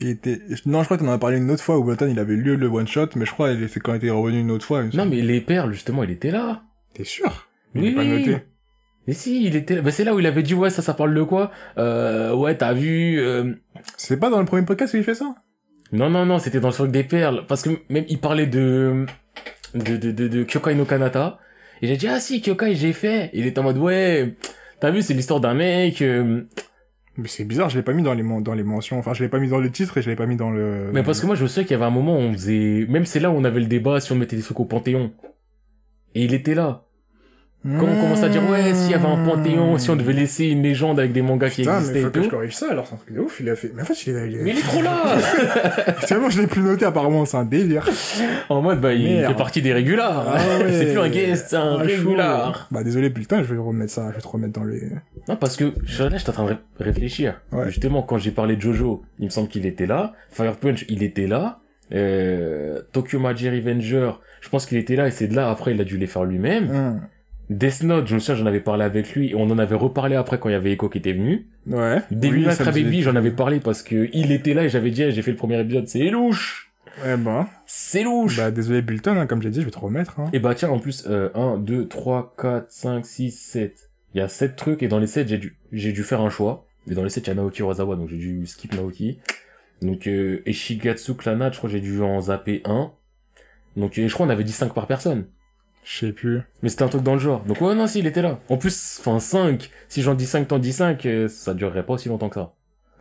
Il 0.00 0.08
était, 0.08 0.40
non, 0.66 0.80
je 0.80 0.86
crois 0.86 0.98
qu'on 0.98 1.06
en 1.08 1.12
a 1.12 1.18
parlé 1.18 1.38
une 1.38 1.50
autre 1.50 1.62
fois 1.62 1.78
où 1.78 1.84
Bolton, 1.84 2.08
il 2.10 2.18
avait 2.18 2.34
lu 2.34 2.56
le 2.56 2.66
one 2.66 2.86
shot, 2.86 3.08
mais 3.14 3.24
je 3.26 3.30
crois, 3.30 3.50
c'est 3.68 3.80
quand 3.80 3.92
il 3.92 3.96
était 3.98 4.10
revenu 4.10 4.40
une 4.40 4.50
autre 4.50 4.64
fois. 4.66 4.82
Non, 4.92 5.06
mais 5.06 5.20
les 5.22 5.40
perles, 5.40 5.72
justement, 5.72 6.02
il 6.02 6.10
était 6.10 6.30
là. 6.32 6.62
T'es 6.94 7.04
sûr? 7.04 7.48
Il 7.74 7.80
Oui, 7.82 7.88
est 7.88 7.94
pas 7.94 8.00
oui. 8.02 8.08
noté. 8.08 8.38
Mais 9.06 9.12
si, 9.12 9.44
il 9.44 9.54
était 9.54 9.76
là. 9.76 9.82
Bah, 9.82 9.90
c'est 9.92 10.02
là 10.04 10.14
où 10.14 10.18
il 10.18 10.26
avait 10.26 10.42
dit, 10.42 10.54
ouais, 10.54 10.70
ça, 10.70 10.82
ça 10.82 10.94
parle 10.94 11.14
de 11.14 11.22
quoi? 11.22 11.50
Euh, 11.78 12.34
ouais, 12.34 12.56
t'as 12.56 12.72
vu, 12.72 13.20
euh, 13.20 13.52
C'est 13.96 14.18
pas 14.18 14.30
dans 14.30 14.40
le 14.40 14.46
premier 14.46 14.64
podcast 14.64 14.94
où 14.94 14.96
il 14.96 15.04
fait 15.04 15.14
ça? 15.14 15.34
Non, 15.92 16.10
non, 16.10 16.26
non, 16.26 16.38
c'était 16.38 16.58
dans 16.60 16.68
le 16.68 16.74
truc 16.74 16.90
des 16.90 17.04
perles. 17.04 17.44
Parce 17.46 17.62
que 17.62 17.70
même, 17.88 18.04
il 18.08 18.18
parlait 18.18 18.46
de, 18.46 19.06
de, 19.74 19.96
de, 19.96 20.10
de, 20.10 20.26
de 20.28 20.42
Kyokai 20.44 20.74
no 20.74 20.84
Kanata. 20.86 21.38
Et 21.82 21.86
j'ai 21.86 21.96
dit, 21.96 22.08
ah 22.08 22.18
si, 22.18 22.40
Kyokai, 22.40 22.74
j'ai 22.74 22.92
fait. 22.92 23.30
Il 23.32 23.46
était 23.46 23.58
en 23.60 23.62
mode, 23.64 23.78
ouais, 23.78 24.34
t'as 24.80 24.90
vu, 24.90 25.02
c'est 25.02 25.14
l'histoire 25.14 25.40
d'un 25.40 25.54
mec, 25.54 26.00
euh, 26.02 26.42
Mais 27.16 27.28
c'est 27.28 27.44
bizarre, 27.44 27.70
je 27.70 27.76
l'ai 27.76 27.82
pas 27.84 27.92
mis 27.92 28.02
dans 28.02 28.14
les, 28.14 28.24
dans 28.42 28.54
les 28.54 28.64
mentions. 28.64 28.98
Enfin, 28.98 29.14
je 29.14 29.22
l'ai 29.22 29.28
pas 29.28 29.38
mis 29.38 29.48
dans 29.48 29.58
le 29.58 29.70
titre 29.70 29.98
et 29.98 30.02
je 30.02 30.10
l'ai 30.10 30.16
pas 30.16 30.26
mis 30.26 30.36
dans 30.36 30.50
le... 30.50 30.90
Mais 30.92 31.04
parce 31.04 31.20
que 31.20 31.26
moi, 31.26 31.36
je 31.36 31.44
me 31.44 31.48
souviens 31.48 31.62
qu'il 31.62 31.72
y 31.72 31.74
avait 31.74 31.84
un 31.84 31.90
moment 31.90 32.16
où 32.16 32.20
on 32.20 32.32
faisait, 32.32 32.86
même 32.88 33.06
c'est 33.06 33.20
là 33.20 33.30
où 33.30 33.34
on 33.34 33.44
avait 33.44 33.60
le 33.60 33.66
débat 33.66 34.00
si 34.00 34.10
on 34.10 34.16
mettait 34.16 34.36
des 34.36 34.42
trucs 34.42 34.58
au 34.58 34.64
Panthéon. 34.64 35.12
Et 36.16 36.24
il 36.24 36.34
était 36.34 36.54
là. 36.54 36.84
Quand 37.66 37.86
on 37.86 37.98
commence 37.98 38.22
à 38.22 38.28
dire, 38.28 38.42
ouais, 38.50 38.74
s'il 38.74 38.90
y 38.90 38.94
avait 38.94 39.06
un 39.06 39.24
Panthéon, 39.24 39.78
si 39.78 39.88
on 39.88 39.96
devait 39.96 40.12
laisser 40.12 40.48
une 40.48 40.62
légende 40.62 40.98
avec 41.00 41.12
des 41.12 41.22
mangas 41.22 41.48
qui 41.48 41.62
Putain, 41.62 41.72
mais 41.72 41.78
existaient 41.78 42.00
faut 42.02 42.08
et 42.08 42.12
que 42.12 42.22
je 42.22 42.28
corrige 42.28 42.54
ça, 42.54 42.66
alors 42.70 42.86
c'est 42.86 42.92
un 42.94 42.98
truc 42.98 43.14
de 43.14 43.20
ouf, 43.20 43.40
il 43.40 43.48
a 43.48 43.56
fait... 43.56 43.72
Mais 43.74 43.80
en 43.80 43.84
fait, 43.86 44.06
il 44.06 44.14
est... 44.14 44.28
il 44.28 44.36
est- 44.36 44.42
Mais 44.42 44.50
il 44.50 44.58
est 44.58 44.62
trop 44.62 44.82
là! 44.82 45.02
Tellement 46.06 46.28
je 46.28 46.42
l'ai 46.42 46.46
plus 46.46 46.60
noté, 46.60 46.84
apparemment, 46.84 47.24
c'est 47.24 47.38
un 47.38 47.44
délire. 47.46 47.88
en 48.50 48.60
mode, 48.60 48.80
bah, 48.82 48.92
il 48.92 49.04
Merde. 49.04 49.32
fait 49.32 49.38
partie 49.38 49.62
des 49.62 49.72
régulars. 49.72 50.26
Ah 50.28 50.58
ouais. 50.62 50.72
c'est 50.78 50.86
plus 50.92 50.98
un 51.00 51.08
guest, 51.08 51.46
c'est 51.48 51.56
un 51.56 51.76
Ah, 51.80 51.82
régular. 51.82 52.68
Bah, 52.70 52.84
désolé, 52.84 53.08
putain, 53.08 53.42
je 53.42 53.54
vais 53.54 53.58
remettre 53.58 53.92
ça, 53.92 54.08
je 54.10 54.16
vais 54.16 54.20
te 54.20 54.28
remettre 54.28 54.52
dans 54.52 54.64
les... 54.64 54.82
Non, 55.28 55.36
parce 55.36 55.56
que 55.56 55.72
je- 55.84 56.02
là, 56.04 56.16
j'étais 56.18 56.30
en 56.30 56.32
train 56.34 56.44
de 56.44 56.48
ré- 56.50 56.56
réfléchir. 56.80 57.40
Ouais. 57.50 57.64
Justement, 57.68 58.02
quand 58.02 58.18
j'ai 58.18 58.30
parlé 58.30 58.56
de 58.56 58.60
Jojo, 58.60 59.02
il 59.18 59.24
me 59.24 59.30
semble 59.30 59.48
qu'il 59.48 59.64
était 59.64 59.86
là. 59.86 60.12
Fire 60.28 60.56
Punch, 60.56 60.84
il 60.90 61.02
était 61.02 61.26
là. 61.26 61.60
Euh, 61.94 62.80
Tokyo 62.92 63.18
Magic 63.18 63.50
Revenger, 63.50 64.12
je 64.40 64.48
pense 64.48 64.66
qu'il 64.66 64.78
était 64.78 64.96
là 64.96 65.06
et 65.06 65.10
c'est 65.10 65.26
de 65.28 65.36
là 65.36 65.50
après 65.50 65.74
il 65.74 65.80
a 65.80 65.84
dû 65.84 65.98
les 65.98 66.06
faire 66.06 66.24
lui-même. 66.24 66.70
Hum. 66.70 67.00
Death 67.50 67.82
Note, 67.82 68.06
je 68.06 68.14
me 68.14 68.20
souviens, 68.20 68.36
j'en 68.36 68.46
avais 68.46 68.60
parlé 68.60 68.84
avec 68.84 69.12
lui 69.14 69.30
et 69.30 69.34
on 69.34 69.42
en 69.42 69.58
avait 69.58 69.74
reparlé 69.74 70.16
après 70.16 70.38
quand 70.38 70.48
il 70.48 70.52
y 70.52 70.56
avait 70.56 70.72
Echo 70.72 70.88
qui 70.88 70.98
était 70.98 71.12
venu. 71.12 71.46
Ouais. 71.66 72.02
Devil 72.10 72.48
Oui, 72.48 72.64
Baby, 72.72 73.02
j'en 73.02 73.16
avais 73.16 73.30
parlé 73.30 73.60
parce 73.60 73.82
que 73.82 74.08
il 74.12 74.32
était 74.32 74.54
là 74.54 74.64
et 74.64 74.68
j'avais 74.68 74.90
dit, 74.90 75.10
j'ai 75.10 75.22
fait 75.22 75.30
le 75.30 75.36
premier 75.36 75.60
épisode, 75.60 75.86
c'est 75.88 76.08
louche! 76.10 76.72
Eh 77.04 77.16
ben, 77.16 77.48
C'est 77.66 78.04
louche! 78.04 78.36
bah, 78.36 78.50
désolé, 78.50 78.80
Bulton, 78.80 79.16
hein, 79.16 79.26
comme 79.26 79.42
j'ai 79.42 79.50
dit, 79.50 79.60
je 79.60 79.64
vais 79.64 79.70
te 79.70 79.78
remettre, 79.78 80.20
hein. 80.20 80.30
Et 80.32 80.38
bah 80.38 80.54
tiens, 80.54 80.70
en 80.70 80.78
plus, 80.78 81.04
euh, 81.08 81.28
1, 81.34 81.58
2, 81.58 81.88
3, 81.88 82.34
4, 82.40 82.70
5, 82.70 83.04
6, 83.04 83.30
7. 83.32 83.90
Il 84.14 84.18
y 84.18 84.20
a 84.20 84.28
7 84.28 84.56
trucs 84.56 84.82
et 84.82 84.88
dans 84.88 84.98
les 85.00 85.06
7, 85.08 85.28
j'ai 85.28 85.38
dû, 85.38 85.56
j'ai 85.72 85.92
dû 85.92 86.02
faire 86.04 86.20
un 86.20 86.30
choix. 86.30 86.66
Et 86.88 86.94
dans 86.94 87.02
les 87.02 87.10
7, 87.10 87.26
il 87.26 87.30
y 87.30 87.32
a 87.32 87.34
Naoki 87.34 87.62
Urasawa, 87.62 87.96
donc 87.96 88.08
j'ai 88.08 88.16
dû 88.16 88.46
skip 88.46 88.74
Naoki. 88.74 89.18
Donc, 89.82 90.06
euh, 90.06 90.42
Eshigatsu 90.46 91.14
Klana, 91.14 91.50
je 91.50 91.58
crois 91.58 91.68
que 91.68 91.74
j'ai 91.76 91.82
dû 91.82 92.00
en 92.00 92.20
zapper 92.20 92.62
un. 92.64 92.92
Donc, 93.76 93.98
euh, 93.98 94.06
je 94.06 94.14
crois 94.14 94.26
qu'on 94.26 94.32
avait 94.32 94.44
dit 94.44 94.52
5 94.52 94.72
par 94.72 94.86
personne. 94.86 95.26
Je 95.84 95.98
sais 96.06 96.12
plus. 96.12 96.42
Mais 96.62 96.68
c'était 96.70 96.82
un 96.82 96.88
truc 96.88 97.02
dans 97.02 97.14
le 97.14 97.20
genre. 97.20 97.44
Donc, 97.44 97.60
ouais, 97.60 97.74
non, 97.74 97.86
si, 97.86 97.98
il 97.98 98.06
était 98.06 98.22
là. 98.22 98.40
En 98.48 98.56
plus, 98.56 98.96
enfin, 99.00 99.20
5. 99.20 99.70
Si 99.88 100.02
j'en 100.02 100.14
dis 100.14 100.26
5, 100.26 100.48
t'en 100.48 100.58
dis 100.58 100.72
5, 100.72 101.04
euh, 101.06 101.28
ça 101.28 101.54
durerait 101.54 101.84
pas 101.84 101.92
aussi 101.94 102.08
longtemps 102.08 102.28
que 102.30 102.36
ça. 102.36 102.54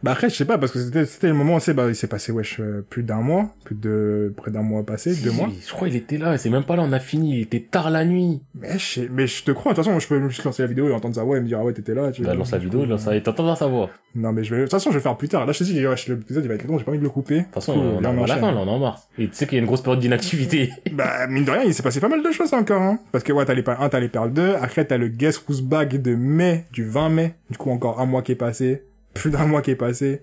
Bah 0.04 0.12
après, 0.12 0.30
je 0.30 0.36
sais 0.36 0.44
pas, 0.44 0.58
parce 0.58 0.74
que 0.74 0.80
c'était, 0.80 1.06
c'était 1.06 1.28
le 1.28 1.34
moment, 1.34 1.62
sais, 1.62 1.74
bah, 1.74 1.88
il 1.88 1.96
s'est 1.96 2.08
passé, 2.08 2.34
wesh, 2.34 2.60
euh, 2.60 2.86
plus 2.90 3.04
d'un 3.04 3.22
mois, 3.22 3.56
plus 3.64 3.76
de, 3.76 4.34
près 4.36 4.52
d'un 4.52 4.62
mois 4.62 4.86
passé, 4.86 5.16
deux 5.16 5.32
mois. 5.32 5.48
Je 5.66 5.72
crois 5.72 5.88
qu'il 5.88 5.96
était 5.96 6.18
là. 6.18 6.38
C'est 6.38 6.50
même 6.50 6.66
pas 6.66 6.76
là, 6.76 6.84
on 6.86 6.92
a 6.92 7.00
fini. 7.00 7.38
Il 7.38 7.42
était 7.42 7.62
tard 7.62 7.90
la 7.90 8.04
nuit. 8.04 8.42
Mais 8.54 8.78
je 8.78 8.86
sais, 8.86 9.10
mais 9.10 9.28
je 9.28 9.44
te 9.44 9.52
crois, 9.52 9.72
de 9.72 9.78
toute 9.78 9.86
façon, 9.86 9.98
je 9.98 10.08
peux 10.10 10.28
juste 10.28 10.44
lancer 10.44 10.62
la 10.62 10.68
vidéo 10.68 10.90
et 10.90 10.92
entendre 10.92 11.16
ça, 11.16 11.24
ouais, 11.24 11.38
et 11.38 11.42
me 11.42 11.48
dire, 11.48 11.60
ah 11.62 11.64
ouais, 11.64 11.72
t'étais 11.72 11.94
là, 11.94 12.12
tu 12.12 12.22
Bah, 12.22 12.36
lance 12.36 12.52
la 12.52 12.58
vidéo, 12.58 12.86
lance 12.86 13.04
ça. 13.04 13.16
Et 13.16 13.24
t'entends 13.24 13.56
sa 13.56 13.68
voix. 13.68 13.90
Non, 14.14 14.34
mais 14.34 14.44
je 14.44 14.54
vais, 14.54 14.58
de 14.58 14.66
toute 14.66 14.72
façon, 14.72 14.90
je 14.90 14.96
vais 14.96 15.00
le 15.00 15.04
faire 15.04 15.16
plus 15.16 15.30
tard. 15.30 15.46
Là, 15.46 15.54
je 15.54 15.60
te 15.60 15.64
dis, 15.64 15.88
wesh, 15.88 16.10
l'épisode, 16.10 16.44
il 16.44 16.50
va 16.50 16.56
être 16.56 16.68
long, 16.68 16.78
j'ai 16.78 16.84
pas 16.84 16.92
envie 16.92 17.00
de 17.00 17.04
le 17.04 17.10
couper. 17.10 17.38
De 17.38 17.44
toute 17.44 17.54
façon, 17.54 17.74
on 17.74 18.04
arrive 18.04 18.24
à 18.24 18.28
la 18.28 18.38
fin, 18.38 18.52
là, 18.52 18.58
on 18.58 18.68
est 18.68 18.72
en 18.72 18.80
mars. 18.80 19.08
Et 19.18 19.30
tu 19.30 19.36
sais 19.36 19.46
qu'il 19.46 19.56
y 19.56 19.60
a 19.60 19.62
une 19.62 19.68
grosse 19.68 19.82
période 19.82 20.02
d'inactivité. 20.02 20.70
Bah, 20.92 21.26
mine 21.28 21.46
de 21.46 21.50
rien, 21.50 21.64
il 21.64 21.74
s'est 21.74 21.82
passé 21.82 22.00
pas 22.00 22.10
mal 22.10 22.22
de 22.22 22.32
choses 22.32 22.54
encore, 22.54 22.82
hein. 22.82 23.00
Parce 23.12 23.24
que, 23.24 23.32
ouais, 23.32 23.46
t'as 23.46 23.56
les 23.56 23.64
perles 23.64 23.78
1, 23.80 23.90
t'as 23.90 24.00
les 24.00 24.10
perles 24.10 24.32
2, 24.34 24.56
après, 24.62 24.86
t'as 24.86 24.98
le 24.98 25.08
Guess 25.08 25.44
Who's 25.48 25.62
Bag 25.62 26.00
de 26.02 26.14
mai, 26.14 26.66
du 26.72 26.86
20 26.86 27.10
mai. 27.10 27.36
Du 27.50 27.58
coup, 27.58 27.72
encore 27.72 28.00
un 28.00 28.06
mois 28.06 28.22
qui 28.22 28.34
est 28.34 28.36
passé. 28.36 28.84
Plus 29.14 29.30
d'un 29.30 29.46
mois 29.46 29.62
qui 29.62 29.72
est 29.72 29.76
passé. 29.76 30.22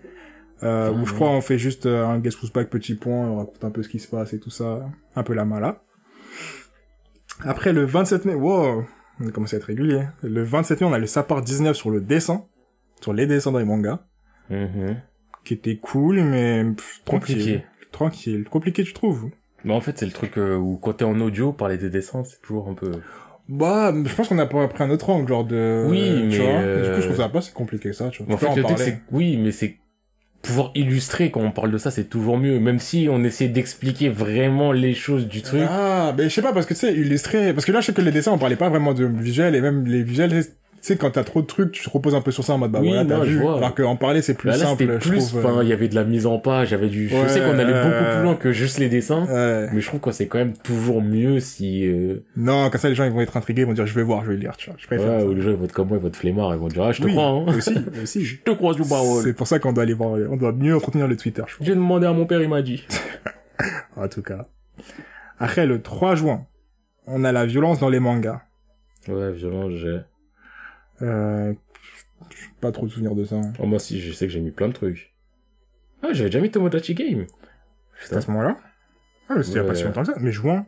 Euh, 0.62 0.92
où 0.92 1.06
je 1.06 1.14
crois 1.14 1.30
on 1.30 1.40
fait 1.40 1.58
juste 1.58 1.86
euh, 1.86 2.04
un 2.04 2.18
Guess 2.18 2.42
Who's 2.42 2.52
Bag 2.52 2.66
petit 2.66 2.94
point, 2.94 3.26
on 3.26 3.38
raconte 3.38 3.64
un 3.64 3.70
peu 3.70 3.82
ce 3.82 3.88
qui 3.88 3.98
se 3.98 4.08
passe 4.08 4.34
et 4.34 4.38
tout 4.38 4.50
ça. 4.50 4.86
Un 5.16 5.22
peu 5.22 5.32
la 5.32 5.44
mala. 5.44 5.82
Après, 7.42 7.72
le 7.72 7.84
27 7.84 8.26
mai, 8.26 8.34
wow, 8.34 8.84
on 9.20 9.28
a 9.28 9.30
commencé 9.30 9.56
à 9.56 9.58
être 9.58 9.64
régulier. 9.64 10.04
Le 10.22 10.42
27 10.42 10.80
mai, 10.80 10.86
on 10.86 10.92
a 10.92 10.98
le 10.98 11.06
Sapar 11.06 11.42
19 11.42 11.76
sur 11.76 11.90
le 11.90 12.00
dessin. 12.00 12.44
Sur 13.00 13.14
les 13.14 13.26
dessins 13.26 13.52
dans 13.52 13.58
les 13.58 13.64
mangas. 13.64 14.00
Mhm. 14.50 15.00
Qui 15.44 15.54
était 15.54 15.76
cool, 15.76 16.22
mais, 16.22 16.64
pff, 16.64 17.02
tranquille. 17.04 17.36
Compliqué. 17.36 17.64
Tranquille. 17.92 18.44
Compliqué, 18.50 18.84
tu 18.84 18.92
trouves? 18.92 19.30
Mais 19.64 19.72
en 19.72 19.80
fait, 19.80 19.98
c'est 19.98 20.06
le 20.06 20.12
truc 20.12 20.36
euh, 20.38 20.56
où 20.56 20.76
quand 20.76 20.94
t'es 20.94 21.04
en 21.04 21.18
audio, 21.20 21.52
parler 21.52 21.78
des 21.78 21.90
dessins, 21.90 22.24
c'est 22.24 22.40
toujours 22.42 22.68
un 22.68 22.74
peu... 22.74 22.92
Bah, 23.50 23.92
je 24.04 24.14
pense 24.14 24.28
qu'on 24.28 24.38
a 24.38 24.46
pas 24.46 24.68
pris 24.68 24.84
un 24.84 24.90
autre 24.90 25.10
angle, 25.10 25.28
genre 25.28 25.44
de... 25.44 25.84
Oui, 25.88 26.28
tu 26.30 26.38
mais, 26.38 26.38
vois. 26.38 26.60
euh, 26.60 26.84
du 26.84 26.90
coup, 26.94 27.00
je 27.00 27.06
trouve 27.06 27.16
ça 27.16 27.28
pas 27.28 27.40
si 27.40 27.52
compliqué 27.52 27.88
que 27.90 27.94
ça, 27.94 28.08
tu 28.08 28.22
vois. 28.22 28.34
en 28.34 28.38
Tu 28.38 28.44
fait, 28.46 28.54
le 28.56 28.62
truc, 28.62 28.78
c'est... 28.78 29.00
Oui, 29.10 29.36
mais 29.36 29.50
c'est... 29.50 29.76
Pouvoir 30.40 30.70
illustrer 30.74 31.30
quand 31.30 31.40
on 31.42 31.50
parle 31.50 31.70
de 31.70 31.76
ça, 31.76 31.90
c'est 31.90 32.04
toujours 32.08 32.38
mieux. 32.38 32.60
Même 32.60 32.78
si 32.78 33.08
on 33.10 33.22
essaie 33.24 33.48
d'expliquer 33.48 34.08
vraiment 34.08 34.72
les 34.72 34.94
choses 34.94 35.26
du 35.26 35.42
truc. 35.42 35.64
Ah, 35.68 36.14
mais 36.16 36.24
je 36.24 36.28
sais 36.30 36.40
pas, 36.40 36.52
parce 36.54 36.64
que 36.64 36.72
tu 36.72 36.80
sais, 36.80 36.94
illustrer, 36.94 37.52
parce 37.52 37.66
que 37.66 37.72
là, 37.72 37.80
je 37.80 37.86
sais 37.86 37.92
que 37.92 38.00
les 38.00 38.10
dessins, 38.10 38.32
on 38.32 38.38
parlait 38.38 38.56
pas 38.56 38.70
vraiment 38.70 38.94
de 38.94 39.04
visuel, 39.04 39.54
et 39.54 39.60
même 39.60 39.84
les 39.84 40.02
visuels, 40.02 40.32
sais, 40.86 40.96
quand 40.96 41.10
t'as 41.10 41.24
trop 41.24 41.42
de 41.42 41.46
trucs, 41.46 41.72
tu 41.72 41.84
te 41.84 41.90
reposes 41.90 42.14
un 42.14 42.20
peu 42.20 42.30
sur 42.30 42.44
ça 42.44 42.54
en 42.54 42.58
mode, 42.58 42.70
bah 42.72 42.78
Oui, 42.80 42.88
voilà, 42.88 43.04
t'as 43.04 43.20
vu. 43.24 43.38
vois. 43.38 43.56
Alors 43.58 43.74
qu'en 43.74 43.96
parler, 43.96 44.22
c'est 44.22 44.34
plus 44.34 44.48
Bah 44.50 44.56
là, 44.56 44.64
simple, 44.64 44.98
plus... 44.98 45.18
trouve. 45.18 45.38
Enfin, 45.44 45.58
euh, 45.58 45.62
il 45.64 45.68
y 45.68 45.72
avait 45.72 45.88
de 45.88 45.94
la 45.94 46.04
mise 46.04 46.26
en 46.26 46.38
page, 46.38 46.68
il 46.68 46.72
y 46.72 46.74
avait 46.74 46.88
du... 46.88 47.08
je 47.08 47.28
sais 47.28 47.40
qu'on 47.40 47.58
allait 47.58 47.72
euh, 47.72 47.82
beaucoup 47.84 48.12
plus 48.14 48.22
loin 48.22 48.34
que 48.36 48.52
juste 48.52 48.78
les 48.78 48.88
dessins. 48.88 49.24
Ouais. 49.26 49.68
Mais 49.72 49.80
je 49.80 49.86
trouve 49.86 50.00
que 50.00 50.12
c'est 50.12 50.26
quand 50.26 50.38
même 50.38 50.54
toujours 50.56 51.02
mieux 51.02 51.40
si... 51.40 51.86
Euh... 51.86 52.24
Non, 52.36 52.70
comme 52.70 52.80
ça, 52.80 52.88
les 52.88 52.94
gens, 52.94 53.04
ils 53.04 53.12
vont 53.12 53.20
être 53.20 53.36
intrigués, 53.36 53.62
ils 53.62 53.66
vont 53.66 53.72
dire, 53.72 53.86
je 53.86 53.94
vais 53.94 54.02
voir, 54.02 54.24
je 54.24 54.30
vais 54.32 54.36
lire, 54.38 54.56
tu 54.56 54.70
vois. 54.70 54.76
Je 54.78 54.86
préfère. 54.86 55.18
Ouais, 55.18 55.22
ou 55.24 55.34
les 55.34 55.42
gens 55.42 55.50
ils 55.50 55.56
vont 55.56 55.64
être 55.64 55.72
comme 55.72 55.88
moi, 55.88 55.96
ils 55.98 56.00
vont 56.02 56.08
être 56.08 56.16
flemmards, 56.16 56.54
ils 56.54 56.60
vont 56.60 56.68
dire 56.68 56.82
«Ah, 56.84 56.92
je 56.92 57.00
te 57.02 57.06
Oui, 57.06 57.12
crois, 57.12 57.26
hein. 57.26 57.44
Aussi, 57.56 57.74
aussi. 58.02 58.24
Je 58.24 58.36
te 58.38 58.50
crois, 58.50 58.74
du 58.74 58.82
parole. 58.82 59.22
C'est 59.24 59.32
pour 59.34 59.46
ça 59.46 59.58
qu'on 59.58 59.72
doit 59.72 59.82
aller 59.82 59.94
voir, 59.94 60.12
on 60.30 60.36
doit 60.36 60.52
mieux 60.52 60.76
retenir 60.76 61.06
le 61.08 61.16
Twitter, 61.16 61.42
je. 61.46 61.56
J'ai 61.64 61.74
demandé 61.74 62.06
à 62.06 62.12
mon 62.12 62.26
père, 62.26 62.40
il 62.40 62.48
m'a 62.48 62.62
dit. 62.62 62.84
En 63.96 64.08
tout 64.08 64.22
cas. 64.22 64.46
Après, 65.38 65.66
le 65.66 65.82
3 65.82 66.14
juin, 66.14 66.46
on 67.06 67.24
a 67.24 67.32
la 67.32 67.44
violence 67.44 67.78
dans 67.78 67.90
les 67.90 68.00
mangas. 68.00 68.40
Ouais, 69.08 69.32
violent, 69.32 69.68
j'ai... 69.70 69.98
Euh, 71.02 71.52
pas 72.60 72.72
trop 72.72 72.86
de 72.86 72.90
souvenirs 72.90 73.14
de 73.14 73.24
ça. 73.24 73.36
hein. 73.36 73.52
Oh, 73.58 73.66
moi 73.66 73.78
si, 73.78 74.00
je 74.00 74.12
sais 74.12 74.26
que 74.26 74.32
j'ai 74.32 74.40
mis 74.40 74.50
plein 74.50 74.68
de 74.68 74.72
trucs. 74.74 75.14
Ah, 76.02 76.08
j'avais 76.12 76.30
déjà 76.30 76.40
mis 76.40 76.50
Tomodachi 76.50 76.94
Game. 76.94 77.26
C'était 78.02 78.16
à 78.16 78.20
ce 78.20 78.30
moment-là? 78.30 78.58
Ah, 79.28 79.34
mais 79.36 79.42
c'était 79.42 79.62
pas 79.64 79.74
si 79.74 79.84
longtemps 79.84 80.02
que 80.02 80.12
ça. 80.12 80.18
Mais 80.20 80.32
juin 80.32 80.66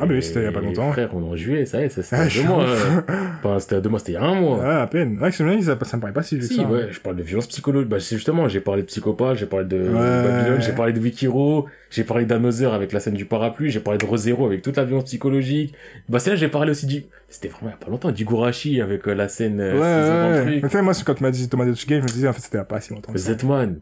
Ah, 0.00 0.06
mais 0.06 0.20
c'était 0.20 0.40
il 0.40 0.44
y 0.44 0.46
a 0.46 0.52
pas 0.52 0.60
longtemps. 0.60 0.90
Frère, 0.92 1.10
on 1.14 1.22
est 1.22 1.28
en 1.28 1.36
juillet, 1.36 1.66
ça 1.66 1.80
y 1.80 1.84
est, 1.84 1.88
c'était 1.88 2.16
Ah, 2.16 2.26
deux 2.26 2.42
mois. 2.48 2.64
euh. 2.64 2.76
fou. 2.76 3.02
Enfin, 3.44 3.58
c'était 3.60 3.80
deux 3.80 3.88
mois, 3.88 3.98
c'était 4.00 4.12
il 4.12 4.14
y 4.14 4.18
a 4.18 4.22
un 4.24 4.34
mois. 4.34 4.58
Ouais, 4.58 4.74
à 4.74 4.86
peine. 4.86 5.18
Ouais, 5.20 5.30
c'est 5.30 5.44
vrai, 5.44 5.60
ça, 5.62 5.78
ça 5.82 5.96
me 5.96 6.00
paraît 6.02 6.12
pas 6.12 6.22
si 6.22 6.36
vieux 6.36 6.46
Si, 6.48 6.56
ça. 6.56 6.62
hein. 6.62 6.70
ouais, 6.70 6.88
je 6.90 7.00
parle 7.00 7.16
de 7.16 7.22
violence 7.22 7.46
psychologique. 7.46 7.88
Bah, 7.88 8.00
c'est 8.00 8.16
justement, 8.16 8.48
j'ai 8.48 8.60
parlé 8.60 8.82
de 8.82 8.86
psychopathe, 8.86 9.36
j'ai 9.38 9.46
parlé 9.46 9.66
de 9.66 9.76
Ouais. 9.78 10.22
Babylone, 10.24 10.60
j'ai 10.60 10.72
parlé 10.72 10.92
de 10.92 11.00
Wikiro, 11.00 11.66
j'ai 11.90 12.04
parlé 12.04 12.24
d'Another 12.26 12.72
avec 12.72 12.92
la 12.92 13.00
scène 13.00 13.14
du 13.14 13.24
parapluie, 13.24 13.70
j'ai 13.70 13.80
parlé 13.80 13.98
de 13.98 14.04
ReZero 14.04 14.46
avec 14.46 14.62
toute 14.62 14.76
la 14.76 14.84
violence 14.84 15.04
psychologique. 15.04 15.74
Bah, 16.08 16.18
c'est 16.18 16.30
là, 16.30 16.36
j'ai 16.36 16.48
parlé 16.48 16.72
aussi 16.72 16.86
du, 16.86 17.04
c'était 17.28 17.48
vraiment 17.48 17.68
il 17.68 17.72
y 17.72 17.74
a 17.74 17.84
pas 17.84 17.90
longtemps, 17.90 18.10
d'Igurashi 18.10 18.80
avec 18.80 19.06
euh, 19.06 19.14
la 19.14 19.28
scène, 19.28 19.60
euh, 19.60 19.72
Ouais, 19.78 20.34
le 20.38 20.44
ouais, 20.44 20.44
ouais. 20.54 20.60
Mais 20.62 20.68
tu 20.68 20.76
sais, 20.76 20.82
moi, 20.82 20.92
quand 21.06 21.14
tu 21.14 21.22
m'as 21.22 21.30
dit 21.30 21.48
Tomodachi 21.48 21.86
Game, 21.86 22.00
je 22.00 22.04
me 22.04 22.08
disais, 22.08 22.28
en 22.28 22.32
fait, 22.32 22.40
c'était 22.40 22.64
pas 22.64 22.80
si 22.80 22.92
longtemps. 22.92 23.12
Zetman. 23.14 23.78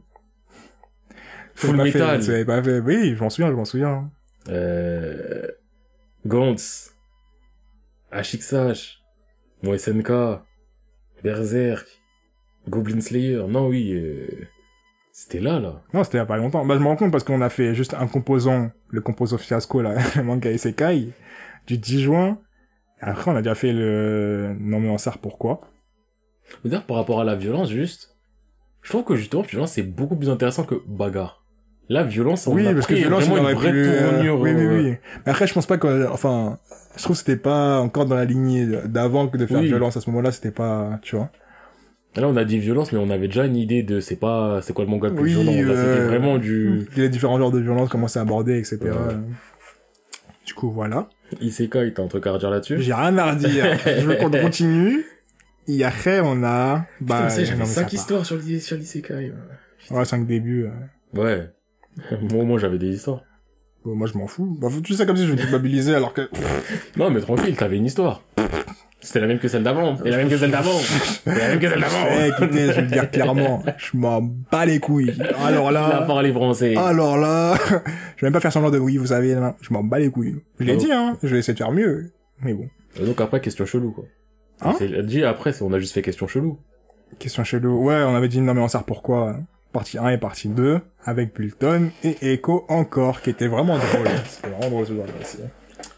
Full 1.55 1.77
Metal. 1.77 2.23
fait. 2.23 2.81
Oui, 2.81 3.15
je 3.17 3.23
m'en 3.23 3.31
souviens, 3.31 3.51
je 3.51 3.55
m'en 3.57 3.65
souviens. 3.65 4.11
Euh, 4.49 5.47
Gantz, 6.27 6.95
HXH, 8.13 9.03
mon 9.63 9.77
SNK, 9.77 10.43
Berserk, 11.23 11.87
Goblin 12.69 13.01
Slayer. 13.01 13.45
Non, 13.49 13.69
oui, 13.69 13.93
euh, 13.93 14.29
c'était 15.13 15.41
là, 15.41 15.59
là. 15.59 15.83
Non, 15.93 16.05
c'était 16.05 16.19
il 16.19 16.21
y 16.21 16.23
a 16.23 16.27
pas 16.27 16.37
longtemps. 16.37 16.65
Bah, 16.65 16.75
je 16.77 16.81
me 16.81 16.87
rends 16.87 16.97
compte 16.97 17.13
parce 17.13 17.25
qu'on 17.25 17.41
a 17.41 17.49
fait 17.49 17.75
juste 17.75 17.95
un 17.95 18.07
composant, 18.07 18.71
le 18.89 19.01
composant 19.01 19.39
fiasco, 19.39 19.83
là, 19.83 19.97
le 20.17 20.23
manga 20.23 20.51
Isekai, 20.51 21.13
du 21.67 21.79
10 21.79 22.03
juin. 22.03 22.39
Après, 23.01 23.31
on 23.31 23.37
a 23.37 23.43
déjà 23.43 23.57
fait 23.57 23.73
le, 23.73 24.55
non 24.61 24.79
mais 24.79 24.89
on 24.89 24.99
sert 24.99 25.19
pourquoi? 25.19 25.61
D'ailleurs, 26.65 26.85
par 26.85 26.99
rapport 26.99 27.21
à 27.21 27.25
la 27.25 27.35
violence, 27.35 27.71
juste, 27.71 28.17
je 28.83 28.91
trouve 28.91 29.05
que 29.05 29.17
justement, 29.17 29.43
violence, 29.43 29.73
c'est 29.73 29.83
beaucoup 29.83 30.17
plus 30.17 30.31
intéressant 30.31 30.65
que 30.65 30.77
bagarre. 30.87 31.42
Là, 31.89 32.05
violence, 32.05 32.47
on 32.47 32.55
oui, 32.55 32.65
parce 32.65 32.87
que 32.87 32.95
violence, 32.95 33.27
une 33.27 33.33
aurait 33.39 33.55
vraie 33.55 33.71
pu, 33.73 33.85
euh, 33.87 34.35
oui, 34.35 34.51
oui, 34.51 34.63
euh, 34.63 34.83
oui. 34.83 34.97
Mais 35.27 35.33
après, 35.33 35.47
je 35.47 35.53
pense 35.53 35.67
pas 35.67 35.79
que, 35.79 36.09
enfin, 36.09 36.59
je 36.97 37.03
trouve 37.03 37.17
que 37.17 37.19
c'était 37.21 37.37
pas 37.37 37.79
encore 37.81 38.07
dans 38.07 38.15
la 38.15 38.25
lignée 38.25 38.67
d'avant 38.87 39.29
que 39.29 39.37
de 39.37 39.47
faire 39.47 39.61
Oui. 39.61 39.67
violence 39.67 39.97
à 39.97 40.01
ce 40.01 40.09
moment-là, 40.11 40.33
c'était 40.33 40.53
pas, 40.53 40.99
tu 41.03 41.17
vois. 41.17 41.31
Là, 42.15 42.29
on 42.29 42.37
a 42.37 42.45
dit 42.45 42.59
violence, 42.59 42.93
mais 42.93 42.99
on 42.99 43.11
avait 43.11 43.27
déjà 43.27 43.47
une 43.47 43.57
idée 43.57 43.83
de 43.83 44.01
c'est 44.01 44.17
pas, 44.17 44.61
c'est 44.63 44.73
quoi 44.73 44.85
le 44.85 44.91
manga 44.91 45.11
plus 45.11 45.37
Oui, 45.37 45.43
violent. 45.43 45.53
Là, 45.69 45.77
c'était 45.77 46.01
euh, 46.01 46.07
vraiment 46.09 46.39
du 46.39 46.87
Les 46.97 47.09
différents 47.09 47.39
genres 47.39 47.51
de 47.51 47.59
violence, 47.61 47.89
comment 47.89 48.09
c'est 48.09 48.21
abordé, 48.21 48.59
etc. 48.59 48.79
Ouais. 48.83 49.15
Du 50.47 50.55
coup, 50.55 50.71
voilà. 50.71 51.09
Isekai, 51.41 51.93
t'as 51.95 52.03
un 52.03 52.09
truc 52.09 52.27
à 52.27 52.33
redire 52.33 52.51
là-dessus? 52.51 52.81
J'ai 52.81 52.93
rien 52.93 53.17
à 53.17 53.33
redire. 53.33 53.65
je 53.87 54.07
veux 54.07 54.17
qu'on 54.17 54.31
continue. 54.31 55.05
Et 55.69 55.85
après, 55.85 56.21
on 56.21 56.43
a, 56.45 56.85
bah, 57.01 57.29
Putain, 57.29 57.45
j'avais 57.45 57.87
histoires 57.93 58.27
sur 58.27 58.41
sur 58.61 58.77
l'isekai. 58.77 59.33
Ouais, 59.91 60.05
cinq 60.05 60.27
débuts. 60.27 60.67
euh. 60.67 61.23
Ouais. 61.23 61.51
moi, 62.33 62.45
moi, 62.45 62.59
j'avais 62.59 62.79
des 62.79 62.89
histoires. 62.95 63.23
Bon, 63.85 63.95
moi, 63.95 64.07
je 64.07 64.17
m'en 64.17 64.27
fous. 64.27 64.57
Bah, 64.61 64.69
tu 64.85 64.95
sais, 64.95 65.07
comme 65.07 65.17
si 65.17 65.27
je 65.27 65.33
me 65.33 65.37
culpabilisais 65.37 65.95
alors 65.95 66.15
que, 66.15 66.29
Non, 66.97 67.11
mais 67.11 67.21
tranquille, 67.21 67.57
t'avais 67.57 67.77
une 67.77 67.87
histoire. 67.87 68.23
C'était 69.01 69.19
la 69.19 69.27
même 69.27 69.41
que 69.41 69.49
celle 69.49 69.65
d'avant. 69.65 69.97
Et 70.05 70.11
la 70.11 70.17
même 70.19 70.29
que 70.29 70.37
celle 70.39 70.53
d'avant. 70.53 70.79
Et 71.27 71.31
la 71.31 71.49
même 71.49 71.59
que 71.59 71.69
celle 71.69 71.81
d'avant. 71.81 72.07
Eh, 72.21 72.29
écoutez, 72.29 72.67
je 72.69 72.73
vais 72.73 72.81
le 72.83 72.87
dire 72.87 73.11
clairement, 73.11 73.61
je 73.77 73.97
m'en 73.97 74.23
bats 74.23 74.65
les 74.65 74.79
couilles. 74.79 75.13
Alors 75.45 75.73
Il 75.73 75.77
a 75.77 75.89
là, 75.89 76.03
parlé 76.07 76.33
français. 76.33 76.77
alors 76.77 77.19
là, 77.19 77.57
je 77.69 77.73
vais 77.75 77.81
même 78.23 78.33
pas 78.33 78.39
faire 78.39 78.53
semblant 78.53 78.71
de 78.71 78.79
oui, 78.79 78.99
vous 78.99 79.07
savez, 79.09 79.35
là, 79.35 79.57
je 79.61 79.73
m'en 79.75 79.83
bats 79.83 79.99
les 79.99 80.09
couilles. 80.09 80.37
Je 80.61 80.65
l'ai 80.65 80.75
Oh. 80.75 80.79
dit, 80.79 80.93
hein, 80.93 81.19
je 81.21 81.29
vais 81.29 81.41
essayer 81.41 81.53
de 81.55 81.59
faire 81.59 81.73
mieux. 81.73 82.13
Mais 82.43 82.55
bon. 82.55 82.69
Et 83.01 83.05
donc 83.05 83.21
après, 83.21 83.41
question 83.41 83.67
chelou, 83.67 83.91
quoi. 83.91 84.05
Hein 84.61 84.75
C'est 84.79 85.05
dit 85.05 85.25
après, 85.25 85.53
on 85.63 85.73
a 85.73 85.81
juste 85.81 85.95
fait 85.95 86.03
question 86.03 86.29
chelou. 86.29 86.61
Question 87.19 87.43
chelou. 87.43 87.83
Ouais, 87.85 87.97
on 88.07 88.15
avait 88.15 88.29
dit 88.29 88.41
non 88.41 88.55
mais 88.55 88.61
on 88.61 88.69
sert 88.69 88.85
pourquoi 88.85 89.37
Partie 89.73 89.99
1 89.99 90.09
et 90.11 90.19
partie 90.19 90.49
2, 90.49 90.81
avec 91.05 91.35
Bulton 91.35 91.91
et 92.05 92.33
Echo 92.33 92.65
encore, 92.69 93.23
qui 93.23 93.31
était 93.31 93.47
vraiment 93.49 93.79
drôle. 93.79 94.09
C'était 94.29 94.49
vraiment 94.49 94.71
drôle 94.71 94.87
ce 94.87 94.93
jour-là 94.93 95.13
aussi. 95.21 95.39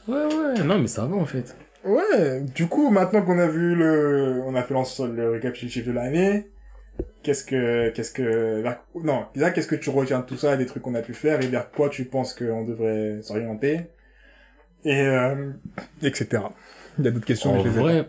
Ouais, 0.07 0.25
ouais, 0.36 0.62
non, 0.65 0.78
mais 0.78 0.86
ça 0.86 1.07
va, 1.07 1.17
en 1.17 1.27
fait. 1.27 1.57
Ouais, 1.85 2.41
du 2.55 2.67
coup, 2.67 2.91
maintenant 2.91 3.23
qu'on 3.23 3.39
a 3.39 3.47
vu 3.49 3.75
le, 3.75 4.43
on 4.47 4.55
a 4.55 4.62
fait 4.62 4.75
l'ensemble, 4.75 5.17
le 5.17 5.31
récapitulatif 5.33 5.86
de 5.86 5.93
l'année, 5.93 6.49
qu'est-ce 7.23 7.44
que, 7.44 7.91
qu'est-ce 7.91 8.12
que, 8.12 8.61
vers- 8.62 8.81
non, 9.03 9.27
déjà, 9.35 9.51
qu'est-ce 9.51 9.67
que 9.67 9.75
tu 9.75 9.91
retiens 9.91 10.20
de 10.20 10.25
tout 10.25 10.36
ça, 10.36 10.57
des 10.57 10.67
trucs 10.67 10.83
qu'on 10.83 10.94
a 10.94 11.03
pu 11.03 11.12
faire, 11.12 11.43
et 11.43 11.47
vers 11.49 11.70
quoi 11.70 11.89
tu 11.89 12.05
penses 12.05 12.33
qu'on 12.35 12.65
devrait 12.65 13.19
s'orienter, 13.23 13.81
et, 14.85 15.01
euh, 15.01 15.51
etc. 16.03 16.43
Il 16.99 17.05
y 17.05 17.09
a 17.09 17.11
d'autres 17.11 17.27
questions, 17.27 17.51
En 17.51 17.55
mais 17.55 17.70
je 17.70 17.81
les 17.81 17.97
ai 17.99 18.05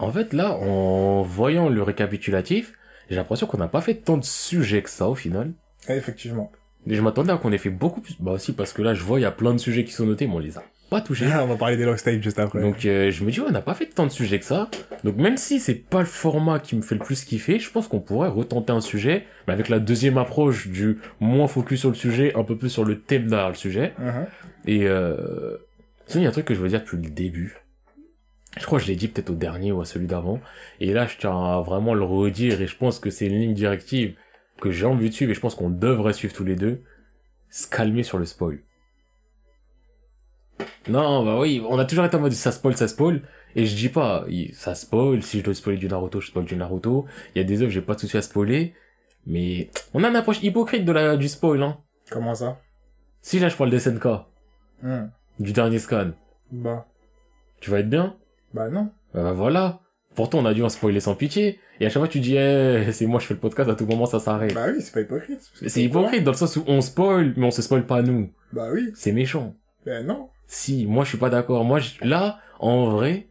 en 0.00 0.12
fait, 0.12 0.32
là, 0.32 0.56
en 0.56 1.22
voyant 1.22 1.68
le 1.68 1.82
récapitulatif, 1.82 2.74
j'ai 3.08 3.16
l'impression 3.16 3.46
qu'on 3.46 3.58
n'a 3.58 3.68
pas 3.68 3.80
fait 3.80 3.94
tant 3.94 4.16
de 4.16 4.24
sujets 4.24 4.82
que 4.82 4.90
ça, 4.90 5.08
au 5.08 5.14
final. 5.14 5.52
effectivement. 5.88 6.52
Et 6.86 6.94
je 6.94 7.02
m'attendais 7.02 7.32
à 7.32 7.36
qu'on 7.36 7.52
ait 7.52 7.58
fait 7.58 7.70
beaucoup 7.70 8.00
plus. 8.00 8.16
Bah 8.20 8.32
aussi, 8.32 8.52
parce 8.52 8.72
que 8.72 8.82
là, 8.82 8.94
je 8.94 9.02
vois, 9.02 9.18
il 9.18 9.22
y 9.22 9.26
a 9.26 9.30
plein 9.30 9.52
de 9.52 9.58
sujets 9.58 9.84
qui 9.84 9.92
sont 9.92 10.06
notés, 10.06 10.26
mais 10.26 10.34
on 10.34 10.38
les 10.38 10.56
a 10.56 10.62
pas 10.90 11.00
touchés. 11.00 11.26
on 11.42 11.46
va 11.46 11.56
parler 11.56 11.76
des 11.76 11.84
Lost 11.84 12.04
Tapes 12.04 12.22
juste 12.22 12.38
après. 12.38 12.60
Donc 12.60 12.84
euh, 12.84 13.10
je 13.10 13.24
me 13.24 13.30
dis 13.30 13.40
ouais, 13.40 13.46
on 13.48 13.52
n'a 13.52 13.60
pas 13.60 13.74
fait 13.74 13.86
tant 13.86 14.06
de 14.06 14.10
sujets 14.12 14.38
que 14.38 14.44
ça. 14.44 14.70
Donc 15.04 15.16
même 15.16 15.36
si 15.36 15.60
c'est 15.60 15.74
pas 15.74 16.00
le 16.00 16.06
format 16.06 16.58
qui 16.58 16.76
me 16.76 16.82
fait 16.82 16.94
le 16.94 17.00
plus 17.04 17.24
kiffer, 17.24 17.58
je 17.58 17.70
pense 17.70 17.88
qu'on 17.88 18.00
pourrait 18.00 18.28
retenter 18.28 18.72
un 18.72 18.80
sujet, 18.80 19.24
mais 19.46 19.52
avec 19.52 19.68
la 19.68 19.78
deuxième 19.78 20.18
approche 20.18 20.68
du 20.68 20.98
moins 21.20 21.46
focus 21.46 21.80
sur 21.80 21.90
le 21.90 21.94
sujet, 21.94 22.34
un 22.34 22.44
peu 22.44 22.56
plus 22.56 22.70
sur 22.70 22.84
le 22.84 23.00
thème 23.00 23.26
derrière 23.26 23.48
le 23.48 23.54
sujet. 23.54 23.92
Mhm. 23.98 24.26
Et 24.66 24.86
euh... 24.86 25.58
sinon 26.06 26.22
il 26.22 26.24
y 26.24 26.26
a 26.26 26.30
un 26.30 26.32
truc 26.32 26.46
que 26.46 26.54
je 26.54 26.60
veux 26.60 26.68
dire 26.68 26.80
depuis 26.80 26.96
le 26.96 27.10
début. 27.10 27.56
Je 28.58 28.66
crois 28.66 28.78
que 28.78 28.84
je 28.84 28.90
l'ai 28.90 28.96
dit 28.96 29.08
peut-être 29.08 29.30
au 29.30 29.34
dernier 29.34 29.72
ou 29.72 29.80
à 29.80 29.84
celui 29.84 30.06
d'avant. 30.06 30.40
Et 30.80 30.92
là 30.92 31.06
je 31.06 31.16
tiens 31.16 31.30
à 31.36 31.60
vraiment 31.60 31.94
le 31.94 32.04
redire 32.04 32.60
et 32.60 32.66
je 32.66 32.76
pense 32.76 32.98
que 32.98 33.10
c'est 33.10 33.26
une 33.26 33.38
ligne 33.38 33.54
directive 33.54 34.16
que 34.60 34.70
j'ai 34.70 34.84
envie 34.86 35.08
de 35.10 35.14
suivre 35.14 35.30
et 35.30 35.34
je 35.34 35.40
pense 35.40 35.54
qu'on 35.54 35.70
devrait 35.70 36.12
suivre 36.12 36.34
tous 36.34 36.44
les 36.44 36.56
deux. 36.56 36.82
Se 37.50 37.68
calmer 37.68 38.02
sur 38.02 38.18
le 38.18 38.26
spoil. 38.26 38.60
Non, 40.88 41.24
bah 41.24 41.38
oui, 41.38 41.62
on 41.68 41.78
a 41.78 41.84
toujours 41.84 42.04
été 42.04 42.16
en 42.16 42.20
mode 42.20 42.32
ça 42.32 42.50
spoil, 42.52 42.76
ça 42.76 42.88
spoil. 42.88 43.22
Et 43.54 43.64
je 43.64 43.76
dis 43.76 43.88
pas, 43.88 44.26
ça 44.52 44.74
spoil, 44.74 45.22
si 45.22 45.38
je 45.38 45.44
dois 45.44 45.54
spoiler 45.54 45.78
du 45.78 45.88
Naruto, 45.88 46.20
je 46.20 46.28
spoil 46.28 46.44
du 46.44 46.56
Naruto. 46.56 47.06
Il 47.34 47.38
y 47.38 47.40
a 47.40 47.44
des 47.44 47.62
œuvres, 47.62 47.70
j'ai 47.70 47.80
pas 47.82 47.94
de 47.94 48.00
souci 48.00 48.16
à 48.16 48.22
spoiler. 48.22 48.74
Mais 49.26 49.70
on 49.94 50.02
a 50.04 50.08
une 50.08 50.16
approche 50.16 50.42
hypocrite 50.42 50.84
de 50.84 50.92
la, 50.92 51.16
du 51.16 51.28
spoil, 51.28 51.62
hein. 51.62 51.78
Comment 52.10 52.34
ça? 52.34 52.58
Si 53.20 53.38
là 53.38 53.48
je 53.48 53.56
parle 53.56 53.70
des 53.70 53.80
SNK, 53.80 54.06
Hmm. 54.80 55.08
du 55.40 55.52
dernier 55.52 55.80
scan, 55.80 56.12
Bah, 56.52 56.86
tu 57.60 57.70
vas 57.70 57.80
être 57.80 57.90
bien? 57.90 58.16
Bah 58.54 58.68
non. 58.68 58.90
Bah, 59.14 59.22
bah, 59.22 59.32
voilà. 59.32 59.80
Pourtant 60.14 60.38
on 60.38 60.46
a 60.46 60.54
dû 60.54 60.62
en 60.64 60.68
spoiler 60.68 61.00
sans 61.00 61.14
pitié. 61.14 61.58
Et 61.80 61.86
à 61.86 61.90
chaque 61.90 62.00
fois 62.00 62.08
tu 62.08 62.18
dis, 62.20 62.36
eh, 62.36 62.90
c'est 62.92 63.06
moi 63.06 63.20
je 63.20 63.26
fais 63.26 63.34
le 63.34 63.40
podcast, 63.40 63.70
à 63.70 63.74
tout 63.74 63.86
moment 63.86 64.06
ça 64.06 64.18
s'arrête. 64.18 64.54
Bah 64.54 64.66
oui, 64.68 64.80
c'est 64.80 64.92
pas 64.92 65.00
hypocrite. 65.00 65.40
C'est 65.66 65.82
hypocrite 65.82 66.24
dans 66.24 66.32
le 66.32 66.36
sens 66.36 66.56
où 66.56 66.64
on 66.66 66.80
spoil, 66.80 67.34
mais 67.36 67.46
on 67.46 67.50
se 67.52 67.62
spoil 67.62 67.86
pas 67.86 68.02
nous. 68.02 68.30
Bah 68.52 68.66
oui. 68.72 68.90
C'est 68.94 69.12
méchant. 69.12 69.54
Ben 69.86 70.04
non. 70.04 70.28
Si, 70.46 70.86
moi 70.86 71.04
je 71.04 71.10
suis 71.10 71.18
pas 71.18 71.30
d'accord. 71.30 71.62
Moi, 71.64 71.78
je- 71.78 71.92
là, 72.02 72.38
en 72.58 72.86
vrai, 72.90 73.26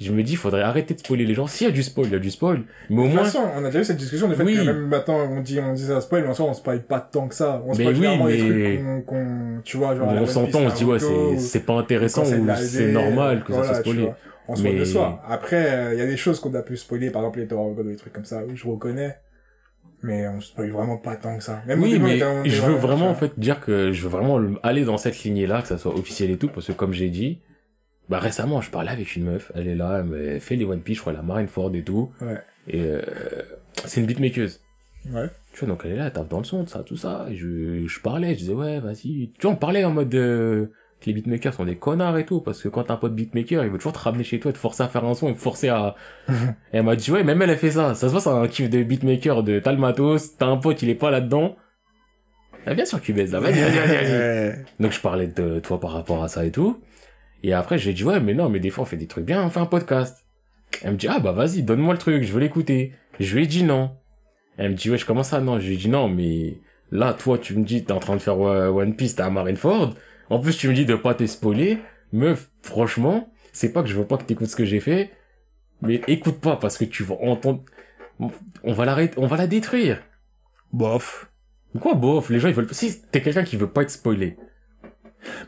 je 0.00 0.12
me 0.12 0.22
dis, 0.22 0.36
faudrait 0.36 0.62
arrêter 0.62 0.92
de 0.94 0.98
spoiler 1.00 1.24
les 1.24 1.34
gens. 1.34 1.46
S'il 1.46 1.66
y 1.66 1.70
a 1.70 1.72
du 1.72 1.82
spoil, 1.82 2.06
il 2.08 2.12
y 2.12 2.16
a 2.16 2.18
du 2.18 2.30
spoil. 2.30 2.62
Mais 2.90 2.96
au 2.98 3.02
De 3.02 3.06
toute 3.06 3.14
moins, 3.14 3.24
façon, 3.24 3.40
on 3.56 3.64
a 3.64 3.68
déjà 3.68 3.80
eu 3.80 3.84
cette 3.84 3.96
discussion 3.96 4.28
du 4.28 4.34
fait 4.34 4.42
Oui. 4.44 4.54
que 4.56 4.60
même 4.62 4.86
maintenant 4.88 5.18
on 5.30 5.40
dit 5.40 5.58
on 5.60 5.72
dit 5.72 5.84
ça 5.84 6.00
spoil, 6.00 6.22
mais 6.24 6.28
en 6.30 6.34
soi 6.34 6.46
on 6.46 6.52
spoil 6.54 6.82
pas 6.82 7.00
tant 7.00 7.26
que 7.28 7.34
ça. 7.34 7.62
On 7.66 7.74
Mais 7.74 7.86
oui, 7.88 8.00
mais- 8.22 8.36
des 8.36 8.38
trucs 8.38 8.84
qu'on, 8.84 9.00
qu'on- 9.02 9.60
tu 9.64 9.76
vois, 9.78 9.96
genre. 9.96 10.08
on 10.08 10.26
s'entend, 10.26 10.60
on 10.60 10.70
se 10.70 10.74
dit, 10.76 10.84
ouais, 10.84 10.98
c'est, 10.98 11.38
c'est 11.38 11.60
pas 11.64 11.74
intéressant 11.74 12.22
ou 12.22 12.48
c'est 12.56 12.92
normal 12.92 13.44
que 13.44 13.52
voilà, 13.52 13.68
ça 13.68 13.74
soit 13.74 13.82
spoilé. 13.82 14.10
On 14.48 14.56
spoil 14.56 14.72
Mais- 14.74 14.80
de 14.80 14.84
soi. 14.84 15.22
Après, 15.28 15.92
il 15.94 15.98
y 15.98 16.02
a 16.02 16.06
des 16.06 16.16
choses 16.16 16.40
qu'on 16.40 16.52
a 16.54 16.62
pu 16.62 16.76
spoiler, 16.76 17.10
par 17.10 17.22
exemple 17.22 17.38
les 17.40 17.52
ou 17.54 17.82
des 17.84 17.96
trucs 17.96 18.12
comme 18.12 18.24
ça, 18.24 18.42
oui, 18.46 18.56
je 18.56 18.66
reconnais. 18.66 19.16
Mais 20.02 20.28
on 20.28 20.40
spoil 20.40 20.70
vraiment 20.70 20.96
pas 20.96 21.16
tant 21.16 21.36
que 21.36 21.42
ça. 21.42 21.62
Même 21.66 21.82
Oui, 21.82 21.98
mais 21.98 22.18
je 22.48 22.62
veux 22.62 22.74
vraiment, 22.74 23.08
en 23.10 23.14
fait, 23.14 23.38
dire 23.38 23.60
que 23.60 23.92
je 23.92 24.02
veux 24.02 24.08
vraiment 24.08 24.38
le- 24.38 24.54
aller 24.62 24.84
dans 24.84 24.96
cette 24.96 25.22
lignée-là, 25.24 25.62
que 25.62 25.68
ça 25.68 25.76
soit 25.78 25.94
officiel 25.94 26.30
et 26.30 26.38
tout, 26.38 26.48
parce 26.48 26.66
que 26.68 26.72
comme 26.72 26.92
j'ai 26.92 27.08
dit, 27.10 27.40
bah, 28.08 28.20
récemment, 28.20 28.60
je 28.60 28.70
parlais 28.70 28.90
avec 28.92 29.16
une 29.16 29.24
meuf, 29.24 29.50
elle 29.54 29.66
est 29.68 29.74
là, 29.74 30.02
elle 30.04 30.40
fait 30.40 30.56
les 30.56 30.64
One 30.64 30.80
Piece, 30.82 30.96
je 30.96 31.00
crois, 31.02 31.12
la 31.12 31.22
Marineford 31.22 31.74
et 31.74 31.82
tout, 31.82 32.10
Ouais. 32.22 32.38
et 32.68 32.80
euh, 32.80 33.02
c'est 33.86 34.00
une 34.00 34.06
beatmakeuse. 34.06 34.60
Ouais. 35.12 35.28
Tu 35.52 35.60
vois, 35.60 35.68
donc 35.68 35.82
elle 35.84 35.92
est 35.92 35.96
là, 35.96 36.06
elle 36.06 36.12
tape 36.12 36.28
dans 36.28 36.38
le 36.38 36.44
son, 36.44 36.62
tout 36.64 36.70
ça, 36.70 36.78
tout 36.84 36.96
ça. 36.96 37.26
Et 37.30 37.36
je, 37.36 37.84
je 37.86 38.00
parlais, 38.00 38.34
je 38.34 38.38
disais, 38.38 38.52
ouais, 38.54 38.78
vas-y. 38.80 39.32
Tu 39.38 39.42
vois, 39.42 39.50
on 39.50 39.56
parlait 39.56 39.84
en 39.84 39.90
mode 39.90 40.14
euh, 40.14 40.66
que 41.00 41.06
les 41.06 41.12
beatmakers 41.12 41.54
sont 41.54 41.64
des 41.64 41.76
connards 41.76 42.18
et 42.18 42.26
tout, 42.26 42.40
parce 42.40 42.62
que 42.62 42.68
quand 42.68 42.84
t'as 42.84 42.94
un 42.94 42.96
pote 42.96 43.14
beatmaker, 43.14 43.64
il 43.64 43.70
veut 43.70 43.78
toujours 43.78 43.92
te 43.92 43.98
ramener 43.98 44.24
chez 44.24 44.40
toi, 44.40 44.52
te 44.52 44.58
forcer 44.58 44.82
à 44.82 44.88
faire 44.88 45.04
un 45.04 45.14
son, 45.14 45.28
et 45.28 45.34
te 45.34 45.38
forcer 45.38 45.68
à... 45.68 45.94
et 46.28 46.32
elle 46.72 46.82
m'a 46.82 46.96
dit, 46.96 47.10
ouais, 47.10 47.22
même 47.22 47.40
elle 47.40 47.50
a 47.50 47.56
fait 47.56 47.70
ça. 47.70 47.94
Ça 47.94 48.08
se 48.08 48.12
voit, 48.12 48.20
c'est 48.20 48.30
un 48.30 48.48
kiff 48.48 48.68
de 48.68 48.82
beatmaker, 48.82 49.42
de 49.42 49.60
t'as 49.60 49.72
le 49.72 49.78
matos, 49.78 50.36
t'as 50.36 50.46
un 50.46 50.56
pote, 50.56 50.82
il 50.82 50.90
est 50.90 50.94
pas 50.94 51.10
là-dedans. 51.10 51.56
Ah, 52.68 52.74
bien 52.74 52.84
sûr 52.84 53.00
baises 53.14 53.32
là, 53.32 53.40
vas-y, 53.40 53.60
vas-y, 53.60 53.78
vas-y. 53.78 54.64
Donc 54.78 54.92
je 54.92 55.00
parlais 55.00 55.26
de 55.26 55.58
toi 55.58 55.80
par 55.80 55.92
rapport 55.92 56.22
à 56.22 56.28
ça 56.28 56.44
et 56.44 56.50
tout. 56.50 56.82
Et 57.42 57.54
après 57.54 57.78
j'ai 57.78 57.94
dit 57.94 58.04
ouais 58.04 58.20
mais 58.20 58.34
non 58.34 58.50
mais 58.50 58.60
des 58.60 58.68
fois 58.68 58.82
on 58.82 58.86
fait 58.86 58.98
des 58.98 59.06
trucs 59.06 59.24
bien, 59.24 59.42
on 59.42 59.48
fait 59.48 59.60
un 59.60 59.66
podcast. 59.66 60.26
Elle 60.82 60.92
me 60.92 60.96
dit 60.96 61.08
ah 61.08 61.18
bah 61.18 61.32
vas-y 61.32 61.62
donne-moi 61.62 61.94
le 61.94 61.98
truc, 61.98 62.24
je 62.24 62.32
veux 62.32 62.40
l'écouter. 62.40 62.92
Je 63.20 63.34
lui 63.34 63.44
ai 63.44 63.46
dit 63.46 63.62
non. 63.62 63.92
Elle 64.58 64.72
me 64.72 64.76
dit 64.76 64.90
ouais 64.90 64.98
je 64.98 65.06
commence 65.06 65.32
à 65.32 65.40
non, 65.40 65.58
je 65.58 65.66
lui 65.66 65.74
ai 65.74 65.76
dit 65.78 65.88
non 65.88 66.08
mais 66.08 66.58
là 66.90 67.14
toi 67.14 67.38
tu 67.38 67.56
me 67.56 67.64
dis 67.64 67.84
t'es 67.84 67.92
en 67.92 68.00
train 68.00 68.16
de 68.16 68.20
faire 68.20 68.38
euh, 68.46 68.68
One 68.68 68.94
Piece 68.94 69.14
t'es 69.14 69.22
à 69.22 69.30
Marineford. 69.30 69.94
En 70.30 70.40
plus 70.40 70.56
tu 70.56 70.68
me 70.68 70.74
dis 70.74 70.84
de 70.84 70.94
pas 70.94 71.14
te 71.14 71.26
spoiler. 71.26 71.78
Meuf 72.12 72.50
franchement 72.62 73.32
c'est 73.52 73.72
pas 73.72 73.82
que 73.82 73.88
je 73.88 73.94
veux 73.96 74.06
pas 74.06 74.16
que 74.18 74.24
t'écoutes 74.24 74.48
ce 74.48 74.56
que 74.56 74.64
j'ai 74.64 74.78
fait, 74.78 75.10
mais 75.82 76.00
écoute 76.06 76.40
pas 76.40 76.56
parce 76.56 76.78
que 76.78 76.84
tu 76.84 77.02
vas 77.02 77.16
entendre. 77.16 77.64
On 78.62 78.72
va 78.72 78.84
l'arrêter, 78.84 79.14
on 79.18 79.26
va 79.26 79.36
la 79.36 79.46
détruire. 79.46 80.00
Bof. 80.72 81.30
Quoi 81.80 81.94
bof? 81.94 82.30
Les 82.30 82.38
gens 82.38 82.48
ils 82.48 82.54
veulent. 82.54 82.72
Si 82.72 83.02
t'es 83.02 83.20
quelqu'un 83.20 83.44
qui 83.44 83.56
veut 83.56 83.70
pas 83.70 83.82
être 83.82 83.90
spoilé. 83.90 84.36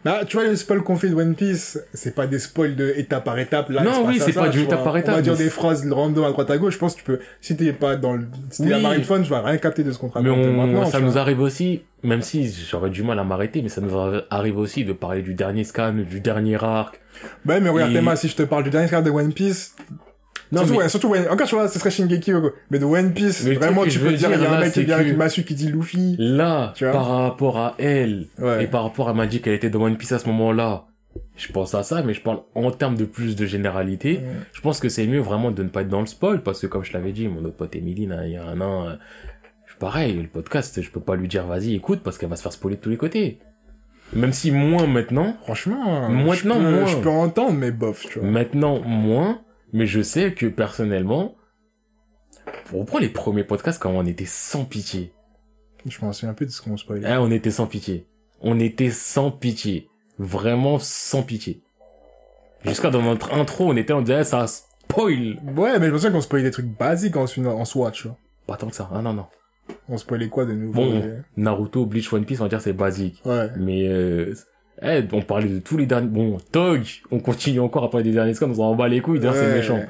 Bah, 0.05 0.21
tu 0.27 0.37
vois, 0.37 0.47
les 0.47 0.57
spoils 0.57 0.83
qu'on 0.83 0.97
fait 0.97 1.09
de 1.09 1.15
One 1.15 1.35
Piece, 1.35 1.79
c'est 1.95 2.15
pas 2.15 2.27
des 2.27 2.39
spoils 2.39 2.75
de 2.75 2.93
étape 2.97 3.25
par 3.25 3.39
étape, 3.39 3.71
là. 3.71 3.83
Non, 3.83 4.05
oui, 4.07 4.19
c'est 4.21 4.33
pas 4.33 4.49
du 4.49 4.63
étape 4.63 4.85
par 4.85 4.97
étape, 4.97 5.13
On 5.13 5.17
va 5.17 5.23
dire 5.23 5.37
des 5.37 5.51
phrases 5.51 5.91
random 5.91 6.25
à 6.25 6.31
droite 6.31 6.51
à 6.51 6.59
gauche, 6.59 6.75
je 6.75 6.79
pense 6.79 6.95
que 6.95 6.99
tu 6.99 7.05
peux, 7.05 7.21
si 7.41 7.57
t'es 7.57 7.73
pas 7.73 7.97
dans 7.97 8.15
le, 8.15 8.27
si 8.51 8.65
t'es 8.65 8.73
à 8.73 8.79
Marineford, 8.79 9.23
tu 9.23 9.31
vas 9.31 9.43
rien 9.43 9.59
capter 9.59 9.85
de 9.85 9.93
ce 9.93 9.99
qu'on 9.99 10.09
raconte 10.09 10.27
on, 10.27 10.53
maintenant. 10.53 10.87
ça 10.87 11.01
nous 11.01 11.19
arrive 11.19 11.41
aussi, 11.41 11.83
même 12.03 12.23
si 12.23 12.51
j'aurais 12.51 12.91
du 12.91 13.03
mal 13.03 13.19
à 13.19 13.25
m'arrêter, 13.25 13.63
mais 13.63 13.69
ça 13.69 13.81
nous 13.81 13.97
arrive 14.31 14.59
aussi 14.59 14.85
de 14.85 14.93
parler 14.93 15.23
du 15.23 15.35
dernier 15.35 15.65
scan, 15.65 15.93
du 15.93 16.21
dernier 16.21 16.63
arc. 16.63 17.01
Bah, 17.45 17.61
mais 17.61 17.69
regarde, 17.69 17.93
Théma, 17.93 18.17
si 18.17 18.29
je 18.29 18.37
te 18.37 18.43
parle 18.43 18.65
du 18.65 18.71
dernier 18.71 18.89
quart 18.89 19.03
de 19.03 19.11
One 19.11 19.33
Piece, 19.33 19.75
Non, 20.53 20.59
surtout, 20.63 20.73
mais 20.73 20.79
ouais, 20.79 20.89
surtout, 20.89 21.13
One- 21.15 21.29
encore, 21.31 21.47
tu 21.47 21.55
vois, 21.55 21.69
ce 21.69 21.79
serait 21.79 21.91
Shingeki, 21.91 22.33
quoi. 22.33 22.51
mais 22.71 22.79
de 22.79 22.85
One 22.85 23.13
Piece, 23.13 23.45
Mais 23.45 23.55
vraiment, 23.55 23.85
tu 23.85 23.99
peux 23.99 24.13
dire, 24.13 24.31
il 24.33 24.41
y 24.43 24.45
a 24.47 24.53
un 24.57 24.61
mec 24.61 24.73
qui 24.73 24.85
vient 24.85 24.97
avec 24.99 25.17
Masu 25.17 25.45
qui 25.45 25.55
dit 25.55 25.69
Luffy. 25.69 26.17
là, 26.19 26.73
Tu 26.77 26.85
vois 26.85 26.93
par 26.93 27.07
rapport 27.07 27.59
à 27.59 27.75
elle, 27.79 28.27
Ouais. 28.39 28.65
et 28.65 28.67
par 28.67 28.83
rapport 28.83 29.09
à 29.09 29.13
elle 29.13 29.17
m'a 29.17 29.27
dit 29.27 29.41
qu'elle 29.41 29.55
était 29.55 29.71
dans 29.71 29.83
One 29.83 29.97
Piece 29.97 30.13
à 30.13 30.19
ce 30.19 30.27
moment-là, 30.29 30.87
je 31.37 31.51
pense 31.53 31.75
à 31.75 31.83
ça, 31.83 32.03
mais 32.03 32.15
je 32.15 32.21
parle 32.21 32.41
en 32.55 32.71
termes 32.71 32.97
de 32.97 33.05
plus 33.05 33.37
de 33.37 33.47
généralité. 33.47 34.17
Ouais. 34.19 34.25
Je 34.53 34.61
pense 34.61 34.81
que 34.81 34.89
c'est 34.89 35.07
mieux 35.07 35.21
vraiment 35.21 35.51
de 35.51 35.63
ne 35.63 35.69
pas 35.69 35.83
être 35.83 35.89
dans 35.89 36.01
le 36.01 36.07
spoil, 36.07 36.43
parce 36.43 36.61
que 36.61 36.67
comme 36.67 36.85
je 36.85 36.93
l'avais 36.93 37.13
dit, 37.13 37.29
mon 37.29 37.45
autre 37.45 37.57
pote 37.57 37.75
Emily, 37.77 38.09
il 38.25 38.31
y 38.33 38.37
a 38.37 38.45
un 38.45 38.61
an, 38.61 38.89
euh, 38.89 38.95
pareil, 39.79 40.15
le 40.21 40.29
podcast, 40.29 40.81
je 40.83 40.91
peux 40.91 41.01
pas 41.01 41.17
lui 41.17 41.27
dire 41.29 41.47
vas-y, 41.47 41.75
écoute, 41.75 42.01
parce 42.05 42.19
qu'elle 42.19 42.29
va 42.29 42.37
se 42.37 42.43
faire 42.43 42.53
spoiler 42.53 42.77
de 42.77 42.81
tous 42.83 42.91
les 42.91 42.97
côtés. 42.99 43.39
Même 44.13 44.33
si 44.33 44.51
moins 44.51 44.87
maintenant, 44.87 45.37
Franchement, 45.43 46.09
Maintenant, 46.09 46.35
je 46.35 46.65
peux, 46.65 46.71
moins. 46.71 46.87
je 46.87 46.97
peux 46.97 47.09
entendre, 47.09 47.53
mais 47.53 47.71
bof, 47.71 48.05
tu 48.11 48.19
vois. 48.19 48.29
Maintenant, 48.29 48.81
moins, 48.81 49.39
mais 49.73 49.87
je 49.87 50.03
sais 50.03 50.33
que 50.35 50.47
personnellement, 50.47 51.35
on 52.73 52.85
prend 52.85 52.99
les 52.99 53.09
premiers 53.09 53.45
podcasts 53.45 53.81
quand 53.81 53.91
on 53.91 54.07
était 54.07 54.27
sans 54.27 54.65
pitié. 54.65 55.13
Je 55.87 55.99
m'en 56.05 56.13
souviens 56.13 56.35
plus 56.35 56.47
de 56.47 56.51
ce 56.51 56.61
qu'on 56.61 56.77
spoil. 56.77 57.05
Eh, 57.07 57.17
on 57.17 57.31
était 57.31 57.51
sans 57.51 57.67
pitié. 57.67 58.07
On 58.41 58.61
était 58.61 58.91
sans 58.91 59.31
pitié. 59.31 59.89
Vraiment 60.19 60.79
sans 60.79 61.23
pitié. 61.23 61.63
Jusqu'à 62.65 62.91
dans 62.91 63.03
notre 63.03 63.33
intro, 63.33 63.69
on 63.71 63.77
était, 63.77 63.93
on 63.95 64.03
disait, 64.03 64.25
ça 64.25 64.47
spoil. 64.47 65.39
Ouais, 65.57 65.79
mais 65.79 65.87
je 65.87 65.93
me 65.93 65.97
souviens 65.99 66.13
qu'on 66.13 66.21
spoilait 66.21 66.45
des 66.45 66.51
trucs 66.51 66.67
basiques 66.67 67.17
en, 67.17 67.25
en 67.25 67.65
soi, 67.65 67.91
tu 67.91 68.09
vois. 68.09 68.17
Pas 68.47 68.57
tant 68.57 68.69
que 68.69 68.75
ça. 68.77 68.91
Ah 68.93 69.01
non, 69.01 69.15
non. 69.15 69.27
On 69.89 69.97
spoilait 69.97 70.29
quoi 70.29 70.45
de 70.45 70.53
nouveau 70.53 70.73
Bon, 70.83 70.99
et- 71.01 71.23
Naruto, 71.37 71.87
Bleach, 71.87 72.13
One 72.13 72.25
Piece, 72.27 72.41
on 72.41 72.45
va 72.45 72.49
dire 72.51 72.61
c'est 72.61 72.73
basique. 72.75 73.23
Ouais. 73.25 73.49
Mais, 73.57 73.89
euh, 73.89 74.35
eh, 74.83 75.03
on 75.13 75.23
parlait 75.23 75.49
de 75.49 75.59
tous 75.59 75.77
les 75.77 75.87
derniers, 75.87 76.09
bon, 76.09 76.39
Tog, 76.53 76.83
on 77.11 77.19
continue 77.21 77.61
encore 77.61 77.85
à 77.85 77.91
parler 77.91 78.05
des 78.05 78.13
derniers 78.13 78.35
scans, 78.35 78.51
on 78.51 78.55
s'en 78.55 78.75
bat 78.75 78.89
les 78.89 79.01
couilles, 79.01 79.21
d'ailleurs 79.21 79.37
c'est 79.37 79.55
méchant. 79.55 79.81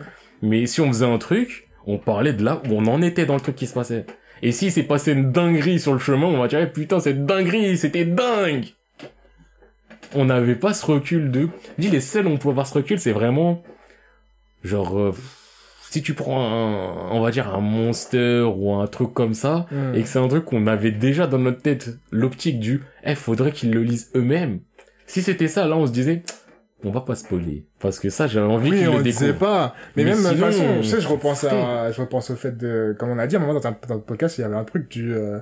Mais 0.43 0.67
si 0.67 0.81
on 0.81 0.89
faisait 0.89 1.07
un 1.07 1.19
truc, 1.19 1.69
on 1.87 1.99
parlait 1.99 2.33
de 2.33 2.45
là 2.45 2.61
où 2.69 2.75
on 2.75 2.87
en 2.87 3.03
était 3.03 3.27
dans 3.27 3.35
le 3.35 3.41
truc 3.41 3.57
qui 3.57 3.67
se 3.67 3.75
passait. 3.75 4.07
Et 4.43 4.53
si 4.53 4.71
c'est 4.71 4.85
passé 4.85 5.13
une 5.13 5.33
dinguerie 5.33 5.79
sur 5.79 5.93
le 5.93 5.99
chemin, 5.99 6.27
on 6.27 6.39
va 6.39 6.49
dire, 6.49 6.61
eh, 6.61 6.67
putain, 6.67 6.99
cette 6.99 7.27
dinguerie, 7.27 7.77
c'était 7.77 8.05
dingue! 8.05 8.67
On 10.15 10.25
n'avait 10.25 10.57
pas 10.57 10.75
ce 10.75 10.87
recul 10.87 11.31
de, 11.31 11.49
je 11.79 11.83
dis, 11.83 11.91
les 11.91 12.01
seuls 12.01 12.27
où 12.27 12.31
on 12.31 12.37
pouvait 12.39 12.53
avoir 12.53 12.67
ce 12.67 12.75
recul, 12.75 12.99
c'est 12.99 13.13
vraiment, 13.13 13.63
genre, 14.65 14.99
euh, 14.99 15.15
si 15.89 16.03
tu 16.03 16.15
prends 16.15 16.41
un, 16.41 17.11
on 17.13 17.21
va 17.21 17.31
dire 17.31 17.55
un 17.55 17.61
monster 17.61 18.43
ou 18.43 18.73
un 18.75 18.87
truc 18.87 19.13
comme 19.13 19.35
ça, 19.35 19.67
Hmm. 19.71 19.95
et 19.95 20.03
que 20.03 20.09
c'est 20.09 20.19
un 20.19 20.29
truc 20.29 20.45
qu'on 20.47 20.67
avait 20.67 20.91
déjà 20.91 21.27
dans 21.27 21.39
notre 21.39 21.63
tête, 21.63 21.91
l'optique 22.11 22.59
du, 22.61 22.83
eh, 23.05 23.15
faudrait 23.15 23.53
qu'ils 23.53 23.73
le 23.73 23.83
lisent 23.83 24.11
eux-mêmes. 24.17 24.61
Si 25.11 25.23
c'était 25.23 25.49
ça, 25.49 25.67
là, 25.67 25.77
on 25.77 25.87
se 25.87 25.93
disait, 25.93 26.23
on 26.85 26.91
va 26.91 27.01
pas 27.01 27.17
spoiler. 27.17 27.67
Parce 27.81 27.99
que 27.99 28.11
ça, 28.11 28.29
j'avais 28.29 28.47
envie 28.47 28.71
Oui, 28.71 28.79
qu'ils 28.79 28.89
on 28.89 28.99
le 28.99 29.03
disait 29.03 29.33
découvrent. 29.33 29.41
pas. 29.41 29.75
Mais, 29.97 30.05
Mais 30.05 30.11
même, 30.11 30.23
de 30.23 30.29
toute 30.29 30.39
façon, 30.39 30.65
tu 30.81 30.85
sais, 30.87 31.01
je 31.01 31.09
on 31.09 31.13
repense 31.13 31.43
à, 31.45 31.91
je 31.91 32.01
repense 32.01 32.31
au 32.31 32.37
fait 32.37 32.57
de, 32.57 32.95
comme 32.99 33.11
on 33.11 33.19
a 33.19 33.27
dit 33.27 33.35
à 33.35 33.39
un 33.39 33.43
moment 33.43 33.59
dans 33.59 33.67
un, 33.67 33.77
dans 33.89 33.97
le 33.97 34.01
podcast, 34.03 34.39
il 34.39 34.43
y 34.43 34.45
avait 34.45 34.55
un 34.57 34.65
truc 34.65 34.89
du, 34.89 35.13
euh, 35.13 35.41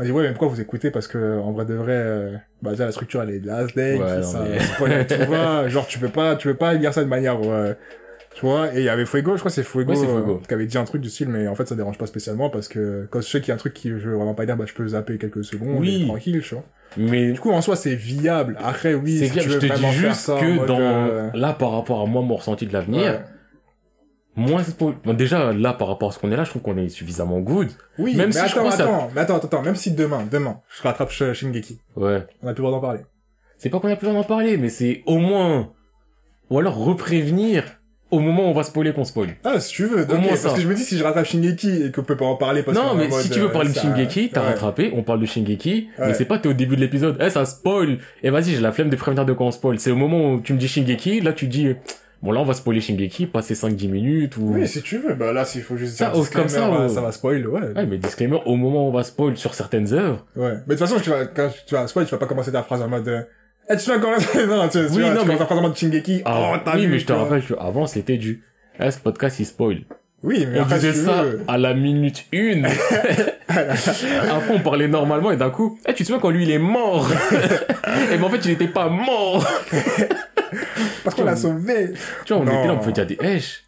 on 0.00 0.04
dit, 0.04 0.10
ouais, 0.10 0.24
mais 0.24 0.30
pourquoi 0.30 0.48
vous 0.48 0.60
écoutez? 0.60 0.90
Parce 0.90 1.06
que, 1.06 1.38
en 1.38 1.52
vrai 1.52 1.64
de 1.64 1.74
vrai, 1.74 1.92
euh, 1.94 2.36
bah, 2.60 2.70
déjà, 2.72 2.86
la 2.86 2.90
structure, 2.90 3.22
elle 3.22 3.30
est 3.30 3.38
de 3.38 3.46
la 3.46 3.62
Ouais, 3.64 4.22
ça, 4.24 4.42
mais-. 4.42 5.70
Genre, 5.70 5.86
tu 5.86 6.00
peux 6.00 6.08
pas, 6.08 6.34
tu 6.34 6.48
peux 6.48 6.56
pas 6.56 6.74
lire 6.74 6.92
ça 6.92 7.04
de 7.04 7.08
manière, 7.08 7.38
euh, 7.44 7.74
tu 8.34 8.44
vois, 8.46 8.74
et 8.74 8.78
il 8.78 8.84
y 8.84 8.88
avait 8.88 9.06
Fuego, 9.06 9.32
je 9.34 9.38
crois 9.38 9.50
que 9.50 9.54
c'est 9.54 9.62
Fuego, 9.62 9.94
c'est 9.94 10.06
Fuego. 10.06 10.40
euh, 10.42 10.46
qui 10.46 10.52
avait 10.54 10.66
dit 10.66 10.76
un 10.76 10.84
truc 10.84 11.00
du 11.00 11.08
style, 11.08 11.28
mais 11.28 11.46
en 11.48 11.54
fait, 11.54 11.66
ça 11.68 11.74
dérange 11.76 11.98
pas 11.98 12.06
spécialement 12.06 12.50
parce 12.50 12.66
que 12.68 13.06
quand 13.10 13.20
je 13.20 13.28
sais 13.28 13.40
qu'il 13.40 13.48
y 13.48 13.52
a 13.52 13.54
un 13.54 13.58
truc 13.58 13.74
qui 13.74 13.88
je 13.90 13.94
veux 13.94 14.14
vraiment 14.16 14.34
pas 14.34 14.44
dire, 14.44 14.56
bah, 14.56 14.64
je 14.66 14.74
peux 14.74 14.86
zapper 14.88 15.18
quelques 15.18 15.44
secondes, 15.44 15.78
Oui. 15.78 16.04
tranquille, 16.06 16.42
tu 16.42 16.54
vois. 16.54 16.64
Mais 16.96 17.32
Du 17.32 17.40
coup, 17.40 17.50
en 17.52 17.60
soi, 17.62 17.76
c'est 17.76 17.94
viable. 17.94 18.56
Après, 18.62 18.94
oui, 18.94 19.18
c'est 19.18 19.28
si 19.28 19.40
je 19.40 19.58
te 19.58 19.66
dis 19.66 19.86
juste 19.92 20.14
ça 20.20 20.38
que 20.40 20.46
mode, 20.56 20.66
dans, 20.66 20.80
euh, 20.80 21.30
là, 21.34 21.52
par 21.52 21.70
rapport 21.72 22.00
à 22.02 22.06
moi, 22.06 22.22
mon 22.22 22.36
ressenti 22.36 22.66
de 22.66 22.72
l'avenir, 22.72 23.02
ouais. 23.12 23.20
moins. 24.36 24.62
Bon, 24.78 24.94
déjà, 25.14 25.52
là, 25.52 25.72
par 25.72 25.88
rapport 25.88 26.08
à 26.10 26.12
ce 26.12 26.18
qu'on 26.18 26.30
est 26.32 26.36
là, 26.36 26.44
je 26.44 26.50
trouve 26.50 26.62
qu'on 26.62 26.76
est 26.76 26.88
suffisamment 26.88 27.38
good. 27.40 27.68
Oui, 27.98 28.16
Même 28.16 28.26
mais 28.26 28.32
si 28.32 28.38
je 28.48 28.58
attends, 28.58 28.70
ça- 28.70 28.84
attends, 28.84 29.10
mais 29.14 29.20
attends, 29.20 29.36
attends, 29.38 29.62
même 29.62 29.76
si 29.76 29.92
demain, 29.92 30.26
demain, 30.30 30.60
je 30.76 30.82
rattrape 30.82 31.10
Sh- 31.10 31.32
Shingeki, 31.34 31.78
Ouais. 31.96 32.22
on 32.42 32.48
a 32.48 32.52
plus 32.54 32.62
le 32.62 32.68
droit 32.68 32.70
d'en 32.72 32.80
parler. 32.80 33.00
C'est 33.58 33.70
pas 33.70 33.78
qu'on 33.78 33.88
a 33.88 33.96
plus 33.96 34.08
d'en 34.08 34.24
parler, 34.24 34.56
mais 34.56 34.68
c'est 34.68 35.02
au 35.06 35.18
moins, 35.18 35.72
ou 36.50 36.58
alors 36.58 36.76
reprévenir 36.76 37.64
au 38.14 38.20
moment 38.20 38.44
où 38.46 38.50
on 38.50 38.52
va 38.52 38.62
spoiler 38.62 38.92
qu'on 38.92 39.04
spoil. 39.04 39.30
Ah, 39.44 39.60
si 39.60 39.72
tu 39.74 39.84
veux, 39.86 40.04
Au 40.04 40.16
moins 40.16 40.28
parce 40.28 40.40
ça. 40.40 40.50
que 40.54 40.60
je 40.60 40.68
me 40.68 40.74
dis 40.74 40.82
si 40.82 40.96
je 40.98 41.04
rattrape 41.04 41.26
Shingeki 41.26 41.82
et 41.84 41.90
qu'on 41.92 42.02
peut 42.02 42.16
pas 42.16 42.24
en 42.24 42.36
parler 42.36 42.62
parce 42.62 42.76
Non, 42.76 42.94
mais 42.94 43.10
si 43.10 43.30
tu 43.30 43.40
veux 43.40 43.46
euh, 43.46 43.50
parler 43.50 43.70
de 43.70 43.74
Shingeki, 43.74 44.30
t'as 44.32 44.40
ouais. 44.42 44.46
rattrapé, 44.48 44.92
on 44.96 45.02
parle 45.02 45.20
de 45.20 45.26
Shingeki, 45.26 45.88
Ouais. 45.98 46.06
mais 46.08 46.14
c'est 46.14 46.24
pas 46.24 46.38
t'es 46.38 46.48
au 46.48 46.52
début 46.52 46.76
de 46.76 46.80
l'épisode, 46.80 47.16
eh, 47.20 47.30
ça 47.30 47.44
spoil, 47.44 47.98
et 48.22 48.30
vas-y, 48.30 48.50
j'ai 48.52 48.60
la 48.60 48.72
flemme 48.72 48.90
de 48.90 48.96
prévenir 48.96 49.24
de 49.24 49.32
quoi 49.32 49.46
on 49.46 49.50
spoil. 49.50 49.78
C'est 49.78 49.90
au 49.90 49.96
moment 49.96 50.32
où 50.34 50.40
tu 50.40 50.52
me 50.52 50.58
dis 50.58 50.68
Shingeki, 50.68 51.20
là 51.20 51.32
tu 51.32 51.46
dis, 51.46 51.74
bon 52.22 52.32
là 52.32 52.40
on 52.40 52.44
va 52.44 52.54
spoiler 52.54 52.80
Shingeki, 52.80 53.26
passer 53.26 53.54
5-10 53.54 53.88
minutes, 53.88 54.36
ou... 54.36 54.54
Oui, 54.54 54.66
si 54.68 54.80
tu 54.82 54.98
veux, 54.98 55.14
bah 55.14 55.32
là, 55.32 55.44
s'il 55.44 55.62
faut 55.62 55.76
juste 55.76 55.96
Ça, 55.96 56.06
dire 56.10 56.14
un 56.18 56.22
oh, 56.22 56.26
comme 56.32 56.48
ça, 56.48 56.68
bah, 56.68 56.86
oh. 56.86 56.88
ça 56.88 57.00
va 57.00 57.12
spoil, 57.12 57.46
ouais. 57.46 57.60
Ouais, 57.74 57.86
mais 57.86 57.98
disclaimer, 57.98 58.38
au 58.46 58.56
moment 58.56 58.86
où 58.86 58.88
on 58.90 58.92
va 58.92 59.04
spoil 59.04 59.36
sur 59.36 59.54
certaines 59.54 59.92
œuvres, 59.92 60.24
Ouais. 60.36 60.52
Mais 60.66 60.74
de 60.74 60.78
toute 60.80 60.88
façon, 60.88 61.00
tu 61.00 61.10
vas, 61.10 61.26
quand 61.26 61.50
tu 61.66 61.74
vas 61.74 61.86
spoil, 61.86 62.06
tu 62.06 62.12
vas 62.12 62.18
pas 62.18 62.26
commencer 62.26 62.52
ta 62.52 62.62
phrase 62.62 62.80
en 62.82 62.88
mode, 62.88 63.26
euh, 63.70 63.74
eh, 63.74 63.76
tu 63.76 63.90
vas 63.90 63.98
commencer, 63.98 64.46
non, 64.46 64.68
tu, 64.68 64.78
tu 64.78 64.92
Oui, 64.92 65.02
vas, 65.02 65.14
non, 65.14 65.22
tu 65.22 65.28
mais- 65.28 65.36
commences 65.36 65.50
en 65.52 65.62
mode 65.62 65.76
Shingeki, 65.76 66.22
ah, 66.24 66.52
oh, 66.54 66.56
t'as 66.64 66.74
oui, 66.76 66.82
vu, 66.86 66.92
mais 66.92 66.98
je 66.98 67.06
te 67.06 67.12
vois. 67.12 67.22
rappelle 67.24 67.44
que 67.44 67.54
avant 67.58 67.86
c'était 67.86 68.16
du, 68.16 68.42
eh, 68.80 68.90
ce 68.90 68.98
podcast 68.98 69.38
il 69.40 69.46
spoil. 69.46 69.82
Oui, 70.22 70.46
mais 70.50 70.58
On 70.58 70.62
après, 70.62 70.76
disait 70.76 70.92
si 70.94 71.04
ça 71.04 71.22
veux. 71.22 71.42
à 71.48 71.58
la 71.58 71.74
minute 71.74 72.24
une. 72.32 72.66
Après, 73.48 74.54
on 74.54 74.60
parlait 74.60 74.88
normalement 74.88 75.30
et 75.30 75.36
d'un 75.36 75.50
coup, 75.50 75.78
eh, 75.86 75.92
tu 75.92 76.02
te 76.02 76.06
souviens 76.06 76.18
quand 76.20 76.30
lui 76.30 76.44
il 76.44 76.50
est 76.50 76.58
mort? 76.58 77.06
Et 78.12 78.16
ben 78.16 78.24
en 78.24 78.30
fait, 78.30 78.42
il 78.46 78.52
était 78.52 78.68
pas 78.68 78.88
mort. 78.88 79.46
Parce 81.04 81.14
qu'on 81.14 81.24
l'a 81.24 81.36
sauvé. 81.36 81.92
Tu 82.24 82.32
vois, 82.32 82.42
on 82.42 82.46
Non. 82.46 82.52
était 82.58 82.66
là, 82.68 82.72
on 82.74 82.78
pouvait 82.78 82.92
dire 82.92 83.06
des 83.06 83.18
hèches. 83.20 83.64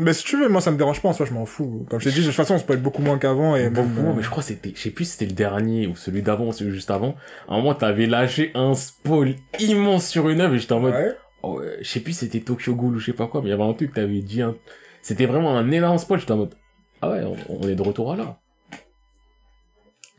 Mais 0.00 0.12
si 0.12 0.22
tu 0.24 0.40
veux, 0.40 0.48
moi, 0.48 0.60
ça 0.60 0.70
me 0.70 0.76
dérange 0.78 1.02
pas, 1.02 1.08
en 1.08 1.12
soi, 1.12 1.26
je 1.26 1.32
m'en 1.34 1.44
fous. 1.44 1.84
Comme 1.90 1.98
je 1.98 2.04
t'ai 2.08 2.14
dit, 2.14 2.20
de 2.20 2.26
toute 2.26 2.34
façon, 2.34 2.54
on 2.54 2.58
spoil 2.58 2.78
beaucoup 2.78 3.02
moins 3.02 3.18
qu'avant 3.18 3.56
et 3.56 3.68
Bon, 3.68 3.82
même, 3.84 4.06
euh, 4.06 4.12
mais 4.16 4.22
je 4.22 4.30
crois 4.30 4.42
que 4.44 4.48
c'était, 4.48 4.72
je 4.74 4.80
sais 4.80 4.90
plus 4.90 5.04
si 5.06 5.10
c'était 5.12 5.26
le 5.26 5.32
dernier 5.32 5.88
ou 5.88 5.96
celui 5.96 6.22
d'avant 6.22 6.46
ou 6.46 6.52
celui 6.52 6.70
juste 6.70 6.90
avant. 6.92 7.16
À 7.48 7.54
un 7.54 7.56
moment, 7.56 7.74
t'avais 7.74 8.06
lâché 8.06 8.52
un 8.54 8.74
spoil 8.74 9.34
immense 9.58 10.06
sur 10.06 10.28
une 10.28 10.40
œuvre 10.40 10.54
et 10.54 10.58
j'étais 10.60 10.72
en 10.72 10.80
mode, 10.80 10.94
ouais. 10.94 11.12
oh, 11.42 11.58
euh, 11.60 11.76
je 11.82 11.88
sais 11.88 11.98
plus 12.00 12.12
si 12.12 12.20
c'était 12.26 12.40
Tokyo 12.40 12.74
Ghoul 12.76 12.94
ou 12.94 12.98
je 13.00 13.06
sais 13.06 13.12
pas 13.12 13.26
quoi, 13.26 13.40
mais 13.42 13.48
il 13.48 13.50
y 13.50 13.54
avait 13.54 13.62
un 13.64 13.72
truc, 13.74 13.92
t'avais 13.92 14.20
dit 14.20 14.40
un, 14.40 14.54
c'était 15.02 15.26
vraiment 15.26 15.58
un 15.58 15.68
énorme 15.72 15.98
spoil, 15.98 16.20
j'étais 16.20 16.32
en 16.32 16.36
mode, 16.38 16.54
ah 17.02 17.10
ouais, 17.10 17.24
on, 17.24 17.36
on 17.64 17.68
est 17.68 17.74
de 17.74 17.82
retour 17.82 18.12
à 18.12 18.16
là. 18.16 18.38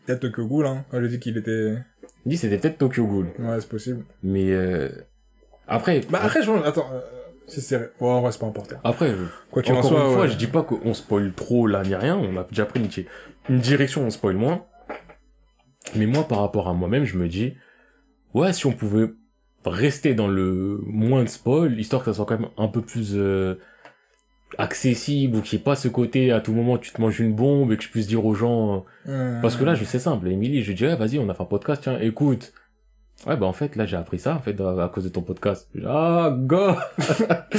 Peut-être 0.06 0.30
que 0.30 0.42
Ghoul, 0.42 0.66
hein. 0.66 0.84
Quand 0.92 1.00
j'ai 1.02 1.08
dit 1.08 1.20
qu'il 1.20 1.38
était, 1.38 1.76
Il 2.26 2.30
dit 2.32 2.38
c'était 2.38 2.58
peut-être 2.58 2.80
Tokyo 2.80 3.06
Ghoul. 3.06 3.28
ouais, 3.40 3.62
c'est 3.62 3.70
possible. 3.70 4.04
Mais, 4.24 4.52
euh, 4.52 4.90
après, 5.68 6.02
Bah, 6.10 6.20
après, 6.24 6.42
je 6.42 6.52
attends, 6.52 6.90
euh, 6.92 7.00
c'est, 7.50 7.78
ouais, 7.78 7.90
en 8.02 8.22
vrai, 8.22 8.32
c'est 8.32 8.40
pas 8.40 8.48
important. 8.48 8.76
après, 8.84 9.14
Quoi 9.52 9.62
qu'il 9.62 9.74
en 9.74 9.78
Encore 9.80 9.90
soit, 9.92 10.00
une 10.06 10.12
fois, 10.14 10.22
ouais. 10.22 10.30
je 10.30 10.38
dis 10.38 10.48
pas 10.48 10.64
qu'on 10.64 10.94
spoil 10.94 11.34
trop 11.34 11.68
là 11.68 11.84
ni 11.84 11.96
rien, 11.96 12.16
on 12.18 12.38
a 12.38 12.44
déjà 12.44 12.66
pris 12.66 12.80
une, 12.80 12.90
une 13.50 13.60
direction, 13.62 14.04
on 14.06 14.10
spoil 14.10 14.36
moins. 14.36 14.66
Mais 15.96 16.06
moi, 16.06 16.28
par 16.28 16.40
rapport 16.42 16.68
à 16.68 16.74
moi-même, 16.74 17.06
je 17.06 17.18
me 17.18 17.28
dis, 17.28 17.54
ouais, 18.34 18.54
si 18.54 18.66
on 18.66 18.72
pouvait 18.72 19.10
rester 19.66 20.14
dans 20.14 20.28
le 20.28 20.80
moins 20.86 21.24
de 21.24 21.30
spoil, 21.30 21.80
histoire 21.80 22.04
que 22.04 22.12
ça 22.12 22.16
soit 22.16 22.26
quand 22.26 22.40
même 22.40 22.50
un 22.58 22.68
peu 22.68 22.82
plus 22.82 23.14
euh, 23.16 23.56
accessible, 24.58 25.38
ou 25.38 25.42
qu'il 25.42 25.58
n'y 25.58 25.62
ait 25.62 25.66
pas 25.66 25.76
ce 25.76 25.88
côté, 25.88 26.32
à 26.32 26.42
tout 26.42 26.54
moment, 26.54 26.78
tu 26.78 26.92
te 26.92 27.02
manges 27.02 27.20
une 27.20 27.34
bombe, 27.34 27.72
et 27.72 27.78
que 27.78 27.84
je 27.84 27.90
puisse 27.90 28.08
dire 28.08 28.26
aux 28.26 28.34
gens... 28.36 28.86
euh. 29.08 29.42
Parce 29.42 29.56
que 29.56 29.64
là, 29.64 29.76
je 29.76 29.84
c'est 29.84 30.00
simple, 30.00 30.28
Émilie, 30.30 30.64
je 30.64 30.74
dis, 30.74 30.86
ouais, 30.86 30.96
vas-y, 30.96 31.20
on 31.20 31.30
a 31.30 31.34
fait 31.34 31.44
un 31.44 31.46
podcast, 31.46 31.84
tiens, 31.84 32.00
écoute. 32.00 32.54
Ouais, 33.28 33.36
bah 33.36 33.46
en 33.46 33.54
fait, 33.54 33.76
là, 33.76 33.86
j'ai 33.86 33.98
appris 33.98 34.18
ça, 34.20 34.36
en 34.36 34.40
fait, 34.40 34.60
à, 34.62 34.90
cause 34.94 35.04
de 35.04 35.10
ton 35.10 35.22
podcast. 35.22 35.68
Je 35.76 35.82
Ah, 35.86 36.34
gars 36.38 36.78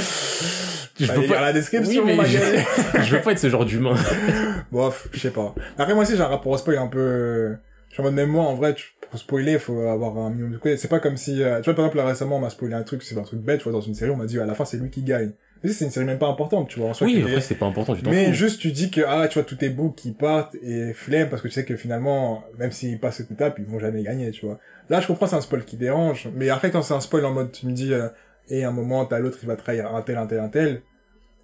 Je 0.99 1.09
Allez 1.11 1.21
veux 1.27 1.33
pas... 1.33 1.41
la 1.41 1.53
description, 1.53 2.01
Oui, 2.03 2.07
mais 2.07 2.15
Magali. 2.15 2.59
je 3.03 3.15
veux 3.15 3.21
pas 3.21 3.31
être 3.31 3.39
ce 3.39 3.49
genre 3.49 3.65
d'humain. 3.65 3.95
Bof, 4.71 5.07
je 5.13 5.19
sais 5.19 5.31
pas. 5.31 5.55
Après, 5.77 5.93
moi 5.93 6.03
aussi, 6.03 6.15
j'ai 6.15 6.21
un 6.21 6.27
rapport 6.27 6.51
au 6.51 6.57
spoil 6.57 6.77
un 6.77 6.87
peu, 6.87 6.99
euh, 6.99 7.55
je 7.89 7.93
suis 7.93 8.01
en 8.01 8.05
mode, 8.05 8.13
même 8.13 8.29
moi, 8.29 8.43
en 8.43 8.55
vrai, 8.55 8.73
tu, 8.75 8.87
pour 9.09 9.19
spoiler, 9.19 9.57
faut 9.57 9.79
avoir 9.81 10.17
un 10.17 10.29
minimum 10.29 10.59
de. 10.63 10.75
C'est 10.75 10.87
pas 10.89 10.99
comme 10.99 11.17
si, 11.17 11.41
euh, 11.41 11.59
tu 11.61 11.65
vois, 11.65 11.75
par 11.75 11.85
exemple, 11.85 11.97
là, 11.97 12.05
récemment, 12.05 12.37
on 12.37 12.41
m'a 12.41 12.49
spoilé 12.49 12.75
un 12.75 12.83
truc, 12.83 13.01
c'est 13.03 13.17
un 13.17 13.23
truc 13.23 13.39
bête, 13.39 13.59
tu 13.59 13.63
vois, 13.63 13.73
dans 13.73 13.81
une 13.81 13.95
série, 13.95 14.11
on 14.11 14.17
m'a 14.17 14.25
dit, 14.25 14.39
à 14.39 14.45
la 14.45 14.53
fin, 14.53 14.65
c'est 14.65 14.77
lui 14.77 14.89
qui 14.89 15.01
gagne. 15.03 15.31
Mais 15.63 15.69
c'est 15.71 15.85
une 15.85 15.91
série 15.91 16.05
même 16.07 16.17
pas 16.17 16.27
importante, 16.27 16.69
tu 16.69 16.79
vois, 16.79 16.89
en 16.89 16.93
soi. 16.95 17.05
Oui, 17.05 17.19
après, 17.21 17.33
est- 17.35 17.41
c'est 17.41 17.55
pas 17.55 17.67
important, 17.67 17.95
tu 17.95 18.03
Mais 18.09 18.27
fous. 18.27 18.33
juste, 18.33 18.59
tu 18.61 18.71
dis 18.71 18.89
que, 18.89 19.01
ah, 19.07 19.27
tu 19.27 19.35
vois, 19.35 19.43
tous 19.43 19.55
tes 19.57 19.69
bouts 19.69 19.91
qui 19.91 20.11
partent 20.11 20.55
et 20.55 20.91
flemme 20.93 21.29
parce 21.29 21.41
que 21.43 21.47
tu 21.47 21.53
sais 21.53 21.65
que 21.65 21.75
finalement, 21.75 22.43
même 22.57 22.71
s'ils 22.71 22.99
passent 22.99 23.17
cette 23.17 23.31
étape, 23.31 23.57
ils 23.59 23.65
vont 23.65 23.77
jamais 23.79 24.01
gagner, 24.01 24.31
tu 24.31 24.45
vois. 24.47 24.59
Là, 24.91 24.99
je 24.99 25.07
comprends, 25.07 25.25
c'est 25.25 25.35
un 25.37 25.41
spoil 25.41 25.63
qui 25.65 25.77
dérange. 25.77 26.27
Mais 26.35 26.49
après, 26.49 26.69
quand 26.69 26.81
c'est 26.83 26.93
un 26.93 26.99
spoil 26.99 27.25
en 27.25 27.31
mode, 27.31 27.51
tu 27.51 27.65
me 27.65 27.71
dis, 27.71 27.93
euh, 27.93 28.09
et 28.49 28.63
un 28.65 28.71
moment, 28.71 29.05
t'as 29.05 29.17
l'autre, 29.19 29.37
il 29.41 29.47
va 29.47 29.55
trahir 29.55 29.95
un 29.95 30.01
tel, 30.01 30.17
un 30.17 30.27
tel, 30.27 30.39
un 30.39 30.49
tel. 30.49 30.81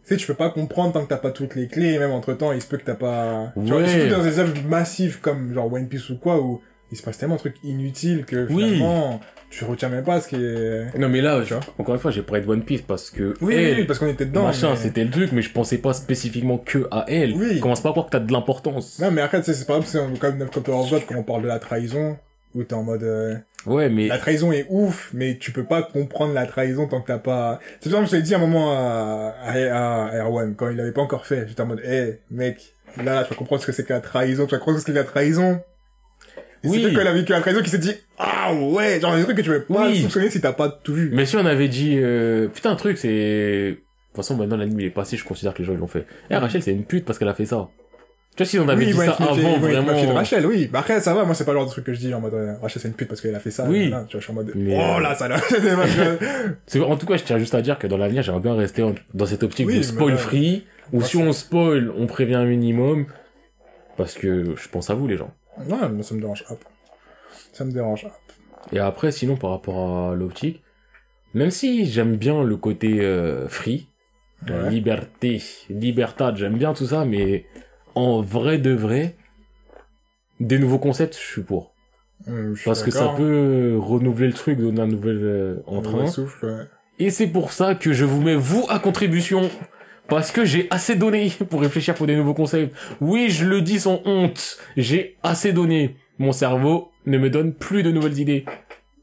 Tu 0.06 0.14
sais, 0.14 0.17
tu 0.17 0.27
peux 0.27 0.34
pas 0.35 0.50
comprendre 0.50 0.92
tant 0.93 1.03
que 1.03 1.09
t'as 1.09 1.17
pas 1.17 1.32
toutes 1.32 1.56
les 1.56 1.67
clés, 1.67 1.93
et 1.93 2.00
même 2.00 2.11
entre 2.11 2.34
temps, 2.34 2.51
il 2.51 2.61
se 2.61 2.67
peut 2.67 2.77
que 2.77 2.84
t'as 2.84 2.95
pas, 2.95 3.53
tu 3.56 3.72
vois, 3.72 3.82
Ouais. 3.82 3.88
surtout 3.88 4.16
dans 4.16 4.24
des 4.24 4.38
œuvres 4.40 4.53
massives 4.67 5.19
comme 5.22 5.53
genre 5.53 5.72
One 5.72 5.88
Piece 5.88 6.09
ou 6.09 6.17
quoi, 6.17 6.40
où 6.42 6.61
il 6.92 6.98
se 6.98 7.03
passe 7.03 7.17
tellement 7.17 7.35
de 7.35 7.40
trucs 7.40 7.56
inutiles 7.64 8.26
que 8.26 8.48
Oui. 8.51 8.64
finalement, 8.66 9.19
tu 9.50 9.64
retiens 9.66 9.90
même 9.90 10.03
pas 10.06 10.19
ce 10.22 10.27
qui 10.30 10.35
est... 10.35 10.98
Non, 10.98 11.08
mais 11.09 11.19
là, 11.22 11.42
Tu 11.45 11.53
vois. 11.53 11.64
encore 11.77 11.95
une 11.95 12.01
fois, 12.01 12.11
j'ai 12.11 12.22
parlé 12.24 12.42
de 12.42 12.48
One 12.50 12.64
Piece 12.64 12.82
parce 12.82 13.09
que 13.11 13.34
Oui, 13.42 13.56
elle, 13.56 13.80
oui, 13.80 13.84
parce 13.85 14.00
qu'on 14.00 14.08
était 14.08 14.26
dedans. 14.26 14.43
machin, 14.43 14.72
mais- 14.72 14.76
c'était 14.77 15.03
le 15.06 15.09
truc, 15.11 15.32
mais 15.34 15.42
je 15.42 15.51
pensais 15.51 15.77
pas 15.77 15.93
spécifiquement 15.93 16.58
que 16.58 16.88
à 16.92 17.06
elle. 17.09 17.34
Oui. 17.35 17.59
Commence 17.61 17.80
pas 17.82 17.90
à 17.90 17.92
croire 17.93 18.08
que 18.08 18.11
t'as 18.11 18.19
de 18.19 18.32
l'importance. 18.34 19.00
Non, 19.00 19.11
mais 19.11 19.22
après, 19.22 19.40
tu 19.40 19.45
sais, 19.45 19.53
c'est 19.53 19.66
pas 19.66 19.77
exemple, 19.77 20.11
c'est 20.14 20.19
comme 20.19 20.45
quand 20.53 20.67
on 20.69 20.82
vote, 20.84 21.03
quand 21.08 21.16
on 21.16 21.24
parle 21.24 21.43
de 21.43 21.48
la 21.48 21.59
trahison, 21.59 22.17
où 22.56 22.64
t'es 22.64 22.74
en 22.74 22.84
mode, 22.84 23.03
euh, 23.03 23.35
Ouais, 23.66 23.90
mais, 23.90 24.08
la 24.08 24.17
trahison 24.17 24.51
est 24.51 24.66
ouf, 24.69 25.09
mais 25.14 25.38
tu 25.38 25.51
peux 25.51 25.66
pas 25.66 25.84
comprendre 25.84 26.34
la 26.34 26.45
trahison 26.45 26.88
tant 26.88 27.01
que 27.01 27.08
t'as 27.08 27.17
pas... 27.17 27.59
C'est 27.82 27.90
pour 27.90 28.00
ça 28.00 28.06
que 28.06 28.11
je 28.11 28.16
t'ai 28.17 28.22
dit 28.22 28.34
à 28.34 28.38
un 28.38 28.42
moment 28.42 28.72
à, 28.74 29.34
à, 29.43 30.06
à 30.06 30.17
Erwan, 30.24 30.56
quand 30.56 30.69
il 30.69 30.80
avait 30.80 30.92
pas 30.93 31.01
encore 31.01 31.26
fait, 31.26 31.45
j'étais 31.48 31.61
en 31.61 31.66
mode, 31.66 31.82
hé, 31.84 32.19
mec, 32.32 32.74
là, 33.03 33.24
tu 33.24 33.30
vas 33.32 33.35
comprendre 33.35 33.61
ce 33.61 33.67
que 33.67 33.74
c'est 33.74 33.84
que 33.84 33.92
la 33.93 34.00
trahison, 34.00 34.45
tu 34.45 34.51
vas 34.51 34.58
comprendre 34.59 34.80
ce 34.80 34.85
que 34.85 34.92
c'est 34.92 34.93
que 34.93 35.03
la 35.03 35.03
trahison. 35.11 35.59
Et 36.64 36.69
Oui. 36.69 36.82
c'est 36.84 36.93
quand 36.93 37.01
il 37.01 37.08
a 37.08 37.14
vécu 37.14 37.32
la 37.34 37.42
trahison 37.42 37.59
qu'il 37.61 37.69
s'est 37.69 37.77
dit, 37.77 37.93
ah 38.17 38.53
ouais, 38.53 39.00
genre 39.01 39.16
des 39.16 39.24
trucs 39.24 39.38
que 39.38 39.42
tu 39.42 39.50
peux 39.50 39.61
pas 39.64 39.88
Oui. 39.88 40.01
soupçonner 40.01 40.30
si 40.30 40.40
t'as 40.42 40.53
pas 40.53 40.69
tout 40.69 40.93
vu. 40.93 41.11
mais 41.14 41.26
si 41.26 41.35
on 41.35 41.45
avait 41.45 41.67
dit, 41.67 41.98
euh, 42.00 42.48
putain, 42.48 42.72
un 42.72 42.76
truc, 42.77 42.98
c'est, 42.98 43.09
de 43.09 43.74
toute 43.76 44.16
façon, 44.16 44.38
maintenant, 44.38 44.56
l'anime, 44.58 44.80
il 44.80 44.85
est 44.85 44.90
passé, 44.92 45.17
je 45.17 45.26
considère 45.26 45.53
que 45.53 45.59
les 45.59 45.66
gens, 45.66 45.74
ils 45.74 45.80
l'ont 45.80 45.88
fait. 45.88 46.06
Eh, 46.30 46.35
Rachel, 46.38 46.64
c'est 46.64 46.72
une 46.72 46.85
pute 46.85 47.03
parce 47.06 47.19
qu'elle 47.19 47.27
a 47.27 47.34
fait 47.34 47.45
ça. 47.45 47.67
Tu 48.38 48.43
vois, 48.43 48.49
si 48.49 48.59
on 48.59 48.69
avait 48.69 48.85
oui, 48.85 48.91
dit 48.93 48.98
ouais, 48.99 49.06
ça 49.07 49.14
fait- 49.14 49.24
avant, 49.24 49.33
m'a 49.35 49.41
fait 49.41 49.74
de 49.75 49.82
vraiment. 49.82 50.14
Rachel, 50.14 50.45
oui. 50.45 50.67
Bah 50.72 50.80
après, 50.80 51.01
ça 51.01 51.14
va, 51.16 51.25
moi, 51.25 51.33
c'est 51.33 51.43
pas 51.43 51.53
le 51.53 51.57
genre 51.57 51.66
de 51.66 51.72
truc 51.72 51.85
que 51.85 51.93
je 51.93 51.99
dis 51.99 52.14
en 52.14 52.22
mode, 52.22 52.35
euh, 52.35 52.53
Rachel, 52.61 52.80
c'est 52.82 52.88
une 52.88 52.93
pute 52.93 53.07
parce 53.07 53.19
qu'elle 53.19 53.33
a 53.33 53.40
fait 53.40 53.49
ça. 53.51 53.66
Oui. 53.67 53.90
Là, 53.90 54.06
tu 54.07 54.11
vois, 54.16 54.19
je 54.19 54.25
suis 54.25 54.32
en 54.32 54.35
mode, 54.35 54.51
Mais, 54.56 54.77
oh 54.77 54.98
euh, 54.98 54.99
là, 55.01 55.16
ça 55.16 55.27
là, 55.27 55.38
En 56.88 56.95
tout 56.98 57.06
cas, 57.07 57.17
je 57.17 57.24
tiens 57.24 57.40
juste 57.40 57.56
à 57.56 57.61
dire 57.64 57.80
que 57.80 57.88
dans 57.88 57.98
l'avenir, 57.98 58.22
j'aimerais 58.22 58.41
bien 58.41 58.53
rester 58.56 58.83
en- 58.83 58.93
dans 59.14 59.25
cette 59.25 59.41
optique 59.43 59.67
Oui, 59.67 59.77
de 59.80 59.82
spoil 59.82 60.17
free, 60.17 60.66
où 60.93 60.99
Moi, 60.99 61.06
si 61.07 61.17
on 61.17 61.33
spoil, 61.33 61.91
on 61.98 62.06
prévient 62.06 62.35
un 62.35 62.45
minimum, 62.45 63.07
parce 63.98 64.14
que 64.14 64.56
je 64.56 64.69
pense 64.69 64.90
à 64.91 64.93
vous, 64.93 65.07
les 65.07 65.17
gens. 65.17 65.33
Ouais, 65.67 65.90
mais 65.91 66.03
ça 66.03 66.14
me 66.14 66.19
dérange 66.22 66.43
pas. 66.48 66.56
Ça 67.53 67.66
me 67.66 67.72
dérange 67.72 68.03
pas. 68.03 68.19
Et 68.72 68.77
après, 68.80 69.11
sinon, 69.11 69.35
par 69.35 69.49
rapport 69.49 70.09
à 70.11 70.16
l'optique, 70.16 70.61
même 71.33 71.49
si 71.49 71.85
j'aime 71.88 72.16
bien 72.17 72.43
le 72.43 72.56
côté 72.57 72.99
euh, 73.01 73.48
free, 73.48 73.88
Ouais. 74.48 74.69
liberté, 74.69 75.41
libertad, 75.67 76.38
j'aime 76.38 76.57
bien 76.59 76.72
tout 76.75 76.85
ça, 76.85 77.06
mais 77.06 77.45
en 77.98 78.22
vrai 78.22 78.58
de 78.59 78.72
vrai, 78.72 79.16
des 80.40 80.59
nouveaux 80.59 80.80
concepts, 80.80 81.16
je 81.16 81.26
suis 81.32 81.42
pour. 81.42 81.74
Hum, 82.27 82.53
je 82.53 82.59
suis 82.61 82.66
Parce 82.66 82.84
que 82.84 82.92
ça 82.92 83.01
d'accord. 83.01 83.16
peut 83.17 83.76
renouveler 83.80 84.27
le 84.27 84.34
truc, 84.34 84.59
donner 84.59 84.82
un 84.82 84.88
nouvel 84.88 85.19
euh, 85.22 85.56
Un 85.67 85.77
entrain. 85.77 86.08
souffle, 86.08 86.45
ouais. 86.45 86.64
Et 87.00 87.09
c'est 87.09 87.27
pour 87.27 87.51
ça 87.51 87.76
que 87.76 87.93
je 87.93 88.06
vous 88.06 88.22
mets 88.22 88.35
vous 88.35 88.66
à 88.69 88.80
contribution. 88.80 89.50
Parce 90.08 90.32
que 90.32 90.45
j'ai 90.45 90.67
assez 90.69 90.95
donné 90.95 91.32
pour 91.50 91.61
réfléchir 91.61 91.93
pour 91.95 92.08
des 92.08 92.16
nouveaux 92.16 92.34
concepts. 92.34 92.74
Oui, 93.01 93.30
je 93.30 93.45
le 93.45 93.61
dis 93.61 93.80
sans 93.80 94.01
honte. 94.06 94.58
J'ai 94.77 95.17
assez 95.22 95.51
donné. 95.53 95.95
Mon 96.17 96.32
cerveau 96.32 96.92
ne 97.06 97.17
me 97.17 97.30
donne 97.30 97.53
plus 97.53 97.84
de 97.84 97.92
nouvelles 97.92 98.17
idées. 98.19 98.45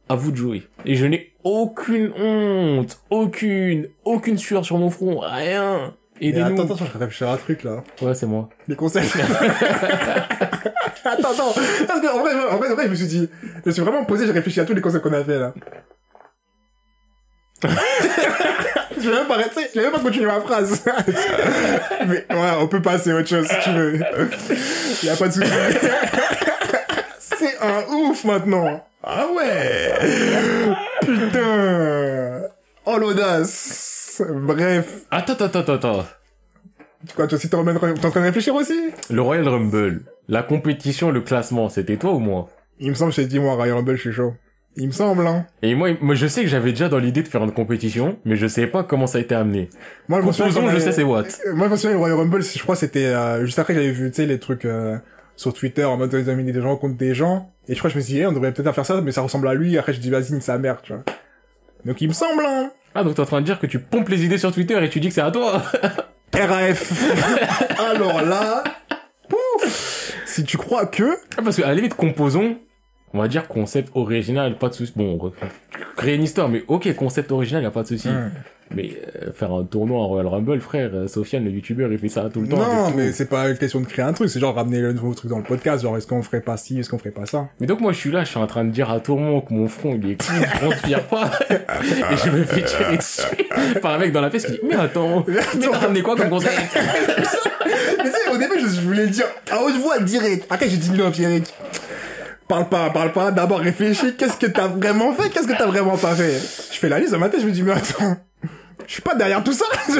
À 0.08 0.16
vous 0.16 0.30
de 0.32 0.36
jouer. 0.36 0.62
Et 0.84 0.96
je 0.96 1.06
n'ai 1.06 1.32
aucune 1.44 2.10
honte. 2.16 3.00
Aucune. 3.10 3.88
Aucune 4.04 4.38
sueur 4.38 4.64
sur 4.64 4.78
mon 4.78 4.90
front. 4.90 5.18
Rien. 5.20 5.94
Aidez-nous. 6.20 6.62
attends, 6.62 6.74
attends, 6.74 6.86
je 6.92 6.98
réfléchir 6.98 7.28
à 7.28 7.34
un 7.34 7.36
truc, 7.36 7.64
là. 7.64 7.82
Ouais, 8.00 8.14
c'est 8.14 8.26
moi. 8.26 8.48
Les 8.68 8.76
concepts. 8.76 9.16
attends, 11.04 11.32
attends. 11.32 11.52
Parce 11.86 12.00
que, 12.00 12.06
en 12.06 12.20
vrai, 12.20 12.32
en 12.50 12.56
vrai, 12.56 12.70
en 12.70 12.74
vrai, 12.74 12.84
je 12.84 12.90
me 12.90 12.94
suis 12.94 13.06
dit, 13.06 13.28
je 13.42 13.68
me 13.68 13.72
suis 13.72 13.82
vraiment 13.82 14.04
posé, 14.04 14.26
j'ai 14.26 14.32
réfléchi 14.32 14.60
à 14.60 14.64
tous 14.64 14.74
les 14.74 14.80
concepts 14.80 15.02
qu'on 15.02 15.12
a 15.12 15.24
fait, 15.24 15.38
là. 15.38 15.52
je 18.98 19.10
vais 19.10 19.16
même 19.16 19.26
pas 19.26 19.34
arrêter, 19.34 19.68
je 19.74 19.80
vais 19.80 19.86
même 19.86 19.92
pas 19.92 20.00
continuer 20.00 20.26
ma 20.26 20.40
phrase. 20.40 20.84
Mais, 22.06 22.26
ouais, 22.30 22.50
on 22.60 22.68
peut 22.68 22.82
passer 22.82 23.10
à 23.10 23.16
autre 23.16 23.28
chose, 23.28 23.48
si 23.48 23.56
tu 23.64 23.70
veux. 23.70 23.98
Y 25.02 25.08
a 25.08 25.16
pas 25.16 25.28
de 25.28 25.32
souci. 25.32 25.50
C'est 27.18 27.58
un 27.60 27.92
ouf, 27.92 28.24
maintenant. 28.24 28.86
Ah 29.02 29.26
ouais. 29.34 29.92
Putain. 31.00 32.42
Oh, 32.86 32.98
l'audace. 32.98 33.83
Bref. 34.20 35.02
Attends, 35.10 35.32
attends, 35.34 35.60
attends, 35.60 35.72
attends. 35.74 36.06
Quoi, 37.14 37.26
toi 37.26 37.36
aussi, 37.36 37.48
t'es 37.48 37.54
en 37.56 37.64
train 37.64 37.72
de 37.72 38.18
réfléchir 38.20 38.54
aussi? 38.54 38.90
Le 39.10 39.20
Royal 39.20 39.46
Rumble. 39.46 40.02
La 40.28 40.42
compétition, 40.42 41.10
le 41.10 41.20
classement, 41.20 41.68
c'était 41.68 41.96
toi 41.96 42.12
ou 42.14 42.18
moi? 42.18 42.48
Il 42.78 42.90
me 42.90 42.94
semble 42.94 43.10
que 43.10 43.16
je 43.16 43.22
t'ai 43.22 43.28
dit, 43.28 43.38
moi, 43.38 43.60
Ryan 43.62 43.76
Rumble, 43.76 43.96
je 43.96 44.00
suis 44.00 44.12
chaud. 44.12 44.34
Il 44.76 44.88
me 44.88 44.92
semble, 44.92 45.26
hein. 45.26 45.46
Et 45.62 45.74
moi, 45.74 45.90
moi, 46.00 46.14
je 46.14 46.26
sais 46.26 46.42
que 46.42 46.48
j'avais 46.48 46.70
déjà 46.70 46.88
dans 46.88 46.98
l'idée 46.98 47.22
de 47.22 47.28
faire 47.28 47.44
une 47.44 47.52
compétition, 47.52 48.18
mais 48.24 48.34
je 48.34 48.46
savais 48.46 48.66
pas 48.66 48.82
comment 48.82 49.06
ça 49.06 49.18
a 49.18 49.20
été 49.20 49.34
amené. 49.34 49.68
Moi, 50.08 50.20
je 50.20 50.26
Composons, 50.26 50.68
je 50.68 50.78
sais 50.78 50.92
c'est 50.92 51.04
what. 51.04 51.24
Euh, 51.46 51.54
Moi, 51.54 51.66
je 51.66 51.72
me 51.72 51.76
souviens, 51.76 51.92
le 51.92 51.98
Royal 51.98 52.18
Rumble, 52.18 52.42
je 52.42 52.62
crois, 52.62 52.74
que 52.74 52.80
c'était, 52.80 53.06
euh, 53.06 53.44
juste 53.44 53.58
après, 53.58 53.74
j'avais 53.74 53.92
vu, 53.92 54.10
tu 54.10 54.16
sais, 54.16 54.26
les 54.26 54.38
trucs, 54.40 54.64
euh, 54.64 54.96
sur 55.36 55.52
Twitter, 55.52 55.84
en 55.84 55.96
mode, 55.96 56.12
ils 56.12 56.52
des 56.52 56.60
gens 56.60 56.76
contre 56.76 56.96
des 56.96 57.14
gens. 57.14 57.52
Et 57.68 57.74
je 57.74 57.78
crois 57.78 57.88
que 57.90 57.94
je 57.94 57.98
me 57.98 58.02
suis 58.02 58.14
dit, 58.14 58.20
eh, 58.20 58.26
on 58.26 58.32
devrait 58.32 58.52
peut-être 58.52 58.74
faire 58.74 58.86
ça, 58.86 59.00
mais 59.00 59.12
ça 59.12 59.20
ressemble 59.20 59.46
à 59.46 59.54
lui. 59.54 59.78
Après, 59.78 59.92
je 59.92 60.00
dis, 60.00 60.10
vas-y, 60.10 60.40
sa 60.40 60.58
mère, 60.58 60.82
tu 60.82 60.92
vois. 60.92 61.02
Donc, 61.84 62.00
il 62.00 62.08
me 62.08 62.12
semble, 62.12 62.44
hein. 62.44 62.70
Ah, 62.94 63.02
donc 63.02 63.14
t'es 63.14 63.20
en 63.20 63.26
train 63.26 63.40
de 63.40 63.46
dire 63.46 63.58
que 63.58 63.66
tu 63.66 63.78
pompes 63.80 64.08
les 64.08 64.24
idées 64.24 64.38
sur 64.38 64.52
Twitter 64.52 64.82
et 64.82 64.88
tu 64.88 65.00
dis 65.00 65.08
que 65.08 65.14
c'est 65.14 65.20
à 65.20 65.30
toi 65.30 65.62
RAF. 66.32 66.92
Alors 67.78 68.22
là, 68.22 68.64
pouf. 69.28 70.16
Si 70.26 70.44
tu 70.44 70.56
crois 70.56 70.86
que, 70.86 71.16
Ah, 71.36 71.42
parce 71.42 71.56
qu'à 71.56 71.66
la 71.66 71.74
limite, 71.74 71.94
composons, 71.94 72.58
on 73.12 73.18
va 73.18 73.28
dire 73.28 73.46
concept 73.48 73.90
original, 73.94 74.58
pas 74.58 74.68
de 74.68 74.74
souci. 74.74 74.92
Bon, 74.96 75.18
on 75.20 75.32
créer 75.96 76.16
une 76.16 76.24
histoire, 76.24 76.48
mais 76.48 76.64
ok, 76.66 76.94
concept 76.96 77.30
original, 77.32 77.62
y 77.62 77.66
a 77.66 77.70
pas 77.70 77.82
de 77.82 77.88
souci. 77.88 78.08
Hmm. 78.08 78.30
Mais 78.76 78.98
euh, 79.22 79.32
faire 79.32 79.52
un 79.52 79.64
tournoi 79.64 80.00
en 80.00 80.08
Royal 80.08 80.26
Rumble, 80.26 80.60
frère, 80.60 80.90
euh, 80.94 81.08
Sofiane, 81.08 81.44
le 81.44 81.50
youtubeur, 81.50 81.92
il 81.92 81.98
fait 81.98 82.08
ça 82.08 82.28
tout 82.32 82.40
le 82.40 82.48
temps. 82.48 82.56
non, 82.56 82.92
mais 82.96 83.12
c'est 83.12 83.28
pas 83.28 83.48
une 83.48 83.56
question 83.56 83.80
de 83.80 83.86
créer 83.86 84.04
un 84.04 84.12
truc, 84.12 84.28
c'est 84.28 84.40
genre 84.40 84.54
ramener 84.54 84.80
le 84.80 84.92
nouveau 84.92 85.14
truc 85.14 85.30
dans 85.30 85.38
le 85.38 85.44
podcast, 85.44 85.82
genre, 85.82 85.96
est-ce 85.96 86.06
qu'on 86.06 86.22
ferait 86.22 86.40
pas 86.40 86.56
ci, 86.56 86.78
est-ce 86.78 86.88
qu'on 86.88 86.98
ferait 86.98 87.10
pas 87.10 87.26
ça? 87.26 87.48
Mais 87.60 87.66
donc 87.66 87.80
moi 87.80 87.92
je 87.92 87.98
suis 87.98 88.10
là, 88.10 88.24
je 88.24 88.30
suis 88.30 88.38
en 88.38 88.46
train 88.46 88.64
de 88.64 88.70
dire 88.70 88.90
à 88.90 89.00
tout 89.00 89.16
le 89.16 89.22
monde 89.22 89.44
que 89.46 89.54
mon 89.54 89.68
front 89.68 89.98
il 90.00 90.10
est 90.10 90.16
clean, 90.16 90.34
je 90.40 90.58
transpire 90.58 91.04
pas, 91.04 91.30
et 91.50 92.16
je 92.24 92.30
me 92.30 92.44
fais 92.44 92.62
tirer 92.62 92.96
dessus 92.96 93.22
par 93.80 93.94
un 93.94 93.98
mec 93.98 94.12
dans 94.12 94.20
la 94.20 94.30
fesse 94.30 94.46
qui 94.46 94.52
dit 94.52 94.60
mais 94.66 94.76
attends, 94.76 95.24
mais 95.28 95.40
t'as 95.60 95.78
ramené 95.78 96.02
quoi 96.02 96.16
comme 96.16 96.30
concept 96.30 96.54
Mais 97.66 98.10
tu 98.10 98.10
sais, 98.10 98.30
au 98.30 98.36
début, 98.36 98.58
je, 98.58 98.80
voulais 98.80 99.04
le 99.04 99.10
dire 99.10 99.26
à 99.50 99.62
haute 99.62 99.76
voix, 99.76 99.98
direct. 100.00 100.46
Après, 100.50 100.68
j'ai 100.68 100.76
dit 100.76 100.90
non, 100.90 101.10
Pierrick. 101.10 101.46
Parle 102.48 102.68
pas, 102.68 102.90
parle 102.90 103.12
pas. 103.12 103.30
D'abord, 103.30 103.60
réfléchis. 103.60 104.14
Qu'est-ce 104.16 104.36
que 104.36 104.46
t'as 104.46 104.68
vraiment 104.68 105.14
fait? 105.14 105.30
Qu'est-ce 105.30 105.46
que 105.46 105.56
t'as 105.56 105.66
vraiment 105.66 105.96
pas 105.96 106.14
fait? 106.14 106.38
Je 106.72 106.78
fais 106.78 106.88
la 106.88 106.98
liste 106.98 107.12
dans 107.12 107.18
ma 107.18 107.28
tête, 107.28 107.40
je 107.40 107.46
me 107.46 107.52
dis, 107.52 107.62
mais 107.62 107.72
attends. 107.72 108.16
Je 108.86 108.92
suis 108.92 109.02
pas 109.02 109.14
derrière 109.14 109.42
tout 109.42 109.52
ça. 109.52 109.64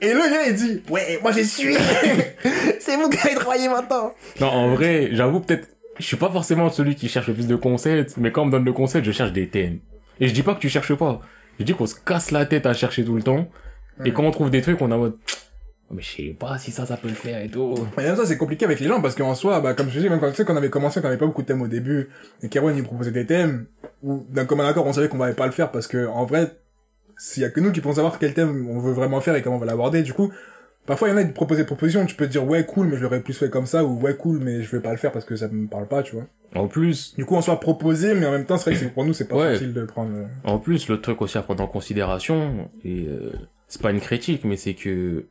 Et 0.00 0.12
le 0.12 0.30
gars, 0.30 0.46
il 0.46 0.54
dit, 0.54 0.82
ouais, 0.90 1.18
moi, 1.22 1.32
j'ai 1.32 1.44
su. 1.44 1.74
C'est 2.80 2.96
vous 2.96 3.08
qui 3.08 3.18
allez 3.26 3.34
travailler 3.34 3.68
maintenant. 3.68 4.14
Non 4.40 4.48
en 4.48 4.74
vrai, 4.74 5.10
j'avoue 5.12 5.40
peut-être, 5.40 5.68
je 5.98 6.04
suis 6.04 6.16
pas 6.16 6.30
forcément 6.30 6.70
celui 6.70 6.94
qui 6.94 7.08
cherche 7.08 7.28
le 7.28 7.34
plus 7.34 7.46
de 7.46 7.56
concepts, 7.56 8.16
mais 8.16 8.32
quand 8.32 8.42
on 8.42 8.46
me 8.46 8.50
donne 8.52 8.64
le 8.64 8.72
concept, 8.72 9.04
je 9.06 9.12
cherche 9.12 9.32
des 9.32 9.48
thèmes. 9.48 9.78
Et 10.20 10.28
je 10.28 10.34
dis 10.34 10.42
pas 10.42 10.54
que 10.54 10.60
tu 10.60 10.68
cherches 10.68 10.94
pas, 10.94 11.20
je 11.58 11.64
dis 11.64 11.74
qu'on 11.74 11.86
se 11.86 11.94
casse 11.94 12.30
la 12.30 12.46
tête 12.46 12.66
à 12.66 12.74
chercher 12.74 13.04
tout 13.04 13.16
le 13.16 13.22
temps, 13.22 13.48
et 14.04 14.12
quand 14.12 14.24
on 14.24 14.30
trouve 14.30 14.50
des 14.50 14.62
trucs, 14.62 14.80
on 14.80 14.90
en 14.90 14.98
mode, 14.98 15.16
Oh, 15.90 15.94
mais 15.94 16.02
je 16.02 16.16
sais 16.16 16.36
pas 16.38 16.56
si 16.58 16.70
ça, 16.70 16.86
ça 16.86 16.96
peut 16.96 17.08
le 17.08 17.14
faire 17.14 17.42
et 17.42 17.48
tout. 17.48 17.74
Mais 17.96 18.04
même 18.04 18.16
ça, 18.16 18.24
c'est 18.24 18.38
compliqué 18.38 18.64
avec 18.64 18.80
les 18.80 18.88
gens 18.88 19.02
parce 19.02 19.14
qu'en 19.14 19.34
soi, 19.34 19.60
bah, 19.60 19.74
comme 19.74 19.90
je 19.90 19.96
te 19.96 19.98
dis, 19.98 20.08
même 20.08 20.18
quand 20.18 20.30
tu 20.30 20.36
sais 20.36 20.44
qu'on 20.44 20.56
avait 20.56 20.70
commencé, 20.70 21.00
qu'on 21.02 21.08
avait 21.08 21.18
pas 21.18 21.26
beaucoup 21.26 21.42
de 21.42 21.46
thèmes 21.46 21.60
au 21.60 21.68
début, 21.68 22.08
et 22.42 22.48
qu'Erwan 22.48 22.74
il 22.76 22.82
proposait 22.82 23.10
des 23.10 23.26
thèmes, 23.26 23.66
où 24.02 24.24
d'un 24.30 24.46
commun 24.46 24.66
accord, 24.66 24.86
on 24.86 24.92
savait 24.94 25.08
qu'on 25.08 25.20
allait 25.20 25.34
pas 25.34 25.46
le 25.46 25.52
faire 25.52 25.70
parce 25.70 25.86
que, 25.86 26.06
en 26.06 26.24
vrai, 26.24 26.56
s'il 27.18 27.42
y 27.42 27.46
a 27.46 27.50
que 27.50 27.60
nous 27.60 27.72
qui 27.72 27.80
pouvons 27.80 27.94
savoir 27.94 28.18
quel 28.18 28.34
thème 28.34 28.68
on 28.68 28.78
veut 28.80 28.92
vraiment 28.92 29.20
faire 29.20 29.34
et 29.36 29.42
comment 29.42 29.56
on 29.56 29.60
va 29.60 29.66
l'aborder, 29.66 30.02
du 30.02 30.12
coup, 30.12 30.32
parfois 30.86 31.08
il 31.08 31.12
y 31.12 31.14
en 31.14 31.16
a 31.18 31.24
qui 31.24 31.32
proposent 31.32 31.58
des 31.58 31.64
propositions, 31.64 32.04
tu 32.06 32.14
peux 32.14 32.26
te 32.26 32.30
dire 32.32 32.44
ouais, 32.46 32.64
cool, 32.66 32.88
mais 32.88 32.96
je 32.96 33.02
l'aurais 33.02 33.20
plus 33.20 33.34
fait 33.34 33.50
comme 33.50 33.66
ça, 33.66 33.84
ou 33.84 34.00
ouais, 34.00 34.16
cool, 34.16 34.38
mais 34.40 34.62
je 34.62 34.70
vais 34.70 34.82
pas 34.82 34.90
le 34.90 34.96
faire 34.98 35.12
parce 35.12 35.24
que 35.24 35.36
ça 35.36 35.48
me 35.48 35.66
parle 35.68 35.86
pas, 35.88 36.02
tu 36.02 36.14
vois. 36.16 36.24
En 36.54 36.68
plus, 36.68 37.14
Du 37.16 37.24
coup, 37.24 37.34
on 37.34 37.42
soit 37.42 37.58
proposé, 37.58 38.14
mais 38.14 38.26
en 38.26 38.30
même 38.30 38.44
temps, 38.46 38.56
c'est 38.58 38.70
vrai 38.74 38.86
que 38.88 38.92
pour 38.92 39.04
nous, 39.04 39.12
c'est 39.12 39.26
pas 39.26 39.36
Ouais. 39.36 39.52
facile 39.54 39.72
de 39.72 39.84
prendre, 39.84 40.12
euh, 40.16 40.24
En 40.44 40.58
plus, 40.58 40.88
le 40.88 41.00
truc 41.00 41.20
aussi 41.22 41.36
à 41.38 41.42
prendre 41.42 41.62
en 41.62 41.66
considération, 41.66 42.70
et 42.84 43.06
euh, 43.08 43.32
c'est 43.66 43.82
pas 43.82 43.90
une 43.90 44.00
critique, 44.00 44.44
mais 44.44 44.56
c'est 44.56 44.74
que 44.74 45.26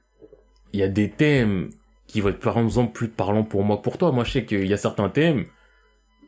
il 0.73 0.79
y 0.79 0.83
a 0.83 0.87
des 0.89 1.09
thèmes 1.09 1.69
qui 2.07 2.19
vont 2.19 2.29
être 2.29 2.39
par 2.39 2.57
exemple 2.57 2.91
plus 2.93 3.07
parlants 3.07 3.43
pour 3.43 3.63
moi 3.63 3.77
que 3.77 3.83
pour 3.83 3.97
toi. 3.97 4.11
Moi, 4.11 4.23
je 4.23 4.31
sais 4.31 4.43
qu'il 4.45 4.65
y 4.67 4.73
a 4.73 4.77
certains 4.77 5.07
thèmes, 5.09 5.45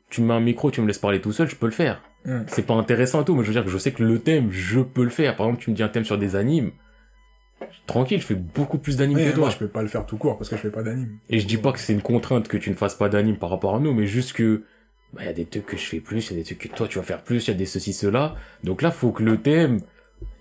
tu 0.09 0.22
me 0.22 0.27
mets 0.27 0.34
un 0.35 0.40
micro, 0.40 0.72
tu 0.72 0.82
me 0.82 0.88
laisses 0.88 1.00
parler 1.00 1.19
tout 1.19 1.32
seul, 1.34 1.50
je 1.50 1.56
peux 1.56 1.66
le 1.66 1.72
faire. 1.74 2.01
C'est 2.48 2.66
pas 2.66 2.74
intéressant 2.74 3.22
et 3.22 3.26
tout, 3.26 3.36
mais 3.36 3.44
je 3.44 3.48
veux 3.48 3.54
dire 3.54 3.66
que 3.66 3.70
je 3.70 3.78
sais 3.78 3.92
que 3.92 4.04
le 4.04 4.20
thème, 4.20 4.52
je 4.52 4.80
peux 4.80 5.04
le 5.04 5.10
faire. 5.10 5.36
Par 5.36 5.48
exemple, 5.48 5.64
tu 5.64 5.72
me 5.72 5.76
dis 5.76 5.84
un 5.84 5.90
thème 5.90 6.06
sur 6.06 6.18
des 6.18 6.36
animes, 6.36 6.72
tranquille, 7.88 8.20
je 8.20 8.26
fais 8.26 8.36
beaucoup 8.36 8.78
plus 8.78 8.98
d'animes 8.98 9.18
que 9.18 9.24
moi, 9.24 9.34
toi. 9.34 9.50
je 9.50 9.58
peux 9.58 9.68
pas 9.68 9.82
le 9.82 9.88
faire 9.88 10.06
tout 10.06 10.18
court 10.18 10.38
parce 10.38 10.50
que 10.50 10.56
je 10.56 10.62
fais 10.62 10.72
pas 10.72 10.84
d'anime. 10.84 11.18
Et 11.30 11.40
je 11.40 11.45
dis 11.45 11.58
pas 11.58 11.72
que 11.72 11.80
c'est 11.80 11.94
une 11.94 12.02
contrainte 12.02 12.48
que 12.48 12.58
tu 12.58 12.70
ne 12.70 12.76
fasses 12.76 12.95
pas 12.95 13.10
d'anime 13.10 13.38
par 13.38 13.50
rapport 13.50 13.76
à 13.76 13.80
nous, 13.80 13.94
mais 13.94 14.08
juste 14.08 14.34
que 14.34 14.64
bah 15.14 15.22
il 15.24 15.28
y 15.28 15.30
a 15.30 15.34
des 15.34 15.45
trucs 15.45 15.66
que 15.66 15.78
je 15.78 15.86
fais 15.86 16.00
plus, 16.00 16.30
il 16.30 16.34
y 16.34 16.36
a 16.36 16.40
des 16.40 16.44
trucs 16.44 16.58
que 16.58 16.68
toi 16.76 16.88
tu 16.88 16.98
vas 16.98 17.04
faire 17.04 17.24
plus, 17.24 17.48
il 17.48 17.52
y 17.52 17.54
a 17.54 17.58
des 17.58 17.66
ceci 17.66 17.94
cela. 17.94 18.36
Donc 18.64 18.82
là, 18.82 18.92
faut 18.92 19.12
que 19.12 19.24
le 19.24 19.38
thème 19.38 19.80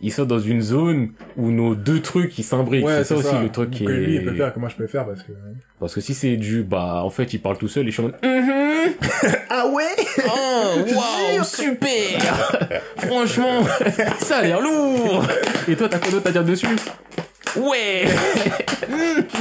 il 0.00 0.12
soit 0.12 0.26
dans 0.26 0.38
une 0.38 0.60
zone 0.60 1.10
où 1.36 1.50
nos 1.50 1.74
deux 1.74 2.00
trucs 2.00 2.38
ils 2.38 2.42
s'imbriquent. 2.42 2.86
c'est 2.88 3.04
ça 3.04 3.16
aussi 3.16 3.34
le 3.42 3.48
truc 3.48 3.70
qui 3.70 3.84
que 3.84 3.90
lui, 3.92 4.16
est 4.16 4.18
il 4.20 4.24
peut 4.24 4.34
faire, 4.34 4.52
que 4.52 4.58
moi, 4.60 4.68
je 4.68 4.76
peux 4.76 4.86
faire 4.86 5.06
parce 5.06 5.22
que, 5.22 5.32
parce 5.80 5.94
que 5.94 6.00
si 6.00 6.12
c'est 6.14 6.36
du 6.36 6.62
bah 6.62 7.00
en 7.04 7.10
fait 7.10 7.32
il 7.32 7.38
parle 7.40 7.56
tout 7.58 7.68
seul 7.68 7.84
et 7.88 7.90
je 7.90 7.92
suis 7.92 8.02
en 8.02 8.06
mode 8.06 8.16
ah 9.50 9.66
ouais? 9.68 9.84
oh 10.28 10.74
waouh 10.94 11.44
super. 11.44 12.52
Franchement 12.98 13.62
ça 14.18 14.38
a 14.38 14.42
l'air 14.42 14.60
lourd. 14.60 15.24
Et 15.68 15.74
toi 15.76 15.88
t'as 15.88 15.98
quoi 15.98 16.10
d'autre 16.10 16.28
à 16.28 16.32
dire 16.32 16.44
dessus? 16.44 16.66
Ouais. 17.56 18.04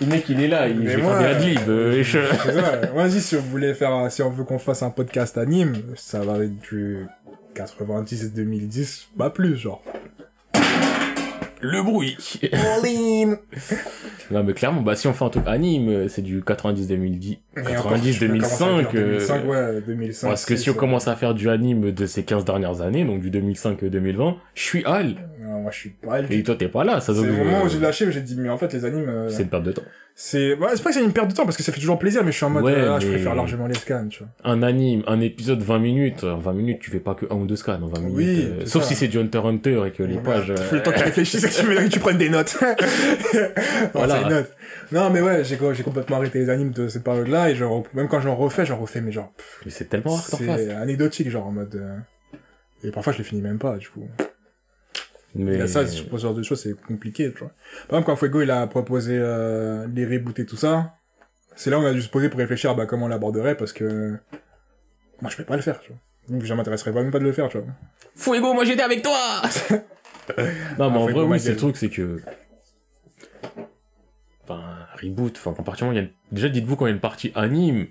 Le 0.00 0.06
mec 0.06 0.24
il 0.28 0.42
est 0.42 0.48
là 0.48 0.68
il 0.68 0.86
fait 0.88 0.98
moi, 0.98 1.18
des 1.18 1.24
adlibs 1.24 1.68
euh, 1.68 2.02
je- 2.02 2.18
C'est 2.44 2.52
ça. 2.52 2.80
Vas-y, 2.94 3.20
si 3.20 3.36
on 3.36 3.40
voulait 3.40 3.74
faire, 3.74 4.10
si 4.10 4.22
on 4.22 4.30
veut 4.30 4.44
qu'on 4.44 4.58
fasse 4.58 4.82
un 4.82 4.90
podcast 4.90 5.36
anime, 5.38 5.74
ça 5.96 6.20
va 6.20 6.38
être 6.44 6.58
du 6.60 7.06
90 7.54 8.24
et 8.24 8.28
2010, 8.28 9.08
pas 9.16 9.30
plus, 9.30 9.56
genre. 9.56 9.82
le 11.60 11.82
bruit! 11.82 12.16
Non 14.30 14.42
mais 14.42 14.54
clairement, 14.54 14.80
bah 14.80 14.96
si 14.96 15.06
on 15.06 15.12
fait 15.12 15.24
un 15.24 15.28
truc 15.28 15.44
anime, 15.46 15.88
euh, 15.90 16.08
c'est 16.08 16.22
du 16.22 16.40
90-2010, 16.40 17.38
Et 17.56 17.76
encore, 17.76 17.92
tu 18.00 18.14
peux 18.18 18.26
commencer 18.28 18.64
à 18.64 18.68
90-2005. 18.68 18.80
dire 18.80 18.88
euh, 18.94 19.04
2005, 19.18 19.44
ouais, 19.46 19.80
2005. 19.86 20.28
parce 20.28 20.44
que 20.46 20.56
si 20.56 20.70
on 20.70 20.74
commence 20.74 21.08
à 21.08 21.16
faire 21.16 21.34
du 21.34 21.50
anime 21.50 21.92
de 21.92 22.06
ces 22.06 22.22
15 22.24 22.46
dernières 22.46 22.80
années, 22.80 23.04
donc 23.04 23.20
du 23.20 23.30
2005-2020, 23.30 24.36
je 24.54 24.62
suis 24.62 24.82
Al. 24.86 25.16
Moi, 25.60 25.70
je 25.70 25.78
suis 25.78 25.90
pas 25.90 26.20
Et 26.20 26.42
toi 26.42 26.56
t'es 26.56 26.68
pas 26.68 26.84
là, 26.84 27.00
ça 27.00 27.14
C'est 27.14 27.22
le 27.22 27.32
moment 27.32 27.60
euh, 27.60 27.64
où 27.64 27.68
j'ai 27.68 27.78
lâché, 27.78 28.06
où 28.06 28.10
j'ai 28.10 28.20
dit, 28.20 28.36
mais 28.38 28.48
en 28.48 28.58
fait, 28.58 28.72
les 28.72 28.84
animes, 28.84 29.08
euh, 29.08 29.28
c'est 29.28 29.42
une 29.42 29.48
perte 29.48 29.64
de 29.64 29.72
temps. 29.72 29.82
c'est, 30.14 30.56
c'est 30.74 30.82
pas 30.82 30.88
que 30.90 30.94
c'est 30.94 31.04
une 31.04 31.12
perte 31.12 31.30
de 31.30 31.34
temps, 31.34 31.44
parce 31.44 31.56
que 31.56 31.62
ça 31.62 31.72
fait 31.72 31.80
toujours 31.80 31.98
plaisir, 31.98 32.22
mais 32.24 32.32
je 32.32 32.36
suis 32.36 32.44
en 32.44 32.50
mode, 32.50 32.64
Ouais, 32.64 32.72
euh, 32.72 32.94
ah, 32.94 33.00
je 33.00 33.08
préfère 33.08 33.34
largement 33.34 33.66
les 33.66 33.74
scans, 33.74 34.06
tu 34.08 34.20
vois. 34.20 34.28
Un 34.44 34.62
anime, 34.62 35.02
un 35.06 35.20
épisode 35.20 35.62
20 35.62 35.78
minutes, 35.78 36.24
en 36.24 36.38
20 36.38 36.52
minutes 36.52 36.78
tu 36.80 36.90
fais 36.90 37.00
pas 37.00 37.14
que 37.14 37.26
un 37.30 37.36
ou 37.36 37.46
deux 37.46 37.56
scans 37.56 37.80
en 37.82 37.86
20 37.86 38.00
minutes. 38.00 38.16
Oui, 38.16 38.48
euh, 38.60 38.66
sauf 38.66 38.82
ça. 38.82 38.88
si 38.88 38.94
c'est 38.94 39.08
du 39.08 39.18
Hunter 39.18 39.42
Hunter 39.44 39.82
et 39.86 39.90
que 39.90 40.02
les 40.02 40.18
pages... 40.18 40.52
Tu 40.54 40.62
fais 40.62 40.76
le 40.76 40.80
euh, 40.80 40.84
temps 40.84 40.92
que 40.92 40.98
tu 40.98 41.04
réfléchisses 41.04 41.44
et 41.44 41.48
que 41.48 41.88
tu, 41.88 42.00
prennes 42.00 42.18
des 42.18 42.28
notes. 42.28 42.56
Voilà. 43.94 44.28
notes. 44.28 44.52
Non, 44.92 45.10
mais 45.10 45.20
ouais, 45.20 45.44
j'ai, 45.44 45.58
j'ai 45.72 45.82
complètement 45.82 46.16
arrêté 46.16 46.38
les 46.38 46.50
animes 46.50 46.72
de 46.72 46.88
cette 46.88 47.04
période-là, 47.04 47.50
et 47.50 47.54
genre, 47.54 47.84
même 47.94 48.08
quand 48.08 48.20
j'en 48.20 48.36
refais, 48.36 48.66
j'en 48.66 48.78
refais, 48.78 49.00
mais 49.00 49.12
genre, 49.12 49.32
pff, 49.32 49.62
mais 49.64 49.70
c'est 49.70 49.86
tellement 49.86 50.14
rare 50.14 50.38
c'est 50.38 50.70
anecdotique, 50.70 51.30
genre, 51.30 51.46
en 51.46 51.52
mode, 51.52 51.74
euh, 51.74 51.96
et 52.84 52.90
parfois, 52.90 53.12
je 53.12 53.18
les 53.18 53.24
finis 53.24 53.40
même 53.40 53.58
pas, 53.58 53.76
du 53.76 53.88
coup. 53.88 54.06
Mais... 55.34 55.54
Et 55.54 55.58
là, 55.58 55.66
ça, 55.66 55.86
si 55.86 55.98
je 55.98 56.04
pose 56.04 56.20
ce 56.20 56.26
genre 56.26 56.34
de 56.34 56.42
choses, 56.42 56.60
c'est 56.60 56.74
compliqué, 56.80 57.32
tu 57.32 57.38
vois. 57.40 57.50
Par 57.88 57.98
exemple, 57.98 58.06
quand 58.06 58.16
Fuego, 58.16 58.42
il 58.42 58.50
a 58.50 58.66
proposé, 58.66 59.16
euh, 59.18 59.86
les 59.92 60.04
reboots 60.06 60.38
et 60.38 60.46
tout 60.46 60.56
ça, 60.56 60.94
c'est 61.56 61.70
là 61.70 61.78
où 61.78 61.82
on 61.82 61.86
a 61.86 61.92
dû 61.92 62.02
se 62.02 62.08
poser 62.08 62.28
pour 62.28 62.38
réfléchir 62.38 62.74
bah, 62.74 62.86
comment 62.86 63.06
on 63.06 63.08
l'aborderait 63.08 63.56
parce 63.56 63.72
que 63.72 64.16
moi 65.20 65.30
je 65.30 65.36
peux 65.36 65.44
pas 65.44 65.56
le 65.56 65.62
faire, 65.62 65.80
tu 65.80 65.88
vois. 65.88 65.98
Donc 66.28 66.46
ça 66.46 66.54
m'intéresserait 66.54 66.92
pas 66.92 67.02
même 67.02 67.10
pas 67.12 67.18
de 67.18 67.24
le 67.24 67.32
faire, 67.32 67.48
tu 67.48 67.58
vois. 67.58 67.66
Fuego, 68.14 68.54
moi 68.54 68.64
j'étais 68.64 68.82
avec 68.82 69.02
toi 69.02 69.42
Non, 70.78 70.90
mais 70.90 70.98
en 70.98 71.04
Fuego, 71.06 71.26
vrai, 71.26 71.32
oui, 71.36 71.40
c'est 71.40 71.50
le 71.50 71.56
truc, 71.56 71.76
c'est 71.76 71.90
que... 71.90 72.20
Enfin, 74.42 74.62
reboot, 75.02 75.36
enfin, 75.36 75.54
quand 75.56 75.62
partir, 75.62 75.92
il 75.92 75.96
y 75.96 76.04
a... 76.04 76.06
déjà, 76.32 76.48
dites-vous, 76.48 76.76
quand 76.76 76.86
il 76.86 76.90
y 76.90 76.92
a 76.92 76.94
une 76.94 77.00
partie 77.00 77.32
anime, 77.34 77.86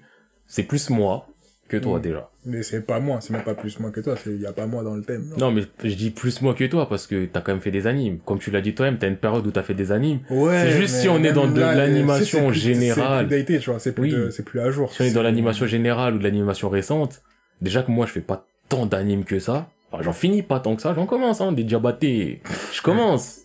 c'est 0.47 0.63
plus 0.63 0.89
moi 0.89 1.27
que 1.67 1.77
toi, 1.77 1.99
Mm. 1.99 2.01
déjà. 2.01 2.30
Mais 2.45 2.61
c'est 2.61 2.81
pas 2.81 2.99
moi, 2.99 3.19
c'est 3.22 3.31
même 3.31 3.43
pas 3.43 3.53
plus 3.55 3.80
moi 3.80 3.89
que 3.91 4.01
toi, 4.01 4.15
il 4.25 4.41
y 4.41 4.45
a 4.45 4.51
pas 4.51 4.65
moi 4.65 4.83
dans 4.83 4.95
le 4.95 5.01
thème. 5.01 5.33
Non, 5.38 5.51
mais 5.51 5.63
je 5.83 5.93
dis 5.95 6.11
plus 6.11 6.41
moi 6.41 6.53
que 6.53 6.65
toi, 6.65 6.89
parce 6.89 7.07
que 7.07 7.25
t'as 7.25 7.39
quand 7.41 7.53
même 7.53 7.61
fait 7.61 7.72
des 7.72 7.88
animes. 7.88 8.19
Comme 8.25 8.39
tu 8.39 8.51
l'as 8.51 8.59
dit 8.61 8.75
toi-même, 8.75 8.97
t'as 8.97 9.07
une 9.07 9.17
période 9.17 9.47
où 9.47 9.51
t'as 9.51 9.63
fait 9.63 9.73
des 9.73 9.91
animes. 9.91 10.19
Ouais. 10.30 10.59
C'est 10.63 10.72
juste 10.72 10.95
si 10.95 11.07
on 11.07 11.23
est 11.23 11.31
dans 11.31 11.49
de 11.49 11.59
l'animation 11.61 12.51
générale. 12.51 13.27
C'est 13.30 13.43
plus 13.45 13.59
tu 13.59 13.69
vois, 13.69 13.80
c'est 13.80 13.91
plus, 13.93 14.15
Oui. 14.15 14.43
plus 14.45 14.59
à 14.59 14.72
jour. 14.72 14.91
Si 14.91 15.01
on 15.01 15.05
est 15.05 15.13
dans 15.13 15.23
l'animation 15.23 15.65
générale 15.67 16.15
ou 16.15 16.17
de 16.19 16.23
l'animation 16.23 16.69
récente, 16.69 17.22
déjà 17.61 17.81
que 17.81 17.91
moi 17.91 18.05
je 18.05 18.11
fais 18.11 18.22
pas 18.22 18.45
tant 18.69 18.85
d'animes 18.85 19.23
que 19.23 19.39
ça. 19.39 19.69
Enfin, 19.91 20.03
j'en 20.03 20.13
finis 20.13 20.41
pas 20.41 20.59
tant 20.59 20.75
que 20.75 20.81
ça, 20.81 20.93
j'en 20.93 21.05
commence, 21.05 21.39
hein, 21.39 21.51
des 21.51 21.63
diabatés. 21.63 22.41
Je 22.73 22.81
commence. 22.81 23.39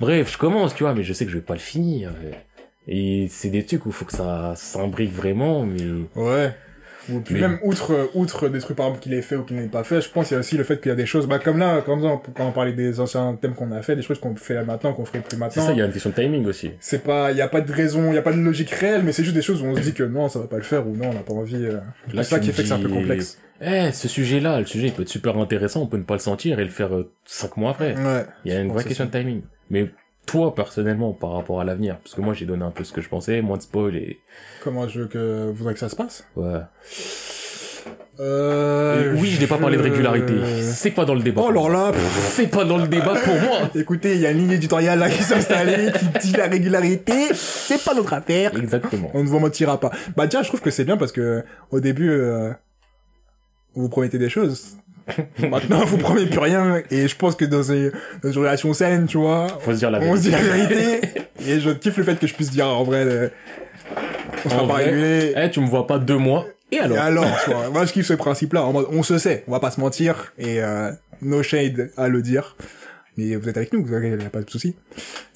Bref, 0.00 0.32
je 0.32 0.38
commence, 0.38 0.74
tu 0.74 0.82
vois, 0.82 0.94
mais 0.94 1.02
je 1.02 1.12
sais 1.12 1.24
que 1.24 1.30
je 1.30 1.36
vais 1.38 1.44
pas 1.44 1.54
le 1.54 1.60
finir. 1.60 2.12
Et 2.86 3.28
c'est 3.30 3.50
des 3.50 3.64
trucs 3.64 3.86
où 3.86 3.92
faut 3.92 4.04
que 4.04 4.12
ça 4.12 4.54
s'imbrique 4.56 5.12
vraiment, 5.12 5.64
mais... 5.64 5.84
Ouais. 6.16 6.54
Ou 7.08 7.20
puis 7.20 7.34
Mais- 7.34 7.40
même 7.40 7.58
outre 7.62 8.10
outre 8.14 8.48
des 8.48 8.58
trucs 8.58 8.76
par 8.76 8.86
exemple 8.86 9.02
qu'il 9.02 9.14
ait 9.14 9.22
fait 9.22 9.36
ou 9.36 9.42
qu'il 9.44 9.56
n'ait 9.56 9.68
pas 9.68 9.84
fait, 9.84 10.00
je 10.00 10.10
pense 10.10 10.28
qu'il 10.28 10.34
y 10.34 10.36
a 10.36 10.40
aussi 10.40 10.56
le 10.56 10.64
fait 10.64 10.80
qu'il 10.80 10.90
y 10.90 10.92
a 10.92 10.96
des 10.96 11.06
choses 11.06 11.26
bah 11.26 11.38
comme 11.38 11.58
là 11.58 11.80
comme 11.80 12.02
ça, 12.02 12.20
quand 12.36 12.46
on 12.46 12.52
parlait 12.52 12.72
des 12.74 13.00
anciens 13.00 13.36
thèmes 13.40 13.54
qu'on 13.54 13.72
a 13.72 13.80
fait, 13.82 13.96
des 13.96 14.02
choses 14.02 14.18
qu'on 14.20 14.34
fait 14.36 14.54
là 14.54 14.64
maintenant 14.64 14.92
qu'on 14.92 15.04
ferait 15.04 15.20
plus 15.20 15.30
C'est 15.30 15.36
maintenant. 15.38 15.66
ça, 15.66 15.72
il 15.72 15.78
y 15.78 15.82
a 15.82 15.86
une 15.86 15.92
question 15.92 16.10
de 16.10 16.14
timing 16.14 16.44
aussi. 16.46 16.72
C'est 16.80 17.02
pas 17.02 17.30
il 17.32 17.38
y 17.38 17.40
a 17.42 17.48
pas 17.48 17.60
de 17.62 17.72
raison, 17.72 18.10
il 18.12 18.14
y 18.14 18.18
a 18.18 18.22
pas 18.22 18.32
de 18.32 18.38
logique 18.40 18.70
réelle, 18.70 19.02
mais 19.02 19.12
c'est 19.12 19.24
juste 19.24 19.34
des 19.36 19.42
choses 19.42 19.62
où 19.62 19.66
on 19.66 19.74
se 19.76 19.80
dit 19.80 19.94
que 19.94 20.02
non, 20.04 20.28
ça 20.28 20.38
va 20.40 20.46
pas 20.46 20.56
le 20.58 20.62
faire 20.62 20.86
ou 20.86 20.94
non, 20.96 21.10
on 21.10 21.14
n'a 21.14 21.20
pas 21.20 21.32
envie. 21.32 21.64
euh. 21.64 21.78
C'est 22.14 22.22
ça 22.24 22.38
qui 22.40 22.52
fait 22.52 22.62
que 22.62 22.68
c'est 22.68 22.74
un 22.74 22.80
peu 22.80 22.88
complexe. 22.88 23.38
Eh, 23.62 23.92
ce 23.92 24.08
sujet-là, 24.08 24.58
le 24.60 24.64
sujet 24.66 24.86
il 24.86 24.92
peut 24.92 25.02
être 25.02 25.08
super 25.10 25.36
intéressant, 25.36 25.82
on 25.82 25.86
peut 25.86 25.98
ne 25.98 26.02
pas 26.02 26.14
le 26.14 26.20
sentir 26.20 26.58
et 26.60 26.64
le 26.64 26.70
faire 26.70 26.94
euh, 26.94 27.10
cinq 27.26 27.56
mois 27.58 27.72
après. 27.72 27.94
Ouais. 27.94 28.24
Il 28.46 28.52
y 28.52 28.56
a 28.56 28.60
une 28.60 28.68
vraie 28.72 28.82
que 28.82 28.88
question 28.88 29.04
de 29.04 29.10
timing. 29.10 29.42
Mais 29.68 29.90
toi, 30.26 30.54
personnellement, 30.54 31.12
par 31.12 31.32
rapport 31.32 31.60
à 31.60 31.64
l'avenir, 31.64 31.98
parce 31.98 32.14
que 32.14 32.20
moi 32.20 32.34
j'ai 32.34 32.46
donné 32.46 32.64
un 32.64 32.70
peu 32.70 32.84
ce 32.84 32.92
que 32.92 33.00
je 33.00 33.08
pensais, 33.08 33.42
moins 33.42 33.56
de 33.56 33.62
spoil 33.62 33.96
et... 33.96 34.20
Comment 34.62 34.88
je 34.88 35.00
veux 35.00 35.06
que 35.06 35.50
voudrais 35.50 35.74
que 35.74 35.80
ça 35.80 35.88
se 35.88 35.96
passe? 35.96 36.24
Ouais. 36.36 36.60
Euh, 38.20 39.16
oui, 39.18 39.30
je 39.30 39.40
n'ai 39.40 39.46
pas 39.46 39.56
parlé 39.56 39.78
de 39.78 39.82
régularité. 39.82 40.34
C'est 40.72 40.90
pas 40.90 41.06
dans 41.06 41.14
le 41.14 41.22
débat. 41.22 41.40
Oh 41.42 41.48
alors 41.48 41.70
là, 41.70 41.90
pff, 41.90 42.32
C'est 42.34 42.48
pas 42.48 42.64
dans 42.64 42.76
le 42.76 42.86
débat 42.86 43.14
pour 43.14 43.34
moi. 43.40 43.70
écoutez, 43.74 44.14
il 44.14 44.20
y 44.20 44.26
a 44.26 44.30
une 44.30 44.38
ligne 44.38 44.52
éditoriale 44.52 44.98
là 44.98 45.08
qui 45.08 45.22
s'est 45.22 45.34
installée 45.34 45.90
qui 46.20 46.28
dit 46.28 46.32
la 46.36 46.46
régularité, 46.46 47.28
c'est 47.32 47.82
pas 47.82 47.94
notre 47.94 48.12
affaire. 48.12 48.54
Exactement. 48.56 49.10
On 49.14 49.22
ne 49.22 49.28
vous 49.28 49.38
mentira 49.38 49.80
pas. 49.80 49.90
Bah 50.16 50.28
tiens, 50.28 50.42
je 50.42 50.48
trouve 50.48 50.60
que 50.60 50.70
c'est 50.70 50.84
bien 50.84 50.98
parce 50.98 51.12
que 51.12 51.42
au 51.70 51.80
début, 51.80 52.10
euh, 52.10 52.52
vous 53.74 53.88
promettez 53.88 54.18
des 54.18 54.28
choses. 54.28 54.76
Maintenant, 55.50 55.84
vous 55.84 55.98
promettez 55.98 56.30
plus 56.30 56.38
rien. 56.38 56.82
Et 56.90 57.08
je 57.08 57.16
pense 57.16 57.34
que 57.36 57.44
dans 57.44 57.62
une, 57.62 57.92
dans 58.22 58.30
une 58.30 58.38
relation 58.38 58.72
saine, 58.72 59.06
tu 59.06 59.18
vois, 59.18 59.46
Faut 59.60 59.72
se 59.72 59.78
dire 59.78 59.90
la 59.90 60.00
on 60.00 60.16
se 60.16 60.22
dit 60.22 60.30
la 60.30 60.38
vérité. 60.40 61.00
et 61.46 61.60
je 61.60 61.70
kiffe 61.70 61.96
le 61.96 62.04
fait 62.04 62.18
que 62.18 62.26
je 62.26 62.34
puisse 62.34 62.50
dire 62.50 62.66
en 62.66 62.84
vrai, 62.84 63.04
euh, 63.06 63.28
on 64.44 64.50
sera 64.50 64.62
En 64.62 64.66
pas 64.66 64.74
vrai, 64.74 64.84
régulé. 64.84 65.32
Eh, 65.36 65.50
tu 65.50 65.60
me 65.60 65.66
vois 65.66 65.86
pas 65.86 65.98
deux 65.98 66.18
mois. 66.18 66.46
Et 66.72 66.78
alors 66.78 66.96
Et 66.96 67.00
alors, 67.00 67.26
tu 67.44 67.50
vois, 67.50 67.68
moi 67.70 67.84
je 67.84 67.92
kiffe 67.92 68.06
ce 68.06 68.14
principe-là. 68.14 68.62
En 68.64 68.72
mode, 68.72 68.86
on 68.92 69.02
se 69.02 69.18
sait, 69.18 69.44
on 69.48 69.52
va 69.52 69.60
pas 69.60 69.70
se 69.70 69.80
mentir. 69.80 70.32
Et 70.38 70.62
euh, 70.62 70.90
no 71.22 71.42
shade 71.42 71.90
à 71.96 72.08
le 72.08 72.22
dire. 72.22 72.56
Mais 73.20 73.36
vous 73.36 73.48
êtes 73.48 73.56
avec 73.56 73.72
nous, 73.72 73.86
il 73.86 74.16
n'y 74.16 74.24
a 74.24 74.30
pas 74.30 74.40
de 74.40 74.50
souci. 74.50 74.76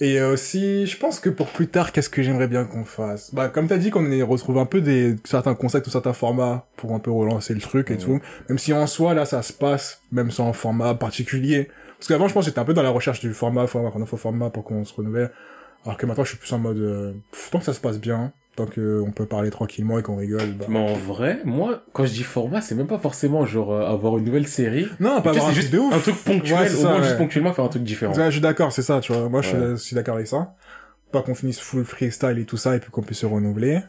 Et 0.00 0.18
euh, 0.18 0.32
aussi, 0.32 0.86
je 0.86 0.96
pense 0.96 1.20
que 1.20 1.28
pour 1.28 1.48
plus 1.48 1.68
tard, 1.68 1.92
qu'est-ce 1.92 2.08
que 2.08 2.22
j'aimerais 2.22 2.48
bien 2.48 2.64
qu'on 2.64 2.84
fasse? 2.84 3.34
Bah, 3.34 3.48
comme 3.48 3.68
t'as 3.68 3.76
dit, 3.76 3.90
qu'on 3.90 4.10
ait 4.10 4.22
retrouvé 4.22 4.60
un 4.60 4.66
peu 4.66 4.80
des 4.80 5.16
certains 5.24 5.54
concepts 5.54 5.86
ou 5.86 5.90
certains 5.90 6.12
formats 6.12 6.66
pour 6.76 6.92
un 6.92 6.98
peu 6.98 7.10
relancer 7.10 7.54
le 7.54 7.60
truc 7.60 7.90
et 7.90 7.98
tout. 7.98 8.20
Même 8.48 8.58
si 8.58 8.72
en 8.72 8.86
soi, 8.86 9.14
là, 9.14 9.26
ça 9.26 9.42
se 9.42 9.52
passe, 9.52 10.02
même 10.12 10.30
sans 10.30 10.52
format 10.52 10.94
particulier. 10.94 11.68
Parce 11.98 12.08
qu'avant, 12.08 12.28
je 12.28 12.34
pense 12.34 12.44
que 12.44 12.50
j'étais 12.50 12.60
un 12.60 12.64
peu 12.64 12.74
dans 12.74 12.82
la 12.82 12.90
recherche 12.90 13.20
du 13.20 13.32
format, 13.34 13.66
format, 13.66 13.90
format, 13.90 14.06
format 14.06 14.50
pour 14.50 14.64
qu'on 14.64 14.84
se 14.84 14.94
renouvelle. 14.94 15.30
Alors 15.84 15.98
que 15.98 16.06
maintenant, 16.06 16.24
je 16.24 16.30
suis 16.30 16.38
plus 16.38 16.52
en 16.52 16.58
mode, 16.58 16.78
euh, 16.78 17.12
tant 17.50 17.58
que 17.58 17.64
ça 17.64 17.74
se 17.74 17.80
passe 17.80 18.00
bien, 18.00 18.32
tant 18.56 18.66
qu'on 18.66 19.10
peut 19.14 19.26
parler 19.26 19.50
tranquillement 19.50 19.98
et 19.98 20.02
qu'on 20.02 20.16
rigole, 20.16 20.52
bah... 20.58 20.66
Mais 20.68 20.78
en 20.78 20.92
vrai, 20.94 21.40
moi, 21.44 21.82
quand 21.92 22.04
je 22.06 22.12
dis 22.12 22.22
format, 22.22 22.60
c'est 22.60 22.74
même 22.74 22.86
pas 22.86 22.98
forcément 22.98 23.44
genre 23.46 23.72
euh, 23.72 23.86
avoir 23.86 24.16
une 24.18 24.24
nouvelle 24.24 24.46
série. 24.46 24.86
Non, 25.00 25.20
pas 25.22 25.30
avoir 25.30 25.48
un 25.48 25.52
juste 25.52 25.72
de 25.72 25.78
ouf. 25.78 25.92
un 25.92 25.98
truc 25.98 26.16
ponctuel, 26.24 26.58
Ouais, 26.60 26.72
au 26.72 26.76
ça, 26.76 26.88
moins 26.88 26.98
ouais. 26.98 27.04
juste 27.04 27.18
ponctuellement 27.18 27.52
faire 27.52 27.64
un 27.64 27.68
truc 27.68 27.82
différent. 27.82 28.14
Ouais, 28.14 28.26
je 28.26 28.30
suis 28.32 28.40
d'accord, 28.40 28.70
c'est 28.72 28.82
ça, 28.82 29.00
tu 29.00 29.12
vois. 29.12 29.28
Moi, 29.28 29.42
je 29.42 29.48
suis- 29.76 29.88
je 29.90 29.94
d'accord 29.96 30.14
avec 30.14 30.26
ça. 30.28 30.54
Pas 31.12 31.22
qu'on 31.22 31.34
finisse 31.34 31.60
full 31.60 31.84
freestyle 31.84 32.38
et 32.38 32.44
tout 32.44 32.56
ça, 32.56 32.76
et 32.76 32.80
puis 32.80 32.90
qu'on 32.90 33.02
puisse 33.02 33.18
se 33.20 33.26
renouveler. 33.26 33.80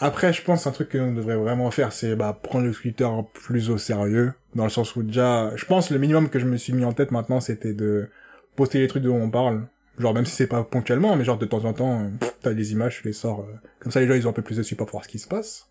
Après, 0.00 0.32
je 0.32 0.42
pense 0.42 0.66
un 0.68 0.70
truc 0.70 0.90
que 0.90 0.98
on 0.98 1.12
devrait 1.12 1.36
vraiment 1.36 1.70
faire, 1.72 1.92
c'est 1.92 2.14
bah, 2.14 2.38
prendre 2.40 2.64
le 2.66 2.72
Twitter 2.72 3.08
plus 3.34 3.68
au 3.68 3.78
sérieux, 3.78 4.32
dans 4.54 4.62
le 4.64 4.70
sens 4.70 4.94
où 4.94 5.02
déjà, 5.02 5.50
je 5.56 5.64
pense 5.64 5.90
le 5.90 5.98
minimum 5.98 6.28
que 6.28 6.38
je 6.38 6.46
me 6.46 6.56
suis 6.56 6.72
mis 6.72 6.84
en 6.84 6.92
tête 6.92 7.10
maintenant, 7.10 7.40
c'était 7.40 7.72
de 7.74 8.08
poster 8.54 8.78
les 8.78 8.86
trucs 8.86 9.02
dont 9.02 9.16
on 9.16 9.28
parle. 9.30 9.66
Genre, 9.98 10.14
même 10.14 10.24
si 10.26 10.36
c'est 10.36 10.46
pas 10.46 10.62
ponctuellement, 10.62 11.16
mais 11.16 11.24
genre 11.24 11.38
de 11.38 11.46
temps 11.46 11.64
en 11.64 11.72
temps, 11.72 12.02
euh, 12.02 12.26
t'as 12.40 12.54
des 12.54 12.70
images, 12.70 13.00
tu 13.02 13.08
les 13.08 13.12
sors. 13.12 13.44
Comme 13.80 13.92
ça, 13.92 14.00
les 14.00 14.06
gens, 14.06 14.14
ils 14.14 14.26
ont 14.26 14.30
un 14.30 14.34
peu 14.34 14.42
plus 14.42 14.56
de 14.56 14.62
support 14.62 14.86
pour 14.86 14.98
voir 14.98 15.04
ce 15.04 15.08
qui 15.08 15.18
se 15.18 15.28
passe. 15.28 15.68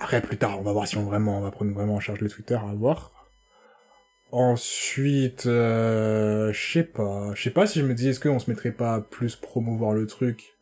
Après, 0.00 0.20
plus 0.20 0.36
tard, 0.36 0.58
on 0.58 0.62
va 0.62 0.72
voir 0.72 0.86
si 0.86 0.96
on 0.96 1.04
vraiment, 1.04 1.38
on 1.38 1.40
va 1.40 1.50
prendre 1.50 1.72
vraiment 1.72 1.94
en 1.94 2.00
charge 2.00 2.20
le 2.20 2.28
Twitter, 2.28 2.54
à 2.54 2.74
voir. 2.74 3.12
Ensuite, 4.32 5.46
euh, 5.46 6.52
je 6.52 6.72
sais 6.72 6.82
pas, 6.82 7.30
je 7.34 7.42
sais 7.42 7.50
pas 7.50 7.66
si 7.66 7.78
je 7.78 7.84
me 7.84 7.94
dis 7.94 8.08
est-ce 8.08 8.18
qu'on 8.18 8.40
se 8.40 8.50
mettrait 8.50 8.72
pas 8.72 8.94
à 8.94 9.00
plus 9.00 9.36
promouvoir 9.36 9.92
le 9.92 10.06
truc, 10.06 10.56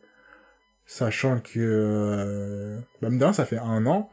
sachant 0.84 1.40
que 1.40 1.58
euh, 1.58 2.78
bah, 3.00 3.08
de 3.08 3.16
rien, 3.16 3.32
ça 3.32 3.46
fait 3.46 3.58
un 3.58 3.86
an 3.86 4.10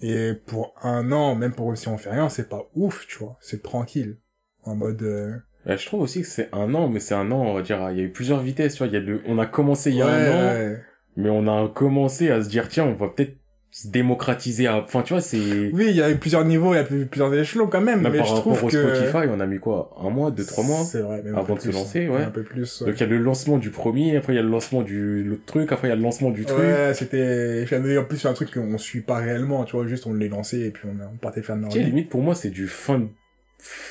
et 0.00 0.32
pour 0.46 0.74
un 0.82 1.12
an, 1.12 1.34
même 1.34 1.52
pour 1.52 1.76
si 1.76 1.86
on 1.88 1.98
fait 1.98 2.10
rien, 2.10 2.28
c'est 2.28 2.48
pas 2.48 2.68
ouf, 2.74 3.06
tu 3.06 3.18
vois, 3.18 3.36
c'est 3.40 3.62
tranquille, 3.62 4.16
en 4.64 4.74
mode 4.74 5.02
euh, 5.02 5.36
Ouais, 5.66 5.76
je 5.76 5.86
trouve 5.86 6.00
aussi 6.00 6.22
que 6.22 6.26
c'est 6.26 6.48
un 6.52 6.74
an, 6.74 6.88
mais 6.88 6.98
c'est 6.98 7.14
un 7.14 7.30
an, 7.30 7.42
on 7.42 7.54
va 7.54 7.62
dire, 7.62 7.90
il 7.90 7.98
y 7.98 8.00
a 8.00 8.04
eu 8.04 8.10
plusieurs 8.10 8.40
vitesses, 8.40 8.72
tu 8.72 8.78
vois, 8.78 8.86
il 8.88 8.94
y 8.94 8.96
a 8.96 9.00
le, 9.00 9.22
on 9.26 9.38
a 9.38 9.46
commencé 9.46 9.90
il 9.90 9.96
y 9.96 10.02
a 10.02 10.06
ouais, 10.06 10.12
un 10.12 10.32
an, 10.32 10.54
ouais. 10.54 10.82
Mais 11.16 11.30
on 11.30 11.46
a 11.48 11.68
commencé 11.68 12.30
à 12.30 12.42
se 12.42 12.48
dire, 12.48 12.68
tiens, 12.68 12.84
on 12.86 12.94
va 12.94 13.08
peut-être 13.08 13.36
se 13.74 13.88
démocratiser 13.88 14.66
à, 14.66 14.82
enfin, 14.82 15.00
tu 15.00 15.14
vois, 15.14 15.22
c'est, 15.22 15.70
Oui, 15.72 15.86
il 15.88 15.96
y 15.96 16.02
a 16.02 16.10
eu 16.10 16.16
plusieurs 16.16 16.44
niveaux, 16.44 16.74
il 16.74 16.76
y 16.76 16.80
a 16.80 16.84
plus- 16.84 17.06
plusieurs 17.06 17.32
échelons 17.34 17.68
quand 17.68 17.80
même, 17.80 18.02
même 18.02 18.12
mais 18.12 18.18
par 18.18 18.26
je 18.26 18.32
rapport 18.34 18.52
trouve 18.54 18.64
au 18.64 18.68
que 18.68 18.94
Spotify, 18.94 19.28
on 19.30 19.40
a 19.40 19.46
mis 19.46 19.58
quoi? 19.60 19.96
Un 19.98 20.10
mois, 20.10 20.30
deux, 20.30 20.44
trois 20.44 20.62
mois? 20.62 20.84
C'est 20.84 21.00
vrai, 21.00 21.22
même 21.22 21.34
avant 21.36 21.54
de 21.54 21.60
se 21.60 21.70
lancer, 21.70 22.06
ouais. 22.06 22.24
Un 22.24 22.30
peu 22.30 22.42
plus. 22.42 22.82
ouais. 22.82 22.88
Donc 22.88 23.00
il 23.00 23.00
y 23.00 23.04
a 23.04 23.06
le 23.06 23.16
lancement 23.16 23.56
du 23.56 23.70
premier, 23.70 24.14
après 24.18 24.34
il 24.34 24.36
y 24.36 24.38
a 24.38 24.42
le 24.42 24.50
lancement 24.50 24.82
du 24.82 25.24
l'autre 25.24 25.46
truc, 25.46 25.72
après 25.72 25.88
il 25.88 25.90
y 25.90 25.92
a 25.94 25.96
le 25.96 26.02
lancement 26.02 26.30
du 26.30 26.44
truc. 26.44 26.58
Ouais, 26.58 26.92
c'était, 26.94 27.64
en 27.98 28.04
plus 28.04 28.18
c'est 28.18 28.28
un 28.28 28.34
truc 28.34 28.52
qu'on 28.52 28.76
suit 28.76 29.00
pas 29.00 29.16
réellement, 29.16 29.64
tu 29.64 29.74
vois, 29.74 29.86
juste 29.86 30.06
on 30.06 30.12
l'a 30.12 30.26
lancé 30.26 30.60
et 30.66 30.70
puis 30.70 30.86
on, 30.86 31.02
on 31.14 31.16
partait 31.16 31.40
faire 31.40 31.56
notre 31.56 31.78
limite 31.78 32.10
pour 32.10 32.20
moi 32.20 32.34
c'est 32.34 32.50
du 32.50 32.68
fin, 32.68 33.08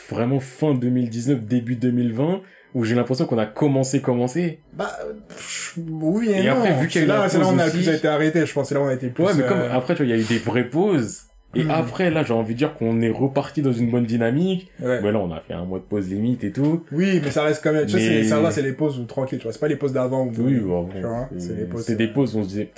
vraiment 0.10 0.40
fin 0.40 0.76
2019, 0.76 1.44
début 1.46 1.76
2020, 1.76 2.42
où 2.74 2.84
j'ai 2.86 2.96
l'impression 2.96 3.26
qu'on 3.26 3.38
a 3.38 3.46
commencé, 3.46 4.02
commencé. 4.02 4.60
Bah, 4.74 4.92
pff, 5.28 5.78
oui 5.78 6.30
et, 6.30 6.40
Et 6.40 6.44
non. 6.48 6.54
après, 6.54 6.74
vu 6.80 6.88
qu'il 6.88 7.02
y 7.02 7.04
a 7.04 7.08
c'est 7.08 7.14
eu 7.14 7.22
là, 7.24 7.30
c'est 7.30 7.38
là 7.40 7.46
où 7.46 7.50
on 7.50 7.60
a 7.60 7.64
pause 7.64 7.72
plus 7.72 7.88
aussi. 7.88 7.98
été 7.98 8.08
arrêté, 8.08 8.46
je 8.46 8.54
pense, 8.54 8.70
c'est 8.70 8.76
là 8.76 8.82
où 8.82 8.86
on 8.86 8.88
a 8.88 8.94
été 8.94 9.10
plus. 9.10 9.24
Ouais, 9.26 9.34
mais 9.36 9.44
euh, 9.44 9.50
comme 9.50 9.62
après 9.72 9.94
tu 9.96 10.04
vois, 10.04 10.14
il 10.14 10.18
y 10.18 10.20
a 10.20 10.22
eu 10.22 10.26
des 10.28 10.38
vraies 10.40 10.70
pauses. 10.70 11.24
Et 11.54 11.64
Hmm. 11.66 11.72
après 11.72 12.10
là, 12.10 12.24
j'ai 12.24 12.34
envie 12.34 12.54
de 12.54 12.60
dire 12.60 12.76
qu'on 12.76 13.02
est 13.02 13.10
reparti 13.10 13.62
dans 13.62 13.74
une 13.74 13.92
bonne 13.92 14.06
dynamique. 14.06 14.72
ouais. 14.82 15.02
Mais 15.02 15.12
là, 15.12 15.20
on 15.20 15.30
a 15.34 15.42
fait 15.42 15.54
un 15.54 15.66
mois 15.66 15.80
de 15.80 15.84
pause 15.84 16.08
limite 16.08 16.46
et 16.46 16.52
tout. 16.54 16.86
Oui, 16.94 17.20
mais 17.22 17.30
ça 17.30 17.44
reste 17.44 17.62
quand 17.62 17.74
même, 17.74 17.86
tu 17.86 17.92
sais, 17.92 17.98
Mais- 17.98 18.24
c'est- 18.24 18.30
ça 18.30 18.40
va, 18.40 18.52
c'est 18.52 18.62
les 18.62 18.72
pauses 18.72 18.98
où 19.00 19.04
tranquille, 19.04 19.38
tu 19.38 19.44
vois, 19.44 19.52
c'est 19.52 19.60
pas 19.60 19.68
les 19.68 19.76
pauses 19.76 19.92
d'avant 19.92 20.24
où. 20.24 20.32
Oui, 20.38 20.60
bon, 20.62 20.88
c'est- 21.34 21.40
c'est 21.48 21.54
les 21.56 21.66
pauses. 21.66 21.84
c'est 21.84 21.96
des 21.96 22.08
pauses 22.08 22.36
où 22.36 22.40
on 22.40 22.44
se 22.44 22.48
disait, 22.48 22.72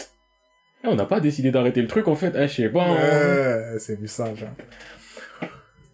Eh, 0.85 0.87
on 0.89 0.95
n'a 0.95 1.05
pas 1.05 1.19
décidé 1.21 1.49
d'arrêter 1.51 1.81
le 1.81 1.87
truc 1.87 2.07
en 2.09 2.15
fait. 2.15 2.33
Eh, 2.35 2.45
je 2.47 2.53
sais 2.63 2.69
pas. 2.69 2.83
hein. 2.83 2.95
Ouais, 2.95 3.79
c'est 3.79 3.97
du 4.01 4.07
ça, 4.07 4.25
genre. 4.35 4.49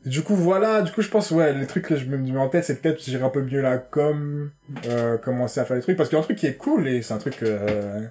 Du 0.06 0.22
coup, 0.22 0.36
voilà, 0.36 0.82
du 0.82 0.92
coup, 0.92 1.02
je 1.02 1.10
pense, 1.10 1.32
ouais, 1.32 1.54
les 1.54 1.68
trucs 1.68 1.86
que 1.86 1.98
je 1.98 2.06
me 2.06 2.18
mets 2.18 2.38
en 2.38 2.48
tête, 2.48 2.64
c'est 2.64 2.82
peut-être 2.82 3.04
gérer 3.04 3.24
un 3.24 3.30
peu 3.30 3.42
mieux 3.42 3.62
la 3.62 3.78
com, 3.78 4.50
euh, 4.88 5.18
commencer 5.18 5.60
à 5.60 5.66
faire 5.66 5.76
des 5.76 5.84
trucs, 5.84 5.98
parce 5.98 6.10
qu'il 6.10 6.16
y 6.16 6.20
a 6.20 6.22
un 6.22 6.26
truc 6.26 6.38
qui 6.38 6.48
est 6.48 6.56
cool, 6.56 6.88
et 6.88 7.02
c'est 7.02 7.14
un 7.14 7.18
truc, 7.18 7.44
euh, 7.44 8.08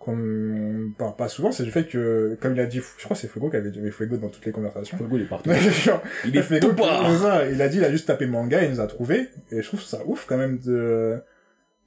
qu'on 0.00 0.92
parle 0.98 1.14
pas 1.14 1.28
souvent, 1.28 1.52
c'est 1.52 1.62
du 1.62 1.70
fait 1.70 1.86
que, 1.86 2.36
comme 2.40 2.54
il 2.54 2.60
a 2.60 2.66
dit, 2.66 2.80
je 2.98 3.04
crois 3.04 3.14
que 3.14 3.20
c'est 3.20 3.28
Fuego 3.28 3.48
qui 3.48 3.56
avait 3.56 3.70
dit, 3.70 3.80
mais 3.80 3.92
Fuego 3.92 4.16
dans 4.16 4.28
toutes 4.28 4.44
les 4.44 4.52
conversations. 4.52 4.98
Fuego, 4.98 5.16
il 5.16 5.22
est 5.22 5.84
genre, 5.84 6.02
Il 6.24 6.36
est 6.36 6.42
Fuego, 6.42 6.68
tout 6.68 6.74
part. 6.74 7.08
c'est 7.10 7.18
ça, 7.18 7.46
il 7.46 7.62
a 7.62 7.68
dit, 7.68 7.78
il 7.78 7.84
a 7.84 7.92
juste 7.92 8.06
tapé 8.06 8.26
manga, 8.26 8.62
il 8.64 8.70
nous 8.70 8.80
a 8.80 8.86
trouvé, 8.88 9.28
et 9.52 9.62
je 9.62 9.66
trouve 9.68 9.82
ça 9.82 10.02
ouf 10.06 10.26
quand 10.26 10.36
même 10.36 10.58
de, 10.58 11.22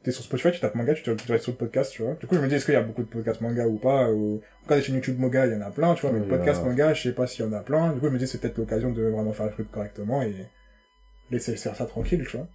t'es 0.08 0.14
sur 0.14 0.24
Spotify, 0.24 0.52
tu 0.52 0.60
tapes 0.62 0.76
manga, 0.76 0.94
tu 0.94 1.04
tu 1.04 1.12
restes 1.32 1.44
sur 1.44 1.52
le 1.52 1.58
podcast, 1.58 1.92
tu 1.92 2.02
vois. 2.02 2.14
Du 2.14 2.28
coup, 2.28 2.36
je 2.36 2.40
me 2.40 2.48
dis, 2.48 2.56
est-ce 2.56 2.66
qu'il 2.66 2.74
y 2.74 2.78
a 2.78 2.82
beaucoup 2.82 3.04
de 3.04 3.08
podcasts 3.08 3.42
manga 3.42 3.68
ou 3.68 3.78
pas, 3.78 4.10
ou, 4.10 4.42
en 4.64 4.68
cas, 4.70 4.76
des 4.78 4.82
chaînes 4.82 4.96
YouTube 4.96 5.20
manga, 5.20 5.46
il 5.46 5.52
y 5.54 5.56
en 5.56 5.62
a 5.62 5.70
plein, 5.72 5.94
tu 5.96 6.02
vois, 6.04 6.12
mais 6.12 6.22
podcast 6.26 6.62
a- 6.62 6.66
manga, 6.66 6.94
je 6.94 7.04
sais 7.04 7.12
pas 7.14 7.28
s'il 7.28 7.44
y 7.44 7.48
en 7.48 7.52
a 7.54 7.60
plein. 7.60 7.92
Du 7.94 8.00
coup, 8.00 8.06
je 8.08 8.12
me 8.12 8.18
dis, 8.18 8.26
c'est 8.28 8.40
peut-être 8.40 8.58
l'occasion 8.58 8.92
de 8.92 9.04
vraiment 9.04 9.34
faire 9.34 9.48
le 9.48 9.52
truc 9.52 9.70
correctement 9.72 10.22
et 10.22 10.34
laisser 11.32 11.56
faire 11.58 11.76
ça 11.76 11.86
tranquille, 11.86 12.26
tu 12.30 12.38
vois. 12.38 12.48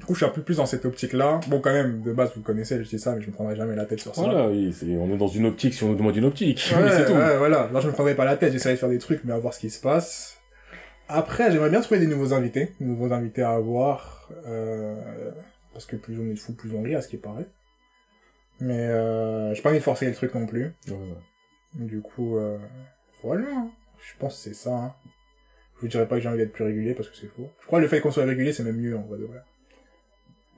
Du 0.00 0.04
coup, 0.04 0.14
je 0.14 0.18
suis 0.18 0.26
un 0.26 0.30
peu 0.34 0.42
plus 0.42 0.58
dans 0.58 0.66
cette 0.66 0.84
optique-là. 0.84 1.40
Bon, 1.48 1.60
quand 1.60 1.72
même, 1.72 2.02
de 2.02 2.12
base, 2.12 2.30
vous 2.36 2.42
connaissez, 2.42 2.82
je 2.84 2.88
dis 2.88 2.98
ça, 3.00 3.14
mais 3.16 3.20
je 3.22 3.26
me 3.28 3.32
prendrai 3.32 3.56
jamais 3.56 3.74
la 3.74 3.84
tête 3.84 3.98
sur 4.00 4.14
ça. 4.14 4.22
Voilà, 4.22 4.48
oui, 4.48 4.72
on 5.00 5.12
est 5.12 5.16
dans 5.16 5.26
une 5.28 5.46
optique 5.46 5.74
si 5.74 5.82
on 5.84 5.88
nous 5.88 5.96
demande 5.96 6.14
une 6.16 6.24
optique. 6.24 6.72
Ouais, 6.76 6.90
c'est 6.90 7.04
tout. 7.06 7.12
ouais, 7.14 7.36
voilà. 7.36 7.68
Là, 7.72 7.80
je 7.80 7.86
me 7.88 7.92
prendrai 7.92 8.14
pas 8.14 8.24
la 8.24 8.36
tête, 8.36 8.52
j'essaierai 8.52 8.74
de 8.74 8.78
faire 8.80 8.88
des 8.88 8.98
trucs, 8.98 9.24
mais 9.24 9.32
à 9.32 9.38
voir 9.38 9.54
ce 9.54 9.60
qui 9.60 9.70
se 9.70 9.80
passe. 9.80 10.36
Après, 11.08 11.50
j'aimerais 11.50 11.70
bien 11.70 11.80
trouver 11.80 11.98
des 12.00 12.06
nouveaux 12.06 12.32
invités, 12.34 12.74
nouveaux 12.80 13.12
invités 13.12 13.42
à 13.42 13.52
avoir, 13.52 14.28
euh, 14.46 14.94
parce 15.72 15.86
que 15.86 15.96
plus 15.96 16.18
on 16.18 16.24
est 16.30 16.34
de 16.34 16.38
fous, 16.38 16.54
plus 16.54 16.74
on 16.74 16.82
rit, 16.82 16.94
à 16.94 17.02
ce 17.02 17.08
qui 17.08 17.16
paraît. 17.16 17.46
Mais 18.60 18.88
euh, 18.88 19.54
j'ai 19.54 19.62
pas 19.62 19.70
envie 19.70 19.78
de 19.78 19.84
forcer 19.84 20.06
le 20.06 20.14
truc 20.14 20.34
non 20.34 20.46
plus. 20.46 20.72
Ouais, 20.88 20.94
ouais. 20.94 21.84
Du 21.86 22.00
coup, 22.00 22.36
euh, 22.38 22.58
voilà. 23.22 23.46
hein. 23.48 23.70
Je 24.00 24.18
pense 24.18 24.34
que 24.36 24.40
c'est 24.40 24.54
ça. 24.54 24.74
Hein. 24.74 24.94
Je 25.76 25.82
vous 25.82 25.88
dirais 25.88 26.08
pas 26.08 26.16
que 26.16 26.22
j'ai 26.22 26.28
envie 26.28 26.38
d'être 26.38 26.52
plus 26.52 26.64
régulier 26.64 26.94
parce 26.94 27.08
que 27.08 27.16
c'est 27.16 27.28
faux. 27.28 27.48
Je 27.60 27.66
crois 27.66 27.78
que 27.78 27.82
le 27.84 27.88
fait 27.88 28.00
qu'on 28.00 28.10
soit 28.10 28.24
régulier, 28.24 28.52
c'est 28.52 28.64
même 28.64 28.78
mieux 28.78 28.96
en 28.96 29.02
vrai 29.02 29.18
de 29.18 29.24
vrai. 29.26 29.38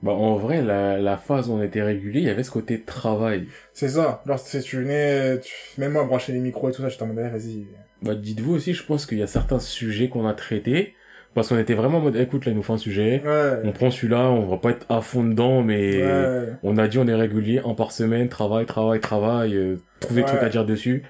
Bah, 0.01 0.13
en 0.13 0.35
vrai, 0.37 0.63
la, 0.63 0.97
la 0.97 1.15
phase 1.15 1.47
où 1.47 1.53
on 1.53 1.61
était 1.61 1.83
régulier, 1.83 2.21
il 2.21 2.25
y 2.25 2.29
avait 2.29 2.41
ce 2.41 2.49
côté 2.49 2.81
travail. 2.81 3.47
C'est 3.73 3.89
ça. 3.89 4.23
Genre, 4.25 4.39
si 4.39 4.59
tu 4.61 4.77
venais, 4.77 5.39
tu... 5.41 5.79
même 5.79 5.91
moi, 5.91 6.03
brancher 6.05 6.33
les 6.33 6.39
micros 6.39 6.69
et 6.69 6.71
tout 6.71 6.81
ça, 6.81 6.89
j'étais 6.89 7.03
en 7.03 7.07
mode, 7.07 7.23
eh, 7.23 7.29
vas-y. 7.29 7.67
Bah, 8.01 8.15
dites-vous 8.15 8.55
aussi, 8.55 8.73
je 8.73 8.83
pense 8.83 9.05
qu'il 9.05 9.19
y 9.19 9.23
a 9.23 9.27
certains 9.27 9.59
sujets 9.59 10.09
qu'on 10.09 10.25
a 10.25 10.33
traités, 10.33 10.95
parce 11.33 11.47
qu'on 11.49 11.57
était 11.57 11.73
vraiment 11.73 11.99
en 11.99 12.01
mode, 12.01 12.15
écoute, 12.15 12.45
là, 12.45 12.51
il 12.51 12.55
nous 12.57 12.63
fait 12.63 12.73
un 12.73 12.77
sujet, 12.77 13.21
Ouais. 13.25 13.59
on 13.63 13.71
prend 13.71 13.89
celui-là, 13.91 14.29
on 14.29 14.47
va 14.47 14.57
pas 14.57 14.71
être 14.71 14.85
à 14.89 15.01
fond 15.01 15.23
dedans, 15.23 15.61
mais 15.63 16.03
Ouais. 16.03 16.47
on 16.63 16.77
a 16.77 16.87
dit 16.87 16.97
on 16.97 17.07
est 17.07 17.15
régulier, 17.15 17.61
un 17.65 17.73
par 17.73 17.91
semaine, 17.91 18.27
travail, 18.29 18.65
travail, 18.65 18.99
travail, 18.99 19.55
euh, 19.55 19.77
trouver 19.99 20.21
des 20.21 20.27
trucs 20.27 20.43
à 20.43 20.49
dire 20.49 20.65
dessus. 20.65 21.03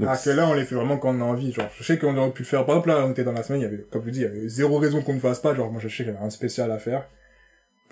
Donc, 0.00 0.08
Alors 0.08 0.20
que 0.22 0.30
là, 0.30 0.48
on 0.48 0.54
les 0.54 0.64
fait 0.64 0.74
vraiment 0.74 0.98
quand 0.98 1.14
on 1.14 1.20
a 1.20 1.24
envie. 1.24 1.52
Genre, 1.52 1.68
je 1.78 1.82
sais 1.84 1.96
qu'on 1.98 2.16
aurait 2.16 2.30
pu 2.32 2.42
le 2.42 2.46
faire. 2.48 2.66
Par 2.66 2.74
exemple, 2.76 2.88
là, 2.88 3.04
on 3.06 3.10
était 3.12 3.22
dans 3.22 3.32
la 3.32 3.42
semaine, 3.44 3.60
il 3.60 3.64
y 3.64 3.66
avait, 3.66 3.84
comme 3.90 4.02
je 4.04 4.10
dis, 4.10 4.18
il 4.20 4.22
y 4.22 4.26
avait 4.26 4.48
zéro 4.48 4.78
raison 4.78 5.00
qu'on 5.00 5.14
ne 5.14 5.20
fasse 5.20 5.38
pas. 5.38 5.54
Genre, 5.54 5.70
moi, 5.70 5.80
je 5.80 5.88
sais 5.88 6.02
qu'il 6.04 6.06
y 6.06 6.10
avait 6.16 6.24
un 6.24 6.30
spécial 6.30 6.70
à 6.72 6.78
faire. 6.78 7.04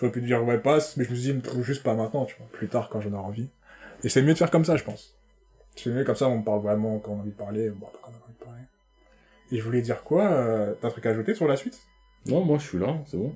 J'aurais 0.00 0.10
pu 0.10 0.20
dire, 0.20 0.42
ouais, 0.44 0.58
passe, 0.58 0.96
mais 0.96 1.04
je 1.04 1.10
me 1.10 1.14
suis 1.14 1.32
dit, 1.34 1.40
juste 1.62 1.84
pas 1.84 1.94
maintenant, 1.94 2.24
tu 2.24 2.34
vois. 2.36 2.48
Plus 2.50 2.66
tard, 2.66 2.88
quand 2.90 3.00
j'en 3.00 3.12
aurai 3.12 3.22
envie. 3.24 3.48
Et 4.02 4.08
c'est 4.08 4.22
mieux 4.22 4.32
de 4.32 4.38
faire 4.38 4.50
comme 4.50 4.64
ça, 4.64 4.76
je 4.76 4.82
pense. 4.82 5.14
C'est 5.76 5.90
mieux 5.90 6.02
comme 6.04 6.16
ça, 6.16 6.28
on 6.28 6.42
parle 6.42 6.62
vraiment 6.62 6.98
quand 6.98 7.12
on 7.12 7.18
a 7.18 7.20
envie 7.20 7.30
de 7.30 7.36
parler, 7.36 7.70
bon, 7.70 7.86
pas 7.86 7.92
quand 8.02 8.10
on 8.10 8.23
Et 9.52 9.58
je 9.58 9.62
voulais 9.62 9.82
dire 9.82 10.02
quoi, 10.02 10.31
euh, 10.31 10.74
t'as 10.81 10.89
un 10.89 10.90
truc 10.90 11.06
à 11.06 11.10
ajouter 11.10 11.34
sur 11.34 11.47
la 11.47 11.56
suite? 11.56 11.78
non, 12.26 12.42
moi, 12.42 12.58
je 12.58 12.66
suis 12.66 12.78
là, 12.78 12.97
c'est 13.06 13.18
bon. 13.18 13.34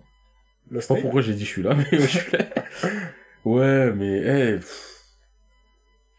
Le 0.70 0.81
Je 0.81 0.87
sais 0.87 0.95
pas 0.95 1.01
pourquoi 1.01 1.20
j'ai 1.20 1.35
dit 1.35 1.45
je 1.45 1.51
suis 1.51 1.62
là, 1.62 1.75
mais 1.77 1.87
je 1.93 2.07
suis 2.07 2.33
là. 2.33 2.45
Ouais, 3.45 3.93
mais, 3.93 4.19
eh, 4.19 4.57
pff, 4.57 4.99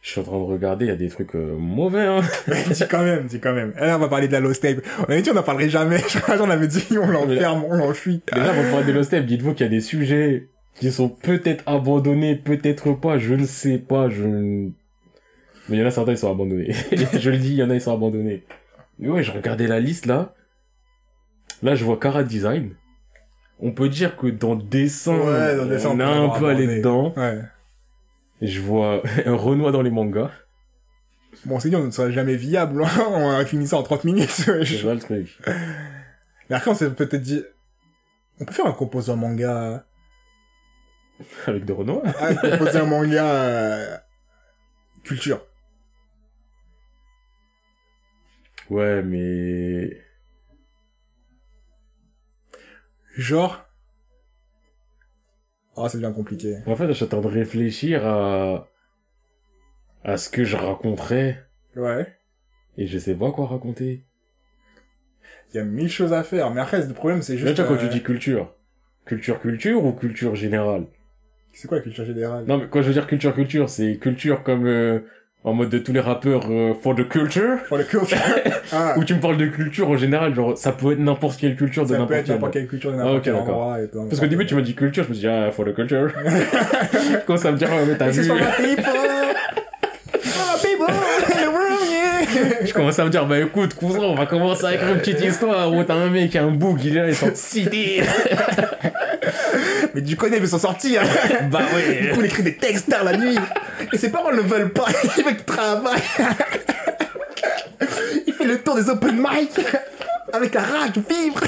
je 0.02 0.12
suis 0.12 0.22
en 0.22 0.24
train 0.24 0.40
de 0.40 0.44
regarder, 0.44 0.86
il 0.86 0.88
y 0.88 0.92
a 0.92 0.96
des 0.96 1.10
trucs 1.10 1.36
euh, 1.36 1.56
mauvais, 1.58 2.06
hein. 2.06 2.22
dis 2.72 2.84
quand 2.90 3.04
même, 3.04 3.28
dis 3.28 3.40
quand 3.40 3.54
même. 3.54 3.74
Et 3.78 3.82
là, 3.82 3.98
on 3.98 4.00
va 4.00 4.08
parler 4.08 4.28
de 4.28 4.34
la 4.34 4.40
low 4.40 4.54
tape. 4.54 4.80
On 5.00 5.04
avait 5.04 5.22
dit, 5.22 5.30
on 5.30 5.34
n'en 5.34 5.44
parlerait 5.44 5.70
jamais. 5.70 6.00
Je 6.08 6.20
crois 6.20 6.38
qu'on 6.38 6.50
avait 6.50 6.68
dit, 6.68 6.86
on 6.98 7.08
l'enferme, 7.08 7.66
on 7.66 7.76
l'enfuit. 7.76 8.22
Déjà, 8.34 8.54
pour 8.54 8.64
parler 8.72 8.86
de 8.86 8.92
l'hostel, 8.94 9.26
dites-vous 9.26 9.54
qu'il 9.54 9.66
y 9.66 9.70
a 9.70 9.72
des 9.72 9.82
sujets 9.82 10.48
qui 10.76 10.92
sont 10.92 11.10
peut-être 11.10 11.64
abandonnés, 11.68 12.36
peut-être 12.36 12.94
pas, 12.94 13.18
je 13.18 13.34
ne 13.34 13.46
sais 13.46 13.78
pas, 13.78 14.10
je... 14.10 14.24
Mais 14.24 15.78
il 15.78 15.80
y 15.80 15.84
en 15.84 15.86
a 15.86 15.92
certains, 15.92 16.14
ils 16.14 16.18
sont 16.18 16.32
abandonnés. 16.32 16.72
je 17.20 17.30
le 17.30 17.38
dis, 17.38 17.50
il 17.50 17.58
y 17.58 17.64
en 17.64 17.70
a, 17.70 17.76
ils 17.76 17.82
sont 17.82 17.94
abandonnés. 17.94 18.46
Mais 19.00 19.08
ouais, 19.10 19.24
je 19.24 19.32
regardais 19.32 19.68
la 19.68 19.80
liste, 19.80 20.06
là. 20.06 20.34
Là, 21.64 21.76
je 21.76 21.84
vois 21.84 21.98
Cara 21.98 22.24
Design. 22.24 22.76
On 23.60 23.72
peut 23.72 23.90
dire 23.90 24.16
que 24.16 24.28
dans 24.28 24.56
dessin, 24.56 25.18
Ouais, 25.18 25.56
dans 25.58 25.66
dessin, 25.66 25.90
on 25.90 25.98
peut 25.98 26.04
a 26.04 26.10
un 26.10 26.30
peu 26.30 26.46
allé 26.48 26.78
dedans. 26.78 27.14
Ouais. 27.16 27.42
Je 28.42 28.60
vois 28.62 29.02
un 29.26 29.36
Renoir 29.36 29.72
dans 29.72 29.82
les 29.82 29.90
mangas. 29.92 30.32
Bon, 31.46 31.60
c'est 31.60 31.70
dit, 31.70 31.76
on 31.76 31.84
ne 31.86 31.92
serait 31.92 32.12
jamais 32.12 32.36
viable. 32.36 32.84
hein. 32.84 32.90
on 33.10 33.30
a 33.32 33.46
fini 33.46 33.68
ça 33.68 33.78
en 33.78 33.84
30 33.84 34.04
minutes. 34.06 34.30
C'est 34.30 34.66
ça 34.66 34.94
le 34.94 35.00
truc. 35.00 35.38
Mais 36.50 36.56
après, 36.56 36.72
on 36.72 36.74
s'est 36.76 36.90
peut-être 36.90 37.22
dit, 37.22 37.44
on 38.40 38.46
peut 38.46 38.54
faire 38.54 38.66
un 38.66 38.72
composant 38.72 39.16
manga, 39.18 39.86
Avec 41.46 41.66
de 41.66 41.74
Renoir. 41.74 42.02
un 42.22 42.36
composant 42.36 42.86
manga, 42.86 43.26
euh, 43.26 43.98
culture. 45.04 45.42
Ouais, 48.70 49.02
mais... 49.02 49.98
Genre, 53.18 53.66
ah, 55.76 55.90
ça 55.90 55.98
devient 55.98 56.14
compliqué. 56.14 56.58
En 56.66 56.76
fait, 56.76 56.88
je 56.88 56.94
suis 56.94 57.06
en 57.06 57.08
train 57.08 57.22
de 57.22 57.28
réfléchir 57.28 58.06
à... 58.06 58.68
à 60.04 60.18
ce 60.18 60.30
que 60.30 60.44
je 60.44 60.56
raconterais. 60.56 61.44
Ouais. 61.76 62.08
Et 62.78 62.88
je 62.88 62.98
sais 62.98 63.16
pas 63.16 63.32
quoi 63.32 63.48
raconter. 63.48 64.06
Il 65.54 65.58
y 65.58 65.60
a 65.60 65.64
mille 65.64 65.90
choses 65.90 66.14
à 66.14 66.24
faire. 66.24 66.52
Mais 66.52 66.62
après, 66.62 66.86
le 66.86 66.94
problème, 66.94 67.22
c'est 67.22 67.36
Là, 67.36 67.48
juste, 67.48 67.60
vois, 67.60 67.68
quand 67.68 67.84
euh, 67.84 67.88
tu 67.88 67.90
dis 67.90 68.04
culture. 68.04 68.56
Culture 69.06 69.40
culture 69.40 69.84
ou 69.84 69.94
culture 69.94 70.36
générale? 70.36 70.86
C'est 71.52 71.68
quoi 71.68 71.80
culture 71.82 72.06
générale? 72.06 72.46
Non, 72.46 72.58
mais 72.58 72.68
quand 72.70 72.82
je 72.82 72.88
veux 72.88 72.94
dire 72.94 73.08
culture 73.08 73.34
culture, 73.34 73.70
c'est 73.70 73.98
culture 73.98 74.44
comme 74.44 74.68
euh, 74.68 75.00
en 75.46 75.54
mode 75.54 75.70
de 75.70 75.78
tous 75.80 75.94
les 75.94 76.02
rappeurs 76.02 76.42
euh, 76.50 76.74
for 76.82 76.94
the 76.96 77.08
culture 77.08 77.58
Pour 77.70 77.78
la 77.78 77.86
culture. 77.86 78.18
ah. 78.74 78.94
Ou 78.98 79.04
tu 79.06 79.16
me 79.16 79.22
parles 79.22 79.38
de 79.38 79.46
culture 79.48 79.90
en 79.90 79.96
général, 79.98 80.36
genre 80.36 80.58
ça 80.58 80.74
peut 80.74 80.92
être 80.92 81.00
n'importe 81.00 81.40
quelle 81.40 81.56
culture 81.56 81.84
de 81.84 81.88
Ça 81.90 81.94
peut 81.96 82.00
n'importe 82.02 82.20
être 82.20 82.26
quel. 82.26 82.36
n'importe 82.36 82.54
quelle 82.54 82.68
culture 82.68 82.92
de 82.92 82.96
Ah, 82.96 83.00
n'importe 83.00 83.18
ok, 83.18 83.24
quel 83.24 83.34
d'accord. 83.34 83.50
endroit. 83.58 83.82
et 83.82 83.88
peu 83.88 84.00
Parce 84.10 84.20
qu'au 84.20 84.28
début, 84.28 84.46
tu 84.46 84.56
m'as 84.56 84.62
dit 84.62 84.76
culture, 84.76 85.04
je 85.06 85.10
me 85.10 85.14
dit, 85.16 85.28
ah, 85.28 85.50
for 85.52 85.66
the 85.66 85.74
culture. 85.74 86.12
Quand 87.26 87.38
ça 87.38 87.52
me 87.54 87.58
dit, 87.58 87.66
ah, 87.66 87.70
mais 87.88 87.96
t'as 87.96 88.10
vu. 88.10 88.30
Ah! 90.22 90.58
The! 90.62 90.68
Je 92.66 92.74
commence 92.74 93.00
à 93.00 93.06
me 93.06 93.10
dire, 93.10 93.26
bah 93.26 93.40
écoute, 93.40 93.74
cousin, 93.74 94.00
on 94.02 94.16
va 94.16 94.26
commencer 94.26 94.66
avec 94.66 94.82
une 94.82 94.98
petite 95.00 95.22
histoire 95.24 95.72
où 95.72 95.84
t'as 95.84 95.96
un 95.96 96.10
mec, 96.10 96.36
un 96.36 96.52
bouc, 96.52 96.80
il 96.84 96.98
est 96.98 97.02
là, 97.02 97.08
il 97.08 97.16
sort 97.16 97.30
de 97.32 97.36
cité. 97.36 98.02
Mais 99.96 100.02
du 100.02 100.16
connais, 100.16 100.38
il 100.38 100.42
veut 100.42 100.48
s'en 100.48 100.60
sortir! 100.60 101.02
bah 101.52 101.60
Du 101.70 101.76
ouais. 101.76 102.12
coup, 102.14 102.20
il 102.22 102.26
écrit 102.26 102.44
des 102.44 102.56
textes 102.56 102.90
tard 102.90 103.04
la 103.04 103.18
nuit. 103.18 103.38
Et 103.94 103.98
ses 103.98 104.10
parents 104.10 104.32
ne 104.32 104.38
le 104.38 104.44
veulent 104.44 104.72
pas. 104.72 104.86
Il 105.18 105.24
veut 105.24 105.32
qu'il 105.32 105.46
travaille. 105.46 106.02
Il 108.28 108.34
fait 108.34 108.46
le 108.46 108.60
tour 108.60 108.76
des 108.76 108.90
open 108.90 109.16
mic. 109.18 109.52
Avec 110.34 110.54
la 110.54 110.62
rage 110.62 110.92
vivre. 111.10 111.42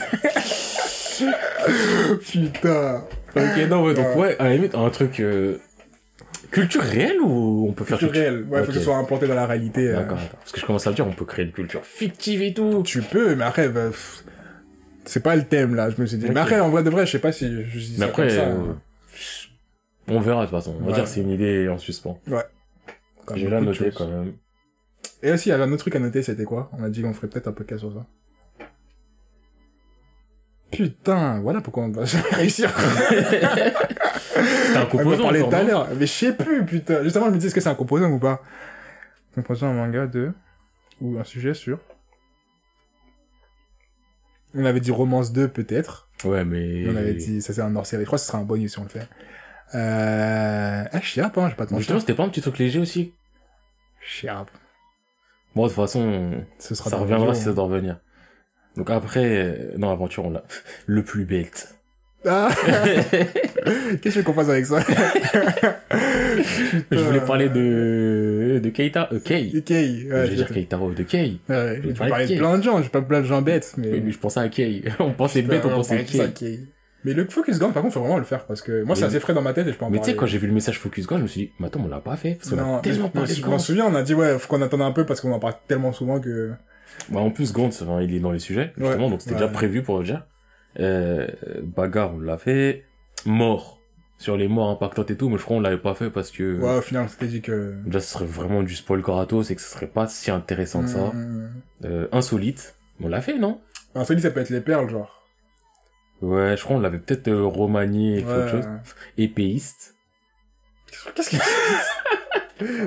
Putain. 2.21 3.03
Ok, 3.35 3.69
non, 3.69 3.83
ouais, 3.83 3.93
donc 3.93 4.15
ouais, 4.15 4.35
à 4.39 4.45
la 4.45 4.53
limite, 4.55 4.75
un 4.75 4.89
truc... 4.89 5.19
euh, 5.19 5.57
Culture 6.51 6.81
réelle 6.81 7.21
ou 7.21 7.67
on 7.69 7.71
peut 7.71 7.85
faire 7.85 7.97
Culture 7.97 8.13
réelle. 8.21 8.45
Ouais, 8.49 8.59
faut 8.61 8.67
que 8.67 8.73
ce 8.73 8.81
soit 8.81 8.97
implanté 8.97 9.25
dans 9.27 9.35
la 9.35 9.45
réalité. 9.45 9.87
euh. 9.87 9.95
D'accord, 9.95 10.17
d'accord. 10.17 10.39
Parce 10.39 10.51
que 10.51 10.59
je 10.59 10.65
commence 10.65 10.85
à 10.85 10.89
me 10.89 10.95
dire, 10.95 11.07
on 11.07 11.13
peut 11.13 11.23
créer 11.23 11.45
une 11.45 11.51
culture 11.53 11.81
fictive 11.85 12.41
et 12.41 12.53
tout. 12.53 12.83
Tu 12.85 13.01
peux, 13.01 13.35
mais 13.35 13.45
après, 13.45 13.69
bah, 13.69 13.85
pff, 13.89 14.23
c'est 15.05 15.21
pas 15.23 15.35
le 15.35 15.43
thème, 15.43 15.75
là, 15.75 15.89
je 15.89 15.99
me 16.01 16.05
suis 16.05 16.17
dit. 16.17 16.27
Mais 16.29 16.39
après, 16.39 16.59
en 16.59 16.69
vrai 16.69 16.83
de 16.83 16.89
vrai, 16.89 17.05
je 17.05 17.11
sais 17.11 17.19
pas 17.19 17.31
si 17.31 17.45
je 17.69 17.77
dis 17.79 17.93
Mais 17.97 18.05
ça 18.05 18.05
après, 18.05 18.27
comme 18.27 18.35
ça. 18.35 18.41
euh, 18.47 18.73
on 20.07 20.19
verra 20.19 20.41
de 20.41 20.45
toute 20.49 20.57
façon. 20.57 20.75
On 20.79 20.81
va 20.83 20.87
Ouais. 20.89 20.93
dire 20.93 21.03
que 21.03 21.09
c'est 21.09 21.21
une 21.21 21.29
idée 21.29 21.67
en 21.69 21.77
suspens. 21.77 22.19
Comme 23.25 23.37
J'ai 23.37 23.49
la 23.49 23.61
noté 23.61 23.91
quand 23.95 24.07
même. 24.07 24.33
Et 25.23 25.31
aussi, 25.31 25.49
il 25.49 25.51
y 25.51 25.53
avait 25.53 25.63
un 25.63 25.71
autre 25.71 25.81
truc 25.83 25.95
à 25.95 25.99
noter, 25.99 26.23
c'était 26.23 26.43
quoi? 26.45 26.69
On 26.77 26.83
a 26.83 26.89
dit 26.89 27.01
qu'on 27.03 27.13
ferait 27.13 27.27
peut-être 27.27 27.47
un 27.47 27.51
podcast 27.53 27.79
sur 27.81 27.93
ça. 27.93 28.05
Putain, 30.71 31.41
voilà 31.41 31.59
pourquoi 31.61 31.83
on 31.83 31.91
va 31.91 32.05
jamais 32.05 32.29
réussir. 32.31 32.71
T'as 34.73 34.79
un 34.79 34.81
On 34.81 34.83
en 34.83 34.85
composant 34.87 35.23
parlait 35.23 35.39
encore, 35.41 35.49
tout 35.51 35.55
à 35.57 35.63
l'heure. 35.63 35.87
Mais 35.95 36.05
je 36.07 36.11
sais 36.11 36.33
plus, 36.33 36.65
putain. 36.65 37.03
Justement, 37.03 37.25
je 37.27 37.31
me 37.31 37.37
dis, 37.37 37.47
est-ce 37.47 37.55
que 37.55 37.59
c'est 37.61 37.69
un 37.69 37.75
composant 37.75 38.09
ou 38.09 38.19
pas? 38.19 38.41
Composant 39.35 39.67
un 39.67 39.73
manga 39.73 40.07
de... 40.07 40.31
Ou 41.01 41.19
un 41.19 41.23
sujet 41.23 41.53
sur... 41.53 41.79
On 44.53 44.65
avait 44.65 44.79
dit 44.79 44.91
romance 44.91 45.31
2, 45.31 45.47
peut-être. 45.47 46.09
Ouais, 46.23 46.43
mais... 46.43 46.87
On 46.89 46.95
avait 46.95 47.13
dit, 47.13 47.41
ça 47.41 47.53
c'est 47.53 47.61
un 47.61 47.75
hors-série. 47.75 48.03
Je 48.03 48.07
crois 48.07 48.17
que 48.17 48.21
ce 48.21 48.27
sera 48.27 48.37
un 48.37 48.43
bonus 48.43 48.73
si 48.73 48.79
on 48.79 48.83
le 48.83 48.89
fait. 48.89 49.07
Euh... 49.73 50.83
Ah, 50.91 51.01
Chiap, 51.01 51.37
hein, 51.37 51.45
je 51.45 51.51
vais 51.51 51.55
pas 51.55 51.63
mentir. 51.63 51.77
Justement, 51.77 51.99
c'était 51.99 52.13
pas 52.13 52.23
un 52.23 52.29
petit 52.29 52.41
truc 52.41 52.57
léger 52.57 52.79
aussi 52.79 53.13
Chiap. 54.01 54.51
Bon, 55.55 55.63
de 55.63 55.67
toute 55.67 55.75
façon, 55.75 56.43
Ce 56.59 56.75
sera 56.75 56.89
ça 56.89 56.97
reviendra 56.97 57.27
jour. 57.27 57.35
si 57.35 57.43
ça 57.43 57.53
doit 57.53 57.63
revenir. 57.65 57.99
Donc 58.75 58.89
après, 58.89 59.25
euh, 59.25 59.77
non, 59.77 59.89
aventure, 59.91 60.25
on 60.25 60.31
l'a. 60.31 60.43
Le 60.85 61.03
plus 61.03 61.25
bête. 61.25 61.75
Ah 62.25 62.49
Qu'est-ce 64.01 64.19
qu'on 64.19 64.33
fasse 64.33 64.49
avec 64.49 64.65
ça 64.65 64.79
Je 66.91 66.97
voulais 66.99 67.21
parler 67.21 67.49
de... 67.49 68.59
de 68.63 68.69
Keita... 68.69 69.09
Euh, 69.11 69.19
Kei. 69.19 69.51
Ok, 69.57 69.69
ouais, 69.69 70.05
je 70.07 70.29
vais 70.29 70.35
dire 70.35 70.47
Keitaro 70.51 70.91
de 70.91 71.03
Kei. 71.03 71.39
Ouais, 71.49 71.77
Je 71.77 71.81
je 71.83 71.87
vais 71.87 71.93
parlais 71.93 72.09
parler 72.11 72.25
de 72.25 72.29
de 72.29 72.33
Kei. 72.33 72.37
plein 72.39 72.57
de 72.57 72.63
gens, 72.63 72.81
j'ai 72.81 72.89
pas 72.89 73.01
plein 73.01 73.21
de 73.21 73.25
gens 73.25 73.41
bêtes, 73.41 73.73
mais... 73.77 73.91
Oui, 73.91 74.01
mais 74.05 74.11
je 74.11 74.19
pensais 74.19 74.39
à 74.39 74.49
Kei. 74.49 74.83
on 74.99 75.11
pensait 75.13 75.41
bête, 75.41 75.65
on 75.65 75.69
pensait 75.69 76.03
Kei. 76.03 76.31
Kei. 76.33 76.59
Mais 77.03 77.13
le 77.13 77.25
Focus 77.27 77.57
Gang, 77.57 77.73
par 77.73 77.81
contre, 77.81 77.95
faut 77.95 78.01
vraiment 78.01 78.19
le 78.19 78.23
faire, 78.23 78.45
parce 78.45 78.61
que 78.61 78.83
moi, 78.83 78.95
c'est 78.95 79.05
assez 79.05 79.19
frais 79.19 79.33
dans 79.33 79.41
ma 79.41 79.53
tête 79.53 79.65
et 79.67 79.71
je 79.73 79.77
peux 79.77 79.85
en 79.85 79.89
Mais 79.89 79.97
tu 79.99 80.05
sais, 80.05 80.15
quand 80.15 80.27
j'ai 80.27 80.37
vu 80.37 80.45
le 80.45 80.53
message 80.53 80.77
Focus 80.77 81.07
Gone, 81.07 81.17
je 81.17 81.23
me 81.23 81.27
suis 81.27 81.41
dit, 81.41 81.51
mais 81.59 81.65
attends, 81.67 81.81
on 81.83 81.87
l'a 81.87 81.99
pas 81.99 82.15
fait. 82.15 82.35
Parce 82.35 82.51
qu'on 82.51 82.57
Non, 82.57 82.77
a 82.77 82.81
tellement 82.81 83.09
parlé 83.09 83.33
je 83.33 83.43
m'en 83.45 83.57
souviens, 83.57 83.87
on 83.87 83.95
a 83.95 84.03
dit, 84.03 84.13
ouais, 84.13 84.37
faut 84.37 84.47
qu'on 84.47 84.61
attende 84.61 84.83
un 84.83 84.91
peu 84.91 85.03
parce 85.05 85.19
qu'on 85.19 85.31
en 85.31 85.39
parle 85.39 85.55
tellement 85.67 85.93
souvent 85.93 86.19
que... 86.19 86.51
Bah, 87.09 87.19
en 87.21 87.31
plus, 87.31 87.53
Gant, 87.53 87.67
enfin, 87.69 88.01
il 88.01 88.13
est 88.13 88.19
dans 88.19 88.31
les 88.31 88.37
sujets, 88.39 88.71
justement, 88.77 89.09
donc 89.09 89.21
c'était 89.21 89.33
déjà 89.33 89.47
prévu 89.47 89.81
pour 89.81 89.97
le 89.97 90.03
dire. 90.05 90.27
Euh, 90.79 91.27
bagarre, 91.63 92.13
on 92.15 92.19
l'a 92.19 92.37
fait. 92.37 92.85
Mort. 93.25 93.79
Sur 94.17 94.37
les 94.37 94.47
morts 94.47 94.69
impactantes 94.69 95.09
et 95.09 95.17
tout, 95.17 95.29
mais 95.29 95.37
je 95.39 95.43
crois 95.43 95.57
qu'on 95.57 95.61
l'avait 95.61 95.79
pas 95.79 95.95
fait 95.95 96.11
parce 96.11 96.29
que, 96.29 96.59
Ouais, 96.59 96.77
au 96.77 96.81
final, 96.81 97.05
on 97.05 97.07
s'était 97.07 97.25
dit 97.25 97.41
que... 97.41 97.73
déjà, 97.85 97.99
ce 97.99 98.13
serait 98.13 98.25
vraiment 98.25 98.61
du 98.61 98.75
spoil 98.75 99.01
Coratos 99.01 99.49
et 99.49 99.55
que 99.55 99.61
ce 99.61 99.67
serait 99.71 99.87
pas 99.87 100.05
si 100.07 100.29
intéressant 100.29 100.81
que 100.83 100.89
ça. 100.89 101.11
Euh, 101.85 102.07
insolite. 102.11 102.75
On 103.03 103.07
l'a 103.07 103.21
fait, 103.21 103.39
non? 103.39 103.59
Un 103.95 104.05
solide, 104.05 104.21
ça 104.21 104.29
peut 104.29 104.39
être 104.41 104.51
les 104.51 104.61
perles, 104.61 104.89
genre. 104.89 105.27
Ouais, 106.21 106.55
je 106.55 106.63
crois 106.63 106.75
qu'on 106.75 106.81
l'avait 106.83 106.99
peut-être 106.99 107.29
euh, 107.29 107.43
remanié 107.47 108.19
et 108.19 108.21
fait 108.23 108.31
autre 108.31 108.49
chose. 108.51 108.65
Épéiste. 109.17 109.95
Qu'est-ce 111.15 111.31
qu'il 111.31 111.39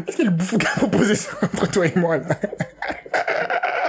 Qu'est-ce 0.06 0.16
qu'il 0.16 0.30
bouffon 0.30 0.56
qui 0.56 0.66
a 0.68 0.70
proposé 0.70 1.16
ça 1.16 1.36
entre 1.42 1.68
toi 1.68 1.84
et 1.84 1.98
moi, 1.98 2.18
là? 2.18 2.28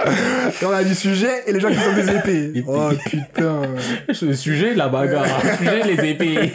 Et 0.62 0.64
on 0.64 0.72
a 0.72 0.84
du 0.84 0.94
sujet 0.94 1.42
et 1.46 1.52
les 1.52 1.60
gens 1.60 1.68
qui 1.68 1.76
sont 1.76 1.94
des 1.94 2.10
épées. 2.10 2.50
Épée. 2.54 2.64
Oh, 2.66 2.90
putain. 3.04 3.62
Le 4.08 4.34
sujet, 4.34 4.74
la 4.74 4.88
bagarre. 4.88 5.26
Le 5.44 5.56
sujet, 5.56 5.82
les 5.84 6.10
épées. 6.10 6.52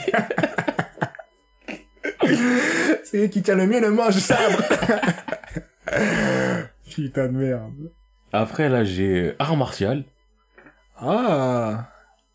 C'est 3.03 3.29
qui 3.29 3.41
tient 3.41 3.55
le 3.55 3.67
mieux 3.67 3.81
le 3.81 3.91
mange 3.91 4.17
sabre. 4.17 4.63
Putain 6.89 7.27
de 7.27 7.33
merde. 7.33 7.91
Après, 8.31 8.69
là, 8.69 8.85
j'ai 8.85 9.33
art 9.39 9.57
martial. 9.57 10.03
Ah. 10.97 11.90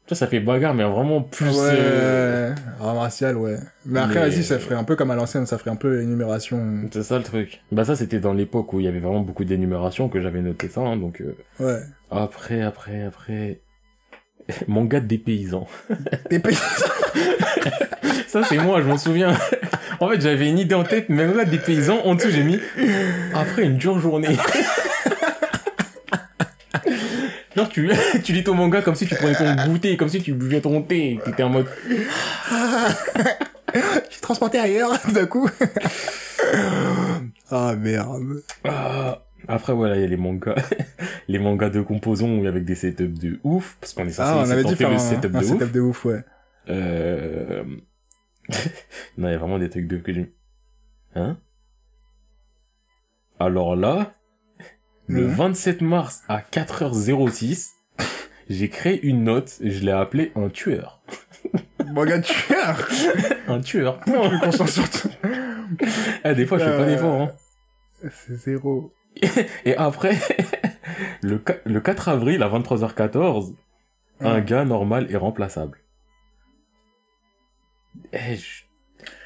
Ça, 0.08 0.14
ça 0.14 0.26
fait 0.28 0.38
bagarre, 0.40 0.72
mais 0.72 0.84
vraiment 0.84 1.20
plus... 1.20 1.50
euh, 1.58 2.50
Ouais. 2.50 2.54
Art 2.80 2.94
martial, 2.94 3.36
ouais. 3.36 3.56
Mais 3.86 3.98
après, 4.00 4.14
Mais- 4.20 4.28
vas-y, 4.30 4.44
ça 4.44 4.58
ferait 4.60 4.76
un 4.76 4.84
peu 4.84 4.94
comme 4.94 5.10
à 5.10 5.16
l'ancienne, 5.16 5.46
ça 5.46 5.58
ferait 5.58 5.70
un 5.72 5.76
peu 5.76 6.00
énumération. 6.00 6.64
C'est 6.92 7.02
ça 7.02 7.18
le 7.18 7.24
truc. 7.24 7.60
Bah 7.72 7.84
ça, 7.84 7.96
c'était 7.96 8.20
dans 8.20 8.32
l'époque 8.32 8.72
où 8.72 8.78
il 8.78 8.84
y 8.86 8.88
avait 8.88 9.00
vraiment 9.00 9.20
beaucoup 9.22 9.44
d'énumération 9.44 10.08
que 10.08 10.20
j'avais 10.20 10.42
noté 10.42 10.68
ça, 10.68 10.80
hein, 10.82 10.96
donc... 10.96 11.20
euh, 11.22 11.34
Ouais. 11.58 11.80
Après, 12.12 12.62
après, 12.62 13.02
après... 13.02 13.60
Manga 14.68 15.00
des 15.00 15.18
paysans. 15.18 15.66
Des 16.30 16.38
pays. 16.38 16.56
Ça, 18.28 18.42
c'est 18.44 18.58
moi, 18.58 18.80
je 18.82 18.86
m'en 18.86 18.98
souviens. 18.98 19.36
en 19.98 20.08
fait, 20.08 20.20
j'avais 20.20 20.48
une 20.48 20.58
idée 20.58 20.74
en 20.74 20.84
tête, 20.84 21.06
mais 21.08 21.26
là, 21.32 21.44
des 21.44 21.58
paysans, 21.58 21.98
en 22.04 22.14
dessous, 22.14 22.28
j'ai 22.30 22.42
mis 22.44 22.58
après 23.34 23.62
une 23.64 23.76
dure 23.76 23.98
journée. 23.98 24.36
Genre, 27.56 27.68
tu, 27.68 27.90
tu 28.24 28.32
lis 28.32 28.44
ton 28.44 28.54
manga 28.54 28.82
comme 28.82 28.94
si 28.94 29.06
tu 29.06 29.14
prenais 29.14 29.34
ton 29.34 29.54
goûter, 29.66 29.96
comme 29.96 30.08
si 30.08 30.20
tu 30.22 30.34
buvais 30.34 30.60
ton 30.60 30.82
thé. 30.82 31.18
T'étais 31.24 31.42
en 31.42 31.48
mode, 31.48 31.66
Je 33.74 33.80
suis 34.10 34.20
transporté 34.20 34.58
ailleurs, 34.58 34.92
d'un 35.12 35.26
coup. 35.26 35.48
ah, 37.50 37.74
merde. 37.76 38.42
ah. 38.64 39.22
Après, 39.48 39.72
voilà, 39.72 39.94
il 39.96 40.00
y 40.00 40.04
a 40.04 40.08
les 40.08 40.16
mangas, 40.16 40.56
les 41.28 41.38
mangas 41.38 41.70
de 41.70 41.80
composants 41.80 42.44
avec 42.46 42.64
des 42.64 42.74
setups 42.74 43.06
de 43.08 43.38
ouf, 43.44 43.76
parce 43.80 43.92
qu'on 43.92 44.04
est 44.06 44.10
censé 44.10 44.32
Ah, 44.34 44.42
on 44.44 44.50
avait 44.50 44.64
dû 44.64 44.74
faire 44.74 44.88
le 44.90 44.96
un, 44.96 44.98
setup 44.98 45.34
un 45.36 45.38
de 45.38 45.44
setup 45.44 45.62
ouf. 45.62 45.72
de 45.72 45.80
ouf, 45.80 46.04
ouais. 46.04 46.24
Euh... 46.68 47.62
non, 49.18 49.28
il 49.28 49.30
y 49.30 49.34
a 49.34 49.38
vraiment 49.38 49.60
des 49.60 49.70
trucs 49.70 49.86
de 49.86 49.98
que 49.98 50.12
j'ai... 50.12 50.32
Hein? 51.14 51.38
Alors 53.38 53.76
là, 53.76 54.14
le 55.08 55.22
Mhm. 55.22 55.30
27 55.34 55.80
mars 55.82 56.22
à 56.28 56.40
4h06, 56.40 57.72
j'ai 58.50 58.68
créé 58.68 59.00
une 59.02 59.24
note 59.24 59.56
et 59.60 59.70
je 59.70 59.84
l'ai 59.84 59.92
appelée 59.92 60.32
un 60.34 60.48
tueur. 60.48 61.00
Manga 61.86 62.20
tueur. 62.20 62.88
Un 63.48 63.60
tueur. 63.60 64.00
Je 64.06 64.12
me 64.12 64.40
concentre 64.40 64.70
sur 64.72 64.90
toi. 64.90 65.10
Ah, 66.24 66.34
des 66.34 66.46
fois, 66.46 66.58
je 66.58 66.64
fais 66.64 66.70
pas 66.76 66.82
Euh, 66.82 66.86
d'effort. 66.86 67.20
Hein. 67.22 67.30
C'est 68.10 68.34
zéro. 68.36 68.92
Et 69.64 69.76
après, 69.76 70.16
le, 71.22 71.38
qua- 71.38 71.60
le 71.64 71.80
4 71.80 72.08
avril 72.08 72.42
à 72.42 72.48
23h14, 72.48 73.54
un 74.20 74.40
gars 74.40 74.64
normal 74.64 75.06
et 75.10 75.16
remplaçable. 75.16 75.78
Eh, 78.12 78.36
je- 78.36 78.64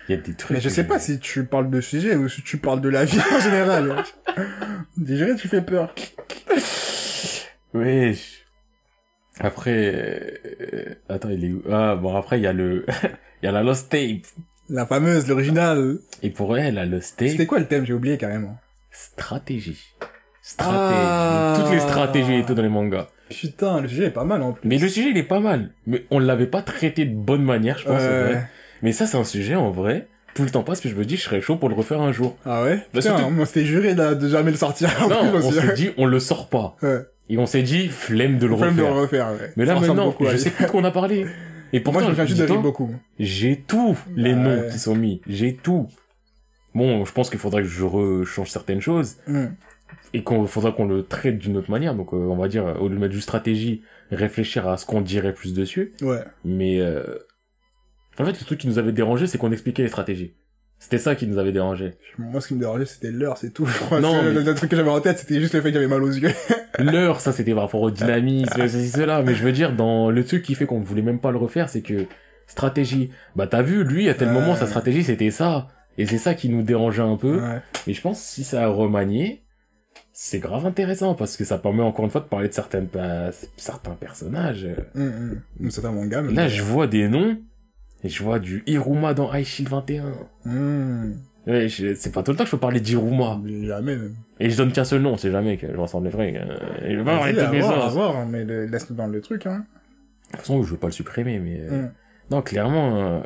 Il 0.08 0.14
y 0.16 0.18
a 0.18 0.20
des 0.20 0.34
trucs... 0.34 0.56
Mais 0.56 0.60
je 0.60 0.68
sais 0.68 0.84
pas 0.86 0.98
si 0.98 1.18
tu 1.18 1.44
parles 1.44 1.70
de 1.70 1.80
sujet 1.80 2.14
ou 2.16 2.28
si 2.28 2.42
tu 2.42 2.58
parles 2.58 2.80
de 2.80 2.88
la 2.88 3.04
vie 3.04 3.18
en 3.34 3.40
général. 3.40 4.04
Déjà, 4.96 5.34
tu 5.34 5.48
fais 5.48 5.62
peur. 5.62 5.94
Wesh. 7.74 8.44
Après, 9.38 9.92
euh, 9.94 10.94
attends, 11.08 11.30
il 11.30 11.44
est 11.44 11.52
où? 11.52 11.62
Ah, 11.70 11.96
bon, 11.96 12.14
après, 12.16 12.38
il 12.38 12.42
y 12.42 12.46
a 12.46 12.52
le, 12.52 12.84
il 13.42 13.46
y 13.46 13.48
a 13.48 13.52
la 13.52 13.62
Lost 13.62 13.90
Tape. 13.90 14.26
La 14.68 14.86
fameuse, 14.86 15.26
l'original. 15.28 15.98
Et 16.22 16.30
pour 16.30 16.56
elle, 16.58 16.74
la 16.74 16.84
Lost 16.86 17.16
Tape, 17.18 17.28
C'était 17.28 17.46
quoi 17.46 17.58
le 17.58 17.66
thème? 17.66 17.86
J'ai 17.86 17.94
oublié 17.94 18.18
carrément. 18.18 18.58
stratégie. 18.90 19.80
Stratégie. 20.42 20.94
Ah. 20.98 21.54
Toutes 21.58 21.72
les 21.72 21.80
stratégies 21.80 22.34
et 22.34 22.44
tout 22.44 22.54
dans 22.54 22.62
les 22.62 22.68
mangas. 22.68 23.08
Putain, 23.30 23.80
le 23.80 23.88
sujet 23.88 24.06
est 24.06 24.10
pas 24.10 24.24
mal 24.24 24.42
en 24.42 24.52
plus. 24.52 24.68
Mais 24.68 24.78
le 24.78 24.88
sujet, 24.88 25.10
il 25.10 25.16
est 25.16 25.22
pas 25.22 25.40
mal. 25.40 25.70
Mais 25.86 26.04
on 26.10 26.18
l'avait 26.18 26.46
pas 26.48 26.62
traité 26.62 27.04
de 27.04 27.14
bonne 27.14 27.44
manière, 27.44 27.78
je 27.78 27.84
pense, 27.84 28.02
en 28.02 28.06
vrai. 28.06 28.48
Mais 28.82 28.92
ça, 28.92 29.06
c'est 29.06 29.16
un 29.16 29.24
sujet, 29.24 29.54
en 29.54 29.70
vrai. 29.70 30.08
Plus 30.34 30.44
le 30.44 30.50
temps 30.50 30.62
passe, 30.62 30.80
plus 30.80 30.90
je 30.90 30.94
me 30.94 31.04
dis, 31.04 31.16
je 31.16 31.22
serais 31.22 31.40
chaud 31.40 31.56
pour 31.56 31.68
le 31.68 31.74
refaire 31.74 32.00
un 32.00 32.12
jour. 32.12 32.36
Ah 32.46 32.62
ouais? 32.64 32.76
Bah, 32.94 33.00
Putain, 33.00 33.30
on 33.38 33.44
s'était 33.44 33.64
juré 33.64 33.94
là, 33.94 34.14
de 34.14 34.28
jamais 34.28 34.50
le 34.52 34.56
sortir. 34.56 34.88
non, 35.08 35.16
on 35.22 35.32
parce 35.32 35.48
que- 35.54 35.60
s'est 35.60 35.74
dit, 35.74 35.90
on 35.98 36.06
le 36.06 36.20
sort 36.20 36.48
pas. 36.48 36.76
Ouais. 36.82 37.00
Et 37.28 37.38
on 37.38 37.46
s'est 37.46 37.62
dit, 37.62 37.88
flemme 37.88 38.38
de 38.38 38.46
le 38.46 38.54
Faut 38.56 38.64
même 38.64 38.74
de 38.76 38.80
le 38.82 38.88
refaire. 38.88 39.28
refaire, 39.28 39.32
ouais. 39.32 39.52
Mais 39.56 39.64
là, 39.64 39.74
Ça 39.74 39.80
maintenant, 39.80 40.06
beaucoup 40.06 40.26
je 40.26 40.36
sais 40.36 40.50
plus 40.50 40.64
de 40.66 40.70
quoi 40.70 40.80
on 40.80 40.84
a 40.84 40.90
parlé. 40.90 41.26
Et 41.72 41.80
pourtant, 41.80 42.00
Moi, 42.00 42.12
je 42.16 42.22
me 42.22 42.36
de 42.38 42.42
rire 42.44 42.60
beaucoup. 42.60 42.90
J'ai 43.20 43.56
tout, 43.66 43.96
les 44.16 44.32
Bah, 44.34 44.38
noms 44.40 44.60
ouais. 44.62 44.68
qui 44.72 44.78
sont 44.78 44.94
mis. 44.96 45.20
J'ai 45.28 45.54
tout. 45.54 45.86
Bon, 46.74 47.04
je 47.04 47.12
pense 47.12 47.30
qu'il 47.30 47.38
faudrait 47.38 47.62
que 47.62 47.68
je 47.68 47.84
rechange 47.84 48.50
certaines 48.50 48.80
choses 48.80 49.16
et 50.12 50.22
qu'on 50.24 50.46
faudra 50.46 50.72
qu'on 50.72 50.86
le 50.86 51.04
traite 51.04 51.38
d'une 51.38 51.56
autre 51.56 51.70
manière. 51.70 51.94
Donc, 51.94 52.12
euh, 52.12 52.16
on 52.16 52.36
va 52.36 52.48
dire, 52.48 52.64
au 52.80 52.88
lieu 52.88 52.94
de 52.96 53.00
mettre 53.00 53.12
juste 53.14 53.24
stratégie, 53.28 53.82
réfléchir 54.10 54.68
à 54.68 54.76
ce 54.76 54.86
qu'on 54.86 55.00
dirait 55.00 55.32
plus 55.34 55.54
dessus. 55.54 55.92
Ouais. 56.02 56.18
Mais, 56.44 56.80
euh... 56.80 57.04
en 58.20 58.24
fait, 58.26 58.38
le 58.38 58.44
truc 58.46 58.58
qui 58.60 58.68
nous 58.68 58.78
avait 58.78 58.92
dérangé, 58.92 59.26
c'est 59.26 59.38
qu'on 59.38 59.52
expliquait 59.52 59.82
les 59.82 59.88
stratégies. 59.88 60.34
C'était 60.78 60.98
ça 60.98 61.14
qui 61.14 61.26
nous 61.26 61.36
avait 61.38 61.52
dérangé. 61.52 61.92
Moi, 62.18 62.40
ce 62.40 62.48
qui 62.48 62.54
me 62.54 62.60
dérangeait, 62.60 62.86
c'était 62.86 63.10
l'heure, 63.10 63.36
c'est 63.36 63.50
tout. 63.50 63.66
Je 63.66 63.78
crois 63.78 64.00
Non, 64.00 64.18
que 64.20 64.28
mais- 64.30 64.42
le, 64.44 64.54
truc 64.54 64.70
que 64.70 64.76
j'avais 64.76 64.88
en 64.90 65.00
tête, 65.00 65.18
c'était 65.18 65.38
juste 65.40 65.54
le 65.54 65.60
fait 65.60 65.68
que 65.68 65.74
j'avais 65.74 65.86
mal 65.88 66.02
aux 66.02 66.10
yeux. 66.10 66.30
L'heure, 66.78 67.20
ça, 67.20 67.32
c'était 67.32 67.52
par 67.52 67.64
rapport 67.64 67.82
au 67.82 67.90
dynamisme, 67.90 68.50
ceci, 68.56 68.88
cela. 68.88 69.22
Mais 69.22 69.34
je 69.34 69.44
veux 69.44 69.52
dire, 69.52 69.74
dans 69.76 70.10
le 70.10 70.24
truc 70.24 70.42
qui 70.42 70.54
fait 70.54 70.64
qu'on 70.64 70.80
voulait 70.80 71.02
même 71.02 71.20
pas 71.20 71.30
le 71.32 71.36
refaire, 71.38 71.68
c'est 71.68 71.82
que 71.82 72.06
stratégie. 72.46 73.10
Bah, 73.36 73.46
t'as 73.46 73.60
vu, 73.62 73.84
lui, 73.84 74.08
à 74.08 74.14
tel 74.14 74.28
Ouais. 74.28 74.34
moment, 74.34 74.54
sa 74.56 74.66
stratégie, 74.66 75.04
c'était 75.04 75.30
ça. 75.30 75.68
Et 75.98 76.06
c'est 76.06 76.18
ça 76.18 76.34
qui 76.34 76.48
nous 76.48 76.62
dérangeait 76.62 77.02
un 77.02 77.16
peu. 77.16 77.40
Ouais. 77.40 77.60
Mais 77.86 77.92
je 77.92 78.00
pense 78.00 78.20
si 78.22 78.42
ça 78.44 78.64
a 78.64 78.68
remanié, 78.68 79.42
c'est 80.14 80.38
grave 80.38 80.64
intéressant 80.64 81.14
parce 81.14 81.36
que 81.36 81.44
ça 81.44 81.58
permet 81.58 81.82
encore 81.82 82.06
une 82.06 82.10
fois 82.10 82.20
de 82.22 82.26
parler 82.26 82.48
de 82.48 82.54
certaines 82.54 82.86
pa- 82.88 83.30
certains 83.58 83.92
personnages. 83.92 84.66
Hum, 84.94 85.40
hum. 85.60 85.70
C'est 85.70 85.84
un 85.84 85.92
manga, 85.92 86.22
mais... 86.22 86.32
Là, 86.32 86.48
je 86.48 86.62
vois 86.62 86.86
des 86.86 87.08
noms 87.08 87.38
et 88.04 88.08
je 88.08 88.22
vois 88.22 88.38
du 88.38 88.62
Hiruma 88.66 89.14
dans 89.14 89.32
High 89.32 89.44
Shield 89.44 89.70
21. 89.70 90.04
Hum. 90.46 91.14
Ouais, 91.46 91.68
c'est 91.70 92.12
pas 92.12 92.22
tout 92.22 92.32
le 92.32 92.36
temps 92.36 92.44
que 92.44 92.50
je 92.50 92.56
peux 92.56 92.60
parler 92.60 92.80
d'Hiruma. 92.80 93.40
Jamais, 93.62 93.96
même. 93.96 94.14
Et 94.40 94.50
je 94.50 94.56
donne 94.56 94.72
qu'un 94.72 94.84
seul 94.84 95.00
nom, 95.00 95.12
on 95.14 95.16
sait 95.16 95.30
jamais 95.30 95.56
que 95.56 95.66
je 95.72 95.76
ressemble 95.76 96.04
les 96.06 96.10
vrais. 96.12 96.34
Euh, 96.36 96.86
et 96.86 96.92
je 96.92 96.98
vais 96.98 97.04
pas 97.04 97.24
à 97.24 97.50
mes 97.50 97.60
voir, 97.60 97.90
voir, 97.90 98.26
mais 98.26 98.44
le- 98.44 98.66
laisse-le 98.66 98.94
dans 98.94 99.06
le 99.06 99.20
truc, 99.20 99.46
hein. 99.46 99.64
De 100.26 100.36
toute 100.36 100.40
façon, 100.40 100.62
je 100.62 100.70
veux 100.72 100.76
pas 100.76 100.88
le 100.88 100.92
supprimer, 100.92 101.38
mais... 101.40 101.60
euh, 101.62 101.84
Hum. 101.84 101.90
Non, 102.30 102.42
clairement... 102.42 102.96
euh, 102.96 103.20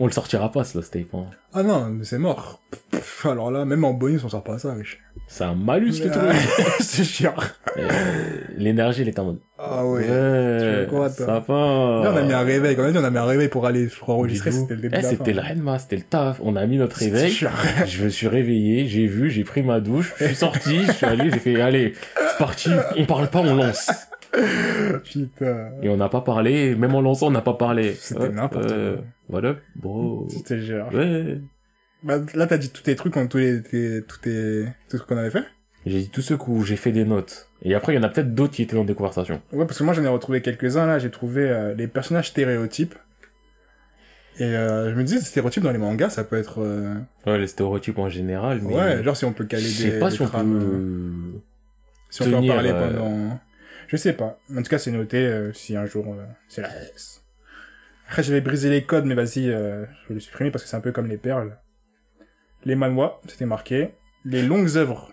On 0.00 0.06
le 0.06 0.12
sortira 0.12 0.52
pas, 0.52 0.62
ce 0.62 0.78
Lost 0.78 0.92
Tape. 0.92 1.12
Hein. 1.12 1.24
Ah 1.52 1.64
non, 1.64 1.86
mais 1.90 2.04
c'est 2.04 2.18
mort. 2.18 2.60
Pff, 2.92 3.26
alors 3.26 3.50
là, 3.50 3.64
même 3.64 3.82
en 3.84 3.92
bonus, 3.94 4.22
on 4.22 4.28
sort 4.28 4.44
pas 4.44 4.56
ça, 4.58 4.68
wesh. 4.76 5.00
C'est 5.26 5.42
un 5.42 5.54
malus, 5.56 6.00
le 6.04 6.10
truc. 6.10 6.22
c'est 6.80 7.02
chiant. 7.02 7.34
Euh, 7.76 7.88
L'énergie, 8.56 9.02
elle 9.02 9.08
est 9.08 9.18
en 9.18 9.24
mode... 9.24 9.38
Ah 9.58 9.84
ouais. 9.84 10.04
Tu 10.04 10.10
Ouais, 10.10 10.86
quoi, 10.88 11.10
toi 11.10 11.26
ça 11.26 11.38
va. 11.40 11.54
Là, 12.04 12.12
on 12.14 12.16
a 12.16 12.22
mis 12.22 12.32
un 12.32 12.42
réveil. 12.42 12.76
Quand 12.76 12.82
on 12.82 12.86
a 12.86 12.92
dit, 12.92 12.98
on 12.98 13.02
a 13.04 13.10
mis 13.10 13.18
un 13.18 13.24
réveil 13.24 13.48
pour 13.48 13.66
aller 13.66 13.88
enregistrer, 14.06 14.52
c'était 14.52 14.76
le 14.76 14.82
début 14.82 14.94
Eh, 14.96 15.02
c'était 15.02 15.32
le. 15.32 15.40
Renma, 15.42 15.80
c'était 15.80 15.96
le 15.96 16.02
taf. 16.02 16.38
On 16.44 16.54
a 16.54 16.64
mis 16.66 16.76
notre 16.78 16.96
C'est 16.98 17.06
réveil. 17.06 17.30
chiant. 17.32 17.50
Je 17.86 18.04
me 18.04 18.08
suis 18.08 18.28
réveillé, 18.28 18.86
j'ai 18.86 19.06
vu, 19.08 19.30
j'ai 19.30 19.42
pris 19.42 19.62
ma 19.64 19.80
douche, 19.80 20.14
je 20.20 20.26
suis 20.26 20.34
sorti, 20.36 20.84
je 20.86 20.92
suis 20.92 21.06
allé, 21.06 21.30
j'ai 21.32 21.40
fait, 21.40 21.60
allez, 21.60 21.94
c'est 22.16 22.38
parti, 22.38 22.70
on 22.96 23.04
parle 23.04 23.26
pas, 23.28 23.40
on 23.40 23.56
lance. 23.56 23.90
Putain. 25.04 25.70
Et 25.82 25.88
on 25.88 25.96
n'a 25.96 26.08
pas 26.08 26.20
parlé, 26.20 26.74
même 26.76 26.94
en 26.94 27.00
lançant, 27.00 27.26
on 27.26 27.30
n'a 27.32 27.40
pas 27.40 27.54
parlé. 27.54 27.94
C'était 27.94 28.20
Ouais, 28.22 28.28
n'importe 28.28 28.70
euh, 28.70 28.96
quoi. 29.28 29.40
Voilà, 29.40 29.56
bro? 29.76 30.26
C'était 30.30 30.60
genre. 30.60 30.92
Ouais. 30.92 31.40
Bah, 32.02 32.18
là, 32.34 32.46
t'as 32.46 32.58
dit 32.58 32.70
tous 32.70 32.82
tes 32.82 32.96
trucs, 32.96 33.14
tous 33.28 33.38
les, 33.38 33.62
tes, 33.62 34.02
tous 34.06 34.18
tes, 34.18 34.64
tout 34.88 34.98
ce 34.98 35.02
qu'on 35.02 35.16
avait 35.16 35.30
fait. 35.30 35.44
J'ai 35.86 36.00
dit 36.00 36.10
tous 36.10 36.22
ceux 36.22 36.36
où 36.46 36.64
j'ai 36.64 36.76
fait 36.76 36.92
des 36.92 37.04
notes. 37.04 37.48
Et 37.62 37.74
après, 37.74 37.92
il 37.92 37.96
y 37.96 37.98
en 37.98 38.02
a 38.02 38.08
peut-être 38.08 38.34
d'autres 38.34 38.54
qui 38.54 38.62
étaient 38.62 38.76
dans 38.76 38.84
des 38.84 38.94
conversations. 38.94 39.40
Ouais, 39.52 39.64
parce 39.66 39.78
que 39.78 39.84
moi, 39.84 39.94
j'en 39.94 40.04
ai 40.04 40.08
retrouvé 40.08 40.42
quelques-uns, 40.42 40.86
là. 40.86 40.98
J'ai 40.98 41.10
trouvé 41.10 41.48
euh, 41.48 41.74
les 41.74 41.88
personnages 41.88 42.28
stéréotypes. 42.28 42.94
Et 44.38 44.44
euh, 44.44 44.90
je 44.90 44.94
me 44.94 45.02
disais, 45.02 45.20
stéréotypes 45.20 45.64
dans 45.64 45.72
les 45.72 45.78
mangas, 45.78 46.10
ça 46.10 46.22
peut 46.22 46.36
être... 46.36 46.62
euh, 46.62 46.94
Ouais, 47.26 47.38
les 47.38 47.48
stéréotypes 47.48 47.98
en 47.98 48.08
général, 48.08 48.60
mais... 48.62 48.74
Ouais, 48.74 49.02
genre 49.02 49.16
si 49.16 49.24
on 49.24 49.32
peut 49.32 49.44
caler 49.46 49.64
je 49.64 49.82
des, 49.82 49.90
sais 49.90 49.98
pas 49.98 50.12
si 50.12 50.22
on 50.22 50.26
trames, 50.26 50.56
euh, 50.56 50.60
peut... 50.60 51.40
Si 52.10 52.22
on 52.22 52.26
peut 52.26 52.36
en 52.36 52.46
parler 52.46 52.70
euh, 52.70 52.92
pendant... 52.92 53.40
Je 53.88 53.96
sais 53.96 54.12
pas. 54.12 54.38
En 54.54 54.62
tout 54.62 54.70
cas, 54.70 54.78
c'est 54.78 54.92
noté 54.92 55.16
euh, 55.26 55.52
si 55.52 55.74
un 55.76 55.86
jour 55.86 56.14
c'est 56.46 56.60
la 56.60 56.68
S. 56.94 57.24
Après, 58.08 58.22
je 58.22 58.32
vais 58.32 58.40
briser 58.40 58.70
les 58.70 58.82
codes, 58.84 59.04
mais 59.04 59.14
vas-y, 59.14 59.50
euh, 59.50 59.84
je 60.02 60.08
vais 60.08 60.14
le 60.14 60.20
supprimer 60.20 60.50
parce 60.50 60.64
que 60.64 60.70
c'est 60.70 60.76
un 60.76 60.80
peu 60.80 60.92
comme 60.92 61.06
les 61.06 61.18
perles. 61.18 61.58
Les 62.64 62.74
manhwa, 62.74 63.20
c'était 63.28 63.44
marqué. 63.46 63.90
Les 64.24 64.42
longues 64.42 64.76
œuvres. 64.76 65.12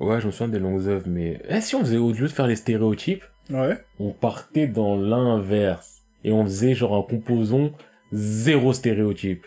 Ouais, 0.00 0.20
je 0.20 0.26
me 0.26 0.32
souviens 0.32 0.48
des 0.48 0.58
longues 0.58 0.86
œuvres, 0.86 1.06
mais... 1.08 1.40
Eh, 1.48 1.60
si 1.60 1.74
on 1.74 1.80
faisait, 1.80 1.96
au 1.96 2.12
lieu 2.12 2.22
de 2.28 2.32
faire 2.32 2.46
les 2.46 2.56
stéréotypes, 2.56 3.24
Ouais. 3.50 3.78
on 3.98 4.12
partait 4.12 4.66
dans 4.66 4.96
l'inverse. 4.96 6.02
Et 6.24 6.32
on 6.32 6.44
faisait 6.44 6.74
genre 6.74 6.96
un 6.96 7.02
composant 7.02 7.70
zéro 8.12 8.72
stéréotype. 8.72 9.46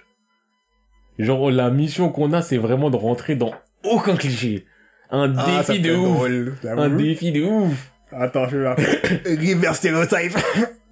Genre, 1.17 1.51
la 1.51 1.69
mission 1.69 2.09
qu'on 2.09 2.31
a, 2.33 2.41
c'est 2.41 2.57
vraiment 2.57 2.89
de 2.89 2.95
rentrer 2.97 3.35
dans 3.35 3.53
aucun 3.83 4.15
cliché. 4.15 4.65
Un 5.11 5.33
Ah, 5.37 5.63
défi 5.65 5.81
de 5.81 5.95
ouf. 5.95 6.13
drôle. 6.15 6.55
Un 6.65 6.89
défi 6.89 7.31
de 7.31 7.43
ouf. 7.43 7.91
Attends, 8.11 8.47
je 8.47 8.57
vais. 8.57 8.69
Reverse 9.53 9.77
stéréotype. 9.77 10.37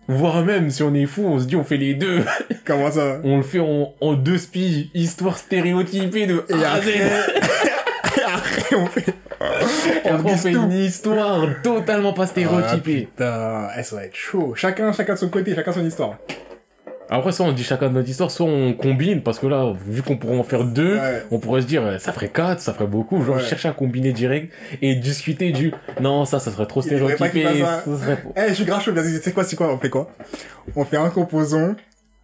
Voire 0.08 0.44
même, 0.44 0.70
si 0.70 0.84
on 0.84 0.94
est 0.94 1.06
fou, 1.06 1.24
on 1.26 1.40
se 1.40 1.46
dit 1.46 1.56
on 1.58 1.64
fait 1.66 1.78
les 1.78 1.94
deux. 1.94 2.24
Comment 2.66 2.90
ça? 2.92 3.20
On 3.24 3.38
le 3.38 3.44
fait 3.44 3.60
en, 3.60 3.94
en 4.00 4.14
deux 4.14 4.38
spies, 4.38 4.90
histoire 4.94 5.38
stéréotypée 5.38 6.28
de 6.28 6.46
Et 6.50 6.64
A 6.64 6.74
après, 6.74 6.98
et 8.18 8.24
après, 8.26 8.76
on 8.76 8.86
fait. 8.86 9.06
Et 10.06 10.10
après, 10.10 10.32
on 10.34 10.38
fait 10.38 10.52
tout. 10.54 10.62
une 10.64 10.72
histoire 10.72 11.46
totalement 11.62 12.14
pas 12.14 12.24
Ah, 12.24 12.28
stéréotypée. 12.28 13.02
putain, 13.12 13.68
eh, 13.78 13.84
ça 13.84 13.96
va 13.98 14.06
être 14.06 14.16
chaud. 14.16 14.54
Chacun, 14.56 14.92
chacun 14.94 15.14
de 15.14 15.20
son 15.20 15.30
côté, 15.30 15.54
chacun 15.54 15.72
son 15.74 15.86
histoire. 15.86 16.18
Après, 17.10 17.32
soit 17.32 17.46
on 17.46 17.54
dit 17.54 17.64
chacun 17.64 17.90
notre 17.90 18.10
histoire, 18.10 18.30
soit 18.32 18.46
on 18.46 18.74
combine, 18.74 19.22
parce 19.24 19.40
que 19.40 19.48
là, 19.48 19.74
vu 19.88 20.02
qu'on 20.04 20.18
pourrait 20.18 20.38
en 20.38 20.44
faire 20.44 20.66
deux, 20.66 20.96
Ouais. 20.96 21.24
on 21.32 21.40
pourrait 21.40 21.62
se 21.62 21.68
dire, 21.68 21.82
euh, 21.86 21.98
ça 22.00 22.12
ferait 22.12 22.28
quatre, 22.30 22.60
ça 22.60 22.74
ferait 22.74 22.88
beaucoup. 22.88 23.24
Genre, 23.24 23.38
Ouais. 23.38 23.44
chercher 23.44 23.70
à 23.70 23.72
combiner 23.72 24.12
direct 24.12 24.52
et 24.82 24.96
discuter 24.96 25.52
du, 25.52 25.72
non, 26.02 26.26
ça, 26.26 26.40
ça 26.40 26.52
serait 26.52 26.66
trop 26.66 26.82
stéréotypé. 26.82 27.44
ça 27.60 27.84
serait- 27.86 28.24
Eh, 28.36 28.50
je 28.50 28.54
suis 28.54 28.66
grave 28.66 28.82
chaud, 28.84 28.94
vas-y, 28.94 29.20
c'est 29.24 29.32
quoi, 29.32 29.44
c'est 29.46 29.56
quoi, 29.56 29.72
on 29.74 29.78
fait 29.78 29.90
quoi? 29.90 30.10
On 30.76 30.84
fait 30.84 30.98
un 30.98 31.10
composant 31.10 31.76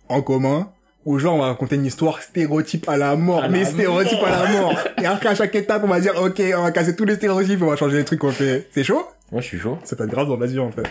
en 0.09 0.21
commun, 0.21 0.69
où 1.05 1.17
genre 1.19 1.35
on 1.35 1.39
va 1.39 1.47
raconter 1.47 1.75
une 1.75 1.85
histoire 1.85 2.21
stéréotype 2.21 2.87
à 2.89 2.97
la 2.97 3.15
mort, 3.15 3.43
À 3.43 3.49
mais 3.49 3.59
la 3.59 3.65
stéréotype 3.65 4.19
mort. 4.19 4.27
à 4.27 4.43
la 4.43 4.51
mort. 4.51 4.73
Et 5.01 5.05
après, 5.05 5.29
à 5.29 5.35
chaque 5.35 5.55
étape, 5.55 5.81
on 5.85 5.87
va 5.87 5.99
dire, 6.01 6.13
ok, 6.21 6.41
on 6.57 6.61
va 6.63 6.71
casser 6.71 6.95
tous 6.95 7.05
les 7.05 7.15
stéréotypes, 7.15 7.61
on 7.61 7.67
va 7.67 7.75
changer 7.77 7.97
les 7.97 8.03
trucs 8.05 8.19
qu'on 8.19 8.31
fait. 8.31 8.67
C'est 8.73 8.83
chaud? 8.83 9.05
Moi, 9.31 9.41
je 9.41 9.47
suis 9.47 9.59
chaud. 9.59 9.77
Ça 9.85 9.95
peut 9.95 10.03
être 10.03 10.11
grave, 10.11 10.27
donc 10.27 10.39
vas-y, 10.39 10.59
on 10.59 10.71
fait. 10.71 10.83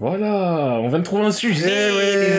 Voilà, 0.00 0.78
on 0.80 0.88
vient 0.88 1.00
de 1.00 1.04
trouver 1.04 1.24
un 1.24 1.32
sujet, 1.32 1.90
Eh 1.90 1.96
ouais. 1.96 2.16
les 2.16 2.38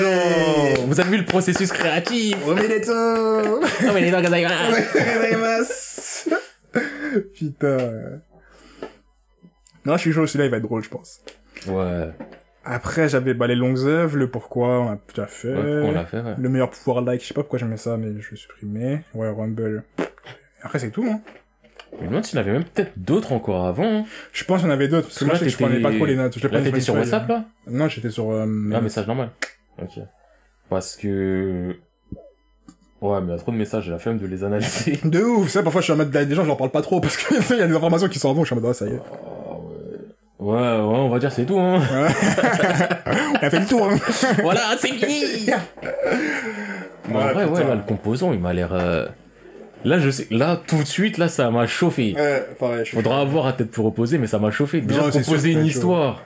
gens. 0.78 0.86
Vous 0.88 0.98
avez 1.00 1.10
vu 1.10 1.18
le 1.18 1.26
processus 1.26 1.72
créatif 1.74 2.38
Omedeto! 2.48 3.60
Les 3.96 4.10
gens, 4.10 4.22
Putain. 7.36 7.78
Non, 9.86 9.94
je 9.96 10.02
suis 10.02 10.12
chaud, 10.14 10.26
celui-là, 10.26 10.46
il 10.46 10.52
va 10.52 10.58
être 10.58 10.64
drôle, 10.64 10.84
je 10.84 10.90
pense. 10.90 11.22
Ouais, 11.68 12.10
Après, 12.64 13.10
j'avais 13.10 13.34
bah, 13.34 13.48
les 13.48 13.56
longues 13.56 13.80
œuvres, 13.80 14.16
le 14.18 14.30
pourquoi, 14.30 14.80
on 14.82 14.92
a 14.92 14.98
déjà 15.10 15.26
fait. 15.28 15.54
ouais, 15.54 15.82
on 15.84 15.92
l'a 15.92 16.06
fait, 16.06 16.20
ouais. 16.22 16.36
Le 16.38 16.50
meilleur 16.50 16.70
pouvoir 16.70 17.02
like, 17.02 17.22
je 17.22 17.28
sais 17.28 17.34
pas 17.34 17.42
pourquoi 17.42 17.60
j'aimais 17.60 17.78
ça, 17.78 17.98
mais 17.98 18.22
je 18.22 18.32
l'ai 18.32 18.38
supprimé. 18.38 19.02
Ouais, 19.14 19.30
Rumble. 19.30 19.84
Après, 20.62 20.80
c'est 20.80 20.92
tout, 20.92 21.06
hein. 21.10 21.20
Je 21.98 22.04
me 22.04 22.10
demande 22.10 22.24
s'il 22.26 22.38
y 22.38 22.40
en 22.40 22.44
avait 22.44 22.52
même 22.52 22.64
peut-être 22.64 22.92
d'autres 22.98 23.32
encore 23.34 23.66
avant. 23.66 23.84
hein. 24.00 24.06
Je 24.32 24.44
pense 24.44 24.60
qu'il 24.60 24.68
y 24.68 24.72
en 24.72 24.74
avait 24.74 24.88
d'autres, 24.88 25.08
parce 25.08 25.20
que 25.20 25.26
moi, 25.26 25.36
je, 25.36 25.48
je 25.50 25.58
prenais 25.58 25.80
pas 25.82 25.92
trop 25.92 26.06
les 26.06 26.16
notes. 26.16 26.38
Je 26.38 26.48
les 26.48 26.54
Là, 26.54 26.62
t'étais 26.62 26.82
sur. 26.82 26.94
WhatsApp, 26.96 27.28
là 27.28 27.46
Non, 27.68 27.88
j'étais 27.88 28.10
sur... 28.10 28.32
Euh, 28.32 28.46
Ah, 28.74 28.82
message 28.82 29.08
normal. 29.08 29.32
Ok. 29.82 30.00
Parce 30.70 30.96
que... 30.96 31.76
Ouais, 33.02 33.22
mais 33.22 33.28
il 33.28 33.32
y 33.32 33.34
a 33.34 33.38
trop 33.38 33.52
de 33.52 33.58
messages, 33.58 33.86
j'ai 33.86 33.92
la 33.92 33.98
flemme 34.00 34.18
de 34.18 34.26
les 34.28 34.44
analyser. 34.44 35.00
De 35.04 35.22
ouf, 35.24 35.50
ça, 35.50 35.64
parfois, 35.64 35.80
je 35.82 35.86
suis 35.86 35.94
en 35.94 35.98
mode, 35.98 36.12
des 36.12 36.36
gens, 36.36 36.44
je 36.44 36.48
leur 36.48 36.58
parle 36.58 36.70
pas 36.72 36.82
trop, 36.82 37.00
parce 37.00 37.16
que 37.18 37.34
il 37.54 37.60
y 37.60 37.62
a 37.62 37.68
des 37.68 37.76
informations 37.76 38.08
qui 38.10 38.20
sont 38.20 38.30
en 38.30 38.34
bon, 38.34 38.44
je 38.44 38.48
suis 38.48 38.54
en 38.58 38.62
mode, 38.62 38.70
ah, 38.70 38.74
ça 38.74 38.86
y 38.86 38.90
est. 38.90 39.02
Ouais, 40.40 40.56
ouais, 40.56 40.80
on 40.80 41.10
va 41.10 41.20
dire 41.20 41.32
c'est 41.34 41.46
tout, 41.46 41.60
hein. 41.60 41.82
On 43.42 43.46
a 43.46 43.50
fait 43.50 43.60
le 43.60 43.66
tour, 43.66 43.90
hein. 43.90 43.98
voilà, 44.42 44.62
c'est 44.78 44.88
fini 44.90 45.50
en 47.12 47.20
vrai, 47.34 47.46
ouais, 47.46 47.64
là, 47.66 47.76
le 47.76 47.82
composant, 47.82 48.32
il 48.34 48.40
m'a 48.40 48.54
l'air... 48.54 48.70
euh, 48.74 49.06
Là, 49.86 50.00
je 50.00 50.10
sais... 50.10 50.28
Là, 50.30 50.62
tout 50.68 50.78
de 50.78 50.84
suite, 50.88 51.18
là, 51.18 51.28
ça 51.30 51.50
m'a 51.52 51.66
chauffé. 51.68 52.14
Ouais, 52.16 52.46
pareil, 52.60 52.84
je 52.86 52.92
Faudra 52.92 53.22
avoir 53.22 53.48
à 53.48 53.54
tête 53.54 53.72
plus 53.72 53.82
reposée, 53.82 54.18
mais 54.18 54.28
ça 54.28 54.38
m'a 54.40 54.52
chauffé. 54.52 54.82
Déjà, 54.82 55.02
Non, 55.02 55.06
c'est 55.12 55.24
sûr 55.24 55.34
composer 55.34 55.54
que 55.54 55.58
une 55.58 55.60
t'as 55.66 55.72
chaud. 55.72 55.78
histoire. 55.78 56.24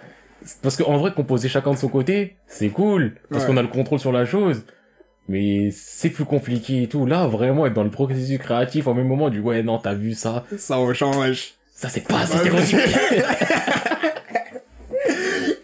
Parce 0.61 0.75
qu'en 0.75 0.98
vrai, 0.98 1.11
composer 1.14 1.48
chacun 1.49 1.72
de 1.72 1.77
son 1.77 1.88
côté, 1.88 2.35
c'est 2.48 2.69
cool. 2.69 3.14
Parce 3.30 3.43
Ouais. 3.43 3.49
qu'on 3.51 3.57
a 3.57 3.61
le 3.61 3.67
contrôle 3.67 3.99
sur 3.99 4.11
la 4.11 4.25
chose. 4.25 4.64
Mais 5.30 5.69
c'est 5.72 6.09
plus 6.09 6.25
compliqué 6.25 6.83
et 6.83 6.88
tout. 6.88 7.06
Là, 7.06 7.27
vraiment, 7.27 7.65
être 7.65 7.73
dans 7.73 7.83
le 7.85 7.91
processus 7.91 8.38
créatif, 8.40 8.88
en 8.88 8.93
même 8.93 9.07
moment, 9.07 9.30
du 9.30 9.40
ouais, 9.40 9.64
non, 9.64 9.77
t'as 9.77 9.93
vu 9.93 10.14
ça. 10.14 10.43
Ça, 10.57 10.80
on 10.80 10.93
change. 10.93 11.53
Ça, 11.75 11.88
c'est 11.90 12.06
pas 12.07 12.19
assez. 12.22 12.38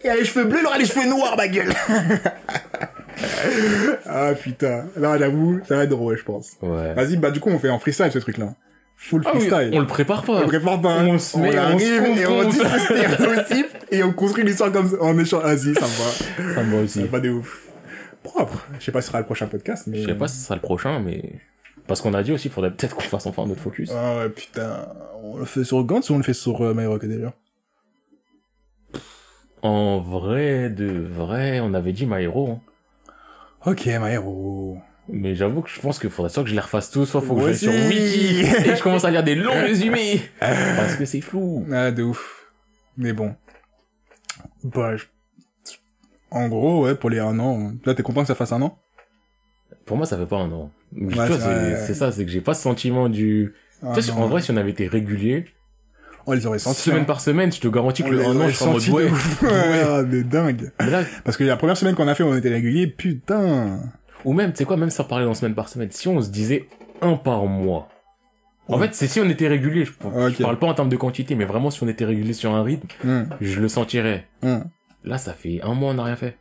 Il 0.03 0.09
a 0.09 0.15
les 0.15 0.23
cheveux 0.25 0.45
bleus, 0.45 0.59
il 0.61 0.65
aura 0.65 0.77
les 0.77 0.85
cheveux 0.85 1.07
noirs, 1.09 1.35
ma 1.35 1.47
gueule. 1.47 1.73
ah, 4.05 4.33
putain. 4.33 4.85
Là, 4.97 5.17
j'avoue, 5.17 5.59
ça 5.67 5.77
va 5.77 5.83
être 5.83 5.89
drôle, 5.89 6.17
je 6.17 6.23
pense. 6.23 6.53
Ouais. 6.61 6.93
Vas-y, 6.93 7.17
bah, 7.17 7.31
du 7.31 7.39
coup, 7.39 7.49
on 7.49 7.59
fait 7.59 7.69
en 7.69 7.79
freestyle, 7.79 8.11
ce 8.11 8.19
truc-là. 8.19 8.55
Full 8.95 9.23
Ah 9.25 9.31
oui, 9.33 9.47
freestyle. 9.47 9.71
on 9.73 9.79
le 9.79 9.87
prépare 9.87 10.23
pas. 10.23 10.33
On 10.33 10.41
le 10.41 10.47
prépare 10.47 10.81
pas. 10.81 10.97
On 11.03 11.17
se 11.17 11.37
met, 11.37 11.57
on 11.57 11.61
arrive 11.61 11.79
se 11.79 12.19
et 12.19 12.25
on 12.27 12.49
dit 12.49 12.57
ce 12.57 12.79
stéréotype 12.79 13.77
et 13.91 14.03
on 14.03 14.11
construit 14.11 14.43
l'histoire 14.43 14.71
comme 14.73 14.89
ça 14.89 15.01
en 15.01 15.17
échange. 15.17 15.43
Vas-y, 15.43 15.73
ça 15.73 15.85
me 15.85 16.47
va. 16.49 16.55
Ça 16.55 16.63
me 16.63 16.75
va 16.75 16.83
aussi. 16.83 16.99
Ça 17.01 17.07
va 17.07 17.19
de 17.21 17.29
ouf. 17.29 17.67
Propre. 18.23 18.67
Je 18.77 18.83
sais 18.83 18.91
pas 18.91 18.99
si 19.01 19.05
ce 19.05 19.11
sera 19.11 19.19
le 19.19 19.25
prochain 19.25 19.47
podcast, 19.47 19.87
mais. 19.87 20.01
Je 20.01 20.07
sais 20.07 20.15
pas 20.15 20.27
si 20.27 20.37
ce 20.37 20.43
sera 20.45 20.55
le 20.55 20.61
prochain, 20.61 20.99
mais... 20.99 21.23
Parce 21.87 22.01
qu'on 22.01 22.13
a 22.13 22.21
dit 22.21 22.33
aussi, 22.33 22.49
il 22.49 22.51
faudrait 22.51 22.71
peut-être 22.71 22.95
qu'on 22.95 23.01
fasse 23.01 23.25
enfin 23.25 23.47
notre 23.47 23.61
focus. 23.61 23.89
Ah 23.95 24.17
ouais, 24.17 24.29
putain. 24.29 24.89
On 25.23 25.37
le 25.37 25.45
fait 25.45 25.63
sur 25.63 25.81
Gantz 25.85 26.09
ou 26.09 26.13
on 26.15 26.17
le 26.17 26.23
fait 26.23 26.33
sur 26.33 26.61
euh, 26.61 26.73
My 26.75 26.85
Rock 26.85 27.05
déjà? 27.05 27.33
En 29.61 29.99
vrai, 29.99 30.69
de 30.69 30.87
vrai, 30.91 31.59
on 31.61 31.73
avait 31.73 31.91
dit 31.93 32.05
My 32.05 32.23
Hero. 32.23 32.49
hein. 32.51 32.59
Ok, 33.65 33.85
My 33.87 34.13
Hero. 34.13 34.77
Mais 35.11 35.35
j'avoue 35.35 35.61
que 35.61 35.69
je 35.69 35.79
pense 35.79 35.97
qu'il 35.99 36.09
faudrait 36.09 36.29
soit 36.29 36.43
que 36.43 36.49
je 36.49 36.53
les 36.53 36.59
refasse 36.61 36.91
tous, 36.91 37.05
soit 37.05 37.21
faut 37.21 37.35
que 37.35 37.41
j'aille 37.45 37.57
sur. 37.57 37.71
Wiki 37.71 38.41
et 38.41 38.75
je 38.75 38.81
commence 38.83 39.05
à 39.05 39.11
lire 39.11 39.23
des 39.23 39.35
longs 39.35 39.53
résumés. 39.61 40.21
Parce 40.39 40.95
que 40.95 41.05
c'est 41.05 41.21
flou. 41.21 41.65
Ah, 41.71 41.91
de 41.91 42.03
ouf. 42.03 42.51
Mais 42.97 43.11
bon. 43.13 43.35
Bah, 44.63 44.95
je- 44.95 45.05
En 46.31 46.47
gros, 46.47 46.83
ouais, 46.83 46.95
pour 46.95 47.09
les 47.09 47.19
un 47.19 47.39
an. 47.39 47.73
Là, 47.85 47.95
t'es 47.95 48.03
content 48.03 48.21
que 48.21 48.27
ça 48.27 48.35
fasse 48.35 48.51
un 48.51 48.61
an? 48.61 48.77
Pour 49.85 49.97
moi, 49.97 50.05
ça 50.05 50.17
fait 50.17 50.27
pas 50.27 50.37
un 50.37 50.51
an. 50.51 50.71
Ouais, 50.95 51.27
c'est 51.87 51.95
ça, 51.95 52.11
c'est 52.11 52.23
que 52.25 52.31
j'ai 52.31 52.41
pas 52.41 52.53
ce 52.53 52.61
sentiment 52.61 53.09
du... 53.09 53.53
Tu 53.95 54.01
sais, 54.01 54.11
en 54.11 54.27
vrai, 54.27 54.41
si 54.41 54.51
on 54.51 54.57
avait 54.57 54.71
été 54.71 54.87
régulier, 54.87 55.45
On 56.29 56.33
les 56.33 56.45
aurait 56.45 56.59
sentis. 56.59 56.81
semaine 56.81 57.01
hein. 57.01 57.05
par 57.05 57.21
semaine, 57.21 57.51
je 57.51 57.59
te 57.59 57.67
garantis 57.67 58.03
que 58.03 58.07
On 58.07 58.11
le 58.11 58.25
un 58.25 58.31
an, 58.31 58.35
aurait 58.41 58.49
je 58.51 58.55
serais 58.57 58.69
en 58.69 58.73
mode 58.73 58.87
ouais. 58.89 59.03
Ouais, 59.41 59.81
ah, 59.87 60.01
mais 60.07 60.23
dingue. 60.23 60.71
Mais 60.79 60.89
là, 60.91 61.03
Parce 61.23 61.37
que 61.37 61.43
la 61.43 61.57
première 61.57 61.75
semaine 61.77 61.95
qu'on 61.95 62.07
a 62.07 62.15
fait, 62.15 62.23
on 62.23 62.35
était 62.35 62.49
régulier, 62.49 62.87
putain. 62.87 63.79
ou 64.25 64.33
même, 64.33 64.51
tu 64.51 64.57
sais 64.59 64.65
quoi, 64.65 64.77
même 64.77 64.89
sans 64.89 65.03
parler 65.05 65.25
en 65.25 65.33
semaine 65.33 65.55
par 65.55 65.69
semaine, 65.69 65.89
si 65.91 66.07
on 66.07 66.21
se 66.21 66.29
disait 66.29 66.67
un 67.01 67.15
par 67.15 67.45
mois. 67.45 67.87
En 68.67 68.77
Ouais. 68.79 68.87
fait, 68.87 68.93
c'est 68.93 69.07
si 69.07 69.19
on 69.19 69.27
était 69.29 69.47
régulier, 69.47 69.85
je, 69.85 69.91
Ok. 70.05 70.35
je 70.37 70.43
parle 70.43 70.59
pas 70.59 70.67
en 70.67 70.73
termes 70.75 70.89
de 70.89 70.97
quantité, 70.97 71.33
mais 71.35 71.45
vraiment 71.45 71.71
si 71.71 71.81
on 71.83 71.87
était 71.87 72.05
régulier 72.05 72.33
sur 72.33 72.53
un 72.53 72.61
rythme, 72.63 72.87
Hum, 73.03 73.27
je 73.41 73.59
le 73.59 73.67
sentirais. 73.67 74.27
hum. 74.43 74.65
Là, 75.03 75.17
ça 75.17 75.33
fait 75.33 75.61
un 75.63 75.73
mois, 75.73 75.91
on 75.91 75.93
n'a 75.95 76.03
rien 76.03 76.15
fait. 76.17 76.37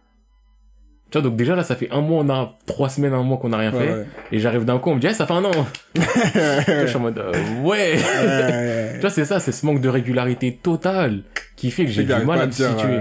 Tu 1.10 1.18
vois, 1.18 1.22
donc 1.28 1.36
déjà, 1.36 1.56
là, 1.56 1.62
ça 1.62 1.74
fait 1.74 1.88
un 1.90 2.00
mois, 2.02 2.22
on 2.22 2.28
a 2.28 2.54
trois 2.66 2.88
semaines, 2.90 3.14
un 3.14 3.22
mois 3.22 3.38
qu'on 3.38 3.48
n'a 3.48 3.56
rien 3.56 3.72
fait. 3.72 3.78
ouais. 3.92 4.06
Et 4.30 4.40
j'arrive 4.40 4.64
d'un 4.66 4.78
coup, 4.78 4.90
on 4.90 4.96
me 4.96 5.00
dit, 5.00 5.06
Eh, 5.08 5.14
ça 5.14 5.26
fait 5.26 5.32
un 5.32 5.44
an. 5.44 5.50
Je 5.96 6.84
suis 6.86 6.96
en 6.96 7.00
mode, 7.00 7.18
euh, 7.18 7.32
ouais. 7.62 7.94
Ouais. 7.96 8.90
tu 8.94 9.00
vois, 9.00 9.10
c'est 9.10 9.24
ça, 9.24 9.40
c'est 9.40 9.52
ce 9.52 9.64
manque 9.64 9.80
de 9.80 9.88
régularité 9.88 10.58
totale 10.62 11.22
qui 11.56 11.70
fait 11.70 11.84
que 11.86 11.90
j'ai 11.90 12.04
du 12.04 12.12
mal 12.24 12.40
à 12.40 12.46
me 12.46 12.52
dire, 12.52 12.68
situer. 12.70 13.00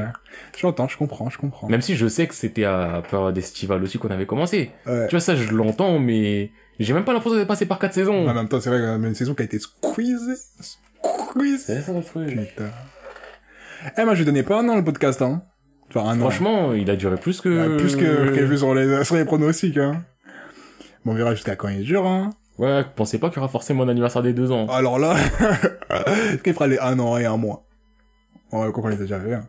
J'entends, 0.58 0.88
je 0.88 0.98
comprends, 0.98 1.30
je 1.30 1.38
comprends. 1.38 1.68
Même 1.68 1.82
si 1.82 1.96
je 1.96 2.08
sais 2.08 2.26
que 2.28 2.34
c'était 2.34 2.64
à 2.64 3.04
période 3.10 3.38
estivale 3.38 3.84
aussi 3.84 4.00
qu'on 4.00 4.10
avait 4.10 4.26
commencé. 4.26 4.72
Ouais. 4.88 5.08
Tu 5.08 5.12
vois, 5.12 5.20
ça, 5.20 5.36
je 5.36 5.52
l'entends, 5.54 6.00
mais 6.00 6.52
j'ai 6.80 6.94
même 6.94 7.04
pas 7.06 7.14
l'impression 7.14 7.38
d'être 7.38 7.48
passé 7.48 7.66
par 7.66 7.78
quatre 7.78 7.94
saisons. 7.94 8.28
En 8.28 8.34
même 8.34 8.48
temps, 8.48 8.60
c'est 8.62 8.70
vrai 8.70 8.80
qu'on 8.80 9.04
a 9.04 9.08
une 9.08 9.16
saison 9.16 9.36
qui 9.36 9.42
a 9.44 9.46
été 9.46 9.60
squeezée. 9.60 10.36
Squeezée. 10.62 11.58
C'est 11.58 11.82
ça 11.82 11.92
le 11.94 12.04
truc. 12.04 12.30
Putain. 12.30 12.70
Eh, 13.98 14.04
moi, 14.06 14.14
je 14.14 14.20
lui 14.20 14.26
donnais 14.26 14.44
pas 14.44 14.60
un 14.60 14.70
an 14.70 14.76
le 14.76 14.84
podcast, 14.84 15.22
hein. 15.22 15.44
Enfin, 15.90 16.02
un 16.10 16.18
an. 16.18 16.30
Franchement, 16.30 16.74
il 16.74 16.90
a 16.90 16.96
duré 16.96 17.16
plus 17.18 17.40
que... 17.42 17.50
Ouais, 17.50 17.78
plus 17.78 17.96
que 17.96 18.32
prévu 18.32 18.58
sur 18.58 18.74
les, 18.76 19.04
sur 19.04 19.16
les 19.16 19.26
pronostics, 19.26 19.78
hein. 19.78 20.04
Bon, 21.06 21.12
on 21.14 21.16
verra 21.16 21.34
jusqu'à 21.34 21.56
quand 21.56 21.70
il 21.70 21.84
dure, 21.84 22.06
hein. 22.06 22.32
Ouais, 22.58 22.84
pensez 22.96 23.20
pas 23.20 23.30
qu'il 23.30 23.38
y 23.38 23.40
aura 23.40 23.48
forcément 23.50 23.84
un 23.84 23.88
anniversaire 23.90 24.24
des 24.24 24.34
deux 24.34 24.52
ans. 24.52 24.68
Alors 24.68 24.98
là, 25.00 25.16
est-ce 25.90 26.38
qu'il 26.44 26.54
fera 26.54 26.68
les 26.68 26.80
un 26.80 26.98
an 27.00 27.18
et 27.18 27.26
un 27.26 27.38
mois? 27.38 27.64
Ouais, 28.52 28.72
quoi 28.72 28.82
qu'on 28.84 28.88
les 28.90 28.96
a 28.96 29.00
déjà 29.00 29.20
fait, 29.20 29.36
hein. 29.36 29.48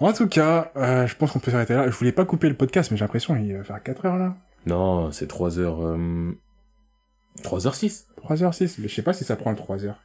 En 0.00 0.12
tout 0.12 0.26
cas, 0.26 0.72
euh, 0.76 1.06
je 1.06 1.14
pense 1.14 1.30
qu'on 1.30 1.38
peut 1.38 1.50
s'arrêter 1.52 1.74
là. 1.74 1.88
Je 1.88 1.96
voulais 1.96 2.10
pas 2.12 2.24
couper 2.24 2.48
le 2.48 2.56
podcast, 2.56 2.90
mais 2.90 2.96
j'ai 2.96 3.04
l'impression 3.04 3.36
qu'il 3.36 3.56
va 3.56 3.62
faire 3.62 3.80
4 3.82 4.06
heures, 4.06 4.16
là. 4.16 4.34
Non, 4.66 5.12
c'est 5.12 5.26
3 5.28 5.58
heures... 5.60 5.84
Euh... 5.86 6.32
3h06 7.42 8.06
3h06, 8.22 8.76
mais 8.80 8.88
je 8.88 8.94
sais 8.94 9.02
pas 9.02 9.12
si 9.12 9.24
ça 9.24 9.36
prend 9.36 9.50
le 9.50 9.56
3 9.56 9.84
heures. 9.84 10.00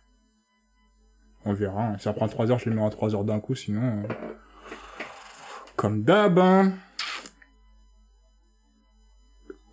On 1.46 1.54
verra. 1.54 1.82
hein. 1.88 1.96
Si 1.98 2.04
ça 2.04 2.14
prend 2.14 2.28
3 2.28 2.52
heures, 2.52 2.60
je 2.60 2.70
le 2.70 2.76
mets 2.76 2.82
en 2.82 2.90
3 2.90 3.16
heures 3.16 3.24
d'un 3.24 3.40
coup, 3.40 3.56
sinon... 3.56 3.82
euh, 3.82 4.14
Comme 5.80 6.02
d'hab, 6.04 6.38
hein. 6.40 6.74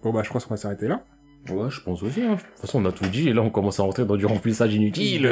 Bon 0.05 0.13
bah 0.13 0.21
je 0.23 0.29
crois 0.29 0.41
qu'on 0.41 0.51
va 0.51 0.57
s'arrêter 0.57 0.87
là. 0.87 1.03
Ouais, 1.51 1.69
je 1.69 1.81
pense 1.81 2.01
aussi. 2.05 2.23
Hein. 2.23 2.35
De 2.37 2.41
toute 2.41 2.61
façon, 2.61 2.81
on 2.81 2.89
a 2.89 2.93
tout 2.93 3.07
dit, 3.07 3.29
et 3.29 3.33
là, 3.33 3.43
on 3.43 3.51
commence 3.51 3.81
à 3.81 3.83
rentrer 3.83 4.05
dans 4.05 4.15
du 4.15 4.25
remplissage 4.25 4.73
inutile. 4.73 5.29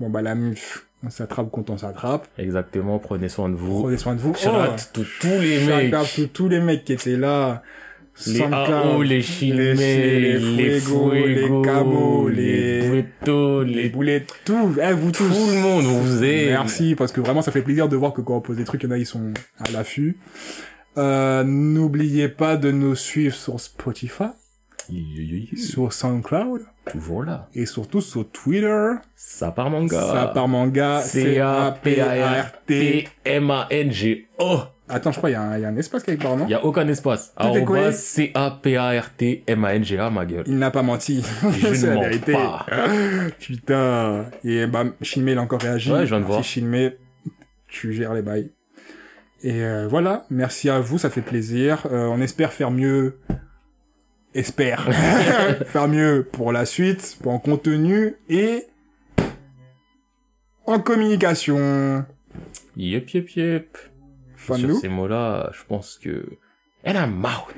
Bon 0.00 0.10
bah 0.10 0.20
la 0.20 0.34
mif, 0.34 0.86
on 1.02 1.08
s'attrape 1.08 1.50
quand 1.50 1.70
on 1.70 1.78
s'attrape. 1.78 2.28
Exactement, 2.36 2.98
prenez 2.98 3.30
soin 3.30 3.48
de 3.48 3.54
vous. 3.54 3.84
Prenez 3.84 3.96
soin 3.96 4.14
de 4.14 4.20
vous. 4.20 4.34
Shout 4.34 4.50
Oh, 4.52 4.76
tous 4.92 5.40
les 5.40 5.64
mecs. 5.64 6.32
tous 6.34 6.48
les 6.50 6.60
mecs 6.60 6.84
qui 6.84 6.92
étaient 6.92 7.16
là. 7.16 7.62
Les 8.28 8.42
AO, 8.42 9.02
les 9.02 9.22
Chilmé, 9.22 9.74
les 9.74 10.38
les 10.38 10.80
Fuego, 10.80 11.10
les 11.12 11.48
Cabo, 11.64 12.28
les 12.28 12.80
les- 12.80 12.88
Bueto, 12.88 13.64
les 13.64 13.74
les... 13.74 13.88
boulets, 13.88 14.24
tout, 14.44 14.76
eh, 14.80 14.92
vous 14.92 15.10
tous. 15.10 15.28
Tout 15.28 15.50
le 15.50 15.60
monde, 15.60 15.84
on 15.86 15.98
vous 15.98 16.22
aime. 16.22 16.50
Merci, 16.50 16.94
parce 16.94 17.10
que 17.10 17.20
vraiment, 17.20 17.42
ça 17.42 17.50
fait 17.50 17.62
plaisir 17.62 17.88
de 17.88 17.96
voir 17.96 18.12
que 18.12 18.20
quand 18.20 18.36
on 18.36 18.40
pose 18.40 18.56
des 18.56 18.62
trucs, 18.64 18.84
il 18.84 18.86
y 18.86 18.88
en 18.88 18.92
a, 18.94 18.98
ils 18.98 19.06
sont 19.06 19.32
à 19.58 19.68
l'affût. 19.72 20.16
Euh, 20.96 21.42
n'oubliez 21.42 22.28
pas 22.28 22.56
de 22.56 22.70
nous 22.70 22.94
suivre 22.94 23.34
sur 23.34 23.58
Spotify, 23.58 24.26
sur 25.56 25.92
SoundCloud, 25.92 26.60
Toujours 26.92 27.24
là. 27.24 27.48
et 27.52 27.66
surtout 27.66 28.00
sur 28.00 28.30
Twitter. 28.30 28.92
Ça 29.16 29.50
part 29.50 29.70
manga. 29.70 30.00
Ça 30.00 30.30
par 30.32 30.46
manga, 30.46 31.00
C-A-P-A-R-T. 31.00 33.08
C-A-P-A-R-T-M-A-N-G-O. 33.24 34.58
Attends, 34.94 35.12
je 35.12 35.18
crois, 35.18 35.30
il 35.30 35.32
y, 35.32 35.36
a 35.36 35.42
un- 35.42 35.56
il 35.58 35.62
y 35.62 35.64
a 35.64 35.68
un 35.68 35.76
espace 35.76 36.02
quelque 36.04 36.22
part, 36.22 36.36
non 36.36 36.44
Il 36.46 36.50
y 36.50 36.54
a 36.54 36.64
aucun 36.64 36.86
espace. 36.88 37.32
Arrobas 37.36 37.92
C-A-P-A-R-T-M-A-N-G-A, 37.92 40.10
ma 40.10 40.24
gueule. 40.24 40.44
Il 40.46 40.58
n'a 40.58 40.70
pas 40.70 40.82
menti. 40.82 41.22
Je 41.60 41.68
ne 41.68 41.86
la 41.86 41.94
mens 41.94 42.00
vérité. 42.02 42.32
pas. 42.32 42.66
Putain. 43.40 44.26
Et 44.44 44.66
bah, 44.66 44.84
Shinmei, 45.02 45.32
il 45.32 45.38
a 45.38 45.42
encore 45.42 45.60
réagi. 45.60 45.92
Ouais, 45.92 46.00
je 46.06 46.14
viens 46.14 46.20
de 46.20 46.24
voir. 46.26 46.42
Shinmei, 46.44 46.96
tu 47.68 47.92
gères 47.92 48.14
les 48.14 48.22
bails. 48.22 48.50
Et 49.42 49.62
euh, 49.62 49.86
voilà, 49.88 50.24
merci 50.30 50.70
à 50.70 50.80
vous, 50.80 50.98
ça 50.98 51.10
fait 51.10 51.20
plaisir. 51.20 51.86
Euh, 51.90 52.06
on 52.06 52.20
espère 52.20 52.52
faire 52.52 52.70
mieux. 52.70 53.18
Espère 54.34 54.88
faire 55.66 55.88
mieux 55.88 56.26
pour 56.32 56.52
la 56.52 56.64
suite, 56.64 57.18
pour 57.22 57.32
en 57.32 57.38
contenu 57.38 58.14
et 58.28 58.64
en 60.66 60.78
communication. 60.80 62.04
Yep, 62.76 63.10
yep, 63.10 63.30
yep. 63.36 63.78
De 64.52 64.56
Sur 64.58 64.68
nous. 64.68 64.80
ces 64.80 64.88
mots-là, 64.88 65.50
je 65.52 65.62
pense 65.66 65.98
que... 66.02 66.24
And 66.86 66.92
I'm 66.92 67.24
out. 67.24 67.54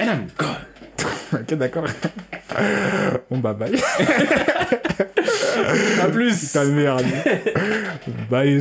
And 0.00 0.04
I'm 0.04 0.28
gone. 0.38 0.66
Ok, 1.32 1.54
d'accord. 1.54 1.84
bon, 3.30 3.38
bah 3.38 3.52
bye. 3.52 3.74
À 6.00 6.06
plus. 6.08 6.52
Ta 6.52 6.64
merde. 6.64 7.04
bye. 8.30 8.60